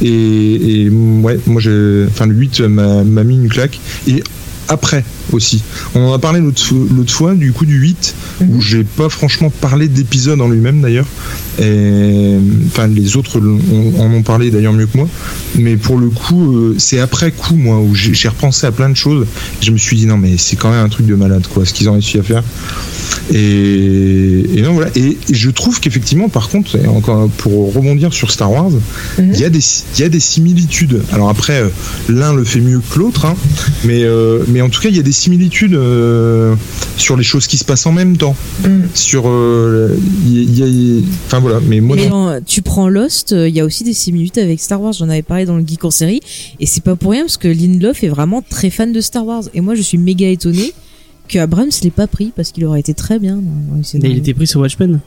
Et, 0.00 0.88
ouais, 0.90 1.38
moi 1.46 1.60
j'ai, 1.60 2.06
enfin 2.08 2.24
le 2.26 2.34
8 2.34 2.60
m'a 2.62 3.04
m'a 3.04 3.22
mis 3.22 3.34
une 3.36 3.48
claque. 3.50 3.78
Et 4.08 4.22
après 4.68 5.04
aussi, 5.32 5.62
on 5.94 6.00
en 6.08 6.12
a 6.12 6.18
parlé 6.18 6.40
l'autre 6.40 7.12
fois 7.12 7.34
du 7.34 7.52
coup 7.52 7.66
du 7.66 7.78
8 7.78 8.14
où 8.48 8.60
j'ai 8.60 8.84
pas 8.84 9.08
franchement 9.08 9.50
parlé 9.50 9.88
d'épisode 9.88 10.40
en 10.40 10.48
lui-même 10.48 10.80
d'ailleurs. 10.80 11.06
Et, 11.60 12.38
Enfin, 12.66 12.86
les 12.86 13.16
autres 13.16 13.38
en 13.40 14.12
ont 14.12 14.22
parlé 14.22 14.50
d'ailleurs 14.50 14.72
mieux 14.72 14.86
que 14.86 14.96
moi. 14.96 15.08
Mais 15.58 15.76
pour 15.76 15.98
le 15.98 16.08
coup, 16.08 16.56
euh, 16.56 16.74
c'est 16.78 17.00
après 17.00 17.30
coup, 17.30 17.54
moi, 17.54 17.78
où 17.78 17.94
j'ai 17.94 18.28
repensé 18.28 18.66
à 18.66 18.72
plein 18.72 18.88
de 18.88 18.96
choses. 18.96 19.26
Je 19.60 19.70
me 19.70 19.76
suis 19.76 19.96
dit, 19.96 20.06
non, 20.06 20.16
mais 20.16 20.38
c'est 20.38 20.56
quand 20.56 20.70
même 20.70 20.84
un 20.84 20.88
truc 20.88 21.06
de 21.06 21.14
malade, 21.14 21.46
quoi, 21.52 21.66
ce 21.66 21.74
qu'ils 21.74 21.88
ont 21.90 21.92
réussi 21.92 22.18
à 22.18 22.22
faire. 22.22 22.42
Et, 23.30 24.44
et 24.54 24.62
non, 24.62 24.72
voilà. 24.72 24.90
Et 24.96 25.18
je 25.30 25.50
trouve 25.50 25.80
qu'effectivement, 25.80 26.28
par 26.28 26.48
contre, 26.48 26.78
encore 26.88 27.28
pour 27.28 27.74
rebondir 27.74 28.12
sur 28.14 28.30
Star 28.30 28.50
Wars, 28.50 28.70
il 29.18 29.38
y, 29.38 29.44
a 29.44 29.50
des, 29.50 29.60
il 29.96 30.00
y 30.00 30.04
a 30.04 30.08
des 30.08 30.20
similitudes. 30.20 31.02
Alors 31.12 31.28
après, 31.28 31.60
euh, 31.60 31.68
l'un 32.08 32.32
le 32.32 32.44
fait 32.44 32.60
mieux 32.60 32.80
que 32.80 32.98
l'autre, 32.98 33.26
hein, 33.26 33.34
mais, 33.84 34.02
euh, 34.04 34.44
mais 34.48 34.61
en 34.62 34.68
tout 34.68 34.80
cas, 34.80 34.88
il 34.88 34.96
y 34.96 35.00
a 35.00 35.02
des 35.02 35.12
similitudes 35.12 35.74
euh, 35.74 36.54
sur 36.96 37.16
les 37.16 37.22
choses 37.24 37.46
qui 37.46 37.58
se 37.58 37.64
passent 37.64 37.86
en 37.86 37.92
même 37.92 38.16
temps. 38.16 38.34
Sur. 38.94 39.24
euh, 39.28 39.96
il 40.26 40.58
y 40.58 40.62
a- 40.62 40.66
il 40.66 40.98
y 40.98 41.00
a- 41.00 41.02
enfin 41.26 41.40
voilà, 41.40 41.60
mais 41.66 41.80
moi. 41.80 41.96
Mais 41.96 42.08
quand 42.08 42.40
tu 42.46 42.62
prends 42.62 42.88
Lost, 42.88 43.32
euh, 43.32 43.48
il 43.48 43.54
y 43.54 43.60
a 43.60 43.64
aussi 43.64 43.84
des 43.84 43.92
similitudes 43.92 44.42
avec 44.42 44.60
Star 44.60 44.80
Wars. 44.80 44.92
J'en 44.92 45.08
avais 45.08 45.22
parlé 45.22 45.44
dans 45.44 45.56
le 45.56 45.66
Geek 45.66 45.84
en 45.84 45.90
série. 45.90 46.20
Et 46.60 46.66
c'est 46.66 46.82
pas 46.82 46.96
pour 46.96 47.10
rien 47.12 47.22
parce 47.22 47.36
que 47.36 47.48
Lindelof 47.48 48.02
est 48.04 48.08
vraiment 48.08 48.42
très 48.42 48.70
fan 48.70 48.92
de 48.92 49.00
Star 49.00 49.26
Wars. 49.26 49.44
Et 49.54 49.60
moi, 49.60 49.74
je 49.74 49.82
suis 49.82 49.98
méga 49.98 50.28
étonné 50.28 50.72
que 51.28 51.38
Abrams 51.38 51.70
l'ait 51.82 51.90
pas 51.90 52.06
pris 52.06 52.32
parce 52.34 52.52
qu'il 52.52 52.64
aurait 52.64 52.80
été 52.80 52.94
très 52.94 53.18
bien. 53.18 53.36
dans- 53.36 53.76
Mais 53.76 53.82
scénarios. 53.84 54.14
il 54.14 54.18
était 54.18 54.34
pris 54.34 54.46
sur 54.46 54.60
Watchmen. 54.60 55.00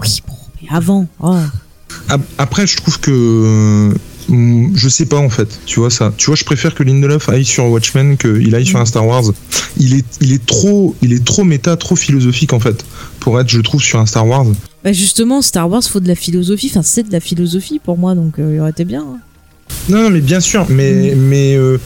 Oui, 0.00 0.22
bon, 0.26 0.34
mais 0.62 0.68
avant. 0.70 1.06
oh. 1.22 1.34
Ap- 2.08 2.20
Après, 2.38 2.66
je 2.66 2.76
trouve 2.76 3.00
que. 3.00 3.92
Euh, 4.30 4.34
mm, 4.34 4.72
Je 4.74 4.88
sais 4.88 5.06
pas 5.06 5.18
en 5.18 5.28
fait, 5.30 5.48
tu 5.66 5.80
vois 5.80 5.90
ça. 5.90 6.12
Tu 6.16 6.26
vois, 6.26 6.36
je 6.36 6.44
préfère 6.44 6.74
que 6.74 6.82
Lindelof 6.82 7.28
aille 7.28 7.44
sur 7.44 7.66
Watchmen 7.66 8.16
qu'il 8.16 8.54
aille 8.54 8.66
sur 8.66 8.78
un 8.80 8.86
Star 8.86 9.06
Wars. 9.06 9.24
Il 9.78 9.94
est, 9.94 10.04
il 10.20 10.32
est 10.32 10.44
trop, 10.44 10.94
il 11.02 11.12
est 11.12 11.24
trop 11.24 11.44
méta, 11.44 11.76
trop 11.76 11.96
philosophique 11.96 12.52
en 12.52 12.60
fait, 12.60 12.84
pour 13.20 13.38
être, 13.40 13.48
je 13.48 13.60
trouve, 13.60 13.82
sur 13.82 13.98
un 14.00 14.06
Star 14.06 14.26
Wars. 14.26 14.46
Bah 14.84 14.92
justement, 14.92 15.42
Star 15.42 15.68
Wars, 15.70 15.82
faut 15.82 16.00
de 16.00 16.08
la 16.08 16.14
philosophie. 16.14 16.68
Enfin, 16.70 16.82
c'est 16.82 17.06
de 17.06 17.12
la 17.12 17.20
philosophie 17.20 17.80
pour 17.82 17.98
moi, 17.98 18.14
donc 18.14 18.38
euh, 18.38 18.52
il 18.54 18.60
aurait 18.60 18.70
été 18.70 18.84
bien. 18.84 19.02
hein. 19.02 19.18
Non, 19.90 20.02
non, 20.04 20.10
mais 20.10 20.20
bien 20.20 20.40
sûr, 20.40 20.66
mais, 20.70 21.14
mais 21.14 21.54
euh, 21.56 21.78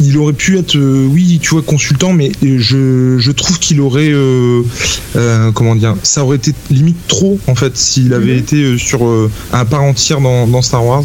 il 0.00 0.18
aurait 0.18 0.34
pu 0.34 0.58
être, 0.58 0.76
euh, 0.76 1.06
oui, 1.10 1.38
tu 1.42 1.50
vois, 1.50 1.62
consultant, 1.62 2.12
mais 2.12 2.32
je, 2.42 3.16
je 3.18 3.30
trouve 3.32 3.58
qu'il 3.58 3.80
aurait, 3.80 4.10
euh, 4.12 4.62
comment 5.54 5.74
dire, 5.74 5.94
ça 6.02 6.22
aurait 6.24 6.36
été 6.36 6.52
limite 6.70 6.98
trop, 7.06 7.38
en 7.46 7.54
fait, 7.54 7.76
s'il 7.78 8.12
avait 8.12 8.36
été 8.36 8.56
euh, 8.62 8.78
sur 8.78 9.00
un 9.52 9.64
part 9.64 9.82
entière 9.82 10.20
dans, 10.20 10.46
dans 10.46 10.60
Star 10.62 10.84
Wars. 10.84 11.04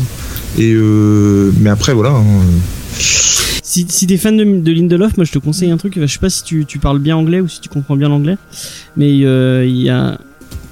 Et 0.58 0.72
euh, 0.74 1.52
mais 1.60 1.70
après, 1.70 1.94
voilà. 1.94 2.12
hein, 2.12 2.24
Si, 3.00 3.86
si 3.90 4.06
t'es 4.08 4.18
fan 4.18 4.38
de, 4.38 4.44
de 4.44 4.72
Lindelof, 4.72 5.18
moi 5.18 5.26
je 5.26 5.32
te 5.32 5.40
conseille 5.40 5.72
un 5.72 5.78
truc. 5.78 5.98
Je 6.00 6.06
sais 6.06 6.20
pas 6.20 6.30
si 6.30 6.44
tu, 6.44 6.66
tu 6.66 6.80
parles 6.80 7.00
bien 7.00 7.16
anglais 7.18 7.42
ou 7.42 7.48
si 7.48 7.60
tu 7.60 7.70
comprends 7.70 7.96
bien 7.96 8.10
l'anglais, 8.10 8.38
mais 8.96 9.10
euh, 9.24 9.66
il 9.66 9.82
y 9.82 9.90
a. 9.90 10.20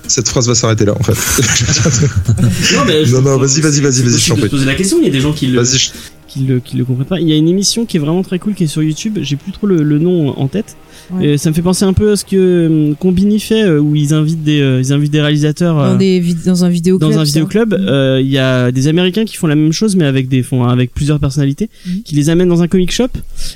cette 0.07 0.27
phrase 0.29 0.47
va 0.47 0.53
s'arrêter 0.55 0.85
là, 0.85 0.93
en 0.99 1.03
fait. 1.03 1.13
Non, 2.75 2.85
mais 2.85 3.05
je- 3.05 3.15
Non, 3.15 3.21
non, 3.23 3.37
vas-y, 3.37 3.61
vas-y, 3.61 3.81
vas-y, 3.81 4.03
vas-y, 4.03 4.19
je 4.19 4.27
t'en 4.29 4.35
prie. 4.35 4.43
se 4.43 4.49
poser 4.49 4.65
la 4.65 4.75
question. 4.75 4.97
Il 4.99 5.05
y 5.05 5.07
a 5.07 5.11
des 5.11 5.19
gens 5.21 5.33
qui 5.33 5.47
le, 5.47 5.61
Vas-y, 5.61 5.77
je- 5.77 5.89
qui 6.31 6.41
le, 6.41 6.61
le 6.75 6.85
comprennent 6.85 7.07
pas. 7.07 7.19
Il 7.19 7.27
y 7.27 7.33
a 7.33 7.35
une 7.35 7.47
émission 7.49 7.85
qui 7.85 7.97
est 7.97 7.99
vraiment 7.99 8.23
très 8.23 8.39
cool 8.39 8.53
qui 8.53 8.63
est 8.63 8.67
sur 8.67 8.81
YouTube. 8.83 9.19
J'ai 9.21 9.35
plus 9.35 9.51
trop 9.51 9.67
le, 9.67 9.83
le 9.83 9.99
nom 9.99 10.29
en 10.39 10.47
tête. 10.47 10.77
Ouais. 11.11 11.37
Ça 11.37 11.49
me 11.49 11.55
fait 11.55 11.61
penser 11.61 11.83
un 11.83 11.91
peu 11.93 12.11
à 12.11 12.15
ce 12.15 12.23
que 12.23 12.67
hum, 12.91 12.95
Combini 12.95 13.39
fait, 13.39 13.63
euh, 13.63 13.79
où 13.79 13.95
ils 13.95 14.13
invitent 14.13 14.43
des, 14.43 14.61
euh, 14.61 14.79
ils 14.79 14.93
invitent 14.93 15.11
des 15.11 15.19
réalisateurs. 15.21 15.77
euh, 15.79 15.91
Dans, 15.91 15.97
des 15.97 16.19
vid- 16.21 16.45
dans 16.45 16.63
un 16.63 16.69
vidéo 16.69 16.97
dans 16.99 17.19
un 17.19 17.23
vidéoclub, 17.23 17.73
euh, 17.73 18.19
il 18.23 18.29
y 18.29 18.37
a 18.37 18.71
des 18.71 18.87
Américains 18.87 19.25
qui 19.25 19.35
font 19.35 19.47
la 19.47 19.55
même 19.55 19.73
chose 19.73 19.95
mais 19.97 20.05
avec 20.05 20.29
des 20.29 20.41
font 20.41 20.63
avec 20.63 20.93
plusieurs 20.93 21.19
personnalités, 21.19 21.69
Mhm. 21.85 22.03
qui 22.03 22.15
les 22.15 22.29
amènent 22.29 22.47
dans 22.49 22.61
un 22.61 22.67
comic 22.69 22.91
shop 22.93 23.09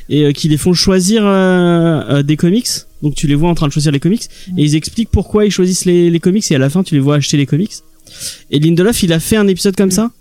et 0.10 0.26
euh, 0.26 0.32
qui 0.34 0.50
les 0.50 0.58
font 0.58 0.74
choisir 0.74 1.22
euh, 1.26 2.02
euh, 2.10 2.24
des 2.24 2.36
comics. 2.36 2.68
Donc 3.04 3.16
tu 3.16 3.28
les 3.28 3.36
vois 3.36 3.50
en 3.50 3.56
train 3.56 3.68
de 3.68 3.72
choisir 3.74 3.92
les 3.94 4.00
comics 4.02 4.24
et 4.58 4.64
ils 4.64 4.76
expliquent 4.76 5.10
pourquoi 5.12 5.46
ils 5.46 5.52
choisissent 5.52 5.86
les, 5.86 6.10
les 6.10 6.20
comics 6.20 6.50
et 6.52 6.56
à 6.56 6.60
la 6.60 6.70
fin 6.70 6.84
tu 6.84 6.96
les 6.96 7.00
vois 7.02 7.16
acheter 7.16 7.38
les 7.38 7.46
comics. 7.46 7.72
Et 8.52 8.60
Lindelof 8.60 9.04
il 9.04 9.14
a 9.14 9.20
fait 9.20 9.38
un 9.38 9.48
épisode 9.48 9.76
comme 9.76 9.92
ça. 9.92 10.12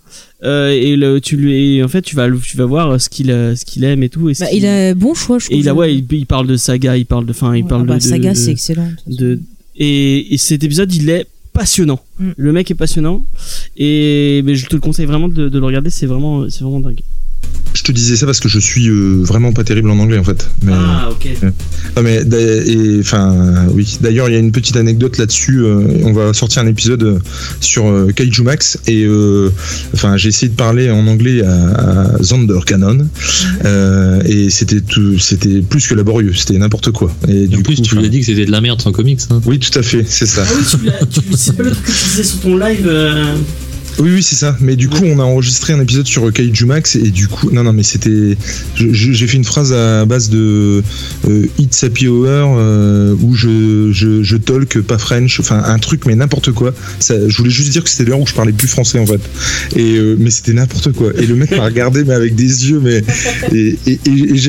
Euh, 0.45 0.69
et 0.71 0.95
le, 0.97 1.21
tu 1.23 1.37
lui 1.39 1.77
et 1.77 1.83
en 1.83 1.89
fait 1.89 2.03
tu 2.03 2.15
vas 2.17 2.29
tu 2.43 2.57
vas 2.59 2.67
voir 2.67 3.01
ce 3.01 3.09
qu'il 3.09 3.31
euh, 3.31 3.57
ce 3.57 3.65
qu'il 3.65 3.83
aime 3.83 4.03
et 4.03 4.11
tout 4.11 4.29
et 4.29 4.35
Bah, 4.39 4.47
il 4.53 4.67
a 4.67 4.93
bon 4.95 5.15
choix, 5.15 5.39
je 5.39 5.47
et 5.47 5.49
trouve. 5.51 5.61
il 5.61 5.69
a 5.71 5.75
ouais 5.75 5.95
il, 5.95 6.05
il 6.13 6.27
parle 6.27 6.47
de 6.47 6.57
saga 6.57 6.99
il 6.99 7.07
parle 7.07 7.25
de 7.25 7.33
fin 7.33 7.57
il 7.57 7.63
Ouais, 7.63 7.69
parle 7.69 7.83
ah 7.85 7.87
bah, 7.87 7.95
de, 7.95 8.01
de- 8.03 8.09
Saga, 8.09 8.31
de- 8.33 8.37
c'est 8.37 8.51
excellent. 8.51 8.91
de 9.07 9.41
et, 9.77 10.35
et 10.35 10.37
cet 10.37 10.63
épisode 10.63 10.93
il 10.95 11.09
est 11.09 11.27
passionnant 11.55 12.01
Mm. 12.21 12.31
le 12.37 12.53
mec 12.53 12.71
est 12.71 12.75
passionnant 12.75 13.25
et 13.77 14.43
mais 14.45 14.55
je 14.55 14.67
te 14.67 14.75
le 14.75 14.81
conseille 14.81 15.07
vraiment 15.07 15.29
de, 15.29 15.49
de 15.49 15.59
le 15.59 15.65
regarder 15.65 15.89
c'est 15.91 16.07
vraiment 16.07 16.49
c'est 16.51 16.63
vraiment 16.63 16.81
dingue 16.81 17.01
je 17.75 17.83
te 17.83 17.91
disais 17.93 18.17
ça 18.17 18.25
parce 18.25 18.39
que 18.41 18.49
je 18.49 18.59
suis 18.61 18.89
euh, 18.89 19.21
vraiment 19.25 19.53
pas 19.53 19.65
terrible 19.65 19.91
en 19.91 19.99
anglais, 19.99 20.17
en 20.19 20.25
fait. 20.25 20.49
Mais, 20.63 20.73
ah 20.75 21.09
ok 21.11 21.29
Non, 21.97 22.03
mais 22.03 22.23
et 22.23 23.01
enfin 23.01 23.67
oui. 23.73 23.99
D'ailleurs, 24.01 24.29
il 24.29 24.33
y 24.33 24.37
a 24.37 24.39
une 24.39 24.53
petite 24.53 24.77
anecdote 24.77 25.19
là-dessus. 25.19 25.59
euh, 25.59 25.81
on 26.05 26.13
va 26.13 26.33
sortir 26.33 26.63
un 26.63 26.67
épisode 26.69 27.03
euh, 27.03 27.19
sur 27.61 27.87
euh, 27.89 28.13
Kaiju 28.15 28.43
Max 28.43 28.79
et 28.87 29.05
euh, 29.05 29.51
enfin 29.93 30.17
j'ai 30.17 30.29
essayé 30.29 30.49
de 30.49 30.55
parler 30.57 30.91
en 30.91 31.07
anglais 31.09 31.43
à, 31.45 32.13
à 32.17 32.23
Zander 32.23 32.61
Cannon 32.65 33.07
euh, 33.65 34.23
et 34.25 34.51
c'était 34.51 34.81
tout, 34.81 35.19
c'était 35.19 35.61
plus 35.61 35.87
que 35.87 35.95
laborieux. 35.95 36.33
C'était 36.35 36.59
n'importe 36.59 36.91
quoi. 36.93 37.13
Et 37.29 37.43
Et 37.45 37.47
du 37.49 37.57
en 37.57 37.63
plus, 37.63 37.77
coup, 37.77 37.83
tu 37.83 37.97
lui 37.97 38.07
as 38.07 38.09
dit 38.09 38.21
que 38.21 38.27
c'était 38.27 38.47
de 38.47 38.53
la 38.53 38.61
merde 38.61 38.81
sans 38.81 38.93
comics. 38.93 39.21
Hein. 39.31 39.41
oui, 39.47 39.59
tout 39.59 39.77
à 39.79 39.83
fait, 39.83 40.05
c'est 40.09 40.27
ça. 40.27 40.45
ah 40.49 40.53
oui 40.57 40.65
tu, 40.71 40.87
l'as- 40.87 41.07
tu 41.07 41.21
c'est 41.37 41.57
pas 41.57 41.65
le 41.65 41.71
truc 41.73 41.85
que 41.85 41.91
tu 41.91 42.05
disais 42.11 42.25
sur 42.25 42.41
ton 42.41 42.57
live 42.57 42.87
euh, 42.87 43.35
Oui, 43.99 44.11
oui, 44.15 44.23
c'est 44.23 44.35
ça. 44.35 44.57
Mais 44.61 44.77
du 44.77 44.89
coup, 44.89 45.05
on 45.05 45.19
a 45.19 45.23
enregistré 45.23 45.73
un 45.73 45.81
épisode 45.81 46.07
sur 46.07 46.33
Kaiju 46.33 46.67
Max 46.67 46.97
et 46.97 47.11
du 47.11 47.29
coup, 47.29 47.51
non, 47.51 47.63
non, 47.63 47.73
mais 47.73 47.83
c'était. 47.83 48.37
J'ai 48.77 49.27
fait 49.27 49.37
une 49.37 49.45
phrase 49.45 49.73
à 49.73 50.05
base 50.05 50.31
de 50.31 50.83
euh, 51.29 51.47
It's 51.59 51.83
Happy 51.85 52.09
Hour 52.09 52.57
euh, 52.59 53.15
où 53.23 53.35
je, 53.35 53.91
je, 53.93 54.23
je 54.23 54.37
talk 54.37 54.81
pas 54.81 54.99
French, 54.99 55.39
enfin 55.41 55.63
un 55.65 55.79
truc, 55.79 56.07
mais 56.07 56.15
n'importe 56.17 56.53
quoi. 56.53 56.75
Ça, 56.99 57.15
je 57.29 57.37
voulais 57.37 57.51
juste 57.51 57.71
dire 57.71 57.85
que 57.85 57.91
c'était 57.91 58.05
l'heure 58.11 58.21
où 58.21 58.27
je 58.27 58.35
parlais 58.35 58.53
plus 58.53 58.69
français 58.69 58.99
en 58.99 59.07
fait. 59.07 59.21
Et 59.77 59.97
euh, 59.97 60.17
mais 60.19 60.31
c'était 60.31 60.53
n'importe 60.55 60.93
quoi. 60.93 61.13
Et 61.17 61.27
le 61.27 61.35
mec 61.37 61.51
m'a 61.53 61.65
regardé, 61.65 62.05
mais 62.05 62.15
avec 62.15 62.35
des 62.35 62.71
yeux, 62.71 62.81
mais. 62.81 63.03
Et, 63.53 63.79
et- 63.87 63.99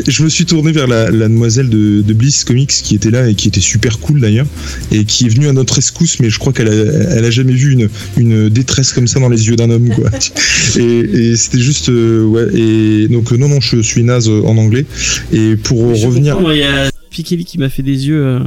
je, 0.07 0.23
me 0.23 0.30
suis 0.30 0.45
tourné 0.45 0.72
vers 0.72 0.88
la, 0.88 1.11
la 1.11 1.27
demoiselle 1.27 1.69
de, 1.69 2.01
de 2.01 2.13
Bliss 2.13 2.43
Comics 2.43 2.69
qui 2.69 2.95
était 2.95 3.11
là 3.11 3.27
et 3.30 3.35
qui 3.35 3.47
était 3.47 3.59
super 3.61 3.99
cool 3.99 4.19
d'ailleurs 4.22 4.47
et 4.91 5.03
qui 5.05 5.26
est 5.26 5.30
venue 5.30 5.47
à 5.47 5.53
notre 5.53 5.76
rescousse, 5.76 6.19
mais 6.19 6.30
je 6.30 6.39
crois 6.39 6.53
qu'elle 6.53 6.67
a, 6.69 6.72
elle 6.72 7.26
a 7.26 7.31
jamais 7.31 7.53
vu 7.53 7.73
une, 7.73 7.89
une 8.17 8.49
détresse 8.49 8.93
comme 8.93 9.07
ça 9.07 9.19
dans 9.19 9.30
les 9.30 9.35
yeux 9.36 9.56
d'un 9.56 9.70
homme, 9.70 9.90
quoi. 9.90 10.10
et 10.78 10.82
et 10.82 11.36
c'était 11.36 11.60
juste, 11.60 11.90
euh, 11.90 12.26
ouais. 12.26 12.48
Et 12.53 13.07
donc 13.07 13.32
euh, 13.32 13.38
non, 13.38 13.48
non, 13.48 13.60
je 13.62 13.82
suis 13.82 14.03
naze 14.03 14.30
euh, 14.30 14.41
en 14.44 14.57
anglais. 14.57 14.86
Et 15.32 15.56
pour 15.56 15.95
Je 15.95 16.06
revenir, 16.06 16.38
Il 16.52 16.57
y 16.57 16.64
a 16.64 16.91
Pikeli 17.10 17.45
qui 17.45 17.57
m'a 17.57 17.70
fait 17.70 17.84
des 17.84 18.07
yeux 18.07 18.26
euh, 18.26 18.40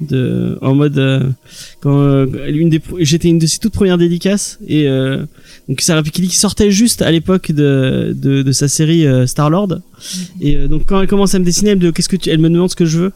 de, 0.00 0.58
en 0.62 0.74
mode 0.74 0.98
euh, 0.98 1.28
quand 1.80 1.98
euh, 2.00 2.26
une 2.48 2.70
des, 2.70 2.80
j'étais 3.00 3.28
une 3.28 3.38
de 3.38 3.46
ses 3.46 3.58
toutes 3.58 3.74
premières 3.74 3.98
dédicaces 3.98 4.58
et 4.66 4.88
euh, 4.88 5.24
donc 5.68 5.80
Sarah 5.80 6.02
Pikeli 6.02 6.28
qui 6.28 6.36
sortait 6.36 6.70
juste 6.70 7.02
à 7.02 7.10
l'époque 7.10 7.52
de, 7.52 8.14
de, 8.14 8.42
de 8.42 8.52
sa 8.52 8.68
série 8.68 9.06
Star 9.26 9.50
Lord 9.50 9.80
et 10.40 10.56
euh, 10.56 10.68
donc 10.68 10.82
quand 10.86 11.00
elle 11.00 11.08
commence 11.08 11.34
à 11.34 11.38
me 11.38 11.44
dessiner, 11.44 11.70
elle 11.70 11.78
me, 11.78 11.86
dit, 11.86 11.92
qu'est-ce 11.92 12.08
que 12.08 12.16
tu, 12.16 12.30
elle 12.30 12.38
me 12.38 12.50
demande 12.50 12.70
ce 12.70 12.76
que 12.76 12.86
je 12.86 12.98
veux 12.98 13.12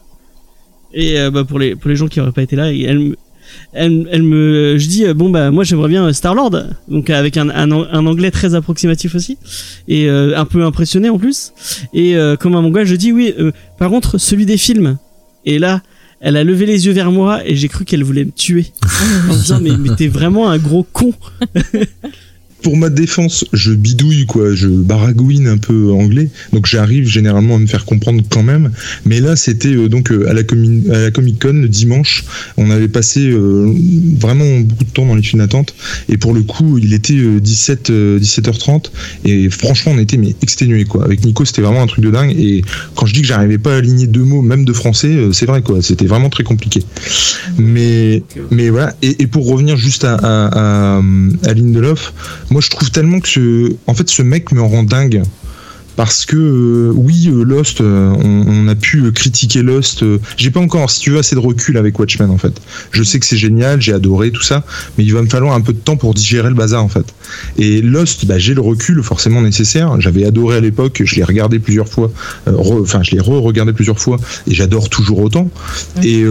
et 0.93 1.19
euh, 1.19 1.31
bah, 1.31 1.43
pour 1.43 1.59
les 1.59 1.75
pour 1.75 1.89
les 1.89 1.95
gens 1.95 2.07
qui 2.07 2.19
auraient 2.19 2.31
pas 2.31 2.41
été 2.41 2.55
là, 2.55 2.71
et 2.71 2.81
elle 2.81 2.99
me 2.99 3.15
elle, 3.73 4.07
elle 4.11 4.23
me 4.23 4.77
je 4.77 4.87
dis 4.87 5.05
euh, 5.05 5.13
bon 5.13 5.29
bah 5.29 5.51
moi 5.51 5.63
j'aimerais 5.63 5.89
bien 5.89 6.11
Star 6.13 6.35
Lord 6.35 6.55
donc 6.87 7.09
avec 7.09 7.37
un, 7.37 7.49
un, 7.49 7.71
an- 7.71 7.87
un 7.91 8.05
anglais 8.05 8.31
très 8.31 8.55
approximatif 8.55 9.15
aussi. 9.15 9.37
Et 9.87 10.09
euh, 10.09 10.37
un 10.37 10.45
peu 10.45 10.63
impressionné 10.63 11.09
en 11.09 11.17
plus. 11.17 11.53
Et 11.93 12.15
euh, 12.15 12.35
comme 12.35 12.55
un 12.55 12.61
mongol 12.61 12.85
je 12.85 12.95
dis 12.95 13.11
oui 13.11 13.33
euh, 13.39 13.51
par 13.77 13.89
contre 13.89 14.17
celui 14.17 14.45
des 14.45 14.57
films. 14.57 14.97
Et 15.45 15.59
là 15.59 15.81
elle 16.19 16.37
a 16.37 16.43
levé 16.43 16.65
les 16.67 16.85
yeux 16.85 16.91
vers 16.93 17.11
moi 17.11 17.41
et 17.47 17.55
j'ai 17.55 17.67
cru 17.67 17.83
qu'elle 17.85 18.03
voulait 18.03 18.25
me 18.25 18.31
tuer. 18.31 18.67
En 19.29 19.33
me 19.33 19.39
disant 19.39 19.59
mais, 19.61 19.71
mais 19.77 19.95
t'es 19.95 20.07
vraiment 20.07 20.49
un 20.49 20.57
gros 20.57 20.83
con 20.91 21.13
pour 22.61 22.77
ma 22.77 22.89
défense, 22.89 23.45
je 23.53 23.71
bidouille 23.73 24.25
quoi, 24.25 24.53
je 24.53 24.67
baragouine 24.67 25.47
un 25.47 25.57
peu 25.57 25.91
anglais, 25.91 26.29
donc 26.53 26.65
j'arrive 26.67 27.07
généralement 27.07 27.55
à 27.55 27.59
me 27.59 27.67
faire 27.67 27.85
comprendre 27.85 28.21
quand 28.29 28.43
même. 28.43 28.71
Mais 29.05 29.19
là, 29.19 29.35
c'était 29.35 29.73
euh, 29.73 29.89
donc 29.89 30.11
euh, 30.11 30.29
à 30.29 30.33
la, 30.33 30.41
à 30.95 30.99
la 30.99 31.11
Comic 31.11 31.41
Con 31.41 31.53
le 31.53 31.67
dimanche, 31.67 32.23
on 32.57 32.69
avait 32.69 32.87
passé 32.87 33.29
euh, 33.29 33.73
vraiment 34.19 34.59
beaucoup 34.61 34.83
de 34.83 34.89
temps 34.89 35.05
dans 35.05 35.15
les 35.15 35.23
files 35.23 35.39
d'attente, 35.39 35.73
et 36.09 36.17
pour 36.17 36.33
le 36.33 36.43
coup, 36.43 36.77
il 36.77 36.93
était 36.93 37.17
euh, 37.17 37.39
17 37.39 37.89
euh, 37.89 38.19
17h30, 38.19 38.91
et 39.25 39.49
franchement, 39.49 39.93
on 39.95 39.99
était 39.99 40.17
mais 40.17 40.35
quoi. 40.85 41.05
Avec 41.05 41.23
Nico, 41.25 41.45
c'était 41.45 41.61
vraiment 41.61 41.81
un 41.81 41.87
truc 41.87 42.03
de 42.03 42.11
dingue. 42.11 42.35
Et 42.37 42.63
quand 42.95 43.05
je 43.05 43.13
dis 43.13 43.21
que 43.21 43.27
j'arrivais 43.27 43.57
pas 43.57 43.73
à 43.73 43.77
aligner 43.77 44.07
deux 44.07 44.23
mots, 44.23 44.41
même 44.41 44.65
de 44.65 44.73
français, 44.73 45.29
c'est 45.33 45.45
vrai 45.45 45.61
quoi. 45.61 45.81
C'était 45.81 46.05
vraiment 46.05 46.29
très 46.29 46.43
compliqué. 46.43 46.83
Mais 47.57 48.23
mais 48.51 48.69
voilà. 48.69 48.95
Et, 49.01 49.23
et 49.23 49.27
pour 49.27 49.47
revenir 49.47 49.77
juste 49.77 50.03
à, 50.03 50.15
à, 50.15 50.97
à, 50.97 51.01
à 51.45 51.53
Lindelof, 51.53 52.13
moi 52.51 52.61
je 52.61 52.69
trouve 52.69 52.91
tellement 52.91 53.19
que 53.19 53.29
ce, 53.29 53.75
en 53.87 53.93
fait, 53.93 54.09
ce 54.09 54.21
mec 54.21 54.51
me 54.51 54.61
rend 54.61 54.83
dingue. 54.83 55.23
Parce 56.01 56.25
que 56.25 56.35
euh, 56.35 56.91
oui, 56.95 57.27
euh, 57.27 57.43
Lost, 57.43 57.79
euh, 57.79 58.11
on, 58.17 58.43
on 58.47 58.67
a 58.67 58.73
pu 58.73 59.11
critiquer 59.11 59.61
Lost. 59.61 60.03
j'ai 60.35 60.49
pas 60.49 60.59
encore, 60.59 60.89
si 60.89 60.99
tu 60.99 61.11
veux, 61.11 61.19
assez 61.19 61.35
de 61.35 61.39
recul 61.39 61.77
avec 61.77 61.99
Watchmen 61.99 62.31
en 62.31 62.39
fait. 62.39 62.59
Je 62.89 63.03
sais 63.03 63.19
que 63.19 63.25
c'est 63.27 63.37
génial, 63.37 63.79
j'ai 63.79 63.93
adoré 63.93 64.31
tout 64.31 64.41
ça, 64.41 64.65
mais 64.97 65.03
il 65.03 65.13
va 65.13 65.21
me 65.21 65.27
falloir 65.29 65.53
un 65.53 65.61
peu 65.61 65.73
de 65.73 65.77
temps 65.77 65.97
pour 65.97 66.15
digérer 66.15 66.49
le 66.49 66.55
bazar 66.55 66.83
en 66.83 66.87
fait. 66.87 67.05
Et 67.59 67.83
Lost, 67.83 68.25
bah, 68.25 68.39
j'ai 68.39 68.55
le 68.55 68.61
recul 68.61 69.03
forcément 69.03 69.43
nécessaire. 69.43 70.01
J'avais 70.01 70.25
adoré 70.25 70.57
à 70.57 70.59
l'époque, 70.59 71.03
je 71.05 71.15
l'ai 71.17 71.23
regardé 71.23 71.59
plusieurs 71.59 71.87
fois, 71.87 72.11
enfin 72.47 73.03
je 73.03 73.11
l'ai 73.11 73.19
re-regardé 73.19 73.71
plusieurs 73.71 73.99
fois, 73.99 74.17
et 74.47 74.55
j'adore 74.55 74.89
toujours 74.89 75.19
autant. 75.19 75.51
Et, 76.01 76.25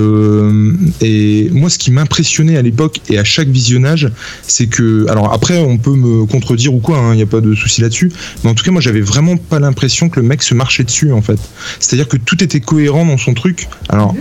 et 1.00 1.48
moi, 1.52 1.70
ce 1.70 1.78
qui 1.78 1.92
m'impressionnait 1.92 2.56
à 2.56 2.62
l'époque 2.62 3.00
et 3.08 3.20
à 3.20 3.24
chaque 3.24 3.48
visionnage, 3.48 4.10
c'est 4.48 4.66
que, 4.66 5.06
alors 5.08 5.32
après, 5.32 5.60
on 5.60 5.78
peut 5.78 5.94
me 5.94 6.26
contredire 6.26 6.74
ou 6.74 6.80
quoi, 6.80 7.10
il 7.12 7.16
n'y 7.16 7.22
a 7.22 7.26
pas 7.26 7.40
de 7.40 7.54
souci 7.54 7.82
là-dessus, 7.82 8.10
mais 8.42 8.50
en 8.50 8.54
tout 8.54 8.64
cas, 8.64 8.72
moi, 8.72 8.80
j'avais 8.80 9.00
vraiment 9.00 9.36
pas 9.36 9.59
l'impression 9.60 10.08
que 10.08 10.20
le 10.20 10.26
mec 10.26 10.42
se 10.42 10.54
marchait 10.54 10.84
dessus, 10.84 11.12
en 11.12 11.22
fait. 11.22 11.38
C'est-à-dire 11.78 12.08
que 12.08 12.16
tout 12.16 12.42
était 12.42 12.60
cohérent 12.60 13.04
dans 13.04 13.18
son 13.18 13.34
truc. 13.34 13.68
Alors. 13.88 14.14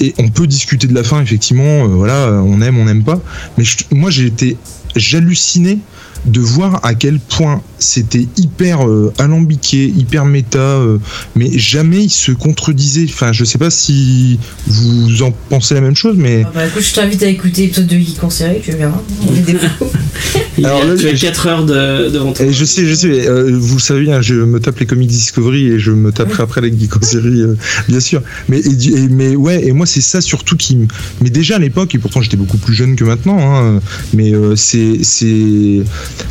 Et 0.00 0.14
on 0.18 0.28
peut 0.30 0.48
discuter 0.48 0.88
de 0.88 0.94
la 0.94 1.04
fin, 1.04 1.22
effectivement, 1.22 1.84
euh, 1.84 1.86
voilà, 1.86 2.42
on 2.44 2.60
aime, 2.60 2.76
on 2.76 2.86
n'aime 2.86 3.04
pas. 3.04 3.20
Mais 3.56 3.62
moi, 3.92 4.10
j'ai 4.10 4.26
été, 4.26 4.56
j'hallucinais 4.96 5.78
de 6.26 6.40
voir 6.40 6.84
à 6.84 6.94
quel 6.94 7.18
point 7.18 7.60
c'était 7.78 8.26
hyper 8.36 8.86
euh, 8.86 9.12
alambiqué, 9.18 9.86
hyper 9.86 10.24
méta, 10.24 10.58
euh, 10.58 10.98
mais 11.34 11.50
jamais 11.58 12.04
il 12.04 12.10
se 12.10 12.30
contredisait. 12.32 13.06
Enfin, 13.08 13.32
je 13.32 13.44
sais 13.44 13.58
pas 13.58 13.70
si 13.70 14.38
vous 14.66 15.22
en 15.22 15.32
pensez 15.48 15.74
la 15.74 15.80
même 15.80 15.96
chose, 15.96 16.14
mais 16.16 16.44
Ah 16.46 16.52
bah 16.54 16.66
écoute, 16.66 16.82
je 16.82 16.94
t'invite 16.94 17.22
à 17.22 17.26
écouter 17.26 17.62
l'épisode 17.62 17.86
de 17.86 17.96
Geek 17.98 18.22
en 18.22 18.30
série, 18.30 18.60
tu 18.62 18.70
verras. 18.72 19.00
Il 20.58 20.66
Alors 20.66 20.84
là, 20.84 20.94
tu 20.96 21.08
as 21.08 21.14
je- 21.14 21.20
4 21.22 21.46
heures 21.46 21.64
de, 21.64 22.10
devant 22.10 22.32
toi 22.32 22.44
Et 22.44 22.52
je 22.52 22.64
sais, 22.64 22.86
je 22.86 22.94
sais, 22.94 23.26
euh, 23.26 23.50
vous 23.58 23.76
le 23.76 23.80
savez 23.80 24.02
bien, 24.02 24.20
je 24.20 24.34
me 24.34 24.60
tape 24.60 24.78
les 24.78 24.86
comics 24.86 25.08
Discovery 25.08 25.66
et 25.66 25.78
je 25.78 25.90
me 25.90 26.12
taperai 26.12 26.42
après 26.42 26.60
les 26.60 26.68
geeks 26.78 26.96
en 26.96 27.02
série, 27.02 27.40
euh, 27.40 27.56
bien 27.88 28.00
sûr. 28.00 28.22
Mais, 28.48 28.60
et 28.60 28.74
du- 28.74 28.92
et- 28.92 29.08
mais 29.08 29.34
ouais, 29.34 29.64
et 29.66 29.72
moi 29.72 29.86
c'est 29.86 30.00
ça 30.02 30.20
surtout 30.20 30.56
qui 30.56 30.76
me. 30.76 30.86
Mais 31.22 31.30
déjà 31.30 31.56
à 31.56 31.58
l'époque, 31.58 31.94
et 31.94 31.98
pourtant 31.98 32.20
j'étais 32.20 32.36
beaucoup 32.36 32.58
plus 32.58 32.74
jeune 32.74 32.96
que 32.96 33.04
maintenant, 33.04 33.38
hein, 33.40 33.80
mais 34.14 34.32
euh, 34.34 34.54
c'est, 34.56 34.98
c'est, 35.02 35.82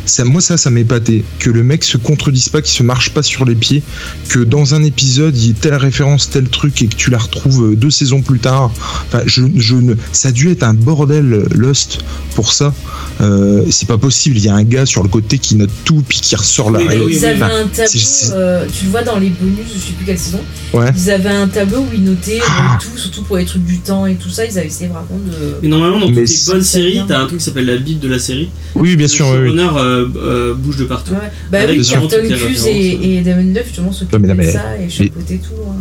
ça, 0.06 0.24
moi 0.24 0.40
ça, 0.40 0.56
ça 0.56 0.70
m'épatait. 0.70 1.24
Que 1.38 1.50
le 1.50 1.62
mec 1.62 1.84
se 1.84 1.96
contredise 1.96 2.48
pas, 2.48 2.60
qu'il 2.62 2.72
se 2.76 2.82
marche 2.82 3.10
pas 3.10 3.22
sur 3.22 3.44
les 3.44 3.54
pieds, 3.54 3.82
que 4.28 4.38
dans 4.40 4.74
un 4.74 4.82
épisode 4.82 5.36
il 5.36 5.46
y 5.46 5.50
ait 5.50 5.54
telle 5.54 5.74
référence, 5.74 6.30
tel 6.30 6.48
truc 6.48 6.82
et 6.82 6.86
que 6.86 6.94
tu 6.96 7.10
la 7.10 7.18
retrouves 7.18 7.72
euh, 7.72 7.76
deux 7.76 7.90
saisons 7.90 8.22
plus 8.22 8.38
tard. 8.38 8.70
Enfin, 9.08 9.22
je, 9.26 9.42
je 9.56 9.76
ne, 9.76 9.94
ça 10.12 10.28
a 10.28 10.32
dû 10.32 10.50
être 10.50 10.62
un 10.62 10.74
bordel 10.74 11.44
Lost 11.54 11.98
pour 12.34 12.52
ça. 12.52 12.74
Euh, 13.20 13.64
c'est 13.70 13.86
pas 13.88 13.98
possible. 13.98 14.36
Il 14.36 14.44
y 14.44 14.48
a 14.48 14.54
un 14.54 14.64
gars 14.64 14.86
sur 14.86 15.02
le 15.02 15.08
côté 15.08 15.38
qui 15.38 15.54
note 15.56 15.70
tout 15.84 16.02
puis 16.08 16.20
qui 16.20 16.34
ressort 16.34 16.70
la 16.70 16.80
oui, 16.80 16.86
Ils 17.16 17.24
avaient 17.26 17.36
Enfin, 17.42 17.46
un 17.64 17.66
tableau, 17.68 17.86
c'est- 17.90 17.98
c'est- 17.98 18.32
euh, 18.34 18.66
tu 18.66 18.84
le 18.86 18.90
vois 18.90 19.02
dans 19.02 19.18
les 19.18 19.28
bonus, 19.30 19.66
je 19.74 19.78
sais 19.78 19.92
plus 19.92 20.04
quelle 20.06 20.18
saison. 20.18 20.40
Ouais. 20.72 20.90
Ils 20.96 21.10
avaient 21.10 21.28
un 21.28 21.48
tableau 21.48 21.78
où 21.80 21.86
ils 21.94 22.02
notaient 22.02 22.40
euh, 22.40 22.44
Ah. 22.48 22.78
tout, 22.80 22.96
surtout 22.98 23.22
pour 23.22 23.36
les 23.36 23.44
trucs 23.44 23.64
du 23.64 23.78
temps 23.78 24.06
et 24.06 24.14
tout 24.14 24.28
ça. 24.30 24.44
Ils 24.44 24.58
avaient 24.58 24.66
essayé 24.66 24.88
vraiment 24.88 25.06
de. 25.26 25.56
mais 25.62 25.68
normalement 25.68 26.00
dans 26.00 26.06
toutes 26.06 26.16
les 26.16 26.26
c'est- 26.26 26.50
bonnes 26.50 26.62
séries 26.62 27.00
t'as 27.06 27.20
un 27.20 27.26
truc 27.26 27.38
qui 27.38 27.44
s'appelle 27.44 27.66
la 27.66 27.76
bible 27.76 28.00
de 28.00 28.08
la 28.08 28.18
série 28.18 28.48
Oui, 28.74 28.96
bien 28.96 29.08
sûr. 29.08 29.32
le 29.34 29.44
oui, 29.44 29.50
oui. 29.50 29.56
Euh, 29.78 30.06
euh, 30.16 30.54
bouge 30.54 30.76
de 30.76 30.84
partout 30.84 31.12
Ouais. 31.12 31.18
Bah 31.50 31.60
Avec 31.60 31.78
oui, 31.80 31.86
Carlton 31.88 32.16
Cuse 32.28 32.66
et, 32.66 33.16
et 33.16 33.20
Damon 33.22 33.52
Duff 33.52 33.66
justement 33.66 33.90
de 33.90 34.32
mais- 34.34 34.50
ça 34.52 34.64
et 34.80 34.88
chapeautaient 34.88 35.38
tout. 35.38 35.54
hein. 35.68 35.74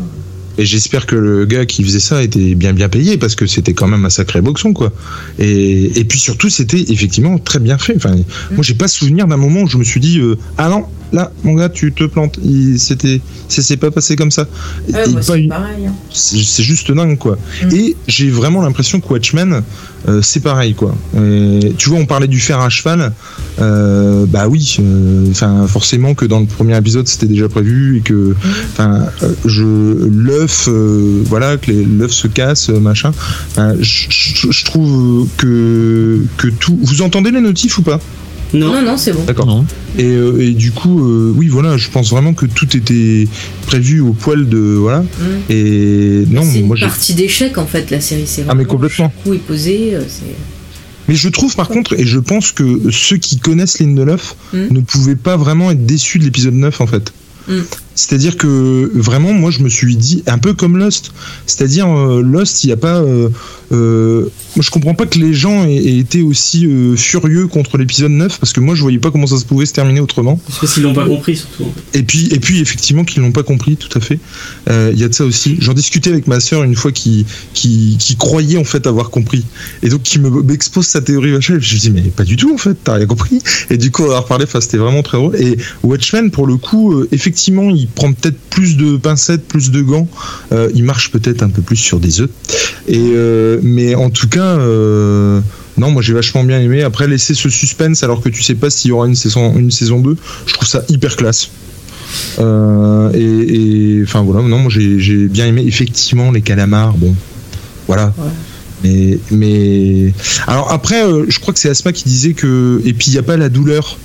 Et 0.58 0.66
j'espère 0.66 1.06
que 1.06 1.16
le 1.16 1.46
gars 1.46 1.66
qui 1.66 1.82
faisait 1.84 2.02
ça 2.02 2.22
était 2.22 2.56
bien 2.56 2.74
bien 2.74 2.90
payé 2.90 3.18
parce 3.18 3.36
que 3.36 3.48
c'était 3.48 3.74
quand 3.74 3.88
même 3.88 4.04
un 4.04 4.10
sacré 4.10 4.42
boxon 4.42 4.74
quoi. 4.74 4.92
Et, 5.40 5.98
et 6.00 6.04
puis 6.04 6.20
surtout 6.20 6.50
c'était 6.50 6.80
effectivement 6.92 7.38
très 7.40 7.60
bien 7.60 7.78
fait. 7.78 7.96
Enfin, 7.96 8.16
moi 8.52 8.62
j'ai 8.62 8.74
pas 8.74 8.90
souvenir 8.90 9.28
d'un 9.28 9.38
moment 9.38 9.62
où 9.62 9.68
je 9.68 9.78
me 9.78 9.84
suis 9.86 10.02
dit 10.02 10.20
euh, 10.20 10.38
ah 10.58 10.68
non 10.70 10.84
là 11.14 11.32
mon 11.44 11.54
gars 11.54 11.70
tu 11.70 11.92
te 11.94 12.04
plantes. 12.04 12.40
C'était 12.78 13.22
ça 13.50 13.62
s'est 13.62 13.78
pas 13.78 13.92
passé 13.92 14.16
comme 14.16 14.32
ça. 14.32 14.44
Ouais, 14.88 15.04
c'est 15.22 15.52
hein. 15.52 15.94
c'est 16.12 16.38
c'est 16.44 16.64
juste 16.64 16.92
dingue 16.92 17.18
quoi. 17.18 17.38
Mm. 17.64 17.76
Et 17.76 17.96
j'ai 18.08 18.30
vraiment 18.30 18.62
l'impression 18.62 19.00
que 19.00 19.08
Watchmen 19.12 19.62
euh, 20.08 20.22
c'est 20.22 20.40
pareil 20.40 20.74
quoi. 20.74 20.96
Et 21.18 21.74
tu 21.78 21.90
vois 21.90 22.00
on 22.00 22.06
parlait 22.06 22.28
du 22.28 22.40
fer 22.40 22.60
à 22.60 22.70
cheval, 22.70 23.14
euh, 23.60 24.26
bah 24.28 24.48
oui, 24.48 24.78
euh, 24.80 25.28
enfin 25.30 25.68
forcément 25.68 26.16
que 26.16 26.26
dans 26.26 26.40
le 26.40 26.48
premier 26.48 26.76
épisode 26.78 27.08
c'était 27.08 27.28
déjà 27.28 27.48
prévu 27.50 27.98
et 27.98 28.02
que 28.02 28.36
enfin 28.72 29.06
euh, 29.24 29.34
je 29.46 29.64
l'œuf 30.08 30.68
euh, 30.68 31.22
voilà 31.26 31.58
que 31.58 31.72
les- 31.72 31.86
l'œuf 31.86 32.12
se 32.12 32.28
casse 32.28 32.70
euh, 32.70 32.80
machin. 32.80 33.12
Enfin, 33.52 33.76
je 33.80 34.66
trouve 34.66 35.28
que 35.38 36.22
que 36.38 36.48
tout. 36.48 36.80
Vous 36.82 37.02
entendez 37.02 37.32
les 37.32 37.42
notifs 37.42 37.78
ou 37.78 37.82
pas? 37.84 38.00
Non 38.54 38.74
Non, 38.74 38.82
non, 38.82 38.98
c'est 38.98 39.14
bon. 39.14 39.24
D'accord. 39.24 39.46
Non. 39.46 39.66
Et, 39.98 40.04
euh, 40.06 40.40
et 40.42 40.52
du 40.52 40.72
coup, 40.72 41.00
euh, 41.06 41.34
oui, 41.36 41.48
voilà, 41.48 41.78
je 41.78 41.90
pense 41.90 42.10
vraiment 42.10 42.34
que 42.34 42.46
tout 42.46 42.76
était 42.76 43.28
prévu 43.66 44.00
au 44.02 44.14
poil 44.14 44.48
de 44.50 44.58
voilà. 44.60 45.02
Mm. 45.02 45.06
Et 45.50 46.24
non, 46.30 46.44
c'est 46.44 46.62
moi 46.62 46.76
une 46.76 46.82
j'ai. 46.82 46.86
partie 46.88 47.14
d'échec 47.14 47.58
en 47.58 47.66
fait, 47.66 47.92
la 47.92 48.02
série. 48.02 48.24
C'est 48.26 48.46
Ah 48.48 48.56
mais 48.56 48.66
complètement. 48.66 49.12
Le 49.26 49.30
coup 49.30 49.34
est 49.36 49.40
posé. 49.46 49.96
euh, 49.96 50.02
c'est- 50.08 50.24
Mais 51.08 51.16
je 51.16 51.30
trouve 51.30 51.56
par 51.56 51.68
contre, 51.68 51.94
et 52.00 52.06
je 52.06 52.20
pense 52.20 52.52
que 52.52 52.90
ceux 52.92 53.18
qui 53.18 53.38
connaissent 53.40 53.80
Lindelof 53.80 54.36
Mm. 54.54 54.68
ne 54.72 54.80
pouvaient 54.82 55.16
pas 55.16 55.38
vraiment 55.38 55.72
être 55.72 55.86
déçus 55.86 56.20
de 56.20 56.24
l'épisode 56.26 56.54
9 56.54 56.80
en 56.82 56.88
fait. 56.88 57.12
Mm. 57.48 57.54
C'est-à-dire 57.96 58.38
que 58.38 58.92
vraiment, 58.94 59.34
moi, 59.34 59.52
je 59.52 59.60
me 59.60 59.70
suis 59.70 59.96
dit 59.96 60.24
un 60.28 60.38
peu 60.38 60.54
comme 60.54 60.78
Lost. 60.78 61.12
C'est-à-dire 61.46 61.88
euh, 61.88 62.22
Lost, 62.22 62.64
il 62.64 62.68
n'y 62.68 62.74
a 62.74 62.78
pas. 62.78 63.02
euh, 63.02 63.30
euh, 63.72 64.22
moi, 64.56 64.64
je 64.64 64.70
comprends 64.70 64.94
pas 64.94 65.06
que 65.06 65.18
les 65.18 65.34
gens 65.34 65.64
aient, 65.66 65.76
aient 65.76 65.98
été 65.98 66.22
aussi 66.22 66.66
euh, 66.66 66.96
furieux 66.96 67.48
contre 67.48 67.78
l'épisode 67.78 68.12
9 68.12 68.40
parce 68.40 68.54
que 68.54 68.60
moi, 68.60 68.76
je 68.76 68.82
voyais 68.82 68.98
pas 69.00 69.12
comment 69.12 69.28
ça 69.28 69.38
se 69.38 69.46
pouvait 69.46 69.66
se 69.66 69.74
terminer 69.74 70.00
autrement. 70.02 70.40
Parce 70.60 70.74
qu'ils 70.74 70.84
l'ont 70.84 70.94
pas 70.94 71.06
compris 71.06 71.38
surtout. 71.38 71.66
Et 71.94 72.04
puis, 72.04 72.28
et 72.32 72.40
puis 72.40 72.60
effectivement, 72.60 73.04
qu'ils 73.04 73.22
l'ont 73.22 73.32
pas 73.32 73.44
compris, 73.44 73.78
tout 73.78 73.96
à 73.98 74.02
fait. 74.02 74.20
Il 74.68 75.00
y 75.00 75.04
a 75.04 75.08
de 75.08 75.14
ça 75.14 75.26
aussi. 75.26 75.58
J'en 75.60 75.74
discutais 75.74 76.10
avec 76.10 76.28
ma 76.28 76.40
sœur 76.40 76.64
une 76.64 76.76
fois 76.76 76.92
qui, 76.92 77.26
qui, 77.54 77.98
qui 78.00 78.16
croyait 78.16 78.58
en 78.58 78.64
fait 78.64 78.88
avoir 78.88 79.10
compris. 79.10 79.46
Et 79.84 79.90
donc, 79.90 80.02
qui 80.04 80.20
me 80.20 80.30
m'expose 80.44 80.86
sa 80.88 81.02
théorie 81.02 81.32
machin. 81.32 81.58
Je 81.60 81.76
me 81.76 81.80
dis, 81.80 81.92
mais 81.92 82.02
pas 82.02 82.24
du 82.24 82.36
tout 82.36 82.54
en 82.54 82.58
fait, 82.58 82.76
t'as 82.84 82.96
rien 82.96 83.06
compris. 83.06 83.40
Et 83.70 83.78
du 83.78 83.92
coup, 83.92 84.04
on 84.04 84.12
a 84.12 84.20
reparlé, 84.20 84.46
enfin, 84.46 84.60
c'était 84.62 84.78
vraiment 84.78 85.04
très 85.04 85.18
drôle. 85.18 85.36
Et 85.36 85.58
Watchmen, 85.84 86.32
pour 86.32 86.48
le 86.48 86.58
coup, 86.58 87.04
effectivement, 87.12 87.70
il 87.70 87.81
prend 87.88 88.12
peut-être 88.14 88.38
plus 88.50 88.78
de 88.78 88.98
pincettes, 88.98 89.48
plus 89.48 89.72
de 89.72 89.82
gants. 89.82 90.08
Euh, 90.52 90.70
il 90.74 90.84
marche 90.84 91.12
peut-être 91.12 91.44
un 91.44 91.50
peu 91.50 91.62
plus 91.62 91.76
sur 91.76 92.00
des 92.00 92.22
œufs. 92.22 92.30
Et, 92.88 93.12
euh, 93.16 93.60
mais 93.64 93.96
en 93.96 94.10
tout 94.10 94.28
cas, 94.28 94.58
euh, 94.58 95.40
non, 95.78 95.92
moi 95.92 96.02
j'ai 96.02 96.14
vachement 96.14 96.44
bien 96.44 96.60
aimé. 96.60 96.84
Après, 96.84 97.08
laisser 97.08 97.34
ce 97.34 97.50
suspense 97.50 98.04
alors 98.04 98.22
que 98.22 98.30
tu 98.30 98.44
sais 98.44 98.56
pas 98.56 98.70
s'il 98.70 98.90
y 98.90 98.92
aura 98.92 99.08
une 99.08 99.16
saison, 99.16 99.58
une 99.58 99.72
saison 99.72 100.00
2, 100.00 100.16
je 100.46 100.54
trouve 100.54 100.68
ça 100.68 100.84
hyper 100.90 101.16
classe. 101.16 101.50
Euh, 102.40 103.12
et, 103.14 104.04
enfin 104.04 104.22
voilà, 104.22 104.48
non, 104.48 104.60
moi 104.60 104.72
j'ai 104.72 105.28
bien 105.28 105.48
aimé. 105.48 105.64
Effectivement, 105.66 106.32
les 106.32 106.42
calamars, 106.42 106.94
bon, 106.98 107.16
voilà. 107.88 108.14
Mais, 108.84 109.20
mais 109.30 110.14
alors 110.48 110.72
après, 110.72 111.04
euh, 111.06 111.26
je 111.28 111.40
crois 111.40 111.54
que 111.54 111.60
c'est 111.60 111.70
Asma 111.70 111.94
qui 111.94 112.06
disait 112.06 112.34
que 112.34 112.82
et 112.84 112.94
puis 112.94 113.08
il 113.08 113.14
n'y 113.14 113.20
a 113.20 113.24
pas 113.24 113.38
la 113.38 113.50
douleur. 113.50 113.98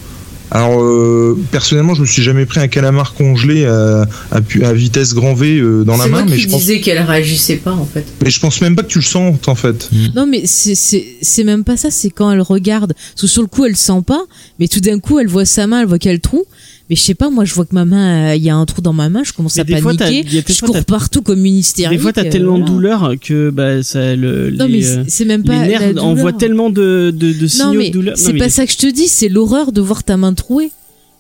Alors 0.51 0.81
euh, 0.81 1.37
personnellement, 1.51 1.95
je 1.95 2.03
me 2.03 2.07
suis 2.07 2.23
jamais 2.23 2.47
pris 2.47 2.61
un 2.61 2.69
calamar 2.69 3.15
congelé 3.15 3.65
à, 3.67 4.07
à, 4.31 4.41
pu- 4.41 4.65
à 4.65 4.73
vitesse 4.73 5.13
grand 5.13 5.35
V 5.35 5.59
euh, 5.59 5.83
dans 5.85 5.97
la 5.97 6.05
C'est 6.05 6.11
main, 6.11 6.19
moi 6.21 6.27
mais 6.31 6.37
qui 6.37 6.43
je 6.43 6.49
pense, 6.49 6.61
disais 6.61 6.81
qu'elle 6.81 7.01
réagissait 7.01 7.57
pas 7.57 7.73
en 7.73 7.85
fait. 7.85 8.05
mais 8.23 8.31
je 8.31 8.39
pense 8.41 8.61
même 8.61 8.77
pas 8.77 8.83
que 8.83 8.89
tu 8.89 8.99
le 8.99 9.05
sens 9.05 9.37
en 9.47 9.55
fait. 9.57 9.89
Non, 10.15 10.27
mais 10.27 10.43
c'est- 10.47 10.75
c'est 10.77 11.05
c'est 11.21 11.45
même 11.45 11.65
pas 11.65 11.77
ça, 11.77 11.91
c'est 11.91 12.11
quand 12.11 12.31
elle 12.31 12.41
regarde. 12.43 12.95
Parce 12.95 13.23
que 13.23 13.27
sur 13.27 13.43
le 13.43 13.49
coup, 13.49 13.65
elle 13.65 13.77
sent 13.77 14.03
pas, 14.07 14.23
mais 14.61 14.69
tout 14.69 14.81
d'un 14.81 15.01
coup, 15.01 15.19
elle 15.19 15.27
voit 15.29 15.45
sa 15.45 15.67
main, 15.67 15.81
elle 15.81 15.89
voit 15.89 15.99
quel 15.99 16.21
trou. 16.21 16.45
Mais 16.89 16.95
je 16.97 17.01
sais 17.03 17.15
pas, 17.15 17.31
moi, 17.31 17.45
je 17.45 17.53
vois 17.55 17.65
que 17.65 17.75
ma 17.75 17.85
main, 17.85 18.31
euh, 18.31 18.37
il 18.37 18.43
y 18.45 18.49
a 18.51 18.55
un 18.55 18.65
trou 18.65 18.81
dans 18.81 18.93
ma 18.93 19.09
main, 19.09 19.23
je 19.25 19.33
commence 19.33 19.57
Mais 19.57 19.63
à 19.63 19.65
fois, 19.83 19.95
paniquer. 19.95 20.23
je 20.47 20.53
fois, 20.55 20.69
cours 20.69 20.85
partout 20.85 21.21
comme 21.21 21.45
une 21.45 21.57
hystérique. 21.57 21.97
Des 21.99 22.03
fois, 22.03 22.13
t'as 22.13 22.25
euh, 22.25 22.31
tellement 22.31 22.59
de 22.61 22.65
douleur 22.65 23.15
que 23.21 23.51
bah, 23.51 23.83
ça, 23.83 24.15
le, 24.15 24.51
Non, 24.51 24.67
les, 24.67 24.79
mais 24.81 24.87
euh, 24.87 25.05
c'est- 25.09 25.25
même 25.25 25.43
les 25.43 25.47
pas. 25.49 25.55
la 25.63 25.67
nerfs 25.67 26.05
envoient 26.05 26.33
tellement 26.33 26.71
de, 26.71 27.13
de, 27.17 27.33
de 27.33 27.47
signaux 27.49 27.67
Non, 27.67 27.75
mais 27.75 27.89
de 27.89 27.93
douleur. 27.93 28.17
c'est 28.17 28.35
pas 28.35 28.45
les- 28.45 28.51
ça 28.51 28.67
que 28.67 28.73
je 28.73 28.79
te 28.79 28.87
dis, 28.87 29.09
c'est 29.09 29.29
l'horreur 29.29 29.73
de 29.73 29.81
voir 29.81 30.05
ta 30.05 30.17
main 30.17 30.33
trouée. 30.33 30.71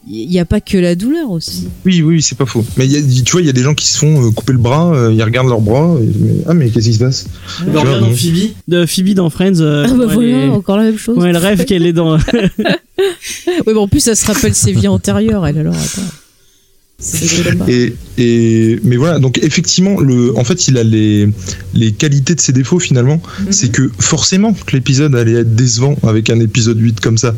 Il 0.09 0.31
y 0.31 0.39
a 0.39 0.45
pas 0.45 0.61
que 0.61 0.79
la 0.79 0.95
douleur 0.95 1.31
aussi. 1.31 1.67
Oui, 1.85 2.01
oui, 2.01 2.23
c'est 2.23 2.39
pas 2.39 2.47
faux. 2.47 2.65
Mais 2.77 2.87
il 2.87 2.93
y 2.93 2.97
a- 2.97 3.23
tu 3.25 3.33
vois, 3.33 3.41
il 3.41 3.47
y 3.47 3.51
a 3.51 3.53
des 3.53 3.63
gens 3.63 3.75
qui 3.75 3.87
se 3.89 3.99
font 3.99 4.25
euh, 4.25 4.31
couper 4.31 4.53
le 4.53 4.59
bras, 4.59 4.95
euh, 4.95 5.13
ils 5.13 5.23
regardent 5.23 5.49
leur 5.49 5.61
bras. 5.61 5.97
et- 6.01 6.07
mais- 6.21 6.43
ah, 6.47 6.55
mais 6.55 6.71
qu'est-ce 6.71 6.87
qui 6.87 6.95
se 6.95 6.99
passe? 7.01 7.27
Vois, 7.67 7.81
regarde 7.81 8.01
dans 8.01 8.07
bon. 8.11 8.15
Phoebe, 8.17 8.51
de 8.69 8.87
Phoebe 8.87 9.15
dans 9.15 9.31
Friends. 9.31 9.61
euh, 9.61 9.85
Ah 9.89 9.95
bah 9.95 10.07
voilà, 10.07 10.29
elle, 10.39 10.45
est- 10.45 10.49
encore 10.51 10.77
la 10.77 10.85
même 10.85 10.99
chose. 10.99 11.17
quand 11.19 11.25
elle 11.25 11.37
rêve 11.37 11.65
qu'elle 11.65 11.85
est 11.87 11.93
dans. 11.93 12.19
Oui, 12.99 13.53
mais 13.67 13.75
en 13.75 13.89
plus, 13.89 14.01
ça 14.01 14.15
se 14.15 14.25
rappelle 14.27 14.55
ses 14.55 14.73
vies 14.73 14.89
antérieures, 14.89 15.45
elle 15.47 15.59
alors. 15.59 15.75
Attends. 15.75 16.03
Et, 17.69 17.93
et 18.17 18.81
mais 18.83 18.97
voilà, 18.97 19.19
donc 19.19 19.39
effectivement, 19.43 20.01
le, 20.01 20.35
en 20.39 20.45
fait, 20.45 20.67
il 20.69 20.79
a 20.79 20.83
les, 20.85 21.29
les 21.75 21.93
qualités 21.93 22.35
de 22.35 22.41
ses 22.41 22.53
défauts 22.55 22.79
finalement. 22.79 23.21
Mhm. 23.41 23.47
C'est 23.53 23.71
que 23.71 23.91
forcément 23.99 24.55
que 24.55 24.75
l'épisode 24.75 25.15
allait 25.15 25.41
être 25.41 25.55
décevant 25.55 25.95
avec 26.05 26.31
un 26.31 26.41
épisode 26.41 26.81
8 26.81 27.01
comme 27.01 27.19
ça. 27.19 27.35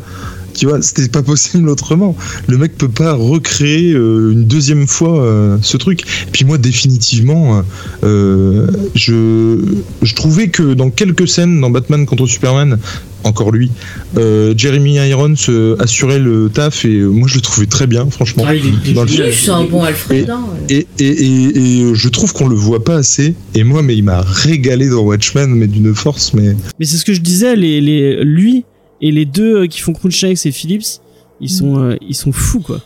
Tu 0.59 0.65
vois, 0.65 0.81
c'était 0.81 1.07
pas 1.07 1.23
possible 1.23 1.69
autrement. 1.69 2.17
Le 2.47 2.57
mec 2.57 2.77
peut 2.77 2.89
pas 2.89 3.13
recréer 3.13 3.93
euh, 3.93 4.31
une 4.33 4.43
deuxième 4.43 4.87
fois 4.87 5.23
euh, 5.23 5.57
ce 5.61 5.77
truc. 5.77 6.01
Et 6.01 6.31
puis 6.33 6.43
moi, 6.43 6.57
définitivement, 6.57 7.63
euh, 8.03 8.67
je, 8.93 9.57
je 10.01 10.15
trouvais 10.15 10.49
que 10.49 10.73
dans 10.73 10.89
quelques 10.89 11.29
scènes 11.29 11.61
dans 11.61 11.69
Batman 11.69 12.05
contre 12.05 12.25
Superman, 12.27 12.77
encore 13.23 13.51
lui, 13.51 13.71
euh, 14.17 14.53
Jeremy 14.57 14.95
Irons 14.95 15.33
euh, 15.49 15.75
assurait 15.79 16.19
le 16.19 16.49
taf 16.53 16.83
et 16.85 16.99
euh, 16.99 17.07
moi 17.07 17.27
je 17.29 17.35
le 17.35 17.41
trouvais 17.41 17.65
très 17.67 17.87
bien, 17.87 18.09
franchement. 18.09 18.43
Ah, 18.47 18.53
il 18.55 18.65
est- 18.65 18.69
il 18.85 18.93
le 18.95 19.51
un 19.51 19.63
bon 19.63 19.83
Alfred. 19.83 20.29
hein. 20.29 20.41
Et, 20.69 20.87
et, 20.99 21.05
et, 21.05 21.79
et 21.89 21.95
je 21.95 22.09
trouve 22.09 22.33
qu'on 22.33 22.47
le 22.47 22.55
voit 22.55 22.83
pas 22.83 22.95
assez. 22.95 23.33
Et 23.55 23.63
moi, 23.63 23.81
mais 23.81 23.95
il 23.95 24.03
m'a 24.03 24.21
régalé 24.21 24.89
dans 24.89 25.01
Watchmen, 25.03 25.51
mais 25.55 25.67
d'une 25.67 25.93
force. 25.95 26.33
Mais 26.33 26.55
Mais 26.79 26.85
c'est 26.85 26.97
ce 26.97 27.05
que 27.05 27.13
je 27.13 27.21
disais, 27.21 27.55
les, 27.55 27.79
les, 27.81 28.23
lui 28.23 28.65
et 29.01 29.11
les 29.11 29.25
deux 29.25 29.61
euh, 29.63 29.67
qui 29.67 29.79
font 29.79 29.93
Cruikshanks 29.93 30.45
et 30.45 30.51
Phillips, 30.51 31.01
ils 31.41 31.49
sont, 31.49 31.77
euh, 31.79 31.95
ils 32.01 32.15
sont 32.15 32.31
fous 32.31 32.59
quoi. 32.61 32.81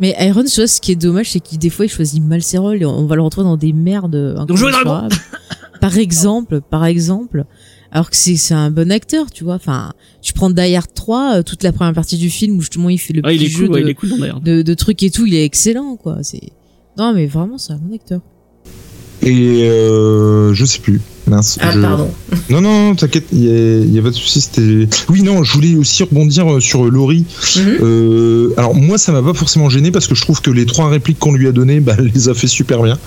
Mais 0.00 0.16
Iron, 0.18 0.42
tu 0.44 0.56
vois, 0.56 0.66
ce 0.66 0.80
qui 0.80 0.90
est 0.92 0.96
dommage, 0.96 1.30
c'est 1.30 1.40
qu'il 1.40 1.58
des 1.58 1.70
fois 1.70 1.84
il 1.84 1.88
choisit 1.88 2.22
mal 2.22 2.42
ses 2.42 2.58
rôles 2.58 2.82
et 2.82 2.84
on 2.86 3.06
va 3.06 3.14
le 3.14 3.22
retrouver 3.22 3.44
dans 3.44 3.56
des 3.56 3.72
merdes. 3.72 4.44
Donc, 4.48 4.56
jouer 4.56 4.72
dragon. 4.72 5.08
Par 5.80 5.96
exemple, 5.98 6.60
par 6.62 6.84
exemple. 6.84 7.44
Alors 7.92 8.10
que 8.10 8.16
c'est 8.16 8.34
c'est 8.34 8.54
un 8.54 8.72
bon 8.72 8.90
acteur, 8.90 9.30
tu 9.30 9.44
vois. 9.44 9.54
Enfin, 9.54 9.92
tu 10.20 10.32
prends 10.32 10.50
Die 10.50 10.74
Hard 10.74 10.92
3, 10.94 11.36
euh, 11.36 11.42
toute 11.44 11.62
la 11.62 11.70
première 11.72 11.92
partie 11.94 12.16
du 12.16 12.28
film 12.28 12.56
où 12.56 12.60
justement 12.60 12.90
il 12.90 12.98
fait 12.98 13.12
le 13.12 13.20
Ah, 13.22 13.32
il 13.32 13.38
petit 13.38 13.46
est 13.46 13.50
jeu 13.50 13.66
cool, 13.66 13.74
ouais, 13.74 13.80
de, 13.82 13.86
il 13.86 13.90
est 13.90 13.94
cool 13.94 14.08
dans 14.10 14.18
d'ailleurs. 14.18 14.40
de, 14.40 14.62
de 14.62 14.74
trucs 14.74 15.00
et 15.04 15.10
tout, 15.12 15.26
il 15.26 15.34
est 15.34 15.44
excellent, 15.44 15.94
quoi. 15.94 16.18
C'est 16.22 16.40
non, 16.98 17.12
mais 17.14 17.26
vraiment, 17.26 17.56
c'est 17.58 17.72
un 17.72 17.76
bon 17.78 17.94
acteur. 17.94 18.20
Et 19.24 19.68
euh, 19.68 20.52
je 20.54 20.64
sais 20.64 20.78
plus. 20.80 21.00
Mince. 21.26 21.56
Ah, 21.62 21.70
je- 21.72 21.80
pardon. 21.80 22.10
Non, 22.50 22.60
non, 22.60 22.88
non, 22.88 22.94
t'inquiète, 22.94 23.24
il 23.32 23.44
y, 23.44 23.96
a- 23.96 24.00
a 24.00 24.02
pas 24.02 24.10
de 24.10 24.14
souci. 24.14 24.46
Oui, 25.08 25.22
non, 25.22 25.42
je 25.42 25.52
voulais 25.54 25.74
aussi 25.76 26.02
rebondir 26.02 26.52
euh, 26.56 26.60
sur 26.60 26.84
Laurie. 26.84 27.24
Mhm. 27.56 27.62
Euh, 27.82 28.50
alors 28.58 28.74
moi, 28.74 28.98
ça 28.98 29.12
m'a 29.12 29.22
pas 29.22 29.32
forcément 29.32 29.70
gêné 29.70 29.90
parce 29.90 30.06
que 30.06 30.14
je 30.14 30.20
trouve 30.20 30.42
que 30.42 30.50
les 30.50 30.66
trois 30.66 30.90
répliques 30.90 31.18
qu'on 31.18 31.32
lui 31.32 31.48
a 31.48 31.52
données, 31.52 31.80
bah, 31.80 31.94
elle 31.98 32.10
les 32.14 32.28
a 32.28 32.34
fait 32.34 32.46
super 32.48 32.82
bien. 32.82 32.98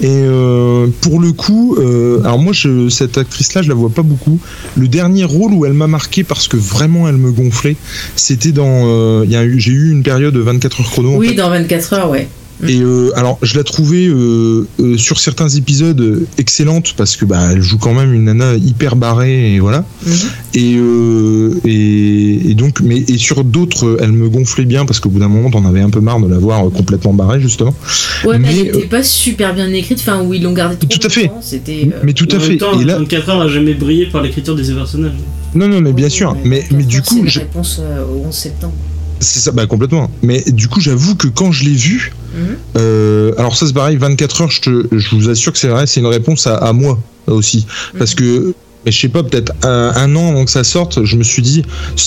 Et 0.00 0.06
euh, 0.08 0.86
pour 1.02 1.20
le 1.20 1.32
coup, 1.32 1.76
euh, 1.78 2.20
alors 2.24 2.38
moi, 2.38 2.54
je, 2.54 2.88
cette 2.88 3.18
actrice-là, 3.18 3.60
je 3.60 3.68
la 3.68 3.74
vois 3.74 3.90
pas 3.90 4.00
beaucoup. 4.02 4.38
Le 4.78 4.88
dernier 4.88 5.24
rôle 5.24 5.52
où 5.52 5.66
elle 5.66 5.74
m'a 5.74 5.86
marqué 5.88 6.24
parce 6.24 6.48
que 6.48 6.56
vraiment 6.56 7.06
elle 7.08 7.18
me 7.18 7.30
gonflait, 7.30 7.76
c'était 8.16 8.52
dans. 8.52 8.84
euh, 8.86 9.26
J'ai 9.58 9.72
eu 9.72 9.90
une 9.90 10.02
période 10.02 10.32
de 10.32 10.40
24 10.40 10.80
heures 10.80 10.90
chrono. 10.90 11.12
en 11.12 11.16
Oui, 11.18 11.28
fait. 11.28 11.34
dans 11.34 11.50
24 11.50 11.92
heures, 11.92 12.10
ouais. 12.10 12.26
Et 12.66 12.80
euh, 12.80 13.10
alors, 13.16 13.38
je 13.42 13.56
la 13.56 13.62
trouvais 13.62 14.06
euh, 14.08 14.66
euh, 14.80 14.96
sur 14.96 15.20
certains 15.20 15.48
épisodes 15.48 16.26
excellente 16.38 16.94
parce 16.96 17.16
que 17.16 17.24
bah 17.24 17.50
elle 17.52 17.62
joue 17.62 17.78
quand 17.78 17.94
même 17.94 18.12
une 18.12 18.24
nana 18.24 18.54
hyper 18.56 18.96
barrée 18.96 19.54
et 19.54 19.60
voilà. 19.60 19.84
Mhm. 20.04 20.12
Et, 20.54 20.74
euh, 20.76 21.54
et 21.64 22.50
et 22.50 22.54
donc 22.54 22.80
mais 22.80 22.96
et 23.06 23.18
sur 23.18 23.44
d'autres, 23.44 23.98
elle 24.00 24.12
me 24.12 24.28
gonflait 24.28 24.64
bien 24.64 24.86
parce 24.86 24.98
qu'au 24.98 25.08
bout 25.08 25.20
d'un 25.20 25.28
moment, 25.28 25.50
t'en 25.50 25.64
avais 25.66 25.80
un 25.80 25.90
peu 25.90 26.00
marre 26.00 26.20
de 26.20 26.28
la 26.28 26.38
voir 26.38 26.68
complètement 26.70 27.12
barrée 27.14 27.40
justement. 27.40 27.74
Ouais, 28.24 28.38
mais 28.38 28.48
Mais, 28.48 28.58
elle 28.58 28.66
était 28.68 28.86
pas 28.86 29.02
super 29.04 29.54
bien 29.54 29.68
écrite, 29.72 29.98
enfin, 30.00 30.22
où 30.22 30.34
ils 30.34 30.42
l'ont 30.42 30.52
gardé 30.52 30.76
trop 30.76 30.88
Tout 30.88 31.06
à 31.06 31.10
fait. 31.10 31.30
C'était. 31.40 31.88
euh, 31.92 32.00
Mais 32.02 32.12
tout 32.12 32.28
à 32.32 32.40
fait. 32.40 32.56
temps, 32.56 32.80
Et 32.80 32.84
là, 32.84 32.98
24 32.98 33.28
heures 33.28 33.38
n'a 33.38 33.48
jamais 33.48 33.74
brillé 33.74 34.06
par 34.06 34.22
l'écriture 34.22 34.56
de 34.56 34.62
ses 34.62 34.74
personnages. 34.74 35.12
non 35.54 35.68
non 35.68 35.80
mais 35.80 35.92
bien 35.92 36.08
sûr. 36.08 36.36
Mais 36.44 36.64
mais 36.72 36.82
du 36.82 37.02
coup, 37.02 37.22
la 37.22 37.30
réponse 37.30 37.80
euh, 37.80 38.04
au 38.04 38.26
11 38.26 38.34
septembre. 38.34 38.74
C'est 39.20 39.40
ça, 39.40 39.52
bah 39.52 39.66
complètement. 39.66 40.10
Mais 40.22 40.42
du 40.48 40.68
coup, 40.68 40.80
j'avoue 40.80 41.14
que 41.14 41.28
quand 41.28 41.52
je 41.52 41.64
l'ai 41.64 41.74
vu, 41.76 42.12
Mhm. 42.34 42.56
euh, 42.76 43.32
alors 43.38 43.56
ça 43.56 43.66
c'est 43.66 43.72
pareil, 43.72 43.96
24 43.96 44.42
heures, 44.42 44.50
je, 44.50 44.60
te, 44.60 44.86
je 44.96 45.16
vous 45.16 45.28
assure 45.28 45.52
que 45.52 45.58
c'est 45.58 45.68
vrai, 45.68 45.86
c'est 45.86 46.00
une 46.00 46.06
réponse 46.06 46.46
à, 46.46 46.56
à 46.56 46.72
moi 46.72 46.98
aussi. 47.26 47.66
Parce 47.98 48.14
que, 48.14 48.54
mais 48.86 48.92
je 48.92 49.00
sais 49.00 49.08
pas, 49.08 49.22
peut-être 49.22 49.52
un, 49.64 49.92
un 49.96 50.14
an 50.16 50.30
avant 50.30 50.44
que 50.44 50.50
ça 50.50 50.62
sorte, 50.64 51.04
je 51.04 51.16
me 51.16 51.24
suis 51.24 51.42
dit, 51.42 51.62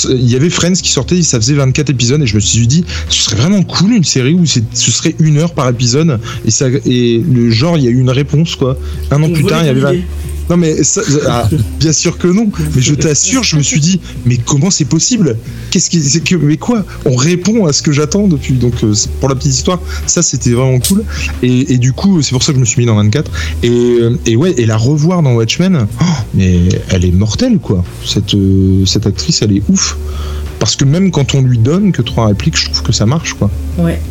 il 0.10 0.30
y 0.30 0.36
avait 0.36 0.50
Friends 0.50 0.74
qui 0.74 0.90
sortait, 0.92 1.22
ça 1.22 1.38
faisait 1.40 1.54
24 1.56 1.90
épisodes, 1.90 2.22
et 2.22 2.28
je 2.28 2.36
me 2.36 2.40
suis 2.40 2.66
dit, 2.68 2.86
ce 3.10 3.24
serait 3.24 3.36
vraiment 3.36 3.62
cool 3.64 3.92
une 3.94 4.04
série 4.04 4.34
où 4.34 4.46
c'est- 4.46 4.64
ce 4.74 4.92
serait 4.92 5.16
une 5.20 5.38
heure 5.38 5.54
par 5.54 5.68
épisode, 5.70 6.20
et, 6.46 6.52
ça, 6.52 6.68
et 6.86 7.18
le 7.30 7.50
genre, 7.52 7.78
il 7.78 7.84
y 7.84 7.88
a 7.88 7.92
eu 7.92 8.00
une 8.00 8.10
réponse, 8.10 8.56
quoi. 8.56 8.78
Un 9.12 9.22
an 9.22 9.26
On 9.26 9.34
plus 9.34 9.44
tard, 9.46 9.62
il 9.64 9.68
y 9.68 9.70
avait... 9.70 10.04
Non 10.52 10.57
mais 10.57 10.84
ça, 10.84 11.02
ah, 11.30 11.49
bien 11.80 11.94
sûr 11.94 12.18
que 12.18 12.28
non. 12.28 12.52
Mais 12.76 12.82
je 12.82 12.94
t'assure, 12.94 13.41
je 13.41 13.56
me 13.56 13.64
suis 13.64 13.80
dit, 13.80 14.02
mais 14.26 14.36
comment 14.36 14.69
c'est 14.69 14.84
possible? 14.84 15.38
Qu'est-ce 15.69 15.90
qui, 15.90 16.02
c'est 16.02 16.19
que, 16.19 16.36
mais 16.36 16.57
quoi? 16.57 16.84
On 17.06 17.15
répond 17.15 17.68
à 17.68 17.72
ce 17.72 17.82
que 17.82 17.94
j'attends 17.94 18.28
depuis. 18.28 18.56
Donc 18.56 18.73
euh, 18.84 18.94
pour 19.22 19.30
la 19.30 19.36
petite 19.36 19.53
histoire, 19.53 19.80
ça 20.07 20.22
c'était 20.22 20.52
vraiment 20.52 20.80
cool. 20.80 21.06
Et, 21.41 21.73
et 21.73 21.78
du 21.78 21.94
coup, 21.94 22.22
c'est 22.22 22.34
pour 22.34 22.44
ça 22.44 22.52
que 22.52 22.57
je 22.57 22.60
me 22.60 22.65
suis 22.65 22.82
mis 22.82 22.86
dans 22.86 22.95
24. 22.95 23.32
Et, 23.64 23.69
euh, 23.69 24.19
et 24.26 24.36
ouais, 24.36 24.53
et 24.57 24.65
la 24.65 24.76
revoir 24.76 25.22
dans 25.23 25.36
Watchmen, 25.36 25.88
oh, 26.02 26.03
mais 26.34 26.60
elle 26.90 27.06
est 27.06 27.14
mortelle 27.14 27.60
quoi. 27.60 27.86
Cette 28.06 28.34
euh, 28.34 28.86
cette 28.86 29.07
actrice, 29.07 29.41
elle 29.41 29.56
est 29.56 29.64
ouf. 29.69 29.95
Parce 30.60 30.76
que 30.76 30.84
même 30.84 31.11
quand 31.11 31.34
on 31.34 31.41
lui 31.41 31.60
donne 31.60 31.94
que 31.94 32.02
trois 32.02 32.28
répliques, 32.28 32.57
je 32.57 32.65
trouve 32.65 32.84
que 32.84 32.91
ça 32.91 33.06
marche 33.06 33.36
quoi. 33.36 33.49
Ouais. 33.78 34.02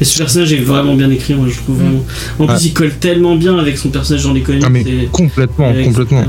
Et 0.00 0.04
ce 0.04 0.18
personnage 0.18 0.52
est 0.52 0.58
vraiment 0.60 0.94
bien 0.94 1.10
écrit, 1.10 1.34
moi 1.34 1.46
je 1.48 1.56
trouve. 1.56 1.76
vraiment. 1.76 2.02
En 2.38 2.46
plus, 2.46 2.54
Ah. 2.56 2.60
il 2.64 2.72
colle 2.72 2.94
tellement 2.98 3.36
bien 3.36 3.58
avec 3.58 3.78
son 3.78 3.88
personnage 3.88 4.24
dans 4.24 4.32
les 4.32 4.42
comics. 4.42 4.62
Ah 4.66 4.68
mais 4.70 4.82
et- 4.82 5.08
complètement, 5.12 5.72
et 5.72 5.84
complètement. 5.84 6.24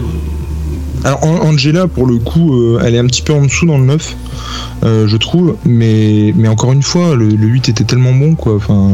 Alors 1.03 1.23
An- 1.23 1.39
Angela, 1.43 1.87
pour 1.87 2.05
le 2.07 2.17
coup, 2.17 2.53
euh, 2.53 2.81
elle 2.83 2.95
est 2.95 2.99
un 2.99 3.05
petit 3.05 3.21
peu 3.21 3.33
en 3.33 3.43
dessous 3.45 3.65
dans 3.65 3.77
le 3.77 3.85
9, 3.85 4.15
euh, 4.83 5.07
je 5.07 5.17
trouve. 5.17 5.55
Mais, 5.65 6.33
mais 6.35 6.47
encore 6.47 6.71
une 6.73 6.81
fois, 6.83 7.15
le, 7.15 7.27
le 7.29 7.47
8 7.47 7.69
était 7.69 7.83
tellement 7.83 8.13
bon, 8.13 8.35
quoi. 8.35 8.55
Enfin. 8.55 8.91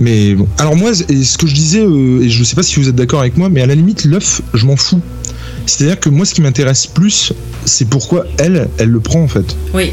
Mais 0.00 0.34
bon. 0.34 0.46
Alors 0.58 0.76
moi, 0.76 0.94
ce 0.94 1.36
que 1.38 1.46
je 1.46 1.54
disais, 1.54 1.82
euh, 1.84 2.22
et 2.22 2.28
je 2.28 2.44
sais 2.44 2.54
pas 2.54 2.62
si 2.62 2.78
vous 2.80 2.88
êtes 2.88 2.94
d'accord 2.94 3.20
avec 3.20 3.36
moi, 3.36 3.48
mais 3.48 3.60
à 3.62 3.66
la 3.66 3.74
limite, 3.74 4.04
l'œuf, 4.04 4.40
je 4.54 4.64
m'en 4.64 4.76
fous. 4.76 5.00
C'est-à-dire 5.66 5.98
que 5.98 6.08
moi, 6.08 6.24
ce 6.24 6.34
qui 6.34 6.40
m'intéresse 6.40 6.86
plus, 6.86 7.32
c'est 7.64 7.88
pourquoi 7.88 8.24
elle, 8.38 8.68
elle 8.78 8.88
le 8.90 9.00
prend 9.00 9.20
en 9.22 9.28
fait. 9.28 9.56
Oui. 9.74 9.92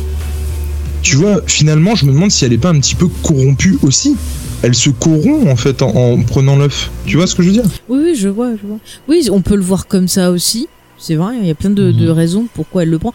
Tu 1.05 1.17
vois, 1.17 1.43
finalement, 1.45 1.93
je 1.95 2.05
me 2.07 2.11
demande 2.11 2.31
si 2.31 2.45
elle 2.45 2.53
est 2.53 2.57
pas 2.57 2.71
un 2.71 2.79
petit 2.79 2.95
peu 2.95 3.07
corrompue 3.21 3.77
aussi. 3.83 4.15
elle 4.63 4.73
se 4.73 4.89
corrompt 4.89 5.47
en 5.47 5.55
fait 5.55 5.83
en, 5.83 5.89
en 5.95 6.23
prenant 6.23 6.55
l'œuf. 6.55 6.89
Tu 7.05 7.15
vois 7.15 7.27
ce 7.27 7.35
que 7.35 7.43
je 7.43 7.49
veux 7.49 7.53
dire? 7.53 7.65
Oui, 7.89 7.99
oui, 8.05 8.15
je 8.15 8.27
vois, 8.27 8.51
je 8.59 8.65
vois. 8.67 8.79
Oui, 9.07 9.29
on 9.31 9.41
peut 9.41 9.55
le 9.55 9.61
voir 9.61 9.85
comme 9.85 10.07
ça 10.07 10.31
aussi. 10.31 10.67
C'est 10.97 11.13
vrai, 11.13 11.35
il 11.39 11.45
y 11.47 11.51
a 11.51 11.55
plein 11.55 11.69
de, 11.69 11.91
de 11.91 12.09
raisons 12.09 12.47
pourquoi 12.55 12.81
elle 12.83 12.89
le 12.89 12.97
prend. 12.97 13.13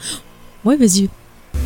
Ouais, 0.64 0.76
vas-y. 0.76 1.08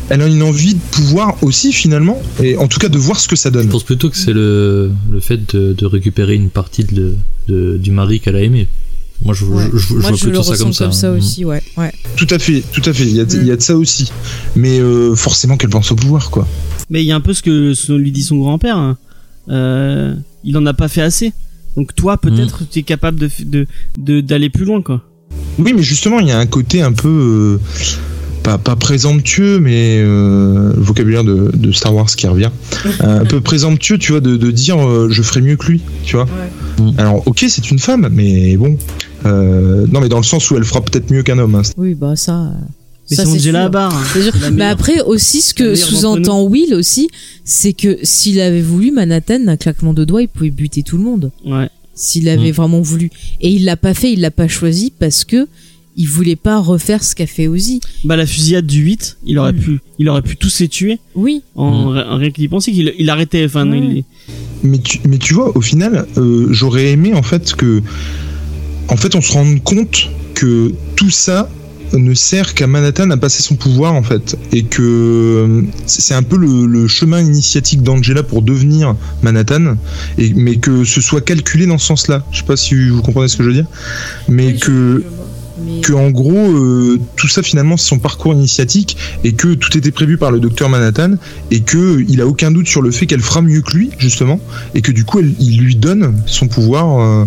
Elle 0.09 0.23
a 0.23 0.27
une 0.27 0.41
envie 0.41 0.73
de 0.73 0.79
pouvoir 0.91 1.35
aussi 1.43 1.71
finalement, 1.71 2.19
et 2.41 2.57
en 2.57 2.67
tout 2.67 2.79
cas 2.79 2.89
de 2.89 2.97
voir 2.97 3.19
ce 3.19 3.27
que 3.27 3.35
ça 3.35 3.49
Je 3.49 3.53
donne. 3.53 3.69
pense 3.69 3.83
plutôt 3.83 4.09
que 4.09 4.17
c'est 4.17 4.33
le, 4.33 4.91
le 5.11 5.19
fait 5.19 5.55
de, 5.55 5.73
de 5.73 5.85
récupérer 5.85 6.33
une 6.33 6.49
partie 6.49 6.83
de, 6.85 7.15
de- 7.47 7.77
du 7.77 7.91
mari 7.91 8.19
qu'elle 8.19 8.35
a 8.35 8.41
aimé. 8.41 8.67
Moi, 9.23 9.33
je, 9.33 9.45
Ouais. 9.45 9.63
je, 9.73 9.77
je- 9.77 9.87
je 9.87 9.93
Moi, 9.93 10.01
vois 10.01 10.09
je 10.11 10.25
le 10.25 10.31
plutôt 10.31 10.43
ça 10.43 10.51
ressens 10.51 10.63
comme 10.63 10.91
ça. 10.93 11.07
hein. 11.09 11.13
Mm. 11.13 11.17
aussi, 11.17 11.45
ouais. 11.45 11.61
ouais. 11.77 11.91
Tout 12.15 12.27
à 12.29 12.37
fait, 12.39 12.63
tout 12.71 12.81
à 12.85 12.93
fait. 12.93 13.03
Il 13.03 13.15
y 13.15 13.21
a, 13.21 13.23
il 13.23 13.45
y 13.47 13.51
a 13.51 13.55
de 13.55 13.61
ça 13.61 13.75
aussi, 13.75 14.11
mais 14.55 14.79
euh, 14.79 15.15
forcément 15.15 15.57
qu'elle 15.57 15.69
pense 15.69 15.91
au 15.91 15.95
pouvoir 15.95 16.29
quoi. 16.29 16.47
Mais 16.89 17.01
il 17.03 17.07
y 17.07 17.11
a 17.11 17.15
un 17.15 17.21
peu 17.21 17.33
ce 17.33 17.41
que 17.41 17.73
ce 17.73 17.93
lui 17.93 18.11
dit 18.11 18.23
son 18.23 18.37
grand-père. 18.37 18.77
hein. 18.77 18.97
Euh, 19.49 20.13
il 20.43 20.57
en 20.57 20.65
a 20.65 20.73
pas 20.73 20.87
fait 20.87 21.01
assez. 21.01 21.31
Donc 21.77 21.93
toi, 21.95 22.17
peut-être, 22.17 22.63
tu 22.69 22.79
es 22.79 22.83
capable 22.83 23.19
de 23.19 23.29
de 23.45 23.67
de- 23.97 24.21
d'aller 24.21 24.49
plus 24.49 24.65
loin, 24.65 24.81
quoi. 24.81 25.01
Oui, 25.59 25.73
mais 25.73 25.83
justement, 25.83 26.19
il 26.19 26.27
y 26.27 26.31
a 26.31 26.37
un 26.39 26.45
côté 26.45 26.81
un 26.81 26.93
peu 26.93 27.59
euh, 27.59 27.59
pas, 28.45 28.57
pas 28.59 28.75
présomptueux, 28.75 29.59
mais 29.59 29.97
euh, 29.99 30.71
le 30.75 30.81
vocabulaire 30.81 31.23
de, 31.23 31.49
de 31.53 31.71
Star 31.71 31.93
Wars 31.95 32.05
qui 32.15 32.27
revient. 32.27 32.51
Euh, 33.01 33.21
un 33.21 33.25
peu 33.25 33.41
présomptueux, 33.41 33.97
tu 33.97 34.11
vois, 34.11 34.21
de, 34.21 34.37
de 34.37 34.51
dire 34.51 34.77
euh, 34.87 35.09
je 35.09 35.21
ferai 35.23 35.41
mieux 35.41 35.55
que 35.57 35.65
lui, 35.65 35.81
tu 36.03 36.15
vois. 36.15 36.27
Alors, 36.97 37.23
ok, 37.27 37.43
c'est 37.49 37.71
une 37.71 37.79
femme, 37.79 38.07
mais 38.11 38.55
bon. 38.57 38.77
Euh, 39.25 39.87
non, 39.91 39.99
mais 39.99 40.09
dans 40.09 40.17
le 40.17 40.23
sens 40.23 40.49
où 40.51 40.57
elle 40.57 40.63
fera 40.63 40.81
peut-être 40.81 41.09
mieux 41.11 41.23
qu'un 41.23 41.39
homme. 41.39 41.55
hein. 41.55 41.63
Oui, 41.77 41.95
bah 41.95 42.15
ça. 42.15 42.35
euh, 42.39 42.49
Mais 43.09 43.15
ça, 43.17 43.23
c'est 43.25 43.31
c'est 43.31 43.35
Angela 43.37 43.61
sûr. 43.63 43.71
Barr. 43.71 43.95
hein. 43.95 44.31
La 44.41 44.51
Mais 44.51 44.65
après 44.65 45.01
aussi, 45.01 45.41
ce 45.41 45.53
la 45.63 45.69
que 45.69 45.75
sous-entend 45.75 46.43
Will 46.43 46.73
aussi, 46.75 47.09
c'est 47.43 47.73
que 47.73 47.97
s'il 48.03 48.39
avait 48.39 48.61
voulu, 48.61 48.91
Manhattan, 48.91 49.39
d'un 49.39 49.57
claquement 49.57 49.93
de 49.93 50.05
doigts, 50.05 50.21
il 50.21 50.27
pouvait 50.27 50.51
buter 50.51 50.83
tout 50.83 50.97
le 50.97 51.03
monde. 51.03 51.31
Ouais. 51.45 51.67
S'il 51.95 52.29
avait 52.29 52.49
Mm. 52.51 52.55
vraiment 52.55 52.81
voulu. 52.81 53.09
Et 53.41 53.49
il 53.49 53.65
l'a 53.65 53.77
pas 53.77 53.93
fait, 53.95 54.11
il 54.11 54.21
l'a 54.21 54.29
pas 54.31 54.47
choisi 54.49 54.91
parce 54.99 55.23
que 55.23 55.47
il 55.97 56.07
voulait 56.07 56.35
pas 56.35 56.59
refaire 56.59 57.03
ce 57.03 57.15
qu'a 57.15 57.25
fait 57.27 57.47
Ozzy. 57.47 57.79
Bah 58.03 58.15
la 58.15 58.25
fusillade 58.25 58.65
du 58.65 58.81
8, 58.81 59.17
il 59.25 59.37
aurait 59.39 59.53
Mm. 59.53 59.59
pu 59.59 59.79
il 59.99 60.09
aurait 60.09 60.21
pu 60.21 60.35
tous 60.35 60.59
les 60.59 60.67
tuer 60.67 60.99
Oui. 61.15 61.41
en, 61.55 61.91
Mm. 61.93 61.97
en 62.09 62.17
rien 62.17 62.31
qu'il 62.31 62.43
y 62.43 62.47
pensait 62.47 62.71
qu'il 62.71 62.93
il 62.97 63.09
arrêtait 63.09 63.45
enfin 63.45 63.69
Ouais. 63.69 63.77
il- 63.79 64.03
Mais 64.63 64.79
tu, 64.79 64.99
mais 65.07 65.17
tu 65.19 65.33
vois, 65.33 65.55
au 65.55 65.61
final, 65.61 66.05
euh, 66.17 66.47
j'aurais 66.51 66.87
aimé 66.91 67.13
en 67.13 67.21
fait 67.23 67.53
que, 67.55 67.81
en 68.89 68.97
fait, 68.97 69.15
on 69.15 69.21
se 69.21 69.31
rende 69.33 69.63
compte 69.63 70.09
que 70.33 70.73
tout 70.95 71.09
ça 71.11 71.49
ne 71.93 72.13
sert 72.15 72.55
qu'à 72.55 72.65
Manhattan 72.67 73.09
à 73.11 73.17
passer 73.17 73.41
son 73.43 73.55
pouvoir 73.55 73.93
en 73.93 74.01
fait, 74.03 74.35
et 74.51 74.63
que 74.63 75.63
c'est 75.85 76.15
un 76.15 76.23
peu 76.23 76.35
le, 76.35 76.65
le 76.65 76.87
chemin 76.87 77.21
initiatique 77.21 77.83
d'Angela 77.83 78.23
pour 78.23 78.41
devenir 78.41 78.95
Manhattan, 79.21 79.75
et 80.17 80.33
mais 80.33 80.57
que 80.57 80.83
ce 80.83 80.99
soit 80.99 81.21
calculé 81.21 81.67
dans 81.67 81.77
ce 81.77 81.85
sens-là. 81.87 82.25
Je 82.31 82.39
sais 82.39 82.43
pas 82.43 82.57
si 82.57 82.89
vous 82.89 83.01
comprenez 83.01 83.27
ce 83.27 83.37
que 83.37 83.43
je 83.43 83.49
veux 83.49 83.53
dire, 83.55 83.67
mais 84.27 84.55
que 84.55 85.03
Mais... 85.57 85.81
que 85.81 85.93
en 85.93 86.09
gros 86.11 86.33
euh, 86.37 86.99
tout 87.15 87.27
ça 87.27 87.41
finalement 87.41 87.77
c'est 87.77 87.87
son 87.87 87.99
parcours 87.99 88.33
initiatique 88.33 88.97
et 89.23 89.33
que 89.33 89.53
tout 89.53 89.77
était 89.77 89.91
prévu 89.91 90.17
par 90.17 90.31
le 90.31 90.39
docteur 90.39 90.67
Manhattan 90.69 91.15
et 91.51 91.61
que 91.61 92.03
il 92.09 92.19
a 92.21 92.27
aucun 92.27 92.51
doute 92.51 92.67
sur 92.67 92.81
le 92.81 92.91
fait 92.91 93.05
qu'elle 93.05 93.21
fera 93.21 93.41
mieux 93.41 93.61
que 93.61 93.71
lui 93.77 93.89
justement 93.97 94.39
et 94.73 94.81
que 94.81 94.91
du 94.91 95.05
coup 95.05 95.19
elle- 95.19 95.33
il 95.39 95.57
lui 95.61 95.75
donne 95.75 96.21
son 96.25 96.47
pouvoir 96.47 96.99
euh, 96.99 97.25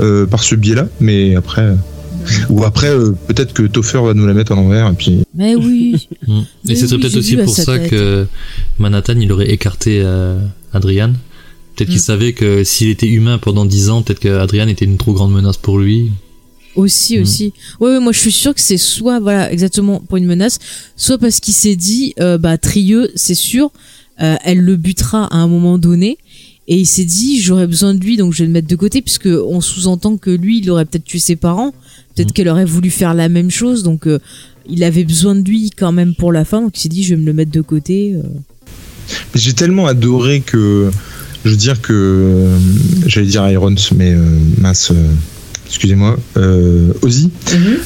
euh, 0.00 0.26
par 0.26 0.42
ce 0.42 0.54
biais-là 0.56 0.88
mais 1.00 1.36
après 1.36 1.62
euh, 1.62 1.74
ou 2.50 2.64
après 2.64 2.88
euh, 2.90 3.12
peut-être 3.28 3.52
que 3.54 3.62
Topher 3.62 4.02
va 4.02 4.12
nous 4.12 4.26
la 4.26 4.34
mettre 4.34 4.52
à 4.52 4.54
l'envers 4.56 4.88
et 4.90 4.94
puis 4.94 5.20
Mais 5.34 5.54
oui. 5.54 6.08
Mm. 6.26 6.40
Mais 6.66 6.72
Et 6.72 6.76
ce 6.76 6.86
serait 6.86 6.96
oui, 6.96 7.02
peut-être 7.02 7.16
aussi 7.16 7.36
pour 7.36 7.54
ça 7.56 7.78
tête. 7.78 7.90
que 7.90 8.26
Manhattan, 8.78 9.14
il 9.18 9.32
aurait 9.32 9.50
écarté 9.50 10.02
euh, 10.04 10.38
Adrian. 10.74 11.12
Peut-être 11.74 11.88
qu'il 11.90 11.98
Mm. 12.00 12.02
savait 12.02 12.32
que 12.34 12.64
s'il 12.64 12.88
était 12.90 13.06
humain 13.06 13.38
pendant 13.38 13.64
10 13.64 13.88
ans, 13.88 14.02
peut-être 14.02 14.18
qu'Adrian 14.20 14.66
était 14.68 14.84
une 14.84 14.98
trop 14.98 15.12
grande 15.14 15.32
menace 15.32 15.56
pour 15.56 15.78
lui. 15.78 16.10
Aussi, 16.76 17.18
Mm. 17.18 17.22
aussi. 17.22 17.52
Ouais, 17.80 17.90
ouais, 17.90 18.00
moi 18.00 18.12
je 18.12 18.18
suis 18.18 18.32
sûr 18.32 18.54
que 18.54 18.60
c'est 18.60 18.76
soit, 18.76 19.18
voilà, 19.20 19.50
exactement 19.52 20.00
pour 20.00 20.16
une 20.16 20.26
menace, 20.26 20.58
soit 20.96 21.18
parce 21.18 21.40
qu'il 21.40 21.54
s'est 21.54 21.76
dit, 21.76 22.14
euh, 22.20 22.38
bah, 22.38 22.56
Trieux, 22.58 23.10
c'est 23.16 23.34
sûr, 23.34 23.70
euh, 24.20 24.36
elle 24.44 24.60
le 24.60 24.76
butera 24.76 25.24
à 25.32 25.36
un 25.38 25.48
moment 25.48 25.78
donné. 25.78 26.18
Et 26.70 26.76
il 26.78 26.86
s'est 26.86 27.04
dit, 27.06 27.40
j'aurais 27.40 27.66
besoin 27.66 27.94
de 27.94 28.00
lui, 28.04 28.16
donc 28.18 28.34
je 28.34 28.40
vais 28.40 28.46
le 28.46 28.52
mettre 28.52 28.68
de 28.68 28.76
côté, 28.76 29.00
puisque 29.00 29.26
on 29.26 29.60
sous-entend 29.62 30.18
que 30.18 30.30
lui, 30.30 30.58
il 30.58 30.70
aurait 30.70 30.84
peut-être 30.84 31.04
tué 31.04 31.18
ses 31.18 31.34
parents. 31.36 31.72
Peut-être 32.14 32.28
Mm. 32.30 32.32
qu'elle 32.32 32.48
aurait 32.48 32.64
voulu 32.66 32.90
faire 32.90 33.14
la 33.14 33.28
même 33.30 33.50
chose, 33.50 33.82
donc 33.82 34.06
euh, 34.06 34.18
il 34.68 34.84
avait 34.84 35.04
besoin 35.04 35.34
de 35.34 35.48
lui 35.48 35.70
quand 35.70 35.92
même 35.92 36.14
pour 36.14 36.30
la 36.30 36.44
fin, 36.44 36.60
donc 36.60 36.76
il 36.76 36.80
s'est 36.80 36.88
dit, 36.90 37.02
je 37.02 37.14
vais 37.14 37.20
me 37.20 37.26
le 37.26 37.32
mettre 37.32 37.50
de 37.50 37.62
côté. 37.62 38.14
j'ai 39.34 39.54
tellement 39.54 39.86
adoré 39.86 40.40
que 40.40 40.90
je 41.44 41.50
veux 41.50 41.56
dire 41.56 41.80
que 41.80 42.48
j'allais 43.06 43.26
dire 43.28 43.48
Irons 43.50 43.74
mais 43.96 44.14
mince 44.58 44.92
excusez-moi 45.68 46.16
euh, 46.36 46.92
Ozzy. 47.02 47.30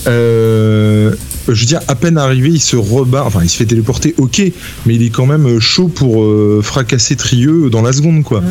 Euh, 0.07 1.13
je 1.49 1.61
veux 1.61 1.67
dire 1.67 1.81
à 1.89 1.95
peine 1.97 2.19
arrivé 2.19 2.49
il 2.51 2.61
se 2.61 2.77
rebat 2.77 3.25
enfin 3.27 3.41
il 3.43 3.49
se 3.49 3.57
fait 3.57 3.65
téléporter 3.67 4.15
ok 4.19 4.43
mais 4.87 4.95
il 4.95 5.03
est 5.03 5.11
quand 5.11 5.27
même 5.27 5.59
chaud 5.59 5.89
pour 5.89 6.23
euh, 6.23 6.61
fracasser 6.63 7.17
Trieux 7.17 7.69
dans 7.71 7.83
la 7.83 7.93
seconde 7.93 8.23
quoi. 8.23 8.43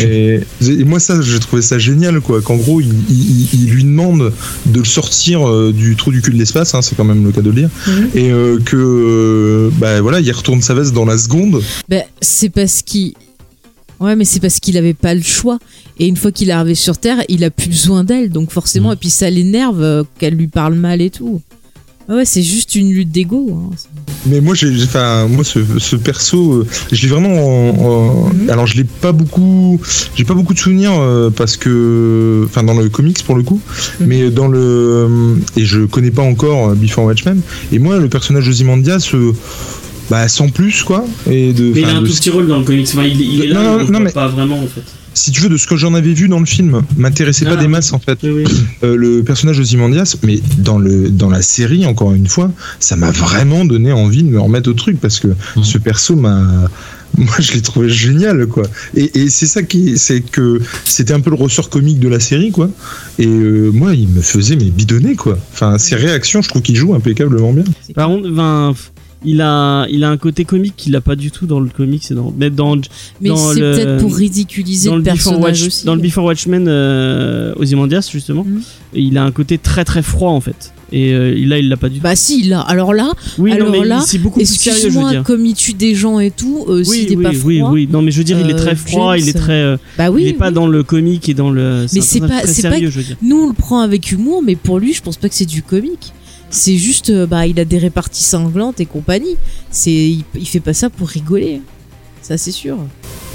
Et, 0.00 0.40
et 0.62 0.84
moi 0.84 1.00
ça 1.00 1.20
j'ai 1.22 1.40
trouvé 1.40 1.62
ça 1.62 1.78
génial 1.78 2.20
quoi 2.20 2.40
qu'en 2.42 2.56
gros 2.56 2.80
il, 2.80 2.88
il- 3.10 3.48
il 3.52 3.70
lui 3.70 3.82
demande 3.84 4.32
de 4.66 4.78
le 4.78 4.84
sortir 4.84 5.48
euh, 5.48 5.72
du 5.72 5.96
trou 5.96 6.12
du 6.12 6.22
cul 6.22 6.30
de 6.32 6.38
l'espace 6.38 6.74
hein, 6.74 6.82
c'est 6.82 6.94
quand 6.96 7.04
même 7.04 7.24
le 7.24 7.32
cas 7.32 7.40
de 7.42 7.50
le 7.50 7.56
dire. 7.56 7.70
Et 8.14 8.30
euh, 8.30 8.58
que 8.64 8.76
euh, 8.76 9.70
bah 9.78 10.00
voilà 10.00 10.20
il 10.20 10.30
retourne 10.32 10.62
sa 10.62 10.74
veste 10.74 10.92
dans 10.92 11.04
la 11.04 11.18
seconde. 11.18 11.60
Ben, 11.88 12.02
c'est 12.20 12.48
parce 12.48 12.82
qu'il. 12.82 13.14
Ouais, 14.00 14.14
mais 14.16 14.24
c'est 14.26 14.40
parce 14.40 14.60
qu'il 14.60 14.76
avait 14.76 14.94
pas 14.94 15.14
le 15.14 15.22
choix. 15.22 15.58
Et 15.98 16.06
une 16.06 16.16
fois 16.16 16.30
qu'il 16.32 16.50
est 16.50 16.52
arrivé 16.52 16.74
sur 16.74 16.98
Terre, 16.98 17.22
il 17.28 17.42
a 17.44 17.50
plus 17.50 17.68
besoin 17.68 18.04
d'elle. 18.04 18.30
Donc 18.30 18.50
forcément, 18.50 18.90
Mm. 18.90 18.94
et 18.94 18.96
puis 18.96 19.10
ça 19.10 19.30
l'énerve 19.30 19.82
euh, 19.82 20.04
qu'elle 20.18 20.34
lui 20.34 20.48
parle 20.48 20.74
mal 20.74 21.00
et 21.00 21.10
tout. 21.10 21.40
Ouais, 22.08 22.24
c'est 22.24 22.42
juste 22.42 22.76
une 22.76 22.92
lutte 22.92 23.10
d'ego. 23.10 23.50
hein. 23.72 23.74
Mais 24.26 24.40
moi, 24.40 24.54
j'ai, 24.54 24.72
j'ai- 24.72 24.84
enfin, 24.84 25.26
moi, 25.26 25.42
ce, 25.42 25.58
ce 25.78 25.96
perso, 25.96 26.52
euh, 26.52 26.66
je 26.92 27.02
l'ai 27.02 27.08
vraiment. 27.08 27.30
en- 27.30 27.84
en- 27.84 28.28
Mhm. 28.32 28.48
Alors, 28.50 28.66
je 28.68 28.76
l'ai 28.76 28.84
pas 28.84 29.10
beaucoup. 29.10 29.80
J'ai 30.14 30.22
pas 30.24 30.34
beaucoup 30.34 30.54
de 30.54 30.58
souvenirs 30.60 30.92
euh, 30.94 31.30
parce 31.30 31.56
que, 31.56 32.44
enfin, 32.44 32.62
dans 32.62 32.74
le 32.74 32.88
comics 32.90 33.24
pour 33.24 33.34
le 33.34 33.42
coup, 33.42 33.60
Mhm. 33.98 34.06
mais 34.06 34.30
dans 34.30 34.46
le 34.46 35.08
et 35.56 35.64
je 35.64 35.80
connais 35.84 36.12
pas 36.12 36.22
encore 36.22 36.68
euh, 36.70 36.74
Before 36.76 37.06
Watchmen. 37.06 37.40
Et 37.72 37.80
moi, 37.80 37.98
le 37.98 38.08
personnage 38.08 38.46
de 38.46 38.52
Zimandias, 38.52 39.10
euh, 39.14 39.32
bah, 40.10 40.28
sans 40.28 40.48
plus 40.48 40.82
quoi. 40.82 41.04
Et 41.30 41.52
de. 41.52 41.72
mais 41.74 41.80
il 41.80 41.84
a 41.86 41.96
un 41.96 42.02
de 42.02 42.06
tout 42.06 42.12
ce- 42.12 42.18
petit 42.18 42.30
rôle 42.30 42.46
dans 42.46 42.58
le 42.58 42.64
comics 42.64 42.86
enfin, 42.92 43.04
il, 43.04 43.20
il 43.20 43.42
est 43.42 43.46
là 43.48 43.62
Non, 43.62 43.78
non, 43.84 43.98
mais 44.00 44.04
non, 44.06 44.10
pas 44.10 44.28
vraiment 44.28 44.58
en 44.58 44.66
fait 44.66 44.82
si 45.18 45.30
tu 45.30 45.40
veux, 45.40 45.48
de 45.48 45.56
ce 45.56 45.66
que 45.66 45.76
j'en 45.76 45.94
avais 45.94 46.12
vu 46.12 46.28
dans 46.28 46.40
le 46.40 46.44
film, 46.44 46.82
m'intéressait 46.98 47.46
Ah. 47.48 47.54
pas 47.54 47.56
des 47.56 47.68
masses 47.68 47.94
en 47.94 47.98
fait. 47.98 48.18
oui, 48.22 48.30
oui. 48.30 48.44
Euh, 48.84 48.96
le 48.96 49.22
personnage 49.22 49.56
de 49.56 49.62
Zimandias, 49.64 50.14
mais 50.22 50.40
dans 50.58 50.76
le 50.78 51.08
dans 51.08 51.30
la 51.30 51.40
série, 51.40 51.86
encore 51.86 52.12
une 52.12 52.26
fois, 52.26 52.52
ça 52.80 52.96
m'a 52.96 53.10
vraiment 53.12 53.64
donné 53.64 53.92
envie 53.92 54.22
de 54.22 54.28
me 54.28 54.38
remettre 54.38 54.68
au 54.68 54.74
truc 54.74 55.00
parce 55.00 55.18
que 55.18 55.28
Mhm. 55.56 55.64
ce 55.64 55.78
perso 55.78 56.16
m'a 56.16 56.42
moi 57.16 57.32
je 57.38 57.52
l'ai 57.54 57.62
trouvé 57.62 57.88
génial 57.88 58.46
quoi 58.46 58.64
et, 58.94 59.20
et 59.20 59.30
c'est 59.30 59.46
ça 59.46 59.62
qui 59.62 59.96
c'est 59.96 60.20
que 60.20 60.60
c'était 60.84 61.14
un 61.14 61.20
peu 61.20 61.30
le 61.30 61.36
ressort 61.36 61.70
comique 61.70 61.98
de 61.98 62.08
la 62.08 62.20
série 62.20 62.50
quoi 62.50 62.68
et 63.18 63.26
euh, 63.26 63.70
moi 63.72 63.94
il 63.94 64.08
me 64.08 64.20
faisait 64.20 64.56
mais 64.56 64.66
bidonner 64.66 65.14
quoi 65.16 65.38
enfin 65.54 65.78
ses 65.78 65.96
réactions 65.96 66.42
je 66.42 66.50
trouve 66.50 66.60
qu'il 66.60 66.76
joue 66.76 66.94
impeccablement 66.94 67.54
bien 67.54 67.64
Par 67.94 68.08
contre, 68.08 68.28
ben, 68.28 68.74
il 69.26 69.40
a, 69.42 69.86
il 69.90 70.02
a 70.04 70.08
un 70.10 70.16
côté 70.16 70.44
comique 70.46 70.74
qu'il 70.76 70.96
a 70.96 71.00
pas 71.02 71.16
du 71.16 71.30
tout 71.30 71.46
dans 71.46 71.60
le 71.60 71.68
comics 71.68 72.10
et 72.10 72.14
dans, 72.14 72.32
mais 72.38 72.48
dans, 72.48 72.76
Mais 73.20 73.28
Dans 73.28 73.36
c'est 73.52 73.60
peut-être 73.60 73.98
pour 74.00 74.14
ridiculiser 74.16 74.88
dans 74.88 74.96
le 74.96 75.02
personnage 75.02 75.60
Watch, 75.62 75.66
aussi. 75.66 75.84
dans 75.84 75.94
le 75.94 76.00
Before 76.00 76.24
Watchmen, 76.24 76.66
euh, 76.68 77.52
Ozymandias 77.56 78.08
justement, 78.10 78.44
Mhm. 78.44 78.60
il 78.94 79.18
a 79.18 79.24
un 79.24 79.32
côté 79.32 79.58
très 79.58 79.84
très 79.84 80.02
froid 80.02 80.30
en 80.30 80.40
fait. 80.40 80.72
Et 80.92 81.12
euh, 81.14 81.34
là, 81.48 81.58
il 81.58 81.68
l'a 81.68 81.76
pas 81.76 81.88
du 81.88 81.96
tout. 81.96 82.02
Bah 82.04 82.14
si, 82.14 82.44
là. 82.44 82.60
Alors 82.60 82.94
là, 82.94 83.10
oui, 83.38 83.50
alors 83.50 83.72
non, 83.72 83.80
mais 83.80 83.84
là, 83.84 84.00
c'est 84.06 84.18
beaucoup 84.18 84.38
plus 84.38 84.46
sérieux, 84.46 84.88
je 84.88 84.96
veux 85.00 85.10
dire. 85.10 85.24
comme 85.24 85.44
il 85.44 85.54
tue 85.54 85.72
des 85.74 85.96
gens 85.96 86.20
et 86.20 86.30
tout, 86.30 86.64
euh, 86.68 86.84
Oui, 86.86 86.98
s'il 87.00 87.12
est 87.12 87.16
oui, 87.16 87.22
pas 87.24 87.30
oui, 87.44 87.58
froid. 87.58 87.70
oui. 87.72 87.88
Non, 87.90 88.02
mais 88.02 88.12
je 88.12 88.18
veux 88.18 88.24
dire, 88.24 88.38
il 88.38 88.48
est 88.48 88.54
euh, 88.54 88.56
très 88.56 88.76
froid, 88.76 89.18
il 89.18 89.28
est 89.28 89.32
très. 89.32 89.60
euh, 89.62 89.76
Bah 89.98 90.10
oui. 90.12 90.22
il 90.22 90.28
est 90.28 90.32
pas 90.34 90.48
oui. 90.48 90.54
dans 90.54 90.68
le 90.68 90.84
comique 90.84 91.28
et 91.28 91.34
dans 91.34 91.50
le. 91.50 91.86
Mais 91.92 92.00
c'est 92.00 92.20
pas- 92.20 92.42
c'est 92.46 92.62
pas 92.62 92.70
sérieux, 92.70 92.90
je 92.90 92.98
veux 93.00 93.04
dire. 93.04 93.16
Nous, 93.20 93.36
on 93.36 93.48
le 93.48 93.52
prend 93.52 93.80
avec 93.80 94.12
humour, 94.12 94.44
mais 94.44 94.54
pour 94.54 94.78
lui, 94.78 94.92
je 94.92 95.02
pense 95.02 95.16
pas 95.16 95.28
que 95.28 95.34
c'est 95.34 95.44
du 95.44 95.60
comique. 95.64 96.12
C'est 96.50 96.76
juste, 96.76 97.10
euh, 97.10 97.26
bah, 97.26 97.46
il 97.46 97.58
a 97.60 97.64
des 97.64 97.78
réparties 97.78 98.22
sanglantes 98.24 98.80
et 98.80 98.86
compagnie. 98.86 99.36
C'est, 99.70 99.90
il, 99.90 100.24
il 100.34 100.46
fait 100.46 100.60
pas 100.60 100.74
ça 100.74 100.90
pour 100.90 101.08
rigoler. 101.08 101.60
Ça, 102.26 102.36
c'est 102.36 102.50
sûr. 102.52 102.76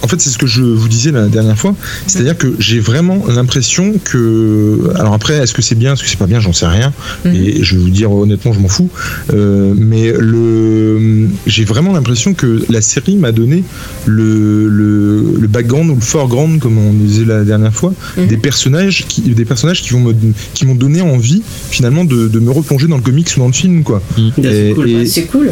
en 0.03 0.07
fait 0.07 0.19
c'est 0.19 0.31
ce 0.31 0.38
que 0.39 0.47
je 0.47 0.63
vous 0.63 0.89
disais 0.89 1.11
la 1.11 1.27
dernière 1.27 1.57
fois 1.57 1.73
c'est 2.07 2.19
à 2.19 2.23
dire 2.23 2.38
que 2.38 2.55
j'ai 2.59 2.80
vraiment 2.80 3.19
l'impression 3.38 3.93
que 4.03 4.91
alors 4.99 5.13
après 5.13 5.35
est-ce 5.38 5.53
que 5.53 5.61
c'est 5.61 5.76
bien 5.84 5.93
est-ce 5.93 6.01
que 6.03 6.09
c'est 6.09 6.18
pas 6.18 6.26
bien 6.34 6.39
j'en 6.39 6.53
sais 6.53 6.65
rien 6.65 6.91
Mhm. 7.23 7.35
et 7.35 7.63
je 7.63 7.76
vais 7.76 7.81
vous 7.84 7.89
dire 7.89 8.11
honnêtement 8.11 8.51
je 8.51 8.59
m'en 8.59 8.68
fous 8.68 8.89
Euh, 9.34 9.73
mais 9.77 10.11
le 10.11 11.30
j'ai 11.45 11.65
vraiment 11.65 11.93
l'impression 11.93 12.34
que 12.34 12.63
la 12.69 12.81
série 12.81 13.15
m'a 13.15 13.31
donné 13.31 13.63
le, 14.05 14.68
le, 14.68 15.35
le 15.39 15.47
background 15.47 15.89
ou 15.91 15.95
le 15.95 16.01
foreground 16.01 16.59
comme 16.59 16.77
on 16.77 16.93
disait 16.93 17.26
la 17.26 17.43
dernière 17.43 17.73
fois 17.73 17.93
Mhm. 18.18 18.27
des 18.27 18.38
personnages 18.38 19.05
qui 19.07 19.22
des 19.22 19.45
personnages 19.45 19.81
qui 19.84 19.91
vont 19.93 19.99
me 20.01 20.13
qui 20.55 20.65
m'ont 20.65 20.76
donné 20.85 21.01
envie 21.01 21.43
finalement 21.69 22.03
de, 22.05 22.27
de 22.27 22.39
me 22.39 22.51
replonger 22.51 22.88
dans 22.88 22.97
le 22.97 23.03
comics 23.03 23.31
ou 23.38 23.39
dans 23.39 23.47
le 23.47 23.53
film 23.53 23.84
quoi 23.84 24.01
Mm. 24.18 24.30
C'est 24.41 24.69
et, 24.69 24.73
cool. 24.73 24.89
et- 24.89 25.05
C'est 25.05 25.26
cool. 25.26 25.51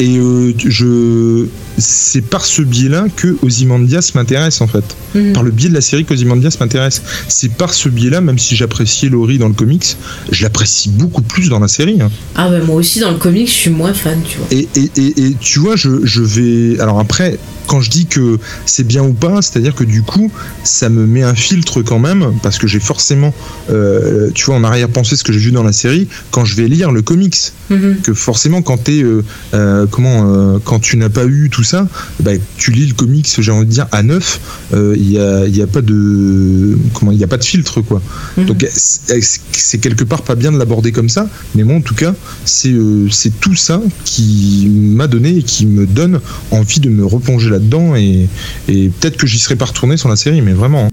Et 0.00 0.16
euh, 0.18 0.52
je, 0.56 1.46
c'est 1.78 2.22
par 2.22 2.44
ce 2.44 2.62
biais-là 2.62 3.04
que 3.16 3.36
Ozymandias 3.42 4.12
m'intéresse 4.14 4.60
en 4.62 4.66
fait. 4.66 4.84
Mhm. 5.14 5.32
Par 5.34 5.42
le 5.42 5.50
biais 5.50 5.68
de 5.68 5.74
la 5.74 5.80
série 5.82 6.04
qu'Ozymandias 6.06 6.56
m'intéresse. 6.58 7.02
C'est 7.28 7.52
par 7.52 7.74
ce 7.74 7.88
biais-là, 7.90 8.20
même 8.22 8.38
si 8.38 8.56
j'appréciais 8.56 9.10
Laurie 9.10 9.36
dans 9.38 9.48
le 9.48 9.54
comics, 9.54 9.96
je 10.32 10.42
l'apprécie 10.42 10.88
beaucoup 10.88 11.22
plus 11.22 11.48
dans 11.50 11.58
la 11.58 11.68
série. 11.68 12.00
hein. 12.00 12.10
Ah 12.34 12.48
ouais, 12.50 12.62
moi 12.62 12.76
aussi 12.76 12.98
dans 13.00 13.10
le 13.10 13.18
comic, 13.18 13.46
je 13.46 13.52
suis 13.52 13.70
moins 13.70 13.92
fan, 13.92 14.18
tu 14.26 14.38
vois. 14.38 14.46
Et, 14.50 14.68
et, 14.74 14.90
et, 14.96 15.26
et 15.26 15.36
tu 15.38 15.58
vois, 15.58 15.76
je, 15.76 15.90
je 16.04 16.22
vais. 16.22 16.80
Alors 16.80 16.98
après, 16.98 17.38
quand 17.66 17.80
je 17.82 17.90
dis 17.90 18.06
que 18.06 18.38
c'est 18.66 18.86
bien 18.86 19.02
ou 19.04 19.12
pas, 19.12 19.42
c'est-à-dire 19.42 19.74
que 19.74 19.84
du 19.84 20.02
coup, 20.02 20.32
ça 20.64 20.88
me 20.88 21.06
met 21.06 21.22
un 21.22 21.34
filtre 21.34 21.82
quand 21.82 21.98
même, 21.98 22.32
parce 22.42 22.58
que 22.58 22.66
j'ai 22.66 22.80
forcément, 22.80 23.34
euh, 23.70 24.30
tu 24.34 24.46
vois, 24.46 24.56
en 24.56 24.64
arrière-pensée 24.64 25.14
ce 25.16 25.24
que 25.24 25.32
j'ai 25.32 25.38
vu 25.38 25.52
dans 25.52 25.62
la 25.62 25.72
série, 25.72 26.08
quand 26.30 26.44
je 26.46 26.56
vais 26.56 26.68
lire 26.68 26.90
le 26.90 27.02
comics. 27.02 27.36
Mhm. 27.68 27.98
Que 28.02 28.14
forcément, 28.14 28.62
quand 28.62 28.78
t'es. 28.78 29.02
euh, 29.02 29.22
euh, 29.52 29.86
comment. 29.90 30.32
euh, 30.34 30.58
quand 30.64 30.78
tu 30.80 30.96
n'as 30.96 31.08
pas 31.08 31.26
eu 31.26 31.50
tout 31.50 31.62
ça, 31.64 31.88
bah, 32.20 32.32
tu 32.56 32.70
lis 32.70 32.86
le 32.86 32.94
comics, 32.94 33.28
j'ai 33.38 33.52
envie 33.52 33.66
de 33.66 33.70
dire, 33.70 33.86
à 33.92 34.02
neuf, 34.02 34.40
euh, 34.72 34.94
il 34.96 35.08
n'y 35.08 35.18
a, 35.18 35.46
y 35.46 35.60
a 35.62 35.66
pas 35.66 35.82
de. 35.82 36.78
Comment 36.94 37.12
Il 37.12 37.18
n'y 37.18 37.24
a 37.24 37.28
pas 37.28 37.36
de 37.38 37.44
filtre, 37.44 37.80
quoi. 37.80 38.00
Mhm. 38.36 38.46
Donc 38.46 38.66
c'est 38.70 39.78
quelque 39.78 40.04
part 40.04 40.22
pas 40.22 40.34
bien 40.34 40.52
de 40.52 40.58
l'aborder 40.58 40.92
comme 40.92 41.08
ça, 41.08 41.28
mais 41.54 41.64
moi 41.64 41.76
en 41.76 41.80
tout 41.80 41.94
cas, 41.94 42.14
c'est 42.44 42.72
euh, 42.72 43.08
c'est 43.10 43.38
tout 43.40 43.54
ça 43.54 43.80
qui 44.04 44.68
m'a 44.70 45.06
donné 45.06 45.36
et 45.38 45.42
qui 45.42 45.66
me 45.66 45.86
donne 45.86 46.20
envie 46.50 46.80
de 46.80 46.88
me 46.88 47.04
replonger 47.04 47.50
là-dedans 47.50 47.94
et, 47.96 48.28
et 48.68 48.88
peut-être 48.88 49.16
que 49.16 49.26
j'y 49.26 49.38
serais 49.38 49.56
pas 49.56 49.66
retourné 49.66 49.96
sans 49.96 50.08
la 50.08 50.16
série, 50.16 50.40
mais 50.42 50.52
vraiment. 50.52 50.84
hein. 50.86 50.90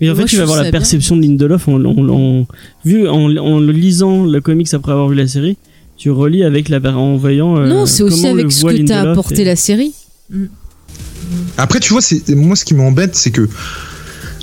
Mais 0.00 0.08
en 0.08 0.14
Moi, 0.14 0.22
fait, 0.22 0.28
je 0.28 0.30
tu 0.30 0.36
vas 0.38 0.44
avoir 0.44 0.56
la 0.56 0.62
bien. 0.64 0.70
perception 0.72 1.14
de 1.16 1.22
Lindelof 1.22 1.68
en, 1.68 1.84
en, 1.84 2.08
en- 2.08 2.46
vu 2.86 3.06
en, 3.06 3.36
en 3.36 3.58
le 3.60 3.70
lisant 3.72 4.24
le 4.24 4.40
comics 4.40 4.72
après 4.72 4.92
avoir 4.92 5.08
vu 5.08 5.14
la 5.16 5.28
série. 5.28 5.58
Tu 6.00 6.10
relis 6.10 6.44
avec 6.44 6.70
la 6.70 6.80
en 6.96 7.18
voyant. 7.18 7.58
euh, 7.58 7.66
non, 7.66 7.84
c'est 7.84 8.02
aussi 8.02 8.26
avec 8.26 8.50
ce 8.50 8.64
que 8.64 8.86
t'as 8.86 9.10
apporté 9.10 9.42
et- 9.42 9.44
la 9.44 9.54
série. 9.54 9.92
Après, 11.58 11.78
tu 11.78 11.92
vois, 11.92 12.00
c'est 12.00 12.26
moi 12.30 12.56
ce 12.56 12.64
qui 12.64 12.72
m'embête, 12.72 13.14
c'est 13.14 13.30
que 13.30 13.46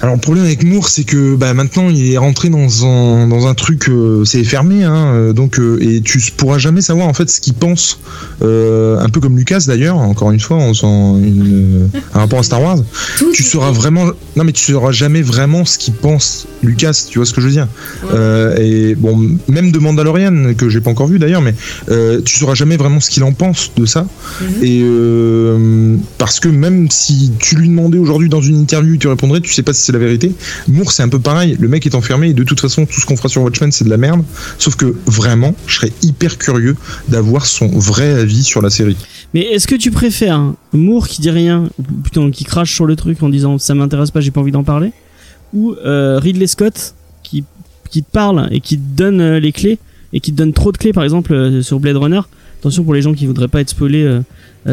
alors 0.02 0.16
le 0.16 0.22
problème 0.22 0.46
avec 0.46 0.64
Moore, 0.64 0.90
c'est 0.90 1.04
que 1.04 1.36
bah, 1.36 1.54
maintenant 1.54 1.90
il 1.90 2.12
est 2.14 2.18
rentré 2.18 2.50
dans 2.50 2.86
un, 2.86 3.28
dans 3.28 3.48
un 3.48 3.54
truc, 3.54 3.90
euh, 3.90 4.24
c'est 4.26 4.44
fermé, 4.44 4.84
hein, 4.84 5.08
euh, 5.14 5.34
donc 5.34 5.60
euh, 5.60 5.78
et 5.82 6.02
tu 6.02 6.20
pourras 6.36 6.58
jamais 6.60 6.82
savoir 6.82 7.08
en 7.08 7.14
fait 7.14 7.30
ce 7.30 7.42
qu'il 7.42 7.54
pense, 7.56 8.00
euh, 8.44 9.00
un 9.00 9.10
peu 9.10 9.20
comme 9.20 9.38
Lucas 9.38 9.64
d'ailleurs, 9.68 9.98
encore 9.98 10.32
une 10.32 10.40
fois, 10.40 10.58
une, 10.60 11.88
euh, 11.94 12.00
un 12.14 12.20
rapport 12.20 12.40
à 12.40 12.44
Star 12.44 12.62
Wars. 12.62 12.78
Tout 13.18 13.32
tu 13.34 13.44
sauras 13.44 13.72
vraiment 13.72 14.06
non 14.36 14.44
mais 14.44 14.52
tu 14.52 14.72
sauras 14.72 14.92
jamais 14.92 15.22
vraiment 15.22 15.66
ce 15.66 15.78
qu'il 15.78 15.94
pense 15.94 16.48
Lucas 16.64 17.06
tu 17.10 17.20
vois 17.20 17.26
ce 17.26 17.34
que 17.34 17.42
je 17.42 17.48
veux 17.48 17.52
dire 17.54 17.68
Euh, 18.14 18.56
et 18.58 18.96
bon 18.96 19.38
même 19.48 19.72
de 19.72 19.80
Mandalorian 19.80 20.54
que 20.58 20.70
j'ai 20.70 20.82
pas 20.82 20.92
encore 20.92 21.08
vu 21.08 21.20
d'ailleurs 21.20 21.42
mais 21.42 21.54
tu 22.24 22.38
sauras 22.40 22.54
jamais 22.56 22.78
vraiment 22.78 23.00
ce 23.00 23.10
qu'il 23.10 23.24
en 23.24 23.34
pense 23.34 23.72
de 23.76 23.86
ça 23.86 24.06
Mhm. 24.42 24.64
et 24.64 24.84
parce 26.18 26.40
que 26.40 26.48
même 26.50 26.90
si 26.92 27.32
tu 27.40 27.56
lui 27.56 27.70
demandais 27.70 27.98
aujourd'hui 27.98 28.30
dans 28.30 28.42
une 28.42 28.60
interview 28.60 28.94
il 28.94 29.00
te 29.00 29.08
répondrait 29.08 29.42
tu 29.42 29.54
sais 29.54 29.64
pas 29.64 29.74
si 29.74 29.84
c'est 29.88 29.94
la 29.94 30.00
vérité. 30.00 30.32
Moore 30.68 30.92
c'est 30.92 31.04
un 31.04 31.10
peu 31.10 31.20
pareil. 31.20 31.58
Le 31.60 31.68
mec 31.68 31.86
est 31.86 31.96
enfermé. 31.96 32.30
Et 32.30 32.34
de 32.34 32.44
toute 32.44 32.60
façon 32.60 32.86
tout 32.86 33.00
ce 33.00 33.06
qu'on 33.06 33.18
fera 33.18 33.30
sur 33.30 33.42
Watchmen 33.42 33.72
c'est 33.72 33.86
de 33.86 33.90
la 33.90 33.98
merde. 33.98 34.24
Sauf 34.60 34.76
que 34.76 34.96
vraiment 35.06 35.56
je 35.66 35.76
serais 35.76 35.94
hyper 36.04 36.38
curieux 36.38 36.76
d'avoir 37.08 37.46
son 37.46 37.68
vrai 37.68 38.12
avis 38.12 38.44
sur 38.44 38.62
la 38.62 38.70
série. 38.70 38.98
Mais 39.34 39.42
est-ce 39.42 39.68
que 39.68 39.76
tu 39.76 39.92
préfères 39.92 40.54
Moore 40.74 41.08
qui 41.08 41.22
dit 41.22 41.30
rien, 41.30 41.70
ou 41.80 41.84
plutôt 41.84 42.30
qui 42.30 42.44
crache 42.44 42.74
sur 42.74 42.86
le 42.86 42.96
truc 42.96 43.22
en 43.24 43.30
disant 43.30 43.58
ça 43.58 43.76
m'intéresse 43.76 44.12
pas, 44.12 44.22
j'ai 44.22 44.32
pas 44.32 44.42
envie 44.42 44.52
d'en 44.52 44.64
parler, 44.64 44.92
ou 45.54 45.74
euh, 45.86 46.20
Ridley 46.20 46.48
Scott 46.48 46.94
qui, 47.24 47.44
te 47.92 48.12
parle 48.12 48.48
et 48.52 48.60
qui 48.60 48.78
te 48.78 48.98
donne 48.98 49.22
euh, 49.22 49.40
les 49.40 49.52
clés 49.52 49.80
et 50.14 50.20
qui 50.20 50.32
te 50.32 50.38
donne 50.38 50.54
trop 50.54 50.72
de 50.72 50.78
clés, 50.78 50.94
par 50.94 51.04
exemple 51.04 51.34
euh, 51.34 51.62
sur 51.62 51.80
Blade 51.80 51.98
Runner? 51.98 52.22
Attention 52.60 52.84
pour 52.84 52.94
les 52.94 53.02
gens 53.02 53.14
qui 53.14 53.26
voudraient 53.26 53.48
pas 53.48 53.62
être 53.62 53.70
spoilés 53.70 54.20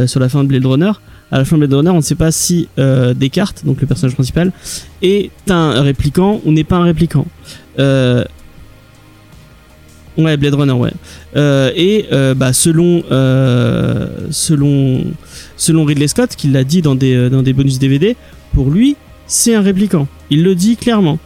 sur 0.06 0.18
la 0.18 0.30
fin 0.30 0.42
de 0.42 0.48
Blade 0.48 0.64
Runner. 0.64 0.92
À 1.30 1.38
la 1.38 1.44
fin 1.44 1.56
de 1.56 1.66
Blade 1.66 1.74
Runner, 1.74 1.90
on 1.90 1.96
ne 1.96 2.00
sait 2.00 2.14
pas 2.14 2.30
si 2.30 2.68
euh, 2.78 3.14
Descartes, 3.14 3.64
donc 3.64 3.80
le 3.80 3.86
personnage 3.86 4.14
principal, 4.14 4.52
est 5.02 5.30
un 5.48 5.82
répliquant 5.82 6.40
ou 6.44 6.52
n'est 6.52 6.64
pas 6.64 6.76
un 6.76 6.84
répliquant. 6.84 7.26
Euh, 7.78 8.24
Ouais, 10.16 10.36
Blade 10.36 10.54
Runner, 10.54 10.72
ouais. 10.72 10.92
Euh, 11.34 11.72
et 11.74 12.06
bah, 12.36 12.52
selon, 12.52 13.02
selon, 14.30 15.04
selon 15.56 15.84
Ridley 15.84 16.06
Scott, 16.06 16.36
qui 16.36 16.46
l'a 16.46 16.62
dit 16.62 16.82
dans 16.82 16.94
des, 16.94 17.28
dans 17.28 17.42
des 17.42 17.52
bonus 17.52 17.80
DVD, 17.80 18.16
pour 18.52 18.70
lui, 18.70 18.94
c'est 19.26 19.56
un 19.56 19.60
répliquant. 19.60 20.06
Il 20.30 20.44
le 20.44 20.54
dit 20.54 20.76
clairement. 20.76 21.18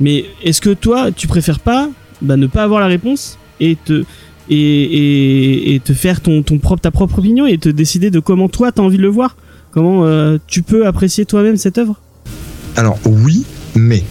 Mais 0.00 0.24
est-ce 0.42 0.60
que 0.60 0.70
toi, 0.70 1.12
tu 1.12 1.28
préfères 1.28 1.60
pas 1.60 1.88
bah, 2.22 2.36
ne 2.36 2.46
pas 2.46 2.62
avoir 2.62 2.80
la 2.80 2.86
réponse 2.86 3.38
et 3.60 3.76
te, 3.76 4.04
et, 4.50 4.56
et, 4.56 5.74
et 5.74 5.80
te 5.80 5.92
faire 5.92 6.20
ton, 6.20 6.42
ton 6.42 6.58
propre, 6.58 6.82
ta 6.82 6.90
propre 6.90 7.18
opinion 7.18 7.46
et 7.46 7.58
te 7.58 7.68
décider 7.68 8.10
de 8.10 8.20
comment 8.20 8.48
toi 8.48 8.72
t'as 8.72 8.82
envie 8.82 8.96
de 8.98 9.02
le 9.02 9.08
voir. 9.08 9.36
Comment 9.72 10.04
euh, 10.04 10.38
tu 10.46 10.62
peux 10.62 10.86
apprécier 10.86 11.24
toi-même 11.24 11.56
cette 11.56 11.78
œuvre? 11.78 12.00
Alors 12.76 12.98
oui, 13.06 13.44
mais 13.74 14.02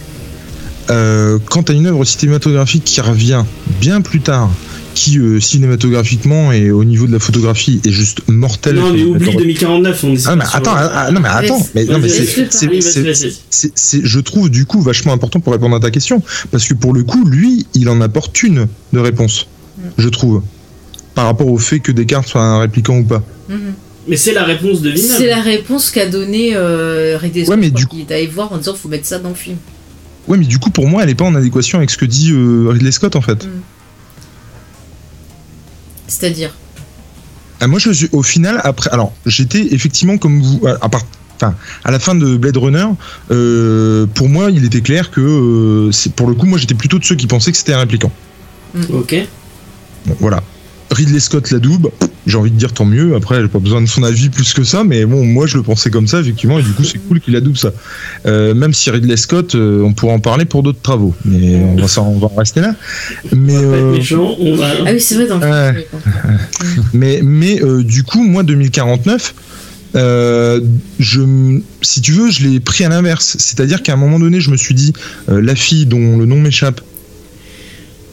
euh, 0.90 1.38
quand 1.50 1.64
t'as 1.64 1.74
une 1.74 1.86
œuvre 1.86 2.04
cinématographique 2.04 2.84
qui 2.84 3.00
revient 3.00 3.44
bien 3.80 4.00
plus 4.02 4.20
tard, 4.20 4.50
qui 4.94 5.18
euh, 5.18 5.40
cinématographiquement 5.40 6.52
et 6.52 6.70
au 6.70 6.84
niveau 6.84 7.06
de 7.06 7.12
la 7.12 7.18
photographie 7.18 7.80
est 7.84 7.90
juste 7.90 8.20
mortelle. 8.28 8.76
Non, 8.76 8.92
mais 8.92 9.02
oublie 9.02 9.34
2049, 9.36 10.04
on 10.04 10.14
est 10.14 10.26
Ah 10.26 10.36
mais 10.36 10.44
attends, 10.52 10.74
ah, 10.76 11.10
non 11.10 11.20
mais 11.20 11.28
attends, 11.28 11.56
Laisse- 11.58 11.70
mais 11.74 11.84
non 11.86 11.98
mais 11.98 12.08
c'est- 12.08 14.04
je 14.04 14.20
trouve 14.20 14.50
du 14.50 14.66
coup 14.66 14.80
vachement 14.82 15.12
important 15.12 15.40
pour 15.40 15.52
répondre 15.52 15.74
à 15.76 15.80
ta 15.80 15.90
question 15.90 16.22
parce 16.50 16.66
que 16.68 16.74
pour 16.74 16.92
le 16.92 17.02
coup 17.02 17.24
lui 17.24 17.66
il 17.74 17.88
en 17.88 18.00
apporte 18.00 18.42
une 18.42 18.66
de 18.92 18.98
réponse, 18.98 19.46
je 19.98 20.08
trouve, 20.08 20.42
par 21.14 21.26
rapport 21.26 21.48
au 21.48 21.58
fait 21.58 21.80
que 21.80 21.92
Descartes 21.92 22.28
soit 22.28 22.42
un 22.42 22.60
répliquant 22.60 22.98
ou 22.98 23.04
pas. 23.04 23.22
Mhm. 23.48 23.74
Mais 24.06 24.16
c'est 24.16 24.32
la 24.32 24.44
réponse 24.44 24.82
de 24.82 24.90
Villeneuve. 24.90 25.16
C'est 25.16 25.28
la 25.28 25.40
réponse 25.40 25.90
qu'a 25.90 26.06
donnée 26.06 26.50
euh, 26.54 27.16
Ridley 27.18 27.40
Ouais, 27.40 27.46
Scott 27.46 27.58
mais 27.58 27.72
il 27.92 28.00
est 28.00 28.12
allé 28.12 28.26
voir 28.26 28.52
en 28.52 28.58
disant 28.58 28.74
faut 28.74 28.88
mettre 28.88 29.06
ça 29.06 29.18
dans 29.18 29.30
le 29.30 29.34
film. 29.34 29.56
Ouais 30.28 30.36
mais 30.36 30.44
du 30.44 30.58
coup 30.58 30.70
pour 30.70 30.86
moi 30.88 31.02
elle 31.02 31.10
est 31.10 31.14
pas 31.14 31.24
en 31.24 31.34
adéquation 31.34 31.78
avec 31.78 31.90
ce 31.90 31.96
que 31.96 32.04
dit 32.04 32.30
euh, 32.32 32.68
Ridley 32.68 32.92
Scott 32.92 33.16
en 33.16 33.22
fait. 33.22 33.46
C'est-à-dire 36.06 36.54
Ah, 37.60 37.66
moi, 37.66 37.78
je 37.78 37.90
suis 37.90 38.08
au 38.12 38.22
final 38.22 38.60
après. 38.64 38.90
Alors, 38.90 39.12
j'étais 39.26 39.74
effectivement 39.74 40.18
comme 40.18 40.40
vous. 40.42 40.66
À, 40.66 40.84
à 40.84 40.88
part, 40.88 41.02
enfin, 41.36 41.54
à 41.82 41.90
la 41.90 41.98
fin 41.98 42.14
de 42.14 42.36
Blade 42.36 42.56
Runner, 42.56 42.86
euh, 43.30 44.06
pour 44.14 44.28
moi, 44.28 44.50
il 44.50 44.64
était 44.64 44.80
clair 44.82 45.10
que 45.10 45.20
euh, 45.20 45.92
c'est 45.92 46.12
pour 46.12 46.28
le 46.28 46.34
coup, 46.34 46.46
moi, 46.46 46.58
j'étais 46.58 46.74
plutôt 46.74 46.98
de 46.98 47.04
ceux 47.04 47.14
qui 47.16 47.26
pensaient 47.26 47.52
que 47.52 47.58
c'était 47.58 47.72
un 47.72 47.78
répliquant. 47.78 48.12
Ok. 48.92 49.14
Bon, 50.06 50.16
voilà. 50.20 50.42
Ridley 50.90 51.18
Scott 51.18 51.50
la 51.50 51.58
double. 51.58 51.88
J'ai 52.26 52.36
envie 52.38 52.50
de 52.50 52.56
dire 52.56 52.72
tant 52.72 52.84
mieux. 52.84 53.16
Après, 53.16 53.40
j'ai 53.42 53.48
pas 53.48 53.58
besoin 53.58 53.82
de 53.82 53.86
son 53.86 54.02
avis 54.02 54.28
plus 54.30 54.52
que 54.54 54.62
ça, 54.64 54.84
mais 54.84 55.04
bon, 55.04 55.24
moi, 55.24 55.46
je 55.46 55.56
le 55.56 55.62
pensais 55.62 55.90
comme 55.90 56.06
ça 56.06 56.20
effectivement, 56.20 56.58
et 56.58 56.62
du 56.62 56.70
coup, 56.72 56.84
c'est 56.84 56.98
cool 56.98 57.20
qu'il 57.20 57.34
adoube 57.36 57.56
ça. 57.56 57.72
Euh, 58.26 58.54
même 58.54 58.72
si 58.72 58.90
Ridley 58.90 59.16
Scott, 59.16 59.54
euh, 59.56 59.82
on 59.82 59.92
pourra 59.92 60.12
en 60.14 60.20
parler 60.20 60.44
pour 60.44 60.62
d'autres 60.62 60.80
travaux, 60.80 61.14
mais 61.24 61.56
on 61.56 61.76
va, 61.76 61.88
s'en- 61.88 62.06
on 62.08 62.18
va 62.18 62.28
en 62.28 62.36
rester 62.36 62.60
là. 62.60 62.74
Mais 63.34 63.56
euh, 63.56 63.92
méchant, 63.92 64.34
on 64.38 64.54
va. 64.56 64.68
Ah 64.86 64.90
oui, 64.92 65.00
c'est 65.00 65.16
vrai 65.16 65.26
dans 65.26 65.38
le 65.38 65.42
film. 65.42 65.84
Mais, 66.94 67.20
mais 67.22 67.60
euh, 67.62 67.82
du 67.82 68.04
coup, 68.04 68.22
moi, 68.22 68.42
2049, 68.42 69.34
euh, 69.96 70.60
je, 70.98 71.20
si 71.82 72.00
tu 72.00 72.12
veux, 72.12 72.30
je 72.30 72.46
l'ai 72.46 72.60
pris 72.60 72.84
à 72.84 72.88
l'inverse. 72.88 73.36
C'est-à-dire 73.38 73.82
qu'à 73.82 73.92
un 73.92 73.96
moment 73.96 74.18
donné, 74.18 74.40
je 74.40 74.50
me 74.50 74.56
suis 74.56 74.74
dit, 74.74 74.92
euh, 75.28 75.40
la 75.42 75.54
fille 75.54 75.86
dont 75.86 76.16
le 76.16 76.24
nom 76.26 76.40
m'échappe. 76.40 76.80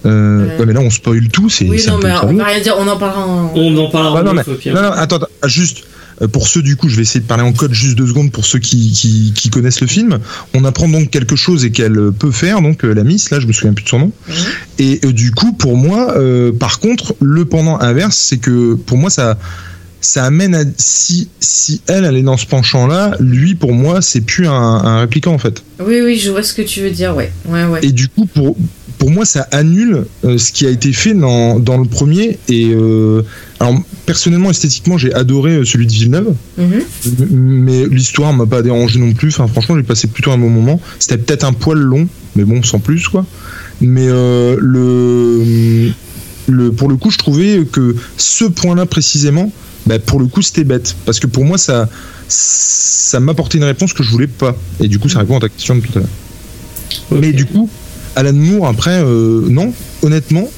Euh, 0.06 0.46
Ouais. 0.48 0.58
ouais, 0.60 0.66
mais 0.66 0.74
là, 0.74 0.80
on 0.82 0.90
spoil 0.90 1.28
tout. 1.30 1.50
C'est 1.50 1.66
Oui, 1.70 1.82
un 1.88 1.92
non, 1.92 2.00
peu 2.00 2.08
mais 2.08 2.14
on 2.24 2.34
va 2.34 2.46
rien 2.46 2.60
dire, 2.62 2.76
on 2.80 2.88
en 2.88 2.98
parlera 2.98 3.26
en. 3.28 3.52
On 3.56 3.78
en 3.78 3.90
parlera 3.90 4.20
Ah, 4.20 4.24
non, 4.24 4.32
en 4.32 4.34
mais- 4.34 4.44
pire. 4.60 4.74
Non, 4.74 4.82
non, 4.82 4.92
attends, 4.92 5.18
attends, 5.18 5.28
ah, 5.42 5.48
juste. 5.48 5.84
euh, 6.22 6.28
Pour 6.28 6.48
ceux 6.48 6.62
du 6.62 6.76
coup, 6.76 6.88
je 6.90 6.96
vais 6.96 7.02
essayer 7.04 7.20
de 7.20 7.26
parler 7.26 7.44
en 7.44 7.52
code 7.54 7.74
juste 7.74 7.98
deux 7.98 8.06
secondes 8.08 8.32
pour 8.32 8.46
ceux 8.46 8.60
qui, 8.60 8.92
qui, 8.92 9.34
qui 9.36 9.50
connaissent 9.50 9.82
le 9.82 9.88
film. 9.88 10.20
On 10.54 10.66
apprend 10.66 10.88
donc 10.88 11.10
quelque 11.10 11.36
chose 11.36 11.66
et 11.66 11.72
qu'elle 11.72 12.12
peut 12.18 12.32
faire, 12.32 12.62
donc 12.62 12.84
euh, 12.86 12.94
la 12.94 13.04
Miss, 13.04 13.30
là 13.32 13.40
je 13.40 13.48
me 13.48 13.54
souviens 13.54 13.74
plus 13.74 13.84
de 13.86 13.90
son 13.90 14.00
nom. 14.00 14.12
Et 14.80 15.00
euh, 15.06 15.14
du 15.14 15.32
coup, 15.32 15.54
pour 15.54 15.78
moi, 15.78 16.16
euh, 16.18 16.52
par 16.52 16.80
contre, 16.80 17.16
le 17.22 17.46
pendant 17.46 17.80
inverse, 17.80 18.18
c'est 18.18 18.38
que 18.38 18.74
pour 18.76 18.98
moi, 18.98 19.10
ça, 19.10 19.38
ça 20.00 20.26
amène 20.26 20.54
à 20.56 20.64
si, 20.78 21.28
si 21.40 21.82
elle, 21.88 22.06
elle 22.06 22.18
est 22.18 22.22
dans 22.24 22.38
ce 22.38 22.46
penchant-là, 22.46 23.16
lui, 23.20 23.56
pour 23.56 23.74
moi, 23.74 24.02
c'est 24.02 24.22
plus 24.22 24.48
un, 24.48 24.52
un 24.54 25.00
répliquant 25.02 25.34
en 25.34 25.38
fait. 25.40 25.64
Oui, 25.80 26.02
oui, 26.04 26.18
je 26.18 26.30
vois 26.32 26.44
ce 26.44 26.54
que 26.54 26.62
tu 26.64 26.82
veux 26.82 26.92
dire, 26.92 27.16
ouais. 27.16 27.32
Ouais, 27.48 27.66
ouais. 27.66 27.80
Et 27.84 27.92
du 27.92 28.08
coup, 28.08 28.26
pour, 28.28 28.56
pour 29.02 29.10
moi, 29.10 29.26
ça 29.26 29.48
annule 29.50 30.06
euh, 30.26 30.38
ce 30.38 30.52
qui 30.52 30.68
a 30.68 30.70
été 30.70 30.94
fait 30.94 31.16
dans, 31.16 31.58
dans 31.60 31.80
le 31.80 31.86
premier. 31.86 32.38
Et 32.48 32.68
euh, 32.72 33.24
alors, 33.60 33.74
personnellement, 34.06 34.52
esthétiquement, 34.52 35.00
j'ai 35.00 35.12
adoré 35.12 35.56
euh, 35.56 35.66
celui 35.66 35.88
de 35.88 35.92
Villeneuve, 35.92 36.36
Mhm. 36.56 36.84
Mais 37.32 37.88
l'histoire 37.88 38.32
m'a 38.32 38.46
pas 38.46 38.62
dérangé 38.62 39.00
non 39.00 39.12
plus. 39.14 39.30
Enfin, 39.30 39.48
franchement, 39.48 39.76
j'ai 39.76 39.82
passé 39.82 40.06
plutôt 40.06 40.30
un 40.30 40.38
bon 40.38 40.52
moment. 40.52 40.80
C'était 41.00 41.18
peut-être 41.18 41.46
un 41.46 41.54
poil 41.54 41.80
long, 41.80 42.08
mais 42.36 42.44
bon, 42.44 42.62
sans 42.62 42.78
plus, 42.78 43.08
quoi. 43.08 43.26
Mais 43.82 44.06
euh, 44.08 44.56
le, 44.60 45.92
le, 46.48 46.72
pour 46.72 46.88
le 46.88 46.96
coup, 46.96 47.10
je 47.10 47.18
trouvais 47.18 47.66
que 47.72 47.96
ce 48.18 48.46
point-là 48.46 48.86
précisément, 48.86 49.52
bah, 49.88 49.98
pour 49.98 50.20
le 50.20 50.28
coup, 50.28 50.44
c'était 50.44 50.64
bête. 50.64 50.96
Parce 51.08 51.20
que 51.20 51.26
pour 51.26 51.44
moi, 51.44 51.58
ça, 51.58 51.90
ça 52.28 53.20
m'apportait 53.20 53.58
une 53.58 53.64
réponse 53.64 53.94
que 53.94 54.04
je 54.04 54.12
voulais 54.12 54.28
pas. 54.28 54.56
Et 54.80 54.88
du 54.88 55.00
coup, 55.00 55.10
ça 55.10 55.18
répond 55.18 55.38
à 55.38 55.40
ta 55.40 55.50
question 55.50 55.76
de 55.76 55.82
tout 55.82 55.94
à 55.96 56.02
l'heure. 56.02 57.20
Mais 57.20 57.34
du 57.34 57.48
coup, 57.48 57.68
Alan 58.16 58.34
Moore, 58.34 58.68
après, 58.68 59.04
euh, 59.04 59.42
non, 59.50 59.74
honnêtement, 60.02 60.50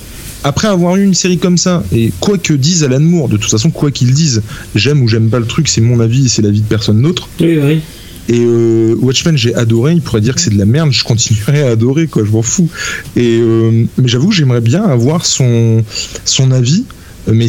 après 0.43 0.67
avoir 0.67 0.95
eu 0.97 1.03
une 1.03 1.13
série 1.13 1.37
comme 1.37 1.57
ça, 1.57 1.83
et 1.91 2.11
quoi 2.19 2.37
que 2.37 2.53
dise 2.53 2.83
Alan 2.83 2.99
Moore, 2.99 3.29
de 3.29 3.37
toute 3.37 3.51
façon, 3.51 3.69
quoi 3.69 3.91
qu'il 3.91 4.13
dise, 4.13 4.41
j'aime 4.75 5.01
ou 5.01 5.07
j'aime 5.07 5.29
pas 5.29 5.39
le 5.39 5.45
truc, 5.45 5.67
c'est 5.67 5.81
mon 5.81 5.99
avis 5.99 6.25
et 6.25 6.29
c'est 6.29 6.41
l'avis 6.41 6.61
de 6.61 6.67
personne 6.67 7.01
d'autre. 7.01 7.29
Oui, 7.39 7.59
oui. 7.61 7.81
Et 8.29 8.39
euh, 8.39 8.95
Watchmen, 8.99 9.37
j'ai 9.37 9.53
adoré. 9.53 9.93
Il 9.93 10.01
pourrait 10.01 10.21
dire 10.21 10.35
que 10.35 10.41
c'est 10.41 10.53
de 10.53 10.57
la 10.57 10.65
merde, 10.65 10.91
je 10.91 11.03
continuerai 11.03 11.63
à 11.63 11.71
adorer, 11.71 12.07
quoi. 12.07 12.23
Je 12.23 12.31
m'en 12.31 12.41
fous. 12.41 12.69
Et 13.15 13.39
euh, 13.41 13.85
mais 13.97 14.07
j'avoue, 14.07 14.31
j'aimerais 14.31 14.61
bien 14.61 14.83
avoir 14.83 15.25
son 15.25 15.83
son 16.23 16.51
avis. 16.51 16.85
Mais 17.27 17.47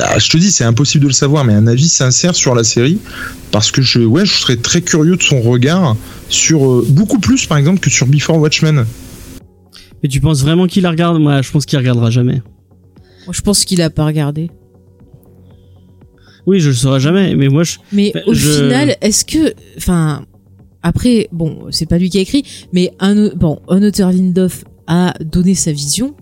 ah, 0.00 0.18
je 0.18 0.28
te 0.28 0.36
dis, 0.36 0.50
c'est 0.50 0.64
impossible 0.64 1.04
de 1.04 1.08
le 1.08 1.14
savoir, 1.14 1.44
mais 1.44 1.52
un 1.52 1.66
avis 1.66 1.88
sincère 1.88 2.34
sur 2.34 2.54
la 2.54 2.64
série, 2.64 2.98
parce 3.50 3.70
que 3.70 3.82
je 3.82 4.00
ouais, 4.00 4.26
je 4.26 4.34
serais 4.34 4.56
très 4.56 4.80
curieux 4.80 5.16
de 5.16 5.22
son 5.22 5.40
regard 5.40 5.96
sur 6.28 6.66
euh, 6.66 6.86
beaucoup 6.88 7.18
plus, 7.18 7.46
par 7.46 7.58
exemple, 7.58 7.80
que 7.80 7.90
sur 7.90 8.06
Before 8.06 8.38
Watchmen. 8.38 8.86
Mais 10.02 10.08
tu 10.08 10.20
penses 10.20 10.42
vraiment 10.42 10.66
qu'il 10.66 10.82
la 10.82 10.90
regarde? 10.90 11.18
Moi, 11.20 11.42
je 11.42 11.50
pense 11.50 11.64
qu'il 11.66 11.78
regardera 11.78 12.10
jamais. 12.10 12.42
Moi, 13.26 13.32
je 13.32 13.40
pense 13.40 13.64
qu'il 13.64 13.80
a 13.82 13.90
pas 13.90 14.04
regardé. 14.06 14.50
Oui, 16.46 16.60
je 16.60 16.68
le 16.68 16.74
saurai 16.74 17.00
jamais. 17.00 17.34
Mais 17.34 17.48
moi, 17.48 17.64
je. 17.64 17.78
Mais 17.92 18.12
Bah, 18.14 18.20
au 18.26 18.34
je- 18.34 18.50
final, 18.52 18.96
est-ce 19.00 19.24
que, 19.24 19.52
enfin, 19.76 20.24
après, 20.82 21.28
bon, 21.32 21.66
c'est 21.70 21.86
pas 21.88 21.98
lui 21.98 22.10
qui 22.10 22.18
a 22.18 22.20
écrit, 22.20 22.44
mais 22.72 22.92
un, 23.00 23.30
bon, 23.34 23.60
un 23.68 23.82
auteur 23.82 24.12
Lindoff 24.12 24.64
a 24.88 25.14
donné 25.24 25.56
sa 25.56 25.72
vision, 25.72 26.14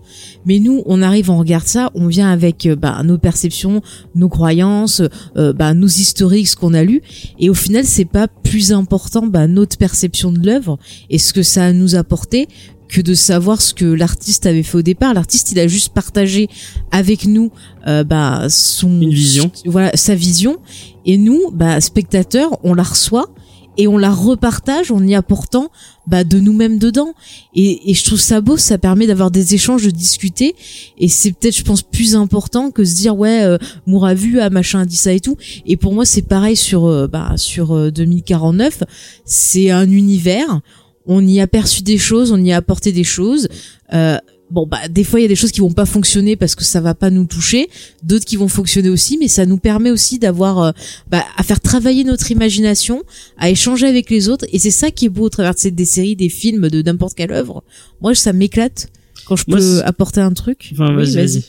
mais 0.47 0.57
nous, 0.57 0.81
on 0.87 1.03
arrive, 1.03 1.29
on 1.29 1.37
regarde 1.37 1.67
ça, 1.67 1.91
on 1.93 2.07
vient 2.07 2.31
avec 2.31 2.65
euh, 2.65 2.75
bah, 2.75 2.99
nos 3.03 3.19
perceptions, 3.19 3.83
nos 4.15 4.27
croyances, 4.27 5.03
euh, 5.37 5.53
bah, 5.53 5.75
nos 5.75 5.85
historiques, 5.85 6.47
ce 6.47 6.55
qu'on 6.55 6.73
a 6.73 6.83
lu, 6.83 7.03
et 7.37 7.51
au 7.51 7.53
final, 7.53 7.85
c'est 7.85 8.05
pas 8.05 8.27
plus 8.27 8.71
important 8.73 9.27
bah, 9.27 9.45
notre 9.45 9.77
perception 9.77 10.31
de 10.31 10.43
l'œuvre 10.43 10.79
et 11.11 11.19
ce 11.19 11.31
que 11.31 11.43
ça 11.43 11.73
nous 11.73 11.95
a 11.95 11.99
apporté 11.99 12.47
que 12.87 13.01
de 13.01 13.13
savoir 13.13 13.61
ce 13.61 13.73
que 13.73 13.85
l'artiste 13.85 14.45
avait 14.45 14.63
fait 14.63 14.77
au 14.77 14.81
départ. 14.81 15.13
L'artiste, 15.13 15.51
il 15.51 15.59
a 15.59 15.67
juste 15.67 15.93
partagé 15.93 16.47
avec 16.91 17.25
nous 17.25 17.51
euh, 17.87 18.03
bah, 18.03 18.47
son 18.49 19.01
Une 19.01 19.09
vision. 19.09 19.51
voilà 19.65 19.91
sa 19.95 20.15
vision, 20.15 20.57
et 21.05 21.17
nous, 21.17 21.51
bah, 21.51 21.79
spectateurs, 21.81 22.57
on 22.63 22.73
la 22.73 22.83
reçoit 22.83 23.29
et 23.77 23.87
on 23.87 23.97
la 23.97 24.11
repartage 24.11 24.91
en 24.91 25.05
y 25.05 25.15
apportant 25.15 25.69
bah, 26.07 26.23
de 26.23 26.39
nous-mêmes 26.39 26.79
dedans. 26.79 27.13
Et, 27.55 27.91
et 27.91 27.93
je 27.93 28.03
trouve 28.05 28.19
ça 28.19 28.41
beau, 28.41 28.57
ça 28.57 28.77
permet 28.77 29.07
d'avoir 29.07 29.31
des 29.31 29.53
échanges, 29.53 29.83
de 29.83 29.91
discuter. 29.91 30.55
Et 30.97 31.07
c'est 31.07 31.31
peut-être, 31.31 31.57
je 31.57 31.63
pense, 31.63 31.81
plus 31.81 32.15
important 32.15 32.71
que 32.71 32.85
se 32.85 32.95
dire 32.95 33.17
ouais, 33.17 33.43
euh, 33.43 33.57
Moore 33.85 34.05
a 34.05 34.13
vu, 34.13 34.39
ah 34.39 34.49
machin 34.49 34.81
a 34.81 34.85
dit 34.85 34.95
ça 34.95 35.11
et 35.13 35.19
tout. 35.19 35.37
Et 35.65 35.77
pour 35.77 35.93
moi, 35.93 36.05
c'est 36.05 36.21
pareil 36.21 36.55
sur 36.55 36.85
euh, 36.85 37.07
bah, 37.07 37.33
sur 37.35 37.75
euh, 37.75 37.91
2049. 37.91 38.83
C'est 39.25 39.71
un 39.71 39.89
univers. 39.89 40.61
On 41.07 41.25
y 41.25 41.39
a 41.39 41.47
perçu 41.47 41.81
des 41.83 41.97
choses, 41.97 42.31
on 42.31 42.43
y 42.43 42.51
a 42.51 42.57
apporté 42.57 42.91
des 42.91 43.03
choses. 43.03 43.47
Euh, 43.93 44.17
bon 44.51 44.67
bah 44.67 44.87
des 44.89 45.03
fois 45.03 45.19
il 45.19 45.23
y 45.23 45.25
a 45.25 45.27
des 45.29 45.35
choses 45.35 45.51
qui 45.51 45.59
vont 45.59 45.71
pas 45.73 45.87
fonctionner 45.87 46.35
parce 46.35 46.53
que 46.53 46.63
ça 46.63 46.79
va 46.79 46.93
pas 46.93 47.09
nous 47.09 47.25
toucher, 47.25 47.67
d'autres 48.03 48.25
qui 48.25 48.35
vont 48.35 48.47
fonctionner 48.47 48.89
aussi, 48.89 49.17
mais 49.17 49.27
ça 49.27 49.45
nous 49.47 49.57
permet 49.57 49.89
aussi 49.91 50.19
d'avoir 50.19 50.59
euh, 50.61 50.71
bah, 51.09 51.23
à 51.35 51.41
faire 51.43 51.59
travailler 51.59 52.03
notre 52.03 52.31
imagination, 52.31 53.03
à 53.37 53.49
échanger 53.49 53.87
avec 53.87 54.09
les 54.11 54.29
autres, 54.29 54.45
et 54.53 54.59
c'est 54.59 54.69
ça 54.71 54.91
qui 54.91 55.05
est 55.05 55.09
beau 55.09 55.23
au 55.23 55.29
travers 55.29 55.53
de 55.55 55.59
ces- 55.59 55.71
des 55.71 55.85
séries, 55.85 56.15
des 56.15 56.29
films, 56.29 56.69
de 56.69 56.81
n'importe 56.83 57.15
quelle 57.15 57.31
œuvre. 57.31 57.63
Moi 58.01 58.13
ça 58.13 58.33
m'éclate 58.33 58.87
quand 59.27 59.35
je 59.35 59.45
Moi, 59.47 59.57
peux 59.57 59.81
apporter 59.83 60.21
un 60.21 60.33
truc. 60.33 60.69
Enfin, 60.73 60.95
Oui, 60.95 61.03
vas-y, 61.05 61.15
vas-y. 61.15 61.43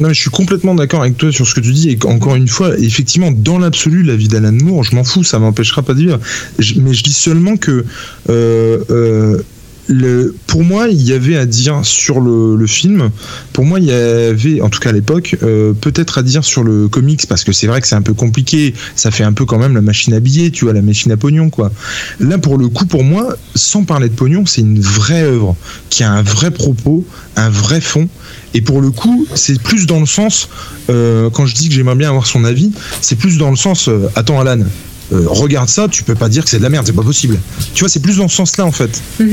Non, 0.00 0.08
mais 0.08 0.14
je 0.14 0.20
suis 0.20 0.30
complètement 0.30 0.74
d'accord 0.74 1.02
avec 1.02 1.18
toi 1.18 1.30
sur 1.30 1.46
ce 1.46 1.54
que 1.54 1.60
tu 1.60 1.72
dis. 1.72 1.90
Et 1.90 1.98
encore 2.06 2.34
une 2.34 2.48
fois, 2.48 2.76
effectivement, 2.78 3.30
dans 3.30 3.58
l'absolu, 3.58 4.02
la 4.02 4.16
vie 4.16 4.28
d'Alan 4.28 4.52
Moore, 4.52 4.82
je 4.82 4.96
m'en 4.96 5.04
fous, 5.04 5.24
ça 5.24 5.38
m'empêchera 5.38 5.82
pas 5.82 5.92
de 5.92 5.98
vivre. 5.98 6.18
Mais 6.76 6.94
je 6.94 7.02
dis 7.02 7.12
seulement 7.12 7.58
que, 7.58 7.84
euh, 8.30 8.78
euh, 8.90 9.42
pour 10.46 10.62
moi, 10.62 10.88
il 10.88 11.02
y 11.02 11.12
avait 11.12 11.36
à 11.36 11.46
dire 11.46 11.80
sur 11.84 12.20
le, 12.20 12.66
film. 12.66 13.10
Pour 13.52 13.64
moi, 13.64 13.80
il 13.80 13.86
y 13.86 13.92
avait, 13.92 14.60
en 14.60 14.68
tout 14.68 14.78
cas 14.78 14.90
à 14.90 14.92
l'époque, 14.92 15.36
euh, 15.42 15.72
peut-être 15.72 16.18
à 16.18 16.22
dire 16.22 16.44
sur 16.44 16.62
le 16.62 16.88
comics, 16.88 17.26
parce 17.28 17.42
que 17.42 17.52
c'est 17.52 17.66
vrai 17.66 17.80
que 17.80 17.88
c'est 17.88 17.96
un 17.96 18.02
peu 18.02 18.14
compliqué. 18.14 18.74
Ça 18.94 19.10
fait 19.10 19.24
un 19.24 19.32
peu 19.32 19.44
quand 19.44 19.58
même 19.58 19.74
la 19.74 19.80
machine 19.80 20.14
à 20.14 20.20
billets, 20.20 20.50
tu 20.50 20.64
vois, 20.64 20.74
la 20.74 20.82
machine 20.82 21.10
à 21.10 21.16
pognon, 21.16 21.50
quoi. 21.50 21.72
Là, 22.20 22.38
pour 22.38 22.58
le 22.58 22.68
coup, 22.68 22.86
pour 22.86 23.02
moi, 23.02 23.36
sans 23.54 23.84
parler 23.84 24.08
de 24.08 24.14
pognon, 24.14 24.46
c'est 24.46 24.60
une 24.60 24.80
vraie 24.80 25.22
œuvre 25.22 25.56
qui 25.88 26.04
a 26.04 26.12
un 26.12 26.22
vrai 26.22 26.50
propos, 26.50 27.04
un 27.36 27.50
vrai 27.50 27.80
fond. 27.80 28.08
Et 28.54 28.60
pour 28.60 28.80
le 28.80 28.90
coup, 28.90 29.26
c'est 29.34 29.60
plus 29.60 29.86
dans 29.86 30.00
le 30.00 30.06
sens, 30.06 30.48
euh, 30.88 31.30
quand 31.30 31.46
je 31.46 31.54
dis 31.54 31.68
que 31.68 31.74
j'aimerais 31.74 31.96
bien 31.96 32.10
avoir 32.10 32.26
son 32.26 32.44
avis, 32.44 32.70
c'est 33.00 33.16
plus 33.16 33.38
dans 33.38 33.50
le 33.50 33.56
sens, 33.56 33.88
euh, 33.88 34.08
attends 34.14 34.40
Alan, 34.40 34.60
regarde 35.10 35.68
ça, 35.68 35.88
tu 35.88 36.04
peux 36.04 36.14
pas 36.14 36.28
dire 36.28 36.44
que 36.44 36.50
c'est 36.50 36.58
de 36.58 36.62
la 36.62 36.68
merde, 36.68 36.86
c'est 36.86 36.92
pas 36.92 37.02
possible. 37.02 37.36
Tu 37.74 37.80
vois, 37.80 37.88
c'est 37.88 38.00
plus 38.00 38.18
dans 38.18 38.28
ce 38.28 38.36
sens-là 38.36 38.64
en 38.64 38.70
fait. 38.70 39.02
Et 39.20 39.24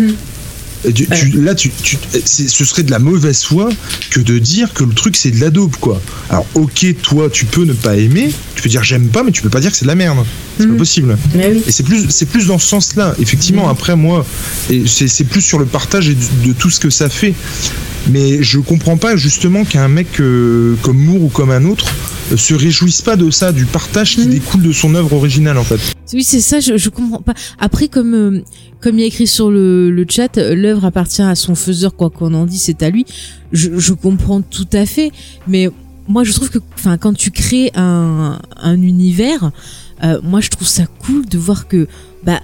tu- 0.83 1.07
tu- 1.07 1.41
là, 1.41 1.55
tu, 1.55 1.69
tu- 1.83 1.97
c'est- 2.25 2.47
ce 2.47 2.65
serait 2.65 2.83
de 2.83 2.91
la 2.91 2.99
mauvaise 2.99 3.43
foi 3.43 3.69
que 4.11 4.19
de 4.19 4.37
dire 4.39 4.73
que 4.73 4.83
le 4.83 4.93
truc 4.93 5.15
c'est 5.15 5.31
de 5.31 5.39
la 5.41 5.49
dope, 5.49 5.77
quoi. 5.77 6.01
Alors, 6.29 6.45
ok, 6.55 6.85
toi, 7.01 7.29
tu 7.29 7.45
peux 7.45 7.63
ne 7.65 7.73
pas 7.73 7.95
aimer, 7.95 8.31
tu 8.55 8.61
peux 8.61 8.69
dire 8.69 8.83
j'aime 8.83 9.07
pas, 9.09 9.23
mais 9.23 9.31
tu 9.31 9.41
peux 9.41 9.49
pas 9.49 9.59
dire 9.59 9.71
que 9.71 9.77
c'est 9.77 9.85
de 9.85 9.89
la 9.89 9.95
merde. 9.95 10.17
C'est 10.59 10.67
pas 10.67 10.73
possible. 10.75 11.17
Mais 11.35 11.51
oui. 11.51 11.63
Et 11.67 11.71
c'est 11.71 11.83
plus, 11.83 12.07
c'est 12.09 12.25
plus 12.25 12.47
dans 12.47 12.57
ce 12.57 12.67
sens-là. 12.67 13.13
Effectivement, 13.19 13.69
après 13.69 13.95
moi, 13.95 14.25
et 14.71 14.83
c'est, 14.87 15.07
c'est 15.07 15.23
plus 15.25 15.41
sur 15.41 15.59
le 15.59 15.65
partage 15.65 16.09
et 16.09 16.15
de, 16.15 16.47
de 16.47 16.53
tout 16.53 16.69
ce 16.71 16.79
que 16.79 16.89
ça 16.89 17.09
fait. 17.09 17.33
Mais 18.09 18.41
je 18.41 18.59
comprends 18.59 18.97
pas 18.97 19.15
justement 19.17 19.65
qu'un 19.65 19.87
mec 19.89 20.07
euh, 20.19 20.75
comme 20.81 20.97
Moore 20.97 21.23
ou 21.23 21.27
comme 21.27 21.51
un 21.51 21.65
autre 21.65 21.85
euh, 22.31 22.37
se 22.37 22.53
réjouisse 22.53 23.01
pas 23.01 23.17
de 23.17 23.29
ça, 23.31 23.51
du 23.51 23.65
partage 23.65 24.15
qui 24.15 24.25
découle 24.27 24.61
de 24.61 24.71
son 24.71 24.95
œuvre 24.95 25.13
originale 25.13 25.57
en 25.57 25.63
fait. 25.63 25.79
Oui, 26.13 26.23
c'est 26.23 26.39
ça, 26.39 26.59
je, 26.61 26.77
je 26.77 26.89
comprends 26.89 27.21
pas. 27.21 27.33
Après, 27.59 27.89
comme 27.89 28.13
euh, 28.13 28.41
comme 28.79 28.97
il 28.97 29.01
y 29.01 29.03
a 29.03 29.07
écrit 29.07 29.27
sur 29.27 29.49
le, 29.49 30.05
chat, 30.09 30.37
l'œuvre 30.37 30.85
appartient 30.85 31.21
à 31.21 31.35
son 31.35 31.55
faiseur, 31.55 31.95
quoi 31.95 32.09
qu'on 32.09 32.33
en 32.33 32.45
dise, 32.45 32.61
c'est 32.61 32.83
à 32.83 32.89
lui. 32.89 33.05
Je, 33.51 33.93
comprends 33.93 34.41
tout 34.41 34.67
à 34.73 34.85
fait, 34.85 35.11
mais 35.47 35.69
moi, 36.07 36.23
je 36.23 36.33
trouve 36.33 36.49
que, 36.49 36.59
enfin, 36.75 36.97
quand 36.97 37.13
tu 37.13 37.31
crées 37.31 37.71
un, 37.75 38.39
un 38.55 38.81
univers, 38.81 39.51
euh, 40.03 40.19
moi, 40.23 40.41
je 40.41 40.49
trouve 40.49 40.67
ça 40.67 40.85
cool 41.05 41.25
de 41.25 41.37
voir 41.37 41.67
que, 41.67 41.87
bah, 42.23 42.41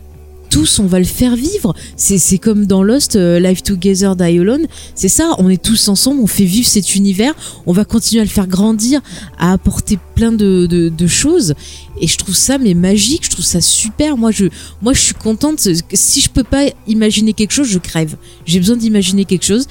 tous, 0.53 0.77
on 0.77 0.85
va 0.85 0.99
le 0.99 1.05
faire 1.05 1.35
vivre. 1.35 1.73
C'est 1.97 2.37
comme 2.37 2.67
dans 2.67 2.83
Lost, 2.83 3.15
euh, 3.15 3.39
Live 3.39 3.63
Together, 3.63 4.15
Die 4.15 4.21
Alone. 4.39 4.67
C'est 4.93 5.09
ça, 5.09 5.33
on 5.39 5.49
est 5.49 5.59
tous 5.59 5.87
ensemble, 5.87 6.21
on 6.21 6.27
fait 6.27 6.45
vivre 6.45 6.67
cet 6.67 6.93
univers, 6.93 7.33
on 7.65 7.73
va 7.73 7.85
continuer 7.85 8.21
à 8.21 8.23
le 8.23 8.29
faire 8.29 8.45
grandir, 8.45 9.01
à 9.39 9.51
apporter 9.51 9.97
plein 10.13 10.31
de, 10.31 11.07
choses. 11.07 11.55
Et 11.99 12.05
je 12.05 12.17
trouve 12.19 12.35
ça 12.35 12.59
mais 12.59 12.75
magique, 12.75 13.25
je 13.25 13.31
trouve 13.31 13.43
ça 13.43 13.61
super. 13.61 14.15
Moi 14.15 14.29
je 14.29 14.45
moi 14.83 14.93
je 14.93 14.99
suis 14.99 15.15
contente 15.15 15.67
si 15.91 16.21
je 16.21 16.29
peux 16.29 16.43
pas 16.43 16.65
imaginer 16.87 17.33
quelque 17.33 17.51
chose, 17.51 17.67
je 17.67 17.79
crève. 17.79 18.15
J'ai 18.45 18.59
besoin 18.59 18.77
d'imaginer 18.77 19.25
quelque 19.25 19.45
chose. 19.45 19.65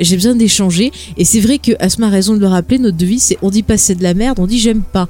J'ai 0.00 0.16
besoin 0.16 0.34
d'échanger 0.34 0.90
et 1.18 1.24
c'est 1.26 1.38
vrai 1.38 1.58
que 1.58 1.72
Asma 1.80 2.06
a 2.06 2.10
raison 2.10 2.34
de 2.34 2.40
le 2.40 2.46
rappeler, 2.46 2.78
notre 2.78 2.96
devise 2.96 3.22
c'est 3.22 3.38
on 3.42 3.50
dit 3.50 3.62
pas 3.62 3.76
c'est 3.76 3.94
de 3.94 4.02
la 4.02 4.14
merde, 4.14 4.38
on 4.40 4.46
dit 4.46 4.58
j'aime 4.58 4.82
pas. 4.82 5.08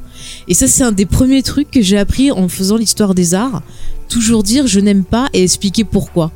Et 0.48 0.54
ça 0.54 0.66
c'est 0.66 0.82
un 0.82 0.92
des 0.92 1.06
premiers 1.06 1.44
trucs 1.44 1.70
que 1.70 1.80
j'ai 1.80 1.98
appris 1.98 2.32
en 2.32 2.48
faisant 2.48 2.76
l'histoire 2.76 3.14
des 3.14 3.32
arts, 3.32 3.62
toujours 4.10 4.42
dire 4.42 4.66
je 4.66 4.80
n'aime 4.80 5.04
pas 5.04 5.28
et 5.32 5.42
expliquer 5.42 5.84
pourquoi. 5.84 6.30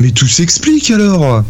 Mais 0.00 0.10
tout 0.10 0.26
s'explique 0.26 0.90
alors. 0.90 1.44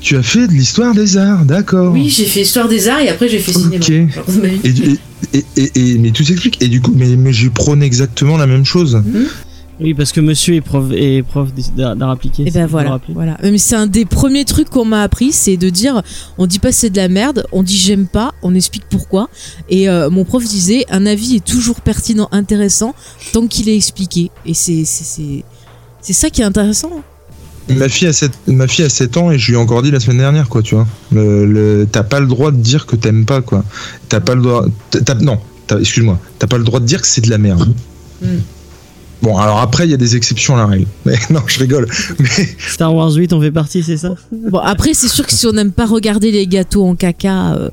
Tu 0.00 0.16
as 0.16 0.22
fait 0.22 0.46
de 0.46 0.52
l'histoire 0.52 0.94
des 0.94 1.18
arts, 1.18 1.44
d'accord. 1.44 1.92
Oui, 1.92 2.08
j'ai 2.08 2.24
fait 2.24 2.40
histoire 2.42 2.68
des 2.68 2.88
arts 2.88 3.00
et 3.00 3.08
après 3.10 3.28
j'ai 3.28 3.38
fait 3.38 3.52
cinéma. 3.52 3.76
Ok. 3.84 4.14
Genre, 4.14 4.24
ma 4.40 4.48
vie. 4.48 4.98
Et, 5.34 5.38
et, 5.38 5.44
et, 5.58 5.70
et- 5.92 5.98
mais 5.98 6.10
tout 6.10 6.24
s'explique. 6.24 6.62
Et 6.62 6.68
du 6.68 6.80
coup, 6.80 6.94
mais, 6.96 7.16
mais 7.16 7.32
je 7.34 7.48
prône 7.50 7.82
exactement 7.82 8.38
la 8.38 8.46
même 8.46 8.64
chose. 8.64 9.02
Oui, 9.80 9.94
parce 9.94 10.12
que 10.12 10.20
monsieur 10.20 10.54
est 10.54 10.60
prof, 10.60 10.84
est 10.92 11.22
prof 11.22 11.48
d'art 11.76 12.10
appliqué. 12.10 12.42
Et 12.42 12.50
c'est 12.50 12.58
ben 12.60 12.66
voilà, 12.66 13.00
voilà. 13.14 13.38
Mais 13.42 13.56
c'est 13.58 13.76
un 13.76 13.86
des 13.86 14.04
premiers 14.04 14.44
trucs 14.44 14.68
qu'on 14.68 14.84
m'a 14.84 15.02
appris, 15.02 15.32
c'est 15.32 15.56
de 15.56 15.70
dire, 15.70 16.02
on 16.38 16.46
dit 16.46 16.58
pas 16.58 16.70
c'est 16.72 16.90
de 16.90 16.96
la 16.96 17.08
merde, 17.08 17.44
on 17.52 17.62
dit 17.62 17.76
j'aime 17.76 18.06
pas, 18.06 18.32
on 18.42 18.54
explique 18.54 18.84
pourquoi. 18.90 19.28
Et 19.68 19.88
euh, 19.88 20.10
mon 20.10 20.24
prof 20.24 20.44
disait, 20.44 20.84
un 20.90 21.06
avis 21.06 21.36
est 21.36 21.44
toujours 21.44 21.80
pertinent, 21.80 22.28
intéressant, 22.32 22.94
tant 23.32 23.46
qu'il 23.46 23.68
est 23.68 23.76
expliqué. 23.76 24.30
Et 24.44 24.54
c'est 24.54 24.84
c'est 24.84 25.04
c'est 25.04 25.44
c'est 26.02 26.12
ça 26.12 26.30
qui 26.30 26.42
est 26.42 26.44
intéressant. 26.44 27.02
Ma 27.68 27.88
fille, 27.88 28.08
a 28.08 28.12
7, 28.12 28.32
ma 28.48 28.66
fille 28.66 28.84
a 28.84 28.88
7 28.88 29.16
ans 29.16 29.30
et 29.30 29.38
je 29.38 29.46
lui 29.52 29.54
ai 29.54 29.56
encore 29.60 29.80
dit 29.82 29.92
la 29.92 30.00
semaine 30.00 30.18
dernière, 30.18 30.48
quoi, 30.48 30.60
tu 30.60 30.74
vois. 30.74 30.88
Le, 31.12 31.46
le- 31.46 31.86
t'as 31.90 32.02
pas 32.02 32.18
le 32.18 32.26
droit 32.26 32.50
de 32.50 32.56
dire 32.56 32.84
que 32.84 32.96
t'aimes 32.96 33.24
pas, 33.26 33.42
quoi. 33.42 33.64
T'as 34.08 34.18
pas 34.18 34.34
le 34.34 34.42
droit. 34.42 34.64
non, 35.20 35.38
t'as- 35.68 35.78
excuse-moi. 35.78 36.18
T'as 36.40 36.48
pas 36.48 36.58
le 36.58 36.64
droit 36.64 36.80
de 36.80 36.86
dire 36.86 37.00
que 37.00 37.06
c'est 37.06 37.20
de 37.20 37.30
la 37.30 37.38
merde. 37.38 37.72
Mm. 38.22 38.26
Bon, 39.22 39.36
alors 39.36 39.58
après, 39.58 39.84
il 39.86 39.90
y 39.90 39.94
a 39.94 39.98
des 39.98 40.16
exceptions 40.16 40.54
à 40.54 40.58
la 40.58 40.66
règle. 40.66 40.86
Mais 41.04 41.14
non, 41.30 41.40
je 41.46 41.58
rigole. 41.60 41.86
Mais 42.18 42.48
Star 42.58 42.94
Wars 42.94 43.12
8, 43.12 43.32
on 43.32 43.40
fait 43.40 43.50
partie, 43.50 43.82
c'est 43.82 43.96
ça? 43.98 44.14
Bon 44.32 44.58
après 44.58 44.94
c'est 44.94 45.08
sûr 45.08 45.26
que 45.26 45.32
si 45.32 45.46
on 45.46 45.52
n'aime 45.52 45.72
pas 45.72 45.86
regarder 45.86 46.30
les 46.30 46.46
gâteaux 46.46 46.84
en 46.86 46.94
caca, 46.94 47.54
euh, 47.54 47.68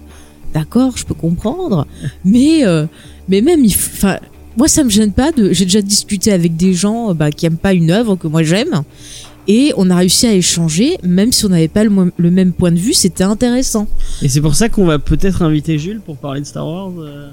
d'accord, 0.54 0.94
je 0.98 1.06
peux 1.06 1.14
comprendre. 1.14 1.88
Mais 2.26 2.66
euh, 2.66 2.86
mais 3.30 3.42
même, 3.42 3.62
enfin. 3.66 4.18
Moi, 4.58 4.68
ça 4.68 4.84
me 4.84 4.90
gêne 4.90 5.12
pas 5.12 5.32
de. 5.32 5.54
J'ai 5.54 5.66
déjà 5.66 5.84
discuté 5.84 6.32
avec 6.32 6.56
des 6.58 6.74
gens 6.74 7.12
euh, 7.12 7.14
bah, 7.14 7.30
qui 7.30 7.46
aiment 7.46 7.58
pas 7.58 7.74
une 7.74 7.92
œuvre 7.92 8.16
que 8.16 8.26
moi 8.28 8.42
j'aime, 8.42 8.82
et 9.48 9.72
on 9.78 9.92
a 9.92 9.96
réussi 9.98 10.26
à 10.26 10.34
échanger, 10.34 10.98
même 11.04 11.32
si 11.32 11.46
on 11.46 11.50
n'avait 11.50 11.68
pas 11.68 11.84
le, 11.84 11.92
mo- 11.92 12.10
le 12.18 12.32
même 12.32 12.52
point 12.54 12.72
de 12.72 12.80
vue, 12.80 12.94
c'était 12.94 13.24
intéressant. 13.24 13.88
Et 14.24 14.28
c'est 14.30 14.42
pour 14.42 14.56
ça 14.56 14.68
qu'on 14.68 14.86
va 14.88 14.98
peut-être 14.98 15.44
inviter 15.44 15.78
Jules 15.78 16.02
pour 16.04 16.18
parler 16.18 16.42
de 16.42 16.46
Star 16.48 16.66
Wars. 16.68 16.92
euh. 16.98 17.30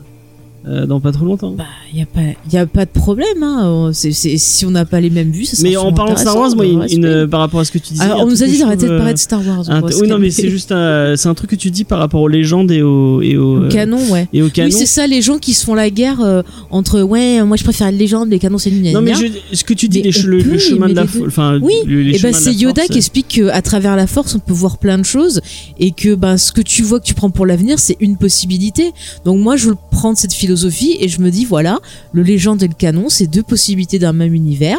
Euh, 0.66 0.86
dans 0.86 0.99
pas 1.01 1.12
trop 1.12 1.24
longtemps. 1.27 1.51
Bah, 1.57 1.65
y 1.93 2.01
a 2.03 2.07
pas, 2.07 2.20
y 2.53 2.57
a 2.57 2.66
pas 2.66 2.85
de 2.86 2.91
problème. 2.91 3.43
Hein. 3.43 3.91
Si 3.93 4.65
on 4.66 4.70
n'a 4.70 4.85
pas 4.85 5.01
les 5.01 5.11
mêmes 5.11 5.31
vues, 5.31 5.45
ça 5.45 5.59
Mais 5.62 5.77
en 5.77 5.93
parlant 5.93 6.15
de 6.15 6.19
Star 6.19 6.36
Wars, 6.36 6.55
moi, 6.57 6.65
on 6.66 6.86
une, 6.86 7.05
une- 7.05 7.27
par 7.28 7.41
rapport 7.41 7.61
à 7.61 7.65
ce 7.65 7.73
que 7.73 7.78
tu 7.78 7.93
disais. 7.93 8.03
Alors, 8.05 8.19
il 8.19 8.23
on 8.24 8.27
nous 8.28 8.43
a 8.43 8.47
dit 8.47 8.59
d'arrêter 8.59 8.86
de 8.86 8.97
parler 8.97 9.11
euh, 9.11 9.15
de 9.15 9.19
Star 9.19 9.41
Wars. 9.47 9.69
un- 9.70 9.82
oui, 10.01 10.09
non, 10.09 10.19
mais 10.19 10.31
c'est 10.31 10.49
juste 10.49 10.73
un, 10.73 11.15
c'est 11.16 11.28
un 11.28 11.35
truc 11.35 11.51
que 11.51 11.57
tu 11.57 11.70
dis 11.70 11.85
par 11.85 11.99
rapport 11.99 12.20
aux 12.23 12.28
légendes 12.28 12.70
et 12.70 12.82
aux 12.82 13.20
et 13.23 13.36
aux, 13.36 13.65
euh, 13.65 13.69
canon, 13.69 13.99
ouais. 14.11 14.27
et 14.32 14.43
aux 14.43 14.49
canons. 14.49 14.69
Oui, 14.69 14.73
c'est 14.73 14.86
ça, 14.86 15.07
les 15.07 15.20
gens 15.23 15.39
qui 15.39 15.53
se 15.55 15.65
font 15.65 15.74
la 15.74 15.91
guerre 15.91 16.20
euh, 16.23 16.43
entre 16.70 17.03
ouais, 17.03 17.43
moi 17.45 17.57
je 17.57 17.65
préfère 17.65 17.91
les 17.91 17.99
légendes, 17.99 18.31
les 18.31 18.39
canons 18.39 18.59
c'est 18.59 18.70
une 18.70 18.91
non, 18.93 19.01
mais 19.03 19.15
je, 19.15 19.27
ce 19.53 19.65
que 19.65 19.74
tu 19.74 19.89
dis, 19.89 20.03
les, 20.03 20.11
che- 20.12 20.24
le, 20.27 20.59
chemin 20.59 20.89
de 20.89 20.95
la, 20.95 21.03
aimer 21.03 21.11
les 21.12 21.19
fo- 21.19 21.23
deux. 21.23 21.27
enfin, 21.28 21.59
Oui, 21.62 21.74
Et 21.86 22.12
ben 22.12 22.19
chemins 22.19 22.31
de 22.31 22.36
c'est 22.36 22.53
Yoda 22.55 22.82
force, 22.82 22.89
qui 22.93 22.99
explique 22.99 23.28
qu'à 23.28 23.62
travers 23.62 23.97
la 23.97 24.07
force 24.07 24.35
on 24.35 24.39
peut 24.39 24.53
voir 24.53 24.78
plein 24.78 24.99
de 24.99 25.05
choses 25.05 25.41
et 25.78 25.91
que 25.93 26.15
ben 26.15 26.36
ce 26.36 26.53
que 26.53 26.61
tu 26.61 26.82
vois 26.82 27.01
que 27.01 27.05
tu 27.07 27.15
prends 27.15 27.31
pour 27.31 27.47
l'avenir 27.47 27.78
c'est 27.78 27.97
une 28.01 28.16
possibilité. 28.16 28.93
Donc 29.24 29.39
moi 29.41 29.57
je 29.57 29.70
prends 29.91 30.12
de 30.12 30.19
cette 30.19 30.32
philosophie 30.32 30.53
et 31.01 31.09
je 31.09 31.20
me 31.20 31.31
dis 31.31 31.44
voilà 31.44 31.78
le 32.12 32.22
légende 32.22 32.62
et 32.62 32.68
le 32.68 32.74
canon 32.74 33.09
c'est 33.09 33.26
deux 33.26 33.43
possibilités 33.43 33.98
d'un 33.98 34.12
même 34.12 34.35
univers 34.35 34.78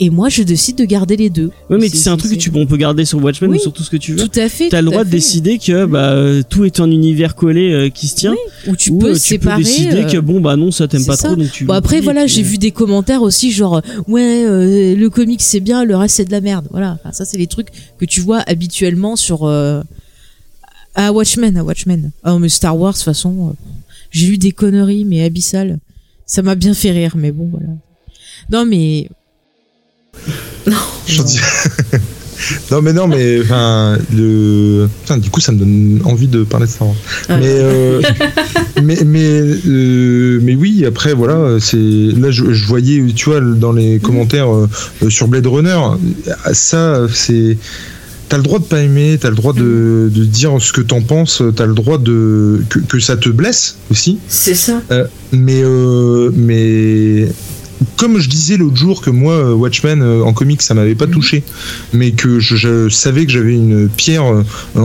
et 0.00 0.10
moi 0.10 0.28
je 0.28 0.44
décide 0.44 0.76
de 0.78 0.84
garder 0.84 1.16
les 1.16 1.28
deux. 1.28 1.50
Ouais, 1.70 1.76
mais 1.76 1.88
C'est- 1.88 2.08
un 2.08 2.16
truc 2.16 2.30
que 2.32 2.36
tu, 2.36 2.52
on 2.54 2.66
peut 2.66 2.76
garder 2.76 3.04
sur 3.04 3.20
Watchmen 3.22 3.50
Oui. 3.50 3.56
ou 3.56 3.60
sur 3.60 3.72
tout 3.72 3.82
ce 3.82 3.90
que 3.90 3.96
tu 3.96 4.12
veux. 4.14 4.28
Tout 4.28 4.38
à 4.38 4.48
fait. 4.48 4.68
T'as 4.68 4.80
le 4.80 4.86
tout 4.86 4.90
à 4.90 4.92
droit 4.92 5.04
de 5.04 5.10
décider 5.10 5.58
que 5.58 5.86
bah, 5.86 6.10
euh, 6.12 6.42
tout 6.48 6.64
est 6.64 6.78
un 6.78 6.88
univers 6.88 7.34
collé 7.34 7.72
euh, 7.72 7.88
qui 7.90 8.06
se 8.06 8.14
tient. 8.14 8.34
Ou 8.68 8.76
tu 8.76 8.90
ou 8.92 8.98
peux 8.98 9.10
euh, 9.10 9.14
tu 9.14 9.18
séparer. 9.18 9.56
peux 9.56 9.64
décider 9.68 10.06
que 10.06 10.18
bon 10.18 10.40
bah 10.40 10.54
non 10.54 10.70
ça 10.70 10.86
t'aime 10.86 11.04
pas 11.04 11.16
ça. 11.16 11.28
trop 11.28 11.36
donc 11.36 11.50
tu. 11.50 11.64
Bon 11.64 11.74
après 11.74 12.00
voilà 12.00 12.28
j'ai 12.28 12.42
vu 12.42 12.58
des 12.58 12.70
commentaires 12.70 13.22
aussi 13.22 13.50
genre 13.50 13.82
ouais 14.06 14.44
euh, 14.46 14.94
le 14.94 15.10
comic 15.10 15.42
c'est 15.42 15.58
bien 15.60 15.84
le 15.84 15.96
reste 15.96 16.14
c'est 16.16 16.24
de 16.26 16.30
la 16.32 16.40
merde 16.40 16.66
voilà 16.70 16.96
Enfin, 17.02 17.12
ça 17.12 17.24
c'est 17.24 17.36
les 17.38 17.48
trucs 17.48 17.68
que 17.98 18.04
tu 18.04 18.20
vois 18.20 18.38
habituellement 18.46 19.16
sur 19.16 19.46
euh, 19.46 19.82
à 20.94 21.12
Watchmen 21.12 21.56
à 21.56 21.64
Watchmen 21.64 22.12
ah 22.22 22.38
mais 22.38 22.48
Star 22.48 22.78
Wars 22.78 22.92
de 22.92 22.98
toute 22.98 23.04
façon 23.04 23.56
j'ai 24.10 24.26
lu 24.28 24.38
des 24.38 24.52
conneries 24.52 25.04
mais 25.04 25.22
abyssales 25.24 25.78
ça 26.26 26.42
m'a 26.42 26.54
bien 26.54 26.74
fait 26.74 26.90
rire 26.90 27.14
mais 27.16 27.32
bon 27.32 27.48
voilà 27.50 27.68
non 28.50 28.64
mais 28.66 29.08
Je 31.06 31.22
dis- 31.22 31.38
non 32.70 32.82
mais 32.82 32.92
non 32.92 33.06
mais 33.08 33.40
enfin 33.40 33.98
le 34.14 34.88
Putain, 35.02 35.18
du 35.18 35.30
coup 35.30 35.40
ça 35.40 35.52
me 35.52 35.58
donne 35.58 36.00
envie 36.04 36.28
de 36.28 36.44
parler 36.44 36.66
de 36.66 36.70
Star 36.70 36.88
Wars. 36.88 36.96
Ah. 37.28 37.36
Mais 37.38 37.46
euh, 37.48 38.00
mais 38.82 38.98
mais 39.04 39.40
euh, 39.66 40.38
mais 40.42 40.54
oui 40.54 40.84
après 40.86 41.14
voilà 41.14 41.58
c'est 41.60 41.76
là 41.76 42.30
je, 42.30 42.52
je 42.52 42.66
voyais 42.66 43.02
tu 43.14 43.30
vois 43.30 43.40
dans 43.40 43.72
les 43.72 43.98
commentaires 43.98 44.52
euh, 44.54 44.68
sur 45.08 45.28
Blade 45.28 45.46
Runner 45.46 45.78
ça 46.52 47.06
c'est 47.12 47.58
T'as 48.28 48.36
le 48.36 48.42
droit 48.42 48.58
de 48.58 48.64
pas 48.64 48.80
aimer, 48.82 49.16
t'as 49.20 49.30
le 49.30 49.36
droit 49.36 49.52
de, 49.54 50.10
de 50.12 50.24
dire 50.24 50.56
ce 50.60 50.72
que 50.72 50.80
t'en 50.82 51.00
penses, 51.00 51.42
t'as 51.56 51.64
le 51.66 51.74
droit 51.74 51.96
de 51.98 52.62
que, 52.68 52.78
que 52.80 53.00
ça 53.00 53.16
te 53.16 53.28
blesse 53.30 53.76
aussi. 53.90 54.18
C'est 54.28 54.54
ça. 54.54 54.82
Euh, 54.90 55.06
mais 55.32 55.62
euh, 55.64 56.30
mais 56.36 57.28
comme 57.96 58.18
je 58.18 58.28
disais 58.28 58.56
l'autre 58.56 58.76
jour 58.76 59.00
que 59.00 59.08
moi 59.10 59.34
euh, 59.34 59.52
Watchmen 59.54 60.02
euh, 60.02 60.22
en 60.24 60.32
comics 60.32 60.60
ça 60.62 60.74
m'avait 60.74 60.96
pas 60.96 61.06
touché 61.06 61.44
mais 61.92 62.10
que 62.10 62.40
je, 62.40 62.56
je 62.56 62.88
savais 62.88 63.24
que 63.24 63.30
j'avais 63.30 63.54
une 63.54 63.88
pierre 63.88 64.24
euh, 64.24 64.42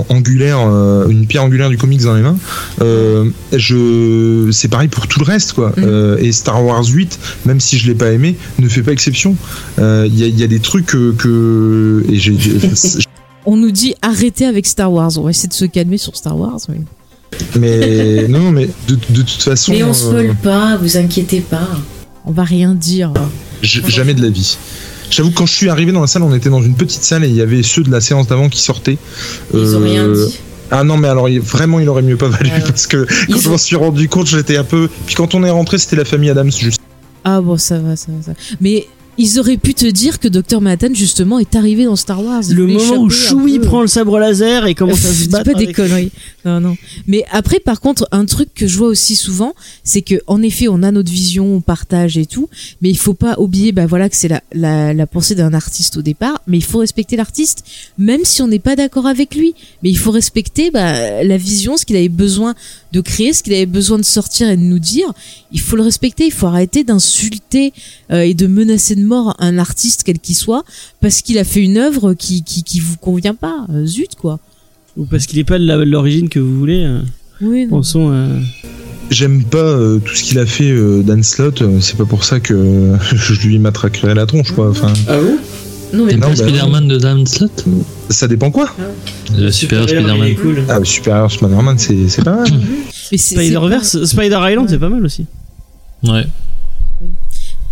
angulaire 0.10 0.60
euh, 0.62 1.08
une 1.10 1.26
pierre 1.26 1.44
angulaire 1.44 1.70
du 1.70 1.78
comics 1.78 2.04
dans 2.04 2.14
les 2.16 2.22
mains 2.22 2.38
euh, 2.82 3.26
je 3.52 4.50
c'est 4.52 4.68
pareil 4.68 4.90
pour 4.90 5.08
tout 5.08 5.20
le 5.20 5.26
reste 5.26 5.54
quoi. 5.54 5.74
Euh, 5.80 6.18
et 6.20 6.32
Star 6.32 6.64
Wars 6.64 6.86
8 6.86 7.20
même 7.48 7.60
si 7.60 7.80
je 7.80 7.88
l'ai 7.88 7.96
pas 7.96 8.12
aimé 8.12 8.36
ne 8.60 8.68
fait 8.70 8.84
pas 8.84 8.92
exception. 8.92 9.36
Euh, 9.80 10.08
il 10.08 10.20
y, 10.20 10.24
a, 10.24 10.28
y 10.28 10.44
a 10.44 10.48
des 10.48 10.60
trucs 10.60 10.86
que, 10.86 11.14
que 11.14 12.04
et 12.12 12.18
j'ai- 12.20 12.38
on 13.46 13.58
nous 13.58 13.72
dit 13.72 13.96
arrêtez 14.02 14.46
avec 14.46 14.66
Star 14.66 14.92
Wars 14.92 15.12
on 15.18 15.22
va 15.24 15.30
essayer 15.32 15.50
de 15.50 15.54
se 15.54 15.66
calmer 15.66 15.98
sur 15.98 16.16
Star 16.16 16.38
Wars 16.38 16.60
mais 16.70 16.82
mais 17.60 18.28
non 18.30 18.52
mais 18.52 18.70
de, 18.88 18.96
de 18.96 19.22
toute 19.22 19.42
façon 19.42 19.72
Mais 19.72 19.84
on 19.84 19.90
euh, 19.90 19.94
spoil 19.94 20.36
pas, 20.36 20.78
vous 20.78 20.98
inquiétez 20.98 21.42
pas. 21.42 21.68
on 22.26 22.32
va 22.32 22.44
rien 22.44 22.74
dire 22.76 23.12
Jamais 23.62 24.14
de 24.14 24.22
la 24.22 24.30
vie. 24.30 24.58
J'avoue 25.10 25.30
que 25.30 25.36
quand 25.36 25.46
je 25.46 25.54
suis 25.54 25.70
arrivé 25.70 25.92
dans 25.94 26.02
la 26.02 26.08
salle, 26.08 26.24
on 26.24 26.34
était 26.36 26.50
dans 26.50 26.62
une 26.62 26.76
petite 26.76 27.04
salle 27.04 27.24
et 27.24 27.30
il 27.30 27.36
y 27.36 27.42
avait 27.42 27.64
ceux 27.64 27.82
de 27.84 27.90
la 27.92 28.02
séance 28.02 28.28
d'avant 28.28 28.50
qui 28.50 28.60
sortaient. 28.62 28.98
Ils 29.54 29.76
ont 29.76 29.82
Euh, 29.82 29.86
rien 29.86 30.08
dit. 30.10 30.38
Ah 30.70 30.84
non, 30.84 30.98
mais 30.98 31.08
alors 31.08 31.30
il- 31.30 31.40
vraiment, 31.40 31.80
il 31.80 31.88
aurait 31.88 32.02
mieux 32.02 32.18
pas 32.18 32.28
valu 32.30 32.50
parce 32.66 32.88
que 32.88 33.06
quand 33.32 33.40
je 33.40 33.50
m'en 33.50 33.58
suis 33.58 33.76
rendu 33.78 34.10
compte, 34.10 34.28
j'étais 34.28 34.58
un 34.58 34.64
peu. 34.64 34.90
Puis 35.06 35.16
quand 35.16 35.34
on 35.36 35.44
est 35.44 35.50
rentré, 35.50 35.78
c'était 35.78 35.96
la 35.96 36.04
famille 36.06 36.30
Adams 36.30 36.52
juste. 36.52 36.80
ah 37.24 37.40
bon 37.42 37.58
ça 37.58 37.78
va 37.80 37.96
ça 37.96 38.08
va 38.12 38.22
ça 38.24 38.32
va. 38.32 38.38
mais 38.60 38.86
ils 39.18 39.40
auraient 39.40 39.58
pu 39.58 39.74
te 39.74 39.86
dire 39.86 40.20
que 40.20 40.28
Dr 40.28 40.60
Manhattan 40.62 40.94
justement 40.94 41.38
est 41.40 41.56
arrivé 41.56 41.86
dans 41.86 41.96
Star 41.96 42.24
Wars 42.24 42.42
Le 42.50 42.66
moment 42.68 42.98
où 43.04 43.10
Chewie 43.10 43.60
prend 43.60 43.82
le 43.82 43.88
sabre 43.88 44.18
laser 44.20 44.66
et 44.66 44.76
commence 44.76 45.06
à 45.06 45.14
se 45.14 45.30
battre. 45.30 45.52
pas 45.52 45.58
des 45.58 45.66
avec- 45.66 45.76
conneries. 45.76 46.12
Non, 46.46 46.60
non. 46.60 46.76
Mais 47.08 47.24
après, 47.32 47.60
par 47.60 47.80
contre, 47.80 48.08
un 48.12 48.26
truc 48.26 48.50
que 48.54 48.68
je 48.68 48.78
vois 48.78 48.88
aussi 48.88 49.16
souvent, 49.16 49.54
c'est 49.84 50.02
que 50.02 50.16
en 50.28 50.42
effet, 50.42 50.68
on 50.68 50.84
a 50.84 50.92
notre 50.92 51.12
vision, 51.12 51.56
on 51.56 51.62
partage 51.62 52.18
et 52.18 52.26
tout, 52.26 52.50
mais 52.82 52.90
il 52.90 52.98
faut 52.98 53.14
pas 53.14 53.36
oublier, 53.40 53.72
bah 53.72 53.86
voilà, 53.86 54.10
que 54.10 54.16
c'est 54.16 54.28
la, 54.28 54.42
la, 54.54 54.94
la 54.94 55.08
pensée 55.08 55.36
d'un 55.36 55.54
artiste 55.54 55.98
au 55.98 56.02
départ, 56.02 56.42
mais 56.48 56.58
il 56.58 56.64
faut 56.64 56.80
respecter 56.80 57.16
l'artiste, 57.16 57.64
même 57.98 58.22
si 58.26 58.42
on 58.42 58.48
n'est 58.48 58.60
pas 58.60 58.76
d'accord 58.76 59.08
avec 59.08 59.36
lui. 59.36 59.54
Mais 59.84 59.90
il 59.90 59.98
faut 59.98 60.12
respecter 60.12 60.70
bah, 60.72 61.24
la 61.24 61.38
vision, 61.38 61.78
ce 61.78 61.86
qu'il 61.86 61.96
avait 61.96 62.10
besoin 62.10 62.56
de 62.92 63.02
créer, 63.02 63.32
ce 63.34 63.42
qu'il 63.44 63.54
avait 63.54 63.66
besoin 63.66 63.98
de 63.98 64.04
sortir 64.06 64.50
et 64.50 64.58
de 64.58 64.62
nous 64.62 64.80
dire. 64.80 65.12
Il 65.52 65.60
faut 65.62 65.76
le 65.76 65.84
respecter. 65.84 66.26
Il 66.26 66.32
faut 66.34 66.48
arrêter 66.48 66.84
d'insulter 66.84 67.74
euh, 68.12 68.22
et 68.22 68.34
de 68.34 68.48
menacer 68.48 68.96
de 68.96 69.03
mort 69.04 69.36
un 69.40 69.58
artiste 69.58 70.04
quel 70.04 70.20
qu'il 70.20 70.36
soit 70.36 70.64
parce 71.02 71.22
qu'il 71.22 71.38
a 71.38 71.44
fait 71.44 71.62
une 71.62 71.78
œuvre 71.78 72.14
qui 72.14 72.44
qui, 72.44 72.64
qui 72.64 72.80
vous 72.80 72.98
convient 72.98 73.36
pas. 73.36 73.66
Euh, 73.72 73.86
zut 73.86 74.16
quoi. 74.16 74.40
Ou 74.98 75.06
parce 75.06 75.26
qu'il 75.26 75.40
est 75.40 75.44
pas 75.44 75.58
de 75.60 75.66
l'origine 75.84 76.30
que 76.30 76.40
vous 76.40 76.58
voulez. 76.58 76.84
euh, 76.86 77.02
Oui, 77.42 77.64
non. 77.66 77.70
Pensons. 77.78 78.10
euh, 78.12 78.40
J'aime 79.10 79.44
pas 79.44 79.58
euh, 79.58 80.00
tout 80.00 80.16
ce 80.16 80.24
qu'il 80.24 80.40
a 80.40 80.46
fait 80.46 80.72
euh, 80.72 81.04
Dan 81.04 81.24
Slott. 81.24 81.62
C'est 81.82 81.98
pas 81.98 82.06
pour 82.06 82.24
ça 82.24 82.40
que 82.40 82.94
je 83.16 83.48
lui 83.48 83.60
matraquerai 83.60 84.14
la 84.14 84.26
tronche, 84.26 84.52
quoi. 84.52 84.70
Enfin, 84.70 84.94
Ah 85.08 85.18
bon? 85.18 85.38
Non, 85.98 86.06
mais 86.06 86.14
Non, 86.14 86.22
pas 86.22 86.28
bah, 86.30 86.36
Spider-Man 86.36 86.88
de 86.88 86.98
Dan 86.98 87.26
Slott 87.28 87.66
ça 88.10 88.28
dépend 88.28 88.52
quoi 88.52 88.70
Le 89.36 89.50
super 89.52 89.84
Spider-Man. 89.88 90.36
cool. 90.36 90.64
Ah, 90.70 90.80
le 90.80 90.86
supérieur 90.86 91.32
Spider-Man, 91.32 91.78
c'est 91.80 92.08
c'est 92.10 92.24
pas 92.24 92.36
mal. 92.38 92.48
Spider-Verse, 93.16 94.06
Spider 94.06 94.40
Island, 94.50 94.68
c'est 94.70 94.80
pas 94.80 94.90
mal 94.90 95.04
aussi. 95.06 95.26
Ouais. 96.04 96.26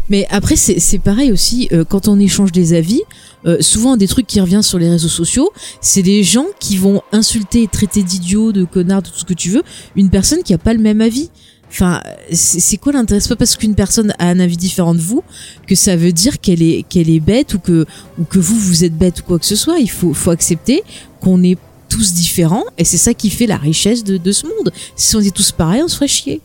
Mais 0.09 0.27
après, 0.29 0.55
c'est 0.55 0.99
pareil 0.99 1.31
aussi, 1.31 1.69
euh, 1.71 1.83
quand 1.85 2.07
on 2.07 2.19
échange 2.19 2.51
des 2.51 2.73
avis, 2.73 3.01
euh, 3.45 3.57
souvent 3.61 3.97
des 3.97 4.07
trucs 4.07 4.27
qui 4.27 4.41
reviennent 4.41 4.61
sur 4.61 4.77
les 4.77 4.89
réseaux 4.89 5.07
sociaux, 5.07 5.51
c'est 5.79 6.03
des 6.03 6.23
gens 6.23 6.45
qui 6.59 6.77
vont 6.77 7.01
insulter 7.11 7.67
traiter 7.67 8.03
d'idiot, 8.03 8.51
de 8.51 8.65
connard, 8.65 9.01
de 9.01 9.07
tout 9.07 9.19
ce 9.19 9.25
que 9.25 9.33
tu 9.33 9.49
veux, 9.49 9.63
une 9.95 10.09
personne 10.09 10.43
qui 10.43 10.53
a 10.53 10.57
pas 10.57 10.73
le 10.73 10.79
même 10.79 11.01
avis. 11.01 11.29
Enfin, 11.69 12.01
c'est 12.33 12.75
quoi 12.75 12.91
l'intérêt? 12.91 13.21
Pas 13.29 13.37
parce 13.37 13.55
qu'une 13.55 13.75
personne 13.75 14.13
a 14.19 14.27
un 14.27 14.39
avis 14.41 14.57
différent 14.57 14.93
de 14.93 14.99
vous 14.99 15.23
que 15.67 15.75
ça 15.75 15.95
veut 15.95 16.11
dire 16.11 16.41
qu'elle 16.41 16.61
est 16.61 16.83
qu'elle 16.83 17.09
est 17.09 17.21
bête 17.21 17.53
ou 17.53 17.59
que 17.59 17.85
ou 18.19 18.25
que 18.25 18.39
vous 18.39 18.59
vous 18.59 18.83
êtes 18.83 18.97
bête 18.97 19.21
ou 19.21 19.23
quoi 19.23 19.39
que 19.39 19.45
ce 19.45 19.55
soit. 19.55 19.79
Il 19.79 19.89
faut 19.89 20.13
faut 20.13 20.31
accepter 20.31 20.83
qu'on 21.21 21.41
est 21.43 21.57
tous 21.87 22.13
différents 22.13 22.65
et 22.77 22.83
c'est 22.83 22.97
ça 22.97 23.13
qui 23.13 23.29
fait 23.29 23.47
la 23.47 23.55
richesse 23.55 24.03
de, 24.03 24.17
de 24.17 24.31
ce 24.33 24.47
monde. 24.47 24.73
Si 24.97 25.15
on 25.15 25.21
était 25.21 25.31
tous 25.31 25.53
pareils, 25.53 25.81
on 25.81 25.87
se 25.87 25.95
ferait 25.95 26.09
chier. 26.09 26.41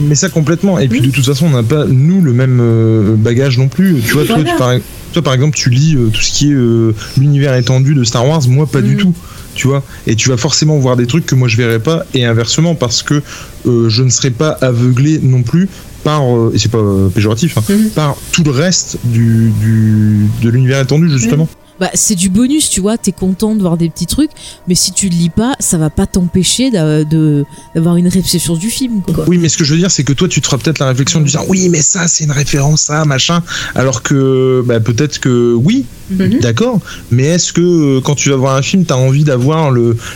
Mais 0.00 0.14
ça 0.14 0.28
complètement. 0.28 0.78
Et 0.78 0.88
puis 0.88 1.00
de 1.00 1.10
toute 1.10 1.24
façon, 1.26 1.46
on 1.46 1.50
n'a 1.50 1.62
pas 1.62 1.84
nous 1.86 2.20
le 2.22 2.32
même 2.32 2.58
euh, 2.60 3.14
bagage 3.16 3.58
non 3.58 3.68
plus. 3.68 4.00
Tu 4.06 4.12
vois, 4.14 4.24
toi, 4.24 4.36
Voilà. 4.36 4.50
tu, 4.52 4.56
par, 4.56 4.72
toi 5.12 5.22
par 5.22 5.34
exemple, 5.34 5.56
tu 5.56 5.68
lis 5.70 5.94
euh, 5.96 6.08
tout 6.08 6.20
ce 6.20 6.30
qui 6.32 6.50
est 6.50 6.54
euh, 6.54 6.94
l'univers 7.18 7.54
étendu 7.54 7.94
de 7.94 8.02
Star 8.04 8.26
Wars. 8.26 8.42
Moi, 8.48 8.66
pas 8.66 8.80
du 8.82 8.92
Mhm. 8.94 8.98
tout. 8.98 9.14
Tu 9.56 9.66
vois, 9.66 9.82
et 10.06 10.14
tu 10.14 10.28
vas 10.28 10.36
forcément 10.36 10.78
voir 10.78 10.96
des 10.96 11.06
trucs 11.06 11.26
que 11.26 11.34
moi 11.34 11.48
je 11.48 11.56
verrai 11.56 11.80
pas, 11.80 12.06
et 12.14 12.24
inversement 12.24 12.76
parce 12.76 13.02
que 13.02 13.20
euh, 13.66 13.88
je 13.88 14.02
ne 14.04 14.08
serai 14.08 14.30
pas 14.30 14.50
aveuglé 14.60 15.18
non 15.20 15.42
plus 15.42 15.68
par, 16.04 16.22
euh, 16.22 16.52
et 16.54 16.58
c'est 16.58 16.70
pas 16.70 16.78
euh, 16.78 17.08
péjoratif, 17.08 17.58
hein, 17.58 17.62
Mhm. 17.68 17.90
par 17.90 18.16
tout 18.30 18.44
le 18.44 18.52
reste 18.52 18.98
du, 19.04 19.50
du 19.60 20.26
de 20.40 20.48
l'univers 20.50 20.80
étendu 20.80 21.10
justement. 21.10 21.48
Bah 21.80 21.90
c'est 21.94 22.14
du 22.14 22.28
bonus 22.28 22.68
tu 22.70 22.80
vois 22.80 22.98
t'es 22.98 23.12
content 23.12 23.54
de 23.54 23.60
voir 23.60 23.76
des 23.76 23.88
petits 23.88 24.06
trucs 24.06 24.30
mais 24.68 24.74
si 24.74 24.92
tu 24.92 25.08
le 25.08 25.14
lis 25.16 25.30
pas 25.30 25.54
ça 25.60 25.78
va 25.78 25.90
pas 25.90 26.06
t'empêcher 26.06 26.70
d'avoir 26.70 27.96
une 27.96 28.08
réception 28.08 28.54
du 28.56 28.70
film 28.70 29.00
quoi 29.02 29.24
Oui, 29.28 29.38
mais 29.38 29.48
ce 29.48 29.56
que 29.56 29.64
je 29.64 29.72
veux 29.74 29.78
dire, 29.80 29.90
c'est 29.90 30.04
que 30.04 30.12
toi, 30.12 30.28
tu 30.28 30.40
te 30.40 30.46
feras 30.46 30.58
peut-être 30.58 30.78
la 30.78 30.86
réflexion 30.88 31.20
de 31.20 31.26
dire 31.26 31.42
oui, 31.48 31.68
mais 31.68 31.82
ça, 31.82 32.06
c'est 32.08 32.24
une 32.24 32.32
référence 32.32 32.90
à 32.90 33.04
machin, 33.04 33.42
alors 33.74 34.02
que 34.02 34.62
bah, 34.66 34.80
peut-être 34.80 35.18
que 35.20 35.54
oui, 35.54 35.84
Mhm. 36.10 36.40
d'accord, 36.40 36.80
mais 37.12 37.22
est-ce 37.22 37.52
que 37.52 37.60
euh, 37.60 38.00
quand 38.00 38.16
tu 38.16 38.30
vas 38.30 38.36
voir 38.36 38.56
un 38.56 38.62
film, 38.62 38.84
t'as 38.84 38.96
envie 38.96 39.22
d'avoir 39.22 39.70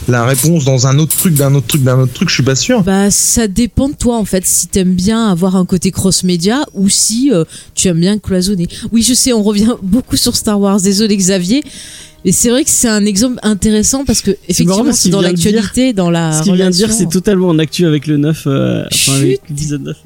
la 0.08 0.24
réponse 0.24 0.64
dans 0.64 0.88
un 0.88 0.98
autre 0.98 1.16
truc, 1.16 1.34
d'un 1.34 1.54
autre 1.54 1.68
truc, 1.68 1.84
d'un 1.84 2.00
autre 2.00 2.12
truc 2.12 2.28
Je 2.30 2.34
suis 2.34 2.42
pas 2.42 2.56
sûr. 2.56 2.82
bah 2.82 3.12
ça 3.12 3.46
dépend 3.46 3.88
de 3.88 3.94
toi 3.94 4.18
en 4.18 4.24
fait 4.24 4.44
si 4.44 4.66
t'aimes 4.66 4.94
bien 4.94 5.28
avoir 5.28 5.54
un 5.54 5.64
côté 5.64 5.92
cross 5.92 6.24
média 6.24 6.64
ou 6.74 6.88
si 6.88 7.30
euh, 7.32 7.44
tu 7.76 7.86
aimes 7.86 8.00
bien 8.00 8.18
cloisonner 8.18 8.66
oui 8.90 9.02
je 9.02 9.14
sais 9.14 9.32
on 9.32 9.44
revient 9.44 9.74
beaucoup 9.82 10.16
sur 10.16 10.34
Star 10.34 10.60
Wars 10.60 10.80
désolé 10.80 11.16
Xavier 11.16 11.53
mais 12.24 12.32
c'est 12.32 12.50
vrai 12.50 12.64
que 12.64 12.70
c'est 12.70 12.88
un 12.88 13.04
exemple 13.04 13.38
intéressant 13.42 14.04
parce 14.04 14.22
que 14.22 14.30
effectivement 14.48 14.92
c'est 14.92 15.10
dans 15.10 15.20
l'actualité 15.20 15.92
dans 15.92 16.10
la 16.10 16.32
Ce 16.32 16.42
qu'il 16.42 16.54
vient 16.54 16.70
de 16.70 16.74
dire, 16.74 16.90
c'est 16.92 17.08
totalement 17.08 17.48
en 17.48 17.58
actu 17.58 17.84
avec 17.86 18.06
le 18.06 18.16
9, 18.16 18.44
euh, 18.46 18.84
enfin 18.92 19.12
avec 19.16 19.30
Chut. 19.30 19.40
l'épisode 19.48 19.82
9. 19.82 19.96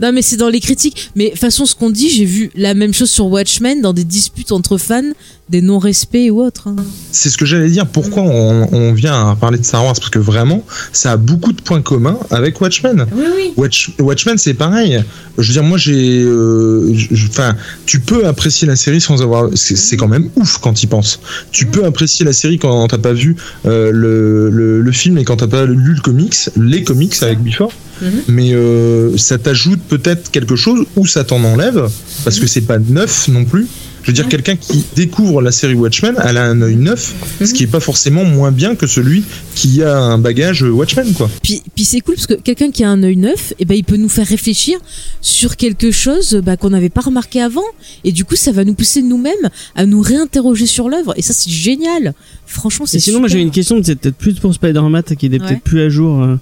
Non, 0.00 0.12
mais 0.12 0.22
c'est 0.22 0.36
dans 0.36 0.48
les 0.48 0.60
critiques. 0.60 1.10
Mais 1.14 1.26
de 1.26 1.30
toute 1.30 1.38
façon, 1.38 1.66
ce 1.66 1.74
qu'on 1.74 1.90
dit, 1.90 2.10
j'ai 2.10 2.24
vu 2.24 2.50
la 2.56 2.74
même 2.74 2.92
chose 2.92 3.10
sur 3.10 3.26
Watchmen 3.26 3.80
dans 3.80 3.92
des 3.92 4.04
disputes 4.04 4.50
entre 4.52 4.76
fans. 4.76 5.12
Des 5.50 5.60
non-respects 5.60 6.30
ou 6.30 6.40
autres. 6.42 6.68
hein. 6.68 6.76
C'est 7.12 7.28
ce 7.28 7.36
que 7.36 7.44
j'allais 7.44 7.68
dire. 7.68 7.86
Pourquoi 7.86 8.22
on, 8.22 8.68
on 8.72 8.92
vient 8.92 9.30
à 9.30 9.36
parler 9.36 9.58
de 9.58 9.64
Star 9.64 9.84
Wars? 9.84 9.94
Parce 9.94 10.08
que 10.10 10.18
vraiment, 10.18 10.64
ça 10.92 11.12
a 11.12 11.16
beaucoup 11.16 11.52
de 11.52 11.60
points 11.60 11.82
communs 11.82 12.18
avec 12.30 12.60
Watchmen. 12.60 13.06
Oui, 13.14 13.24
oui. 13.36 13.52
Watch- 13.56 13.90
Watchmen, 14.00 14.38
c'est 14.38 14.54
pareil. 14.54 15.04
Je 15.36 15.46
veux 15.46 15.52
dire, 15.52 15.62
moi, 15.62 15.76
j'ai, 15.78 16.22
euh, 16.22 16.92
enfin, 17.28 17.54
tu 17.86 18.00
peux 18.00 18.26
apprécier 18.26 18.66
la 18.66 18.76
série 18.76 19.00
sans 19.00 19.20
avoir. 19.22 19.50
C'est 19.54 19.96
quand 19.96 20.08
même 20.08 20.30
ouf 20.36 20.58
quand 20.58 20.82
y 20.82 20.86
penses. 20.86 21.20
Tu 21.52 21.66
peux 21.66 21.84
apprécier 21.84 22.24
la 22.24 22.32
série 22.32 22.58
quand 22.58 22.88
t'as 22.88 22.98
pas 22.98 23.12
vu 23.12 23.36
euh, 23.66 23.90
le, 23.92 24.48
le, 24.50 24.80
le 24.80 24.92
film 24.92 25.18
et 25.18 25.24
quand 25.24 25.36
t'as 25.36 25.46
pas 25.46 25.66
lu 25.66 25.94
le 25.94 26.00
comics, 26.00 26.34
les 26.56 26.82
comics 26.84 27.14
avec 27.22 27.40
Before. 27.42 27.72
Mhm. 28.02 28.10
Mais 28.28 28.52
euh, 28.54 29.16
ça 29.18 29.38
t'ajoute 29.38 29.80
peut-être 29.88 30.30
quelque 30.32 30.56
chose 30.56 30.84
ou 30.96 31.06
ça 31.06 31.22
t'en 31.22 31.44
enlève 31.44 31.88
parce 32.24 32.40
que 32.40 32.46
c'est 32.48 32.62
pas 32.62 32.78
neuf 32.78 33.28
non 33.28 33.44
plus. 33.44 33.68
Je 34.04 34.10
veux 34.10 34.12
dire, 34.12 34.28
quelqu'un 34.28 34.54
qui 34.56 34.84
découvre 34.94 35.40
la 35.40 35.50
série 35.50 35.74
Watchmen, 35.74 36.14
elle 36.22 36.36
a 36.36 36.44
un 36.44 36.60
œil 36.60 36.76
neuf, 36.76 37.14
ce 37.42 37.54
qui 37.54 37.64
est 37.64 37.66
pas 37.66 37.80
forcément 37.80 38.24
moins 38.24 38.52
bien 38.52 38.74
que 38.76 38.86
celui 38.86 39.24
qui 39.54 39.82
a 39.82 39.96
un 39.98 40.18
bagage 40.18 40.62
Watchmen, 40.62 41.12
quoi. 41.14 41.30
Puis, 41.42 41.62
puis 41.74 41.84
c'est 41.84 42.00
cool 42.00 42.14
parce 42.16 42.26
que 42.26 42.34
quelqu'un 42.34 42.70
qui 42.70 42.84
a 42.84 42.90
un 42.90 43.02
œil 43.02 43.16
neuf, 43.16 43.54
et 43.58 43.64
ben, 43.64 43.74
il 43.74 43.82
peut 43.84 43.96
nous 43.96 44.10
faire 44.10 44.26
réfléchir 44.26 44.78
sur 45.22 45.56
quelque 45.56 45.90
chose 45.90 46.40
bah, 46.44 46.58
qu'on 46.58 46.70
n'avait 46.70 46.90
pas 46.90 47.00
remarqué 47.00 47.40
avant. 47.40 47.64
Et 48.04 48.12
du 48.12 48.26
coup, 48.26 48.36
ça 48.36 48.52
va 48.52 48.64
nous 48.64 48.74
pousser 48.74 49.00
nous-mêmes 49.00 49.48
à 49.74 49.86
nous 49.86 50.02
réinterroger 50.02 50.66
sur 50.66 50.90
l'œuvre. 50.90 51.14
Et 51.16 51.22
ça, 51.22 51.32
c'est 51.32 51.50
génial. 51.50 52.12
Franchement, 52.46 52.84
c'est 52.84 52.98
Et 52.98 53.00
sinon, 53.00 53.20
moi 53.20 53.28
j'ai 53.28 53.40
une 53.40 53.50
question, 53.50 53.80
c'est 53.82 53.96
peut-être 53.96 54.16
plus 54.16 54.34
pour 54.34 54.52
Spider-Man 54.52 55.02
qui 55.18 55.26
était 55.26 55.40
Ouais. 55.40 55.48
peut-être 55.48 55.62
plus 55.62 55.80
à 55.80 55.88
jour, 55.88 56.22
euh, 56.22 56.36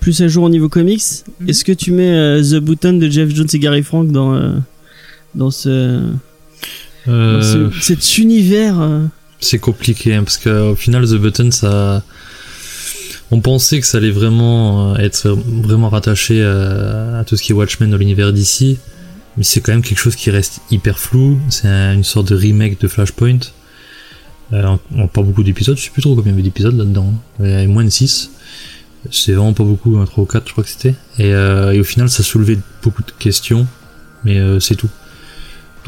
plus 0.00 0.20
à 0.20 0.28
jour 0.28 0.44
au 0.44 0.50
niveau 0.50 0.68
comics. 0.68 1.02
Mhm. 1.40 1.48
Est-ce 1.48 1.64
que 1.64 1.72
tu 1.72 1.90
mets 1.90 2.10
euh, 2.10 2.42
The 2.42 2.62
Button 2.62 2.94
de 2.94 3.08
Jeff 3.08 3.34
Jones 3.34 3.48
et 3.52 3.58
Gary 3.58 3.82
Frank 3.82 4.10
dans 4.12 4.34
euh, 4.34 4.52
dans 5.34 5.50
ce, 5.50 6.00
Euh, 7.08 7.70
ce- 7.72 7.80
cet 7.80 8.18
univers 8.18 8.80
euh, 8.80 9.04
c'est 9.40 9.58
compliqué 9.58 10.14
hein, 10.14 10.24
parce 10.24 10.36
qu'au 10.38 10.74
final 10.74 11.06
The 11.06 11.14
Button 11.14 11.50
ça 11.50 12.02
on 13.30 13.40
pensait 13.40 13.80
que 13.80 13.86
ça 13.86 13.98
allait 13.98 14.10
vraiment 14.10 14.94
euh, 14.94 14.96
être 14.98 15.28
vraiment 15.28 15.88
rattaché 15.90 16.42
à, 16.44 17.18
à 17.18 17.24
tout 17.24 17.36
ce 17.36 17.42
qui 17.42 17.52
est 17.52 17.54
Watchmen 17.54 17.90
dans 17.90 17.96
l'univers 17.96 18.32
d'ici 18.32 18.78
mais 19.36 19.44
c'est 19.44 19.60
quand 19.60 19.72
même 19.72 19.82
quelque 19.82 19.98
chose 20.00 20.16
qui 20.16 20.30
reste 20.32 20.60
hyper 20.72 20.98
flou. 20.98 21.38
C'est 21.48 21.68
un- 21.68 21.94
une 21.94 22.02
sorte 22.02 22.28
de 22.28 22.34
remake 22.34 22.80
de 22.80 22.88
Flashpoint. 22.88 23.38
Euh, 24.52 24.76
en 24.96 25.06
pas 25.06 25.22
beaucoup 25.22 25.42
d'épisodes 25.44 25.76
je 25.76 25.84
sais 25.84 25.90
plus 25.90 26.00
trop 26.02 26.14
combien 26.16 26.32
il 26.32 26.36
y 26.36 26.38
avait 26.38 26.42
d'épisodes 26.42 26.74
là-dedans 26.76 27.12
il 27.38 27.50
y 27.50 27.52
avait 27.52 27.66
moins 27.66 27.84
de 27.84 27.90
6 27.90 28.30
c'est 29.12 29.32
vraiment 29.32 29.52
pas 29.52 29.62
beaucoup 29.62 29.98
un 29.98 30.06
3 30.06 30.24
ou 30.24 30.26
4 30.26 30.46
je 30.48 30.52
crois 30.52 30.64
que 30.64 30.70
c'était. 30.70 30.94
Et, 31.18 31.32
euh, 31.34 31.72
et 31.72 31.80
au 31.80 31.84
final 31.84 32.08
ça 32.08 32.22
soulevait 32.22 32.58
beaucoup 32.82 33.02
de 33.02 33.10
questions 33.18 33.66
mais 34.24 34.38
euh, 34.38 34.58
c'est 34.58 34.74
tout 34.74 34.88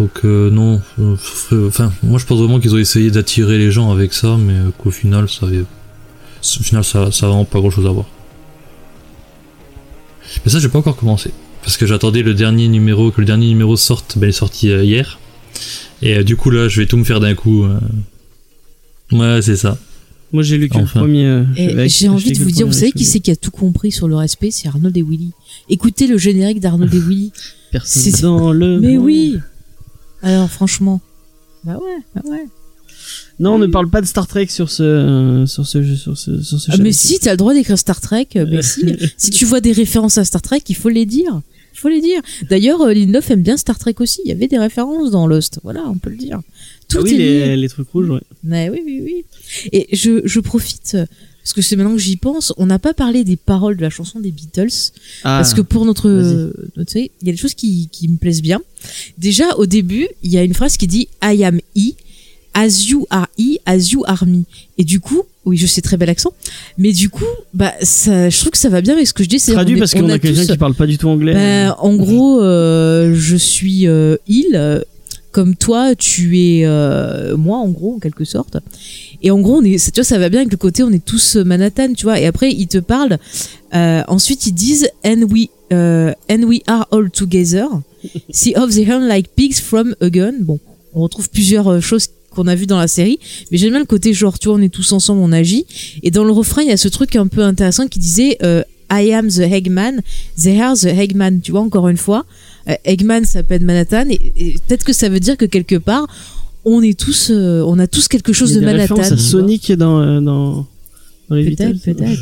donc 0.00 0.10
euh, 0.24 0.50
non, 0.50 0.80
euh, 0.98 1.68
enfin 1.68 1.92
moi 2.02 2.18
je 2.18 2.24
pense 2.26 2.38
vraiment 2.38 2.58
qu'ils 2.58 2.74
ont 2.74 2.78
essayé 2.78 3.10
d'attirer 3.10 3.58
les 3.58 3.70
gens 3.70 3.92
avec 3.92 4.12
ça, 4.14 4.36
mais 4.38 4.54
euh, 4.54 4.70
qu'au 4.78 4.90
final 4.90 5.28
ça 5.28 5.46
avait, 5.46 5.60
au 5.60 6.62
final 6.62 6.82
ça, 6.82 7.12
ça 7.12 7.26
a 7.26 7.28
vraiment 7.28 7.44
pas 7.44 7.60
grand 7.60 7.70
chose 7.70 7.86
à 7.86 7.90
voir. 7.90 8.06
Mais 10.44 10.50
ça 10.50 10.58
j'ai 10.58 10.68
pas 10.68 10.78
encore 10.78 10.96
commencé 10.96 11.30
parce 11.62 11.76
que 11.76 11.86
j'attendais 11.86 12.22
le 12.22 12.32
dernier 12.34 12.68
numéro, 12.68 13.10
que 13.10 13.20
le 13.20 13.26
dernier 13.26 13.46
numéro 13.48 13.76
sorte, 13.76 14.16
ben 14.16 14.26
il 14.26 14.30
est 14.30 14.32
sorti 14.32 14.68
hier, 14.68 15.18
et 16.02 16.16
euh, 16.18 16.22
du 16.24 16.36
coup 16.36 16.50
là 16.50 16.68
je 16.68 16.80
vais 16.80 16.86
tout 16.86 16.96
me 16.96 17.04
faire 17.04 17.20
d'un 17.20 17.34
coup. 17.34 17.64
euh. 17.64 17.78
Ouais 19.12 19.42
c'est 19.42 19.56
ça. 19.56 19.76
Moi 20.32 20.42
j'ai 20.44 20.56
lu 20.56 20.68
que 20.68 20.78
Enfin. 20.78 21.00
le 21.00 21.06
premier. 21.06 21.26
euh, 21.26 21.88
j'ai 21.88 22.08
envie 22.08 22.32
de 22.32 22.38
vous 22.38 22.50
dire, 22.52 22.66
vous 22.66 22.72
savez 22.72 22.92
qui 22.92 23.04
c'est 23.04 23.18
qui 23.20 23.32
a 23.32 23.36
tout 23.36 23.50
compris 23.50 23.90
sur 23.92 24.06
le 24.08 24.14
respect? 24.16 24.50
C'est 24.52 24.68
Arnold 24.68 24.96
et 24.96 25.02
Willy. 25.02 25.32
Écoutez 25.68 26.06
le 26.06 26.16
générique 26.16 26.60
d'Arnold 26.60 26.94
et 26.94 26.98
Willy. 27.00 27.32
Personne 27.72 28.02
c'est- 28.12 28.22
dans 28.22 28.52
le. 28.52 28.80
Mais 28.80 28.94
monde. 28.94 29.04
oui 29.04 29.38
Alors 30.22 30.50
franchement. 30.50 31.00
Bah 31.64 31.76
ouais, 31.76 31.98
bah 32.14 32.22
ouais. 32.30 32.46
Non, 33.38 33.54
on 33.54 33.58
ne 33.58 33.66
parle 33.66 33.88
pas 33.88 34.00
de 34.00 34.06
Star 34.06 34.26
Trek 34.26 34.46
sur 34.48 34.70
ce 34.70 34.82
euh, 34.82 35.46
sur 35.46 35.66
ce 35.66 35.82
jeu 35.82 35.96
sur 35.96 36.16
ce 36.16 36.42
sur 36.42 36.60
ce 36.60 36.70
Ah, 36.72 36.76
mais 36.78 36.92
si, 36.92 37.18
t'as 37.18 37.32
le 37.32 37.36
droit 37.36 37.54
d'écrire 37.54 37.78
Star 37.78 38.00
Trek. 38.00 38.28
euh, 38.36 38.46
Mais 38.50 38.62
si, 38.62 38.82
si 39.16 39.30
tu 39.30 39.44
vois 39.44 39.60
des 39.60 39.72
références 39.72 40.18
à 40.18 40.24
Star 40.24 40.42
Trek, 40.42 40.60
il 40.68 40.76
faut 40.76 40.88
les 40.90 41.06
dire. 41.06 41.40
Il 41.74 41.78
faut 41.78 41.88
les 41.88 42.00
dire. 42.00 42.20
D'ailleurs, 42.50 42.80
euh, 42.82 42.92
Lindelof 42.92 43.30
aime 43.30 43.42
bien 43.42 43.56
Star 43.56 43.78
Trek 43.78 43.94
aussi. 44.00 44.20
Il 44.24 44.28
y 44.28 44.32
avait 44.32 44.48
des 44.48 44.58
références 44.58 45.10
dans 45.10 45.26
Lost. 45.26 45.60
Voilà, 45.62 45.82
on 45.86 45.96
peut 45.96 46.10
le 46.10 46.16
dire. 46.16 46.40
Tout 46.88 46.98
Ah 47.00 47.02
oui, 47.04 47.20
est 47.20 47.56
les 47.56 47.68
trucs 47.68 47.88
rouges, 47.90 48.10
ouais. 48.10 48.20
Mais 48.42 48.68
oui, 48.70 48.82
oui, 48.84 49.00
oui. 49.04 49.24
Et 49.72 49.88
je, 49.96 50.20
je 50.24 50.40
profite, 50.40 50.92
euh, 50.94 51.06
parce 51.42 51.52
que 51.52 51.62
c'est 51.62 51.76
maintenant 51.76 51.94
que 51.94 52.00
j'y 52.00 52.16
pense, 52.16 52.52
on 52.58 52.66
n'a 52.66 52.78
pas 52.78 52.94
parlé 52.94 53.24
des 53.24 53.36
paroles 53.36 53.76
de 53.76 53.82
la 53.82 53.90
chanson 53.90 54.20
des 54.20 54.30
Beatles. 54.30 54.92
Ah, 55.24 55.38
Parce 55.38 55.54
que 55.54 55.62
pour 55.62 55.84
notre, 55.84 56.08
notre 56.76 56.90
série, 56.90 57.10
il 57.22 57.26
y 57.26 57.30
a 57.30 57.32
des 57.32 57.38
choses 57.38 57.54
qui, 57.54 57.88
qui 57.90 58.08
me 58.08 58.16
plaisent 58.16 58.42
bien. 58.42 58.60
Déjà, 59.18 59.56
au 59.56 59.66
début, 59.66 60.06
il 60.22 60.30
y 60.30 60.38
a 60.38 60.42
une 60.42 60.54
phrase 60.54 60.76
qui 60.76 60.86
dit 60.86 61.08
I 61.22 61.44
am 61.44 61.60
E, 61.76 61.92
as 62.54 62.86
you 62.88 63.06
are 63.10 63.28
E, 63.38 63.56
as 63.64 63.90
you 63.92 64.04
are 64.06 64.26
me. 64.26 64.42
Et 64.76 64.84
du 64.84 65.00
coup, 65.00 65.22
oui, 65.46 65.56
je 65.56 65.66
sais 65.66 65.80
très 65.80 65.96
bel 65.96 66.10
accent, 66.10 66.32
mais 66.76 66.92
du 66.92 67.08
coup, 67.08 67.24
bah, 67.54 67.72
ça, 67.80 68.28
je 68.28 68.38
trouve 68.38 68.50
que 68.50 68.58
ça 68.58 68.68
va 68.68 68.82
bien 68.82 68.94
avec 68.94 69.06
ce 69.06 69.14
que 69.14 69.24
je 69.24 69.28
dis. 69.28 69.38
c'est 69.38 69.52
traduit 69.52 69.78
parce 69.78 69.94
qu'on 69.94 70.04
on 70.04 70.10
a, 70.10 70.18
quelqu'un 70.18 70.44
qui 70.44 70.56
parle 70.58 70.74
pas 70.74 70.86
du 70.86 70.98
tout 70.98 71.08
anglais. 71.08 71.32
bah, 71.32 71.76
en 71.80 71.96
gros, 71.96 72.42
euh, 72.42 73.14
je 73.14 73.36
suis 73.36 73.86
euh, 73.86 74.16
il, 74.28 74.50
euh, 74.54 74.80
comme 75.32 75.54
toi, 75.56 75.94
tu 75.94 76.38
es 76.38 76.66
euh, 76.66 77.36
moi, 77.36 77.58
en 77.58 77.68
gros, 77.68 77.96
en 77.96 77.98
quelque 77.98 78.24
sorte. 78.24 78.58
Et 79.22 79.30
en 79.30 79.38
gros, 79.40 79.58
on 79.58 79.64
est, 79.64 79.78
tu 79.92 80.00
vois, 80.00 80.04
ça 80.04 80.18
va 80.18 80.28
bien 80.28 80.40
avec 80.40 80.52
le 80.52 80.56
côté, 80.56 80.82
on 80.82 80.90
est 80.90 81.04
tous 81.04 81.36
euh, 81.36 81.44
Manhattan, 81.44 81.92
tu 81.94 82.04
vois. 82.04 82.18
Et 82.20 82.26
après, 82.26 82.50
ils 82.52 82.68
te 82.68 82.78
parlent. 82.78 83.18
euh, 83.74 84.02
ensuite, 84.08 84.46
ils 84.46 84.52
disent, 84.54 84.88
and 85.04 85.22
we, 85.30 85.48
euh, 85.72 86.12
and 86.30 86.42
we 86.44 86.60
are 86.66 86.86
all 86.90 87.10
together. 87.10 87.66
See 88.30 88.54
of 88.56 88.70
the 88.74 88.88
hand 88.88 89.06
like 89.08 89.28
pigs 89.36 89.60
from 89.60 89.94
a 90.00 90.08
gun. 90.08 90.34
Bon, 90.40 90.58
on 90.94 91.02
retrouve 91.02 91.28
plusieurs 91.28 91.82
choses 91.82 92.06
qu'on 92.30 92.46
a 92.46 92.54
vues 92.54 92.66
dans 92.66 92.78
la 92.78 92.88
série, 92.88 93.18
mais 93.50 93.58
j'aime 93.58 93.70
bien 93.70 93.80
le 93.80 93.84
côté 93.84 94.14
genre, 94.14 94.38
tu 94.38 94.48
vois, 94.48 94.56
on 94.56 94.62
est 94.62 94.72
tous 94.72 94.92
ensemble, 94.92 95.20
on 95.20 95.32
agit. 95.32 95.66
Et 96.02 96.10
dans 96.10 96.24
le 96.24 96.32
refrain, 96.32 96.62
il 96.62 96.68
y 96.68 96.72
a 96.72 96.76
ce 96.76 96.88
truc 96.88 97.14
un 97.16 97.26
peu 97.26 97.42
intéressant 97.42 97.88
qui 97.88 97.98
disait 97.98 98.38
euh, 98.42 98.62
I 98.90 99.12
am 99.12 99.28
the 99.28 99.40
Eggman, 99.40 100.00
they 100.42 100.60
are 100.60 100.76
the 100.76 100.86
Eggman. 100.86 101.40
Tu 101.40 101.52
vois, 101.52 101.60
encore 101.60 101.88
une 101.88 101.96
fois, 101.96 102.24
Eggman 102.84 103.24
s'appelle 103.24 103.64
Manhattan, 103.64 104.08
et, 104.10 104.32
et 104.36 104.54
peut-être 104.66 104.84
que 104.84 104.92
ça 104.92 105.08
veut 105.08 105.20
dire 105.20 105.36
que 105.36 105.44
quelque 105.44 105.76
part, 105.76 106.06
on 106.64 106.82
est 106.82 106.98
tous, 106.98 107.30
euh, 107.30 107.62
on 107.66 107.78
a 107.78 107.86
tous 107.86 108.08
quelque 108.08 108.32
chose 108.32 108.50
Il 108.52 108.54
y 108.56 108.58
a 108.58 108.60
de 108.60 108.66
Manhattan. 108.66 109.16
Sonic 109.16 109.72
dans 109.72 110.00
euh, 110.00 110.20
dans 110.20 110.66
dans 111.28 111.36
les 111.36 111.54
Peut-être, 111.54 111.82
peut-être. 111.82 112.20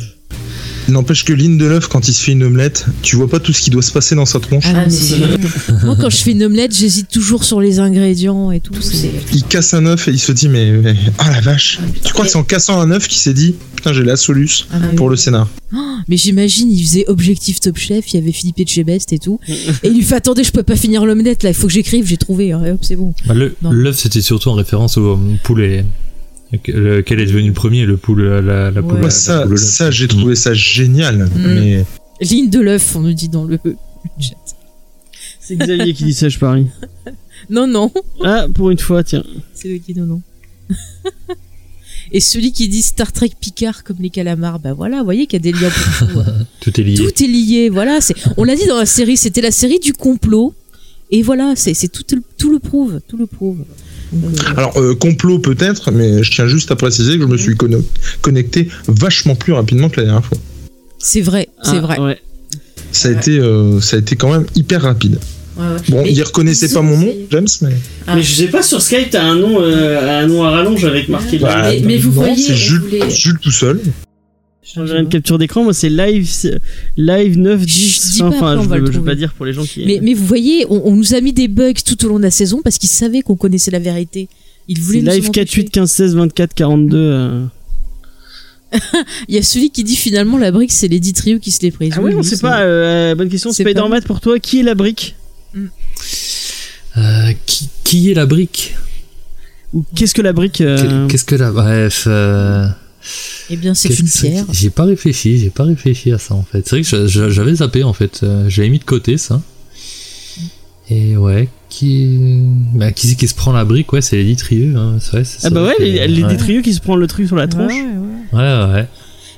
N'empêche 0.89 1.23
que 1.23 1.33
Lindelof, 1.33 1.87
quand 1.87 2.07
il 2.07 2.13
se 2.13 2.23
fait 2.23 2.31
une 2.31 2.43
omelette, 2.43 2.85
tu 3.01 3.15
vois 3.15 3.29
pas 3.29 3.39
tout 3.39 3.53
ce 3.53 3.61
qui 3.61 3.69
doit 3.69 3.81
se 3.81 3.91
passer 3.91 4.15
dans 4.15 4.25
sa 4.25 4.39
tronche. 4.39 4.65
Ah, 4.67 4.83
Ah, 4.85 4.85
mais 4.87 5.75
Moi, 5.85 5.95
quand 5.99 6.09
je 6.09 6.17
fais 6.17 6.31
une 6.31 6.43
omelette, 6.43 6.75
j'hésite 6.75 7.09
toujours 7.09 7.43
sur 7.43 7.61
les 7.61 7.79
ingrédients 7.79 8.51
et 8.51 8.59
tout. 8.59 8.73
Il 9.33 9.43
casse 9.43 9.73
un 9.73 9.85
œuf 9.85 10.07
et 10.07 10.11
il 10.11 10.19
se 10.19 10.31
dit 10.31 10.49
mais, 10.49 10.71
mais- 10.71 10.95
ah 11.19 11.31
la 11.31 11.41
vache. 11.41 11.79
Tu 12.03 12.11
crois 12.13 12.25
que 12.25 12.31
c'est 12.31 12.37
en 12.37 12.43
cassant 12.43 12.79
un 12.81 12.91
œuf 12.91 13.07
qu'il 13.07 13.19
s'est 13.19 13.33
dit 13.33 13.55
putain 13.75 13.93
j'ai 13.93 14.03
la 14.03 14.17
soluce 14.17 14.67
Ah, 14.73 14.77
pour 14.97 15.09
le 15.09 15.15
scénar. 15.15 15.47
Mais 16.07 16.17
j'imagine, 16.17 16.71
il 16.71 16.83
faisait 16.83 17.05
objectif 17.07 17.59
Top 17.59 17.77
Chef, 17.77 18.11
il 18.13 18.19
y 18.19 18.23
avait 18.23 18.31
Philippe 18.31 18.59
Etchebest 18.59 19.13
et 19.13 19.19
tout. 19.19 19.39
et 19.47 19.53
il 19.87 19.93
lui 19.93 20.01
fait 20.01 20.15
attendez, 20.15 20.43
je 20.43 20.51
peux 20.51 20.63
pas 20.63 20.75
finir 20.75 21.05
l'omelette 21.05 21.43
là, 21.43 21.49
il 21.51 21.55
faut 21.55 21.67
que 21.67 21.73
j'écrive, 21.73 22.05
j'ai 22.07 22.17
trouvé. 22.17 22.51
hein, 22.51 22.63
et 22.65 22.71
hop, 22.71 22.79
c'est 22.81 22.95
bon. 22.95 23.13
Bah. 23.27 23.33
L'œuf 23.71 23.97
c'était 23.97 24.21
surtout 24.21 24.49
en 24.49 24.53
référence 24.55 24.97
au 24.97 25.13
euh, 25.13 25.17
poulet. 25.43 25.85
Lequel 26.51 27.19
est 27.19 27.25
devenu 27.27 27.47
le 27.49 27.53
premier, 27.53 27.85
le 27.85 27.97
poule, 27.97 28.23
la, 28.23 28.41
la, 28.41 28.71
la 28.71 28.81
Ouais. 28.81 28.87
poule. 28.87 28.97
Moi, 28.97 29.03
la 29.03 29.09
ça, 29.11 29.41
poule 29.45 29.57
ça 29.59 29.91
j'ai 29.91 30.07
trouvé 30.07 30.35
ça 30.35 30.53
génial. 30.53 31.29
Mais 31.35 31.85
Ligne 32.21 32.49
de 32.49 32.59
l'œuf, 32.59 32.95
on 32.95 33.01
nous 33.01 33.13
dit 33.13 33.29
dans 33.29 33.45
le 33.45 33.59
chat. 34.19 34.35
C'est 35.39 35.55
Xavier 35.55 35.93
qui 35.93 36.05
dit 36.05 36.13
ça, 36.13 36.29
je 36.29 36.39
parie. 36.39 36.67
Non, 37.49 37.65
non, 37.67 37.91
Ah, 38.23 38.45
pour 38.53 38.69
une 38.69 38.77
fois, 38.77 39.03
tiens. 39.03 39.23
c'est 39.53 39.69
lui 39.69 39.79
qui 39.79 39.93
dit 39.93 39.99
non, 39.99 40.05
non. 40.05 40.21
Et 42.11 42.19
celui 42.19 42.51
qui 42.51 42.67
dit 42.67 42.81
Star 42.81 43.11
Trek 43.13 43.31
Picard 43.39 43.83
comme 43.83 43.97
les 43.99 44.09
calamars, 44.09 44.59
bah 44.59 44.73
voilà, 44.73 44.99
vous 44.99 45.03
voyez 45.05 45.25
qu'il 45.27 45.45
y 45.45 45.49
a 45.49 45.51
des 45.51 45.57
liens 45.57 45.69
pour 45.69 46.07
tout. 46.07 46.19
hein. 46.19 46.45
Tout 46.59 46.79
est 46.81 46.83
lié. 46.83 46.95
Tout 46.95 47.23
est 47.23 47.27
lié, 47.27 47.69
voilà. 47.69 48.01
C'est, 48.01 48.15
on 48.37 48.43
l'a 48.43 48.55
dit 48.55 48.65
dans 48.67 48.77
la 48.79 48.85
série, 48.87 49.15
c'était 49.15 49.41
la 49.41 49.51
série 49.51 49.79
du 49.79 49.93
complot. 49.93 50.53
Et 51.11 51.21
voilà, 51.21 51.53
c'est, 51.55 51.73
c'est 51.73 51.87
tout, 51.87 52.03
le- 52.13 52.21
tout 52.37 52.51
le 52.51 52.59
prouve, 52.59 52.99
tout 53.07 53.17
le 53.17 53.25
prouve. 53.25 53.63
Alors 54.57 54.77
euh, 54.77 54.95
complot 54.95 55.39
peut-être, 55.39 55.91
mais 55.91 56.23
je 56.23 56.31
tiens 56.31 56.47
juste 56.47 56.71
à 56.71 56.75
préciser 56.75 57.15
que 57.17 57.21
je 57.23 57.27
me 57.27 57.37
suis 57.37 57.53
conno- 57.55 57.83
connecté 58.21 58.67
vachement 58.87 59.35
plus 59.35 59.53
rapidement 59.53 59.89
que 59.89 59.97
la 59.99 60.05
dernière 60.05 60.25
fois. 60.25 60.37
c'est 60.97 61.21
vrai, 61.21 61.47
c'est 61.63 61.77
Ah, 61.77 61.81
vrai. 61.81 61.99
Ouais. 61.99 62.17
Ça 62.91 63.09
a 63.09 63.11
été, 63.11 63.37
euh, 63.39 63.79
ça 63.81 63.97
a 63.97 63.99
été 63.99 64.15
quand 64.15 64.31
même 64.31 64.45
hyper 64.55 64.81
rapide. 64.81 65.19
Ouais, 65.57 65.65
ouais. 65.65 65.75
Bon, 65.89 66.03
Mais 66.03 66.11
il 66.11 66.23
reconnaissait 66.23 66.69
pas 66.69 66.81
mon 66.81 66.97
nom. 66.97 67.13
James, 67.29 67.47
mais 67.61 67.69
Ah. 68.07 68.15
Mais 68.15 68.23
je 68.23 68.33
sais 68.33 68.47
pas 68.47 68.63
sur 68.63 68.81
Skype, 68.81 69.09
t'as 69.11 69.23
un 69.23 69.35
nom, 69.35 69.61
euh, 69.61 70.23
un 70.23 70.25
nom 70.27 70.43
à 70.43 70.49
rallonge 70.51 70.83
avec 70.85 71.07
marqué. 71.09 71.37
Bah, 71.37 71.63
mais- 71.69 71.81
mais 71.85 71.97
vous 71.97 72.09
non, 72.09 72.21
voyez, 72.21 72.35
c'est 72.37 72.55
Jules 72.55 73.37
tout 73.41 73.51
seul. 73.51 73.79
J'ai 74.75 74.97
une 74.97 75.09
capture 75.09 75.37
d'écran, 75.37 75.63
moi 75.63 75.73
c'est 75.73 75.89
live, 75.89 76.29
live 76.97 77.37
9 77.39 77.61
Chut, 77.61 77.67
10. 77.67 78.11
dis 78.13 78.19
pas, 78.19 78.25
Enfin, 78.27 78.61
je, 78.61 78.67
va 78.67 78.77
veux- 78.79 78.91
je 78.91 78.99
pas 78.99 79.15
dire 79.15 79.33
pour 79.33 79.45
les 79.45 79.53
gens 79.53 79.63
qui. 79.65 79.85
Mais, 79.85 79.99
mais 80.01 80.13
vous 80.13 80.25
voyez, 80.25 80.65
on, 80.69 80.81
on 80.85 80.95
nous 80.95 81.13
a 81.15 81.21
mis 81.21 81.33
des 81.33 81.47
bugs 81.47 81.73
tout 81.83 82.05
au 82.05 82.09
long 82.09 82.17
de 82.19 82.23
la 82.23 82.31
saison 82.31 82.61
parce 82.63 82.77
qu'ils 82.77 82.89
savaient 82.89 83.21
qu'on 83.21 83.35
connaissait 83.35 83.71
la 83.71 83.79
vérité. 83.79 84.27
Ils 84.67 84.79
voulaient 84.79 85.01
nous 85.01 85.11
live 85.11 85.27
en 85.29 85.31
4 85.31 85.41
empêcher. 85.47 85.61
8 85.61 85.69
15 85.71 85.91
16 85.91 86.15
24 86.15 86.53
42. 86.53 86.97
euh. 86.97 87.45
Il 89.27 89.33
y 89.33 89.37
a 89.39 89.41
celui 89.41 89.71
qui 89.71 89.83
dit 89.83 89.95
finalement 89.95 90.37
la 90.37 90.51
brique, 90.51 90.71
c'est 90.71 90.87
les 90.87 90.99
10 90.99 91.13
trios 91.13 91.39
qui 91.39 91.49
se 91.49 91.61
les 91.63 91.71
prise. 91.71 91.93
Ah 91.97 92.01
oui, 92.01 92.13
on 92.15 92.21
sait 92.21 92.37
pas. 92.37 92.61
euh, 92.61 93.15
bonne 93.15 93.29
question. 93.29 93.51
C'est 93.51 93.63
Spider-Man 93.63 94.03
pour 94.03 94.21
toi, 94.21 94.37
qui 94.39 94.59
est 94.59 94.63
la 94.63 94.75
brique 94.75 95.15
Euh, 96.97 97.31
qui, 97.47 97.69
qui 97.83 98.11
est 98.11 98.13
la 98.13 98.27
brique? 98.27 98.75
Ou 99.73 99.83
qu'est-ce 99.95 100.13
que 100.13 100.21
la 100.21 100.33
brique 100.33 100.61
euh, 100.61 101.07
Qu'est-ce 101.07 101.23
que 101.25 101.35
là 101.35 101.51
Bref. 101.51 102.07
Eh 103.49 103.57
bien, 103.57 103.73
c'est 103.73 103.97
une 103.99 104.07
pierre. 104.09 104.45
J'ai 104.51 104.69
pas 104.69 104.83
réfléchi, 104.85 105.37
j'ai 105.39 105.49
pas 105.49 105.63
réfléchi 105.63 106.11
à 106.11 106.17
ça 106.17 106.33
en 106.35 106.43
fait. 106.43 106.67
C'est 106.67 106.81
vrai 106.81 107.05
que 107.07 107.07
j'avais 107.29 107.55
zappé 107.55 107.83
en 107.83 107.93
fait. 107.93 108.21
euh, 108.23 108.47
J'avais 108.49 108.69
mis 108.69 108.79
de 108.79 108.83
côté 108.83 109.17
ça. 109.17 109.41
Et 110.91 111.15
ouais, 111.17 111.47
qui. 111.69 112.17
Bah, 112.73 112.91
qui 112.91 113.27
se 113.27 113.35
prend 113.35 113.51
la 113.51 113.63
brique 113.65 113.93
Ouais, 113.93 114.01
c'est 114.01 114.21
les 114.21 114.35
Trieux. 114.35 114.75
Hein. 114.75 114.97
C'est 114.99 115.11
vrai, 115.11 115.23
Ah 115.43 115.49
bah 115.51 115.63
ouais, 115.67 115.75
que- 115.77 115.83
les, 115.83 116.07
les 116.07 116.23
ouais. 116.23 116.29
détrieux 116.29 116.61
qui 116.61 116.73
se 116.73 116.81
prend 116.81 116.95
le 116.95 117.05
truc 117.07 117.27
sur 117.27 117.35
la 117.35 117.47
tronche. 117.47 117.71
Ouais, 118.33 118.39
ouais. 118.39 118.87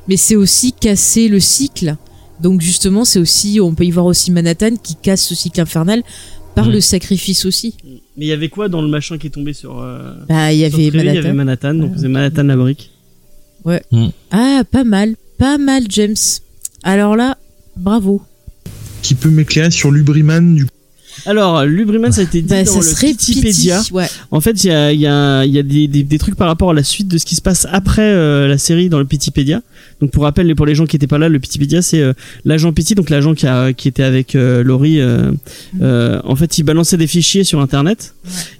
Mais 0.07 0.17
c'est 0.17 0.35
aussi 0.37 0.71
casser 0.73 1.27
le 1.27 1.39
cycle. 1.39 1.95
Donc 2.41 2.61
justement, 2.61 3.05
c'est 3.05 3.19
aussi, 3.19 3.59
on 3.61 3.75
peut 3.75 3.83
y 3.85 3.91
voir 3.91 4.05
aussi 4.05 4.31
Manhattan 4.31 4.75
qui 4.81 4.95
casse 4.95 5.23
ce 5.25 5.35
cycle 5.35 5.59
infernal 5.61 6.01
par 6.55 6.67
Mm. 6.67 6.71
le 6.71 6.81
sacrifice 6.81 7.45
aussi. 7.45 7.75
Mais 8.17 8.25
il 8.25 8.27
y 8.27 8.31
avait 8.33 8.49
quoi 8.49 8.67
dans 8.69 8.81
le 8.81 8.87
machin 8.87 9.17
qui 9.17 9.27
est 9.27 9.31
tombé 9.31 9.53
sur. 9.53 9.79
euh, 9.79 10.13
Bah, 10.29 10.51
il 10.53 10.59
y 10.59 10.63
avait 10.65 10.71
Trévi 10.89 10.99
Il 10.99 11.05
y 11.05 11.17
avait 11.17 11.33
Manhattan. 11.33 11.73
Manhattan, 11.73 11.73
donc 11.75 11.91
c'est 11.97 12.07
Manhattan 12.07 12.43
la 12.43 12.55
brique. 12.55 12.90
Ah, 14.31 14.63
pas 14.69 14.83
mal, 14.83 15.15
pas 15.37 15.57
mal, 15.57 15.83
James. 15.89 16.15
Alors 16.83 17.15
là, 17.15 17.37
bravo. 17.77 18.21
Qui 19.01 19.15
peut 19.15 19.29
m'éclairer 19.29 19.71
sur 19.71 19.91
Lubriman 19.91 20.55
du 20.55 20.67
Alors, 21.25 21.65
Lubriman, 21.65 22.11
ça 22.11 22.21
a 22.21 22.23
été 22.23 22.41
dit 22.41 22.47
Bah, 22.47 22.63
dans 22.63 22.79
le 22.79 23.03
Wikipédia. 23.07 23.81
Ouais. 23.91 24.07
En 24.31 24.41
fait, 24.41 24.63
il 24.63 24.67
y 24.67 24.71
a, 24.71 24.91
il 24.91 24.99
y 24.99 25.07
a, 25.07 25.43
il 25.45 25.51
y 25.51 25.59
a 25.59 25.63
des, 25.63 25.87
des, 25.87 26.03
des 26.03 26.17
trucs 26.17 26.35
par 26.35 26.47
rapport 26.47 26.71
à 26.71 26.73
la 26.73 26.83
suite 26.83 27.07
de 27.07 27.17
ce 27.17 27.25
qui 27.25 27.35
se 27.35 27.41
passe 27.41 27.67
après 27.71 28.01
euh, 28.03 28.47
la 28.47 28.57
série 28.57 28.89
dans 28.89 28.99
le 28.99 29.05
Pitipédia. 29.05 29.61
Donc, 30.01 30.11
pour 30.11 30.23
rappel, 30.23 30.53
pour 30.55 30.65
les 30.65 30.75
gens 30.75 30.85
qui 30.85 30.95
étaient 30.95 31.07
pas 31.07 31.17
là, 31.17 31.29
le 31.29 31.39
Pitipédia, 31.39 31.81
c'est 31.81 32.01
euh, 32.01 32.13
l'agent 32.43 32.73
Pity, 32.73 32.95
donc 32.95 33.09
l'agent 33.09 33.33
qui, 33.35 33.45
a, 33.47 33.71
qui 33.73 33.87
était 33.87 34.03
avec 34.03 34.35
euh, 34.35 34.63
Laurie. 34.63 34.99
euh, 34.99 35.31
euh, 35.81 36.19
en 36.23 36.35
fait, 36.35 36.57
il 36.57 36.63
balançait 36.63 36.97
des 36.97 37.07
fichiers 37.07 37.43
sur 37.43 37.59
Internet. 37.61 38.15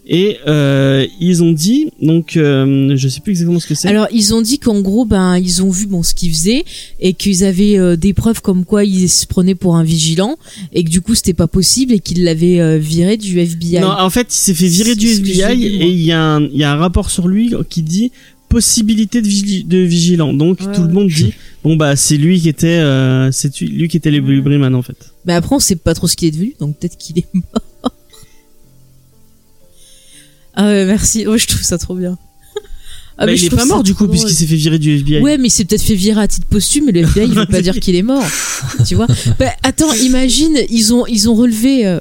Et 0.07 0.37
euh, 0.47 1.05
ils 1.19 1.41
ont 1.43 1.51
dit, 1.51 1.91
donc, 2.01 2.35
euh, 2.37 2.95
je 2.95 3.07
sais 3.07 3.21
plus 3.21 3.31
exactement 3.31 3.59
ce 3.59 3.67
que 3.67 3.75
c'est. 3.75 3.87
Alors 3.87 4.07
ils 4.11 4.33
ont 4.33 4.41
dit 4.41 4.59
qu'en 4.59 4.81
gros 4.81 5.05
ben 5.05 5.37
ils 5.37 5.63
ont 5.63 5.69
vu 5.69 5.85
bon 5.85 6.03
ce 6.03 6.13
qu'ils 6.13 6.31
faisaient 6.33 6.65
et 6.99 7.13
qu'ils 7.13 7.43
avaient 7.45 7.77
euh, 7.77 7.95
des 7.95 8.13
preuves 8.13 8.41
comme 8.41 8.65
quoi 8.65 8.83
ils 8.83 9.07
se 9.09 9.25
prenaient 9.25 9.55
pour 9.55 9.75
un 9.77 9.83
vigilant 9.83 10.37
et 10.73 10.83
que 10.83 10.89
du 10.89 11.01
coup 11.01 11.15
c'était 11.15 11.33
pas 11.33 11.47
possible 11.47 11.93
et 11.93 11.99
qu'ils 11.99 12.23
l'avaient 12.23 12.59
euh, 12.59 12.77
viré 12.77 13.15
du 13.17 13.39
FBI. 13.39 13.79
Non, 13.79 13.87
en 13.99 14.09
fait, 14.09 14.27
il 14.33 14.37
s'est 14.37 14.53
fait 14.53 14.67
virer 14.67 14.95
du 14.95 15.07
FBI 15.07 15.63
et 15.65 15.87
il 15.87 16.01
y, 16.03 16.11
a 16.11 16.21
un- 16.21 16.43
il 16.43 16.57
y 16.57 16.63
a 16.63 16.71
un 16.71 16.75
rapport 16.77 17.09
sur 17.09 17.27
lui 17.27 17.53
qui 17.69 17.81
dit 17.81 18.11
possibilité 18.51 19.21
de, 19.21 19.27
vigi- 19.27 19.63
de 19.63 19.77
vigilant. 19.77 20.33
Donc 20.33 20.59
Ouais, 20.61 20.71
tout 20.73 20.83
le 20.83 20.93
monde 20.93 21.07
dit 21.07 21.33
bon 21.63 21.75
bah 21.75 21.95
c'est 21.95 22.17
lui 22.17 22.39
qui 22.39 22.49
était 22.49 22.67
euh, 22.67 23.31
c'est 23.31 23.59
lui 23.61 23.87
qui 23.87 23.97
était 23.97 24.11
les 24.11 24.19
en 24.21 24.81
fait. 24.81 25.13
Mais 25.25 25.33
après 25.33 25.55
on 25.55 25.59
sait 25.59 25.75
pas 25.75 25.93
trop 25.93 26.07
ce 26.07 26.15
qu'il 26.15 26.27
est 26.27 26.31
devenu 26.31 26.55
donc 26.59 26.77
peut-être 26.77 26.97
qu'il 26.97 27.19
est 27.19 27.27
mort. 27.33 27.45
ah 30.55 30.65
ouais 30.65 30.85
merci, 30.85 31.25
ouais, 31.27 31.37
je 31.37 31.47
trouve 31.47 31.63
ça 31.63 31.77
trop 31.77 31.95
bien. 31.95 32.17
Ah, 33.17 33.25
bah, 33.25 33.33
mais 33.33 33.37
il 33.37 33.45
est 33.45 33.55
pas 33.55 33.65
mort 33.65 33.83
du 33.83 33.93
coup 33.93 34.07
puisqu'il 34.07 34.33
s'est 34.33 34.47
fait 34.47 34.55
virer 34.55 34.79
du 34.79 34.95
FBI. 34.95 35.19
Ouais, 35.21 35.37
mais 35.37 35.49
c'est 35.49 35.65
peut-être 35.65 35.83
fait 35.83 35.93
virer 35.95 36.21
à 36.21 36.27
titre 36.27 36.47
posthume, 36.47 36.85
mais 36.85 36.91
le 36.91 37.01
FBI 37.01 37.27
il 37.27 37.35
veut 37.35 37.45
pas 37.45 37.61
dire 37.67 37.79
qu'il 37.79 37.95
est 37.95 38.01
mort. 38.01 38.25
Tu 38.87 38.95
vois? 38.95 39.05
Bah 39.37 39.51
attends, 39.61 39.93
imagine, 39.93 40.57
ils 40.69 40.93
ont 40.93 41.05
ils 41.05 41.29
ont 41.29 41.35
relevé. 41.35 41.85
Euh... 41.85 41.99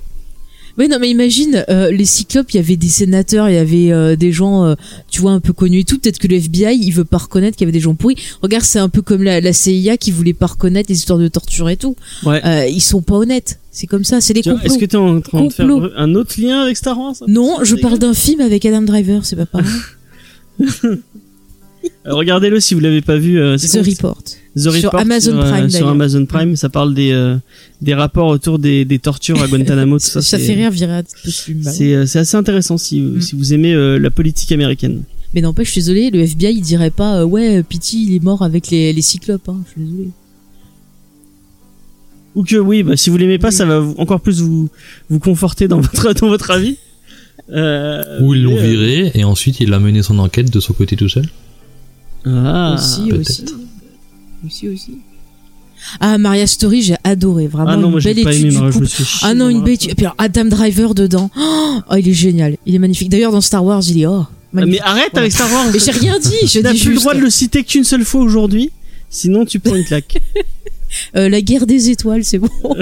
Ouais, 0.78 0.88
non, 0.88 0.98
mais 1.00 1.10
imagine 1.10 1.64
euh, 1.68 1.90
les 1.90 2.04
Cyclopes, 2.04 2.50
il 2.52 2.56
y 2.56 2.60
avait 2.60 2.76
des 2.76 2.88
sénateurs, 2.88 3.48
il 3.48 3.54
y 3.54 3.58
avait 3.58 3.92
euh, 3.92 4.16
des 4.16 4.32
gens, 4.32 4.64
euh, 4.64 4.74
tu 5.10 5.20
vois, 5.20 5.32
un 5.32 5.40
peu 5.40 5.52
connus 5.52 5.80
et 5.80 5.84
tout. 5.84 5.98
Peut-être 5.98 6.18
que 6.18 6.28
le 6.28 6.36
FBI 6.36 6.78
il 6.80 6.90
veut 6.92 7.04
pas 7.04 7.18
reconnaître 7.18 7.56
qu'il 7.56 7.64
y 7.64 7.68
avait 7.68 7.76
des 7.76 7.80
gens 7.80 7.94
pourris. 7.94 8.16
Regarde, 8.42 8.64
c'est 8.64 8.78
un 8.78 8.88
peu 8.88 9.02
comme 9.02 9.22
la, 9.22 9.40
la 9.40 9.52
CIA 9.52 9.96
qui 9.96 10.10
voulait 10.10 10.34
pas 10.34 10.46
reconnaître 10.46 10.88
les 10.88 10.96
histoires 10.96 11.18
de 11.18 11.28
torture 11.28 11.68
et 11.68 11.76
tout. 11.76 11.96
Ouais. 12.24 12.72
Ils 12.72 12.80
sont 12.80 13.02
pas 13.02 13.16
honnêtes. 13.16 13.58
C'est 13.70 13.86
comme 13.86 14.04
ça, 14.04 14.20
c'est 14.20 14.34
les 14.34 14.42
complots. 14.42 14.64
Est-ce 14.64 14.78
que 14.78 14.84
t'es 14.84 14.96
en 14.96 15.20
train 15.20 15.44
de 15.44 15.52
faire 15.52 15.66
un 15.96 16.14
autre 16.14 16.40
lien 16.40 16.62
avec 16.62 16.76
Star 16.76 16.98
Wars 16.98 17.14
Non, 17.28 17.58
je 17.62 17.76
parle 17.76 17.98
d'un 17.98 18.14
film 18.14 18.40
avec 18.40 18.64
Adam 18.64 18.82
Driver, 18.82 19.24
c'est 19.24 19.36
pas 19.36 19.46
pareil. 19.46 19.66
Euh, 22.06 22.14
Regardez-le 22.14 22.60
si 22.60 22.74
vous 22.74 22.80
l'avez 22.80 23.00
pas 23.00 23.16
vu. 23.16 23.38
euh, 23.40 23.56
c'est 23.58 23.80
The 23.80 23.86
Report. 23.86 24.22
The 24.56 24.58
Sur 24.60 24.72
Report 24.72 25.00
Amazon 25.00 25.32
sur, 25.32 25.40
euh, 25.40 25.50
Prime, 25.50 25.70
Sur. 25.70 25.88
Amazon 25.88 26.26
Prime, 26.26 26.56
ça 26.56 26.68
parle 26.68 26.92
des 26.94 27.12
euh, 27.12 27.36
des 27.80 27.94
rapports 27.94 28.26
autour 28.28 28.58
des, 28.58 28.84
des 28.84 28.98
tortures 28.98 29.40
à 29.42 29.46
Guantanamo. 29.48 29.98
tout 29.98 30.04
ça, 30.20 30.38
fait 30.38 30.54
rire 30.54 30.70
ouais. 30.72 31.02
C'est 31.62 32.06
c'est 32.06 32.18
assez 32.18 32.36
intéressant 32.36 32.76
si 32.78 33.00
Mm. 33.00 33.20
si 33.20 33.36
vous 33.36 33.52
aimez 33.54 33.72
euh, 33.74 33.98
la 33.98 34.10
politique 34.10 34.52
américaine. 34.52 35.02
Mais 35.34 35.40
n'empêche, 35.40 35.68
je 35.68 35.72
suis 35.72 35.80
désolée, 35.82 36.10
le 36.10 36.20
FBI 36.20 36.52
il 36.56 36.60
dirait 36.62 36.90
pas 36.90 37.20
euh, 37.20 37.24
ouais, 37.24 37.62
Pity 37.62 38.06
il 38.08 38.16
est 38.16 38.22
mort 38.22 38.42
avec 38.42 38.70
les, 38.70 38.92
les 38.92 39.02
cyclopes. 39.02 39.48
Hein. 39.48 39.62
Je 39.66 39.70
suis 39.72 39.80
désolée. 39.90 40.10
Ou 42.36 42.44
que 42.44 42.56
oui, 42.56 42.82
bah, 42.82 42.96
si 42.96 43.10
vous 43.10 43.16
l'aimez 43.16 43.38
pas, 43.38 43.50
ça 43.50 43.64
va 43.64 43.80
vous- 43.80 43.94
encore 43.98 44.20
plus 44.20 44.40
vous 44.40 44.68
vous 45.08 45.18
conforter 45.18 45.66
dans 45.68 45.80
votre 45.80 46.12
dans 46.14 46.28
votre 46.28 46.50
avis. 46.50 46.76
Euh, 47.52 48.02
Ou 48.20 48.34
ils 48.34 48.42
l'ont 48.42 48.56
euh, 48.56 48.60
viré 48.66 49.10
et 49.14 49.24
ensuite 49.24 49.58
il 49.60 49.72
a 49.72 49.80
mené 49.80 50.02
son 50.02 50.18
enquête 50.18 50.50
de 50.52 50.60
son 50.60 50.72
côté 50.72 50.96
tout 50.96 51.08
seul. 51.08 51.24
Ah, 52.26 52.74
aussi, 52.74 53.12
aussi, 53.12 53.44
aussi, 54.44 54.68
aussi. 54.68 54.98
Ah, 55.98 56.18
Maria 56.18 56.46
Story, 56.46 56.82
j'ai 56.82 56.96
adoré, 57.04 57.46
vraiment 57.46 57.70
ah 57.70 57.76
non, 57.76 57.86
une 57.86 57.90
moi 57.92 58.00
j'ai 58.00 58.14
belle 58.14 58.24
pas 58.24 58.34
étude 58.34 58.52
aimé, 58.52 58.66
du 58.66 58.72
couple. 58.72 58.80
me 58.80 58.86
suis 58.86 59.04
chié 59.04 59.28
Ah 59.28 59.34
non, 59.34 59.48
une 59.48 59.62
belle 59.62 59.74
étude. 59.74 59.90
Et 59.90 59.94
puis 59.94 60.04
alors, 60.04 60.14
Adam 60.18 60.44
Driver 60.44 60.94
dedans. 60.94 61.30
Oh, 61.36 61.94
il 61.96 62.06
est 62.08 62.12
génial, 62.12 62.56
il 62.66 62.74
est 62.74 62.78
magnifique. 62.78 63.08
D'ailleurs, 63.08 63.32
dans 63.32 63.40
Star 63.40 63.64
Wars, 63.64 63.82
il 63.88 64.02
est 64.02 64.06
oh. 64.06 64.26
Ah, 64.56 64.66
Mais 64.66 64.80
arrête 64.80 65.16
avec 65.16 65.32
Star 65.32 65.50
Wars. 65.52 65.66
Mais 65.72 65.78
j'ai 65.78 65.92
rien 65.92 66.18
dit, 66.18 66.34
je 66.46 66.60
dis 66.72 66.78
plus 66.80 66.90
le 66.90 66.96
droit 66.96 67.14
de 67.14 67.20
le 67.20 67.30
citer 67.30 67.64
qu'une 67.64 67.84
seule 67.84 68.04
fois 68.04 68.20
aujourd'hui, 68.20 68.70
sinon 69.08 69.44
tu 69.44 69.58
prends 69.60 69.74
une 69.74 69.84
claque. 69.84 70.18
euh, 71.16 71.28
la 71.28 71.40
guerre 71.40 71.66
des 71.66 71.90
étoiles, 71.90 72.24
c'est 72.24 72.38
bon. 72.38 72.48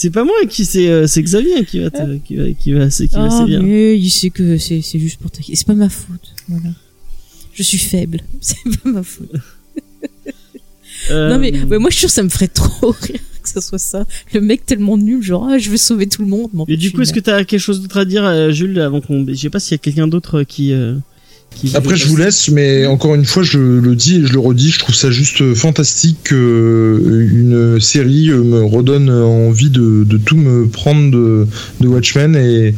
c'est 0.00 0.10
pas 0.10 0.24
moi 0.24 0.34
qui 0.48 0.64
c'est 0.64 0.88
euh, 0.88 1.06
c'est 1.06 1.22
Xavier 1.22 1.64
qui 1.66 1.78
va 1.80 1.90
te- 1.90 2.16
qui 2.18 2.36
va 2.36 2.44
qui 2.52 2.72
va 2.72 2.88
qui 2.88 3.06
va 3.14 3.30
sévir. 3.30 3.62
mais 3.62 3.98
il 3.98 4.10
sait 4.10 4.30
que 4.30 4.56
c'est 4.58 4.80
c'est 4.82 4.98
juste 4.98 5.20
pour 5.20 5.30
taquiner. 5.30 5.56
C'est 5.56 5.66
pas 5.66 5.74
ma 5.74 5.88
faute. 5.90 6.34
Voilà. 6.48 6.70
Je 7.52 7.62
suis 7.62 7.78
faible. 7.78 8.20
C'est 8.40 8.56
pas 8.82 8.88
ma 8.90 9.02
faute. 9.02 9.30
Euh, 11.10 11.28
Non 11.30 11.38
mais 11.38 11.52
ouais, 11.64 11.78
moi 11.78 11.90
je 11.90 11.96
suis 11.96 12.06
que 12.06 12.12
ça 12.12 12.22
me 12.22 12.28
ferait 12.28 12.48
trop 12.48 12.90
rire 12.92 13.18
que 13.42 13.48
ça 13.48 13.60
soit 13.62 13.78
ça. 13.78 14.06
Le 14.34 14.40
mec 14.42 14.66
tellement 14.66 14.98
nul, 14.98 15.22
genre 15.22 15.46
ah, 15.50 15.56
je 15.58 15.70
vais 15.70 15.76
sauver 15.78 16.06
tout 16.06 16.20
le 16.22 16.28
monde. 16.28 16.50
mais 16.68 16.76
du 16.76 16.92
coup, 16.92 17.00
est-ce 17.00 17.12
que 17.14 17.20
t'as 17.20 17.42
quelque 17.44 17.58
chose 17.60 17.80
d'autre 17.80 17.96
à 17.98 18.04
dire, 18.04 18.22
euh, 18.24 18.50
Jules, 18.52 18.78
avant 18.80 19.00
qu'on, 19.00 19.26
je 19.26 19.34
sais 19.34 19.48
pas 19.50 19.60
s'il 19.60 19.72
y 19.72 19.74
a 19.76 19.78
quelqu'un 19.78 20.08
d'autre 20.08 20.42
qui, 20.42 20.72
euh, 20.74 20.94
qui. 20.94 21.00
Après, 21.74 21.96
je 21.96 22.06
vous 22.06 22.16
laisse, 22.16 22.48
mais 22.50 22.86
encore 22.86 23.14
une 23.14 23.24
fois, 23.26 23.42
je 23.42 23.58
le 23.58 23.94
dis 23.94 24.16
et 24.16 24.26
je 24.26 24.32
le 24.32 24.38
redis, 24.38 24.70
je 24.70 24.78
trouve 24.78 24.94
ça 24.94 25.10
juste 25.10 25.54
fantastique 25.54 26.16
que 26.24 27.28
une 27.30 27.78
série 27.80 28.30
euh, 28.30 28.42
me 28.42 28.62
redonne 28.64 29.10
envie 29.10 29.68
de, 29.68 30.04
de 30.04 30.16
tout 30.16 30.36
me 30.36 30.66
prendre 30.66 31.10
de, 31.10 31.46
de 31.80 31.86
Watchmen 31.86 32.34
et 32.34 32.74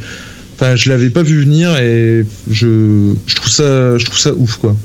enfin, 0.57 0.75
je 0.75 0.89
l'avais 0.89 1.11
pas 1.11 1.23
vu 1.23 1.43
venir 1.43 1.77
et 1.77 2.27
je, 2.51 3.13
je 3.27 3.35
trouve 3.37 3.51
ça, 3.51 3.99
je 3.99 4.05
trouve 4.05 4.19
ça 4.19 4.33
ouf 4.35 4.57
quoi. 4.57 4.77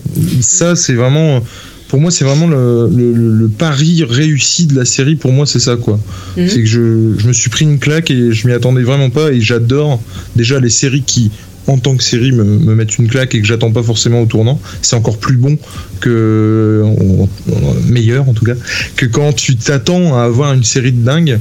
Ça, 0.42 0.76
c'est 0.76 0.94
vraiment, 0.94 1.44
pour 1.88 2.00
moi, 2.00 2.12
c'est 2.12 2.24
vraiment 2.26 2.48
le, 2.48 2.90
le, 2.96 3.14
le 3.14 3.48
pari 3.48 4.04
réussi 4.04 4.68
de 4.68 4.76
la 4.76 4.86
série. 4.86 5.16
Pour 5.16 5.32
moi, 5.32 5.48
c'est 5.48 5.60
ça 5.60 5.76
quoi. 5.76 6.00
Mhm. 6.36 6.48
C'est 6.48 6.60
que 6.62 6.68
je, 6.68 7.14
je 7.18 7.28
me 7.28 7.34
suis 7.34 7.50
pris 7.50 7.66
une 7.66 7.80
claque 7.80 8.12
et 8.12 8.32
je 8.32 8.48
m'y 8.48 8.54
attendais 8.54 8.84
vraiment 8.84 9.10
pas 9.10 9.32
et 9.32 9.42
j'adore 9.42 10.00
déjà 10.36 10.60
les 10.60 10.70
séries 10.70 11.04
qui 11.04 11.32
en 11.68 11.78
tant 11.78 11.96
que 11.96 12.04
série 12.04 12.32
me, 12.32 12.44
me 12.44 12.76
mettent 12.76 12.98
une 12.98 13.08
claque 13.08 13.36
et 13.36 13.42
que 13.42 13.48
j'attends 13.48 13.72
pas 13.72 13.84
forcément 13.84 14.22
au 14.22 14.26
tournant, 14.26 14.60
c'est 14.82 14.96
encore 14.96 15.18
plus 15.18 15.38
bon 15.38 15.58
que 16.00 16.84
meilleur 17.88 18.28
en 18.30 18.34
tout 18.34 18.46
cas 18.46 18.56
que 18.96 19.06
quand 19.06 19.34
tu 19.34 19.56
t'attends 19.56 20.18
à 20.18 20.24
avoir 20.24 20.54
une 20.54 20.64
série 20.64 20.92
de 20.92 21.04
dingue. 21.04 21.40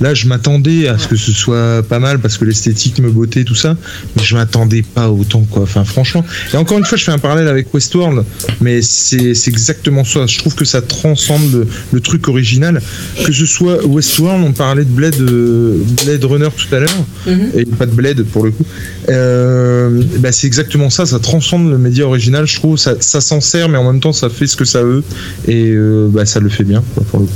Là, 0.00 0.14
je 0.14 0.26
m'attendais 0.26 0.88
à 0.88 0.96
ce 0.98 1.08
que 1.08 1.16
ce 1.16 1.32
soit 1.32 1.82
pas 1.88 1.98
mal 1.98 2.18
parce 2.20 2.38
que 2.38 2.44
l'esthétique 2.44 2.98
me 3.00 3.10
bottait 3.10 3.44
tout 3.44 3.54
ça, 3.54 3.76
mais 4.16 4.22
je 4.22 4.34
m'attendais 4.34 4.82
pas 4.82 5.10
autant 5.10 5.44
quoi. 5.50 5.62
Enfin, 5.62 5.84
franchement. 5.84 6.24
Et 6.54 6.56
encore 6.56 6.78
une 6.78 6.84
fois, 6.84 6.96
je 6.98 7.04
fais 7.04 7.12
un 7.12 7.18
parallèle 7.18 7.48
avec 7.48 7.72
Westworld, 7.74 8.24
mais 8.60 8.80
c'est 8.82 9.34
c'est 9.34 9.50
exactement 9.50 10.04
ça. 10.04 10.26
Je 10.26 10.38
trouve 10.38 10.54
que 10.54 10.64
ça 10.64 10.82
transcende 10.82 11.52
le, 11.52 11.66
le 11.92 12.00
truc 12.00 12.28
original. 12.28 12.80
Que 13.24 13.32
ce 13.32 13.46
soit 13.46 13.84
Westworld, 13.86 14.44
on 14.44 14.52
parlait 14.52 14.84
de 14.84 14.90
Blade, 14.90 15.20
euh, 15.20 15.82
Blade 16.04 16.24
Runner 16.24 16.48
tout 16.56 16.74
à 16.74 16.80
l'heure, 16.80 17.04
Mhm. 17.26 17.50
et 17.56 17.64
pas 17.64 17.86
de 17.86 17.92
Blade 17.92 18.22
pour 18.24 18.44
le 18.44 18.50
coup. 18.52 18.64
Euh, 19.08 20.02
bah, 20.18 20.32
c'est 20.32 20.46
exactement 20.46 20.90
ça. 20.90 21.06
Ça 21.06 21.18
transcende 21.18 21.70
le 21.70 21.78
média 21.78 22.06
original. 22.06 22.46
Je 22.46 22.56
trouve 22.56 22.76
ça, 22.78 22.94
ça 23.00 23.20
s'en 23.20 23.40
sert, 23.40 23.68
mais 23.68 23.78
en 23.78 23.90
même 23.92 24.00
temps, 24.00 24.12
ça 24.12 24.28
fait 24.28 24.46
ce 24.46 24.56
que 24.56 24.64
ça 24.64 24.82
veut, 24.82 25.02
et 25.46 25.70
euh, 25.70 26.08
bah, 26.10 26.26
ça 26.26 26.40
le 26.40 26.48
fait 26.48 26.64
bien 26.64 26.82
quoi, 26.94 27.04
pour 27.10 27.20
le 27.20 27.26
coup. 27.26 27.32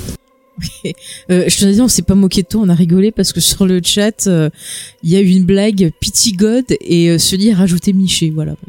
Euh, 1.30 1.44
je 1.48 1.56
te 1.58 1.64
dis, 1.66 1.80
on 1.80 1.88
s'est 1.88 2.02
pas 2.02 2.14
moqué 2.16 2.42
de 2.42 2.48
toi, 2.48 2.60
on 2.64 2.68
a 2.68 2.74
rigolé 2.74 3.12
parce 3.12 3.32
que 3.32 3.40
sur 3.40 3.64
le 3.66 3.80
chat, 3.84 4.26
euh, 4.26 4.50
il 5.02 5.10
y 5.10 5.16
a 5.16 5.20
eu 5.20 5.28
une 5.28 5.44
blague 5.44 5.92
Pity 6.00 6.32
God 6.32 6.64
et 6.80 7.10
euh, 7.10 7.18
Sully 7.18 7.50
a 7.52 7.56
rajouté 7.56 7.92
Miché, 7.92 8.30
voilà. 8.34 8.52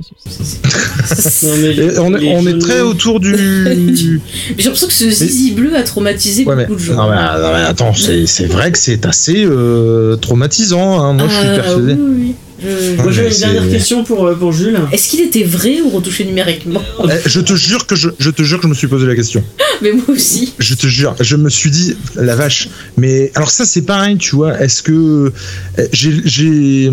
Non, 1.43 1.49
mais 1.57 1.75
Et 1.75 1.99
on, 1.99 2.13
est, 2.15 2.19
les 2.19 2.27
on 2.35 2.41
est 2.47 2.51
jeux 2.51 2.59
très 2.59 2.81
autour 2.81 3.19
du. 3.19 3.31
Mais 3.33 3.95
j'ai 4.57 4.63
l'impression 4.63 4.87
que 4.87 4.93
ce 4.93 5.09
zizi 5.09 5.51
bleu 5.51 5.75
a 5.75 5.83
traumatisé 5.83 6.45
Ouais, 6.45 6.55
mais, 6.55 6.65
beaucoup 6.65 6.79
de 6.79 6.83
gens. 6.85 6.95
non, 6.95 7.09
mais, 7.09 7.15
non, 7.15 7.53
mais 7.53 7.65
attends, 7.65 7.93
c'est 7.93 8.25
c'est 8.25 8.45
vrai 8.45 8.71
que 8.71 8.77
c'est 8.77 9.05
assez 9.05 9.43
euh, 9.45 10.15
traumatisant. 10.17 11.01
hein. 11.01 11.13
Moi, 11.13 11.27
je 11.27 11.33
suis 11.33 11.47
Ah, 11.47 11.55
persuadé. 11.55 11.93
oui, 11.93 12.15
oui. 12.19 12.35
Je- 12.63 12.95
Moi 13.01 13.11
j'avais 13.11 13.31
une 13.33 13.39
dernière 13.39 13.69
question 13.69 14.03
pour, 14.03 14.25
euh, 14.25 14.35
pour 14.35 14.51
Jules. 14.53 14.79
Est-ce 14.91 15.09
qu'il 15.09 15.21
était 15.21 15.43
vrai 15.43 15.81
ou 15.81 15.89
retouché 15.89 16.23
numériquement 16.25 16.81
Eh, 17.05 17.09
je 17.29 17.39
te 17.41 17.53
jure 17.55 17.85
que 17.87 17.95
je, 17.95 18.09
je 18.19 18.29
te 18.29 18.43
jure 18.43 18.57
que 18.59 18.63
je 18.63 18.69
me 18.69 18.73
suis 18.73 18.87
posé 18.87 19.05
la 19.05 19.15
question. 19.15 19.43
Mais 19.81 19.91
moi 19.91 20.03
aussi. 20.09 20.53
Je 20.59 20.73
te 20.75 20.87
jure, 20.87 21.15
je 21.19 21.35
me 21.35 21.49
suis 21.49 21.69
dit 21.71 21.95
la 22.15 22.35
vache. 22.35 22.69
Mais 22.97 23.31
alors 23.35 23.49
ça 23.51 23.65
c'est 23.65 23.81
pareil, 23.83 24.17
tu 24.17 24.35
vois. 24.35 24.59
Est-ce 24.61 24.81
que 24.81 25.31
euh, 25.79 25.87
j'ai 25.91 26.21
j'ai 26.25 26.91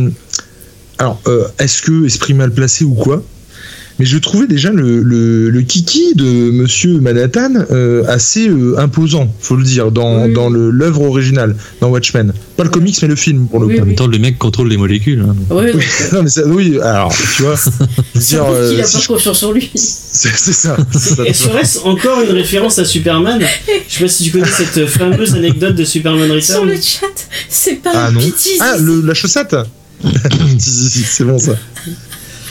alors 0.98 1.20
euh, 1.26 1.44
est-ce 1.58 1.82
que 1.82 2.04
esprit 2.06 2.34
mal 2.34 2.52
placé 2.52 2.84
ou 2.84 2.94
quoi? 2.94 3.22
Mais 4.00 4.06
je 4.06 4.16
trouvais 4.18 4.46
déjà 4.46 4.70
le, 4.72 5.02
le, 5.02 5.50
le 5.50 5.62
kiki 5.62 6.14
de 6.14 6.24
Monsieur 6.50 6.98
Manhattan 7.00 7.52
euh, 7.70 8.02
assez 8.08 8.48
euh, 8.48 8.78
imposant, 8.78 9.32
faut 9.40 9.56
le 9.56 9.62
dire, 9.62 9.92
dans, 9.92 10.24
Oui. 10.24 10.32
dans 10.32 10.48
l'œuvre 10.50 11.02
originale, 11.02 11.54
dans 11.82 11.90
Watchmen. 11.90 12.32
Pas 12.56 12.64
le 12.64 12.70
comics 12.70 12.98
mais 13.02 13.08
le 13.08 13.14
film 13.16 13.46
pour 13.46 13.60
le 13.60 13.66
Oui, 13.66 13.76
coup. 13.76 13.82
En 13.82 13.86
même 13.86 13.94
temps, 13.94 14.06
le 14.06 14.18
mec 14.18 14.38
contrôle 14.38 14.68
les 14.68 14.76
molécules. 14.78 15.20
hein. 15.28 15.36
Ouais, 15.54 15.72
Oui, 15.74 15.82
non 16.12 16.22
mais 16.22 16.30
ça, 16.30 16.46
oui, 16.46 16.78
alors 16.80 17.14
tu 17.36 17.42
vois, 17.42 17.54
dire, 18.14 18.44
euh, 18.46 18.70
qu'il 18.72 18.80
a 18.80 18.84
si 18.84 18.94
pas 18.96 19.00
je- 19.02 19.06
confiance 19.08 19.42
en 19.42 19.52
lui. 19.52 19.70
c'est 19.74 20.34
ça. 20.36 20.76
Et 21.26 21.32
serait-ce 21.34 21.80
encore 21.80 22.22
une 22.22 22.30
référence 22.32 22.78
à 22.78 22.84
Superman 22.86 23.40
Je 23.88 23.94
sais 23.94 24.00
pas 24.04 24.08
si 24.08 24.24
tu 24.24 24.30
connais 24.30 24.46
cette 24.50 24.86
fameuse 24.86 25.34
anecdote 25.34 25.74
de 25.74 25.84
Superman 25.84 26.28
Sur 26.40 26.56
Return. 26.62 26.68
le 26.70 26.76
chat, 26.76 27.06
c'est 27.48 27.76
pas 27.82 27.90
Ah 27.94 28.06
un 28.06 28.12
non. 28.12 28.20
pitié. 28.20 28.52
Ah, 28.60 28.76
le, 28.80 29.02
la 29.02 29.14
chaussette 29.14 29.54
Si, 30.58 30.70
si, 30.70 30.88
si, 30.90 31.02
C'est 31.04 31.24
bon 31.24 31.38
ça. 31.38 31.52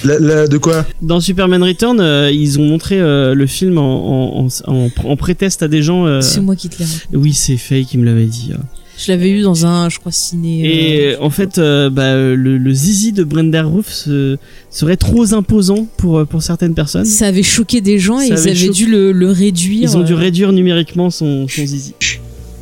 La, 0.04 0.20
la- 0.20 0.48
de 0.48 0.58
quoi 0.58 0.86
Dans 1.02 1.20
Superman 1.20 1.64
Return, 1.64 2.00
euh, 2.00 2.32
ils 2.32 2.60
ont 2.60 2.64
montré 2.66 3.00
euh, 3.00 3.34
le 3.34 3.48
film 3.48 3.78
en, 3.78 4.40
en, 4.42 4.48
en, 4.48 4.74
en, 4.74 4.90
en 5.04 5.16
prétexte 5.18 5.64
à 5.64 5.68
des 5.68 5.82
gens. 5.84 6.06
euh, 6.06 6.22
C'est 6.22 6.42
moi 6.42 6.56
qui 6.56 6.70
te 6.70 6.80
l'ai. 6.82 6.86
Oui, 7.18 7.34
c'est 7.34 7.58
Faye 7.58 7.86
qui 7.86 7.98
me 7.98 8.06
l'avait 8.06 8.26
dit. 8.26 8.52
euh. 8.54 8.58
Je 9.02 9.12
l'avais 9.14 9.30
eu 9.30 9.42
dans 9.42 9.66
un, 9.66 9.88
je 9.90 9.98
crois, 9.98 10.12
ciné. 10.12 10.62
euh, 10.66 10.68
Et 11.14 11.18
en 11.22 11.30
fait, 11.30 11.58
euh, 11.58 11.90
bah, 11.90 12.16
le, 12.16 12.58
le 12.58 12.74
zizi 12.74 13.14
de 13.14 13.24
Brenda 13.24 13.64
Roof 13.64 13.88
se- 13.90 14.38
serait 14.70 14.98
trop 14.98 15.34
imposant 15.34 15.88
pour, 15.98 16.26
pour 16.28 16.44
certaines 16.44 16.74
personnes. 16.74 17.06
ça 17.06 17.28
avait 17.28 17.42
choqué 17.44 17.80
des 17.80 17.98
gens 17.98 18.20
et 18.20 18.28
ils 18.28 18.34
avait 18.34 18.42
avaient 18.42 18.54
choqué- 18.56 18.74
dû 18.74 18.86
le, 18.88 19.14
le 19.14 19.32
réduire. 19.32 19.84
Ils 19.84 19.96
ont 19.98 20.04
dû 20.04 20.14
réduire 20.14 20.52
numériquement 20.52 21.10
son, 21.10 21.48
son 21.48 21.66
zizi. 21.66 21.94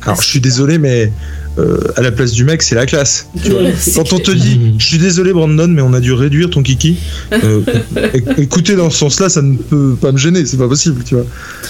Alors, 0.02 0.22
je 0.22 0.28
suis 0.28 0.40
désolé, 0.40 0.78
mais 0.78 1.10
euh, 1.58 1.78
à 1.96 2.02
la 2.02 2.12
place 2.12 2.32
du 2.32 2.44
mec, 2.44 2.62
c'est 2.62 2.74
la 2.74 2.86
classe. 2.86 3.28
Tu 3.42 3.50
vois. 3.50 3.62
Quand 3.94 4.12
on 4.12 4.18
te 4.18 4.30
dit, 4.30 4.60
je 4.78 4.86
suis 4.86 4.98
désolé, 4.98 5.32
Brandon, 5.32 5.68
mais 5.68 5.82
on 5.82 5.92
a 5.92 6.00
dû 6.00 6.12
réduire 6.12 6.50
ton 6.50 6.62
kiki. 6.62 6.96
euh, 7.32 7.60
écoutez, 8.38 8.76
dans 8.76 8.90
ce 8.90 8.98
sens-là, 8.98 9.28
ça 9.28 9.42
ne 9.42 9.56
peut 9.56 9.96
pas 10.00 10.12
me 10.12 10.18
gêner, 10.18 10.44
c'est 10.46 10.56
pas 10.56 10.68
possible, 10.68 11.02
tu 11.04 11.14
vois. 11.16 11.24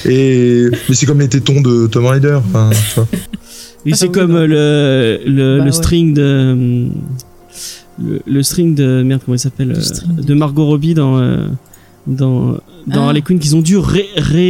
Et 0.05 0.67
mais 0.89 0.94
c'est 0.94 1.07
comme 1.07 1.20
les 1.20 1.28
tétons 1.28 1.60
de 1.60 1.86
Tom 1.86 2.07
Rider. 2.07 2.39
Enfin, 2.49 2.70
tu 2.70 2.94
vois. 2.97 3.08
Oui, 3.86 3.92
c'est 3.94 4.08
comme 4.10 4.34
euh, 4.34 4.47
le, 4.47 5.31
le, 5.31 5.58
Bah 5.58 5.65
le 5.65 5.70
ouais. 5.70 5.73
string 5.73 6.12
de. 6.15 6.89
Le, 8.05 8.20
le 8.26 8.42
string 8.42 8.75
de. 8.75 9.02
Merde, 9.02 9.23
comment 9.25 9.34
il 9.36 9.41
s'appelle 9.41 9.68
Le 9.68 9.76
euh, 9.76 9.81
string 9.81 10.15
de- 10.17 10.34
Margot 10.34 10.67
Robbie 10.67 10.94
dans. 10.94 11.18
euh, 11.18 11.47
dans 12.07 12.58
dans 12.86 13.02
Ah. 13.02 13.07
Harley 13.08 13.20
Quinn 13.23 13.39
qu'ils 13.39 13.55
ont 13.55 13.60
dû 13.60 13.76
ré, 13.76 14.07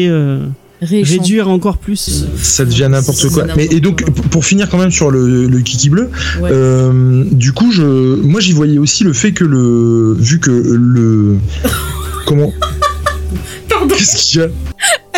euh. 0.08 0.44
Réduire 0.82 1.48
encore 1.48 1.78
plus. 1.78 2.24
Ça 2.40 2.64
devient 2.64 2.88
n'importe 2.90 3.28
quoi. 3.30 3.46
Mais 3.56 3.66
et 3.70 3.80
donc, 3.80 4.04
pour- 4.12 4.24
pour 4.26 4.44
finir 4.44 4.68
quand 4.70 4.78
même 4.78 4.90
sur 4.90 5.10
le, 5.10 5.46
le 5.46 5.60
kiki 5.60 5.90
bleu, 5.90 6.10
Ouais. 6.40 6.50
euh, 6.52 7.24
du 7.32 7.52
coup, 7.52 7.72
je, 7.72 7.82
moi, 7.82 8.40
j'y 8.40 8.52
voyais 8.52 8.78
aussi 8.78 9.04
le 9.04 9.12
fait 9.12 9.32
que 9.32 9.44
le, 9.44 10.14
vu 10.18 10.38
que 10.40 10.50
le, 10.50 11.36
comment, 12.26 12.52
Pardon. 13.68 13.94
qu'est-ce 13.96 14.16
qu'il 14.16 14.40
y 14.40 14.44
a? 14.44 14.48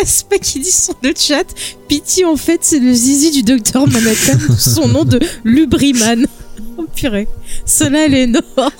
Aspa 0.01 0.37
qui 0.39 0.59
dit 0.59 0.71
sur 0.71 0.95
le 1.03 1.11
chat 1.15 1.43
Pity 1.87 2.25
en 2.25 2.35
fait 2.35 2.59
c'est 2.63 2.79
le 2.79 2.91
zizi 2.91 3.29
du 3.29 3.43
docteur 3.43 3.87
Manhattan 3.87 4.39
son 4.57 4.87
nom 4.87 5.05
de 5.05 5.19
Lubriman 5.43 6.25
oh 6.79 6.85
purée 6.95 7.27
cela 7.67 8.07
elle 8.07 8.15
est 8.15 8.23
énorme 8.23 8.41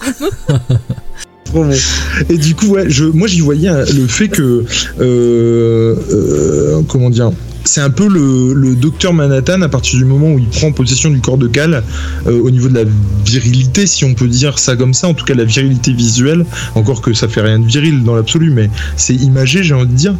Et 2.29 2.37
du 2.37 2.55
coup, 2.55 2.67
ouais, 2.67 2.89
je, 2.89 3.05
moi 3.05 3.27
j'y 3.27 3.41
voyais 3.41 3.69
euh, 3.69 3.85
le 3.93 4.07
fait 4.07 4.27
que, 4.29 4.63
euh, 4.99 5.95
euh, 6.11 6.81
comment 6.87 7.09
dire, 7.09 7.31
c'est 7.63 7.81
un 7.81 7.89
peu 7.89 8.07
le, 8.07 8.53
le 8.53 8.75
docteur 8.75 9.13
Manhattan 9.13 9.61
à 9.61 9.69
partir 9.69 9.99
du 9.99 10.05
moment 10.05 10.33
où 10.33 10.39
il 10.39 10.47
prend 10.47 10.71
possession 10.71 11.09
du 11.09 11.19
corps 11.19 11.37
de 11.37 11.47
Cal 11.47 11.83
euh, 12.27 12.39
au 12.39 12.49
niveau 12.49 12.67
de 12.67 12.75
la 12.75 12.83
virilité, 13.25 13.87
si 13.87 14.05
on 14.05 14.13
peut 14.13 14.27
dire 14.27 14.59
ça 14.59 14.75
comme 14.75 14.93
ça, 14.93 15.07
en 15.07 15.13
tout 15.13 15.25
cas 15.25 15.33
la 15.33 15.43
virilité 15.43 15.93
visuelle, 15.93 16.45
encore 16.75 17.01
que 17.01 17.13
ça 17.13 17.27
fait 17.27 17.41
rien 17.41 17.59
de 17.59 17.67
viril 17.67 18.03
dans 18.03 18.15
l'absolu, 18.15 18.51
mais 18.51 18.69
c'est 18.97 19.15
imagé, 19.15 19.63
j'ai 19.63 19.73
envie 19.73 19.87
de 19.87 19.93
dire. 19.93 20.15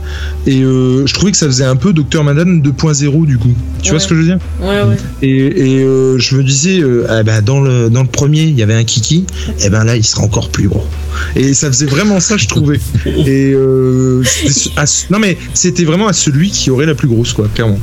Et 0.46 0.62
euh, 0.62 1.06
je 1.06 1.14
trouvais 1.14 1.32
que 1.32 1.38
ça 1.38 1.48
faisait 1.48 1.66
un 1.66 1.76
peu 1.76 1.94
docteur 1.94 2.24
Manhattan 2.24 2.52
2.0 2.52 3.26
du 3.26 3.38
coup. 3.38 3.54
Tu 3.82 3.92
vois 3.92 4.00
ce 4.00 4.08
que 4.08 4.16
je 4.16 4.20
veux 4.20 4.26
dire? 4.26 4.40
Ouais, 4.62 4.84
ouais. 4.84 4.98
et, 5.22 5.80
et, 5.80 5.84
euh, 5.84 6.18
je 6.20 6.36
me 6.36 6.44
disais, 6.44 6.82
ah 7.10 7.24
bah, 7.24 7.42
dans, 7.42 7.62
le, 7.62 7.90
dans 7.90 8.04
le 8.04 8.08
premier, 8.10 8.44
il 8.44 8.58
y 8.58 8.64
avait 8.64 8.76
un 8.76 8.84
kiki, 8.84 9.26
et 9.60 9.70
ben 9.70 9.84
là, 9.84 9.96
il 9.96 10.04
sera 10.04 10.24
encore 10.24 10.50
plus 10.50 10.68
gros. 10.68 10.86
Et 11.36 11.54
ça 11.54 11.68
faisait 11.68 11.86
vraiment 11.86 12.20
ça, 12.20 12.38
je 12.38 12.48
trouvais. 12.48 12.80
Et 13.06 13.56
à 14.78 14.86
non 15.10 15.20
mais 15.20 15.38
c'était 15.54 15.84
vraiment 15.84 16.08
à 16.08 16.14
celui 16.14 16.50
qui 16.50 16.70
aurait 16.70 16.86
la 16.86 16.96
plus 16.96 17.08
grosse, 17.08 17.31
quoi, 17.34 17.48
clairement. 17.48 17.80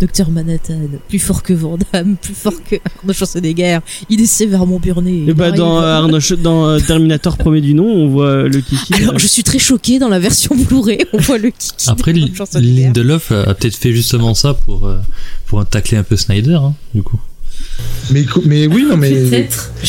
docteur 0.00 0.30
Manhattan 0.30 0.80
plus 1.08 1.18
fort 1.18 1.42
que 1.42 1.52
Van 1.52 1.78
Damme 1.92 2.16
plus 2.16 2.34
fort 2.34 2.54
que 2.68 2.76
Arnaud 2.98 3.12
Schwarzenegger 3.12 3.78
il 4.08 4.20
est 4.20 4.26
sévèrement 4.26 4.78
burné 4.78 5.24
Et 5.26 5.34
bah, 5.34 5.48
Il 5.48 5.54
dans, 5.54 5.80
euh, 5.80 5.96
Arnold 5.96 6.42
dans 6.42 6.66
euh, 6.66 6.78
Terminator 6.78 7.36
premier 7.36 7.60
du 7.60 7.74
nom, 7.74 7.86
on 7.86 8.08
voit 8.08 8.42
le 8.44 8.60
kiki. 8.60 8.94
alors 8.94 9.18
je 9.18 9.26
suis 9.26 9.42
très 9.42 9.58
choquée 9.58 9.98
dans 9.98 10.08
la 10.08 10.18
version 10.18 10.54
Blu-ray 10.54 11.00
on 11.12 11.18
voit 11.18 11.38
le 11.38 11.50
kiki 11.50 11.88
Après. 11.88 12.12
Lindelof 12.12 13.32
a, 13.32 13.54
peut-être 13.54 13.76
fait 13.76 13.92
justement 13.92 14.34
ça 14.34 14.54
pour, 14.54 14.86
euh, 14.86 14.98
pour 15.46 15.64
tacler 15.66 15.98
un 15.98 16.02
peu 16.02 16.16
Snyder, 16.16 16.54
hein, 16.54 16.74
du 16.94 17.02
coup. 17.02 17.18
Mais, 18.10 18.24
mais 18.46 18.66
oui, 18.66 18.86
non 18.88 18.96
mais. 18.96 19.10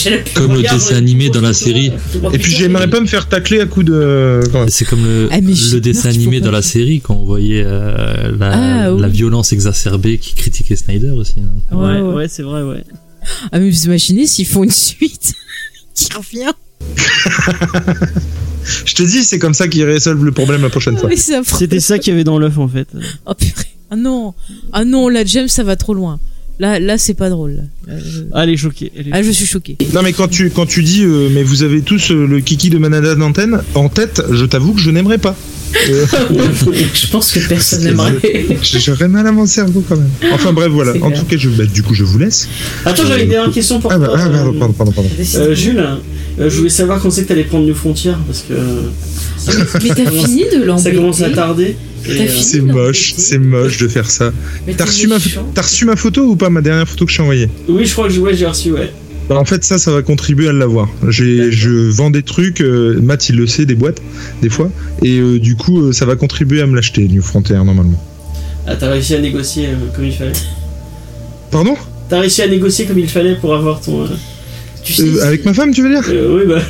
La 0.05 0.17
Comme 0.33 0.53
le 0.55 0.61
dessin 0.61 0.95
animé 0.95 1.29
dans 1.29 1.39
la 1.41 1.53
série. 1.53 1.91
ça. 2.11 2.19
Et 2.33 2.37
puis 2.37 2.51
j'aimerais 2.51 2.89
pas 2.89 2.99
me 2.99 3.05
faire 3.05 3.29
tacler 3.29 3.61
à 3.61 3.65
coup 3.65 3.83
de. 3.83 4.41
C'est 4.67 4.83
comme 4.85 5.03
le, 5.05 5.29
Ah, 5.31 5.39
le 5.39 5.79
dessin 5.79 6.09
animé 6.09 6.41
dans 6.41 6.51
la 6.51 6.61
série 6.61 6.99
quand 7.01 7.15
on 7.15 7.23
voyait 7.25 7.63
euh, 7.65 8.35
la, 8.37 8.51
Ah, 8.87 8.93
oui. 8.93 9.01
la 9.01 9.07
violence 9.07 9.53
exacerbée 9.53 10.17
qui 10.17 10.33
critiquait 10.33 10.75
Snyder 10.75 11.11
aussi. 11.11 11.35
hein. 11.39 11.75
Ouais, 11.75 11.93
Ouais, 11.95 12.01
ouais. 12.01 12.13
ouais, 12.15 12.27
c'est 12.27 12.43
vrai, 12.43 12.61
ouais. 12.63 12.83
ah 13.51 13.59
mais 13.59 13.69
vous 13.69 13.85
imaginez 13.85 14.27
s'ils 14.27 14.47
font 14.47 14.63
une 14.65 14.71
suite 14.71 15.33
qui 15.95 16.09
revient 16.13 16.51
Je 18.85 18.93
te 18.95 19.03
dis, 19.03 19.23
c'est 19.23 19.39
comme 19.39 19.53
ça 19.53 19.67
qu'ils 19.67 19.83
résolvent 19.83 20.23
le 20.25 20.31
problème 20.31 20.61
la 20.61 20.69
prochaine 20.69 20.97
fois. 20.97 21.09
C'était 21.15 21.79
ça 21.79 21.97
qu'il 21.99 22.11
y 22.11 22.13
avait 22.13 22.23
dans 22.23 22.37
l'œuf 22.37 22.57
en 22.57 22.67
fait. 22.67 22.87
Oh 23.25 23.33
purée. 23.33 23.65
Ah 23.91 23.95
non. 23.95 24.33
Ah 24.73 24.85
non, 24.85 25.07
là, 25.09 25.23
James, 25.25 25.47
ça 25.47 25.63
va 25.63 25.75
trop 25.75 25.93
loin. 25.93 26.19
Là, 26.59 26.77
là, 26.79 26.97
c'est 26.97 27.13
pas 27.13 27.29
drôle. 27.29 27.51
là. 27.53 27.93
Là, 27.93 27.99
je- 28.05 28.19
Ah, 28.33 28.43
elle 28.43 28.49
est 28.49 28.57
choquée. 28.57 28.91
elle 28.97 29.07
est 29.07 29.11
Ah, 29.13 29.23
je 29.23 29.31
suis 29.31 29.45
choquée. 29.45 29.77
Non 29.93 30.01
mais 30.03 30.11
quand 30.13 30.27
tu 30.27 30.49
quand 30.49 30.65
tu 30.65 30.83
dis 30.83 31.03
euh, 31.03 31.29
mais 31.31 31.41
vous 31.41 31.63
avez 31.63 31.81
tous 31.81 32.11
euh, 32.11 32.27
le 32.27 32.41
kiki 32.41 32.69
de 32.69 32.77
Manhattan 32.77 33.21
antenne 33.21 33.61
en 33.75 33.87
tête, 33.87 34.21
je 34.31 34.45
t'avoue 34.45 34.73
que 34.73 34.81
je 34.81 34.91
n'aimerais 34.91 35.17
pas. 35.19 35.35
Euh, 35.89 36.05
Je 36.93 37.07
pense 37.07 37.31
que 37.31 37.39
personne 37.47 37.83
n'aimerait. 37.83 38.17
J'aurais 38.61 39.07
mal 39.07 39.25
à 39.25 39.31
mon 39.31 39.45
cerveau 39.45 39.83
quand 39.87 39.95
même. 39.97 40.09
Enfin 40.33 40.51
bref 40.51 40.69
voilà. 40.69 40.91
En 41.01 41.09
clair. 41.09 41.19
tout 41.19 41.25
cas 41.25 41.37
je 41.37 41.49
bah, 41.49 41.63
du 41.65 41.81
coup 41.83 41.93
je 41.93 42.03
vous 42.03 42.17
laisse. 42.19 42.49
Attends, 42.85 43.05
j'avais 43.07 43.23
une 43.23 43.29
dernière 43.29 43.53
question 43.53 43.79
pour 43.79 43.91
Ah 43.93 43.97
bah 43.99 44.07
toi. 44.07 44.17
ah, 44.19 44.29
pardon 44.29 44.53
pardon 44.59 44.73
pardon. 44.73 44.91
pardon. 44.91 45.09
euh, 45.35 45.55
Jules, 45.55 45.83
je 46.47 46.57
voulais 46.57 46.69
savoir 46.69 47.01
quand 47.01 47.09
c'est 47.11 47.23
que 47.23 47.27
t'allais 47.27 47.43
prendre 47.43 47.65
New 47.65 47.75
Frontier 47.75 48.13
parce 48.25 48.43
que 48.47 48.53
Mais 49.83 49.89
t'as 49.95 50.09
fini 50.25 50.45
de 50.45 50.51
ça 50.51 50.57
l'embêter. 50.65 50.95
commence 50.95 51.21
à 51.21 51.29
tarder. 51.31 51.75
Euh, 52.07 52.27
C'est 52.41 52.61
moche, 52.61 53.13
c'est 53.17 53.39
moche 53.39 53.77
de 53.77 53.87
faire 53.89 54.09
ça. 54.09 54.31
T'as 54.77 54.85
reçu, 54.85 55.07
ma... 55.07 55.17
reçu 55.17 55.85
photo 55.97 56.21
ou 56.23 56.35
pas 56.37 56.49
ma 56.49 56.61
dernière 56.61 56.87
photo 56.87 57.05
que 57.05 57.11
je 57.11 57.17
t'ai 57.17 57.23
envoyée 57.23 57.49
Oui, 57.67 57.85
je 57.85 57.91
crois 57.91 58.07
que 58.07 58.17
ouais, 58.19 58.33
j'ai 58.35 58.45
reçu, 58.45 58.71
ouais. 58.71 58.89
Bah, 59.27 59.37
En 59.37 59.45
fait 59.45 59.63
ça 59.63 59.77
ça 59.77 59.91
va 59.91 60.01
contribuer 60.01 60.47
à 60.49 60.53
l'avoir. 60.53 60.87
J'ai 61.09 61.51
je 61.51 61.69
vends 61.69 62.09
des 62.09 62.23
trucs, 62.23 62.61
euh, 62.61 62.99
Matt 63.01 63.27
il 63.29 63.35
le 63.35 63.47
sait, 63.47 63.65
des 63.65 63.75
boîtes 63.75 64.01
des 64.41 64.49
fois, 64.49 64.71
et 65.03 65.19
euh, 65.19 65.39
du 65.39 65.55
coup 65.55 65.81
euh, 65.81 65.91
ça 65.91 66.05
va 66.05 66.15
contribuer 66.15 66.61
à 66.61 66.67
me 66.67 66.75
l'acheter 66.75 67.07
New 67.07 67.21
Frontier 67.21 67.55
normalement. 67.57 68.01
Ah, 68.65 68.75
t'as 68.75 68.89
réussi 68.89 69.13
à 69.15 69.19
négocier 69.19 69.67
euh, 69.67 69.75
comme 69.95 70.05
il 70.05 70.13
fallait. 70.13 70.31
Pardon? 71.51 71.75
T'as 72.09 72.21
réussi 72.21 72.41
à 72.41 72.47
négocier 72.47 72.85
comme 72.85 72.97
il 72.99 73.07
fallait 73.09 73.35
pour 73.35 73.53
avoir 73.53 73.81
ton. 73.81 74.07
Euh, 74.79 74.83
Tu 74.83 74.93
sais, 74.93 75.03
Euh, 75.03 75.23
Avec 75.25 75.45
ma 75.45 75.53
femme 75.53 75.73
tu 75.73 75.81
veux 75.83 75.89
dire 75.89 76.03
euh, 76.09 76.37
oui, 76.39 76.43
bah. 76.47 76.61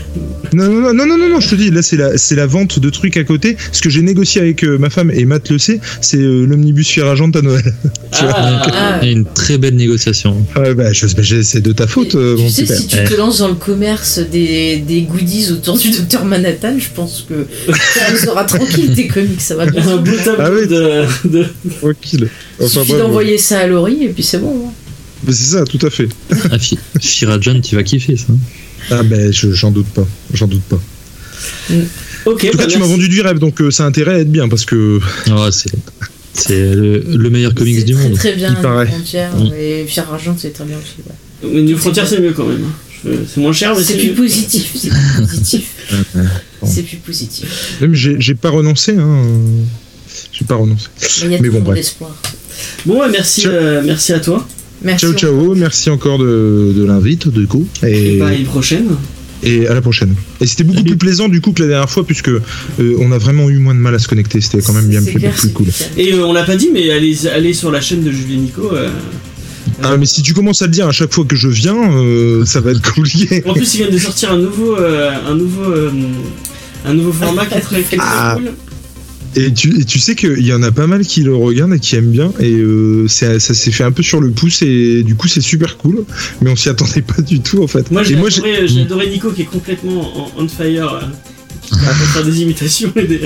Non, 0.51 0.67
non, 0.67 0.81
non, 0.81 0.93
non, 0.93 1.05
non, 1.05 1.17
non, 1.17 1.29
non, 1.29 1.39
je 1.39 1.49
te 1.49 1.55
dis, 1.55 1.69
là, 1.69 1.83
c'est 1.83 1.95
la, 1.95 2.17
c'est 2.17 2.33
la 2.35 2.47
vente 2.47 2.79
de 2.79 2.89
trucs 2.89 3.17
à 3.17 3.23
côté. 3.23 3.55
Ce 3.71 3.81
que 3.83 3.89
j'ai 3.91 4.01
négocié 4.01 4.41
avec 4.41 4.63
euh, 4.63 4.79
ma 4.79 4.89
femme, 4.89 5.11
et 5.11 5.25
Matt 5.25 5.51
le 5.51 5.59
sait, 5.59 5.79
c'est 6.01 6.17
euh, 6.17 6.45
l'omnibus 6.45 6.87
Firagente 6.87 7.35
à 7.35 7.41
Noël. 7.43 7.61
Tu 8.11 8.23
vois, 8.23 8.33
Ah, 8.35 8.99
Ah. 9.01 9.05
Une 9.05 9.25
très 9.25 9.59
belle 9.59 9.75
négociation. 9.75 10.43
Ouais, 10.55 10.73
bah, 10.73 10.85
bah, 10.89 11.23
c'est 11.43 11.61
de 11.61 11.71
ta 11.71 11.85
faute, 11.85 12.15
euh, 12.15 12.35
tu 12.35 12.41
mon 12.41 12.49
sais, 12.49 12.63
père. 12.65 12.77
si 12.77 12.87
tu 12.87 12.97
te 13.03 13.13
lances 13.15 13.37
dans 13.39 13.47
le 13.49 13.53
commerce 13.53 14.17
des, 14.19 14.77
des 14.77 15.01
goodies 15.03 15.51
autour 15.51 15.77
du 15.77 15.91
docteur 15.91 16.25
Manhattan, 16.25 16.79
je 16.79 16.87
pense 16.95 17.27
que 17.29 17.45
ça 17.93 18.11
nous 18.11 18.29
aura 18.29 18.45
tranquille 18.45 18.91
tes 18.95 19.07
comics, 19.07 19.39
ça 19.41 19.55
va 19.55 19.67
bien. 19.67 19.87
un 19.87 19.97
beau 19.97 20.11
tableau 20.25 20.35
Ah 20.39 20.49
oui. 20.51 20.67
de, 20.67 21.29
de- 21.29 21.45
Tranquille. 21.79 22.27
Il 22.59 22.65
Enfin, 22.65 22.79
suffit 22.81 22.93
bref, 22.93 23.03
d'envoyer 23.03 23.37
ça 23.37 23.59
à 23.59 23.67
Laurie 23.67 24.05
et 24.05 24.09
puis 24.09 24.23
c'est 24.23 24.39
bon. 24.39 24.55
hein. 24.67 24.71
Bah, 25.23 25.31
c'est 25.33 25.51
ça, 25.51 25.63
tout 25.65 25.79
à 25.85 25.89
fait. 25.89 26.09
Ah, 26.51 26.59
Fi- 26.59 26.77
Fira 27.01 27.37
John, 27.39 27.61
tu 27.61 27.75
vas 27.75 27.83
kiffer 27.83 28.17
ça. 28.17 28.25
Ah, 28.91 29.03
ben, 29.03 29.31
je- 29.33 29.51
j'en 29.51 29.71
doute 29.71 29.87
pas. 29.87 30.07
J'en 30.33 30.47
doute 30.47 30.63
pas. 30.63 30.79
Ok, 32.25 32.45
En 32.45 32.51
tout 32.51 32.57
bah, 32.57 32.63
cas, 32.65 32.69
tu 32.69 32.79
m'as 32.79 32.85
vendu 32.85 33.07
du 33.09 33.21
rêve, 33.21 33.39
donc 33.39 33.61
euh, 33.61 33.71
ça 33.71 33.83
a 33.85 33.87
intérêt 33.87 34.15
à 34.15 34.19
être 34.19 34.31
bien, 34.31 34.47
parce 34.49 34.65
que. 34.65 34.99
Ah, 35.29 35.49
c'est 35.51 35.71
c'est 36.33 36.73
le, 36.75 36.99
le 36.99 37.29
meilleur 37.29 37.53
comics 37.53 37.83
du 37.83 37.93
très, 37.93 38.03
monde. 38.03 38.13
Très 38.17 38.33
bien, 38.33 38.49
Il 38.55 38.61
paraît. 38.61 38.85
Frontière 38.87 39.31
et 39.59 39.83
Pierre 39.87 40.11
Argent, 40.13 40.35
c'est 40.37 40.51
très 40.53 40.63
bien 40.65 40.77
aussi. 40.77 40.95
ouais. 41.05 41.49
Mais 41.53 41.61
New 41.63 41.77
Frontier, 41.77 42.03
c'est 42.05 42.19
mieux 42.21 42.33
quand 42.33 42.45
même. 42.45 42.63
hein. 42.63 43.09
C'est 43.33 43.39
moins 43.41 43.53
cher, 43.53 43.73
mais 43.75 43.83
C'est 43.83 43.97
plus 43.97 44.11
positif. 44.13 44.71
C'est 44.75 44.89
plus 44.89 45.25
positif. 45.27 45.61
C'est 46.65 46.83
plus 46.83 46.97
positif. 46.97 47.77
Même 47.81 47.93
j'ai 47.95 48.17
j'ai 48.19 48.35
pas 48.35 48.49
renoncé, 48.49 48.93
hein. 48.97 49.25
J'ai 50.33 50.43
pas 50.45 50.55
renoncé. 50.55 50.87
Mais 51.23 51.31
y 51.31 51.35
a 51.35 51.41
Mais 51.41 51.49
bon, 51.49 51.61
bref. 51.61 51.77
l'espoir. 51.77 52.13
Bon, 52.85 52.99
ouais, 52.99 53.09
merci, 53.09 53.43
euh, 53.45 53.81
merci 53.85 54.11
à 54.11 54.19
toi. 54.19 54.45
Merci. 54.83 55.05
Ciao 55.05 55.13
ciao, 55.13 55.55
merci 55.55 55.89
encore 55.89 56.17
de, 56.19 56.73
de 56.75 56.83
l'invite 56.85 57.27
du 57.27 57.47
coup. 57.47 57.67
Et 57.83 58.15
Et, 58.15 58.17
bah, 58.19 58.27
à 58.27 58.33
une 58.33 58.45
prochaine. 58.45 58.85
et 59.43 59.67
à 59.67 59.73
la 59.73 59.81
prochaine. 59.81 60.15
Et 60.39 60.45
c'était 60.47 60.63
beaucoup 60.63 60.77
Salut. 60.79 60.89
plus 60.91 60.97
plaisant 60.97 61.27
du 61.27 61.41
coup 61.41 61.51
que 61.51 61.61
la 61.61 61.67
dernière 61.67 61.89
fois 61.89 62.05
puisque 62.05 62.29
euh, 62.29 62.41
on 62.99 63.11
a 63.11 63.17
vraiment 63.17 63.49
eu 63.49 63.57
moins 63.57 63.75
de 63.75 63.79
mal 63.79 63.93
à 63.95 63.99
se 63.99 64.07
connecter. 64.07 64.39
C'était 64.41 64.61
quand 64.61 64.73
même 64.73 64.87
bien 64.87 65.01
plus, 65.03 65.13
clair, 65.15 65.31
plus 65.33 65.41
c'est 65.47 65.53
cool. 65.53 65.67
Et 65.97 66.13
euh, 66.13 66.25
on 66.25 66.33
l'a 66.33 66.43
pas 66.43 66.55
dit, 66.55 66.69
mais 66.73 66.89
allez, 66.91 67.27
allez 67.27 67.53
sur 67.53 67.71
la 67.71 67.81
chaîne 67.81 68.03
de 68.03 68.11
Julien 68.11 68.37
Nico. 68.41 68.71
euh, 68.73 68.89
Ah 69.83 69.97
mais 69.97 70.05
si 70.05 70.21
tu 70.21 70.33
commences 70.33 70.61
à 70.61 70.65
le 70.65 70.71
dire 70.71 70.87
à 70.87 70.91
chaque 70.93 71.13
fois 71.13 71.25
que 71.25 71.35
je 71.35 71.47
viens, 71.49 71.75
euh, 71.97 72.45
ça 72.45 72.61
va 72.61 72.71
être 72.71 72.81
compliqué. 72.93 73.43
En 73.45 73.53
plus, 73.53 73.73
ils 73.73 73.77
viennent 73.77 73.91
de 73.91 73.97
sortir 73.97 74.31
un 74.31 74.37
nouveau, 74.37 74.77
euh, 74.77 75.11
un 75.27 75.35
nouveau, 75.35 75.63
euh, 75.71 75.89
un 76.85 76.93
nouveau 76.93 77.11
format 77.11 77.45
qui 77.45 77.55
est 77.55 77.59
très, 77.61 77.81
qui 77.81 77.95
est 77.95 77.97
très 77.97 78.07
Ah. 78.09 78.35
cool. 78.37 78.51
Et 79.35 79.53
tu, 79.53 79.79
et 79.79 79.85
tu 79.85 79.99
sais 79.99 80.15
qu'il 80.15 80.43
y 80.45 80.51
en 80.53 80.63
a 80.63 80.71
pas 80.71 80.87
mal 80.87 81.05
qui 81.05 81.21
le 81.21 81.35
regardent 81.35 81.73
et 81.73 81.79
qui 81.79 81.95
aiment 81.95 82.09
bien. 82.11 82.31
Et 82.39 82.51
euh, 82.53 83.07
ça 83.07 83.39
s'est 83.39 83.71
fait 83.71 83.83
un 83.83 83.91
peu 83.91 84.01
sur 84.03 84.21
le 84.21 84.31
pouce 84.31 84.61
et 84.63 85.03
du 85.03 85.15
coup 85.15 85.27
c'est 85.27 85.41
super 85.41 85.77
cool. 85.77 86.03
Mais 86.41 86.49
on 86.49 86.55
s'y 86.55 86.69
attendait 86.69 87.01
pas 87.03 87.21
du 87.21 87.39
tout 87.39 87.61
en 87.63 87.67
fait. 87.67 87.91
Moi, 87.91 88.03
j'ai 88.03 88.15
j'ai- 88.67 88.81
adoré, 88.81 89.09
Nico 89.09 89.31
qui 89.31 89.43
est 89.43 89.45
complètement 89.45 90.01
en, 90.25 90.31
on 90.37 90.47
fire. 90.47 90.93
euh, 90.93 91.01
qui 91.61 91.75
va 91.79 91.93
faire 91.93 92.23
des 92.25 92.41
imitations 92.41 92.91
et 92.95 93.03
des. 93.07 93.21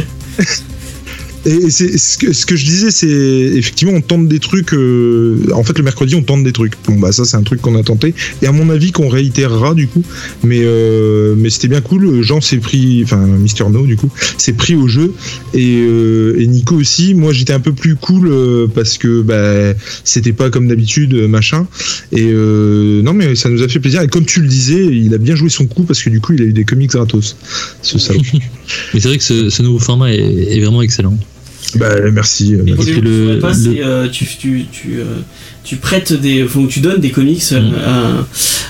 Et 1.45 1.69
c'est 1.69 1.97
ce 1.97 2.17
que, 2.17 2.31
ce 2.31 2.45
que 2.45 2.55
je 2.55 2.63
disais, 2.63 2.91
c'est 2.91 3.07
effectivement 3.07 3.93
on 3.93 4.01
tente 4.01 4.27
des 4.27 4.39
trucs. 4.39 4.73
euh, 4.73 5.37
en 5.53 5.63
fait, 5.63 5.77
le 5.77 5.83
mercredi, 5.83 6.15
on 6.15 6.23
tente 6.23 6.43
des 6.43 6.53
trucs. 6.53 6.73
Bon 6.87 6.97
bah 6.97 7.11
ça, 7.11 7.25
c'est 7.25 7.35
un 7.37 7.43
truc 7.43 7.61
qu'on 7.61 7.75
a 7.75 7.83
tenté. 7.83 8.13
Et 8.41 8.47
à 8.47 8.51
mon 8.51 8.69
avis, 8.69 8.91
qu'on 8.91 9.09
réitérera 9.09 9.73
du 9.73 9.87
coup. 9.87 10.03
Mais 10.43 10.61
euh, 10.63 11.35
mais 11.37 11.49
c'était 11.49 11.67
bien 11.67 11.81
cool. 11.81 12.21
Jean 12.21 12.39
s'est 12.39 12.57
pris, 12.57 13.01
enfin 13.03 13.25
Mister 13.25 13.65
No 13.69 13.85
du 13.85 13.97
coup, 13.97 14.09
s'est 14.37 14.53
pris 14.53 14.75
au 14.75 14.87
jeu. 14.87 15.13
Et, 15.53 15.81
euh, 15.81 16.39
et 16.39 16.47
Nico 16.47 16.75
aussi. 16.75 17.13
Moi, 17.13 17.33
j'étais 17.33 17.53
un 17.53 17.59
peu 17.59 17.73
plus 17.73 17.95
cool 17.95 18.27
euh, 18.29 18.67
parce 18.73 18.97
que 18.97 19.21
bah 19.21 19.77
c'était 20.03 20.33
pas 20.33 20.49
comme 20.49 20.67
d'habitude 20.67 21.13
euh, 21.13 21.27
machin. 21.27 21.67
Et 22.11 22.29
euh, 22.31 23.01
non, 23.01 23.13
mais 23.13 23.35
ça 23.35 23.49
nous 23.49 23.63
a 23.63 23.67
fait 23.67 23.79
plaisir. 23.79 24.01
Et 24.01 24.07
comme 24.07 24.25
tu 24.25 24.41
le 24.41 24.47
disais, 24.47 24.85
il 24.85 25.13
a 25.13 25.17
bien 25.17 25.35
joué 25.35 25.49
son 25.49 25.65
coup 25.67 25.83
parce 25.83 26.01
que 26.01 26.09
du 26.09 26.21
coup, 26.21 26.33
il 26.33 26.41
a 26.41 26.45
eu 26.45 26.53
des 26.53 26.63
comics 26.63 26.89
gratos. 26.91 27.35
Ce 27.81 27.99
salaud. 27.99 28.21
Mais 28.93 28.99
c'est 28.99 29.07
vrai 29.09 29.17
que 29.17 29.23
ce, 29.23 29.49
ce 29.49 29.61
nouveau 29.61 29.79
format 29.79 30.11
est 30.13 30.59
vraiment 30.61 30.81
excellent. 30.81 31.17
Bah 31.75 31.89
merci. 32.11 32.55
euh, 32.55 32.63
Et 32.65 32.73
qui 32.75 32.91
le- 33.01 33.39
pas, 33.39 33.51
le- 33.53 33.83
euh, 33.85 34.07
tu, 34.09 34.25
tu, 34.25 34.65
tu, 34.71 34.99
euh, 34.99 35.03
tu 35.63 35.77
prêtes 35.77 36.13
des, 36.13 36.43
enfin, 36.43 36.65
tu 36.69 36.79
donnes 36.81 36.99
des 37.01 37.11
comics 37.11 37.43
euh, 37.51 37.61
Mm. 37.61 37.73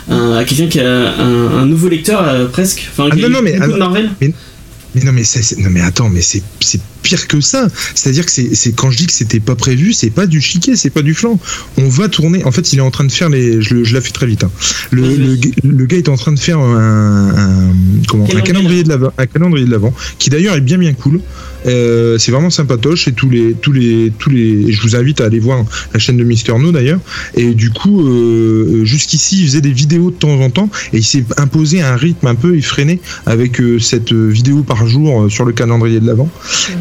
à, 0.09 0.15
à- 0.15 0.38
à 0.39 0.43
quelqu'un 0.45 0.67
qui 0.67 0.80
a 0.80 0.88
un, 1.19 1.57
un 1.59 1.65
nouveau 1.65 1.89
lecteur 1.89 2.22
euh, 2.27 2.47
presque. 2.47 2.88
Enfin, 2.91 3.09
Ah 3.11 3.15
non, 3.15 3.30
non, 3.30 3.41
mais- 3.41 3.53
de 3.53 3.59
ah, 3.61 3.67
Marvel. 3.77 4.09
Mais 4.22 5.01
non, 5.03 5.11
mais 5.11 5.23
c'est, 5.23 5.41
c'est- 5.41 5.59
non, 5.59 5.69
mais 5.72 5.81
attends, 5.81 6.09
mais 6.09 6.22
c'est, 6.22 6.43
c'est 6.59 6.80
pire 7.03 7.27
que 7.27 7.40
ça. 7.41 7.67
C'est-à-dire 7.93 8.25
que 8.25 8.32
c'est, 8.32 8.72
quand 8.75 8.90
je 8.90 8.98
dis 8.98 9.06
que 9.06 9.14
c'était 9.14 9.40
pas 9.40 9.56
prévu, 9.56 9.93
c'est 9.93 10.09
pas 10.09 10.25
du 10.25 10.41
chiquet, 10.41 10.75
c'est 10.75 10.90
pas 10.90 11.01
du 11.03 11.14
flan. 11.14 11.40
On 11.77 11.88
va 11.90 12.07
tourner. 12.09 12.43
En 12.45 12.51
fait, 12.51 12.73
il 12.73 12.80
est 12.80 12.82
en 12.82 12.90
train 12.91 13.03
de 13.03 13.11
faire 13.11 13.30
les. 13.30 13.61
Je, 13.61 13.83
je 13.83 13.93
la 13.93 14.01
fais 14.01 14.11
très 14.11 14.25
vite. 14.25 14.43
hein. 14.43 14.51
Le, 14.91 15.85
gars 15.85 15.98
est 15.98 16.09
en 16.09 16.15
train 16.15 16.32
de 16.32 16.40
faire 16.40 16.59
un, 16.59 17.30
un- 17.35 17.73
comment, 18.07 18.25
un 18.25 18.41
Calendrier. 18.41 18.83
de 18.83 18.90
l'avant, 18.90 19.11
un 19.17 19.25
calendrier 19.25 19.65
de 19.65 19.72
l'avant, 19.72 19.93
qui 20.17 20.30
d'ailleurs 20.30 20.56
est 20.56 20.61
bien 20.61 20.77
bien 20.77 20.93
cool. 20.93 21.19
Euh, 21.65 22.17
c'est 22.17 22.32
vraiment 22.32 22.49
sympatoche 22.49 23.07
et 23.07 23.14
tous 23.14 23.30
les 23.30 23.53
tous 23.53 23.72
les 23.72 24.11
tous 24.19 24.30
les. 24.30 24.72
je 24.72 24.82
vous 24.82 24.95
invite 24.95 25.22
à 25.22 25.25
aller 25.25 25.40
voir 25.40 25.64
la 25.93 25.99
chaîne 25.99 26.17
de 26.17 26.23
Mister 26.23 26.53
No 26.59 26.72
d'ailleurs. 26.72 26.99
Et 27.35 27.53
du 27.53 27.69
coup, 27.69 28.01
euh, 28.07 28.83
jusqu'ici, 28.85 29.41
il 29.41 29.45
faisait 29.48 29.61
des 29.61 29.72
vidéos 29.72 30.11
de 30.11 30.15
temps 30.15 30.40
en 30.41 30.49
temps 30.49 30.69
et 30.91 30.98
il 30.98 31.03
s'est 31.03 31.23
imposé 31.38 31.82
un 31.82 31.95
rythme 31.95 32.27
un 32.27 32.35
peu 32.35 32.56
effréné 32.57 32.99
avec 33.25 33.61
euh, 33.61 33.80
cette 33.80 34.11
vidéo 34.14 34.64
par 34.64 34.88
jour 34.88 35.32
sur 35.32 35.45
le 35.45 35.53
calendrier 35.53 35.99
de 35.99 36.07
l'avant. 36.07 36.30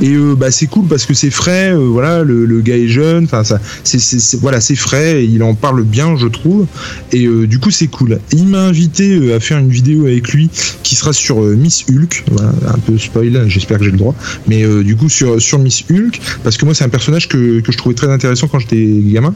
Et 0.01 0.12
euh, 0.15 0.35
bah 0.35 0.51
c'est 0.51 0.67
cool 0.67 0.87
parce 0.87 1.07
que 1.07 1.15
c'est 1.15 1.31
frais, 1.31 1.73
euh, 1.73 1.79
voilà, 1.79 2.25
le, 2.25 2.45
le 2.45 2.61
gars 2.61 2.77
est 2.77 2.89
jeune, 2.89 3.25
enfin 3.25 3.45
ça, 3.45 3.61
c'est, 3.85 4.41
voilà, 4.41 4.61
c'est 4.61 4.75
frais, 4.75 5.23
et 5.23 5.25
il 5.25 5.43
en 5.43 5.55
parle 5.55 5.85
bien, 5.85 6.17
je 6.17 6.27
trouve. 6.27 6.67
Et 7.13 7.27
euh, 7.27 7.47
du 7.47 7.59
coup 7.59 7.71
c'est 7.71 7.87
cool. 7.87 8.19
Il 8.33 8.47
m'a 8.47 8.63
invité 8.63 9.33
à 9.33 9.41
faire 9.41 9.59
une 9.59 9.71
vidéo 9.71 10.07
avec 10.07 10.33
lui 10.33 10.51
qui 10.83 10.95
sera 10.95 11.13
sur 11.13 11.41
Miss 11.41 11.85
Hulk, 11.89 12.25
voilà, 12.31 12.53
un 12.69 12.79
peu 12.79 12.99
spoil, 12.99 13.45
j'espère 13.49 13.79
que 13.79 13.85
j'ai 13.85 13.91
le 13.91 13.99
droit, 13.99 14.15
mais 14.49 14.65
du 14.83 14.97
coup 14.97 15.09
sur 15.09 15.41
sur 15.41 15.59
Miss 15.59 15.85
Hulk 15.91 16.21
parce 16.43 16.57
que 16.57 16.65
moi 16.65 16.75
c'est 16.75 16.85
un 16.85 16.89
personnage 16.89 17.29
que, 17.29 17.61
que 17.61 17.73
je 17.73 17.79
trouvais 17.79 17.95
très 17.95 18.11
intéressant 18.11 18.49
quand 18.49 18.59
j'étais 18.59 18.87
gamin. 19.07 19.35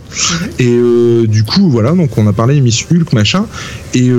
Et 0.59 0.69
euh, 0.69 1.27
du 1.27 1.45
coup 1.45 1.71
voilà, 1.71 1.93
donc 1.93 2.17
on 2.19 2.27
a 2.27 2.33
parlé 2.33 2.61
Miss 2.61 2.85
Hulk 2.91 3.13
machin. 3.13 3.47
Et 3.95 4.11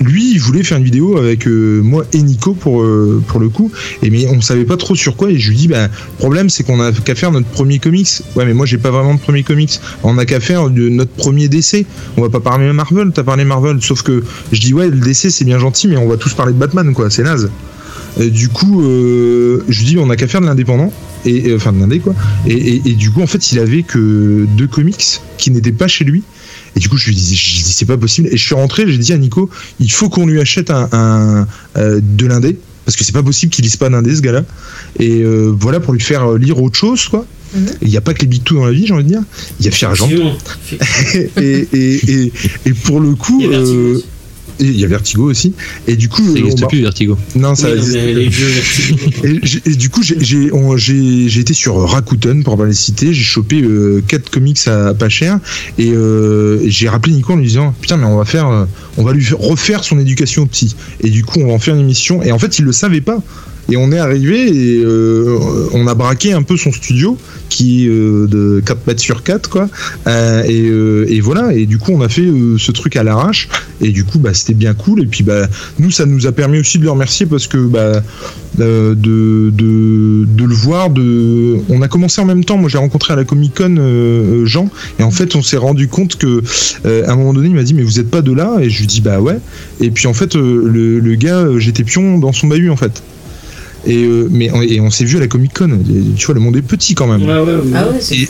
lui, 0.00 0.32
il 0.32 0.38
voulait 0.38 0.62
faire 0.62 0.76
une 0.76 0.84
vidéo 0.84 1.16
avec 1.16 1.46
moi 1.46 2.04
et 2.12 2.20
Nico 2.20 2.52
pour, 2.52 2.84
pour 3.26 3.40
le 3.40 3.48
coup. 3.48 3.72
Et 4.02 4.10
mais 4.10 4.26
on 4.28 4.40
savait 4.40 4.64
pas 4.64 4.76
trop 4.76 4.94
sur 4.94 5.16
quoi. 5.16 5.30
Et 5.30 5.38
je 5.38 5.48
lui 5.48 5.56
dis, 5.56 5.68
bah, 5.68 5.85
le 5.86 6.18
problème, 6.18 6.50
c'est 6.50 6.64
qu'on 6.64 6.80
a 6.80 6.92
qu'à 6.92 7.14
faire 7.14 7.32
notre 7.32 7.46
premier 7.46 7.78
comics. 7.78 8.08
Ouais, 8.34 8.44
mais 8.44 8.54
moi, 8.54 8.66
j'ai 8.66 8.78
pas 8.78 8.90
vraiment 8.90 9.14
de 9.14 9.20
premier 9.20 9.42
comics. 9.42 9.80
On 10.02 10.18
a 10.18 10.24
qu'à 10.24 10.40
faire 10.40 10.70
notre 10.70 11.10
premier 11.12 11.48
DC. 11.48 11.86
On 12.16 12.22
va 12.22 12.28
pas 12.28 12.40
parler 12.40 12.72
Marvel. 12.72 13.10
T'as 13.14 13.24
parlé 13.24 13.44
Marvel. 13.44 13.78
Sauf 13.82 14.02
que 14.02 14.24
je 14.52 14.60
dis, 14.60 14.74
ouais, 14.74 14.88
le 14.88 14.98
DC, 14.98 15.30
c'est 15.30 15.44
bien 15.44 15.58
gentil, 15.58 15.88
mais 15.88 15.96
on 15.96 16.08
va 16.08 16.16
tous 16.16 16.34
parler 16.34 16.52
de 16.52 16.58
Batman, 16.58 16.92
quoi. 16.92 17.10
C'est 17.10 17.22
naze. 17.22 17.50
Du 18.18 18.48
coup, 18.48 18.82
euh, 18.82 19.62
je 19.68 19.84
dis, 19.84 19.98
on 19.98 20.08
a 20.10 20.16
qu'à 20.16 20.26
faire 20.26 20.40
de 20.40 20.46
l'indépendant. 20.46 20.92
Et, 21.24 21.52
enfin, 21.54 21.72
de 21.72 21.80
l'indé, 21.80 21.98
quoi. 21.98 22.14
Et 22.46 22.94
du 22.94 23.10
coup, 23.10 23.20
en 23.20 23.26
fait, 23.26 23.52
il 23.52 23.58
avait 23.58 23.82
que 23.82 24.46
deux 24.56 24.68
comics 24.68 25.20
qui 25.38 25.50
n'étaient 25.50 25.72
pas 25.72 25.88
chez 25.88 26.04
lui. 26.04 26.22
Et 26.76 26.78
du 26.78 26.88
coup, 26.88 26.98
je 26.98 27.06
lui 27.06 27.14
dis, 27.14 27.34
je 27.34 27.56
lui 27.56 27.62
dis, 27.62 27.72
c'est 27.72 27.86
pas 27.86 27.96
possible. 27.96 28.28
Et 28.30 28.36
je 28.36 28.44
suis 28.44 28.54
rentré, 28.54 28.84
j'ai 28.86 28.98
dit 28.98 29.12
à 29.12 29.18
Nico, 29.18 29.48
il 29.80 29.90
faut 29.90 30.08
qu'on 30.08 30.26
lui 30.26 30.40
achète 30.40 30.70
un, 30.70 30.88
un, 30.92 31.46
euh, 31.76 32.00
de 32.02 32.26
l'indé. 32.26 32.58
Parce 32.84 32.96
que 32.96 33.02
c'est 33.02 33.12
pas 33.12 33.22
possible 33.22 33.50
qu'il 33.50 33.64
lise 33.64 33.76
pas 33.76 33.88
d'indé, 33.88 34.14
ce 34.14 34.20
gars-là. 34.20 34.44
Et 35.00 35.22
euh, 35.22 35.52
voilà, 35.58 35.80
pour 35.80 35.92
lui 35.92 36.00
faire 36.00 36.32
euh, 36.32 36.38
lire 36.38 36.62
autre 36.62 36.76
chose, 36.76 37.08
quoi. 37.08 37.26
Mhm. 37.54 37.66
Il 37.82 37.88
n'y 37.88 37.96
a 37.96 38.00
pas 38.00 38.14
que 38.14 38.20
les 38.20 38.26
Big 38.26 38.44
Two 38.44 38.56
dans 38.58 38.66
la 38.66 38.72
vie, 38.72 38.86
j'ai 38.86 38.92
envie 38.92 39.04
de 39.04 39.08
dire. 39.08 39.22
Il 39.58 39.66
y 39.66 39.68
a 39.68 39.72
Fier 39.72 39.92
et, 41.36 41.68
et, 41.72 42.32
et 42.66 42.72
pour 42.72 43.00
le 43.00 43.14
coup. 43.14 43.42
Il 44.58 44.78
y 44.78 44.84
a 44.84 44.88
Vertigo 44.88 45.30
aussi. 45.30 45.48
et 45.48 45.92
il 45.92 45.96
y 45.96 45.96
a 45.96 45.96
Vertigo 45.96 45.96
aussi. 45.96 45.96
Et 45.96 45.96
du 45.96 46.08
coup. 46.08 46.22
Ça 46.24 46.32
n'existe 46.32 46.66
plus, 46.68 46.82
Vertigo. 46.82 47.18
Non, 47.34 47.54
ça 47.54 47.68
Oui, 47.70 47.76
existe 47.78 47.94
les 47.96 48.28
vieux 48.28 48.46
Vertigo. 48.46 48.96
Et, 49.24 49.40
j'ai- 49.42 49.62
et 49.66 49.74
du 49.74 49.90
coup, 49.90 50.02
j'ai- 50.02 51.40
été 51.40 51.52
sur 51.54 51.76
Rakuten 51.88 52.42
pour 52.42 52.56
pas 52.56 52.64
les 52.66 52.72
citer. 52.72 53.12
J'ai 53.12 53.22
chopé 53.22 53.60
euh, 53.62 54.02
quatre 54.06 54.30
comics 54.30 54.58
à, 54.66 54.94
pas 54.94 55.08
cher 55.08 55.38
et 55.78 55.90
euh, 55.92 56.60
j'ai 56.66 56.88
rappelé 56.88 57.12
Nico 57.14 57.32
en 57.32 57.36
lui 57.36 57.46
disant 57.46 57.74
putain 57.80 57.96
mais 57.98 58.06
on 58.06 58.16
va 58.16 58.24
faire, 58.24 58.48
euh, 58.48 58.64
on 58.96 59.04
va 59.04 59.12
lui 59.12 59.22
faire- 59.22 59.38
refaire 59.38 59.84
son 59.84 59.98
éducation 59.98 60.42
au 60.42 60.46
petit. 60.46 60.74
Et 61.02 61.10
du 61.10 61.24
coup, 61.24 61.38
on 61.40 61.46
va 61.48 61.52
en 61.52 61.58
faire 61.58 61.74
une 61.74 61.80
émission. 61.82 62.22
Et 62.22 62.32
en 62.32 62.38
fait, 62.38 62.58
il 62.58 62.64
le 62.64 62.72
savait 62.72 63.00
pas. 63.02 63.22
Et 63.70 63.76
on 63.76 63.90
est 63.90 63.98
arrivé 63.98 64.48
et 64.48 64.82
euh, 64.84 65.38
on 65.72 65.86
a 65.88 65.94
braqué 65.94 66.32
un 66.32 66.42
peu 66.42 66.56
son 66.56 66.70
studio 66.70 67.18
qui 67.48 67.86
est 67.86 67.88
euh, 67.88 68.26
de 68.28 68.62
4 68.64 68.86
mètres 68.86 69.00
sur 69.00 69.22
4 69.24 69.50
quoi. 69.50 69.68
Euh, 70.06 71.04
et, 71.08 71.20
voilà. 71.20 71.52
Et 71.52 71.66
du 71.66 71.78
coup, 71.78 71.92
on 71.92 72.00
a 72.00 72.08
fait 72.08 72.26
ce 72.58 72.70
truc 72.70 72.96
à 72.96 73.02
l'arrache. 73.02 73.48
Et 73.80 73.90
du 73.90 74.04
coup, 74.04 74.18
bah, 74.18 74.34
c'était 74.34 74.54
bien 74.54 74.74
cool. 74.74 75.02
Et 75.02 75.06
puis, 75.06 75.24
bah, 75.24 75.48
nous, 75.78 75.90
ça 75.90 76.06
nous 76.06 76.26
a 76.26 76.32
permis 76.32 76.60
aussi 76.60 76.78
de 76.78 76.84
le 76.84 76.90
remercier 76.90 77.26
parce 77.26 77.48
que 77.48 77.58
bah, 77.58 78.02
de, 78.56 78.94
de, 78.94 80.44
le 80.44 80.54
voir. 80.54 80.90
De... 80.90 81.56
On 81.68 81.82
a 81.82 81.88
commencé 81.88 82.20
en 82.20 82.24
même 82.24 82.44
temps. 82.44 82.58
Moi, 82.58 82.68
j'ai 82.68 82.78
rencontré 82.78 83.14
à 83.14 83.16
la 83.16 83.24
Comic 83.24 83.54
Con 83.56 84.44
Jean, 84.44 84.70
et 85.00 85.02
en 85.02 85.10
fait, 85.10 85.34
on 85.34 85.42
s'est 85.42 85.56
rendu 85.56 85.88
compte 85.88 86.16
que 86.16 86.42
à 86.84 87.12
un 87.12 87.16
moment 87.16 87.34
donné, 87.34 87.48
il 87.48 87.54
m'a 87.54 87.64
dit 87.64 87.74
mais 87.74 87.82
vous 87.82 87.98
êtes 87.98 88.10
pas 88.10 88.22
de 88.22 88.32
là? 88.32 88.58
Et 88.60 88.70
je 88.70 88.80
lui 88.80 88.86
dis 88.86 89.00
bah 89.00 89.20
ouais. 89.20 89.38
Et 89.80 89.90
puis 89.90 90.06
en 90.06 90.14
fait, 90.14 90.34
le, 90.36 91.00
le 91.00 91.14
gars, 91.16 91.46
j'étais 91.58 91.84
pion 91.84 92.18
dans 92.18 92.32
son 92.32 92.46
bahut 92.46 92.70
en 92.70 92.76
fait. 92.76 93.02
Et 93.86 94.04
euh, 94.04 94.28
mais 94.30 94.50
on, 94.52 94.62
et 94.62 94.80
on 94.80 94.90
s'est 94.90 95.04
vu 95.04 95.16
à 95.16 95.20
la 95.20 95.28
Comic 95.28 95.52
Con. 95.54 95.70
Et, 95.88 96.14
Tu 96.16 96.26
vois, 96.26 96.34
le 96.34 96.40
monde 96.40 96.56
est 96.56 96.62
petit 96.62 96.94
quand 96.94 97.06
même. 97.06 97.22
Ouais, 97.22 97.38
ouais, 97.40 97.54
ouais. 97.56 97.70
Ah 97.74 97.86
ouais, 97.88 97.98
c'est 98.00 98.16
Et- 98.16 98.28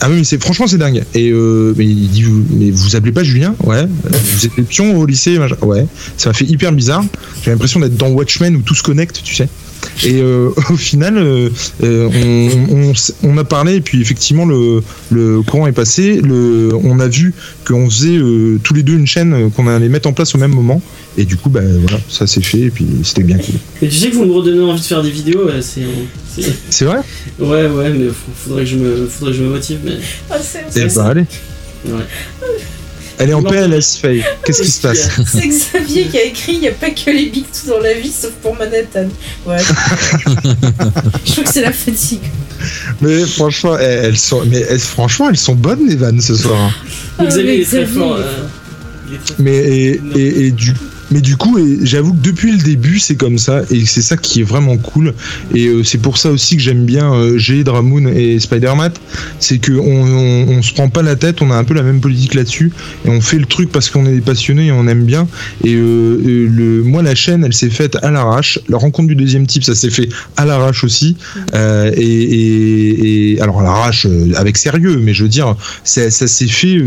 Ah 0.00 0.08
oui, 0.10 0.16
mais 0.18 0.24
c'est 0.24 0.40
franchement 0.42 0.66
c'est 0.66 0.78
dingue. 0.78 1.02
Et 1.14 1.30
euh, 1.30 1.74
mais 1.76 1.84
il 1.86 2.08
dit 2.08 2.22
vous, 2.22 2.42
mais 2.58 2.70
vous 2.70 2.96
appelez 2.96 3.12
pas 3.12 3.22
Julien? 3.22 3.54
Ouais. 3.64 3.86
Vous 3.86 4.46
êtes 4.46 4.66
pion 4.66 4.98
au 4.98 5.06
lycée 5.06 5.38
machin. 5.38 5.56
Ouais. 5.62 5.86
Ça 6.16 6.30
m'a 6.30 6.34
fait 6.34 6.44
hyper 6.44 6.72
bizarre. 6.72 7.04
J'ai 7.44 7.50
l'impression 7.52 7.78
d'être 7.80 7.96
dans 7.96 8.08
Watchmen 8.08 8.56
où 8.56 8.62
tout 8.62 8.74
se 8.74 8.82
connecte, 8.82 9.20
tu 9.22 9.34
sais. 9.34 9.48
Et 10.04 10.20
euh, 10.20 10.50
au 10.70 10.76
final, 10.76 11.16
euh, 11.18 11.48
euh, 11.82 12.08
on, 12.70 12.74
on 12.76 12.90
s- 12.92 13.14
on 13.22 13.36
a 13.38 13.44
parlé 13.44 13.76
et 13.76 13.80
puis 13.80 14.00
effectivement 14.00 14.44
le, 14.46 14.82
le 15.10 15.42
courant 15.42 15.66
est 15.66 15.72
passé. 15.72 16.20
Le, 16.20 16.70
on 16.82 16.98
a 17.00 17.08
vu 17.08 17.34
qu'on 17.66 17.88
faisait 17.90 18.16
euh, 18.16 18.58
tous 18.62 18.74
les 18.74 18.82
deux 18.82 18.94
une 18.94 19.06
chaîne 19.06 19.50
qu'on 19.52 19.66
allait 19.68 19.88
mettre 19.88 20.08
en 20.08 20.12
place 20.12 20.34
au 20.34 20.38
même 20.38 20.54
moment. 20.54 20.80
Et 21.18 21.24
du 21.26 21.36
coup, 21.36 21.50
bah 21.50 21.60
voilà, 21.82 21.98
ça 22.08 22.26
s'est 22.26 22.40
fait 22.42 22.60
et 22.60 22.70
puis 22.70 22.86
c'était 23.04 23.22
bien 23.22 23.36
cool. 23.36 23.54
Mais 23.82 23.88
tu 23.88 23.96
sais 23.96 24.08
que 24.10 24.14
vous 24.16 24.24
me 24.24 24.32
redonnez 24.32 24.60
envie 24.62 24.80
de 24.80 24.84
faire 24.86 25.02
des 25.02 25.10
vidéos, 25.10 25.48
c'est. 25.60 25.82
c'est- 26.34 26.52
C'est 26.70 26.84
vrai? 26.86 26.98
Ouais, 27.38 27.66
ouais, 27.66 27.90
mais 27.90 28.06
faudrait 28.36 28.64
que 28.64 28.70
je 28.70 28.76
me, 28.76 29.06
faudrait 29.06 29.32
que 29.32 29.38
je 29.38 29.42
me 29.44 29.50
motive, 29.50 29.78
mais. 29.84 29.92
Ah, 30.30 30.36
c'est- 30.40 30.60
Eh 30.68 30.88
c'est- 30.88 30.94
ben, 30.96 31.04
allez. 31.04 31.24
Ouais. 31.86 31.92
Elle 33.18 33.30
est 33.30 33.34
en. 33.34 33.42
PLS, 33.42 33.96
Faye. 34.00 34.24
Qu'est-ce 34.44 34.62
qui 34.62 34.70
se 34.70 34.80
passe 34.82 35.08
C'est 35.32 35.46
Xavier 35.48 36.04
qui 36.06 36.18
a 36.18 36.24
écrit 36.24 36.54
il 36.54 36.60
n'y 36.60 36.68
a 36.68 36.72
pas 36.72 36.90
que 36.90 37.10
les 37.10 37.26
Big 37.26 37.44
Two 37.52 37.68
dans 37.70 37.78
la 37.80 37.94
vie 37.94 38.10
sauf 38.10 38.32
pour 38.42 38.56
Manhattan. 38.56 39.08
Ouais. 39.46 39.58
Je 41.24 41.32
trouve 41.32 41.44
que 41.44 41.50
c'est 41.52 41.62
la 41.62 41.72
fatigue. 41.72 42.22
Mais 43.00 43.24
franchement, 43.26 43.76
elles, 43.78 44.04
elles 44.06 44.18
sont, 44.18 44.42
mais 44.46 44.60
elles- 44.68 44.78
franchement, 44.78 45.28
elles 45.30 45.36
sont 45.36 45.54
bonnes 45.54 45.86
les 45.88 45.96
vannes 45.96 46.20
ce 46.20 46.34
soir. 46.34 46.60
hein. 46.60 46.70
Ah, 47.18 47.24
Xavier 47.26 47.44
mais 47.44 47.56
il 47.56 47.60
est 47.60 47.64
très 47.64 47.78
Xavier. 47.84 47.98
fort. 47.98 48.16
euh, 48.16 48.46
il 49.08 49.14
est 49.14 49.18
très- 49.24 49.34
Mais 49.38 49.56
et, 49.56 50.00
et, 50.16 50.46
et 50.46 50.50
du 50.52 50.74
Mais 51.12 51.20
du 51.20 51.36
coup, 51.36 51.58
et 51.58 51.78
j'avoue 51.82 52.14
que 52.14 52.22
depuis 52.22 52.52
le 52.52 52.58
début, 52.58 52.98
c'est 52.98 53.16
comme 53.16 53.36
ça, 53.38 53.62
et 53.70 53.84
c'est 53.84 54.00
ça 54.02 54.16
qui 54.16 54.40
est 54.40 54.44
vraiment 54.44 54.76
cool. 54.78 55.12
Et 55.54 55.66
euh, 55.66 55.84
c'est 55.84 55.98
pour 55.98 56.16
ça 56.16 56.30
aussi 56.30 56.56
que 56.56 56.62
j'aime 56.62 56.84
bien 56.84 57.12
euh, 57.12 57.36
Jade, 57.38 57.68
Ramoon 57.68 58.06
et 58.06 58.38
Spider-Man. 58.40 58.92
C'est 59.38 59.58
que 59.58 59.72
on, 59.72 60.62
se 60.62 60.72
prend 60.72 60.88
pas 60.88 61.02
la 61.02 61.16
tête, 61.16 61.42
on 61.42 61.50
a 61.50 61.54
un 61.56 61.64
peu 61.64 61.74
la 61.74 61.82
même 61.82 62.00
politique 62.00 62.34
là-dessus, 62.34 62.72
et 63.04 63.10
on 63.10 63.20
fait 63.20 63.38
le 63.38 63.46
truc 63.46 63.70
parce 63.70 63.90
qu'on 63.90 64.06
est 64.06 64.20
passionné 64.20 64.66
et 64.66 64.72
on 64.72 64.86
aime 64.88 65.04
bien. 65.04 65.28
Et 65.64 65.74
euh, 65.74 66.18
euh, 66.24 66.48
le, 66.50 66.82
moi, 66.82 67.02
la 67.02 67.14
chaîne, 67.14 67.44
elle 67.44 67.52
s'est 67.54 67.70
faite 67.70 67.96
à 68.02 68.10
l'arrache. 68.10 68.58
La 68.68 68.78
rencontre 68.78 69.08
du 69.08 69.16
deuxième 69.16 69.46
type, 69.46 69.64
ça 69.64 69.74
s'est 69.74 69.90
fait 69.90 70.08
à 70.36 70.46
l'arrache 70.46 70.82
aussi. 70.84 71.16
Euh, 71.54 71.90
et, 71.94 72.02
et, 72.02 73.32
et- 73.34 73.40
alors 73.40 73.60
à 73.60 73.64
l'arrache 73.64 74.06
euh, 74.06 74.32
avec 74.36 74.56
sérieux, 74.56 74.98
mais 75.02 75.12
je 75.14 75.24
veux 75.24 75.28
dire, 75.28 75.56
ça 75.84 76.10
s'est 76.10 76.46
fait. 76.48 76.78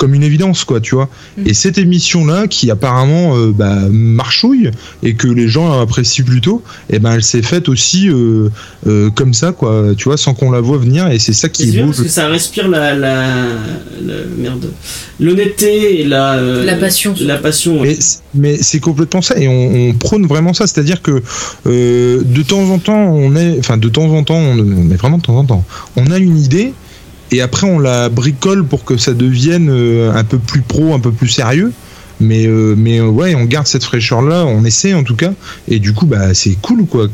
Comme 0.00 0.14
une 0.14 0.22
évidence 0.22 0.64
quoi 0.64 0.80
tu 0.80 0.94
vois 0.94 1.10
et 1.44 1.52
cette 1.52 1.76
émission 1.76 2.24
là 2.24 2.46
qui 2.48 2.70
apparemment 2.70 3.36
euh, 3.36 3.52
bah, 3.52 3.76
marchouille 3.90 4.70
et 5.02 5.12
que 5.12 5.28
les 5.28 5.46
gens 5.46 5.78
apprécient 5.78 6.24
plutôt 6.24 6.62
et 6.88 6.98
ben 6.98 7.12
elle 7.12 7.22
s'est 7.22 7.42
faite 7.42 7.68
aussi 7.68 8.08
euh, 8.08 8.48
euh, 8.86 9.10
comme 9.10 9.34
ça 9.34 9.52
quoi 9.52 9.88
tu 9.98 10.04
vois 10.04 10.16
sans 10.16 10.32
qu'on 10.32 10.50
la 10.50 10.62
voit 10.62 10.78
venir 10.78 11.08
et 11.08 11.18
c'est 11.18 11.34
ça 11.34 11.50
qui 11.50 11.64
est 11.64 11.66
bien 11.72 11.82
beau 11.84 11.90
parce 11.92 12.02
que 12.02 12.08
ça 12.08 12.28
respire 12.28 12.66
la, 12.68 12.94
la, 12.94 13.26
la- 14.02 14.24
merde, 14.38 14.70
l'honnêteté 15.20 16.00
et 16.00 16.04
la, 16.04 16.34
euh, 16.34 16.64
La 16.64 16.76
passion. 16.76 17.14
La 17.20 17.36
passion. 17.36 17.80
ouais. 17.82 17.98
Mais, 18.34 18.56
c'est 18.62 18.80
complètement 18.80 19.20
ça 19.22 19.36
et 19.38 19.48
on, 19.48 19.88
on 19.90 19.92
prône 19.92 20.26
vraiment 20.26 20.54
ça, 20.54 20.66
c'est-à-dire 20.66 21.02
que 21.02 21.22
euh, 21.66 22.22
de 22.24 22.42
temps 22.42 22.62
en 22.70 22.78
temps 22.78 23.04
on 23.12 23.36
est, 23.36 23.58
enfin 23.58 23.76
de 23.76 23.88
temps 23.90 24.08
en 24.14 24.22
temps, 24.24 24.36
on, 24.38 24.54
mais 24.54 24.96
vraiment 24.96 25.18
de 25.18 25.22
temps 25.22 25.36
en 25.36 25.44
temps, 25.44 25.64
on 25.96 26.10
a 26.10 26.16
une 26.18 26.38
idée 26.38 26.72
et 27.32 27.40
après 27.40 27.66
on 27.66 27.78
la 27.78 28.08
bricole 28.08 28.64
pour 28.64 28.84
que 28.84 28.96
ça 28.96 29.12
devienne 29.14 29.68
euh, 29.70 30.12
un 30.12 30.24
peu 30.24 30.38
plus 30.38 30.62
pro, 30.62 30.94
un 30.94 31.00
peu 31.00 31.12
plus 31.12 31.28
sérieux. 31.28 31.72
Mais 32.20 32.46
euh, 32.46 32.74
mais 32.76 33.00
euh, 33.00 33.06
ouais, 33.06 33.34
on 33.34 33.44
garde 33.44 33.66
cette 33.66 33.84
fraîcheur 33.84 34.20
là, 34.20 34.44
on 34.44 34.64
essaie 34.64 34.92
en 34.92 35.04
tout 35.04 35.16
cas 35.16 35.32
et 35.68 35.78
du 35.78 35.92
coup 35.94 36.06
bah 36.06 36.34
c'est 36.34 36.56
cool 36.60 36.86
quoi. 36.86 37.08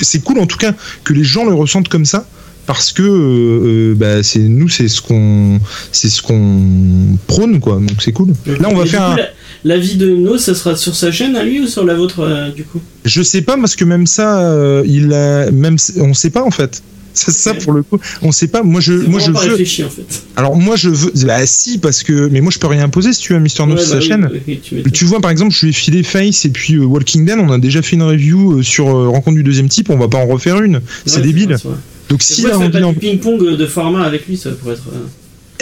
C'est 0.00 0.22
cool 0.22 0.38
en 0.38 0.46
tout 0.46 0.56
cas 0.56 0.72
que 1.04 1.12
les 1.12 1.24
gens 1.24 1.44
le 1.44 1.52
ressentent 1.52 1.88
comme 1.88 2.04
ça 2.04 2.24
parce 2.64 2.92
que 2.92 3.02
euh, 3.02 3.94
bah, 3.96 4.22
c'est 4.22 4.38
nous 4.38 4.68
c'est 4.68 4.86
ce 4.86 5.02
qu'on 5.02 5.60
c'est 5.90 6.08
ce 6.08 6.22
qu'on 6.22 7.18
prône 7.26 7.58
quoi 7.58 7.74
donc 7.74 8.00
c'est 8.00 8.12
cool. 8.12 8.34
Là 8.46 8.68
on 8.70 8.76
va 8.76 8.86
faire 8.86 9.00
coup, 9.00 9.12
un... 9.12 9.16
la, 9.16 9.28
la 9.64 9.78
vie 9.78 9.96
de 9.96 10.08
No, 10.14 10.38
ça 10.38 10.54
sera 10.54 10.76
sur 10.76 10.94
sa 10.94 11.10
chaîne 11.10 11.34
à 11.34 11.42
lui 11.42 11.60
ou 11.60 11.66
sur 11.66 11.84
la 11.84 11.94
vôtre 11.94 12.20
euh, 12.20 12.50
du 12.50 12.62
coup? 12.62 12.80
Je 13.04 13.22
sais 13.22 13.42
pas 13.42 13.56
parce 13.56 13.74
que 13.74 13.84
même 13.84 14.06
ça, 14.06 14.40
euh, 14.40 14.84
il 14.86 15.12
a 15.12 15.50
même 15.50 15.76
on 15.98 16.14
sait 16.14 16.30
pas 16.30 16.44
en 16.44 16.52
fait. 16.52 16.82
C'est 17.14 17.30
ça 17.32 17.54
pour 17.54 17.72
le 17.72 17.82
coup. 17.82 17.98
On 18.22 18.32
sait 18.32 18.48
pas. 18.48 18.62
Moi 18.62 18.80
je 18.80 18.92
moi 18.94 19.20
je 19.20 19.30
pas 19.32 19.40
veux. 19.44 19.50
réfléchi 19.50 19.84
en 19.84 19.90
fait. 19.90 20.22
Alors 20.36 20.56
moi 20.56 20.76
je 20.76 20.88
veux. 20.88 21.12
Bah 21.26 21.44
si 21.46 21.78
parce 21.78 22.02
que 22.02 22.28
mais 22.28 22.40
moi 22.40 22.50
je 22.52 22.58
peux 22.58 22.66
rien 22.66 22.84
imposer 22.84 23.12
si 23.12 23.20
tu 23.20 23.32
veux 23.34 23.38
Mister 23.38 23.66
No 23.66 23.74
Ouais, 23.74 23.80
sur 23.82 23.94
bah 23.94 24.00
sa 24.00 24.02
oui, 24.02 24.08
chaîne. 24.08 24.30
oui, 24.72 24.82
tu 24.92 25.04
vois 25.04 25.20
par 25.20 25.30
exemple 25.30 25.52
je 25.52 25.60
lui 25.60 25.70
ai 25.70 25.72
filé 25.72 26.02
Face 26.02 26.44
et 26.44 26.50
puis 26.50 26.74
euh, 26.74 26.84
Walking 26.84 27.24
Dead. 27.26 27.38
On 27.38 27.50
a 27.50 27.58
déjà 27.58 27.82
fait 27.82 27.96
une 27.96 28.02
review 28.02 28.58
euh, 28.58 28.62
sur 28.62 28.88
euh, 28.88 29.08
Rencontre 29.08 29.36
du 29.36 29.42
deuxième 29.42 29.68
type. 29.68 29.90
On 29.90 29.98
va 29.98 30.08
pas 30.08 30.18
en 30.18 30.26
refaire 30.26 30.60
une. 30.62 30.80
C'est 31.06 31.22
débile. 31.22 31.54
vrai. 31.54 31.74
Donc 32.08 32.20
tu 32.20 32.32
fais 32.42 32.52
envie 32.52 32.70
pas 32.70 32.82
en... 32.82 32.92
du 32.92 32.98
ping-pong 32.98 33.56
de 33.56 33.66
format 33.66 34.02
avec 34.04 34.26
lui, 34.26 34.36
ça 34.36 34.50
pourrait 34.50 34.74
être. 34.74 34.84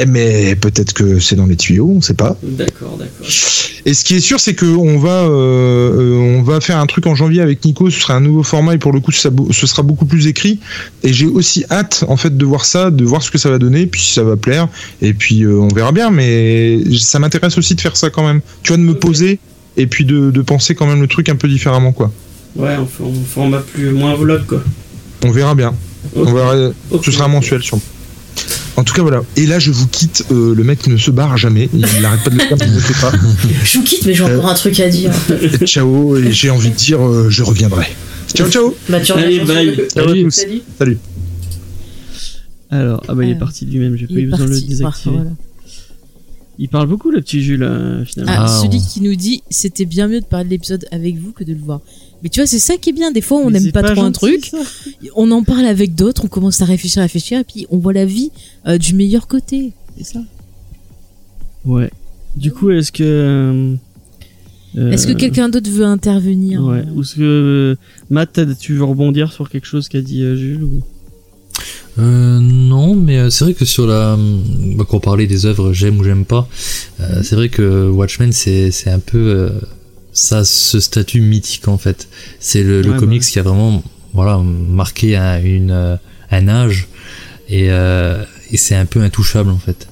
Eh, 0.00 0.06
mais 0.06 0.56
peut-être 0.56 0.94
que 0.94 1.18
c'est 1.18 1.36
dans 1.36 1.44
les 1.44 1.56
tuyaux. 1.56 1.92
On 1.94 2.00
sait 2.00 2.14
pas. 2.14 2.36
D'accord, 2.42 2.96
d'accord. 2.98 3.26
Et 3.84 3.92
ce 3.92 4.02
qui 4.02 4.14
est 4.14 4.20
sûr, 4.20 4.40
c'est 4.40 4.54
que 4.54 4.64
on 4.64 4.98
va, 4.98 5.24
euh, 5.24 5.28
euh, 5.28 6.38
on 6.38 6.42
va 6.42 6.60
faire 6.60 6.78
un 6.78 6.86
truc 6.86 7.06
en 7.06 7.14
janvier 7.14 7.42
avec 7.42 7.62
Nico. 7.64 7.90
Ce 7.90 8.00
sera 8.00 8.14
un 8.14 8.20
nouveau 8.20 8.42
format 8.42 8.74
et 8.74 8.78
pour 8.78 8.92
le 8.92 9.00
coup, 9.00 9.12
ce 9.12 9.66
sera 9.66 9.82
beaucoup 9.82 10.06
plus 10.06 10.26
écrit. 10.26 10.58
Et 11.02 11.12
j'ai 11.12 11.26
aussi 11.26 11.64
hâte, 11.70 12.04
en 12.08 12.16
fait, 12.16 12.34
de 12.34 12.44
voir 12.46 12.64
ça, 12.64 12.90
de 12.90 13.04
voir 13.04 13.22
ce 13.22 13.30
que 13.30 13.36
ça 13.36 13.50
va 13.50 13.58
donner, 13.58 13.86
puis 13.86 14.00
si 14.00 14.14
ça 14.14 14.22
va 14.22 14.36
plaire. 14.36 14.68
Et 15.02 15.12
puis 15.12 15.44
euh, 15.44 15.58
on 15.58 15.68
verra 15.68 15.92
bien. 15.92 16.10
Mais 16.10 16.80
ça 16.98 17.18
m'intéresse 17.18 17.58
aussi 17.58 17.74
de 17.74 17.80
faire 17.82 17.96
ça 17.96 18.08
quand 18.08 18.26
même. 18.26 18.40
Tu 18.62 18.68
vois, 18.68 18.78
de 18.78 18.82
me 18.82 18.94
poser 18.94 19.38
et 19.76 19.86
puis 19.86 20.06
de, 20.06 20.30
de 20.30 20.42
penser 20.42 20.74
quand 20.74 20.86
même 20.86 21.02
le 21.02 21.08
truc 21.08 21.28
un 21.28 21.36
peu 21.36 21.48
différemment, 21.48 21.92
quoi. 21.92 22.10
Ouais, 22.56 22.76
on 22.78 22.82
un 22.82 23.24
format 23.28 23.58
plus 23.58 23.90
moins 23.90 24.14
vlog 24.14 24.44
quoi. 24.46 24.62
On 25.24 25.30
verra 25.30 25.54
bien. 25.54 25.74
On 26.16 26.24
verra. 26.24 26.72
Ce 27.02 27.10
sera 27.12 27.28
mensuel, 27.28 27.62
sûrement. 27.62 27.82
En 28.76 28.84
tout 28.84 28.94
cas, 28.94 29.02
voilà. 29.02 29.22
Et 29.36 29.46
là, 29.46 29.58
je 29.58 29.70
vous 29.70 29.86
quitte. 29.88 30.24
euh, 30.30 30.54
le 30.54 30.64
mec 30.64 30.86
ne 30.86 30.96
se 30.96 31.10
barre 31.10 31.36
jamais. 31.36 31.68
Il 31.74 31.80
n'arrête 32.02 32.22
pas 32.24 32.30
de 32.30 32.36
le 32.36 32.40
faire, 32.44 32.56
il 32.60 32.70
ne 32.70 32.74
le 32.76 32.80
fait 32.80 33.00
pas. 33.00 33.12
Je 33.64 33.78
vous 33.78 33.84
quitte, 33.84 34.06
mais 34.06 34.14
j'ai 34.14 34.24
Euh. 34.24 34.38
encore 34.38 34.50
un 34.50 34.54
truc 34.54 34.78
à 34.80 34.88
dire. 34.88 35.12
Et 35.60 35.66
ciao. 35.66 36.16
Et 36.16 36.32
j'ai 36.32 36.50
envie 36.50 36.70
de 36.70 36.74
dire, 36.76 37.04
euh, 37.06 37.28
je 37.30 37.42
reviendrai. 37.42 37.86
Ciao, 38.34 38.48
ciao. 38.48 38.74
Bah, 38.88 39.00
tu 39.00 39.12
Allez, 39.12 39.40
bye. 39.40 39.76
Salut. 39.92 40.30
Salut. 40.78 40.98
Alors, 42.72 43.02
ah 43.08 43.14
bah 43.14 43.24
il 43.24 43.30
est 43.30 43.34
Euh, 43.34 43.38
parti 43.38 43.64
de 43.66 43.72
lui-même, 43.72 43.96
j'ai 43.96 44.06
pas 44.06 44.14
eu 44.14 44.26
besoin 44.26 44.46
de 44.46 44.52
le 44.52 44.60
désactiver. 44.60 45.16
Voilà. 45.16 45.30
Il 46.62 46.68
parle 46.68 46.88
beaucoup 46.88 47.10
le 47.10 47.22
petit 47.22 47.40
Jules 47.42 47.62
euh, 47.62 48.04
finalement. 48.04 48.32
Ah, 48.36 48.44
Ah, 48.44 48.60
celui 48.62 48.78
on- 48.78 48.86
qui 48.86 49.00
nous 49.00 49.14
dit 49.16 49.42
c'était 49.48 49.86
bien 49.86 50.06
mieux 50.08 50.20
de 50.20 50.26
parler 50.26 50.44
de 50.44 50.50
l'épisode 50.50 50.84
avec 50.92 51.16
vous 51.16 51.32
que 51.32 51.42
de 51.42 51.54
le 51.54 51.58
voir. 51.58 51.80
Mais 52.22 52.28
tu 52.28 52.38
vois, 52.38 52.46
c'est 52.46 52.58
ça 52.58 52.76
qui 52.76 52.90
est 52.90 52.92
bien. 52.92 53.10
Des 53.12 53.22
fois, 53.22 53.38
on 53.38 53.50
n'aime 53.50 53.72
pas, 53.72 53.82
trop 53.82 54.02
un 54.04 54.12
truc, 54.12 54.44
ça. 54.44 54.58
on 55.16 55.30
en 55.30 55.42
parle 55.42 55.64
avec 55.64 55.94
d'autres, 55.94 56.26
on 56.26 56.28
commence 56.28 56.60
à 56.60 56.66
réfléchir, 56.66 57.00
à 57.00 57.04
réfléchir, 57.04 57.38
et 57.40 57.44
puis 57.44 57.66
on 57.70 57.78
voit 57.78 57.94
la 57.94 58.04
vie 58.04 58.30
euh, 58.68 58.76
du 58.76 58.92
meilleur 58.94 59.26
côté. 59.26 59.72
C'est 59.96 60.04
ça. 60.04 60.20
Ouais. 61.64 61.90
Du 62.36 62.52
coup, 62.52 62.70
est-ce 62.70 62.92
que. 62.92 63.76
euh, 64.76 64.90
Est-ce 64.92 65.06
que 65.06 65.12
quelqu'un 65.14 65.48
d'autre 65.48 65.70
veut 65.70 65.84
intervenir? 65.86 66.62
Ouais. 66.62 66.84
Ou 66.94 67.00
est-ce 67.02 67.14
que. 67.16 67.22
euh, 67.22 67.76
Matt, 68.10 68.38
tu 68.58 68.74
veux 68.74 68.84
rebondir 68.84 69.32
sur 69.32 69.48
quelque 69.48 69.66
chose 69.66 69.88
qu'a 69.88 70.02
dit 70.02 70.22
euh, 70.22 70.36
Jules 70.36 70.62
ou... 70.64 70.80
Euh, 71.98 72.38
non, 72.40 72.94
mais 72.94 73.18
euh, 73.18 73.30
c'est 73.30 73.44
vrai 73.44 73.54
que 73.54 73.64
sur 73.64 73.86
la, 73.86 74.16
bah, 74.18 74.84
quand 74.88 74.98
on 74.98 75.00
parlait 75.00 75.26
des 75.26 75.44
œuvres 75.46 75.72
j'aime 75.72 75.98
ou 75.98 76.04
j'aime 76.04 76.24
pas, 76.24 76.48
euh, 77.00 77.22
c'est 77.22 77.34
vrai 77.34 77.48
que 77.48 77.88
Watchmen 77.88 78.32
c'est 78.32 78.70
c'est 78.70 78.90
un 78.90 79.00
peu 79.00 79.18
euh, 79.18 79.50
ça 80.12 80.44
ce 80.44 80.80
statut 80.80 81.20
mythique 81.20 81.68
en 81.68 81.78
fait. 81.78 82.08
C'est 82.38 82.62
le, 82.62 82.80
le 82.82 82.92
Ouais, 82.92 82.98
comics 82.98 83.22
bah. 83.22 83.28
qui 83.30 83.38
a 83.38 83.42
vraiment 83.42 83.82
voilà 84.14 84.38
marqué 84.38 85.16
un, 85.16 85.42
une 85.42 85.70
euh, 85.72 85.96
un 86.30 86.48
âge 86.48 86.88
et, 87.48 87.70
euh, 87.70 88.22
et 88.52 88.56
c'est 88.56 88.76
un 88.76 88.86
peu 88.86 89.00
intouchable 89.02 89.50
en 89.50 89.58
fait. 89.58 89.88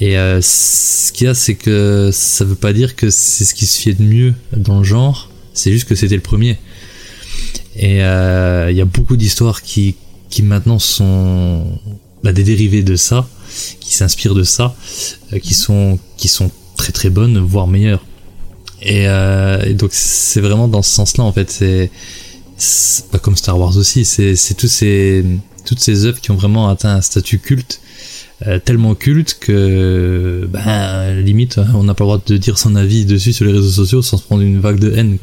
Et 0.00 0.18
euh, 0.18 0.40
ce 0.42 1.12
qu'il 1.12 1.26
y 1.28 1.30
a, 1.30 1.34
c'est 1.34 1.54
que 1.54 2.10
ça 2.12 2.44
veut 2.44 2.56
pas 2.56 2.72
dire 2.72 2.96
que 2.96 3.08
c'est 3.10 3.44
ce 3.44 3.54
qui 3.54 3.66
se 3.66 3.80
fait 3.80 3.94
de 3.94 4.02
mieux 4.02 4.34
dans 4.56 4.78
le 4.78 4.84
genre, 4.84 5.30
c'est 5.54 5.70
juste 5.70 5.86
que 5.86 5.94
c'était 5.94 6.16
le 6.16 6.22
premier. 6.22 6.58
Et 7.76 8.02
euh, 8.02 8.68
il 8.70 8.76
y 8.76 8.80
a 8.80 8.84
beaucoup 8.84 9.16
d'histoires 9.16 9.62
qui, 9.62 9.94
qui 10.32 10.42
maintenant 10.42 10.78
sont 10.78 11.78
bah, 12.24 12.32
des 12.32 12.42
dérivés 12.42 12.82
de 12.82 12.96
ça, 12.96 13.28
qui 13.80 13.92
s'inspirent 13.94 14.34
de 14.34 14.44
ça, 14.44 14.74
euh, 15.32 15.38
qui 15.38 15.54
sont 15.54 15.98
qui 16.16 16.28
sont 16.28 16.50
très 16.76 16.90
très 16.92 17.10
bonnes, 17.10 17.38
voire 17.38 17.66
meilleures. 17.68 18.04
Et, 18.80 19.06
euh, 19.06 19.62
et 19.64 19.74
donc 19.74 19.90
c'est 19.92 20.40
vraiment 20.40 20.68
dans 20.68 20.82
ce 20.82 20.90
sens-là 20.90 21.22
en 21.22 21.32
fait, 21.32 21.50
c'est 21.50 21.90
pas 23.12 23.18
comme 23.18 23.36
Star 23.36 23.58
Wars 23.58 23.76
aussi, 23.76 24.04
c'est 24.06 24.34
c'est 24.34 24.54
tous 24.54 24.68
ces 24.68 25.22
toutes 25.66 25.80
ces 25.80 26.06
œuvres 26.06 26.20
qui 26.20 26.30
ont 26.30 26.36
vraiment 26.36 26.68
atteint 26.68 26.96
un 26.96 27.02
statut 27.02 27.38
culte. 27.38 27.80
euh, 28.46 28.58
tellement 28.58 28.94
culte 28.94 29.36
que 29.38 30.48
ben 30.50 31.20
limite 31.20 31.60
on 31.74 31.84
n'a 31.84 31.94
pas 31.94 32.04
le 32.04 32.08
droit 32.08 32.22
de 32.26 32.36
dire 32.38 32.58
son 32.58 32.74
avis 32.74 33.04
dessus 33.04 33.32
sur 33.32 33.44
les 33.44 33.52
réseaux 33.52 33.70
sociaux 33.70 34.02
sans 34.02 34.16
se 34.16 34.24
prendre 34.24 34.42
une 34.42 34.60
vague 34.60 34.80
de 34.80 34.92
haine. 34.96 35.18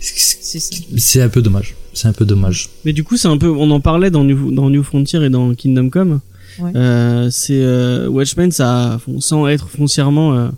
C'est 0.00 1.20
un 1.20 1.28
peu 1.28 1.42
dommage. 1.42 1.74
C'est 1.96 2.08
un 2.08 2.12
peu 2.12 2.24
dommage. 2.26 2.68
Mais 2.84 2.92
du 2.92 3.04
coup, 3.04 3.16
c'est 3.16 3.28
un 3.28 3.38
peu. 3.38 3.48
On 3.48 3.70
en 3.70 3.80
parlait 3.80 4.10
dans 4.10 4.22
New, 4.22 4.52
dans 4.52 4.68
New 4.68 4.82
Frontier 4.82 5.22
et 5.24 5.30
dans 5.30 5.54
Kingdom 5.54 5.88
Come. 5.88 6.20
Ouais. 6.58 6.72
Euh, 6.76 7.30
c'est 7.30 7.60
euh, 7.62 8.06
Watchmen, 8.08 8.50
ça, 8.52 9.00
sans 9.20 9.46
être 9.48 9.68
foncièrement 9.68 10.34
euh, 10.34 10.48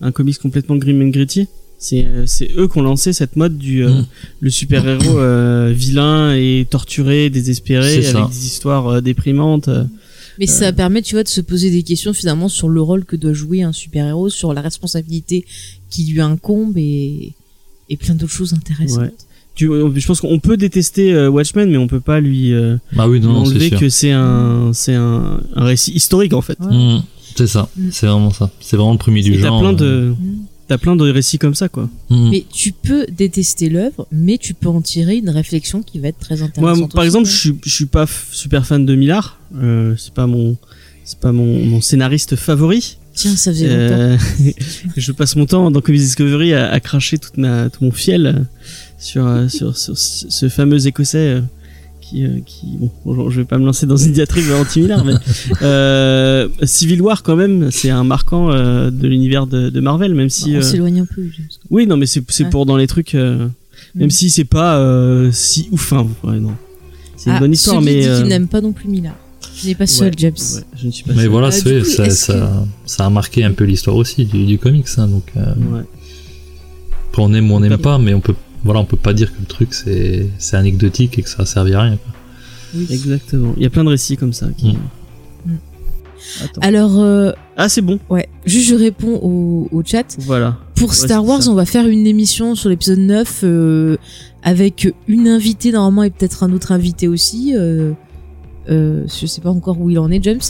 un 0.00 0.12
comics 0.12 0.38
complètement 0.38 0.76
grim 0.76 1.00
and 1.02 1.08
gritty. 1.08 1.48
C'est 1.78 2.06
c'est 2.26 2.48
eux 2.56 2.68
qui 2.68 2.78
ont 2.78 2.82
lancé 2.82 3.12
cette 3.12 3.34
mode 3.36 3.58
du 3.58 3.84
euh, 3.84 3.90
Mm. 3.90 4.06
le 4.40 4.50
super 4.50 4.86
héros 4.88 5.18
vilain 5.72 6.34
et 6.34 6.66
torturé, 6.70 7.28
désespéré, 7.28 7.92
avec 7.94 8.04
ça. 8.04 8.28
des 8.32 8.46
histoires 8.46 8.86
euh, 8.88 9.00
déprimantes. 9.00 9.68
euh. 9.68 9.84
Mais 10.38 10.46
ça 10.46 10.72
permet, 10.72 11.02
tu 11.02 11.14
vois, 11.14 11.22
de 11.24 11.28
se 11.28 11.40
poser 11.40 11.70
des 11.70 11.82
questions 11.84 12.12
finalement 12.12 12.48
sur 12.48 12.68
le 12.68 12.80
rôle 12.80 13.04
que 13.04 13.14
doit 13.16 13.32
jouer 13.32 13.62
un 13.62 13.72
super-héros, 13.72 14.30
sur 14.30 14.52
la 14.54 14.60
responsabilité 14.62 15.44
qui 15.90 16.04
lui 16.06 16.20
incombe 16.20 16.76
et, 16.76 17.34
et 17.90 17.96
plein 17.96 18.14
d'autres 18.16 18.32
choses 18.32 18.52
intéressantes. 18.54 18.98
Ouais. 19.02 19.12
Tu, 19.54 19.66
je 19.66 20.06
pense 20.06 20.20
qu'on 20.20 20.40
peut 20.40 20.56
détester 20.56 21.14
euh, 21.14 21.28
Watchmen, 21.30 21.70
mais 21.70 21.76
on 21.76 21.86
peut 21.86 22.00
pas 22.00 22.20
lui, 22.20 22.52
euh, 22.52 22.76
Ah 22.98 23.08
oui, 23.08 23.20
non, 23.20 23.44
lui 23.44 23.50
enlever 23.50 23.70
que 23.70 23.88
c'est 23.88 24.10
un 24.10 24.72
c'est 24.72 24.94
un, 24.94 25.40
un 25.54 25.64
récit 25.64 25.92
historique 25.92 26.32
en 26.32 26.40
fait. 26.40 26.58
Ouais. 26.60 26.74
Mm, 26.98 27.02
c'est 27.36 27.46
ça. 27.46 27.68
Mm. 27.76 27.88
C'est 27.92 28.06
vraiment 28.06 28.32
ça. 28.32 28.50
C'est 28.60 28.76
vraiment 28.76 28.92
le 28.92 28.98
premier 28.98 29.22
du 29.22 29.32
Et 29.34 29.40
t'as 29.40 29.46
genre. 29.48 29.60
plein 29.60 29.74
euh, 29.74 30.10
de 30.10 30.14
t'as 30.66 30.78
plein 30.78 30.96
de 30.96 31.08
récits 31.08 31.38
comme 31.38 31.54
ça 31.54 31.68
quoi. 31.68 31.88
mm. 32.10 32.30
Mais 32.30 32.44
tu 32.52 32.72
peux 32.72 33.06
détester 33.16 33.68
l'œuvre, 33.68 34.08
mais 34.10 34.38
tu 34.38 34.54
peux 34.54 34.68
en 34.68 34.80
tirer 34.80 35.16
une 35.18 35.30
réflexion 35.30 35.82
qui 35.82 36.00
va 36.00 36.08
être 36.08 36.18
très 36.18 36.36
Moi, 36.38 36.46
intéressante. 36.48 36.92
par 36.92 37.00
aussi, 37.02 37.06
exemple, 37.06 37.26
je 37.28 37.36
suis, 37.36 37.54
je 37.64 37.70
suis 37.74 37.86
pas 37.86 38.06
super 38.32 38.66
fan 38.66 38.84
de 38.84 38.94
Millard. 38.96 39.38
Euh, 39.56 39.94
c'est 39.96 40.14
pas 40.14 40.26
mon, 40.26 40.56
c'est 41.04 41.20
pas 41.20 41.30
mon, 41.30 41.64
mon 41.64 41.80
scénariste 41.80 42.34
favori. 42.34 42.96
Tiens, 43.14 43.36
ça 43.36 43.52
faisait 43.52 43.68
longtemps. 43.68 44.00
Euh, 44.00 44.16
je 44.96 45.12
passe 45.12 45.36
mon 45.36 45.46
temps 45.46 45.70
dans 45.70 45.80
Comics 45.80 46.00
Discovery 46.00 46.52
à, 46.54 46.68
à 46.72 46.80
cracher 46.80 47.18
toute 47.18 47.36
ma, 47.36 47.70
tout 47.70 47.84
mon 47.84 47.92
fiel 47.92 48.26
euh, 48.26 48.32
sur, 49.04 49.26
euh, 49.26 49.48
sur, 49.48 49.76
sur 49.76 49.96
ce 49.98 50.26
ce 50.28 50.48
fameux 50.48 50.86
écossais 50.86 51.18
euh, 51.18 51.40
qui, 52.00 52.24
euh, 52.24 52.40
qui 52.44 52.66
bon, 53.04 53.30
je 53.30 53.40
vais 53.40 53.46
pas 53.46 53.58
me 53.58 53.64
lancer 53.66 53.86
dans 53.86 53.96
une 53.96 54.12
diatribe 54.12 54.44
anti-Miller, 54.52 55.04
mais 55.04 55.14
euh, 55.62 56.48
Civil 56.62 57.00
War 57.02 57.22
quand 57.22 57.36
même, 57.36 57.70
c'est 57.70 57.90
un 57.90 58.04
marquant 58.04 58.50
euh, 58.52 58.90
de 58.90 59.06
l'univers 59.08 59.46
de, 59.46 59.70
de 59.70 59.80
Marvel, 59.80 60.14
même 60.14 60.28
si. 60.30 60.52
on 60.54 60.58
euh, 60.58 60.62
s'éloigne 60.62 61.00
un 61.00 61.06
peu. 61.06 61.22
Oui, 61.70 61.86
non, 61.86 61.96
mais 61.96 62.06
c'est 62.06 62.22
c'est 62.28 62.44
Ouais. 62.44 62.50
pour 62.50 62.66
dans 62.66 62.76
les 62.76 62.86
trucs, 62.86 63.14
euh, 63.14 63.48
même 63.94 64.08
Mm. 64.08 64.10
si 64.10 64.30
c'est 64.30 64.44
pas 64.44 64.78
euh, 64.78 65.30
si 65.32 65.68
ouf. 65.72 65.92
Hein, 65.92 66.06
ouais, 66.24 66.38
non. 66.40 66.52
C'est 67.16 67.30
une 67.30 67.36
Ah, 67.36 67.40
bonne 67.40 67.52
histoire, 67.52 67.80
celui 67.82 67.94
mais. 67.96 68.06
euh, 68.06 68.18
qu'il 68.20 68.28
n'aime 68.28 68.48
pas 68.48 68.60
non 68.60 68.72
plus 68.72 68.88
Miller. 68.88 69.14
Tu 69.60 69.66
n'es 69.68 69.74
pas 69.74 69.86
seul, 69.86 70.08
ouais, 70.08 70.14
James. 70.18 70.32
ouais, 70.56 70.62
je 70.76 70.86
ne 70.86 70.90
suis 70.90 71.04
pas 71.04 71.12
Mais 71.14 71.22
seul. 71.22 71.30
voilà, 71.30 71.50
coup, 71.50 71.84
ça, 71.84 72.10
ça, 72.10 72.66
ça 72.86 73.06
a 73.06 73.10
marqué 73.10 73.44
un 73.44 73.52
peu 73.52 73.64
l'histoire 73.64 73.96
aussi 73.96 74.24
du, 74.24 74.44
du 74.46 74.58
comics. 74.58 74.86
hein, 74.96 75.06
donc, 75.08 75.24
euh, 75.36 75.54
Ouais. 75.72 75.82
après, 77.10 77.22
on 77.22 77.32
aime 77.34 77.50
ou 77.50 77.54
on 77.54 77.60
n'aime 77.60 77.70
Pas- 77.78 77.96
pas, 77.96 77.98
mais 77.98 78.14
on 78.14 78.20
peut, 78.20 78.34
voilà, 78.64 78.80
on 78.80 78.84
peut 78.84 78.96
pas 78.96 79.12
dire 79.12 79.32
que 79.32 79.40
le 79.40 79.46
truc 79.46 79.74
c'est 79.74 80.26
c'est 80.38 80.56
anecdotique 80.56 81.18
et 81.18 81.22
que 81.22 81.28
ça 81.28 81.42
a 81.42 81.46
servi 81.46 81.74
à 81.74 81.82
rien. 81.82 81.96
quoi. 81.96 82.12
Exactement. 82.90 83.52
Il 83.56 83.62
y 83.62 83.66
a 83.66 83.70
plein 83.70 83.84
de 83.84 83.90
récits 83.90 84.16
comme 84.16 84.32
ça. 84.32 84.48
Qui... 84.56 84.72
Mm. 85.46 85.56
Attends. 86.42 86.60
Alors, 86.62 86.98
euh, 87.00 87.32
Ah, 87.56 87.68
c'est 87.68 87.82
bon. 87.82 88.00
ouais, 88.10 88.28
juste 88.46 88.68
je 88.70 88.74
réponds 88.74 89.20
au, 89.22 89.68
au 89.70 89.82
chat. 89.84 90.16
Voilà. 90.20 90.56
Pour 90.74 90.88
Ouais, 90.88 90.94
Star 90.94 91.24
Wars, 91.24 91.42
ça. 91.42 91.50
on 91.50 91.54
va 91.54 91.66
faire 91.66 91.86
une 91.86 92.06
émission 92.06 92.54
sur 92.54 92.70
l'épisode 92.70 92.98
9 92.98 93.40
euh, 93.44 93.96
avec 94.42 94.92
une 95.06 95.28
invitée 95.28 95.70
normalement 95.70 96.02
et 96.02 96.10
peut-être 96.10 96.42
un 96.42 96.52
autre 96.52 96.72
invité 96.72 97.06
aussi. 97.08 97.52
Euh, 97.54 97.92
euh, 98.70 99.04
je 99.06 99.26
sais 99.26 99.42
pas 99.42 99.50
encore 99.50 99.78
où 99.80 99.90
il 99.90 99.98
en 99.98 100.10
est, 100.10 100.22
James, 100.24 100.40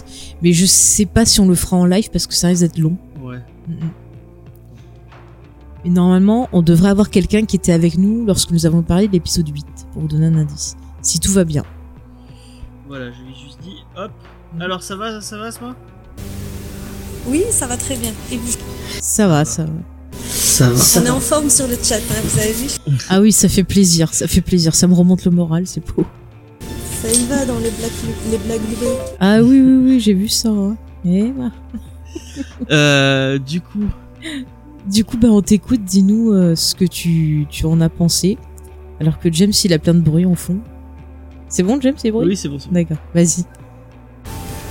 mais 0.42 0.52
je 0.52 0.64
sais 0.64 1.06
pas 1.06 1.24
si 1.26 1.40
on 1.40 1.48
le 1.48 1.56
fera 1.56 1.76
en 1.76 1.84
live 1.86 2.08
parce 2.12 2.26
que 2.28 2.34
ça 2.34 2.46
risque 2.48 2.62
d'être 2.62 2.78
long. 2.78 2.96
Ouais. 3.22 3.38
Mhm. 3.68 3.76
Mais 5.84 5.90
normalement, 5.90 6.48
on 6.52 6.62
devrait 6.62 6.88
avoir 6.88 7.10
quelqu'un 7.10 7.44
qui 7.44 7.56
était 7.56 7.72
avec 7.72 7.98
nous 7.98 8.24
lorsque 8.24 8.50
nous 8.50 8.66
avons 8.66 8.82
parlé 8.82 9.06
de 9.06 9.12
l'épisode 9.12 9.48
8, 9.48 9.64
pour 9.92 10.02
vous 10.02 10.08
donner 10.08 10.26
un 10.26 10.36
indice. 10.36 10.76
Si 11.02 11.20
tout 11.20 11.32
va 11.32 11.44
bien. 11.44 11.62
Voilà, 12.88 13.10
je 13.12 13.22
lui 13.22 13.32
ai 13.32 13.34
juste 13.34 13.58
dit, 13.62 13.76
hop. 13.96 14.10
Alors 14.60 14.82
ça 14.82 14.96
va, 14.96 15.20
ça 15.20 15.36
va, 15.36 15.44
Asma? 15.46 15.74
Oui, 17.26 17.42
ça 17.50 17.66
va 17.66 17.76
très 17.76 17.96
bien. 17.96 18.12
Et 18.32 18.36
vous? 18.36 18.52
Ça 19.00 19.26
va, 19.28 19.44
ça 19.44 19.64
va. 19.64 19.72
Ça 20.26 20.68
va. 20.70 21.00
On 21.00 21.06
est 21.06 21.10
en 21.10 21.20
forme 21.20 21.50
sur 21.50 21.66
le 21.66 21.76
chat, 21.82 21.96
hein, 21.96 22.20
vous 22.24 22.38
avez 22.38 22.52
vu? 22.52 22.68
Ah 23.08 23.20
oui, 23.20 23.32
ça 23.32 23.48
fait 23.48 23.64
plaisir, 23.64 24.12
ça 24.14 24.26
fait 24.28 24.40
plaisir. 24.40 24.74
Ça 24.74 24.86
me 24.86 24.94
remonte 24.94 25.24
le 25.24 25.30
moral, 25.30 25.66
c'est 25.66 25.84
beau. 25.84 26.04
Ça 27.02 27.10
y 27.10 27.24
va 27.26 27.44
dans 27.44 27.58
les 27.58 27.70
blagues, 27.70 27.90
les 28.30 28.38
blagues 28.38 28.60
Lubé. 28.70 28.86
Ah 29.20 29.42
oui, 29.42 29.60
oui, 29.60 29.84
oui, 29.84 30.00
j'ai 30.00 30.14
vu 30.14 30.28
ça. 30.28 30.48
hein. 30.50 30.76
Eh 31.04 31.30
ben. 31.32 31.52
Euh, 32.70 33.38
du 33.38 33.60
coup, 33.60 33.84
Du 34.86 35.04
coup, 35.04 35.16
bah, 35.16 35.28
on 35.30 35.40
t'écoute, 35.42 35.82
dis-nous 35.84 36.32
euh, 36.32 36.54
ce 36.54 36.74
que 36.74 36.84
tu, 36.84 37.46
tu 37.48 37.64
en 37.66 37.80
as 37.80 37.88
pensé. 37.88 38.38
Alors 39.00 39.18
que 39.18 39.32
James, 39.32 39.52
il 39.64 39.72
a 39.72 39.78
plein 39.78 39.94
de 39.94 40.00
bruit 40.00 40.26
en 40.26 40.34
fond. 40.34 40.58
C'est 41.48 41.62
bon, 41.62 41.80
James, 41.80 41.94
c'est 41.96 42.10
bruit 42.10 42.26
oui, 42.26 42.36
c'est 42.36 42.48
bon. 42.48 42.58
c'est 42.58 42.68
bon. 42.68 42.74
D'accord, 42.74 42.98
vas-y. 43.14 43.44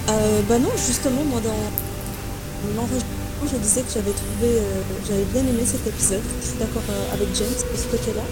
Euh, 0.09 0.41
bah 0.49 0.59
non, 0.59 0.69
justement, 0.75 1.23
moi 1.29 1.39
dans 1.41 2.75
l'enregistrement, 2.75 3.47
je 3.51 3.57
disais 3.57 3.81
que 3.81 3.91
j'avais 3.93 4.11
trouvé, 4.11 4.59
euh, 4.59 4.81
j'avais 5.07 5.25
bien 5.33 5.41
aimé 5.41 5.63
cet 5.65 5.85
épisode. 5.87 6.21
Je 6.41 6.47
suis 6.47 6.57
d'accord 6.59 6.83
euh, 6.89 7.13
avec 7.13 7.27
James 7.35 7.47
de 7.47 7.77
ce 7.77 7.87
côté-là. 7.87 8.23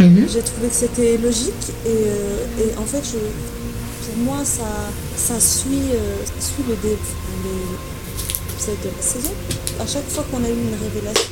J'ai 0.00 0.42
trouvé 0.42 0.68
que 0.68 0.74
c'était 0.74 1.18
logique 1.18 1.72
et, 1.84 1.88
euh, 1.88 2.62
et 2.62 2.78
en 2.78 2.84
fait, 2.84 3.02
je, 3.04 3.18
pour 4.06 4.24
moi, 4.24 4.44
ça, 4.44 4.64
ça 5.16 5.40
suit, 5.40 5.90
euh, 5.92 6.24
ça 6.24 6.46
suit 6.46 6.62
le 6.68 6.76
début 6.76 6.96
de 8.68 8.88
la 8.96 9.02
saison. 9.02 9.30
À 9.80 9.86
chaque 9.86 10.08
fois 10.08 10.24
qu'on 10.30 10.42
a 10.44 10.48
eu 10.48 10.52
une 10.52 10.76
révélation, 10.82 11.30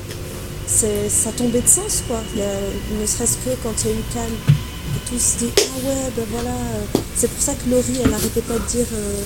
ça 0.66 1.32
tombait 1.36 1.60
de 1.60 1.68
sens, 1.68 2.02
quoi. 2.06 2.20
Ne 2.36 3.06
serait-ce 3.06 3.36
que 3.38 3.50
quand 3.62 3.74
il 3.84 3.90
y 3.90 3.92
a 3.92 3.96
eu 3.96 4.02
Cal, 4.14 4.30
et 4.30 5.08
tout 5.10 5.18
se 5.18 5.38
dit 5.38 5.50
ah 5.58 5.86
ouais, 5.86 6.10
ben 6.16 6.24
voilà. 6.30 6.50
euh, 6.50 7.00
C'est 7.16 7.28
pour 7.30 7.42
ça 7.42 7.54
que 7.54 7.68
Laurie, 7.68 7.98
elle 8.04 8.14
arrêtait 8.14 8.40
pas 8.42 8.54
de 8.58 8.66
dire 8.66 8.86
euh, 8.94 9.22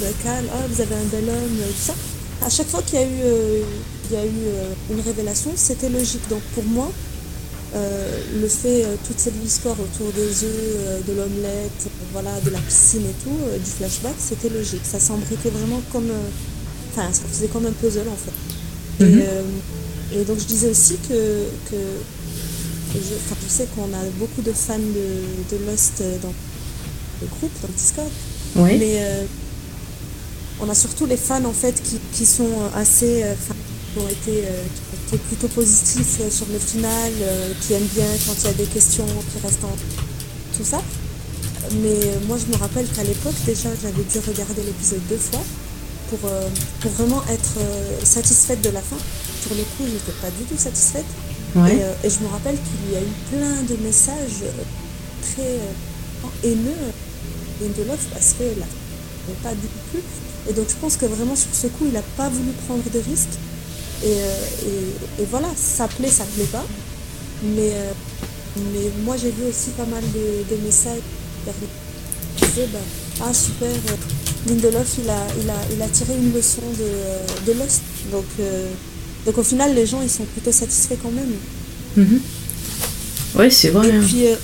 ben, 0.00 0.12
Cal, 0.22 0.44
ah 0.52 0.62
vous 0.68 0.80
avez 0.80 0.94
un 0.94 1.08
bel 1.10 1.28
homme, 1.28 1.58
euh, 1.60 1.68
tout 1.68 1.86
ça. 1.86 1.94
À 2.46 2.48
chaque 2.48 2.68
fois 2.68 2.80
qu'il 2.82 3.00
y 3.00 3.02
a 3.02 3.06
eu, 3.06 3.64
il 4.10 4.16
y 4.16 4.18
a 4.18 4.24
eu 4.24 4.40
une 4.90 5.00
révélation, 5.00 5.50
c'était 5.56 5.90
logique. 5.90 6.26
Donc 6.30 6.40
pour 6.54 6.64
moi, 6.64 6.90
le 7.74 8.48
fait, 8.48 8.86
toute 9.06 9.18
cette 9.18 9.34
histoire 9.44 9.76
autour 9.78 10.10
des 10.12 10.44
œufs, 10.44 11.04
de 11.06 11.12
l'omelette, 11.12 11.90
voilà, 12.12 12.40
de 12.40 12.50
la 12.50 12.58
piscine 12.60 13.02
et 13.02 13.22
tout, 13.22 13.36
du 13.62 13.70
flashback, 13.70 14.14
c'était 14.18 14.48
logique. 14.48 14.80
Ça 14.84 14.98
s'embriquait 14.98 15.50
vraiment 15.50 15.82
comme. 15.92 16.10
Enfin, 16.92 17.12
ça 17.12 17.22
faisait 17.30 17.48
comme 17.48 17.66
un 17.66 17.72
puzzle 17.72 18.08
en 18.08 18.16
fait. 18.16 18.32
Mhm. 19.00 19.18
et, 19.18 19.22
euh, 19.22 20.20
et 20.20 20.24
donc 20.24 20.38
je 20.38 20.44
disais 20.44 20.68
aussi 20.68 20.96
que. 21.08 21.44
je, 22.94 23.48
sais 23.48 23.66
qu'on 23.74 23.92
a 23.94 24.04
beaucoup 24.18 24.42
de 24.42 24.52
fans 24.52 24.78
de, 24.78 25.56
de 25.56 25.64
Lost 25.66 26.02
dans 26.22 26.32
le 27.20 27.26
groupe, 27.26 27.50
dans 27.62 27.68
le 27.68 27.74
Discord. 27.74 28.08
Ouais. 28.56 28.76
Mais 28.78 28.96
euh, 28.98 29.24
on 30.60 30.68
a 30.68 30.74
surtout 30.74 31.06
les 31.06 31.16
fans 31.16 31.44
en 31.44 31.52
fait 31.52 31.82
qui, 31.82 31.98
qui 32.12 32.26
sont 32.26 32.50
assez, 32.74 33.22
euh, 33.22 33.34
qui 33.92 33.98
ont 33.98 34.08
été, 34.08 34.44
euh, 34.44 34.62
qui 34.74 35.14
ont 35.14 35.16
été 35.16 35.18
plutôt 35.28 35.48
positifs 35.48 36.18
euh, 36.20 36.30
sur 36.30 36.46
le 36.52 36.58
final, 36.58 37.12
euh, 37.22 37.52
qui 37.60 37.74
aiment 37.74 37.88
bien 37.94 38.06
quand 38.26 38.34
il 38.38 38.44
y 38.44 38.48
a 38.48 38.52
des 38.54 38.66
questions 38.66 39.06
qui 39.06 39.46
restent 39.46 39.64
en 39.64 39.76
tout 40.56 40.64
ça. 40.64 40.82
Mais 41.82 41.98
moi 42.26 42.36
je 42.36 42.50
me 42.52 42.58
rappelle 42.58 42.86
qu'à 42.88 43.04
l'époque 43.04 43.34
déjà 43.46 43.68
j'avais 43.80 44.02
dû 44.02 44.18
regarder 44.18 44.62
l'épisode 44.62 45.00
deux 45.08 45.18
fois 45.18 45.42
pour, 46.10 46.28
euh, 46.28 46.48
pour 46.80 46.90
vraiment 46.92 47.22
être 47.30 47.54
euh, 47.58 48.04
satisfaite 48.04 48.60
de 48.62 48.70
la 48.70 48.80
fin. 48.82 48.96
Sur 49.42 49.54
le 49.54 49.62
coup 49.62 49.84
j'étais 49.86 50.12
pas 50.20 50.30
du 50.30 50.44
tout 50.44 50.58
satisfaite. 50.58 51.06
Ouais. 51.56 51.76
Et, 51.76 51.82
euh, 51.82 52.04
et 52.04 52.10
je 52.10 52.18
me 52.20 52.28
rappelle 52.28 52.56
qu'il 52.56 52.92
y 52.92 52.96
a 52.96 53.00
eu 53.00 53.12
plein 53.32 53.62
de 53.62 53.82
messages 53.82 54.44
très 55.22 55.58
haineux 56.44 56.70
euh, 56.70 57.62
Lindelof 57.62 58.00
parce 58.12 58.34
que 58.38 58.44
là, 58.58 58.66
pas 59.42 59.54
du 59.54 59.66
tout 59.66 59.84
plu. 59.90 60.00
Et 60.48 60.52
donc 60.52 60.66
je 60.68 60.76
pense 60.80 60.96
que 60.96 61.06
vraiment 61.06 61.36
sur 61.36 61.54
ce 61.54 61.68
coup, 61.68 61.84
il 61.86 61.92
n'a 61.92 62.02
pas 62.16 62.28
voulu 62.28 62.50
prendre 62.66 62.82
de 62.82 62.98
risques. 62.98 63.38
Et, 64.02 64.08
et, 64.08 65.22
et 65.22 65.26
voilà, 65.30 65.48
ça 65.56 65.86
plaît, 65.88 66.08
ça 66.10 66.24
plaît 66.34 66.50
pas. 66.50 66.64
Mais, 67.42 67.72
mais 68.72 68.90
moi 69.04 69.16
j'ai 69.16 69.30
vu 69.30 69.44
aussi 69.48 69.70
pas 69.70 69.86
mal 69.86 70.02
de, 70.02 70.54
de 70.54 70.62
messages 70.62 71.00
qui 72.36 72.46
disaient, 72.46 72.68
bah, 72.72 72.78
ah 73.22 73.34
super, 73.34 73.68
Lindelof 74.48 74.96
il 75.02 75.10
a, 75.10 75.26
il, 75.42 75.50
a, 75.50 75.54
il 75.74 75.82
a 75.82 75.88
tiré 75.88 76.14
une 76.14 76.32
leçon 76.32 76.62
de, 76.78 77.52
de 77.52 77.58
Lost. 77.58 77.82
Donc, 78.10 78.24
euh, 78.40 78.68
donc 79.26 79.36
au 79.38 79.42
final 79.42 79.74
les 79.74 79.86
gens 79.86 80.00
ils 80.02 80.10
sont 80.10 80.24
plutôt 80.24 80.52
satisfaits 80.52 80.96
quand 81.02 81.10
même. 81.12 81.32
Ouais, 83.36 83.50
c'est 83.50 83.70
vrai. 83.70 83.88
Et 83.88 83.92
hein. 83.92 84.02
puis, 84.06 84.26
euh, 84.26 84.34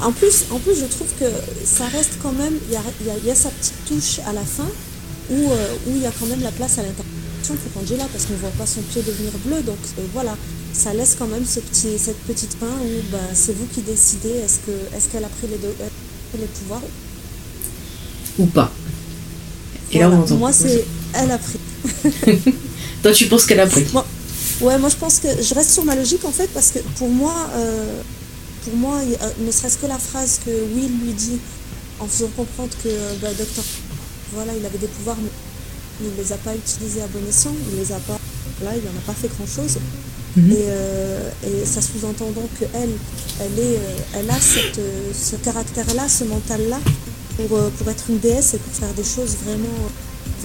en, 0.00 0.12
plus, 0.12 0.44
en 0.50 0.58
plus, 0.58 0.74
je 0.76 0.84
trouve 0.86 1.08
que 1.18 1.26
ça 1.64 1.86
reste 1.86 2.18
quand 2.22 2.32
même. 2.32 2.54
Il 2.68 2.74
y 2.74 2.76
a, 2.76 2.82
y 3.06 3.10
a- 3.16 3.26
y 3.26 3.30
a 3.30 3.34
sa 3.34 3.50
petite 3.50 3.74
touche 3.88 4.20
à 4.26 4.32
la 4.32 4.42
fin 4.42 4.68
où, 5.30 5.34
euh, 5.50 5.74
où 5.86 5.96
il 5.96 6.02
y 6.02 6.06
a 6.06 6.12
quand 6.18 6.26
même 6.26 6.42
la 6.42 6.50
place 6.52 6.78
à 6.78 6.82
l'interprétation 6.82 7.54
pour 7.72 7.82
Angela 7.82 8.04
parce 8.12 8.26
qu'on 8.26 8.34
ne 8.34 8.38
voit 8.38 8.50
pas 8.50 8.66
son 8.66 8.80
pied 8.82 9.02
devenir 9.02 9.32
bleu. 9.44 9.62
Donc 9.62 9.78
voilà, 10.12 10.36
ça 10.72 10.92
laisse 10.94 11.16
quand 11.18 11.26
même 11.26 11.44
ce 11.46 11.60
petit, 11.60 11.98
cette 11.98 12.18
petite 12.26 12.54
fin 12.60 12.66
où 12.66 12.90
bah, 13.10 13.18
c'est 13.34 13.56
vous 13.56 13.66
qui 13.74 13.80
décidez 13.82 14.30
est-ce 14.44 14.58
que- 14.66 14.96
est-ce 14.96 15.08
qu'elle 15.08 15.24
a 15.24 15.28
pris 15.28 15.48
les, 15.50 15.58
deux, 15.58 15.74
les 16.38 16.46
pouvoirs. 16.46 16.82
Ou 18.38 18.46
pas. 18.46 18.72
Et 19.92 19.98
là, 19.98 20.06
on 20.06 20.10
Voilà. 20.10 20.24
entend. 20.24 20.36
Moi, 20.36 20.52
c'est. 20.52 20.84
Elle 21.14 21.30
a 21.30 21.38
pris. 21.38 21.58
Toi, 23.02 23.12
tu 23.12 23.26
penses 23.26 23.44
qu'elle 23.46 23.60
a 23.60 23.66
pris 23.66 23.84
Moi, 23.92 24.06
ouais, 24.62 24.78
moi 24.78 24.88
je 24.88 24.96
pense 24.96 25.18
que 25.18 25.28
je 25.42 25.54
reste 25.54 25.70
sur 25.72 25.84
ma 25.84 25.96
logique 25.96 26.24
en 26.24 26.30
fait 26.30 26.48
parce 26.54 26.70
que 26.70 26.78
pour 26.96 27.08
moi, 27.08 27.34
euh, 27.56 28.00
pour 28.64 28.76
moi, 28.76 29.00
ne 29.44 29.50
serait-ce 29.50 29.76
que 29.78 29.86
la 29.86 29.98
phrase 29.98 30.38
que 30.46 30.50
Will 30.50 30.90
lui 31.04 31.12
dit 31.12 31.38
en 31.98 32.06
faisant 32.06 32.28
comprendre 32.36 32.70
que 32.82 32.88
bah, 33.20 33.28
Docteur, 33.36 33.64
voilà, 34.32 34.52
il 34.58 34.64
avait 34.64 34.78
des 34.78 34.86
pouvoirs, 34.86 35.16
mais 35.20 35.28
il 36.00 36.16
ne 36.16 36.22
les 36.22 36.32
a 36.32 36.36
pas 36.36 36.54
utilisés 36.54 37.02
à 37.02 37.06
bon 37.08 37.18
escient, 37.28 37.52
il 37.72 37.78
les 37.80 37.92
a 37.92 37.98
pas, 37.98 38.18
là, 38.64 38.70
il 38.76 38.82
n'en 38.84 38.96
a 38.98 39.02
pas 39.06 39.14
fait 39.14 39.28
grand-chose. 39.36 39.78
Mhm. 40.36 40.52
Et, 40.52 40.56
euh, 40.68 41.30
et 41.44 41.66
ça 41.66 41.80
sous-entend 41.82 42.30
donc 42.30 42.48
qu'elle, 42.58 42.90
elle, 43.40 43.58
est, 43.58 43.76
euh, 43.76 44.18
elle 44.20 44.30
a 44.30 44.40
cette, 44.40 44.78
euh, 44.78 45.10
ce 45.12 45.36
caractère-là, 45.36 46.08
ce 46.08 46.24
mental-là, 46.24 46.78
pour, 47.36 47.56
euh, 47.58 47.70
pour 47.78 47.88
être 47.88 48.04
une 48.08 48.18
déesse 48.18 48.54
et 48.54 48.58
pour 48.58 48.72
faire 48.74 48.92
des 48.94 49.04
choses 49.04 49.36
vraiment, 49.44 49.88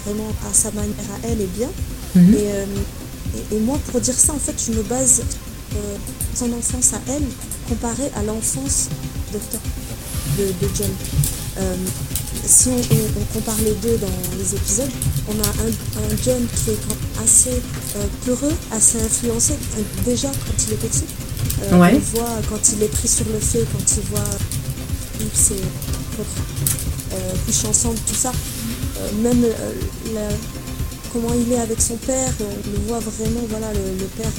vraiment 0.06 0.30
à 0.49 0.53
sa 0.53 0.72
manière 0.72 0.95
à 1.24 1.27
elle 1.27 1.41
et 1.41 1.49
bien. 1.57 1.69
Mhm. 2.16 2.33
Et, 2.33 2.38
euh, 2.51 2.66
et, 3.51 3.56
et 3.56 3.59
moi, 3.59 3.80
pour 3.91 3.99
dire 4.01 4.14
ça, 4.17 4.33
en 4.33 4.40
fait, 4.40 4.56
je 4.66 4.72
me 4.77 4.83
base 4.83 5.22
euh, 5.75 5.95
son 6.35 6.51
enfance 6.53 6.93
à 6.93 6.99
elle 7.11 7.24
comparée 7.67 8.09
à 8.16 8.24
l'enfance 8.24 8.88
de, 9.33 9.40
de, 10.41 10.48
de 10.49 10.67
John. 10.77 10.90
Euh, 11.59 11.75
si 12.45 12.69
on, 12.69 12.75
on- 12.75 13.22
on 13.22 13.25
compare 13.33 13.57
les 13.66 13.74
deux 13.82 13.98
dans 13.98 14.38
les 14.38 14.56
épisodes, 14.56 14.90
on 15.27 15.33
a 15.43 15.48
un, 15.48 15.69
un 16.06 16.16
John 16.24 16.45
qui 16.56 16.72
est 16.72 16.77
quand 16.88 16.95
même 16.95 17.24
assez 17.25 17.61
peureux, 18.25 18.53
assez 18.72 18.99
influencé, 19.01 19.53
déjà 20.06 20.30
quand 20.30 20.64
il 20.67 20.74
est 20.74 20.77
petit. 20.77 21.03
Ouais. 21.74 21.95
On 21.95 22.17
voit 22.17 22.30
quand 22.49 22.59
il 22.74 22.83
est 22.83 22.88
pris 22.88 23.07
sur 23.07 23.25
le 23.33 23.40
fait, 23.40 23.66
quand 23.74 23.83
il 23.98 24.03
voit 24.11 24.38
ses 25.33 25.56
euh, 26.20 27.16
coucher 27.46 27.68
ensemble, 27.68 27.98
tout 28.08 28.16
ça. 28.16 28.32
Euh, 29.00 29.10
même 29.24 29.44
euh, 29.44 29.54
la- 30.14 30.36
comment 31.14 31.34
il 31.34 31.52
est 31.54 31.60
avec 31.60 31.82
son 31.82 31.96
père, 31.98 32.34
euh, 32.42 32.46
on 32.68 32.72
le 32.72 32.88
voit 32.88 33.00
vraiment, 33.00 33.42
voilà, 33.50 33.68
le, 33.74 33.80
le 34.00 34.06
père 34.18 34.32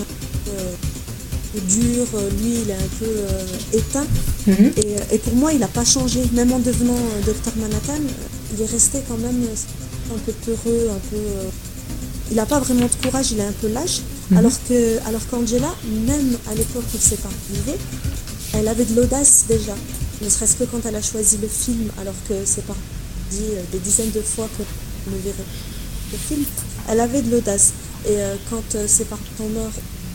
euh, 0.48 0.72
dur, 1.68 2.06
lui 2.42 2.60
il 2.62 2.70
est 2.70 2.74
un 2.74 2.90
peu 2.98 3.76
éteint. 3.76 4.06
Mhm. 4.46 4.72
et, 4.76 5.14
et, 5.14 5.18
pour 5.18 5.34
moi 5.34 5.52
il 5.52 5.58
n'a 5.60 5.68
pas 5.68 5.84
changé, 5.84 6.20
même 6.32 6.52
en 6.52 6.58
devenant 6.58 6.96
docteur 7.24 7.54
Manhattan, 7.56 8.02
il 8.54 8.62
est 8.62 8.66
resté 8.70 8.98
quand 9.08 9.16
même 9.18 9.42
un 10.14 10.18
peu 10.18 10.32
peureux, 10.32 10.88
un 10.90 11.00
peu 11.10 11.16
il 12.30 12.36
n'a 12.36 12.44
pas 12.46 12.60
vraiment 12.60 12.86
de 12.86 13.06
courage, 13.08 13.32
il 13.32 13.38
est 13.40 13.44
un 13.44 13.54
peu 13.60 13.68
lâche. 13.68 14.00
Mhm. 14.30 14.36
Alors 14.38 14.52
que, 14.68 14.98
alors 15.08 15.26
qu'Angela, 15.30 15.74
même 16.06 16.36
à 16.50 16.54
l'époque 16.54 16.84
où 16.94 16.98
c'est 17.00 17.20
pas 17.20 17.30
arrivé, 17.30 17.78
elle 18.52 18.68
avait 18.68 18.84
de 18.84 18.94
l'audace 19.00 19.44
déjà. 19.48 19.74
Ne 20.22 20.28
serait-ce 20.28 20.56
que 20.56 20.64
quand 20.64 20.84
elle 20.84 20.96
a 20.96 21.02
choisi 21.02 21.38
le 21.38 21.48
film, 21.48 21.90
alors 22.00 22.14
que 22.28 22.34
c'est 22.44 22.66
pas 22.66 22.76
dit 23.30 23.44
euh, 23.52 23.62
des 23.72 23.78
dizaines 23.78 24.10
de 24.10 24.20
fois 24.20 24.48
que 24.56 24.62
me 25.10 25.18
verrait 25.18 25.36
le 26.12 26.18
film, 26.18 26.44
elle 26.88 27.00
avait 27.00 27.22
de 27.22 27.30
l'audace. 27.30 27.72
Et 28.06 28.16
euh, 28.16 28.34
quand 28.50 28.74
euh, 28.74 28.86
ses 28.88 29.04
parents 29.04 29.20
sont 29.36 29.48
morts, 29.48 29.72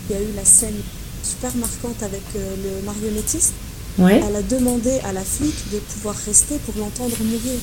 il 0.10 0.16
y 0.16 0.20
a 0.20 0.22
eu 0.22 0.34
la 0.36 0.44
scène 0.44 0.76
super 1.24 1.56
marquante 1.56 2.02
avec 2.02 2.22
le 2.36 2.86
marionnettiste. 2.86 3.54
Elle 4.00 4.36
a 4.36 4.42
demandé 4.42 5.00
à 5.06 5.14
la 5.14 5.22
flic 5.22 5.54
de 5.72 5.78
pouvoir 5.78 6.16
rester 6.26 6.58
pour 6.66 6.74
l'entendre 6.78 7.16
mourir, 7.24 7.60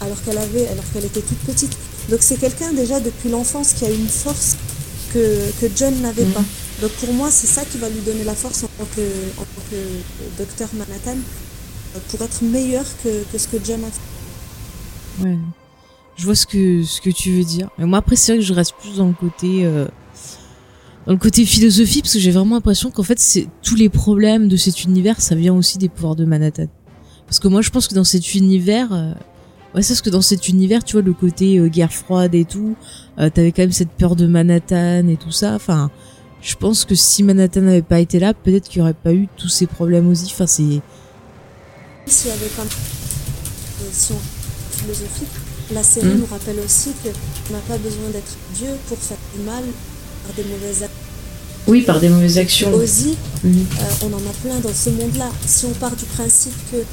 alors 0.00 0.22
qu'elle 0.22 0.38
avait, 0.38 0.68
alors 0.68 0.84
qu'elle 0.92 1.06
était 1.06 1.22
toute 1.22 1.38
petite. 1.38 1.72
Donc 2.10 2.18
c'est 2.20 2.36
quelqu'un 2.36 2.72
déjà 2.72 3.00
depuis 3.00 3.30
l'enfance 3.30 3.72
qui 3.72 3.84
a 3.84 3.90
une 3.90 4.06
force 4.06 4.56
que, 5.12 5.50
que 5.60 5.66
John 5.74 5.94
n'avait 6.02 6.26
pas. 6.26 6.40
Mhm. 6.40 6.46
Donc 6.82 6.90
pour 6.92 7.12
moi, 7.14 7.30
c'est 7.30 7.46
ça 7.46 7.64
qui 7.64 7.78
va 7.78 7.88
lui 7.88 8.00
donner 8.00 8.24
la 8.24 8.34
force 8.34 8.62
en 8.62 8.68
tant 8.78 8.88
que, 8.94 9.00
en 9.38 9.42
tant 9.42 9.62
que 9.70 9.76
docteur 10.38 10.68
Manhattan 10.74 11.18
pour 12.08 12.22
être 12.22 12.42
meilleur 12.42 12.84
que, 13.02 13.24
que, 13.30 13.38
ce 13.38 13.48
que 13.48 13.56
John 13.64 13.80
a. 13.84 15.24
Ouais. 15.24 15.38
Je 16.16 16.24
vois 16.24 16.34
ce 16.34 16.46
que, 16.46 16.82
ce 16.82 17.00
que 17.00 17.10
tu 17.10 17.32
veux 17.32 17.44
dire. 17.44 17.68
Mais 17.78 17.86
moi, 17.86 17.98
après, 17.98 18.16
c'est 18.16 18.32
vrai 18.32 18.38
que 18.40 18.44
je 18.44 18.54
reste 18.54 18.74
plus 18.80 18.96
dans 18.96 19.08
le 19.08 19.14
côté, 19.14 19.64
euh, 19.64 19.86
dans 21.06 21.12
le 21.12 21.18
côté 21.18 21.44
philosophie, 21.44 22.02
parce 22.02 22.14
que 22.14 22.20
j'ai 22.20 22.30
vraiment 22.30 22.56
l'impression 22.56 22.90
qu'en 22.90 23.02
fait, 23.02 23.18
c'est 23.18 23.48
tous 23.62 23.74
les 23.74 23.88
problèmes 23.88 24.48
de 24.48 24.56
cet 24.56 24.84
univers, 24.84 25.20
ça 25.20 25.34
vient 25.34 25.54
aussi 25.54 25.78
des 25.78 25.88
pouvoirs 25.88 26.16
de 26.16 26.24
Manhattan. 26.24 26.66
Parce 27.26 27.40
que 27.40 27.48
moi, 27.48 27.62
je 27.62 27.70
pense 27.70 27.88
que 27.88 27.94
dans 27.94 28.04
cet 28.04 28.34
univers, 28.34 28.92
euh, 28.92 29.12
Ouais, 29.74 29.82
c'est 29.82 29.94
parce 29.94 30.02
que 30.02 30.10
dans 30.10 30.22
cet 30.22 30.48
univers, 30.48 30.84
tu 30.84 30.92
vois, 30.92 31.02
le 31.02 31.12
côté 31.12 31.58
euh, 31.58 31.66
guerre 31.66 31.92
froide 31.92 32.34
et 32.36 32.44
tout, 32.44 32.76
euh, 33.18 33.28
t'avais 33.28 33.50
quand 33.50 33.62
même 33.62 33.72
cette 33.72 33.90
peur 33.90 34.14
de 34.14 34.26
Manhattan 34.26 35.08
et 35.08 35.16
tout 35.16 35.32
ça. 35.32 35.54
Enfin, 35.54 35.90
je 36.40 36.54
pense 36.54 36.84
que 36.84 36.94
si 36.94 37.24
Manhattan 37.24 37.62
n'avait 37.62 37.82
pas 37.82 37.98
été 37.98 38.20
là, 38.20 38.34
peut-être 38.34 38.68
qu'il 38.68 38.80
n'y 38.80 38.84
aurait 38.84 38.94
pas 38.94 39.12
eu 39.12 39.26
tous 39.36 39.48
ces 39.48 39.66
problèmes 39.66 40.08
aussi. 40.08 40.26
Enfin, 40.32 40.46
c'est. 40.46 40.80
Y 42.06 42.30
avait 42.30 42.50
quand 42.56 42.62
même 42.62 42.70
philosophique, 44.72 45.28
la 45.72 45.82
série 45.82 46.06
hmm. 46.06 46.20
nous 46.20 46.26
rappelle 46.26 46.58
aussi 46.64 46.90
qu'on 47.02 47.54
n'a 47.54 47.60
pas 47.60 47.78
besoin 47.78 48.10
d'être 48.12 48.36
Dieu 48.54 48.68
pour 48.88 48.98
faire 48.98 49.16
du 49.34 49.42
mal 49.42 49.62
par 50.26 50.34
des 50.36 50.44
mauvaises 50.44 50.82
actions. 50.82 50.98
Oui, 51.66 51.82
par 51.82 52.00
des 52.00 52.08
mauvaises 52.10 52.38
actions. 52.38 52.72
Aussi, 52.74 53.16
hmm. 53.42 53.48
euh, 53.48 54.06
on 54.06 54.12
en 54.12 54.18
a 54.18 54.32
plein 54.42 54.58
dans 54.60 54.74
ce 54.74 54.90
monde-là. 54.90 55.30
Si 55.46 55.64
on 55.66 55.72
part 55.72 55.96
du 55.96 56.04
principe 56.04 56.54
que 56.70 56.84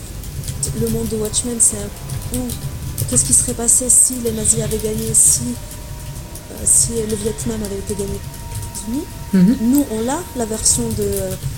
le 0.80 0.88
monde 0.90 1.08
de 1.10 1.18
Watchmen, 1.18 1.58
c'est 1.60 1.78
un 1.78 2.40
Qu'est-ce 3.10 3.26
qui 3.26 3.34
serait 3.34 3.54
passé 3.54 3.88
si 3.90 4.16
les 4.24 4.32
nazis 4.32 4.62
avaient 4.62 4.78
gagné, 4.78 5.14
si, 5.14 5.42
euh, 6.52 6.54
si 6.64 6.92
le 6.94 7.16
Vietnam 7.16 7.60
avait 7.66 7.80
été 7.80 7.96
gagné? 7.96 8.20
Mhm. 9.34 9.58
Nous, 9.62 9.86
on 9.92 10.10
a 10.10 10.20
la 10.38 10.46
version 10.46 10.84
de 10.98 11.08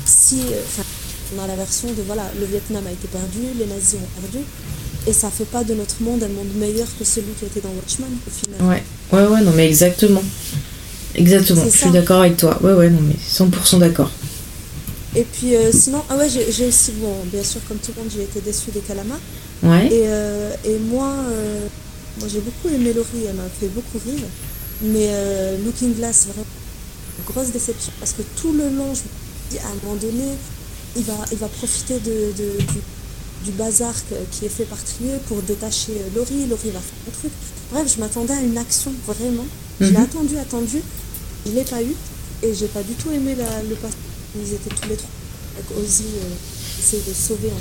si, 0.06 0.42
enfin, 0.66 0.83
on 1.36 1.44
a 1.44 1.48
la 1.48 1.56
version 1.56 1.88
de 1.90 2.02
voilà, 2.06 2.24
le 2.40 2.46
Vietnam 2.46 2.84
a 2.88 2.92
été 2.92 3.08
perdu, 3.08 3.58
les 3.58 3.66
nazis 3.66 3.96
ont 3.96 4.22
perdu, 4.22 4.46
et 5.08 5.14
ça 5.14 5.30
fait 5.30 5.46
pas 5.46 5.64
de 5.64 5.74
notre 5.74 6.02
monde 6.02 6.24
un 6.24 6.30
monde 6.30 6.54
meilleur 6.56 6.88
que 6.98 7.06
celui 7.06 7.34
qui 7.40 7.46
était 7.46 7.62
dans 7.62 7.70
Watchmen 7.70 8.10
au 8.26 8.30
final. 8.30 8.62
Ouais, 8.62 8.84
ouais, 9.12 9.28
ouais, 9.28 9.42
non, 9.42 9.52
mais 9.56 9.68
exactement. 9.68 10.24
Exactement, 11.16 11.64
je 11.66 11.78
suis 11.78 11.92
d'accord 11.92 12.22
avec 12.22 12.38
toi. 12.38 12.58
Ouais, 12.62 12.74
ouais, 12.74 12.90
non, 12.90 13.02
mais 13.02 13.16
100% 13.16 13.80
d'accord. 13.80 14.10
Et 15.16 15.24
puis 15.24 15.56
euh, 15.56 15.72
sinon, 15.72 16.02
ah 16.10 16.16
ouais, 16.16 16.28
j'ai 16.30 16.66
aussi, 16.66 16.92
bon, 16.94 17.14
bien 17.32 17.44
sûr, 17.44 17.62
comme 17.68 17.78
tout 17.78 17.92
le 17.96 18.02
monde, 18.02 18.12
j'ai 18.16 18.24
été 18.24 18.42
déçue 18.42 18.72
des 18.72 18.80
Kalama. 18.80 19.16
Ouais. 19.62 19.88
Et, 19.88 20.04
euh, 20.08 20.52
et 20.66 20.78
moi, 20.80 21.14
euh, 21.30 21.68
moi 22.20 22.28
j'ai 22.32 22.40
beaucoup 22.40 22.74
aimé 22.74 22.94
Laurie, 22.94 23.26
elle 23.30 23.36
m'a 23.36 23.44
fait 23.60 23.68
beaucoup 23.68 24.00
rire. 24.06 24.24
Mais 24.82 25.10
Looking 25.64 25.96
Glass, 25.96 26.28
vraiment, 26.28 26.46
grosse 27.26 27.52
déception. 27.52 27.94
Parce 28.00 28.14
que 28.14 28.24
tout 28.42 28.52
le 28.54 28.64
long, 28.76 28.94
je 28.94 29.02
me 29.02 29.52
dis, 29.52 29.60
à 29.60 29.68
un 29.68 29.76
moment 29.84 29.96
donné, 30.02 30.34
il 30.96 31.04
va, 31.04 31.14
il 31.32 31.38
va 31.38 31.48
profiter 31.48 32.00
de, 32.00 32.32
du, 32.32 32.66
du, 33.46 33.52
bazar 33.52 33.94
qui 34.32 34.46
est 34.46 34.50
fait 34.50 34.66
par 34.66 34.84
Trier 34.84 35.18
pour 35.28 35.42
détacher 35.42 35.94
Laurie. 36.16 36.46
Laurie 36.48 36.70
va 36.72 36.80
faire 36.80 37.00
un 37.08 37.12
truc. 37.12 37.32
Bref, 37.72 37.94
je 37.96 38.00
m'attendais 38.00 38.34
à 38.34 38.42
une 38.42 38.58
action, 38.58 38.92
vraiment. 39.08 39.46
Je 39.80 39.86
l'ai 39.88 39.92
mhm. 39.92 40.04
attendu, 40.04 40.38
attendu. 40.38 40.82
Je 41.46 41.52
ne 41.52 41.56
l'ai 41.56 41.64
pas 41.64 41.82
eu. 41.82 41.96
Et 42.44 42.54
j'ai 42.54 42.68
pas 42.68 42.84
du 42.84 42.94
tout 42.94 43.10
aimé 43.12 43.36
la, 43.36 43.64
le 43.64 43.76
passage 43.76 43.98
ils 44.36 44.54
étaient 44.54 44.70
tous 44.70 44.90
les 44.90 44.96
trois 44.96 45.10
avec 45.56 45.78
Ozzy 45.78 46.06
euh, 46.18 46.80
essayer 46.80 47.04
de 47.08 47.14
sauver 47.14 47.52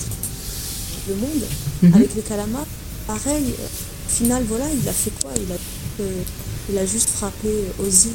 le 1.08 1.14
monde 1.16 1.42
mhm. 1.82 1.94
avec 1.94 2.14
les 2.14 2.22
calamars. 2.22 2.66
Pareil, 3.06 3.54
euh, 3.58 3.66
au 3.66 4.10
final, 4.10 4.44
voilà, 4.48 4.64
il 4.72 4.88
a 4.88 4.92
fait 4.92 5.12
quoi? 5.20 5.32
Il 5.36 5.52
a, 5.52 5.56
euh, 6.00 6.22
il 6.70 6.78
a 6.78 6.86
juste 6.86 7.10
frappé 7.10 7.50
Ozzy. 7.80 8.10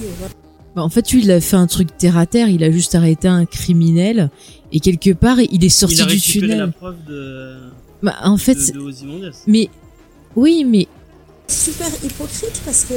Bah, 0.76 0.84
en 0.84 0.90
fait, 0.90 1.12
lui, 1.12 1.24
il 1.24 1.32
a 1.32 1.42
fait 1.42 1.56
un 1.56 1.68
truc 1.68 1.96
terre 1.98 2.18
à 2.18 2.26
terre. 2.26 2.50
Il 2.50 2.64
a 2.64 2.72
juste 2.72 2.96
arrêté 2.96 3.28
un 3.28 3.46
criminel 3.46 4.30
et 4.72 4.80
quelque 4.80 5.12
part, 5.12 5.40
il 5.40 5.64
est 5.64 5.70
sorti 5.70 6.06
du 6.06 6.20
tunnel. 6.20 6.58
la 6.60 6.68
preuve 6.68 6.98
de. 7.08 7.58
Bah, 8.04 8.16
en 8.24 8.38
fait, 8.38 8.74
de, 8.74 8.92
mais 9.48 9.70
oui, 10.36 10.64
mais 10.64 10.88
super 11.48 11.88
hypocrite 12.04 12.62
parce 12.64 12.86
que 12.86 12.94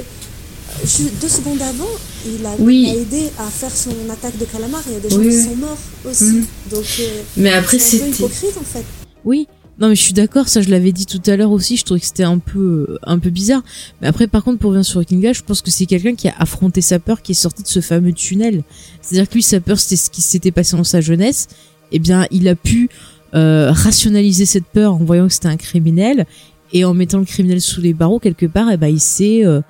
deux 1.20 1.28
secondes 1.28 1.62
avant, 1.62 1.88
il 2.26 2.44
a, 2.44 2.54
aidé 2.54 3.30
à 3.38 3.44
faire 3.44 3.74
son 3.74 3.92
attaque 4.10 4.36
de 4.38 4.44
calamar. 4.44 4.82
Il 4.86 4.92
y 4.92 4.96
a 4.96 5.00
des 5.00 5.10
gens 5.10 5.22
qui 5.22 5.42
sont 5.42 5.56
morts 5.56 5.78
aussi. 6.04 6.24
Mhm. 6.24 6.46
Donc, 6.70 6.84
euh, 7.00 7.22
mais 7.36 7.52
après, 7.52 7.78
c'est 7.78 8.08
hypocrite 8.08 8.56
en 8.58 8.64
fait. 8.64 8.84
Oui. 9.24 9.48
Non 9.80 9.88
mais 9.88 9.94
je 9.94 10.02
suis 10.02 10.12
d'accord, 10.12 10.46
ça 10.46 10.60
je 10.60 10.68
l'avais 10.68 10.92
dit 10.92 11.06
tout 11.06 11.22
à 11.26 11.36
l'heure 11.36 11.52
aussi, 11.52 11.78
je 11.78 11.84
trouvais 11.84 12.00
que 12.00 12.06
c'était 12.06 12.22
un 12.22 12.38
peu 12.38 12.98
un 13.02 13.18
peu 13.18 13.30
bizarre. 13.30 13.62
Mais 14.00 14.08
après 14.08 14.26
par 14.26 14.44
contre 14.44 14.58
pour 14.58 14.70
revenir 14.70 14.84
sur 14.84 15.04
King 15.06 15.32
je 15.32 15.42
pense 15.42 15.62
que 15.62 15.70
c'est 15.70 15.86
quelqu'un 15.86 16.14
qui 16.14 16.28
a 16.28 16.34
affronté 16.38 16.82
sa 16.82 16.98
peur, 16.98 17.22
qui 17.22 17.32
est 17.32 17.34
sorti 17.34 17.62
de 17.62 17.68
ce 17.68 17.80
fameux 17.80 18.12
tunnel. 18.12 18.62
C'est-à-dire 19.00 19.28
que 19.28 19.34
lui 19.34 19.42
sa 19.42 19.58
peur 19.58 19.78
c'était 19.80 19.96
ce 19.96 20.10
qui 20.10 20.20
s'était 20.20 20.50
passé 20.50 20.76
dans 20.76 20.84
sa 20.84 21.00
jeunesse. 21.00 21.48
Eh 21.92 21.98
bien 21.98 22.26
il 22.30 22.46
a 22.48 22.54
pu 22.54 22.90
euh, 23.34 23.72
rationaliser 23.72 24.44
cette 24.44 24.66
peur 24.66 24.94
en 24.94 24.98
voyant 24.98 25.26
que 25.28 25.32
c'était 25.32 25.48
un 25.48 25.56
criminel 25.56 26.26
et 26.72 26.84
en 26.84 26.92
mettant 26.92 27.18
le 27.18 27.24
criminel 27.24 27.62
sous 27.62 27.80
les 27.80 27.94
barreaux 27.94 28.18
quelque 28.18 28.46
part, 28.46 28.70
eh 28.70 28.76
ben 28.76 28.88
il 28.88 29.00
s'est 29.00 29.46
euh, 29.46 29.62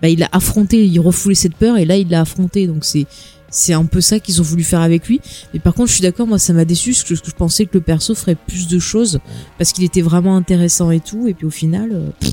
bah, 0.00 0.08
il 0.08 0.22
a 0.22 0.28
affronté, 0.32 0.86
il 0.86 0.98
refoulait 0.98 1.34
cette 1.34 1.54
peur 1.54 1.76
et 1.76 1.84
là 1.84 1.96
il 1.98 2.08
l'a 2.08 2.22
affronté. 2.22 2.66
Donc 2.66 2.86
c'est 2.86 3.06
c'est 3.50 3.72
un 3.72 3.84
peu 3.84 4.00
ça 4.00 4.20
qu'ils 4.20 4.40
ont 4.40 4.44
voulu 4.44 4.62
faire 4.62 4.80
avec 4.80 5.08
lui. 5.08 5.20
Mais 5.52 5.60
par 5.60 5.74
contre, 5.74 5.88
je 5.88 5.94
suis 5.94 6.02
d'accord, 6.02 6.26
moi 6.26 6.38
ça 6.38 6.52
m'a 6.52 6.64
déçu 6.64 6.92
parce 6.92 7.04
que 7.04 7.14
je 7.14 7.34
pensais 7.36 7.66
que 7.66 7.74
le 7.74 7.80
perso 7.80 8.14
ferait 8.14 8.34
plus 8.34 8.68
de 8.68 8.78
choses 8.78 9.20
parce 9.58 9.72
qu'il 9.72 9.84
était 9.84 10.02
vraiment 10.02 10.36
intéressant 10.36 10.90
et 10.90 11.00
tout. 11.00 11.26
Et 11.26 11.34
puis 11.34 11.46
au 11.46 11.50
final. 11.50 11.90
Euh, 11.92 12.28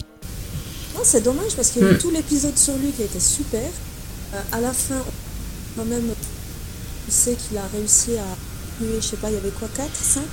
non, 0.96 1.02
c'est 1.04 1.22
dommage 1.22 1.56
parce 1.56 1.70
qu'il 1.70 1.82
y 1.82 1.86
a 1.86 1.92
eu 1.92 1.94
hmm. 1.94 1.98
tout 1.98 2.12
l'épisode 2.12 2.58
sur 2.58 2.76
lui 2.78 2.92
qui 2.92 3.02
a 3.02 3.06
été 3.06 3.20
super. 3.20 3.62
Euh, 4.34 4.42
à 4.52 4.60
la 4.60 4.72
fin, 4.72 5.02
quand 5.76 5.86
même, 5.86 6.04
tu 7.06 7.12
sais 7.12 7.36
qu'il 7.36 7.58
a 7.58 7.68
réussi 7.74 8.18
à 8.18 8.36
tuer, 8.78 8.96
je 9.00 9.06
sais 9.06 9.18
pas, 9.18 9.30
il 9.30 9.36
y 9.36 9.38
avait 9.38 9.50
quoi, 9.50 9.68
4, 9.76 9.90
5 9.94 10.24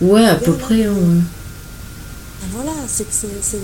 Ouais, 0.00 0.24
à 0.24 0.36
peu 0.36 0.52
près. 0.54 0.84
Hein, 0.86 0.94
Voilà, 2.52 2.72
c'est 2.88 3.04
que 3.04 3.12
c'est 3.12 3.58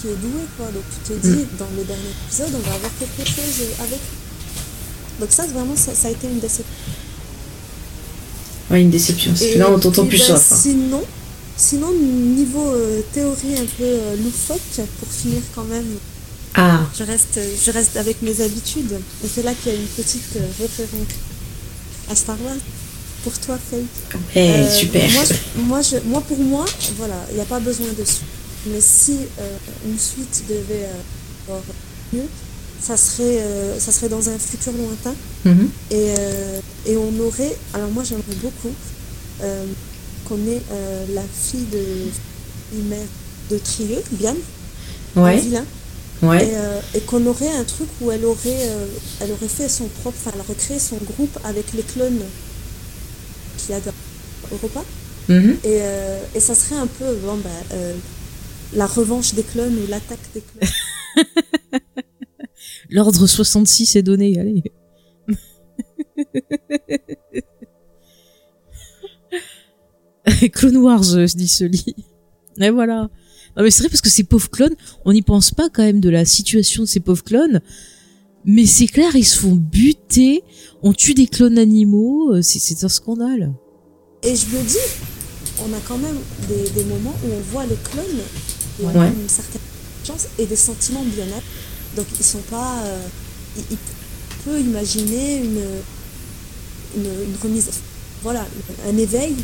qui 0.00 0.08
est 0.08 0.16
doué, 0.16 0.42
quoi. 0.56 0.66
Donc 0.66 0.82
tu 0.90 1.12
te 1.12 1.18
dis, 1.18 1.44
mm. 1.44 1.58
dans 1.58 1.68
le 1.76 1.84
dernier 1.84 2.10
épisode, 2.26 2.50
on 2.54 2.68
va 2.68 2.74
avoir 2.74 2.90
quelque 2.98 3.28
chose 3.28 3.68
avec 3.80 4.00
Donc 5.22 5.30
ça, 5.30 5.46
vraiment, 5.46 5.76
ça, 5.76 5.92
a 6.08 6.10
été 6.10 6.26
une 6.26 6.40
déception. 6.40 6.64
Ouais, 8.68 8.82
une 8.82 8.90
déception. 8.90 9.32
Là, 9.56 9.70
on 9.70 9.78
t'entend 9.78 10.04
plus 10.04 10.18
ben, 10.18 10.36
ça. 10.36 10.56
Sinon, 10.56 11.00
sinon, 11.56 11.92
niveau 11.92 12.72
euh, 12.72 13.02
théorie 13.12 13.54
un 13.54 13.66
peu 13.78 13.84
euh, 13.84 14.16
loufoque, 14.16 14.84
pour 14.98 15.08
finir 15.08 15.40
quand 15.54 15.62
même, 15.62 15.86
ah. 16.56 16.80
je, 16.98 17.04
reste, 17.04 17.38
je 17.64 17.70
reste 17.70 17.96
avec 17.96 18.20
mes 18.22 18.40
habitudes. 18.40 18.98
Et 19.24 19.28
c'est 19.32 19.44
là 19.44 19.52
qu'il 19.54 19.72
y 19.72 19.76
a 19.76 19.78
une 19.78 19.86
petite 19.86 20.34
euh, 20.34 20.46
référence 20.60 21.14
à 22.10 22.16
Star 22.16 22.36
Wars. 22.44 22.56
Pour 23.22 23.38
toi, 23.38 23.56
Faye. 23.70 23.86
Eh, 24.34 24.68
super. 24.68 25.08
Moi, 25.08 25.22
moi, 25.68 25.82
je, 25.82 25.98
moi, 26.04 26.20
pour 26.26 26.38
moi, 26.38 26.64
voilà, 26.98 27.24
il 27.30 27.36
n'y 27.36 27.40
a 27.40 27.44
pas 27.44 27.60
besoin 27.60 27.86
de 27.96 28.04
suite. 28.04 28.24
Mais 28.66 28.80
si 28.80 29.18
une 29.86 29.98
suite 30.00 30.42
devait 30.48 30.88
avoir 31.46 31.62
mieux, 32.12 32.26
ça 32.82 32.96
serait, 32.96 33.40
euh, 33.40 33.78
ça 33.78 33.92
serait 33.92 34.08
dans 34.08 34.28
un 34.28 34.38
futur 34.38 34.72
lointain. 34.72 35.14
Mhm. 35.44 35.68
et, 35.90 36.14
et, 36.86 36.96
on 36.96 37.20
aurait, 37.20 37.56
alors 37.74 37.90
moi 37.90 38.04
j'aimerais 38.04 38.36
beaucoup 38.42 38.72
qu'on 40.28 40.36
ait 40.46 40.62
la 41.14 41.22
fille 41.22 41.66
de 41.72 42.82
mère 42.88 43.06
de 43.50 43.58
Trieux, 43.58 44.02
Bian, 44.12 44.36
ouais. 45.16 45.40
vilain. 45.40 45.64
Ouais. 46.22 46.48
Et, 46.94 47.00
qu'on 47.00 47.26
aurait 47.26 47.50
un 47.50 47.64
truc 47.64 47.88
où 48.00 48.12
elle 48.12 48.24
aurait, 48.24 48.68
elle 49.20 49.32
aurait 49.32 49.48
fait 49.48 49.68
son 49.68 49.86
propre, 49.88 50.16
enfin 50.20 50.30
elle 50.34 50.40
aurait 50.40 50.54
créé 50.54 50.78
son 50.78 50.96
groupe 50.96 51.36
avec 51.44 51.72
les 51.74 51.82
clones 51.82 52.22
qu'il 53.58 53.74
y 53.74 53.78
a 53.78 53.80
dans 53.80 53.92
Europa. 54.52 54.84
Mhm. 55.28 55.56
Et, 55.64 55.80
et, 56.34 56.40
ça 56.40 56.54
serait 56.54 56.76
un 56.76 56.86
peu, 56.86 57.14
bon, 57.24 57.36
bah, 57.38 57.76
la 58.74 58.86
revanche 58.86 59.34
des 59.34 59.42
clones 59.42 59.76
ou 59.84 59.90
l'attaque 59.90 60.20
des 60.34 60.42
clones. 60.42 60.70
L'ordre 62.92 63.26
66 63.26 63.96
est 63.96 64.02
donné, 64.02 64.38
allez. 64.38 64.62
Clone 70.52 70.76
Wars, 70.78 71.04
dit 71.34 71.48
Sully. 71.48 71.96
Et 72.60 72.70
voilà. 72.70 73.08
Non 73.56 73.62
mais 73.62 73.70
c'est 73.70 73.82
vrai 73.82 73.90
parce 73.90 74.00
que 74.00 74.08
ces 74.08 74.24
pauvres 74.24 74.48
clones, 74.50 74.74
on 75.04 75.12
n'y 75.12 75.22
pense 75.22 75.50
pas 75.50 75.68
quand 75.68 75.82
même 75.82 76.00
de 76.00 76.08
la 76.08 76.24
situation 76.24 76.84
de 76.84 76.88
ces 76.88 77.00
pauvres 77.00 77.24
clones. 77.24 77.60
Mais 78.44 78.66
c'est 78.66 78.86
clair, 78.86 79.14
ils 79.14 79.24
se 79.24 79.38
font 79.38 79.54
buter, 79.54 80.42
on 80.82 80.92
tue 80.92 81.14
des 81.14 81.26
clones 81.26 81.58
animaux, 81.58 82.32
euh, 82.34 82.42
c'est- 82.42 82.82
un 82.84 82.88
scandale. 82.88 83.52
Et 84.22 84.34
je 84.34 84.46
me 84.46 84.62
dis, 84.62 84.78
on 85.60 85.72
a 85.72 85.80
quand 85.86 85.98
même 85.98 86.16
des, 86.48 86.70
des 86.70 86.84
moments 86.84 87.14
où 87.24 87.28
on 87.32 87.40
voit 87.52 87.66
les 87.66 87.76
clones 87.76 88.04
et 88.80 88.84
on 88.84 88.88
Ouais. 88.88 89.06
a 89.06 89.08
une 89.08 89.28
certaine 89.28 89.60
chance 90.04 90.26
et 90.38 90.46
des 90.46 90.56
sentiments 90.56 91.04
bien-être. 91.04 91.42
Donc 91.96 92.06
ils 92.18 92.24
sont 92.24 92.42
pas. 92.50 92.78
euh, 92.84 93.00
il, 93.56 93.64
il 93.72 93.78
peut 94.44 94.58
imaginer 94.60 95.36
une, 95.36 95.60
une, 96.96 97.04
une 97.28 97.36
remise. 97.42 97.68
Voilà, 98.22 98.44
un 98.88 98.96
éveil. 98.96 99.34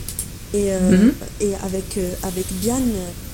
Et, 0.55 0.73
euh, 0.73 0.79
Mhm. 0.81 1.13
et 1.43 1.55
avec, 1.63 1.99
euh, 1.99 2.11
avec 2.23 2.47
Bian, 2.63 2.81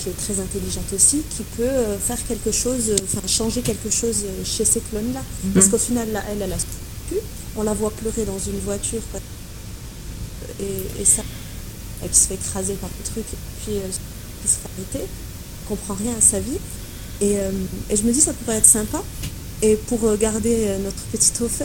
qui 0.00 0.08
est 0.08 0.16
très 0.18 0.40
intelligente 0.40 0.90
aussi, 0.92 1.22
qui 1.36 1.44
peut 1.56 1.62
euh, 1.62 1.96
faire 1.96 2.18
quelque 2.26 2.50
chose, 2.50 2.90
enfin 3.04 3.24
changer 3.28 3.62
quelque 3.62 3.88
chose 3.88 4.24
chez 4.44 4.64
ces 4.64 4.80
clones-là. 4.80 5.22
Parce 5.54 5.68
qu'au 5.68 5.78
final, 5.78 6.10
là, 6.10 6.24
elle, 6.28 6.42
elle 6.42 6.52
a 6.52 6.56
pu. 7.08 7.14
On 7.56 7.62
la 7.62 7.72
voit 7.72 7.92
pleurer 7.92 8.24
dans 8.24 8.38
une 8.40 8.58
voiture. 8.58 9.00
Et, 10.60 11.02
et 11.02 11.04
ça, 11.04 11.22
elle 12.02 12.10
qui 12.10 12.18
se 12.18 12.26
fait 12.28 12.34
écraser 12.34 12.74
par 12.74 12.90
le 12.98 13.04
truc, 13.04 13.24
et 13.32 13.36
puis 13.64 13.76
euh, 13.76 13.86
qui 14.42 14.48
se 14.48 14.54
fait 14.56 14.68
arrêter, 14.76 15.08
comprend 15.68 15.94
rien 15.94 16.12
à 16.18 16.20
sa 16.20 16.40
vie. 16.40 16.58
Et, 17.20 17.36
euh, 17.38 17.50
et 17.90 17.96
je 17.96 18.02
me 18.02 18.12
dis, 18.12 18.20
ça 18.20 18.32
pourrait 18.32 18.56
être 18.58 18.66
sympa. 18.66 19.02
Et 19.62 19.76
pour 19.76 20.04
euh, 20.04 20.16
garder 20.16 20.66
euh, 20.68 20.78
notre 20.78 20.96
petit 21.12 21.30
Topher, 21.30 21.64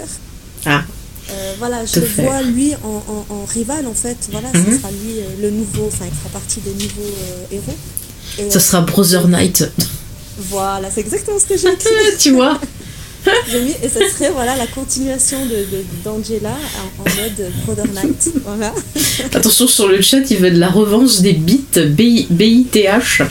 Ah. 0.65 0.83
euh, 1.31 1.53
voilà, 1.59 1.85
je 1.85 1.99
le 1.99 2.05
vois 2.07 2.41
lui 2.43 2.73
en, 2.83 3.03
en- 3.07 3.33
en 3.33 3.45
rival 3.45 3.85
en 3.87 3.93
fait. 3.93 4.17
Voilà, 4.31 4.49
Mhm. 4.53 4.65
ce 4.65 4.77
sera 4.77 4.91
lui 4.91 5.19
euh, 5.19 5.23
le 5.41 5.49
nouveau, 5.51 5.87
enfin, 5.87 6.05
il 6.05 6.15
fera 6.17 6.29
partie 6.29 6.59
des 6.61 6.71
nouveaux 6.73 7.01
euh, 7.01 7.45
héros. 7.55 7.75
Et, 8.37 8.49
Ça 8.51 8.59
sera 8.59 8.81
Brother 8.81 9.27
Knight. 9.27 9.63
Voilà, 10.37 10.89
c'est 10.91 11.01
exactement 11.01 11.39
ce 11.39 11.45
que 11.45 11.57
j'ai 11.57 11.67
écrit. 11.73 12.17
tu 12.19 12.31
vois 12.31 12.59
mis, 13.53 13.72
et 13.83 13.89
ce 13.89 13.99
serait 14.14 14.31
voilà, 14.31 14.56
la 14.56 14.67
continuation 14.67 15.45
de, 15.45 15.51
de- 15.51 15.83
d'Angela 16.03 16.56
en, 16.98 17.01
en 17.01 17.03
mode 17.03 17.51
Brother 17.65 17.85
Knight. 17.93 18.30
Voilà. 18.45 18.73
Attention 19.33 19.67
sur 19.67 19.88
le 19.88 20.01
chat, 20.01 20.22
il 20.31 20.38
veut 20.38 20.51
de 20.51 20.57
la 20.59 20.69
revanche 20.69 21.19
des 21.19 21.33
bits 21.33 21.65
BI- 21.75 22.27
BITH 22.30 23.22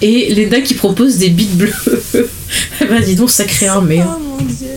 et 0.00 0.34
Lena 0.34 0.60
qui 0.60 0.74
propose 0.74 1.16
des 1.18 1.28
bits 1.30 1.46
bleus. 1.52 1.72
Eh 2.82 2.84
ben 2.84 3.00
dis 3.02 3.14
donc, 3.14 3.30
sacré 3.30 3.66
armée. 3.66 4.00
hein. 4.00 4.18
Oh 4.18 4.22
mon 4.38 4.44
dieu. 4.44 4.68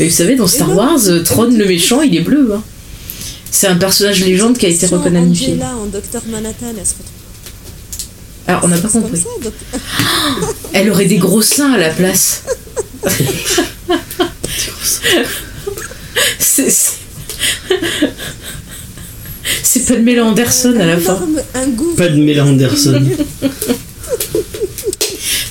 Et 0.00 0.08
vous 0.08 0.14
savez, 0.14 0.36
dans 0.36 0.46
Star 0.46 0.74
Wars, 0.74 1.06
et 1.08 1.22
Tron 1.22 1.44
le 1.50 1.66
méchant, 1.66 2.00
il 2.00 2.16
est 2.16 2.20
bleu. 2.20 2.52
hein. 2.54 2.62
C'est 3.50 3.66
un 3.66 3.76
personnage 3.76 4.24
légende 4.24 4.56
qui 4.56 4.64
a 4.66 4.70
été 4.70 4.86
recanonifié. 4.86 5.52
Angela 5.54 5.76
en 5.76 5.86
Docteur 5.86 6.22
Manhattan, 6.30 6.66
elle 6.78 6.86
se 6.86 6.92
retrouve 6.94 7.12
Alors, 8.46 8.60
on 8.64 8.68
n'a 8.68 8.78
pas 8.78 8.88
compris. 8.88 9.18
ça, 9.20 9.28
Elle 10.72 10.88
aurait 10.90 11.04
des 11.06 11.18
gros 11.18 11.42
seins 11.42 11.72
à 11.74 11.78
la 11.78 11.90
place. 11.90 12.42
C'est. 16.38 16.72
pas 19.88 19.96
de 19.96 20.00
Mela 20.02 20.24
Anderson 20.24 20.74
à 20.78 20.86
la 20.86 20.96
fin. 20.98 21.18
Un 21.54 21.66
goût. 21.68 21.94
Pas 21.96 22.08
de 22.08 22.16
Mela 22.22 22.44
Anderson. 22.44 23.02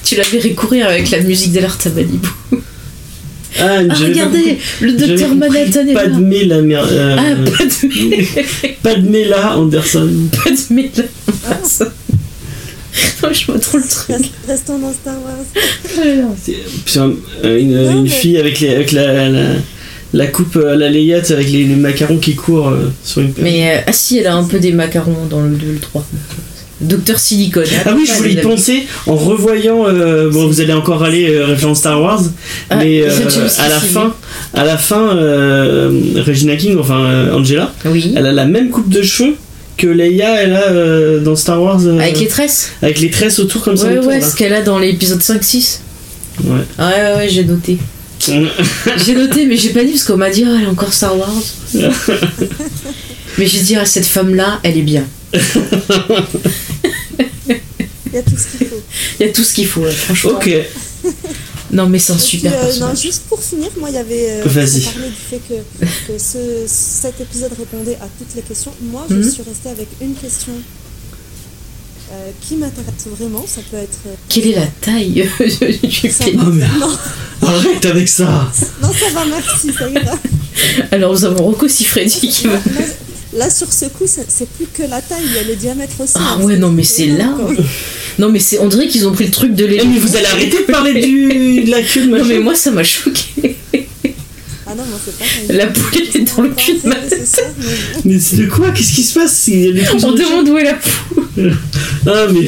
Tu 0.03 0.15
la 0.17 0.23
verrais 0.23 0.51
courir 0.51 0.87
avec 0.89 1.09
la 1.09 1.21
musique 1.21 1.53
d'Alerta 1.53 1.89
Malibu. 1.89 2.27
Ah, 3.59 3.79
Ah, 3.89 3.93
regardez, 3.93 4.57
le 4.81 4.91
docteur 4.93 5.33
Manhattan 5.35 5.87
est 5.87 5.93
Pas 5.93 6.05
là. 6.07 6.15
de 6.17 6.21
Mela, 6.21 6.61
mer- 6.61 6.85
euh, 6.89 7.15
Ah, 7.17 7.35
pas 7.49 7.63
de, 7.65 8.73
pas 8.83 8.95
de 8.95 9.09
Mela 9.09 9.57
Anderson. 9.57 10.09
pas 10.43 10.49
de 10.51 10.73
Mela 10.73 11.03
Anderson. 11.47 11.85
Je 13.31 13.51
me 13.51 13.59
trompe 13.59 13.81
le 13.81 13.87
truc. 13.87 14.07
Rest- 14.17 14.31
Restons 14.47 14.79
dans 14.79 14.91
Star 14.93 15.15
Wars. 15.23 15.45
C'est 16.85 16.99
un- 16.99 17.13
euh, 17.45 17.59
une, 17.59 17.83
Non, 17.83 17.91
une 17.91 18.03
mais- 18.03 18.09
fille 18.09 18.37
avec, 18.37 18.59
les, 18.59 18.69
avec 18.69 18.91
la, 18.91 19.29
la, 19.29 19.45
la 20.13 20.27
coupe 20.27 20.57
à 20.57 20.75
la 20.75 20.89
Leia, 20.89 21.19
tu 21.21 21.27
sais, 21.27 21.33
avec 21.33 21.49
les, 21.51 21.63
les 21.63 21.75
macarons 21.75 22.17
qui 22.17 22.35
courent 22.35 22.69
euh, 22.69 22.91
sur 23.03 23.21
une 23.21 23.33
Mais 23.41 23.77
euh, 23.77 23.81
ah 23.87 23.93
si, 23.93 24.17
elle 24.17 24.27
a 24.27 24.35
un 24.35 24.43
peu 24.43 24.59
des 24.59 24.71
macarons 24.73 25.25
dans 25.29 25.41
le 25.41 25.55
2 25.55 25.67
et 25.67 25.71
le 25.73 25.79
3. 25.79 26.05
Docteur 26.81 27.19
Silicone. 27.19 27.63
Ah 27.85 27.91
oui, 27.95 28.05
je 28.07 28.13
voulais 28.13 28.33
y 28.33 28.37
penser 28.37 28.87
en 29.05 29.15
revoyant. 29.15 29.85
euh, 29.87 30.31
bon, 30.31 30.47
vous 30.47 30.61
allez 30.61 30.73
encore 30.73 31.03
aller 31.03 31.29
euh, 31.29 31.45
référence 31.45 31.77
Star 31.77 32.01
Wars, 32.01 32.23
Ah, 32.71 32.77
mais 32.77 33.03
euh, 33.03 33.09
à 33.59 33.69
la 33.69 33.79
fin, 33.79 34.15
à 34.55 34.63
la 34.65 34.77
fin, 34.79 35.15
euh, 35.15 35.91
Regina 36.25 36.55
King, 36.55 36.77
enfin 36.79 36.99
euh, 37.05 37.33
Angela, 37.35 37.71
Oui. 37.85 38.11
elle 38.15 38.25
a 38.25 38.31
la 38.31 38.45
même 38.45 38.71
coupe 38.71 38.89
de 38.89 39.03
cheveux 39.03 39.35
que 39.77 39.87
Leia, 39.87 40.41
elle 40.41 40.53
a 40.53 40.69
euh, 40.69 41.19
dans 41.19 41.35
Star 41.35 41.61
Wars, 41.61 41.81
euh, 41.85 41.99
Avec 41.99 42.19
les 42.19 42.27
tresses 42.27 42.71
avec 42.81 42.99
les 42.99 43.09
tresses 43.09 43.39
autour 43.39 43.63
comme 43.63 43.77
ça. 43.77 43.87
Ouais, 43.87 43.99
ouais, 43.99 44.21
ce 44.21 44.35
qu'elle 44.35 44.53
a 44.53 44.61
dans 44.61 44.79
l'épisode 44.79 45.21
5-6. 45.21 45.79
Ouais. 46.43 46.59
Ah 46.77 46.89
ouais, 46.89 46.95
ouais, 46.95 47.15
ouais, 47.17 47.29
j'ai 47.29 47.43
noté. 47.43 47.77
J'ai 49.03 49.15
noté, 49.15 49.47
mais 49.47 49.57
j'ai 49.57 49.71
pas 49.71 49.83
dit 49.83 49.93
parce 49.93 50.03
qu'on 50.03 50.17
m'a 50.17 50.29
dit, 50.29 50.45
ah, 50.45 50.55
elle 50.55 50.65
est 50.65 50.67
encore 50.67 50.93
Star 50.93 51.17
Wars. 51.17 51.41
mais 53.39 53.47
j'ai 53.47 53.61
dit, 53.61 53.75
ah, 53.75 53.83
cette 53.83 54.05
femme-là, 54.05 54.59
elle 54.61 54.77
est 54.77 54.83
bien. 54.83 55.05
Il 58.13 58.15
y 58.15 58.17
a 58.17 58.21
tout 58.21 58.37
ce 58.37 58.57
qu'il 58.57 58.67
faut. 58.67 58.83
Il 59.19 59.25
y 59.25 59.29
a 59.29 59.31
tout 59.31 59.43
ce 59.43 59.53
qu'il 59.53 59.65
faut, 59.65 59.85
franchement. 59.85 60.31
ok. 60.33 60.49
Non, 61.71 61.87
mais 61.87 61.99
c'est 61.99 62.11
un 62.13 62.15
Et 62.15 62.19
puis, 62.19 62.27
super 62.27 62.53
euh, 62.53 62.79
non, 62.79 62.93
juste 62.95 63.23
pour 63.29 63.41
finir, 63.41 63.69
moi, 63.79 63.89
il 63.89 63.95
y 63.95 63.97
avait. 63.97 64.29
Euh, 64.31 64.43
Vas-y. 64.45 64.81
parlait 64.81 65.09
du 65.09 65.15
fait 65.15 65.39
que, 65.47 65.53
que 66.11 66.17
ce, 66.19 66.37
cet 66.67 67.19
épisode 67.21 67.51
répondait 67.57 67.95
à 67.95 68.07
toutes 68.17 68.35
les 68.35 68.41
questions. 68.41 68.73
Moi, 68.81 69.05
je 69.09 69.15
Mhm. 69.15 69.31
suis 69.31 69.43
restée 69.43 69.69
avec 69.69 69.87
une 70.01 70.13
question 70.15 70.51
euh, 72.13 72.29
qui 72.41 72.55
m'intéresse 72.57 73.07
vraiment. 73.17 73.45
Ça 73.47 73.61
peut 73.71 73.77
être. 73.77 73.99
euh, 74.07 74.13
Quelle 74.27 74.47
est 74.47 74.55
la 74.55 74.67
taille 74.67 75.29
du 75.39 75.89
pénis 75.89 76.19
Oh, 76.45 76.49
merde. 76.49 76.71
non, 76.79 76.89
Arrête 77.47 77.85
avec 77.85 78.07
ça. 78.09 78.51
non, 78.81 78.89
ça 78.91 79.09
va, 79.13 79.25
merci, 79.25 79.71
ça 79.71 79.89
ira. 79.89 80.17
Alors, 80.91 81.13
nous 81.13 81.23
avons 81.25 81.43
Rocco 81.45 81.67
Siffredi 81.69 82.27
qui 82.27 82.47
va. 82.47 82.59
Là, 83.33 83.49
sur 83.49 83.71
ce 83.71 83.85
coup, 83.85 84.05
c'est 84.07 84.49
plus 84.49 84.65
que 84.67 84.83
la 84.83 85.01
taille, 85.01 85.23
il 85.25 85.33
y 85.33 85.37
a 85.37 85.43
le 85.43 85.55
diamètre 85.55 85.93
aussi. 86.01 86.13
Ah 86.17 86.35
hein, 86.37 86.43
ouais, 86.43 86.57
non, 86.57 86.69
mais 86.69 86.83
c'est 86.83 87.07
là. 87.07 87.33
Non, 88.19 88.29
mais 88.29 88.39
c'est. 88.39 88.59
On 88.59 88.67
dirait 88.67 88.87
qu'ils 88.89 89.07
ont 89.07 89.13
pris 89.13 89.25
le 89.25 89.31
truc 89.31 89.55
de 89.55 89.63
Eh, 89.63 89.67
l'éléphant. 89.67 89.87
mais 89.89 89.99
vous 89.99 90.15
allez 90.17 90.25
arrêter 90.25 90.57
de 90.67 90.71
parler 90.71 91.01
du, 91.01 91.63
de 91.63 91.71
la 91.71 91.81
queue 91.81 92.01
de 92.01 92.05
Non, 92.07 92.17
machin. 92.17 92.25
mais 92.27 92.39
moi, 92.39 92.55
ça 92.55 92.71
m'a 92.71 92.83
choqué. 92.83 93.55
Ah 94.67 94.75
non, 94.75 94.83
moi, 94.85 94.99
c'est 95.05 95.17
pas 95.47 95.53
La 95.53 95.67
poule 95.67 96.01
est 96.01 96.35
dans 96.35 96.41
le 96.43 96.49
cul 96.49 96.73
de 96.83 96.87
ma 96.89 96.95
C'est 97.07 97.25
ça, 97.25 97.41
mais 98.03 98.19
c'est 98.19 98.35
de 98.37 98.47
quoi? 98.47 98.71
Qu'est-ce 98.71 98.93
qui 98.93 99.03
se 99.03 99.13
passe? 99.13 99.49
On 100.03 100.11
demande 100.11 100.49
où 100.49 100.57
est 100.57 100.63
la 100.65 100.73
poule. 100.75 101.57
Ah 102.05 102.27
mais. 102.33 102.47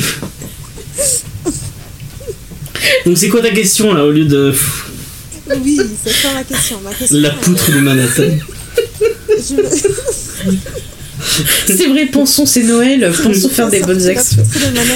Donc 3.05 3.17
c'est 3.17 3.29
quoi 3.29 3.41
ta 3.41 3.51
question 3.51 3.93
là 3.93 4.05
au 4.05 4.11
lieu 4.11 4.25
de 4.25 4.51
pff, 4.51 4.91
Oui, 5.63 5.79
c'est 6.03 6.11
ça 6.11 6.33
ma 6.33 6.43
question. 6.43 6.79
Ma 6.83 6.93
question 6.93 7.17
la 7.19 7.29
poutre 7.31 7.71
de 7.71 7.79
Manhattan 7.79 8.23
je 9.29 9.55
C'est 11.65 11.87
vrai, 11.87 12.05
pensons, 12.07 12.45
c'est 12.45 12.63
Noël, 12.63 13.11
pensons 13.23 13.49
faire 13.49 13.69
des 13.69 13.81
bonnes 13.81 14.05
actions. 14.07 14.43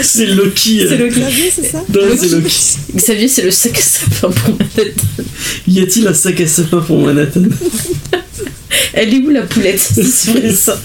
C'est 0.01 0.26
Loki. 0.26 0.85
C'est 0.88 0.93
euh. 0.93 0.98
Loki. 0.98 1.19
Xavier, 1.22 1.51
c'est 1.56 1.72
ça 1.72 1.84
Non, 1.93 2.01
c'est 2.17 2.30
Loki. 2.30 2.77
Xavier, 2.95 3.27
c'est 3.27 3.42
le 3.43 3.51
sac 3.51 3.77
à 3.77 3.82
sapin 3.82 4.30
pour 4.30 4.58
Manhattan. 4.58 5.24
Y 5.67 5.80
a-t-il 5.82 6.08
un 6.08 6.14
sac 6.14 6.42
à 6.42 6.48
sapin 6.48 6.80
pour 6.82 7.00
Manhattan? 7.00 7.43
Elle 8.93 9.14
est 9.14 9.17
où 9.19 9.30
la 9.30 9.43
poulette? 9.43 9.80
C'est 9.80 10.32
vrai, 10.32 10.51
ça. 10.51 10.80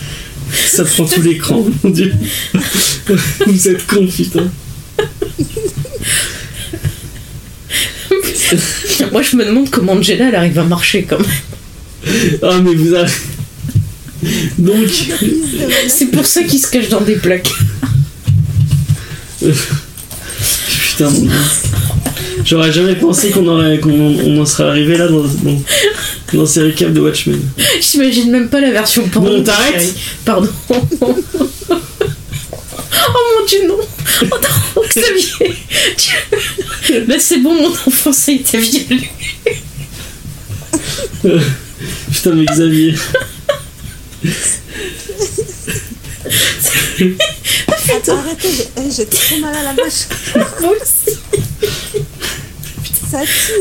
Ça 0.67 0.85
prend 0.85 1.05
tout 1.05 1.23
l'écran, 1.23 1.65
mon 1.83 1.91
dieu. 1.91 2.13
Vous 3.47 3.69
êtes 3.69 3.87
con, 3.87 4.07
putain. 4.07 4.51
Moi, 9.11 9.23
je 9.23 9.37
me 9.37 9.45
demande 9.45 9.71
comment 9.71 9.93
Angela, 9.93 10.29
elle 10.29 10.35
arrive 10.35 10.59
à 10.59 10.65
marcher 10.65 11.05
quand 11.09 11.19
même. 11.19 12.39
Ah 12.43 12.59
mais 12.63 12.75
vous 12.75 12.93
avez. 12.95 13.11
Donc, 14.59 14.89
C'est 15.89 16.07
pour 16.07 16.27
ça 16.27 16.43
qu'il 16.45 16.61
se 16.61 16.71
cache 16.71 16.89
dans 16.89 17.01
des 17.01 17.17
plaques. 17.17 17.51
putain, 19.43 21.11
mon 21.11 21.21
Dieu. 21.21 21.31
J'aurais 22.45 22.73
jamais 22.73 22.95
pensé 22.97 23.31
qu'on 23.31 23.47
aurait, 23.47 23.79
qu'on 23.79 23.91
on 23.91 24.41
en 24.41 24.47
serait 24.47 24.65
arrivé 24.65 24.97
là 24.97 25.07
dans, 25.09 25.23
dans, 25.23 25.63
dans 26.33 26.47
ces 26.47 26.63
récaps 26.63 26.93
de 26.93 27.01
Watchmen. 27.01 27.41
J'imagine 27.81 28.31
même 28.31 28.49
pas 28.49 28.61
la 28.61 28.71
version 28.71 29.09
porno. 29.09 29.39
Bon, 29.39 29.45
t'arrêtes. 29.45 29.95
Pardon. 30.25 30.49
oh 30.71 31.15
mon 31.71 33.47
dieu, 33.47 33.67
non. 33.69 33.79
Oh 34.23 34.27
non, 34.77 34.83
Xavier. 34.89 35.57
Là, 37.07 37.17
c'est 37.19 37.39
bon, 37.39 37.55
mon 37.55 37.71
enfant, 37.71 38.13
ça 38.13 38.33
a 38.33 38.35
été 38.35 38.59
violé. 38.59 39.09
Putain, 42.13 42.35
mais 42.35 42.45
Xavier. 42.45 42.95
Attends, 47.97 48.19
arrêtez, 48.19 48.49
j'ai 48.57 48.69
eh, 48.77 48.91
j'ai 48.91 49.07
trop 49.07 49.39
mal 49.39 49.55
à 49.55 49.63
la 49.65 49.73
vache. 49.73 50.07
Moi 50.61 50.73
aussi. 50.81 51.19
Ça 53.11 53.21
tue. 53.23 53.53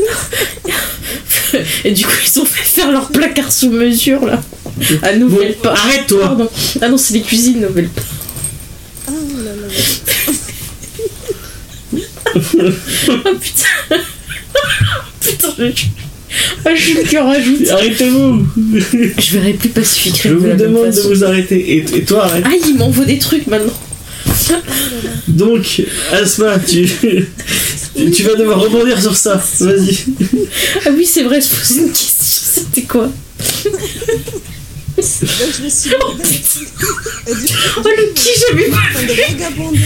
Et 1.84 1.90
du 1.92 2.04
coup, 2.04 2.12
ils 2.24 2.40
ont 2.40 2.44
fait 2.44 2.62
faire 2.62 2.90
leur 2.92 3.08
placard 3.08 3.52
sous 3.52 3.70
mesure, 3.70 4.24
là. 4.24 4.40
À 5.02 5.14
Nouvelle 5.14 5.56
Bon, 5.62 5.70
arrête-toi. 5.70 6.20
Pardon. 6.22 6.48
Ah 6.80 6.88
non, 6.88 6.96
c'est 6.96 7.14
les 7.14 7.22
cuisines 7.22 7.60
Nouvelle 7.60 7.88
Pas. 7.88 8.02
Ah 9.08 9.12
là 9.44 9.54
là. 9.54 9.68
Oh 12.34 12.38
putain. 13.40 13.66
putain, 15.20 15.54
je. 15.58 16.01
Ah, 16.64 16.74
je 16.74 16.82
suis 16.82 16.94
le 16.94 17.02
cœur 17.02 17.26
à 17.28 17.40
joute. 17.40 17.68
Arrêtez-vous. 17.70 18.46
Je 19.18 19.32
verrai 19.32 19.52
plus 19.54 19.68
Pacific 19.68 20.20
Je 20.22 20.28
Rim 20.28 20.34
de 20.34 20.38
vous 20.50 20.56
demande 20.56 20.90
de 20.90 21.00
vous 21.02 21.24
arrêter. 21.24 21.76
Et, 21.76 21.84
et 21.96 22.04
toi, 22.04 22.24
arrête. 22.24 22.44
Ah, 22.46 22.52
il 22.66 22.76
m'envoie 22.76 23.04
des 23.04 23.18
trucs 23.18 23.46
maintenant. 23.46 23.72
Donc, 25.28 25.82
Asma, 26.12 26.58
tu, 26.58 26.86
tu 28.14 28.22
vas 28.22 28.34
devoir 28.34 28.60
rebondir 28.60 29.00
sur 29.00 29.16
ça. 29.16 29.42
Vas-y. 29.60 29.98
Ah 30.86 30.90
oui, 30.96 31.06
c'est 31.06 31.22
vrai, 31.22 31.40
je 31.40 31.48
posais 31.48 31.80
une 31.80 31.90
question. 31.90 32.62
C'était 32.64 32.82
quoi? 32.82 33.08
Donc 34.96 35.04
je 35.58 35.64
me 35.64 35.68
suis 35.70 35.90
coup, 35.90 35.96
Oh, 37.78 37.82
Loki, 37.82 38.30
j'avais 38.48 38.70
pas, 38.70 39.02
de 39.02 39.32
vagabonder. 39.32 39.78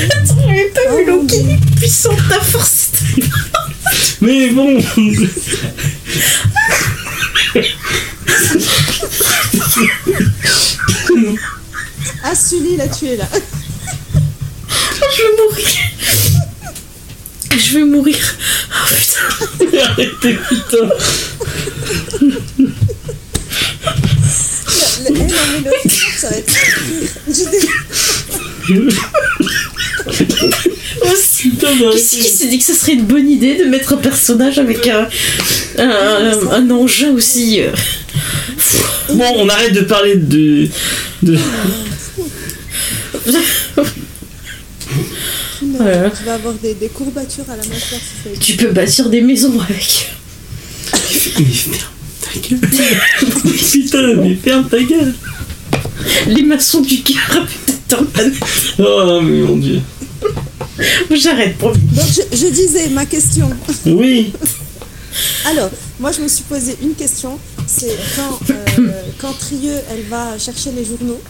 j'avais 0.46 0.70
pas 0.74 0.80
vu 0.80 0.86
Oh, 0.90 1.00
mon 1.06 1.22
Loki. 1.22 1.36
Puissante 1.76 2.18
ta 2.28 2.40
force. 2.40 2.88
Mais 4.20 4.50
bon. 4.50 4.82
Ah, 12.22 12.34
Sully 12.34 12.76
l'a 12.76 12.88
tué 12.88 13.16
là. 13.16 13.28
Je 15.16 15.22
vais 15.22 15.36
mourir. 15.42 15.68
Je 17.56 17.78
vais 17.78 17.84
mourir. 17.84 18.16
Oh 18.70 18.88
putain. 19.58 19.78
Arrêtez, 19.82 20.34
putain. 20.48 20.88
Le, 25.04 25.12
mais 25.12 25.24
le 25.64 25.70
truc, 25.88 25.92
ça 26.18 26.30
va 26.30 26.36
être 26.36 26.52
pire. 26.52 27.10
Oh, 31.02 31.08
mais 31.94 32.00
Qui 32.00 32.22
s'est 32.22 32.46
dit 32.48 32.58
que 32.58 32.64
ça 32.64 32.74
serait 32.74 32.92
une 32.94 33.04
bonne 33.04 33.28
idée 33.28 33.56
de 33.56 33.64
mettre 33.64 33.92
un 33.94 33.96
personnage 33.98 34.58
avec 34.58 34.86
un, 34.88 35.08
un, 35.78 35.88
un- 35.88 36.50
un 36.52 36.70
engin 36.70 37.10
aussi 37.12 37.60
euh, 37.60 37.70
Bon, 39.12 39.24
on 39.36 39.48
arrête 39.48 39.72
de 39.74 39.82
parler 39.82 40.16
de. 40.16 40.68
de... 41.22 41.38
Voilà. 45.62 46.10
Tu 46.10 46.24
vas 46.24 46.34
avoir 46.34 46.54
des, 46.54 46.74
des 46.74 46.88
courbatures 46.88 47.44
à 47.50 47.56
la 47.56 47.62
mâchoire 47.64 48.00
Tu 48.40 48.54
peux 48.56 48.68
bâtir 48.70 49.08
des 49.10 49.20
maisons 49.20 49.58
avec. 49.60 50.10
Mais 51.38 51.44
gueule. 52.36 52.60
putain, 53.72 54.14
mais 54.16 54.34
ferme 54.36 54.68
ta 54.68 54.82
gueule. 54.82 55.14
Les 56.28 56.42
maçons 56.42 56.80
du 56.80 57.02
cœur, 57.02 57.46
putain, 57.66 57.98
Oh, 58.78 59.20
mais 59.22 59.40
mon 59.40 59.56
dieu. 59.56 59.80
J'arrête, 61.10 61.56
promis. 61.58 61.78
Donc 61.92 62.04
je, 62.06 62.36
je 62.36 62.46
disais 62.52 62.88
ma 62.90 63.06
question. 63.06 63.48
Oui. 63.86 64.32
Alors, 65.46 65.70
moi 65.98 66.12
je 66.12 66.20
me 66.20 66.28
suis 66.28 66.44
posé 66.44 66.76
une 66.82 66.94
question. 66.94 67.38
C'est 67.66 67.96
quand, 68.16 68.38
euh, 68.50 68.90
quand 69.18 69.32
Trieux, 69.38 69.80
elle 69.90 70.02
va 70.10 70.38
chercher 70.38 70.70
les 70.76 70.84
journaux. 70.84 71.20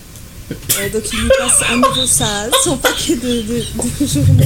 euh, 0.51 0.89
donc 0.93 1.03
il 1.13 1.19
lui 1.21 1.29
passe 1.39 1.63
à 1.71 1.75
nouveau 1.77 2.07
sa, 2.07 2.49
son 2.65 2.77
paquet 2.79 3.15
de, 3.17 3.43
de, 3.43 3.63
de 4.01 4.07
journaux. 4.07 4.45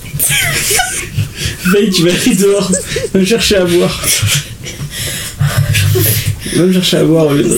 Veille, 1.66 1.90
tu 1.90 2.02
vas 2.04 2.12
aller 2.12 2.34
dehors. 2.34 2.70
Va 3.12 3.20
me 3.20 3.24
chercher 3.24 3.56
à 3.56 3.64
boire. 3.64 4.02
Va 6.56 6.62
me 6.64 6.72
chercher 6.72 6.96
à 6.98 7.04
boire 7.04 7.26
au 7.26 7.34
lieu 7.34 7.42
Le 7.42 7.48
de. 7.48 7.54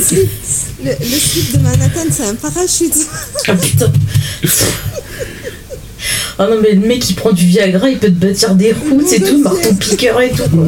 le, 0.85 0.91
le 0.91 1.19
slip 1.19 1.53
de 1.53 1.59
Manhattan, 1.59 2.05
c'est 2.11 2.25
un 2.25 2.35
parachute. 2.35 2.95
Ah 3.47 3.55
putain. 3.55 3.93
Ah 6.39 6.47
non, 6.51 6.61
mais 6.61 6.73
le 6.75 6.87
mec 6.87 7.01
qui 7.01 7.13
prend 7.15 7.31
du 7.33 7.47
Viagra, 7.47 7.89
il 7.89 7.99
peut 7.99 8.09
te 8.09 8.13
bâtir 8.27 8.55
des 8.55 8.73
routes 8.73 9.13
et 9.13 9.21
tout, 9.21 9.39
marteau 9.39 9.73
piqueur 9.75 10.21
et 10.21 10.31
tout. 10.31 10.49
Quoi. 10.49 10.67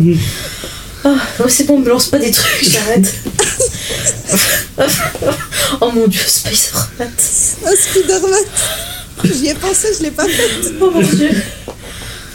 Ah, 1.05 1.17
oh, 1.41 1.45
c'est 1.49 1.65
bon, 1.67 1.81
me 1.81 1.89
lance 1.89 2.07
pas 2.07 2.19
des 2.19 2.31
trucs, 2.31 2.71
j'arrête. 2.71 3.13
oh 5.81 5.91
mon 5.93 6.07
dieu, 6.07 6.21
Spider-Man. 6.25 7.11
Un 7.67 7.75
Spider-Man. 7.77 8.45
J'y 9.25 9.49
ai 9.49 9.55
pensé, 9.55 9.89
je 9.99 10.03
l'ai 10.05 10.11
pas 10.11 10.27
fait. 10.29 10.51
Oh 10.81 10.91
mon 10.93 11.01
dieu. 11.03 11.31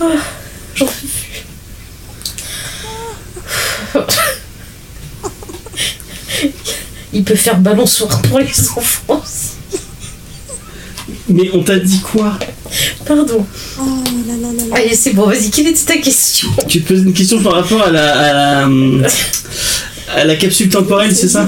Ah, 0.01 0.05
J'en 0.79 0.85
peux 0.85 0.93
plus. 0.93 1.43
Il 7.11 7.23
peut 7.23 7.35
faire 7.35 7.59
balançoire 7.59 8.21
pour 8.21 8.39
les 8.39 8.45
enfants 8.75 9.21
aussi. 9.21 9.49
Mais 11.27 11.49
on 11.53 11.63
t'a 11.63 11.77
dit 11.79 11.99
quoi 11.99 12.37
Pardon. 13.05 13.45
Oh 13.79 13.83
là 14.27 14.35
là 14.41 14.53
là 14.55 14.63
là. 14.69 14.75
Allez, 14.75 14.95
c'est 14.95 15.13
bon, 15.13 15.25
vas-y, 15.27 15.49
quelle 15.49 15.67
était 15.67 15.83
ta 15.83 15.97
question? 15.97 16.49
Tu 16.67 16.81
te 16.81 16.87
poses 16.87 17.03
une 17.03 17.13
question 17.13 17.41
par 17.41 17.53
rapport 17.53 17.81
à 17.81 17.89
la. 17.91 18.13
à 18.13 18.33
la, 18.33 18.65
hum, 18.65 19.05
la 20.25 20.35
capsule 20.35 20.69
temporelle, 20.69 21.15
c'est 21.15 21.27
ça. 21.27 21.47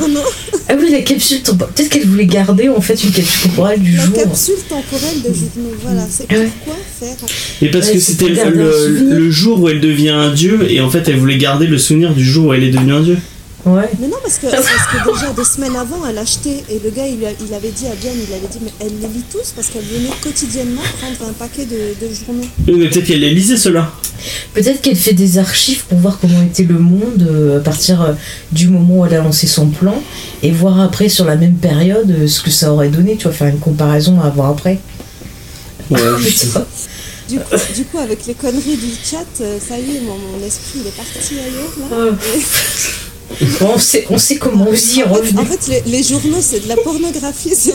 Ah 0.70 0.76
oui, 0.80 0.90
la 0.92 1.02
capsule 1.02 1.42
temporelle. 1.42 1.74
Peut-être 1.76 1.90
qu'elle 1.90 2.06
voulait 2.08 2.26
garder 2.26 2.70
en 2.70 2.80
fait 2.80 3.04
une 3.04 3.12
capsule 3.12 3.50
temporelle 3.50 3.80
du 3.82 3.92
La 3.96 4.06
jour. 4.06 4.14
capsule 4.16 4.56
temporelle 4.70 5.18
de 5.22 5.34
journaux, 5.34 5.76
voilà. 5.84 6.06
C'est 6.10 6.32
Ouais. 6.32 6.50
pourquoi 6.64 6.82
faire 7.00 7.16
Et 7.62 7.70
parce 7.72 7.88
Ouais, 7.88 7.94
que 7.94 8.00
c'était 8.00 8.30
le 8.30 9.32
jour 9.32 9.60
où 9.62 9.70
elle 9.70 9.82
devient 9.82 10.10
un 10.10 10.32
dieu, 10.34 10.60
et 10.70 10.80
en 10.82 10.90
fait 10.90 11.08
elle 11.10 11.18
voulait 11.18 11.38
garder 11.38 11.68
le 11.68 11.78
souvenir 11.78 12.14
du 12.14 12.24
jour 12.24 12.48
où 12.48 12.54
elle 12.54 12.64
est 12.64 12.70
devenue 12.72 12.94
un 12.94 13.02
dieu. 13.02 13.18
Ouais. 13.66 13.90
Mais 14.00 14.08
non, 14.08 14.18
parce 14.24 14.38
que, 14.40 14.48
parce 14.48 14.66
que 14.66 15.14
déjà 15.14 15.34
des 15.34 15.44
semaines 15.44 15.76
avant, 15.76 16.06
elle 16.10 16.18
achetait 16.18 16.64
et 16.70 16.80
le 16.84 16.90
gars 16.90 17.06
il, 17.08 17.24
avait 17.54 17.72
dit 17.72 17.86
à 17.88 17.96
Diane, 17.96 18.16
il 18.16 18.34
avait 18.34 18.48
dit, 18.48 18.60
mais 18.64 18.72
elle 18.80 19.00
les 19.00 19.08
lit 19.08 19.26
tous 19.32 19.52
parce 19.56 19.68
qu'elle 19.68 19.84
venait 19.84 20.10
quotidiennement 20.22 20.82
prendre 21.00 21.30
un 21.30 21.34
paquet 21.34 21.66
de, 21.66 21.94
de 22.02 22.14
journaux. 22.14 22.48
Oui, 22.68 22.76
mais 22.78 22.90
peut-être 22.90 23.06
qu'elle 23.06 23.20
les 23.20 23.30
lisait 23.30 23.58
ceux-là. 23.58 23.92
Peut-être 24.54 24.82
qu'elle 24.82 24.96
fait 24.96 25.14
des 25.14 25.38
archives 25.38 25.86
pour 25.86 25.98
voir 25.98 26.20
comment 26.20 26.42
était 26.42 26.64
le 26.64 26.78
monde 26.78 27.28
euh, 27.30 27.60
à 27.60 27.62
partir 27.62 28.02
euh, 28.02 28.14
du 28.52 28.68
moment 28.68 29.00
où 29.00 29.06
elle 29.06 29.16
a 29.16 29.22
lancé 29.22 29.48
son 29.48 29.68
plan 29.68 30.02
et 30.44 30.52
voir 30.52 30.80
après 30.80 31.10
sur 31.10 31.26
la 31.26 31.36
même 31.36 31.56
période 31.56 32.10
euh, 32.12 32.28
ce 32.28 32.42
que 32.42 32.50
ça 32.50 32.74
aurait 32.74 32.90
donné. 32.90 33.16
Tu 33.16 33.24
vois, 33.24 33.34
faire 33.34 33.48
une 33.48 33.60
comparaison 33.60 34.20
à 34.22 34.30
voir 34.30 34.50
après. 34.50 34.80
Ouais. 35.90 36.00
Du 37.30 37.40
coup, 37.40 37.56
du 37.78 37.86
coup, 37.86 37.98
avec 37.98 38.26
les 38.26 38.34
conneries 38.34 38.76
du 38.76 38.92
chat, 39.06 39.24
ça 39.38 39.80
y 39.80 39.96
est, 39.96 40.02
mon, 40.02 40.18
mon 40.18 40.46
esprit 40.46 40.80
il 40.82 40.88
est 40.88 40.92
parti 40.92 41.36
ailleurs 41.40 41.90
là. 41.90 42.12
On, 43.62 43.80
sait, 43.80 44.06
on 44.10 44.18
sait 44.18 44.38
comment 44.38 44.66
vous 44.66 44.98
y 44.98 45.04
revenir. 45.04 45.40
en 45.40 45.46
fait, 45.46 45.68
les, 45.68 45.82
les 45.86 46.04
journaux 46.04 46.42
c'est 46.42 46.60
de 46.62 46.68
la 46.68 46.76
pornographie, 46.78 47.54
c'est. 47.56 47.74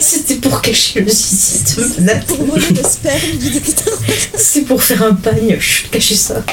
C'était 0.00 0.36
pour 0.36 0.62
cacher 0.62 1.00
le 1.00 1.10
zizi 1.10 1.64
de 1.76 1.82
Manhattan. 2.00 2.34
Pour 2.34 2.46
voler 2.46 2.68
le 2.70 2.88
sperme 2.88 3.36
du 3.38 3.50
docteur. 3.50 3.98
C'est 4.36 4.62
pour 4.62 4.82
faire 4.82 5.02
un 5.02 5.14
pagne. 5.14 5.58
Chut, 5.58 5.90
cachez 5.90 6.14
ça. 6.14 6.44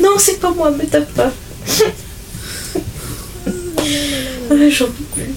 non, 0.00 0.10
c'est 0.18 0.38
pas 0.38 0.52
moi, 0.52 0.70
me 0.70 0.84
tape 0.84 1.12
pas. 1.14 1.32
Ah, 4.52 4.54
j'en 4.68 4.86
peux 4.86 5.04
plus. 5.14 5.34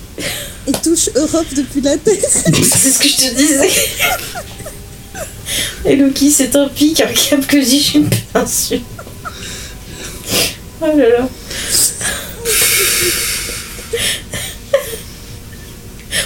Il 0.67 0.73
touche 0.73 1.09
Europe 1.15 1.47
depuis 1.55 1.81
la 1.81 1.97
Terre. 1.97 2.15
C'est 2.23 2.91
ce 2.91 2.99
que 2.99 3.07
je 3.07 3.15
te 3.15 3.35
disais. 3.35 3.69
Et 5.85 5.95
Loki, 5.95 6.31
c'est 6.31 6.55
un 6.55 6.67
pic, 6.69 7.01
un 7.01 7.07
câble 7.07 7.45
que 7.45 7.63
suis 7.63 7.99
une 7.99 8.09
péninsule. 8.09 8.81
Oh 10.85 10.97
là 10.97 11.09
là. 11.09 11.29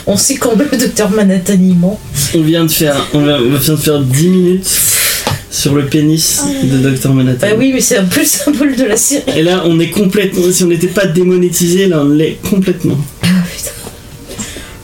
On 0.05 0.15
sait 0.17 0.35
quand 0.35 0.55
même 0.55 0.67
le 0.71 0.77
docteur 0.77 1.09
Manhattan 1.11 1.53
il 1.59 1.75
ment. 1.75 1.99
On 2.35 2.41
vient 2.41 2.63
de 2.65 2.71
faire, 2.71 2.95
on 3.13 3.19
vient, 3.23 3.37
on 3.39 3.55
vient 3.57 3.73
de 3.73 3.79
faire 3.79 4.01
10 4.01 4.27
minutes 4.29 4.69
sur 5.51 5.75
le 5.75 5.85
pénis 5.85 6.41
de 6.63 6.89
Dr 6.89 7.13
Manhattan. 7.13 7.47
Bah 7.47 7.53
oui, 7.57 7.71
mais 7.73 7.81
c'est 7.81 7.97
un 7.97 8.05
peu 8.05 8.21
le 8.21 8.25
symbole 8.25 8.75
de 8.75 8.83
la 8.85 8.95
série. 8.97 9.23
Et 9.37 9.43
là, 9.43 9.63
on 9.65 9.79
est 9.79 9.89
complètement. 9.89 10.43
Si 10.51 10.63
on 10.63 10.67
n'était 10.67 10.87
pas 10.87 11.05
démonétisé, 11.07 11.87
là, 11.87 12.01
on 12.03 12.09
l'est 12.09 12.37
complètement. 12.49 12.97
Ah 13.23 13.27
putain. 13.53 13.71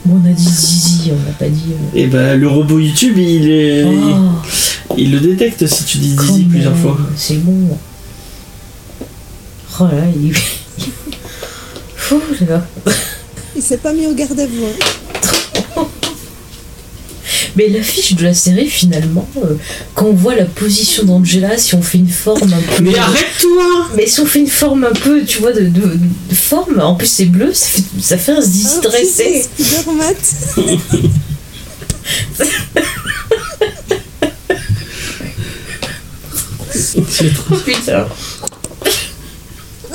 Bon, 0.04 0.20
on 0.22 0.30
a 0.30 0.32
dit 0.32 0.42
zizi, 0.48 1.10
on 1.12 1.26
n'a 1.28 1.34
pas 1.38 1.48
dit. 1.48 1.62
euh, 1.72 1.98
Et 1.98 2.06
bah, 2.06 2.34
le 2.36 2.46
robot 2.48 2.78
YouTube, 2.78 3.16
il 3.16 3.50
est. 3.50 3.84
Oh, 3.84 4.92
Il 4.98 5.10
le 5.12 5.20
détecte 5.20 5.66
si 5.66 5.84
tu 5.84 5.98
dis 5.98 6.14
Dizzy 6.14 6.44
plusieurs 6.44 6.76
fois. 6.76 6.98
C'est 7.16 7.42
bon. 7.42 7.78
Oh 9.80 9.84
là, 9.84 10.04
il 10.16 10.30
est. 10.30 10.34
Oh 12.12 12.20
là. 12.48 12.66
Il 13.56 13.62
s'est 13.62 13.78
pas 13.78 13.92
mis 13.92 14.06
au 14.06 14.12
garde 14.14 14.38
à 14.38 14.46
vous. 14.46 14.66
hein. 14.66 15.86
Mais 17.56 17.68
l'affiche 17.68 18.14
de 18.14 18.24
la 18.24 18.34
série, 18.34 18.68
finalement, 18.68 19.26
euh, 19.42 19.54
quand 19.94 20.06
on 20.06 20.12
voit 20.12 20.34
la 20.34 20.44
position 20.44 21.04
d'Angela, 21.04 21.56
si 21.56 21.74
on 21.74 21.82
fait 21.82 21.98
une 21.98 22.08
forme 22.08 22.52
un 22.52 22.60
peu. 22.76 22.82
Mais 22.82 22.98
arrête-toi 22.98 23.88
Mais 23.96 24.06
si 24.06 24.20
on 24.20 24.26
fait 24.26 24.40
une 24.40 24.48
forme 24.48 24.84
un 24.84 24.92
peu, 24.92 25.24
tu 25.24 25.38
vois, 25.38 25.52
de, 25.52 25.60
de, 25.60 25.80
de 26.30 26.34
forme, 26.34 26.80
en 26.80 26.94
plus 26.94 27.06
c'est 27.06 27.24
bleu, 27.26 27.52
ça 27.54 27.66
fait, 27.68 27.82
ça 28.00 28.18
fait 28.18 28.32
un 28.32 28.40
zizi 28.42 28.68
Ah, 28.78 28.80
dressé. 28.82 29.46
putain, 29.56 29.64
Spider-Man. 29.64 30.14
Tu 36.72 37.30
Oh 37.50 37.56
putain. 37.64 38.06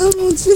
Oh 0.02 0.10
mon 0.18 0.30
dieu. 0.32 0.54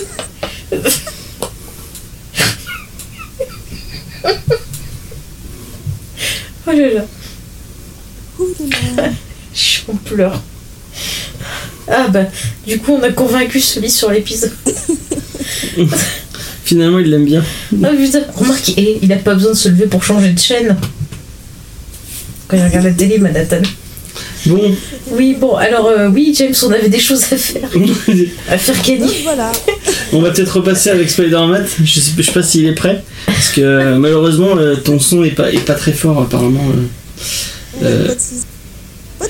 Oh 6.67 6.73
là 6.73 6.93
là. 6.95 7.05
Ouh 8.39 8.55
là 8.71 9.03
là. 9.03 9.11
J'en 9.55 9.95
pleure. 9.97 10.43
Ah 11.87 12.09
bah, 12.09 12.25
du 12.67 12.79
coup, 12.79 12.93
on 12.93 13.03
a 13.03 13.11
convaincu 13.11 13.61
celui 13.61 13.91
sur 13.91 14.11
l'épisode. 14.11 14.53
Finalement, 16.65 16.99
il 17.01 17.11
l'aime 17.11 17.27
bien. 17.27 17.45
Ah 17.83 17.91
putain, 17.91 18.23
remarque, 18.35 18.73
eh, 18.79 18.99
il 19.03 19.13
a 19.13 19.17
pas 19.17 19.35
besoin 19.35 19.53
de 19.53 19.57
se 19.57 19.69
lever 19.69 19.87
pour 19.87 20.03
changer 20.03 20.33
de 20.33 20.39
chaîne. 20.39 20.75
Quand 22.49 22.57
il 22.57 22.65
regarde 22.65 22.87
la 22.87 22.93
télé, 22.93 23.19
Manhattan. 23.19 23.61
Bon, 24.47 24.75
Oui, 25.13 25.37
bon, 25.39 25.55
alors 25.57 25.87
euh, 25.87 26.09
oui, 26.09 26.35
James, 26.37 26.55
on 26.65 26.71
avait 26.73 26.89
des 26.89 26.99
choses 26.99 27.23
à 27.33 27.37
faire. 27.37 27.69
À 28.51 28.59
faire 28.59 28.75
Donc 28.77 28.85
gagner. 28.87 29.21
voilà. 29.25 29.51
on 30.13 30.21
va 30.21 30.31
peut-être 30.31 30.57
repasser 30.57 30.91
avec 30.91 31.11
Spider-Man. 31.11 31.67
Je 31.83 32.01
sais, 32.01 32.11
je 32.17 32.23
sais 32.23 32.33
pas 32.33 32.43
s'il 32.43 32.67
est 32.67 32.75
prêt. 32.75 33.03
Parce 33.27 33.51
que 33.51 33.61
euh, 33.61 33.97
malheureusement, 33.97 34.57
euh, 34.57 34.77
ton 34.77 34.99
son 34.99 35.25
est 35.25 35.31
pas, 35.31 35.51
est 35.53 35.65
pas 35.65 35.75
très 35.75 35.93
fort, 35.93 36.21
apparemment. 36.23 36.65
euh. 37.83 37.85
Euh. 37.85 38.15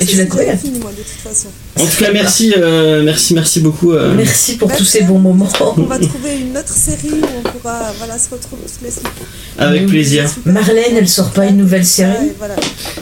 Et 0.01 0.07
tu 0.07 0.17
l'as 0.17 0.27
trouvé, 0.27 0.45
j'avais 0.47 0.57
là 0.57 0.59
fini 0.61 0.79
moi 0.81 0.91
de 0.91 0.97
toute 0.97 1.33
façon. 1.33 1.49
En 1.79 1.85
tout 1.87 2.03
cas, 2.05 2.11
merci, 2.13 2.53
euh, 2.57 3.03
merci, 3.05 3.33
merci 3.35 3.61
beaucoup. 3.61 3.93
euh. 3.93 4.13
Merci 4.17 4.57
pour 4.57 4.75
tous 4.75 4.85
ces 4.85 5.03
bons 5.03 5.21
moments. 5.21 5.49
On 5.77 5.83
va 5.83 5.99
trouver 6.01 6.39
une 6.41 6.57
autre 6.57 6.69
série 6.75 7.11
où 7.13 7.27
on 7.39 7.49
pourra 7.51 7.93
voilà, 7.99 8.19
se 8.19 8.29
retrouver 8.31 8.63
tous 8.67 8.85
les 8.85 8.91
semaines. 8.91 9.13
Avec 9.59 9.87
plaisir. 9.87 10.29
Marlène, 10.45 10.97
elle 10.97 11.09
sort 11.09 11.31
pas 11.31 11.47
une 11.47 11.59
nouvelle 11.59 11.85
série 11.85 12.11
Ouais, 12.11 12.35
voilà. 12.39 12.57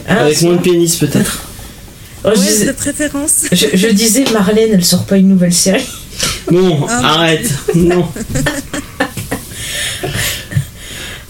Hein, 0.07 0.17
Avec 0.17 0.39
moins 0.43 0.53
de 0.55 0.61
pénis, 0.61 0.95
peut-être. 0.97 1.47
Oh, 2.25 2.29
je, 2.33 2.39
Ouais, 2.39 2.45
disais, 2.47 2.65
de 2.67 2.71
préférence. 2.71 3.33
je- 3.51 3.75
je 3.77 3.87
disais, 3.89 4.23
Marlène, 4.31 4.69
elle 4.73 4.85
sort 4.85 5.03
pas 5.05 5.17
une 5.17 5.27
nouvelle 5.29 5.53
série. 5.53 5.83
Bon, 6.49 6.85
Ah. 6.87 7.15
arrête. 7.15 7.49
Non. 7.75 8.07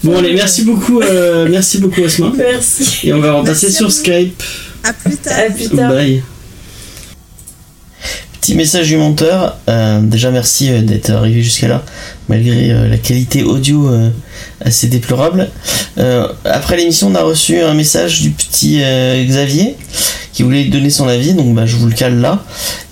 Bon, 0.02 0.18
allez, 0.18 0.34
merci 0.34 0.62
beaucoup, 0.62 1.00
euh, 1.00 1.48
merci 1.50 1.78
beaucoup, 1.78 2.04
Asma. 2.04 2.30
Merci. 2.36 3.08
Et 3.08 3.12
on 3.14 3.20
va 3.20 3.32
repasser 3.34 3.70
sur. 3.70 3.90
Skype. 3.90 4.42
À 4.82 4.92
plus 4.92 5.16
tard. 5.16 5.32
À 5.38 5.50
plus 5.50 5.68
tard. 5.70 5.90
Bye. 5.90 6.22
Petit 8.40 8.54
message 8.54 8.88
du 8.88 8.98
monteur. 8.98 9.56
Euh, 9.70 10.00
déjà, 10.02 10.30
merci 10.30 10.70
euh, 10.70 10.82
d'être 10.82 11.08
arrivé 11.10 11.42
jusqu'à 11.42 11.68
là, 11.68 11.82
malgré 12.28 12.70
euh, 12.70 12.86
la 12.88 12.98
qualité 12.98 13.42
audio 13.42 13.88
euh, 13.88 14.10
assez 14.62 14.88
déplorable. 14.88 15.48
Euh, 15.96 16.28
après 16.44 16.76
l'émission, 16.76 17.08
on 17.08 17.14
a 17.14 17.22
reçu 17.22 17.58
un 17.58 17.72
message 17.72 18.20
du 18.20 18.28
petit 18.30 18.80
euh, 18.82 19.24
Xavier 19.24 19.74
qui 20.34 20.42
voulait 20.42 20.64
donner 20.64 20.90
son 20.90 21.06
avis, 21.06 21.32
donc 21.32 21.54
bah, 21.54 21.64
je 21.64 21.76
vous 21.76 21.86
le 21.86 21.94
cale 21.94 22.20
là. 22.20 22.44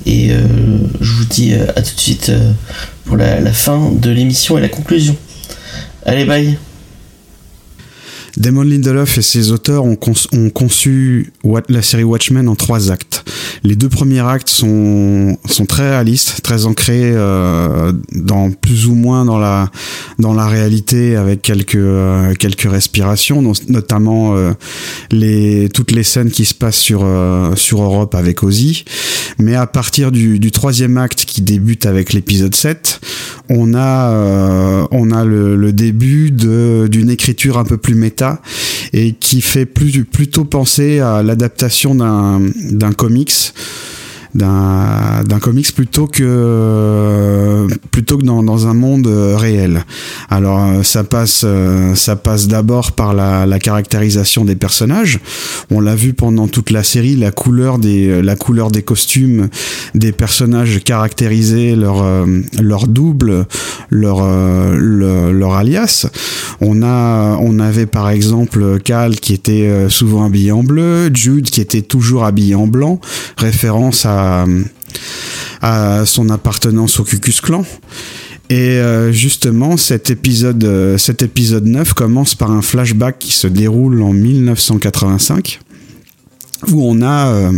Et 0.07 0.31
euh, 0.31 0.39
je 1.01 1.13
vous 1.13 1.25
dis 1.25 1.53
euh, 1.53 1.67
à 1.77 1.83
tout 1.83 1.95
de 1.95 2.01
suite 2.01 2.29
euh, 2.29 2.53
pour 3.05 3.17
la, 3.17 3.41
la 3.41 3.53
fin 3.53 3.91
de 3.91 4.11
l'émission 4.11 4.57
et 4.57 4.61
la 4.61 4.69
conclusion. 4.69 5.17
Allez, 6.07 6.25
bye! 6.25 6.57
Damon 8.37 8.63
Lindelof 8.63 9.19
et 9.19 9.23
ses 9.23 9.51
auteurs 9.51 9.85
ont, 9.85 9.97
conçu 9.97 11.33
la 11.69 11.83
série 11.83 12.05
Watchmen 12.05 12.49
en 12.49 12.55
trois 12.55 12.91
actes. 12.91 13.25
Les 13.65 13.77
deux 13.77 13.89
premiers 13.89 14.21
actes 14.27 14.49
sont, 14.49 15.39
sont 15.45 15.67
très 15.67 15.89
réalistes, 15.91 16.43
très 16.43 16.67
ancrés 16.67 17.13
euh, 17.15 17.93
dans 18.13 18.51
plus 18.51 18.87
ou 18.87 18.95
moins 18.95 19.25
dans 19.25 19.39
la 19.39 19.71
dans 20.19 20.35
la 20.35 20.47
réalité, 20.49 21.15
avec 21.17 21.43
quelques 21.43 21.77
euh, 21.77 22.35
quelques 22.35 22.69
respirations, 22.71 23.41
no- 23.41 23.53
notamment 23.69 24.35
euh, 24.37 24.53
les 25.13 25.69
toutes 25.73 25.93
les 25.93 26.03
scènes 26.03 26.31
qui 26.31 26.45
se 26.45 26.55
passent 26.55 26.77
sur 26.79 27.03
euh, 27.05 27.55
sur 27.55 27.83
Europe 27.83 28.15
avec 28.17 28.43
Ozzy. 28.43 28.85
Mais 29.39 29.55
à 29.55 29.67
partir 29.67 30.13
du, 30.13 30.39
du 30.39 30.51
troisième 30.51 30.99
acte 30.99 31.25
qui 31.25 31.41
débute 31.43 31.87
avec 31.87 32.13
l'épisode 32.13 32.55
7, 32.55 33.01
on 33.53 33.75
a 33.75 34.11
euh, 34.11 34.87
on 34.91 35.11
a 35.11 35.25
le, 35.25 35.57
le 35.57 35.73
début 35.73 36.31
d'une 36.31 37.11
écriture 37.11 37.59
un 37.59 37.65
peu 37.65 37.77
plus 37.77 37.95
méta 37.95 38.41
et 38.93 39.13
qui 39.13 39.43
fait 39.43 39.67
plus 39.67 40.05
plutôt 40.05 40.45
penser 40.45 41.01
à 41.01 41.23
l'adaptation 41.23 41.95
d'un 41.95 42.41
d'un 42.71 42.93
comics 42.93 43.53
d'un 44.35 45.23
d'un 45.25 45.39
comics 45.39 45.75
plutôt 45.75 46.07
que 46.07 47.67
plutôt 47.91 48.17
que 48.17 48.25
dans, 48.25 48.43
dans 48.43 48.67
un 48.67 48.75
monde 48.75 49.07
euh, 49.07 49.37
réel. 49.37 49.85
Alors 50.31 50.61
euh, 50.61 50.83
ça 50.83 51.05
passe 51.05 51.43
euh, 51.45 51.95
ça 51.95 52.17
passe 52.17 52.49
d'abord 52.49 52.93
par 52.93 53.13
la, 53.15 53.47
caractérisation 53.59 54.45
des 54.45 54.57
personnages. 54.57 55.21
On 55.71 55.81
l'a 55.81 55.95
vu 55.95 56.15
pendant 56.15 56.49
toute 56.49 56.71
la 56.71 56.83
série, 56.83 57.15
la 57.15 57.31
couleur 57.31 57.79
des 57.79 58.23
la 58.23 58.35
couleur 58.35 58.71
des 58.71 58.83
costumes 58.83 59.49
des 59.95 60.13
personnages 60.13 60.83
caractérisés, 60.83 61.77
leur 61.77 62.03
leur 62.61 62.87
double, 62.89 63.47
leur 63.91 64.23
le- 64.23 65.33
leur 65.33 65.55
alias. 65.55 66.07
On 66.61 66.83
a 66.83 67.37
on 67.41 67.61
avait 67.61 67.87
par 67.87 68.09
exemple 68.11 68.81
Cal 68.81 69.17
qui 69.17 69.33
était 69.33 69.89
souvent 69.89 70.25
habillé 70.25 70.51
en 70.51 70.65
bleu, 70.65 71.11
Jude 71.15 71.51
qui 71.51 71.61
était 71.61 71.83
toujours 71.83 72.25
habillé 72.25 72.55
en 72.55 72.67
blanc, 72.67 73.01
référence 73.37 74.07
à 74.07 74.22
à 75.61 76.07
son 76.07 76.31
appartenance 76.31 77.01
au 77.01 77.05
Cucus 77.05 77.41
Clan. 77.41 77.65
Et 78.53 78.79
euh, 78.79 79.13
justement, 79.13 79.79
cet 79.79 80.11
épisode, 80.11 80.63
euh, 80.65 80.99
cet 80.99 81.23
épisode 81.23 81.65
9 81.65 81.95
commence 81.95 82.35
par 82.35 82.51
un 82.51 82.61
flashback 82.61 83.19
qui 83.19 83.33
se 83.33 83.47
déroule 83.47 84.03
en 84.03 84.13
1985, 84.13 85.59
où 86.69 86.87
on 86.87 87.01
a, 87.01 87.29
euh, 87.29 87.53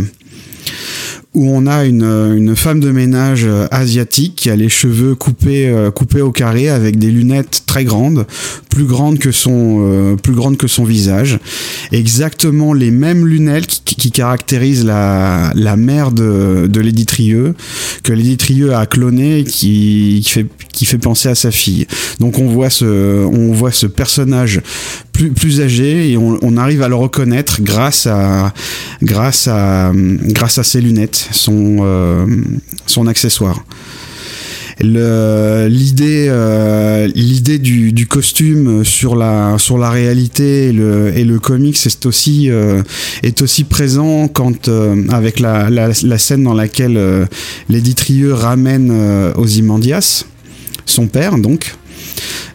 où 1.35 1.49
on 1.49 1.67
a 1.67 1.85
une, 1.85 2.03
une 2.03 2.55
femme 2.55 2.79
de 2.79 2.91
ménage 2.91 3.43
euh, 3.45 3.67
asiatique 3.69 4.35
qui 4.35 4.49
a 4.49 4.55
les 4.55 4.69
cheveux 4.69 5.15
coupés, 5.15 5.67
euh, 5.67 5.91
coupés 5.91 6.21
au 6.21 6.31
carré 6.31 6.69
avec 6.69 6.97
des 6.97 7.11
lunettes 7.11 7.63
très 7.65 7.83
grandes, 7.83 8.25
plus 8.69 8.85
grandes 8.85 9.19
que 9.19 9.31
son, 9.31 9.85
euh, 9.85 10.15
plus 10.15 10.33
grandes 10.33 10.57
que 10.57 10.67
son 10.67 10.85
visage, 10.85 11.39
exactement 11.91 12.73
les 12.73 12.89
mêmes 12.89 13.27
lunettes 13.27 13.81
qui, 13.83 13.95
qui 13.95 14.11
caractérisent 14.11 14.85
la, 14.85 15.51
la 15.55 15.75
mère 15.75 16.11
de, 16.11 16.67
de 16.67 16.79
Lady 16.79 17.05
Trieux, 17.05 17.53
que 18.03 18.13
Lady 18.13 18.37
Trieux 18.37 18.73
a 18.73 18.85
cloné 18.85 19.39
et 19.39 19.43
qui, 19.43 20.21
qui 20.23 20.31
fait, 20.31 20.47
qui 20.71 20.85
fait 20.85 20.97
penser 20.97 21.29
à 21.29 21.35
sa 21.35 21.51
fille. 21.51 21.85
Donc 22.19 22.39
on 22.39 22.47
voit 22.47 22.69
ce, 22.69 23.25
on 23.25 23.51
voit 23.51 23.71
ce 23.71 23.87
personnage 23.87 24.61
plus, 25.15 25.31
plus 25.31 25.61
âgé 25.61 26.11
et 26.11 26.17
on, 26.17 26.57
arrive 26.57 26.81
à 26.81 26.89
le 26.89 26.95
reconnaître 26.95 27.61
grâce 27.61 28.05
à, 28.05 28.53
grâce 29.01 29.47
à, 29.47 29.91
grâce 29.93 30.57
à 30.57 30.63
ses 30.63 30.81
lunettes, 30.81 31.29
son, 31.31 31.77
euh, 31.81 32.25
son 32.85 33.07
accessoire. 33.07 33.63
L'idée 34.81 36.27
euh, 36.29 37.07
du, 37.07 38.07
costume 38.07 38.83
sur 38.83 39.15
la 39.15 39.57
sur 39.57 39.77
la 39.77 39.89
réalité 39.89 40.67
et 40.67 40.71
le 40.73 41.13
et 41.15 41.23
le 41.23 41.39
comics 41.39 41.77
est 41.85 42.05
aussi 42.05 42.49
euh, 42.49 42.83
est 43.23 43.41
aussi 43.41 43.63
présent 43.63 44.27
quand 44.27 44.69
avec 45.09 45.39
la, 45.39 45.93
scène 46.17 46.43
dans 46.43 46.53
laquelle 46.53 46.97
euh, 46.97 47.25
Lady 47.69 47.95
Trieux 47.95 48.33
ramène 48.33 48.91
Ozymandias 49.35 50.25
son 50.85 51.07
père 51.07 51.37
donc 51.37 51.75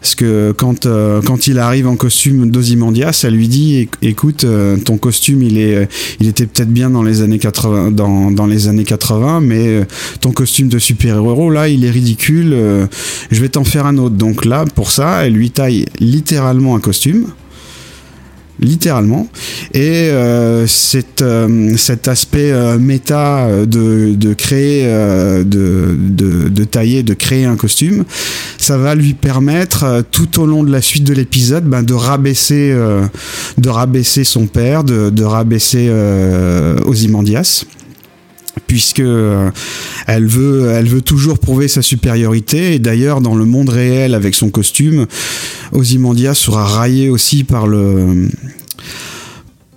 parce 0.01 0.15
que 0.15 0.53
quand, 0.57 0.85
euh, 0.85 1.21
quand 1.21 1.47
il 1.47 1.59
arrive 1.59 1.87
en 1.87 1.95
costume 1.95 2.49
d'Ozymandias, 2.51 3.21
elle 3.25 3.35
lui 3.35 3.47
dit 3.47 3.83
éc- 3.83 3.95
écoute, 4.01 4.43
euh, 4.43 4.77
ton 4.77 4.97
costume 4.97 5.41
il 5.43 5.57
est 5.57 5.87
il 6.19 6.27
était 6.27 6.45
peut-être 6.45 6.71
bien 6.71 6.89
dans 6.89 7.03
les 7.03 7.21
années 7.21 7.39
80 7.39 7.91
dans, 7.91 8.31
dans 8.31 8.45
les 8.47 8.67
années 8.67 8.83
80, 8.83 9.41
mais 9.41 9.67
euh, 9.67 9.83
ton 10.21 10.31
costume 10.31 10.67
de 10.69 10.79
super-héros 10.79 11.49
là, 11.51 11.67
il 11.69 11.85
est 11.85 11.91
ridicule, 11.91 12.55
je 13.31 13.41
vais 13.41 13.49
t'en 13.49 13.63
faire 13.63 13.85
un 13.85 13.97
autre. 13.97 14.15
Donc 14.15 14.45
là, 14.45 14.65
pour 14.75 14.91
ça, 14.91 15.25
elle 15.25 15.33
lui 15.33 15.51
taille 15.51 15.85
littéralement 15.99 16.75
un 16.75 16.79
costume 16.79 17.27
littéralement. 18.61 19.27
Et 19.73 20.09
euh, 20.09 20.67
cet, 20.67 21.21
euh, 21.21 21.75
cet 21.77 22.07
aspect 22.07 22.51
euh, 22.51 22.77
méta 22.77 23.47
de, 23.65 24.33
créer 24.33 24.85
de, 25.43 26.63
tailler 26.63 27.03
de 27.03 27.13
créer 27.13 27.45
un 27.45 27.55
costume 27.55 28.05
ça 28.57 28.77
va 28.77 28.95
lui 28.95 29.13
permettre 29.13 30.03
tout 30.11 30.39
au 30.39 30.45
long 30.45 30.63
de 30.63 30.71
la 30.71 30.81
suite 30.81 31.03
de 31.03 31.13
l'épisode 31.13 31.65
ben, 31.65 31.83
de 31.83 31.93
rabaisser 31.93 32.73
de 33.57 33.69
rabaisser 33.69 34.23
son 34.23 34.47
père 34.47 34.83
de, 34.83 35.23
rabaisser 35.23 35.91
Ozymandias 36.85 37.65
puisque 38.67 38.99
euh, 38.99 39.49
elle 40.07 40.27
veut 40.27 40.69
elle 40.69 40.87
veut 40.87 41.01
toujours 41.01 41.39
prouver 41.39 41.67
sa 41.67 41.81
supériorité. 41.81 42.75
Et 42.75 42.79
d'ailleurs 42.79 43.21
dans 43.21 43.35
le 43.35 43.45
monde 43.45 43.69
réel 43.69 44.13
avec 44.13 44.35
son 44.35 44.49
costume 44.49 45.07
Ozymandias 45.71 46.35
sera 46.35 46.65
raillé 46.65 47.09
aussi 47.09 47.43
par 47.43 47.67
le 47.67 48.27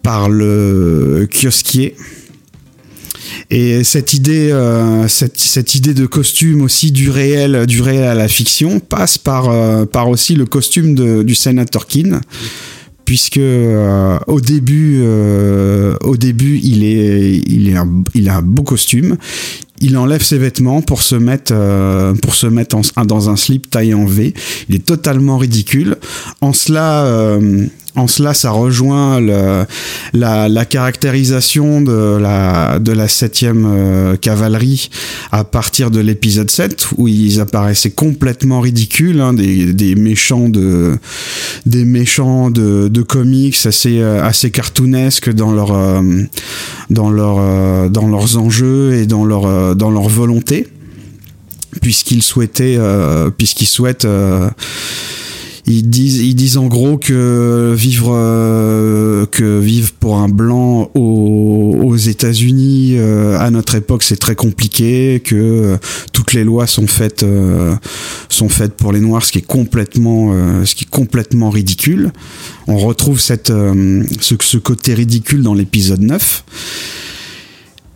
par 0.03 0.28
le 0.28 1.27
kiosquier. 1.31 1.97
Et 3.51 3.85
cette 3.85 4.12
idée, 4.12 4.51
euh, 4.51 5.07
cette, 5.09 5.39
cette 5.39 5.75
idée 5.75 5.94
de 5.94 6.07
costume 6.07 6.62
aussi 6.62 6.93
du 6.93 7.11
réel, 7.11 7.67
du 7.67 7.83
réel 7.83 8.05
à 8.05 8.15
la 8.15 8.28
fiction 8.28 8.81
passe 8.81 9.19
par, 9.19 9.49
euh, 9.49 9.85
par 9.85 10.09
aussi 10.09 10.35
le 10.35 10.47
costume 10.47 10.94
de, 10.94 11.23
du 11.23 11.35
sénateur 11.35 11.86
Keane, 11.86 12.20
puisque 13.05 13.39
euh, 13.39 14.18
au 14.26 14.41
début, 14.41 15.00
euh, 15.02 15.97
au 16.02 16.16
début, 16.16 16.58
il 16.62 16.84
est, 16.84 17.42
il 17.47 18.28
a 18.28 18.36
un 18.36 18.42
beau 18.42 18.62
costume. 18.62 19.16
il 19.81 19.97
enlève 19.97 20.23
ses 20.23 20.39
vêtements 20.39 20.83
pour 20.83 21.02
se 21.02 21.15
mettre 21.15 21.55
pour 22.23 22.34
se 22.34 22.47
mettre 22.47 22.76
dans 23.05 23.31
un 23.31 23.36
slip 23.36 23.70
taillé 23.70 23.94
en 23.94 24.07
V. 24.07 24.34
Il 24.68 24.74
est 24.76 24.84
totalement 24.84 25.39
ridicule. 25.39 25.97
En 26.41 26.52
cela 26.52 27.39
en 27.97 28.08
cela, 28.08 28.34
ça 28.34 28.50
rejoint 28.50 29.20
la, 30.12 30.64
caractérisation 30.64 31.81
de 31.81 32.18
la 32.20 32.81
de 32.81 32.90
la 32.90 33.06
septième 33.06 33.66
euh, 33.66 34.16
cavalerie 34.16 34.90
à 35.31 35.44
partir 35.44 35.92
de 35.92 36.00
l'épisode 36.00 36.50
7 36.50 36.89
où 36.97 37.06
ils 37.06 37.40
apparaissaient 37.40 37.92
complètement 37.92 38.60
ridicules, 38.60 39.20
hein, 39.20 39.32
des, 39.32 39.94
méchants 39.94 40.48
de 40.48 40.98
des 41.66 41.84
méchants 41.84 42.50
de, 42.50 43.02
comics 43.02 43.56
assez 43.64 44.00
euh, 44.00 44.24
assez 44.24 44.50
cartoonesques 44.50 45.32
dans 45.32 45.52
euh, 45.52 46.23
dans 46.90 47.10
dans 47.90 48.08
leurs 48.08 48.36
enjeux 48.39 48.94
et 48.94 49.06
dans 49.06 49.24
leur 49.24 49.76
dans 49.76 49.90
leur 49.90 50.08
volonté 50.08 50.66
puisqu'ils 51.81 52.23
souhaitaient 52.23 52.78
puisqu'ils 53.36 53.66
souhaitent 53.66 54.06
ils 55.67 55.89
disent, 55.89 56.20
ils 56.20 56.34
disent 56.34 56.59
en 56.59 56.67
gros 56.67 56.99
que 56.99 57.73
vivre, 57.75 58.12
euh, 58.15 59.25
que 59.26 59.59
vivre 59.59 59.93
pour 59.99 60.17
un 60.17 60.28
blanc 60.28 60.91
aux, 60.94 61.76
aux 61.83 61.97
États-Unis 61.97 62.97
euh, 62.99 63.39
à 63.39 63.51
notre 63.51 63.75
époque 63.75 64.02
c'est 64.02 64.18
très 64.18 64.34
compliqué, 64.34 65.23
que 65.25 65.34
euh, 65.34 65.76
toutes 66.12 66.34
les 66.34 66.44
lois 66.44 66.67
sont 66.67 66.86
faites, 66.86 67.25
sont 68.28 68.49
faites 68.49 68.75
pour 68.75 68.93
les 68.93 69.01
noirs, 69.01 69.25
ce 69.25 69.33
qui 69.33 69.39
est 69.39 69.47
complètement, 69.47 70.34
ce 70.65 70.75
qui 70.75 70.84
est 70.84 70.91
complètement 70.91 71.51
ridicule. 71.51 72.12
On 72.67 72.76
retrouve 72.76 73.20
cette, 73.20 73.49
ce, 73.49 74.34
ce 74.41 74.59
côté 74.59 74.94
ridicule 74.94 75.43
dans 75.43 75.55
l'épisode 75.55 76.01
9. 76.01 76.44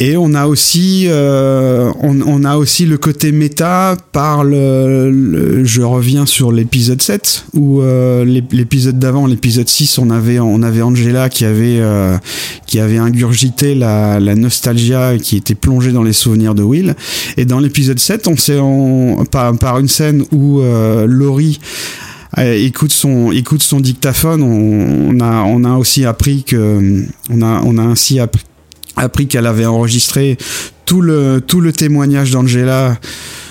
Et 0.01 0.17
on 0.17 0.33
a 0.35 0.47
aussi, 0.47 1.07
euh, 1.09 1.91
on, 2.01 2.21
on, 2.21 2.45
a 2.45 2.57
aussi 2.57 2.87
le 2.87 2.99
côté 2.99 3.33
méta 3.33 3.97
par 4.13 4.45
le, 4.45 5.65
je 5.65 5.83
reviens 5.83 6.25
sur 6.25 6.53
l'épisode 6.53 7.03
7 7.03 7.47
où 7.55 7.83
euh, 7.83 8.25
l'épisode 8.25 9.01
d'avant, 9.01 9.27
l'épisode 9.27 9.69
6, 9.69 9.99
on 9.99 10.11
avait 10.11 10.39
on 10.39 10.63
avait 10.63 10.83
Angela 10.83 11.29
qui 11.29 11.45
avait 11.45 11.81
euh, 11.81 12.17
qui 12.67 12.79
avait 12.79 12.99
ingurgité 12.99 13.75
la, 13.75 14.21
la 14.21 14.37
nostalgia 14.37 15.19
qui 15.19 15.37
était 15.37 15.57
plongée 15.57 15.91
dans 15.91 16.05
les 16.05 16.13
souvenirs 16.13 16.55
de 16.55 16.63
Will. 16.63 16.95
Et 17.37 17.45
dans 17.45 17.59
l'épisode 17.59 17.99
7, 17.99 18.29
on 18.29 18.37
s'est 18.37 18.61
par, 19.33 19.57
par 19.59 19.81
une 19.81 19.89
scène 19.89 20.25
où 20.31 20.61
euh, 20.61 21.07
Laurie 21.07 21.59
euh, 22.39 22.55
écoute 22.55 22.93
son 22.93 23.33
écoute 23.33 23.63
son 23.63 23.81
dictaphone 23.81 24.43
on, 24.43 25.17
on, 25.17 25.21
a 25.21 25.43
on 25.43 25.65
a 25.65 25.77
aussi 25.77 26.05
appris 26.05 26.45
que 26.45 27.05
on 27.31 27.43
a 27.43 27.63
on 27.65 27.79
a 27.79 27.83
ainsi 27.83 28.21
appris 28.21 28.45
appris 28.99 29.27
qu'elle 29.27 29.47
avait 29.47 29.67
enregistré 29.67 30.37
tout 30.85 31.01
le, 31.01 31.41
tout 31.41 31.61
le 31.61 31.73
témoignage 31.73 32.31
d'Angela 32.31 32.99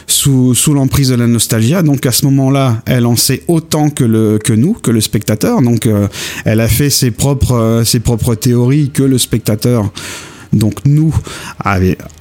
sous, 0.07 0.55
sous 0.55 0.73
l'emprise 0.73 1.09
de 1.09 1.15
la 1.15 1.27
nostalgie. 1.27 1.73
Donc 1.83 2.05
à 2.05 2.11
ce 2.11 2.25
moment-là, 2.25 2.81
elle 2.85 3.05
en 3.05 3.15
sait 3.15 3.43
autant 3.47 3.89
que, 3.89 4.03
le, 4.03 4.39
que 4.39 4.53
nous, 4.53 4.73
que 4.73 4.91
le 4.91 5.01
spectateur. 5.01 5.61
Donc 5.61 5.85
euh, 5.85 6.07
elle 6.45 6.61
a 6.61 6.67
fait 6.67 6.89
ses 6.89 7.11
propres, 7.11 7.55
euh, 7.55 7.83
ses 7.83 7.99
propres 7.99 8.35
théories 8.35 8.89
que 8.89 9.03
le 9.03 9.17
spectateur 9.17 9.91
donc 10.57 10.79
nous 10.85 11.13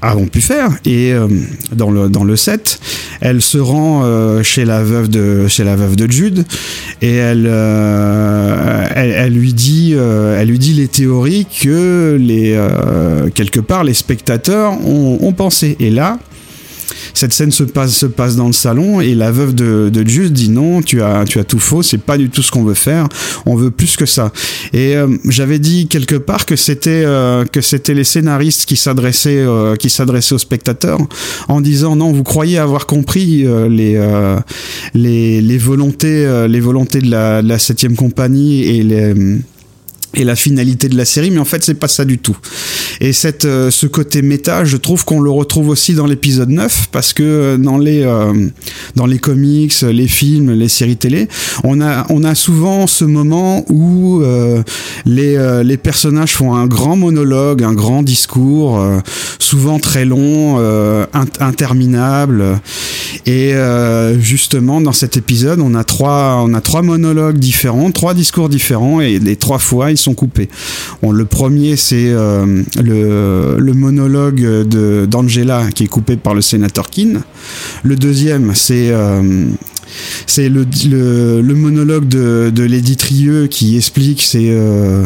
avons 0.02 0.26
pu 0.26 0.40
faire. 0.40 0.70
Et 0.84 1.12
euh, 1.12 1.28
dans 1.72 1.90
le 1.90 2.08
dans 2.08 2.36
set 2.36 2.80
elle 3.20 3.40
se 3.40 3.58
rend 3.58 4.02
euh, 4.04 4.42
chez 4.42 4.64
la 4.64 4.82
veuve 4.82 5.08
de 5.08 5.48
chez 5.48 5.64
la 5.64 5.76
veuve 5.76 5.96
de 5.96 6.10
Jude. 6.10 6.44
Et 7.02 7.14
elle 7.16 7.46
euh, 7.48 9.28
lui 9.28 9.52
dit 9.52 9.94
les 10.74 10.88
théories 10.88 11.46
que 11.46 12.16
les 12.20 12.58
quelque 13.34 13.60
part 13.60 13.84
les 13.84 13.94
spectateurs 13.94 14.72
ont, 14.86 15.18
ont 15.20 15.32
pensé 15.32 15.76
et 15.80 15.90
là 15.90 16.18
cette 17.16 17.32
scène 17.32 17.50
se 17.50 17.64
passe, 17.64 17.92
se 17.92 18.06
passe 18.06 18.36
dans 18.36 18.46
le 18.46 18.52
salon 18.52 19.00
et 19.00 19.14
la 19.14 19.30
veuve 19.30 19.54
de, 19.54 19.88
de 19.88 20.06
Just 20.06 20.32
dit 20.34 20.50
non, 20.50 20.82
tu 20.82 21.02
as, 21.02 21.24
tu 21.24 21.38
as 21.38 21.44
tout 21.44 21.58
faux, 21.58 21.82
c'est 21.82 21.98
pas 21.98 22.18
du 22.18 22.28
tout 22.28 22.42
ce 22.42 22.50
qu'on 22.50 22.62
veut 22.62 22.74
faire, 22.74 23.08
on 23.46 23.56
veut 23.56 23.70
plus 23.70 23.96
que 23.96 24.04
ça. 24.04 24.32
Et 24.74 24.96
euh, 24.96 25.08
j'avais 25.26 25.58
dit 25.58 25.88
quelque 25.88 26.16
part 26.16 26.44
que 26.44 26.56
c'était 26.56 27.04
euh, 27.06 27.46
que 27.46 27.62
c'était 27.62 27.94
les 27.94 28.04
scénaristes 28.04 28.66
qui 28.66 28.76
s'adressaient 28.76 29.38
euh, 29.38 29.76
qui 29.76 29.88
s'adressaient 29.88 30.34
aux 30.34 30.38
spectateurs 30.38 30.98
en 31.48 31.62
disant 31.62 31.96
non, 31.96 32.12
vous 32.12 32.22
croyez 32.22 32.58
avoir 32.58 32.86
compris 32.86 33.46
les, 33.70 33.98
les 34.92 35.40
les 35.40 35.58
volontés 35.58 36.46
les 36.48 36.60
volontés 36.60 37.00
de 37.00 37.10
la, 37.10 37.40
de 37.40 37.48
la 37.48 37.58
septième 37.58 37.96
compagnie 37.96 38.64
et 38.64 38.82
les 38.82 39.14
et 40.14 40.24
la 40.24 40.36
finalité 40.36 40.88
de 40.88 40.96
la 40.96 41.04
série, 41.04 41.30
mais 41.30 41.38
en 41.38 41.44
fait 41.44 41.62
c'est 41.62 41.74
pas 41.74 41.88
ça 41.88 42.04
du 42.04 42.18
tout. 42.18 42.36
Et 43.00 43.12
cette, 43.12 43.44
euh, 43.44 43.70
ce 43.70 43.86
côté 43.86 44.22
méta, 44.22 44.64
je 44.64 44.76
trouve 44.76 45.04
qu'on 45.04 45.20
le 45.20 45.30
retrouve 45.30 45.68
aussi 45.68 45.94
dans 45.94 46.06
l'épisode 46.06 46.50
9, 46.50 46.88
parce 46.90 47.12
que 47.12 47.22
euh, 47.22 47.56
dans 47.58 47.78
les, 47.78 48.02
euh, 48.02 48.32
dans 48.94 49.06
les 49.06 49.18
comics, 49.18 49.74
les 49.82 50.08
films, 50.08 50.52
les 50.52 50.68
séries 50.68 50.96
télé, 50.96 51.28
on 51.64 51.80
a, 51.80 52.06
on 52.10 52.24
a 52.24 52.34
souvent 52.34 52.86
ce 52.86 53.04
moment 53.04 53.64
où 53.68 54.22
les, 55.04 55.62
les 55.64 55.76
personnages 55.76 56.32
font 56.32 56.54
un 56.54 56.66
grand 56.66 56.96
monologue, 56.96 57.62
un 57.62 57.74
grand 57.74 58.02
discours, 58.02 58.82
souvent 59.38 59.78
très 59.78 60.04
long, 60.04 60.58
interminable. 61.40 62.60
Et 63.26 63.54
justement, 64.18 64.80
dans 64.80 64.92
cet 64.92 65.16
épisode, 65.16 65.60
on 65.60 65.74
a 65.74 65.84
trois, 65.84 66.42
on 66.44 66.54
a 66.54 66.60
trois 66.60 66.82
monologues 66.82 67.38
différents, 67.38 67.90
trois 67.90 68.14
discours 68.14 68.48
différents, 68.48 69.00
et 69.00 69.18
les 69.18 69.36
trois 69.36 69.58
fois, 69.58 69.90
coupés. 70.14 70.48
le 71.02 71.24
premier, 71.24 71.76
c'est 71.76 72.08
euh, 72.08 72.62
le, 72.82 73.72
monologue 73.74 74.64
d'Angela 75.06 75.66
qui 75.74 75.84
est 75.84 75.88
coupé 75.88 76.16
par 76.16 76.34
le 76.34 76.40
sénateur 76.40 76.88
Keane. 76.90 77.22
Le 77.82 77.96
deuxième, 77.96 78.52
c'est 78.54 78.90
euh, 78.90 79.46
c'est 80.26 80.48
le, 80.48 80.64
monologue 81.54 82.08
de, 82.08 82.50
de 82.54 82.62
Lady 82.64 82.96
Trieux 82.96 83.46
qui 83.46 83.76
explique 83.76 84.22
ses, 84.22 84.50
euh, 84.50 85.04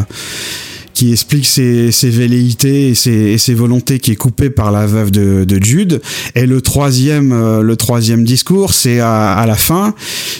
qui 0.93 1.11
explique 1.11 1.45
ses, 1.45 1.91
ses 1.91 2.09
velléités 2.09 2.89
et 2.89 2.95
ses, 2.95 3.37
ses, 3.37 3.53
volontés 3.53 3.99
qui 3.99 4.11
est 4.11 4.15
coupé 4.15 4.49
par 4.49 4.71
la 4.71 4.85
veuve 4.85 5.11
de, 5.11 5.43
de 5.45 5.63
Jude. 5.63 6.01
Et 6.35 6.45
le 6.45 6.61
troisième, 6.61 7.31
euh, 7.31 7.61
le 7.61 7.75
troisième 7.75 8.23
discours, 8.23 8.73
c'est 8.73 8.99
à, 8.99 9.33
à, 9.33 9.45
la 9.45 9.55
fin, 9.55 9.93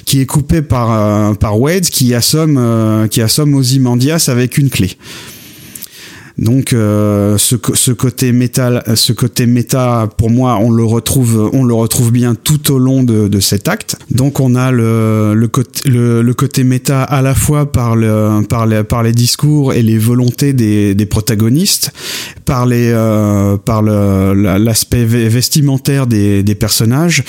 qui 0.06 0.22
est 0.22 0.26
coupé 0.26 0.62
par, 0.62 0.92
euh, 0.92 1.34
par 1.34 1.60
Wade, 1.60 1.86
qui 1.86 2.14
assomme, 2.14 2.58
euh, 2.60 3.08
qui 3.08 3.22
assomme 3.22 3.54
Ozymandias 3.56 4.26
avec 4.30 4.58
une 4.58 4.70
clé. 4.70 4.98
Donc 6.38 6.74
euh, 6.74 7.38
ce, 7.38 7.92
côté 7.92 8.32
métal, 8.32 8.84
ce 8.96 9.14
côté 9.14 9.46
méta, 9.46 10.10
pour 10.18 10.30
moi, 10.30 10.58
on 10.62 10.72
le 10.72 10.84
retrouve, 10.84 11.50
on 11.54 11.64
le 11.64 11.74
retrouve 11.74 12.12
bien 12.12 12.36
tout 12.36 12.72
au 12.72 12.80
long 12.80 13.04
de, 13.04 13.40
cet 13.40 13.68
acte. 13.68 13.98
Donc 14.12 14.40
on 14.40 14.56
a 14.56 14.72
le, 14.72 15.48
côté, 15.52 15.90
le, 15.90 16.64
méta 16.64 17.04
à 17.04 17.22
la 17.22 17.36
fois 17.36 17.72
par, 17.72 17.96
le, 17.96 18.42
par, 18.48 18.66
les, 19.04 19.12
discours 19.12 19.74
et 19.74 19.82
les 19.82 19.98
volontés 19.98 20.54
des, 20.54 21.06
protagonistes, 21.06 21.92
par 22.46 22.68
euh, 22.70 23.58
l'aspect 24.60 25.06
vestimentaire 25.06 26.08
des, 26.08 26.56
personnages, 26.56 27.24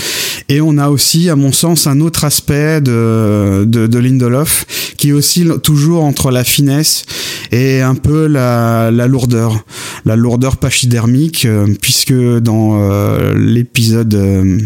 et 0.48 0.60
on 0.60 0.78
a 0.78 0.88
aussi, 0.88 1.30
à 1.30 1.36
mon 1.36 1.52
sens, 1.52 1.86
un 1.86 2.00
autre 2.00 2.24
aspect 2.24 2.80
de 2.80 3.98
Lindelof 3.98 4.66
qui 5.02 5.12
oscille 5.12 5.54
toujours 5.64 6.04
entre 6.04 6.30
la 6.30 6.44
finesse 6.44 7.04
et 7.50 7.80
un 7.80 7.96
peu 7.96 8.28
la, 8.28 8.91
la 8.92 9.06
lourdeur, 9.06 9.64
la 10.04 10.16
lourdeur 10.16 10.56
pachydermique, 10.56 11.44
euh, 11.44 11.66
puisque 11.80 12.14
dans 12.14 12.80
euh, 12.80 13.34
l'épisode 13.36 14.14
euh, 14.14 14.60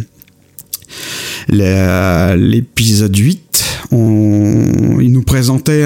l'épisode 1.49 3.17
8 3.17 3.46
on, 3.93 4.99
il 5.01 5.13
nous 5.13 5.23
présentait 5.23 5.85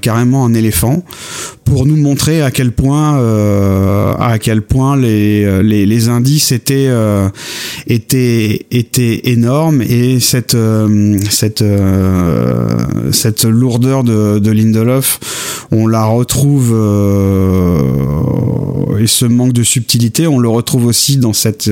carrément 0.00 0.44
un 0.44 0.54
éléphant 0.54 1.04
pour 1.70 1.86
nous 1.86 1.96
montrer 1.96 2.42
à 2.42 2.50
quel 2.50 2.72
point 2.72 3.20
euh, 3.20 4.12
les, 5.62 6.08
indices 6.08 6.50
étaient 6.50 6.88
euh, 6.88 7.28
étaient 7.86 9.30
énormes 9.30 9.80
et 9.82 10.18
cette 10.18 10.56
euh, 10.56 11.16
lourdeur 13.44 14.02
de, 14.02 14.40
de 14.40 14.50
Lindelof 14.50 15.20
on 15.70 15.86
la 15.86 16.04
retrouve 16.04 16.74
et 18.98 19.06
ce 19.06 19.26
manque 19.26 19.52
de 19.52 19.62
subtilité 19.62 20.26
on 20.26 20.40
le 20.40 20.48
retrouve 20.48 20.86
aussi 20.86 21.18
dans 21.18 21.32
cet 21.32 21.70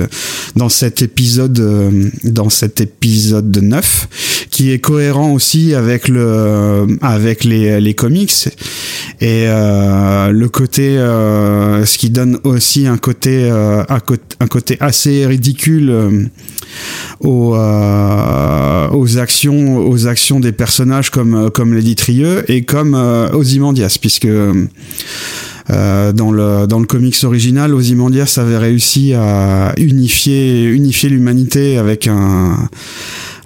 épisode 1.03 2.13
dans 2.23 2.51
cet 2.51 2.81
épisode 2.81 3.57
9 3.57 4.47
qui 4.59 4.73
est 4.73 4.81
cohérent 4.81 5.31
aussi 5.31 5.73
avec 5.73 6.09
le 6.09 6.99
avec 7.01 7.45
les, 7.45 7.81
les 7.81 7.95
comics. 7.95 8.49
Et 9.21 9.45
euh, 9.47 10.33
le 10.33 10.49
côté 10.49 10.99
euh, 10.99 11.87
ce 11.87 11.97
qui 11.97 12.11
donne 12.11 12.41
aussi 12.43 12.89
un 12.89 12.99
côté 12.99 13.49
euh, 13.49 13.85
un, 13.89 14.01
un, 14.41 14.47
côté 14.49 14.77
assez 14.81 15.27
ridicule 15.27 15.91
euh, 15.91 16.25
aux, 17.21 17.55
euh, 17.55 18.89
aux 18.91 19.19
actions 19.19 19.79
aux 19.79 20.09
actions 20.09 20.41
des 20.41 20.51
personnages 20.51 21.11
comme 21.11 21.53
comme 21.53 21.73
Lady 21.73 21.95
Trieux 21.95 22.45
et 22.51 22.63
comme 22.65 22.95
Ozymandias 22.95 23.97
puisque 24.01 24.27
Euh, 25.71 26.13
dans 26.13 26.31
le 26.31 26.67
dans 26.67 26.79
le 26.79 26.87
comics 26.87 27.17
original, 27.25 27.75
Ozymandias 27.75 28.39
avait 28.39 28.57
réussi 28.57 29.15
à 29.15 29.75
unifier 29.77 30.65
unifier 30.65 31.11
l'humanité 31.11 31.77
avec 31.77 32.07
un 32.07 32.69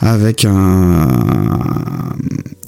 avec 0.01 0.44
un 0.44 1.09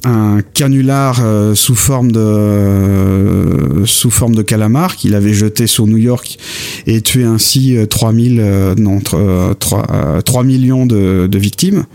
un 0.03 0.41
canular 0.53 1.19
euh, 1.23 1.55
sous 1.55 1.75
forme 1.75 2.11
de 2.11 2.19
euh, 2.19 3.85
sous 3.85 4.11
forme 4.11 4.35
de 4.35 4.41
calamar 4.41 4.95
qu'il 4.97 5.15
avait 5.15 5.33
jeté 5.33 5.67
sur 5.67 5.87
New 5.87 5.97
York 5.97 6.37
et 6.85 7.01
tué 7.01 7.23
ainsi 7.23 7.77
3000 7.89 8.75
non 8.77 8.99
3, 8.99 10.21
3 10.23 10.43
millions 10.43 10.85
de, 10.85 11.27
de 11.27 11.37
victimes. 11.37 11.85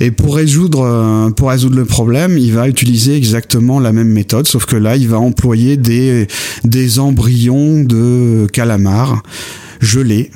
Et 0.00 0.10
pour 0.10 0.36
résoudre, 0.36 0.82
euh, 0.82 1.30
pour 1.30 1.50
résoudre 1.50 1.76
le 1.76 1.84
problème, 1.84 2.38
il 2.38 2.52
va 2.52 2.68
utiliser 2.68 3.16
exactement 3.16 3.80
la 3.80 3.92
même 3.92 4.08
méthode, 4.08 4.46
sauf 4.46 4.66
que 4.66 4.76
là, 4.76 4.96
il 4.96 5.08
va 5.08 5.18
employer 5.18 5.76
des, 5.76 6.26
embryons 6.98 7.82
de 7.82 8.46
calamars 8.52 9.22
gelés 9.80 10.30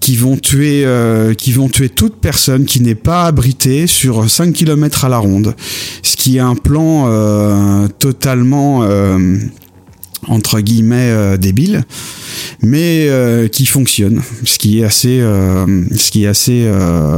qui 0.00 0.16
vont 0.16 0.36
tuer 0.36 0.84
euh, 0.84 1.34
qui 1.34 1.52
vont 1.52 1.68
tuer 1.68 1.88
toute 1.88 2.16
personne 2.16 2.64
qui 2.64 2.80
n'est 2.80 2.94
pas 2.94 3.24
abritée 3.24 3.86
sur 3.86 4.28
5 4.28 4.52
km 4.52 5.04
à 5.04 5.08
la 5.08 5.18
ronde. 5.18 5.54
Ce 6.02 6.16
qui 6.16 6.36
est 6.36 6.40
un 6.40 6.54
plan 6.54 7.06
euh, 7.08 7.88
totalement 7.98 8.84
entre 10.28 10.60
guillemets 10.60 11.38
débile 11.38 11.84
mais 12.62 13.06
euh, 13.08 13.48
qui 13.48 13.66
fonctionne, 13.66 14.22
ce 14.44 14.58
qui 14.58 14.80
est 14.80 14.84
assez, 14.84 15.20
euh, 15.20 15.84
ce 15.94 16.10
qui 16.10 16.24
est 16.24 16.26
assez 16.26 16.64
euh, 16.66 17.16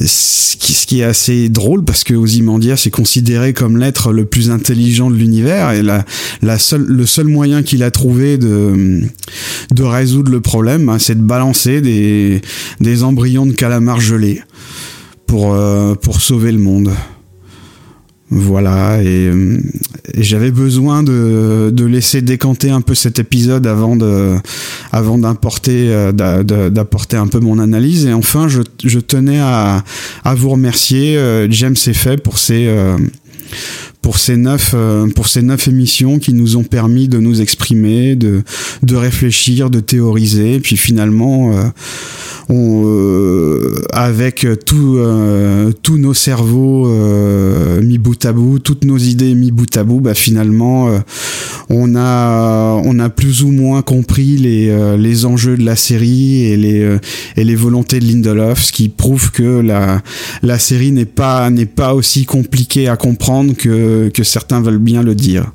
ce 0.00 0.56
qui, 0.56 0.74
ce 0.74 0.86
qui, 0.86 1.00
est 1.00 1.04
assez 1.04 1.48
drôle 1.48 1.84
parce 1.84 2.04
que 2.04 2.14
Ozymandias 2.14 2.84
est 2.86 2.90
considéré 2.90 3.52
comme 3.52 3.78
l'être 3.78 4.12
le 4.12 4.26
plus 4.26 4.50
intelligent 4.50 5.10
de 5.10 5.16
l'univers 5.16 5.72
et 5.72 5.82
la, 5.82 6.04
la 6.40 6.58
seule, 6.58 6.84
le 6.84 7.04
seul 7.04 7.26
moyen 7.26 7.62
qu'il 7.64 7.82
a 7.82 7.90
trouvé 7.90 8.38
de, 8.38 9.02
de 9.72 9.82
résoudre 9.82 10.30
le 10.30 10.40
problème, 10.40 10.88
hein, 10.88 10.98
c'est 11.00 11.16
de 11.16 11.22
balancer 11.22 11.80
des, 11.80 12.40
des 12.80 13.02
embryons 13.02 13.46
de 13.46 13.52
calamars 13.52 14.00
gelés 14.00 14.40
pour, 15.26 15.56
pour 16.00 16.20
sauver 16.20 16.52
le 16.52 16.58
monde. 16.58 16.90
Voilà, 18.30 19.02
et, 19.02 19.32
et 20.14 20.22
j'avais 20.22 20.50
besoin 20.50 21.02
de, 21.02 21.84
laisser 21.84 22.20
décanter 22.20 22.70
un 22.70 22.80
peu 22.82 22.94
cet 22.94 23.18
épisode 23.18 23.66
avant 23.66 23.96
euh, 24.02 24.38
d'apporter 26.12 27.16
un 27.16 27.26
peu 27.26 27.40
mon 27.40 27.58
analyse. 27.58 28.06
Et 28.06 28.12
enfin, 28.12 28.48
je, 28.48 28.98
tenais 28.98 29.40
à, 29.40 29.82
vous 30.34 30.50
remercier, 30.50 31.16
euh, 31.16 31.48
James 31.50 31.76
et 31.86 32.16
pour 32.18 32.38
ces, 32.38 32.66
euh, 32.66 32.96
pour 34.02 34.18
ces 34.18 34.36
neuf 34.36 34.74
pour 35.14 35.28
ces 35.28 35.42
neuf 35.42 35.68
émissions 35.68 36.18
qui 36.18 36.32
nous 36.32 36.56
ont 36.56 36.64
permis 36.64 37.08
de 37.08 37.18
nous 37.18 37.40
exprimer, 37.40 38.16
de 38.16 38.42
de 38.82 38.96
réfléchir, 38.96 39.70
de 39.70 39.80
théoriser, 39.80 40.60
puis 40.60 40.76
finalement 40.76 41.52
on, 42.48 42.84
euh, 42.86 43.82
avec 43.92 44.46
tout, 44.64 44.96
euh, 44.96 45.72
tous 45.82 45.98
nos 45.98 46.14
cerveaux 46.14 46.88
euh, 46.88 47.82
mis 47.82 47.98
bout 47.98 48.24
à 48.24 48.32
bout, 48.32 48.58
toutes 48.58 48.84
nos 48.84 48.96
idées 48.96 49.34
mis 49.34 49.50
bout 49.50 49.76
à 49.76 49.84
bout, 49.84 50.00
bah 50.00 50.14
finalement 50.14 50.88
on 51.68 51.94
a 51.96 52.80
on 52.84 52.98
a 52.98 53.08
plus 53.10 53.42
ou 53.42 53.50
moins 53.50 53.82
compris 53.82 54.36
les 54.36 54.96
les 54.96 55.24
enjeux 55.26 55.56
de 55.56 55.64
la 55.64 55.76
série 55.76 56.44
et 56.44 56.56
les 56.56 56.98
et 57.36 57.44
les 57.44 57.54
volontés 57.54 58.00
de 58.00 58.06
Lindelof, 58.06 58.62
ce 58.64 58.72
qui 58.72 58.88
prouve 58.88 59.30
que 59.30 59.60
la 59.60 60.02
la 60.42 60.58
série 60.58 60.92
n'est 60.92 61.04
pas 61.04 61.50
n'est 61.50 61.66
pas 61.66 61.94
aussi 61.94 62.24
compliquée 62.24 62.88
à 62.88 62.96
comprendre 62.96 63.54
que 63.54 63.97
que 64.12 64.22
certains 64.22 64.60
veulent 64.60 64.78
bien 64.78 65.02
le 65.02 65.14
dire. 65.14 65.52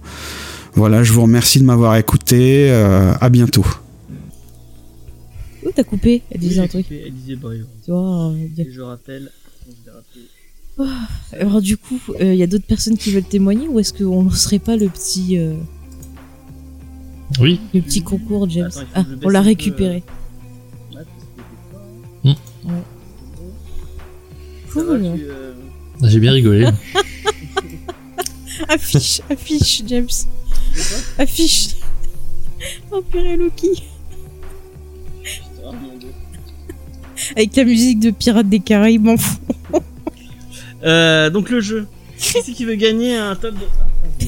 Voilà, 0.76 1.04
je 1.04 1.14
vous 1.14 1.22
remercie 1.22 1.60
de 1.60 1.66
m'avoir 1.66 1.96
écouté. 1.96 2.72
à 2.72 3.30
bientôt. 3.30 3.66
Où 5.66 5.72
t'as 5.74 5.84
coupé? 5.84 6.24
Elle 6.30 6.40
disait 6.40 6.62
un 6.62 6.68
truc. 6.68 6.86
elle 6.90 7.14
disait 7.14 7.36
Brio. 7.36 7.66
Tu 7.86 7.92
vois, 7.92 8.32
euh, 8.32 8.64
je 8.70 8.82
rappelle, 8.82 9.32
oh, 10.78 10.86
alors 11.40 11.62
du 11.62 11.78
coup, 11.78 12.00
il 12.20 12.26
euh, 12.26 12.34
y 12.34 12.44
a 12.44 12.48
d'autres 12.48 12.66
personnes 12.66 12.98
qui 12.98 13.12
veulent 13.12 13.24
témoigner 13.24 13.68
ou 13.68 13.80
est-ce 13.80 13.94
qu'on 13.94 14.24
ne 14.24 14.30
serait 14.30 14.60
pas 14.60 14.76
le 14.76 14.90
petit... 14.90 15.38
Euh, 15.38 15.54
oui. 17.40 17.60
Le 17.74 17.82
petit 17.82 18.02
concours, 18.02 18.50
James? 18.50 18.72
ah, 18.94 19.04
on 19.24 19.30
l'a 19.30 19.42
récupéré. 19.42 20.04
Ouais. 22.24 22.36
Cool. 24.72 25.20
J'ai 26.02 26.20
bien 26.20 26.32
rigolé. 26.32 26.68
affiche, 28.68 29.22
affiche, 29.30 29.84
James. 29.88 30.08
affiche. 31.18 31.76
Oh 32.92 33.02
purée, 33.02 33.38
Loki. 33.38 33.84
Avec 37.36 37.56
la 37.56 37.64
musique 37.64 38.00
de 38.00 38.12
Pirates 38.12 38.50
des 38.50 38.60
Caraïbes 38.60 39.08
en 39.08 39.18
fond. 39.18 39.40
Euh, 40.84 41.30
donc 41.30 41.50
le 41.50 41.62
jeu. 41.62 41.88
Qui 42.18 42.40
c'est 42.44 42.52
qui 42.52 42.66
veut 42.66 42.76
gagner 42.76 43.16
un 43.16 43.36
top 43.36 43.56
de... 44.20 44.26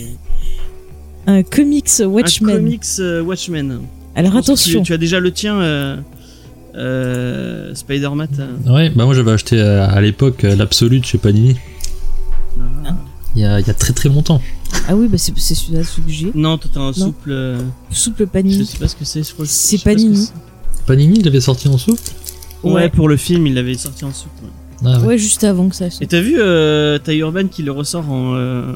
Un 1.28 1.44
comics 1.44 1.90
Watchmen. 2.00 2.56
Un 2.56 2.58
comics 2.58 2.84
euh, 3.00 3.22
Watchmen. 3.22 3.82
Alors 4.16 4.36
attention. 4.36 4.84
Tu, 4.84 4.94
as 4.94 4.98
déjà 4.98 5.20
le 5.20 5.32
tien, 5.32 5.60
euh, 5.60 5.98
euh, 6.76 7.74
Spider-Man. 7.74 8.30
Ouais, 8.68 8.90
bah 8.90 9.06
moi 9.06 9.14
j'avais 9.14 9.32
acheté 9.32 9.60
à, 9.60 10.00
l'époque 10.02 10.44
l'Absolute 10.44 11.06
chez 11.06 11.18
Panini. 11.18 11.56
Il, 13.36 13.42
y 13.42 13.46
a, 13.46 13.60
il 13.60 13.68
y 13.68 13.70
a 13.70 13.74
très 13.74 13.94
très 13.94 14.08
longtemps. 14.10 14.42
Ah 14.88 14.96
oui, 14.96 15.08
bah 15.08 15.18
c'est 15.18 15.36
celui-là, 15.38 15.84
celui 15.84 16.04
que 16.04 16.12
j'ai. 16.12 16.32
Non, 16.36 16.58
toi 16.58 16.70
t'as 16.74 16.80
un 16.82 16.94
souple. 16.94 17.58
Souple 17.92 18.28
Panini. 18.28 18.60
Je 18.60 18.64
sais 18.64 18.78
pas 18.78 18.88
ce 18.88 18.96
que 18.96 19.06
c'est, 19.06 19.24
C'est 19.46 19.84
Panini. 19.84 20.30
Panini, 20.86 21.20
il 21.20 21.28
avait 21.28 21.42
sorti 21.42 21.68
en 21.68 21.78
souple 21.78 22.02
Ouais, 22.64 22.90
pour 22.90 23.08
le 23.10 23.18
film, 23.18 23.46
il 23.48 23.54
l'avait 23.56 23.74
sorti 23.76 24.06
en 24.06 24.14
soupe. 24.14 24.32
Ah 24.84 25.00
ouais. 25.02 25.18
juste 25.18 25.44
avant 25.44 25.70
que 25.70 25.76
ça 25.76 25.90
sorte. 25.90 26.02
Et 26.02 26.08
t'as 26.08 26.20
vu 26.22 26.36
euh, 26.38 26.98
Ty 27.00 27.14
Urban 27.18 27.48
qui 27.48 27.64
le 27.64 27.72
ressort 27.72 28.10
en. 28.10 28.36
Euh, 28.36 28.74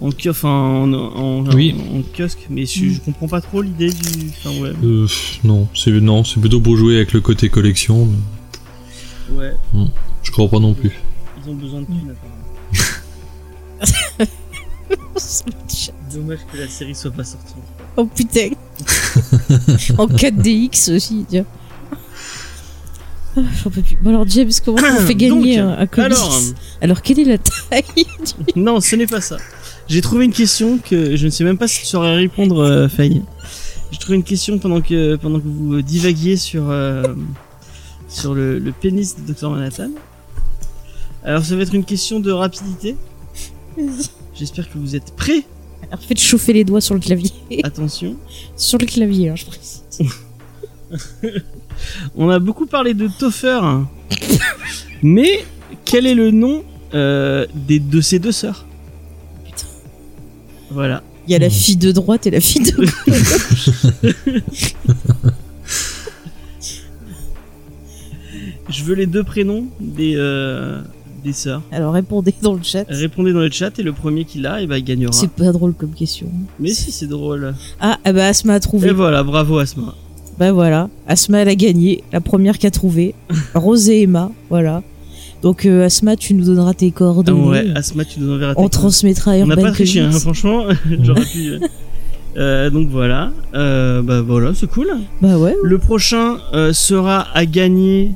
en, 0.00 0.10
kiosque, 0.12 0.44
en, 0.44 0.92
en, 0.92 1.44
oui. 1.54 1.74
en, 1.94 2.00
kiosque, 2.16 2.46
mais 2.48 2.64
je, 2.64 2.86
Mm. 2.86 2.98
comprends 3.04 3.28
pas 3.28 3.40
trop 3.42 3.60
l'idée 3.62 3.90
du. 3.90 4.28
Enfin, 4.30 4.58
ouais. 4.62 4.72
Euh, 4.82 5.06
non, 5.44 5.68
c'est 5.74 5.90
non, 5.90 6.24
c'est 6.24 6.40
plutôt 6.40 6.60
pour 6.60 6.76
jouer 6.76 6.96
avec 6.96 7.12
le 7.12 7.20
côté 7.20 7.48
collection. 7.50 8.06
mais- 8.06 9.36
Ouais, 9.36 9.52
Hmm, 9.74 9.86
Je 10.22 10.30
crois 10.32 10.48
pas 10.48 10.58
non 10.58 10.72
plus. 10.74 10.90
ils 11.44 11.50
ont 11.50 11.54
besoin 11.54 11.80
de 11.80 11.86
thunes, 11.86 12.10
apparemment. 12.10 12.39
Dommage 16.12 16.38
que 16.52 16.58
la 16.58 16.68
série 16.68 16.94
soit 16.94 17.10
pas 17.12 17.24
sortie. 17.24 17.54
Oh 17.96 18.04
putain. 18.06 18.50
en 19.98 20.06
4DX 20.06 20.96
aussi, 20.96 21.24
tiens. 21.28 21.44
Ah, 23.36 23.40
J'en 23.62 23.70
peux 23.70 23.82
plus. 23.82 23.96
Bon 24.02 24.10
alors 24.10 24.26
James, 24.28 24.50
comment 24.64 24.78
on 24.82 25.06
fait 25.06 25.14
gagner 25.16 25.58
Donc, 25.58 25.66
un, 25.78 25.78
un 25.82 25.86
comics 25.86 26.06
alors, 26.12 26.40
Alors, 26.80 27.02
quelle 27.02 27.20
est 27.20 27.24
la 27.24 27.38
taille 27.38 27.84
du- 27.94 28.04
Non, 28.60 28.80
ce 28.80 28.96
n'est 28.96 29.06
pas 29.06 29.20
ça. 29.20 29.36
J'ai 29.88 30.00
trouvé 30.00 30.24
une 30.24 30.32
question 30.32 30.78
que 30.78 31.16
je 31.16 31.24
ne 31.26 31.30
sais 31.30 31.44
même 31.44 31.58
pas 31.58 31.68
si 31.68 31.80
tu 31.80 31.86
saurais 31.86 32.14
répondre, 32.16 32.58
euh, 32.64 32.88
Faye. 32.88 33.22
J'ai 33.92 33.98
trouvé 33.98 34.16
une 34.16 34.24
question 34.24 34.58
pendant 34.58 34.80
que 34.80 35.16
pendant 35.16 35.38
que 35.40 35.46
vous 35.46 35.82
divaguiez 35.82 36.36
sur 36.36 36.70
euh, 36.70 37.02
sur 38.08 38.34
le, 38.34 38.58
le 38.58 38.72
pénis 38.72 39.16
de 39.16 39.32
Dr 39.32 39.50
Manhattan. 39.50 39.90
Alors 41.24 41.44
ça 41.44 41.54
va 41.56 41.62
être 41.62 41.74
une 41.74 41.84
question 41.84 42.18
de 42.20 42.30
rapidité. 42.32 42.96
J'espère 44.34 44.70
que 44.70 44.78
vous 44.78 44.96
êtes 44.96 45.14
prêts. 45.16 45.44
Alors 45.90 46.02
faites 46.02 46.20
chauffer 46.20 46.52
les 46.52 46.64
doigts 46.64 46.80
sur 46.80 46.94
le 46.94 47.00
clavier. 47.00 47.32
Attention. 47.62 48.16
sur 48.56 48.78
le 48.78 48.86
clavier, 48.86 49.28
hein, 49.30 49.36
je 49.36 49.46
précise. 49.46 49.82
On 52.16 52.30
a 52.30 52.38
beaucoup 52.38 52.66
parlé 52.66 52.94
de 52.94 53.08
Topher. 53.08 53.60
Mais 55.02 55.44
quel 55.84 56.06
est 56.06 56.14
le 56.14 56.30
nom 56.30 56.64
euh, 56.94 57.46
des, 57.54 57.80
de 57.80 58.00
ces 58.00 58.18
deux 58.18 58.32
sœurs? 58.32 58.64
Voilà. 60.70 61.02
Il 61.26 61.32
y 61.32 61.34
a 61.34 61.38
la 61.38 61.50
fille 61.50 61.76
de 61.76 61.92
droite 61.92 62.26
et 62.26 62.30
la 62.30 62.40
fille 62.40 62.62
de 62.62 62.72
gauche. 62.72 62.94
Je 68.68 68.84
veux 68.84 68.94
les 68.94 69.06
deux 69.06 69.24
prénoms 69.24 69.66
des, 69.80 70.14
euh, 70.16 70.82
des 71.22 71.32
sœurs. 71.32 71.62
Alors 71.72 71.92
répondez 71.92 72.34
dans 72.42 72.54
le 72.54 72.62
chat. 72.62 72.84
Répondez 72.88 73.32
dans 73.32 73.40
le 73.40 73.50
chat 73.50 73.78
et 73.78 73.82
le 73.82 73.92
premier 73.92 74.24
qui 74.24 74.38
l'a, 74.40 74.62
et 74.62 74.66
bah, 74.66 74.78
il 74.78 74.84
gagnera. 74.84 75.12
C'est 75.12 75.30
pas 75.30 75.52
drôle 75.52 75.74
comme 75.74 75.92
question. 75.92 76.26
Mais 76.58 76.70
si, 76.70 76.92
c'est 76.92 77.06
drôle. 77.06 77.54
Ah, 77.80 77.98
ah 78.04 78.12
bah 78.12 78.26
Asma 78.26 78.54
a 78.54 78.60
trouvé. 78.60 78.88
Et 78.88 78.92
voilà, 78.92 79.22
bravo 79.22 79.58
Asma. 79.58 79.94
Bah 80.38 80.52
voilà, 80.52 80.88
Asma 81.06 81.38
elle 81.38 81.48
a 81.48 81.54
gagné, 81.54 82.02
la 82.12 82.20
première 82.20 82.58
qui 82.58 82.66
a 82.66 82.70
trouvé. 82.70 83.14
Rose 83.54 83.90
et 83.90 84.02
Emma, 84.02 84.30
voilà. 84.48 84.82
Donc 85.42 85.64
euh, 85.66 85.84
Asma, 85.84 86.16
tu 86.16 86.34
nous 86.34 86.44
donneras 86.44 86.74
tes 86.74 86.88
Ah 86.88 86.98
coordonnées. 86.98 87.48
ouais, 87.48 87.70
Asma, 87.74 88.04
tu 88.04 88.20
nous 88.20 88.32
enverras 88.32 88.54
tes 88.54 88.60
On 88.60 88.68
transmettra 88.68 89.32
à 89.32 89.36
On 89.36 89.46
n'a 89.46 89.56
pas 89.56 89.70
triché, 89.72 90.00
hein, 90.00 90.10
franchement. 90.12 90.64
J'aurais 91.02 91.24
pu. 91.24 91.58
Euh, 92.36 92.70
donc 92.70 92.88
voilà, 92.88 93.32
euh, 93.54 94.02
bah 94.02 94.20
voilà, 94.22 94.52
c'est 94.54 94.68
cool. 94.68 94.88
Bah 95.20 95.36
ouais. 95.36 95.54
Le 95.64 95.78
prochain 95.78 96.38
euh, 96.54 96.72
sera 96.72 97.26
à 97.34 97.44
gagner 97.44 98.12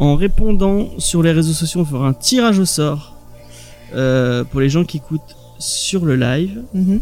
en 0.00 0.14
répondant 0.16 0.88
sur 0.98 1.22
les 1.22 1.32
réseaux 1.32 1.52
sociaux. 1.52 1.82
On 1.82 1.84
fera 1.84 2.08
un 2.08 2.12
tirage 2.14 2.58
au 2.58 2.64
sort 2.64 3.14
pour 4.50 4.60
les 4.60 4.68
gens 4.68 4.84
qui 4.84 4.96
écoutent 4.98 5.36
sur 5.58 6.04
le 6.04 6.16
live 6.16 6.62
Mhm. 6.74 7.00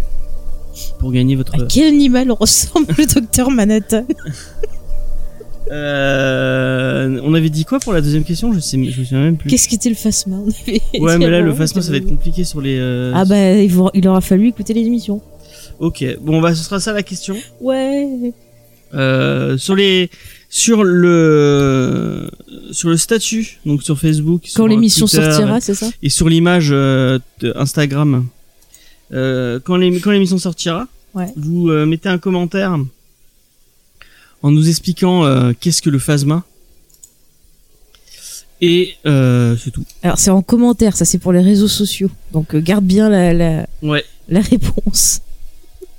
pour 0.99 1.13
gagner 1.13 1.37
votre. 1.37 1.55
À 1.55 1.67
quel 1.67 1.89
animal 1.89 2.31
ressemble 2.33 2.87
le 2.99 3.07
docteur 3.07 3.51
Manhattan? 3.51 4.05
On 5.71 7.35
avait 7.35 7.51
dit 7.51 7.65
quoi 7.65 7.79
pour 7.81 7.93
la 7.93 8.01
deuxième 8.01 8.25
question? 8.25 8.53
Je 8.53 8.61
sais, 8.61 8.77
je 8.77 9.01
me 9.01 9.05
souviens 9.05 9.21
même 9.23 9.37
plus. 9.37 9.49
Qu'est-ce 9.51 9.69
qu'était 9.69 9.89
le 9.89 9.95
Phasma 9.95 10.37
On 10.37 10.49
avait 10.49 10.81
Ouais, 11.01 11.19
mais 11.19 11.31
là, 11.31 11.41
le 11.41 11.55
Phasma, 11.55 11.83
ça 11.83 11.91
va 11.91 11.97
être 11.99 12.09
compliqué 12.09 12.45
sur 12.45 12.61
les. 12.61 12.79
Ah 13.15 13.25
bah, 13.25 13.53
il 13.95 14.09
aura 14.09 14.21
fallu 14.21 14.49
écouter 14.49 14.75
les 14.75 14.83
émissions. 14.83 15.21
Ok, 15.79 16.05
bon, 16.21 16.41
bah, 16.41 16.55
ce 16.55 16.63
sera 16.65 16.81
ça 16.81 16.93
la 16.93 17.03
question. 17.03 17.37
Ouais. 17.61 18.33
Euh, 18.95 19.59
sur 19.59 19.75
les, 19.75 20.11
sur 20.49 20.85
le, 20.85 22.31
sur 22.73 22.89
le 22.89 22.97
statut, 22.97 23.59
donc 23.67 23.83
sur 23.83 23.99
Facebook. 23.99 24.43
Quand 24.55 24.67
l'émission 24.67 25.07
Twitter, 25.07 25.33
sortira, 25.33 25.61
c'est 25.61 25.75
ça 25.75 25.91
Et 26.03 26.09
sur 26.09 26.29
l'image 26.29 26.69
euh, 26.71 27.19
Instagram. 27.57 28.27
Euh, 29.13 29.61
quand 29.63 29.79
quand 30.03 30.11
l'émission 30.11 30.39
sortira, 30.39 30.87
Ouais. 31.15 31.33
vous 31.37 31.71
euh, 31.71 31.87
mettez 31.87 32.09
un 32.11 32.19
commentaire 32.19 32.77
en 34.43 34.51
nous 34.51 34.69
expliquant 34.69 35.25
euh, 35.25 35.53
qu'est-ce 35.59 35.81
que 35.81 35.89
le 35.91 35.99
phasma. 35.99 36.45
Et 38.61 38.95
euh, 39.07 39.57
c'est 39.63 39.71
tout. 39.71 39.85
Alors 40.03 40.19
c'est 40.19 40.31
en 40.31 40.43
commentaire, 40.43 40.97
ça 40.97 41.05
c'est 41.05 41.19
pour 41.19 41.33
les 41.33 41.41
réseaux 41.41 41.69
sociaux. 41.69 42.11
Donc 42.33 42.55
euh, 42.55 42.61
garde 42.61 42.85
bien 42.85 43.09
la, 43.09 43.33
la, 43.35 43.67
Ouais. 43.83 44.05
la 44.29 44.41
réponse. 44.41 45.21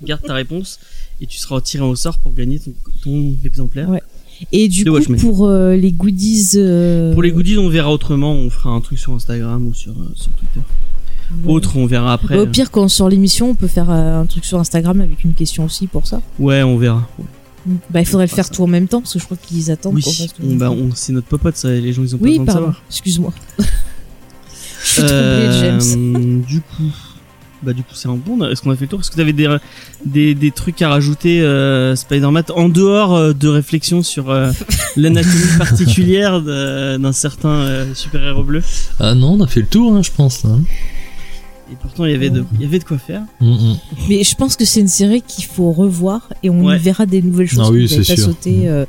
Garde 0.03 0.21
ta 0.23 0.33
réponse 0.35 0.79
et 1.21 1.25
tu 1.25 1.37
seras 1.37 1.59
tiré 1.61 1.83
au 1.83 1.95
sort 1.95 2.17
pour 2.19 2.33
gagner 2.33 2.59
ton, 2.59 2.73
ton 3.03 3.33
exemplaire. 3.43 3.89
Ouais. 3.89 4.01
Et 4.51 4.67
du 4.67 4.85
coup 4.85 4.91
Watchmen. 4.91 5.19
pour 5.19 5.47
euh, 5.47 5.75
les 5.75 5.91
goodies... 5.91 6.51
euh, 6.57 7.11
Pour 7.13 7.23
les 7.23 7.31
goodies, 7.31 7.57
on 7.57 7.69
verra 7.69 7.91
autrement. 7.91 8.33
On 8.33 8.49
fera 8.51 8.69
un 8.69 8.81
truc 8.81 8.99
sur 8.99 9.13
Instagram 9.13 9.65
ou 9.65 9.73
sur, 9.73 9.93
euh, 9.93 10.11
sur 10.15 10.31
Twitter. 10.33 10.59
Autre, 11.45 11.75
on 11.77 11.85
verra 11.87 12.13
après. 12.13 12.35
bah, 12.35 12.41
au 12.43 12.45
pire 12.47 12.69
quand 12.71 12.83
on 12.83 12.87
sort 12.87 13.09
l'émission, 13.09 13.49
on 13.49 13.55
peut 13.55 13.67
faire 13.67 13.89
un 13.89 14.25
truc 14.27 14.45
sur 14.45 14.59
Instagram 14.59 15.01
avec 15.01 15.23
une 15.23 15.33
question 15.33 15.65
aussi 15.65 15.87
pour 15.87 16.05
ça. 16.07 16.21
Ouais, 16.39 16.61
on 16.63 16.77
verra. 16.77 17.07
Bah 17.89 17.99
il 17.99 18.05
faudrait 18.05 18.27
le 18.27 18.31
faire 18.31 18.49
tout 18.49 18.63
en 18.63 18.67
même 18.67 18.87
temps 18.87 19.01
parce 19.01 19.11
que 19.13 19.19
je 19.19 19.25
crois 19.25 19.35
qu'ils 19.35 19.69
attendent 19.71 19.95
Oui, 19.95 20.05
on- 20.41 20.55
bah, 20.55 20.71
on- 20.71 20.91
c'est 20.95 21.11
notre 21.11 21.27
popote, 21.27 21.57
ça. 21.57 21.69
Les 21.69 21.91
gens, 21.91 22.01
ils 22.03 22.15
ont 22.15 22.17
pas 22.19 22.23
Oui, 22.23 22.29
besoin 22.39 22.45
de 22.45 22.47
pardon. 22.51 22.61
savoir. 22.67 22.83
Excuse-moi. 22.89 23.33
je 24.83 24.87
suis 24.87 25.01
troublée, 25.01 25.49
James. 25.59 26.43
Du 26.47 26.61
coup, 26.61 26.83
bah 27.63 27.73
du 27.73 27.81
coup 27.83 27.93
c'est 27.95 28.07
un 28.07 28.15
bon. 28.15 28.43
Est-ce 28.47 28.61
qu'on 28.61 28.71
a 28.71 28.75
fait 28.75 28.85
le 28.85 28.89
tour? 28.89 28.99
Est-ce 28.99 29.09
que 29.09 29.15
tu 29.15 29.21
avais 29.21 29.33
des, 29.33 29.47
des 30.05 30.35
des 30.35 30.51
trucs 30.51 30.81
à 30.81 30.89
rajouter, 30.89 31.41
euh, 31.41 31.95
Spider-Man, 31.95 32.43
en 32.55 32.69
dehors 32.69 33.15
euh, 33.15 33.33
de 33.33 33.47
réflexion 33.47 34.03
sur 34.03 34.29
euh, 34.29 34.51
l'anatomie 34.95 35.57
particulière 35.57 36.41
d'un 36.41 37.11
certain 37.13 37.49
euh, 37.49 37.93
super-héros 37.93 38.43
bleu 38.43 38.61
Ah 38.99 39.15
non, 39.15 39.33
on 39.33 39.41
a 39.43 39.47
fait 39.47 39.61
le 39.61 39.67
tour, 39.67 39.93
hein, 39.93 40.01
je 40.03 40.11
pense. 40.11 40.45
hein. 40.45 40.61
Et 41.71 41.75
pourtant 41.81 42.05
il 42.05 42.11
y 42.11 42.15
avait 42.15 42.29
de 42.29 42.45
il 42.55 42.61
y 42.61 42.65
avait 42.65 42.79
de 42.79 42.85
quoi 42.85 42.97
faire. 42.97 43.23
Mm, 43.41 43.51
mm. 43.51 43.77
Mais 44.09 44.23
je 44.23 44.35
pense 44.35 44.55
que 44.55 44.63
c'est 44.63 44.79
une 44.79 44.87
série 44.87 45.21
qu'il 45.21 45.43
faut 45.45 45.71
revoir 45.73 46.29
et 46.43 46.49
on 46.49 46.63
Ouais. 46.65 46.77
y 46.77 46.79
verra 46.79 47.05
des 47.05 47.21
nouvelles 47.21 47.47
choses 47.47 47.59
Ah 47.61 47.67
qui 47.71 47.71
oui, 47.73 47.89
c'est 47.89 48.15
pas 48.15 48.21
sauté 48.21 48.69
euh, 48.69 48.85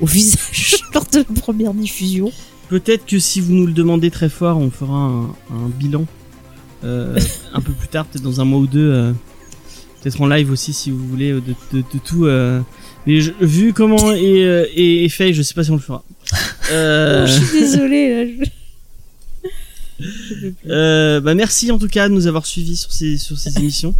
au 0.00 0.06
visage 0.06 0.76
lors 0.94 1.04
de 1.12 1.18
la 1.18 1.24
première 1.24 1.74
diffusion. 1.74 2.30
Peut-être 2.68 3.04
que 3.04 3.18
si 3.18 3.40
vous 3.40 3.52
nous 3.52 3.66
le 3.66 3.72
demandez 3.72 4.12
très 4.12 4.28
fort, 4.28 4.58
on 4.58 4.70
fera 4.70 4.94
un, 4.96 5.22
un 5.50 5.68
bilan 5.76 6.04
un 6.82 7.60
peu 7.60 7.72
plus 7.72 7.88
tard, 7.88 8.06
peut-être 8.06 8.24
dans 8.24 8.40
un 8.40 8.44
mois 8.44 8.58
ou 8.60 8.66
deux. 8.66 8.90
euh, 8.92 9.12
peut-être 10.02 10.20
en 10.22 10.26
live 10.28 10.50
aussi 10.50 10.72
si 10.72 10.90
vous 10.90 11.06
voulez 11.06 11.30
euh, 11.32 11.40
de, 11.40 11.54
de, 11.78 11.82
de 11.82 11.98
tout. 12.04 12.24
euh. 12.26 12.60
Mais 13.06 13.20
je- 13.20 13.32
vu 13.40 13.72
comment 13.72 14.12
est, 14.12 14.42
euh, 14.44 14.64
est, 14.74 15.04
est 15.04 15.08
fait, 15.10 15.32
je 15.34 15.42
sais 15.42 15.54
pas 15.54 15.64
si 15.64 15.70
on 15.70 15.76
le 15.76 15.80
fera. 15.80 16.04
Euh, 16.72 17.26
je 17.26 17.32
suis 17.32 17.60
désolée 17.60 18.24
là. 18.24 18.44
je- 18.44 18.50
Euh, 20.70 21.20
bah 21.20 21.34
merci 21.34 21.70
en 21.70 21.78
tout 21.78 21.88
cas 21.88 22.08
de 22.08 22.14
nous 22.14 22.26
avoir 22.26 22.46
suivis 22.46 22.76
sur 22.76 22.92
ces 22.92 23.18
sur 23.18 23.36
ces 23.38 23.58
émissions. 23.58 23.94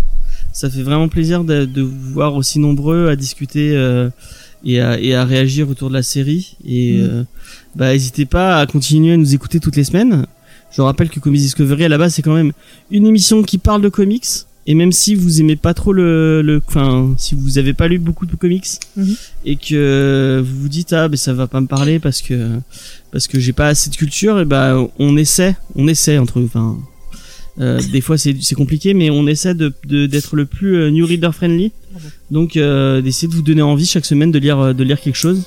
Ça 0.52 0.70
fait 0.70 0.82
vraiment 0.82 1.08
plaisir 1.08 1.44
de, 1.44 1.64
de 1.64 1.82
vous 1.82 2.12
voir 2.12 2.34
aussi 2.36 2.58
nombreux 2.58 3.08
à 3.08 3.16
discuter 3.16 3.76
euh, 3.76 4.08
et, 4.64 4.80
à, 4.80 4.98
et 5.00 5.14
à 5.14 5.24
réagir 5.24 5.68
autour 5.68 5.88
de 5.90 5.94
la 5.94 6.02
série. 6.02 6.56
Et 6.64 6.98
Mm. 6.98 7.00
euh, 7.02 7.24
bah 7.76 7.92
n'hésitez 7.92 8.24
pas 8.24 8.58
à 8.58 8.66
continuer 8.66 9.12
à 9.14 9.16
nous 9.16 9.34
écouter 9.34 9.60
toutes 9.60 9.76
les 9.76 9.84
semaines. 9.84 10.26
Je 10.76 10.80
rappelle 10.82 11.08
que 11.10 11.20
Comics 11.20 11.40
Discovery 11.40 11.84
à 11.84 11.88
la 11.88 11.98
base 11.98 12.14
c'est 12.14 12.22
quand 12.22 12.34
même 12.34 12.52
une 12.90 13.06
émission 13.06 13.42
qui 13.42 13.58
parle 13.58 13.82
de 13.82 13.88
comics. 13.88 14.26
Et 14.66 14.74
même 14.74 14.92
si 14.92 15.14
vous 15.14 15.40
aimez 15.40 15.56
pas 15.56 15.72
trop 15.74 15.92
le, 15.92 16.42
le, 16.42 16.60
enfin, 16.68 17.14
si 17.18 17.34
vous 17.34 17.58
avez 17.58 17.72
pas 17.72 17.88
lu 17.88 17.98
beaucoup 17.98 18.26
de 18.26 18.36
comics 18.36 18.66
Mhm. 18.96 19.16
et 19.46 19.56
que 19.56 20.44
vous 20.46 20.60
vous 20.62 20.68
dites 20.68 20.92
ah 20.92 21.08
mais 21.08 21.16
ça 21.16 21.32
va 21.32 21.46
pas 21.46 21.60
me 21.60 21.66
parler 21.66 21.98
parce 21.98 22.20
que 22.22 22.48
parce 23.10 23.26
que 23.26 23.40
j'ai 23.40 23.52
pas 23.54 23.68
assez 23.68 23.90
de 23.90 23.96
culture, 23.96 24.38
et 24.38 24.44
bah 24.44 24.76
on 24.98 25.16
essaie, 25.16 25.56
on 25.74 25.88
essaie 25.88 26.18
entre, 26.18 26.40
enfin, 26.42 26.76
euh, 27.58 27.80
des 27.90 28.00
fois 28.02 28.16
c'est 28.18 28.36
c'est 28.40 28.54
compliqué, 28.54 28.94
mais 28.94 29.10
on 29.10 29.26
essaie 29.26 29.54
de 29.54 29.72
de- 29.86 30.06
d'être 30.06 30.36
le 30.36 30.44
plus 30.46 30.76
euh, 30.76 30.90
new 30.90 31.06
reader 31.06 31.30
friendly. 31.34 31.72
Donc 32.30 32.56
euh, 32.56 33.00
d'essayer 33.00 33.26
de 33.28 33.34
vous 33.34 33.42
donner 33.42 33.62
envie 33.62 33.86
chaque 33.86 34.04
semaine 34.06 34.30
de 34.30 34.38
lire 34.38 34.74
de 34.74 34.84
lire 34.84 35.00
quelque 35.00 35.16
chose. 35.16 35.44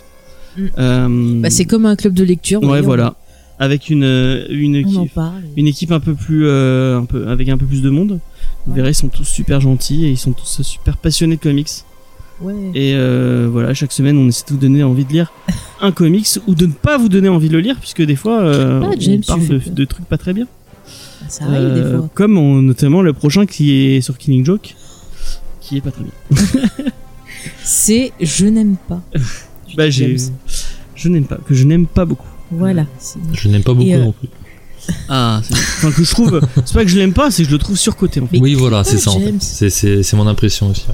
Mm. 0.57 0.61
Euh, 0.79 1.41
Bah, 1.41 1.49
c'est 1.49 1.65
comme 1.65 1.85
un 1.85 1.95
club 1.95 2.13
de 2.13 2.23
lecture. 2.25 2.59
ouais 2.61 2.67
voyons. 2.67 2.85
voilà, 2.85 3.15
avec 3.59 3.89
une 3.89 4.03
euh, 4.03 4.45
une 4.49 4.75
équipe, 4.75 5.19
une 5.57 5.67
équipe 5.67 5.91
un 5.91 5.99
peu 5.99 6.13
plus 6.13 6.47
euh, 6.47 6.97
un 6.97 7.05
peu 7.05 7.27
avec 7.27 7.49
un 7.49 7.57
peu 7.57 7.65
plus 7.65 7.81
de 7.81 7.89
monde. 7.89 8.19
Vous 8.65 8.73
verrez, 8.73 8.91
ils 8.91 8.95
sont 8.95 9.09
tous 9.09 9.25
super 9.25 9.59
gentils 9.61 10.05
et 10.05 10.09
ils 10.09 10.17
sont 10.17 10.31
tous 10.33 10.61
super 10.61 10.97
passionnés 10.97 11.35
de 11.35 11.41
comics. 11.41 11.69
Ouais. 12.41 12.53
Et 12.73 12.93
euh, 12.95 13.47
voilà, 13.51 13.73
chaque 13.73 13.91
semaine, 13.91 14.17
on 14.17 14.27
essaie 14.27 14.43
de 14.47 14.51
vous 14.53 14.57
donner 14.59 14.83
envie 14.83 15.05
de 15.05 15.11
lire 15.13 15.31
un 15.81 15.91
comics 15.91 16.27
ou 16.47 16.55
de 16.55 16.65
ne 16.65 16.71
pas 16.71 16.97
vous 16.97 17.07
donner 17.07 17.29
envie 17.29 17.47
de 17.47 17.53
le 17.53 17.59
lire, 17.59 17.77
puisque 17.79 18.01
des 18.01 18.15
fois, 18.15 18.41
euh, 18.41 18.81
Ah, 18.83 18.89
on 19.07 19.21
parle 19.21 19.47
de, 19.73 19.85
trucs 19.85 20.05
pas 20.05 20.17
très 20.17 20.33
bien. 20.33 20.47
Ça 21.29 21.45
arrive 21.45 21.57
Euh, 21.59 21.75
des 21.91 21.97
fois. 21.97 22.09
Comme 22.15 22.37
on- 22.37 22.61
notamment 22.61 23.01
le 23.01 23.13
prochain 23.13 23.45
qui 23.45 23.71
est 23.71 24.01
sur 24.01 24.17
Killing 24.17 24.43
Joke, 24.45 24.75
qui 25.61 25.77
est 25.77 25.81
pas 25.81 25.91
très 25.91 26.03
bien. 26.03 26.11
C'est 27.63 28.11
je 28.19 28.45
n'aime 28.45 28.75
pas. 28.87 29.01
Bah, 29.75 29.89
j'ai, 29.89 30.17
James. 30.17 30.35
je 30.95 31.09
n'aime 31.09 31.25
pas, 31.25 31.37
que 31.37 31.55
je 31.55 31.63
n'aime 31.63 31.87
pas 31.87 32.05
beaucoup. 32.05 32.27
Voilà. 32.57 32.85
Je 33.33 33.47
n'aime 33.49 33.63
pas 33.63 33.73
beaucoup 33.73 33.87
Et, 33.87 33.95
euh, 33.95 34.03
non 34.05 34.11
plus. 34.13 34.29
Ah, 35.09 35.41
c'est- 35.47 35.53
enfin 35.53 35.91
que 35.91 36.03
je 36.03 36.11
trouve, 36.11 36.41
c'est 36.65 36.73
pas 36.73 36.83
que 36.83 36.89
je 36.89 36.97
l'aime 36.97 37.13
pas, 37.13 37.31
c'est 37.31 37.43
que 37.43 37.49
je 37.49 37.53
le 37.53 37.59
trouve 37.59 37.77
surcoté 37.77 38.19
en 38.19 38.27
fait. 38.27 38.39
Oui, 38.39 38.53
voilà, 38.53 38.83
c'est 38.83 38.97
ça. 38.97 39.11
en 39.11 39.19
fait. 39.19 39.33
C'est- 39.39 39.69
C'est 39.69 40.03
c'est 40.03 40.15
mon 40.17 40.27
impression 40.27 40.69
aussi. 40.69 40.85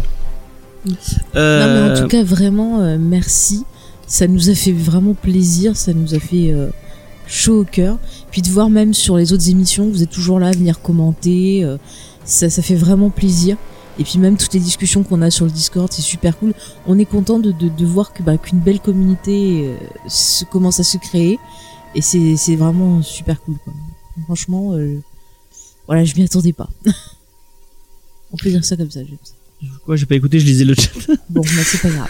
Non, 0.85 0.93
Euh, 1.35 1.91
mais 1.91 1.91
en 1.99 2.01
tout 2.01 2.07
cas, 2.07 2.23
vraiment, 2.23 2.79
euh, 2.81 2.97
merci. 2.99 3.65
Ça 4.07 4.27
nous 4.27 4.49
a 4.49 4.55
fait 4.55 4.71
vraiment 4.71 5.13
plaisir. 5.13 5.75
Ça 5.75 5.93
nous 5.93 6.13
a 6.15 6.19
fait 6.19 6.51
euh, 6.51 6.69
chaud 7.27 7.61
au 7.61 7.63
cœur. 7.65 7.97
Puis 8.31 8.41
de 8.41 8.49
voir 8.49 8.69
même 8.69 8.93
sur 8.93 9.17
les 9.17 9.33
autres 9.33 9.49
émissions, 9.49 9.88
vous 9.89 10.01
êtes 10.03 10.09
toujours 10.09 10.39
là 10.39 10.47
à 10.47 10.51
venir 10.51 10.81
commenter. 10.81 11.63
euh, 11.63 11.77
ça, 12.25 12.49
ça 12.49 12.61
fait 12.61 12.75
vraiment 12.75 13.09
plaisir. 13.09 13.57
Et 14.00 14.03
puis 14.03 14.18
même 14.18 14.38
toutes 14.38 14.53
les 14.53 14.60
discussions 14.61 15.03
qu'on 15.03 15.22
a 15.22 15.30
sur 15.30 15.45
le 15.45 15.52
Discord, 15.52 15.92
c'est 15.92 16.02
super 16.02 16.38
cool. 16.40 16.53
On 16.88 16.98
est 16.98 17.06
content 17.06 17.38
de, 17.38 17.52
de, 17.52 17.68
de 17.68 17.86
voir 17.86 18.14
que 18.14 18.24
bah, 18.24 18.38
qu'une 18.38 18.60
belle 18.60 18.80
communauté 18.80 19.66
euh, 19.66 19.76
se, 20.08 20.45
commence 20.45 20.80
à 20.80 20.84
se 20.84 20.98
créer. 20.98 21.38
Et 21.95 22.02
c'est 22.02 22.38
c'est 22.38 22.56
vraiment 22.56 23.02
super 23.02 23.42
cool. 23.42 23.56
Quoi. 23.64 23.74
Franchement, 24.26 24.74
euh, 24.74 25.00
voilà, 25.86 26.06
je 26.06 26.16
m'y 26.16 26.24
attendais 26.24 26.53
pas. 26.53 26.69
On 28.32 28.38
peut 28.38 28.50
dire 28.50 28.64
ça 28.64 28.78
comme 28.78 28.92
ça, 28.92 29.02
James. 29.03 29.18
Quoi, 29.86 29.98
j'ai 29.98 30.06
pas 30.06 30.16
écouté, 30.16 30.40
je 30.40 30.45
lisais 30.45 30.64
le 30.64 30.76
chat. 30.76 30.92
Bon, 31.30 31.42
bah, 31.42 31.64
c'est 31.66 31.82
pas 31.82 31.90
grave. 31.90 32.10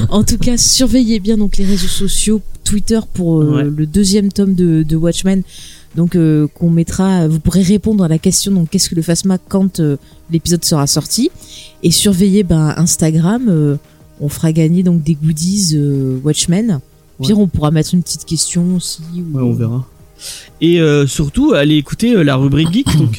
en 0.10 0.22
tout 0.22 0.38
cas, 0.38 0.56
surveillez 0.56 1.18
bien 1.18 1.36
donc 1.36 1.56
les 1.56 1.64
réseaux 1.64 1.88
sociaux, 1.88 2.40
Twitter 2.64 3.00
pour 3.14 3.40
euh, 3.42 3.56
Ouais. 3.56 3.64
le 3.64 3.86
deuxième 3.86 4.30
tome 4.30 4.54
de, 4.54 4.84
de 4.84 4.96
Watchmen. 4.96 5.42
Donc 5.94 6.16
euh, 6.16 6.46
qu'on 6.54 6.70
mettra, 6.70 7.28
vous 7.28 7.38
pourrez 7.38 7.62
répondre 7.62 8.02
à 8.04 8.08
la 8.08 8.18
question 8.18 8.52
donc 8.52 8.70
qu'est-ce 8.70 8.88
que 8.88 8.94
le 8.94 9.02
Phasma 9.02 9.36
quand 9.36 9.78
euh, 9.80 9.96
l'épisode 10.30 10.64
sera 10.64 10.86
sorti 10.86 11.30
et 11.82 11.90
surveillez 11.90 12.44
ben 12.44 12.72
Instagram. 12.78 13.48
euh, 13.48 13.76
on 14.20 14.28
fera 14.28 14.52
gagner 14.52 14.82
donc 14.82 15.02
des 15.02 15.14
goodies 15.14 15.76
Watchmen. 16.22 16.78
Au 17.18 17.24
Pire, 17.24 17.38
on 17.40 17.48
pourra 17.48 17.70
mettre 17.72 17.92
une 17.92 18.02
petite 18.02 18.24
question 18.24 18.76
aussi. 18.76 19.02
ou- 19.16 19.36
Ouais, 19.36 19.42
on 19.42 19.52
verra. 19.52 19.86
Et 20.60 20.78
surtout, 21.08 21.52
allez 21.54 21.74
écouter 21.76 22.22
la 22.22 22.36
rubrique 22.36 22.72
geek. 22.72 22.96
donc, 22.96 23.16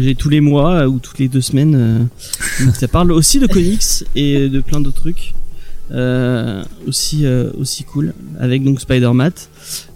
j'ai 0.00 0.14
tous 0.16 0.28
les 0.28 0.40
mois 0.40 0.88
ou 0.88 0.98
toutes 0.98 1.20
les 1.20 1.28
deux 1.28 1.40
semaines. 1.40 2.08
ça 2.74 2.88
parle 2.88 3.12
aussi 3.12 3.38
de 3.38 3.46
comics 3.46 4.04
et 4.16 4.48
de 4.48 4.60
plein 4.60 4.80
d'autres 4.80 5.00
trucs. 5.02 5.34
Aussi 6.86 7.24
aussi 7.26 7.84
cool 7.84 8.14
avec 8.40 8.64
donc 8.64 8.80
Spider-Man, 8.80 9.32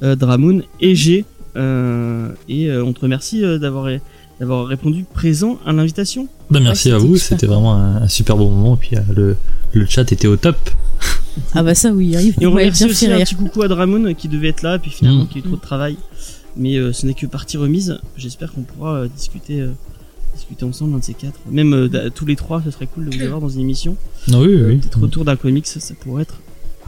euh, 0.03 0.17
Dramoon 0.17 0.63
et 0.81 0.95
G. 0.95 1.25
Euh, 1.57 2.31
et 2.49 2.69
euh, 2.71 2.83
on 2.85 2.93
te 2.93 3.01
remercie 3.01 3.45
euh, 3.45 3.59
d'avoir 3.59 3.89
d'avoir 4.41 4.67
répondu 4.67 5.05
présent 5.05 5.59
à 5.67 5.73
l'invitation. 5.73 6.29
Bah, 6.51 6.61
merci 6.61 6.89
Ouais, 6.89 6.95
à 6.95 6.99
vous, 6.99 7.17
c'était 7.17 7.47
vraiment 7.47 7.75
un, 7.75 8.03
un 8.03 8.09
super 8.09 8.37
bon 8.37 8.51
moment. 8.51 8.75
Et 8.77 8.79
puis 8.79 8.97
euh, 8.97 9.01
le, 9.15 9.37
le 9.73 9.87
chat 9.87 10.11
était 10.13 10.27
au 10.29 10.37
top. 10.37 10.57
Ah 11.55 11.63
bah 11.63 11.75
ça 11.75 11.91
oui, 11.93 12.15
hein, 12.17 12.21
il 12.21 12.43
Et 12.43 12.47
on 12.47 12.51
remercie 12.53 12.85
aussi 12.85 13.07
un 13.11 13.19
petit 13.21 13.35
coucou 13.35 13.63
à 13.63 13.69
Dramoon 13.69 14.05
euh, 14.07 14.13
qui 14.13 14.29
devait 14.29 14.49
être 14.49 14.63
là, 14.63 14.79
puis 14.79 14.91
finalement 14.91 15.25
Mm. 15.25 15.29
qui 15.29 15.39
a 15.39 15.41
eu 15.41 15.43
trop 15.45 15.57
de 15.57 15.61
travail. 15.61 15.97
Mais 16.57 16.77
euh, 16.77 16.93
ce 16.93 17.07
n'est 17.07 17.15
que 17.15 17.27
partie 17.27 17.57
remise. 17.57 17.99
J'espère 18.17 18.53
qu'on 18.53 18.63
pourra 18.63 18.95
euh, 18.97 19.09
discuter, 19.09 19.61
euh, 19.61 19.71
discuter 20.35 20.65
ensemble 20.65 20.95
un 20.95 20.99
de 20.99 21.05
ces 21.05 21.15
quatre. 21.15 21.39
Même 21.51 21.73
euh, 21.73 22.11
tous 22.15 22.27
les 22.27 22.37
trois, 22.37 22.61
ce 22.65 22.71
serait 22.71 22.87
cool 22.87 23.09
de 23.09 23.17
vous 23.17 23.23
avoir 23.27 23.41
dans 23.41 23.49
une 23.49 23.61
émission. 23.63 23.97
Ah 24.31 24.39
oui, 24.41 24.49
Euh, 24.49 24.69
oui. 24.69 24.77
Peut-être 24.79 25.03
autour 25.03 25.25
d'un 25.25 25.37
comics, 25.37 25.67
ça 25.67 25.81
pourrait 26.01 26.23
être 26.23 26.41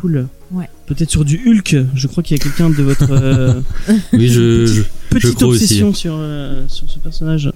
cool. 0.04 0.28
Ouais. 0.52 0.68
Peut-être 0.86 1.10
sur 1.10 1.24
du 1.24 1.40
Hulk. 1.46 1.76
Je 1.94 2.06
crois 2.06 2.22
qu'il 2.22 2.36
y 2.36 2.40
a 2.40 2.42
quelqu'un 2.42 2.68
de 2.70 2.82
votre 2.82 3.10
euh, 3.10 3.60
Oui, 4.12 4.28
je, 4.28 4.66
je, 4.66 4.82
petite 5.10 5.34
crois 5.36 5.48
aussi. 5.48 5.62
obsession 5.64 5.94
sur, 5.94 6.14
euh, 6.16 6.64
sur 6.68 6.88
ce 6.90 6.98
personnage. 6.98 7.50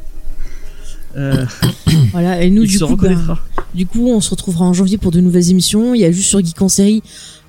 Euh, 1.17 1.45
Voilà, 2.13 2.43
et 2.43 2.51
nous, 2.51 2.65
du 2.65 2.79
coup, 2.79 2.97
bah, 2.97 3.39
du 3.75 3.87
coup, 3.87 4.09
on 4.09 4.21
se 4.21 4.31
retrouvera 4.31 4.65
en 4.65 4.73
janvier 4.73 4.97
pour 4.99 5.11
de 5.11 5.21
nouvelles 5.21 5.51
émissions. 5.51 5.95
Il 5.95 6.01
y 6.01 6.05
a 6.05 6.11
juste 6.13 6.29
sur 6.29 6.45
Geek 6.45 6.61
en 6.63 6.69
série. 6.69 7.03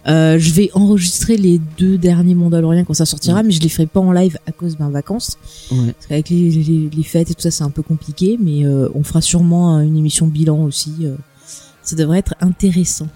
Euh, 0.08 0.38
je 0.40 0.52
vais 0.54 0.70
enregistrer 0.74 1.38
les 1.38 1.60
deux 1.78 1.98
derniers 1.98 2.34
Mandaloriens 2.36 2.84
quand 2.86 2.94
ça 2.94 3.06
sortira, 3.06 3.44
mais 3.44 3.52
je 3.52 3.60
les 3.62 3.70
ferai 3.70 3.86
pas 3.86 4.00
en 4.00 4.12
live 4.12 4.38
à 4.48 4.52
cause 4.52 4.78
d'un 4.78 4.90
vacances. 4.90 5.38
Ouais. 5.72 5.94
Parce 5.94 6.08
qu'avec 6.08 6.30
les, 6.30 6.50
les, 6.50 6.90
les 6.94 7.04
fêtes 7.04 7.32
et 7.32 7.34
tout 7.36 7.42
ça, 7.42 7.52
c'est 7.52 7.64
un 7.64 7.70
peu 7.70 7.84
compliqué, 7.84 8.38
mais 8.42 8.66
euh, 8.66 8.90
on 8.96 9.04
fera 9.04 9.22
sûrement 9.22 9.80
une 9.80 9.98
émission 9.98 10.28
bilan 10.28 10.64
aussi. 10.64 10.94
euh. 11.04 11.16
ça 11.84 11.96
devrait 11.96 12.20
être 12.20 12.34
intéressant. 12.42 13.08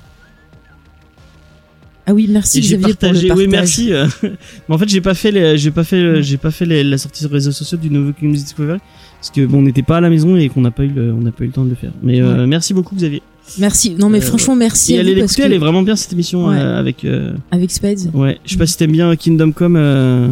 Ah 2.05 2.13
oui, 2.13 2.27
merci 2.29 2.61
j'ai 2.61 2.75
Xavier 2.77 2.93
pour 2.95 3.09
le 3.09 3.13
partagé. 3.13 3.27
partage. 3.29 3.45
Oui, 3.45 3.49
merci. 3.51 3.91
Mais 4.67 4.75
en 4.75 4.77
fait, 4.77 4.89
j'ai 4.89 4.99
pas 5.01 5.13
fait, 5.13 5.31
les- 5.31 5.57
j'ai 5.57 5.71
pas 5.71 5.83
fait, 5.85 6.21
j'ai 6.21 6.37
pas 6.37 6.51
fait 6.51 6.65
les- 6.65 6.83
la 6.83 6.97
sortie 6.97 7.19
sur 7.21 7.29
les 7.29 7.35
réseaux 7.35 7.51
sociaux 7.53 7.77
du 7.77 7.89
nouveau 7.89 8.11
Kingdom 8.11 8.33
Discovery 8.35 8.79
parce 9.19 9.29
que 9.31 9.45
bon, 9.45 9.59
on 9.59 9.61
n'était 9.61 9.83
pas 9.83 9.97
à 9.97 10.01
la 10.01 10.09
maison 10.09 10.35
et 10.35 10.49
qu'on 10.49 10.61
n'a 10.61 10.71
pas 10.71 10.83
eu, 10.83 10.89
le, 10.89 11.13
on 11.13 11.21
n'a 11.21 11.31
pas 11.31 11.43
eu 11.45 11.47
le 11.47 11.53
temps 11.53 11.63
de 11.63 11.69
le 11.69 11.75
faire. 11.75 11.91
Mais 12.01 12.21
euh, 12.21 12.45
merci 12.45 12.73
beaucoup, 12.73 12.93
Xavier. 12.95 13.21
Merci. 13.57 13.95
Non 13.97 14.09
mais 14.09 14.17
Euh, 14.19 14.21
franchement, 14.21 14.55
merci 14.55 14.93
Et 14.93 14.97
à 14.97 14.99
allez 15.01 15.15
l'écouter, 15.15 15.41
que 15.41 15.45
elle 15.45 15.53
est 15.53 15.57
vraiment 15.57 15.81
bien 15.81 15.95
cette 15.95 16.11
émission 16.13 16.47
Ouais. 16.47 16.57
euh, 16.57 16.79
avec. 16.79 17.03
euh, 17.05 17.33
avec 17.51 17.71
Spades. 17.71 18.09
Ouais, 18.13 18.37
je 18.45 18.51
sais 18.51 18.57
pas 18.57 18.65
si 18.67 18.77
t'aimes 18.77 18.91
bien 18.91 19.13
Kingdom 19.15 19.51
Come, 19.53 19.75
euh, 19.77 20.27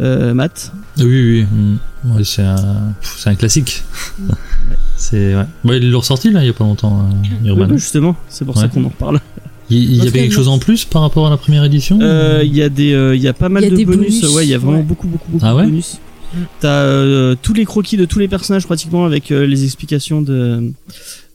euh, 0.00 0.32
Matt. 0.34 0.72
Oui, 0.98 1.04
oui, 1.04 1.42
mm. 1.44 1.78
Ouais, 2.16 2.24
c'est 2.24 2.42
un, 2.42 2.94
c'est 3.02 3.28
un 3.30 3.34
classique. 3.34 3.82
c'est 4.96 5.34
ouais. 5.34 5.78
Ils 5.78 5.90
l'ont 5.90 5.98
ressorti 6.00 6.30
là 6.30 6.42
il 6.42 6.46
y 6.46 6.50
a 6.50 6.52
pas 6.52 6.64
longtemps, 6.64 7.06
euh, 7.44 7.48
Urban. 7.48 7.68
Justement, 7.76 8.16
c'est 8.28 8.44
pour 8.44 8.56
ça 8.56 8.68
qu'on 8.68 8.84
en 8.84 8.88
reparle. 8.88 9.20
Il, 9.68 9.94
y 9.94 9.96
Notre 9.98 10.08
avait 10.10 10.20
quelque 10.20 10.32
chose 10.34 10.48
en 10.48 10.58
plus 10.58 10.84
par 10.84 11.02
rapport 11.02 11.26
à 11.26 11.30
la 11.30 11.36
première 11.36 11.64
édition 11.64 11.98
Euh, 12.00 12.42
Il 12.44 12.54
y 12.54 12.62
a 12.62 12.68
des, 12.68 12.92
euh, 12.92 13.16
il 13.16 13.22
y 13.22 13.28
a 13.28 13.32
pas 13.32 13.48
mal 13.48 13.64
y 13.64 13.66
a 13.66 13.70
de 13.70 13.84
bonus. 13.84 14.20
bonus, 14.20 14.34
Ouais, 14.34 14.46
il 14.46 14.50
y 14.50 14.54
a 14.54 14.58
vraiment 14.58 14.78
ouais. 14.78 14.82
beaucoup, 14.84 15.08
beaucoup, 15.08 15.30
beaucoup 15.30 15.44
Ah 15.44 15.52
de 15.54 15.62
bonus. 15.68 15.98
T'as 16.60 16.82
euh, 16.82 17.34
tous 17.40 17.54
les 17.54 17.64
croquis 17.64 17.96
de 17.96 18.04
tous 18.04 18.18
les 18.18 18.28
personnages 18.28 18.66
pratiquement 18.66 19.06
avec 19.06 19.30
euh, 19.30 19.46
les 19.46 19.64
explications 19.64 20.22
de 20.22 20.70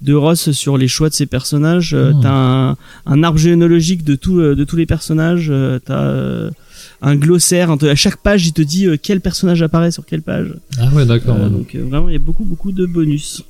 de 0.01 0.13
Ross 0.13 0.51
sur 0.51 0.77
les 0.77 0.87
choix 0.87 1.09
de 1.09 1.13
ses 1.13 1.25
personnages. 1.25 1.93
Euh, 1.93 2.11
Ah. 2.15 2.19
T'as 2.21 2.31
un, 2.33 2.77
un 3.05 3.23
arbre 3.23 3.37
généalogique 3.39 4.03
de 4.03 4.15
tout, 4.15 4.39
euh, 4.39 4.55
de 4.55 4.63
tous 4.63 4.75
les 4.75 4.85
personnages. 4.85 5.47
Euh, 5.49 5.79
T'as 5.83 6.03
euh, 6.03 6.51
un 7.01 7.15
glossaire. 7.15 7.71
À 7.71 7.95
chaque 7.95 8.17
page, 8.17 8.45
il 8.47 8.53
te 8.53 8.61
dit 8.61 8.85
euh, 8.85 8.97
quel 9.01 9.21
personnage 9.21 9.61
apparaît 9.61 9.91
sur 9.91 10.05
quelle 10.05 10.21
page. 10.21 10.53
Ah 10.79 10.89
ouais, 10.93 11.05
d'accord. 11.05 11.35
Euh, 11.37 11.49
donc 11.49 11.73
euh, 11.75 11.83
vraiment, 11.89 12.09
il 12.09 12.13
y 12.13 12.15
a 12.15 12.19
beaucoup, 12.19 12.45
beaucoup 12.45 12.71
de 12.71 12.85
bonus. 12.85 13.43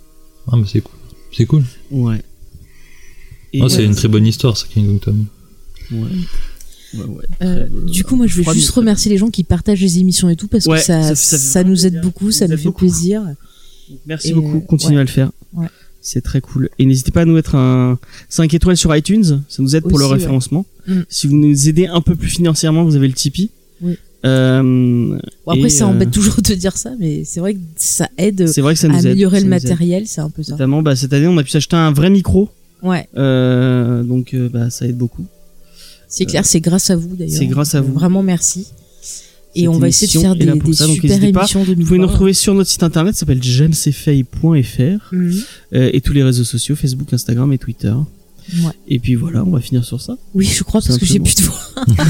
Ah, 0.52 0.56
mais 0.58 0.64
c'est 0.68 0.82
cool. 0.82 0.96
C'est 1.34 1.46
cool. 1.46 1.64
Ouais. 1.92 2.22
Et 3.54 3.62
Oh, 3.62 3.70
c'est 3.70 3.78
ouais, 3.80 3.86
une 3.86 3.96
très 3.96 4.08
bonne 4.08 4.26
histoire, 4.26 4.56
ça, 4.58 4.66
Kingdom 4.74 4.98
Come. 5.00 5.26
Ouais. 5.92 6.00
Ouais, 6.94 7.04
ouais. 7.06 7.26
Euh, 7.42 7.68
du 7.88 8.04
coup, 8.04 8.16
moi, 8.16 8.28
je 8.28 8.36
vais 8.36 8.44
Froid, 8.44 8.54
juste 8.54 8.70
remercier 8.72 9.12
les 9.12 9.18
gens 9.18 9.30
qui 9.30 9.44
partagent 9.44 9.82
les 9.82 10.00
émissions 10.00 10.30
et 10.30 10.36
tout 10.36 10.48
parce 10.48 10.66
Ouais, 10.66 10.78
que 10.80 10.84
ça, 10.84 11.02
ça- 11.04 11.16
ça, 11.16 11.38
ça 11.38 11.64
fait 11.64 11.70
nous 11.70 11.86
aide 11.86 12.02
beaucoup, 12.02 12.32
Ça 12.32 12.40
ça 12.40 12.48
nous 12.50 12.58
fait 12.58 12.64
beaucoup. 12.66 12.80
plaisir. 12.80 13.24
Merci 14.06 14.30
Et, 14.30 14.34
beaucoup, 14.34 14.58
euh, 14.58 14.62
continuez 14.62 14.96
ouais. 14.96 15.02
à 15.02 15.04
le 15.04 15.10
faire. 15.10 15.32
Ouais. 15.54 15.68
C'est 16.02 16.22
très 16.22 16.42
cool. 16.42 16.70
Et 16.80 16.86
n'hésitez 16.86 17.12
pas 17.12 17.22
à 17.22 17.26
nous 17.26 17.34
mettre 17.36 17.56
un 17.56 18.00
5 18.30 18.54
étoiles 18.54 18.76
sur 18.78 18.96
iTunes, 18.96 19.42
ça 19.48 19.62
nous 19.62 19.76
aide 19.76 19.84
pour 19.84 20.00
le 20.00 20.06
référencement. 20.06 20.66
Mm. 20.88 21.02
Si 21.10 21.28
vous 21.28 21.36
nous 21.38 21.70
aidez 21.70 21.88
un 21.88 22.02
peu 22.02 22.16
plus 22.16 22.30
financièrement, 22.30 22.84
vous 22.84 22.96
avez 22.96 23.08
le 23.08 23.14
Tipeee. 23.14 23.50
Oui. 23.82 23.96
Euh, 24.26 25.18
Bon, 25.46 25.52
après, 25.54 25.70
ça 25.70 25.86
euh, 25.86 25.88
embête 25.88 26.12
toujours 26.12 26.42
de 26.42 26.54
dire 26.56 26.76
ça, 26.78 26.92
mais 27.00 27.24
c'est 27.26 27.40
vrai 27.40 27.54
que 27.56 27.60
ça 27.76 28.08
aide 28.18 28.48
C'est 28.48 28.62
vrai 28.62 28.74
que 28.74 28.80
ça 28.80 28.88
à 28.88 28.90
nous 28.92 29.00
aide. 29.00 29.06
améliorer 29.08 29.38
ça 29.40 29.44
le 29.44 29.50
matériel, 29.50 30.04
c'est 30.08 30.22
un 30.22 30.30
peu 30.30 30.42
ça. 30.44 30.54
Notamment, 30.54 30.82
bah, 30.82 30.96
cette 30.96 31.14
année, 31.14 31.28
on 31.28 31.38
a 31.38 31.44
pu 31.44 31.50
s'acheter 31.50 31.76
un 31.76 31.92
vrai 31.92 32.10
micro. 32.10 32.50
Ouais, 32.84 33.08
Euh, 33.18 34.04
donc, 34.04 34.34
euh, 34.34 34.50
bah, 34.50 34.70
ça 34.70 34.88
aide 34.88 34.98
beaucoup. 34.98 35.26
c'est 36.08 36.26
clair, 36.26 36.46
c'est 36.46 36.60
grâce 36.62 36.90
à 36.90 36.96
vous 36.96 37.16
d'ailleurs. 37.16 37.38
c'est 37.38 37.46
grâce 37.48 37.76
à 37.76 37.82
vous. 37.82 37.94
Vraiment 37.94 38.24
merci. 38.24 38.68
Et 39.54 39.68
on 39.68 39.78
va 39.80 39.90
essayer 39.90 40.08
de 40.08 40.22
faire 40.22 40.34
des, 40.36 40.46
des 40.46 40.74
ça, 40.74 40.86
donc 40.88 40.96
super 40.96 41.20
pas. 41.20 41.26
émissions 41.26 41.64
de 41.66 41.76
Vous 41.76 41.84
pouvez 41.84 42.00
nous 42.00 42.08
retrouver 42.08 42.32
sur 42.34 42.54
notre 42.54 42.70
site 42.70 42.84
internet, 42.84 43.16
ça 43.16 43.22
s'appelle 43.22 43.44
jamesfay.fr. 43.44 45.14
Mhm. 45.14 45.42
Euh, 45.74 45.90
et 45.94 46.00
tous 46.02 46.14
les 46.14 46.24
réseaux 46.24 46.46
sociaux, 46.46 46.76
Facebook, 46.76 47.12
Instagram 47.14 47.52
et 47.52 47.58
Twitter. 47.58 47.94
Ouais. 48.64 48.72
Et 48.88 48.98
puis 49.00 49.16
voilà, 49.16 49.44
on 49.44 49.52
va 49.52 49.60
finir 49.60 49.84
sur 49.84 50.00
ça. 50.02 50.18
Oui, 50.34 50.46
je 50.46 50.64
crois 50.64 50.82
parce 50.82 50.98
que 50.98 51.06
j'ai 51.06 51.20
plus 51.20 51.36
de 51.36 51.42
voix. 51.44 51.60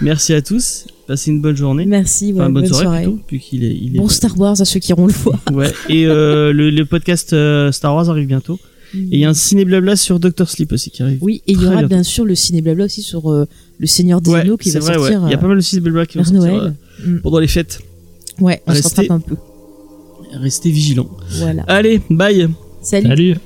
Merci 0.00 0.34
à 0.34 0.42
tous. 0.42 0.86
Passez 1.06 1.30
une 1.30 1.40
bonne 1.40 1.56
journée. 1.56 1.86
Merci, 1.86 2.32
ouais, 2.32 2.40
Enfin, 2.40 2.50
bonne, 2.50 2.62
bonne 2.64 2.66
soirée, 2.66 2.84
soirée. 2.84 3.02
plutôt, 3.04 3.20
puisqu'il 3.26 3.64
est, 3.64 3.74
il 3.76 3.94
est 3.94 3.98
Bon 3.98 4.08
Star 4.08 4.38
Wars 4.38 4.60
à 4.60 4.64
ceux 4.64 4.80
qui 4.80 4.92
auront 4.92 5.06
le 5.06 5.12
voir. 5.12 5.38
Ouais. 5.52 5.72
Et 5.88 6.06
euh, 6.06 6.52
le, 6.52 6.70
le 6.70 6.84
podcast 6.86 7.32
euh, 7.32 7.70
Star 7.72 7.94
Wars 7.94 8.10
arrive 8.10 8.26
bientôt. 8.26 8.58
Et 8.94 9.08
il 9.16 9.18
y 9.18 9.24
a 9.24 9.28
un 9.30 9.34
ciné 9.34 9.64
blabla 9.64 9.96
sur 9.96 10.18
Doctor 10.20 10.48
Sleep 10.48 10.72
aussi 10.72 10.90
qui 10.90 11.02
arrive. 11.02 11.18
Oui, 11.20 11.42
et 11.46 11.52
il 11.52 11.60
y 11.60 11.64
aura 11.66 11.76
bientôt. 11.76 11.88
bien 11.88 12.02
sûr 12.02 12.24
le 12.24 12.34
ciné 12.34 12.62
blabla 12.62 12.84
aussi 12.84 13.02
sur 13.02 13.30
euh, 13.32 13.46
le 13.78 13.86
Seigneur 13.86 14.20
des 14.20 14.30
Ouais, 14.30 14.42
qui 14.60 14.70
va 14.70 14.80
vrai, 14.80 14.94
sortir 14.94 15.22
Il 15.26 15.30
y 15.30 15.34
a 15.34 15.38
pas 15.38 15.48
mal 15.48 15.56
de 15.56 15.62
ciné 15.62 15.80
blabla 15.80 16.06
qui 16.06 16.18
vont 16.18 16.24
sortir 16.24 16.42
Noël. 16.42 16.74
euh, 17.00 17.06
Mm. 17.06 17.20
pendant 17.22 17.38
les 17.40 17.48
fêtes. 17.48 17.80
Ouais, 18.40 18.62
on 18.66 18.72
se 18.72 18.76
Restez- 18.82 19.00
rattrape 19.02 19.10
un 19.10 19.20
peu. 19.20 19.36
Restez 20.40 20.70
vigilants. 20.70 21.08
Voilà. 21.38 21.62
Allez, 21.66 22.00
bye. 22.10 22.48
Salut. 22.82 23.06
Salut 23.08 23.36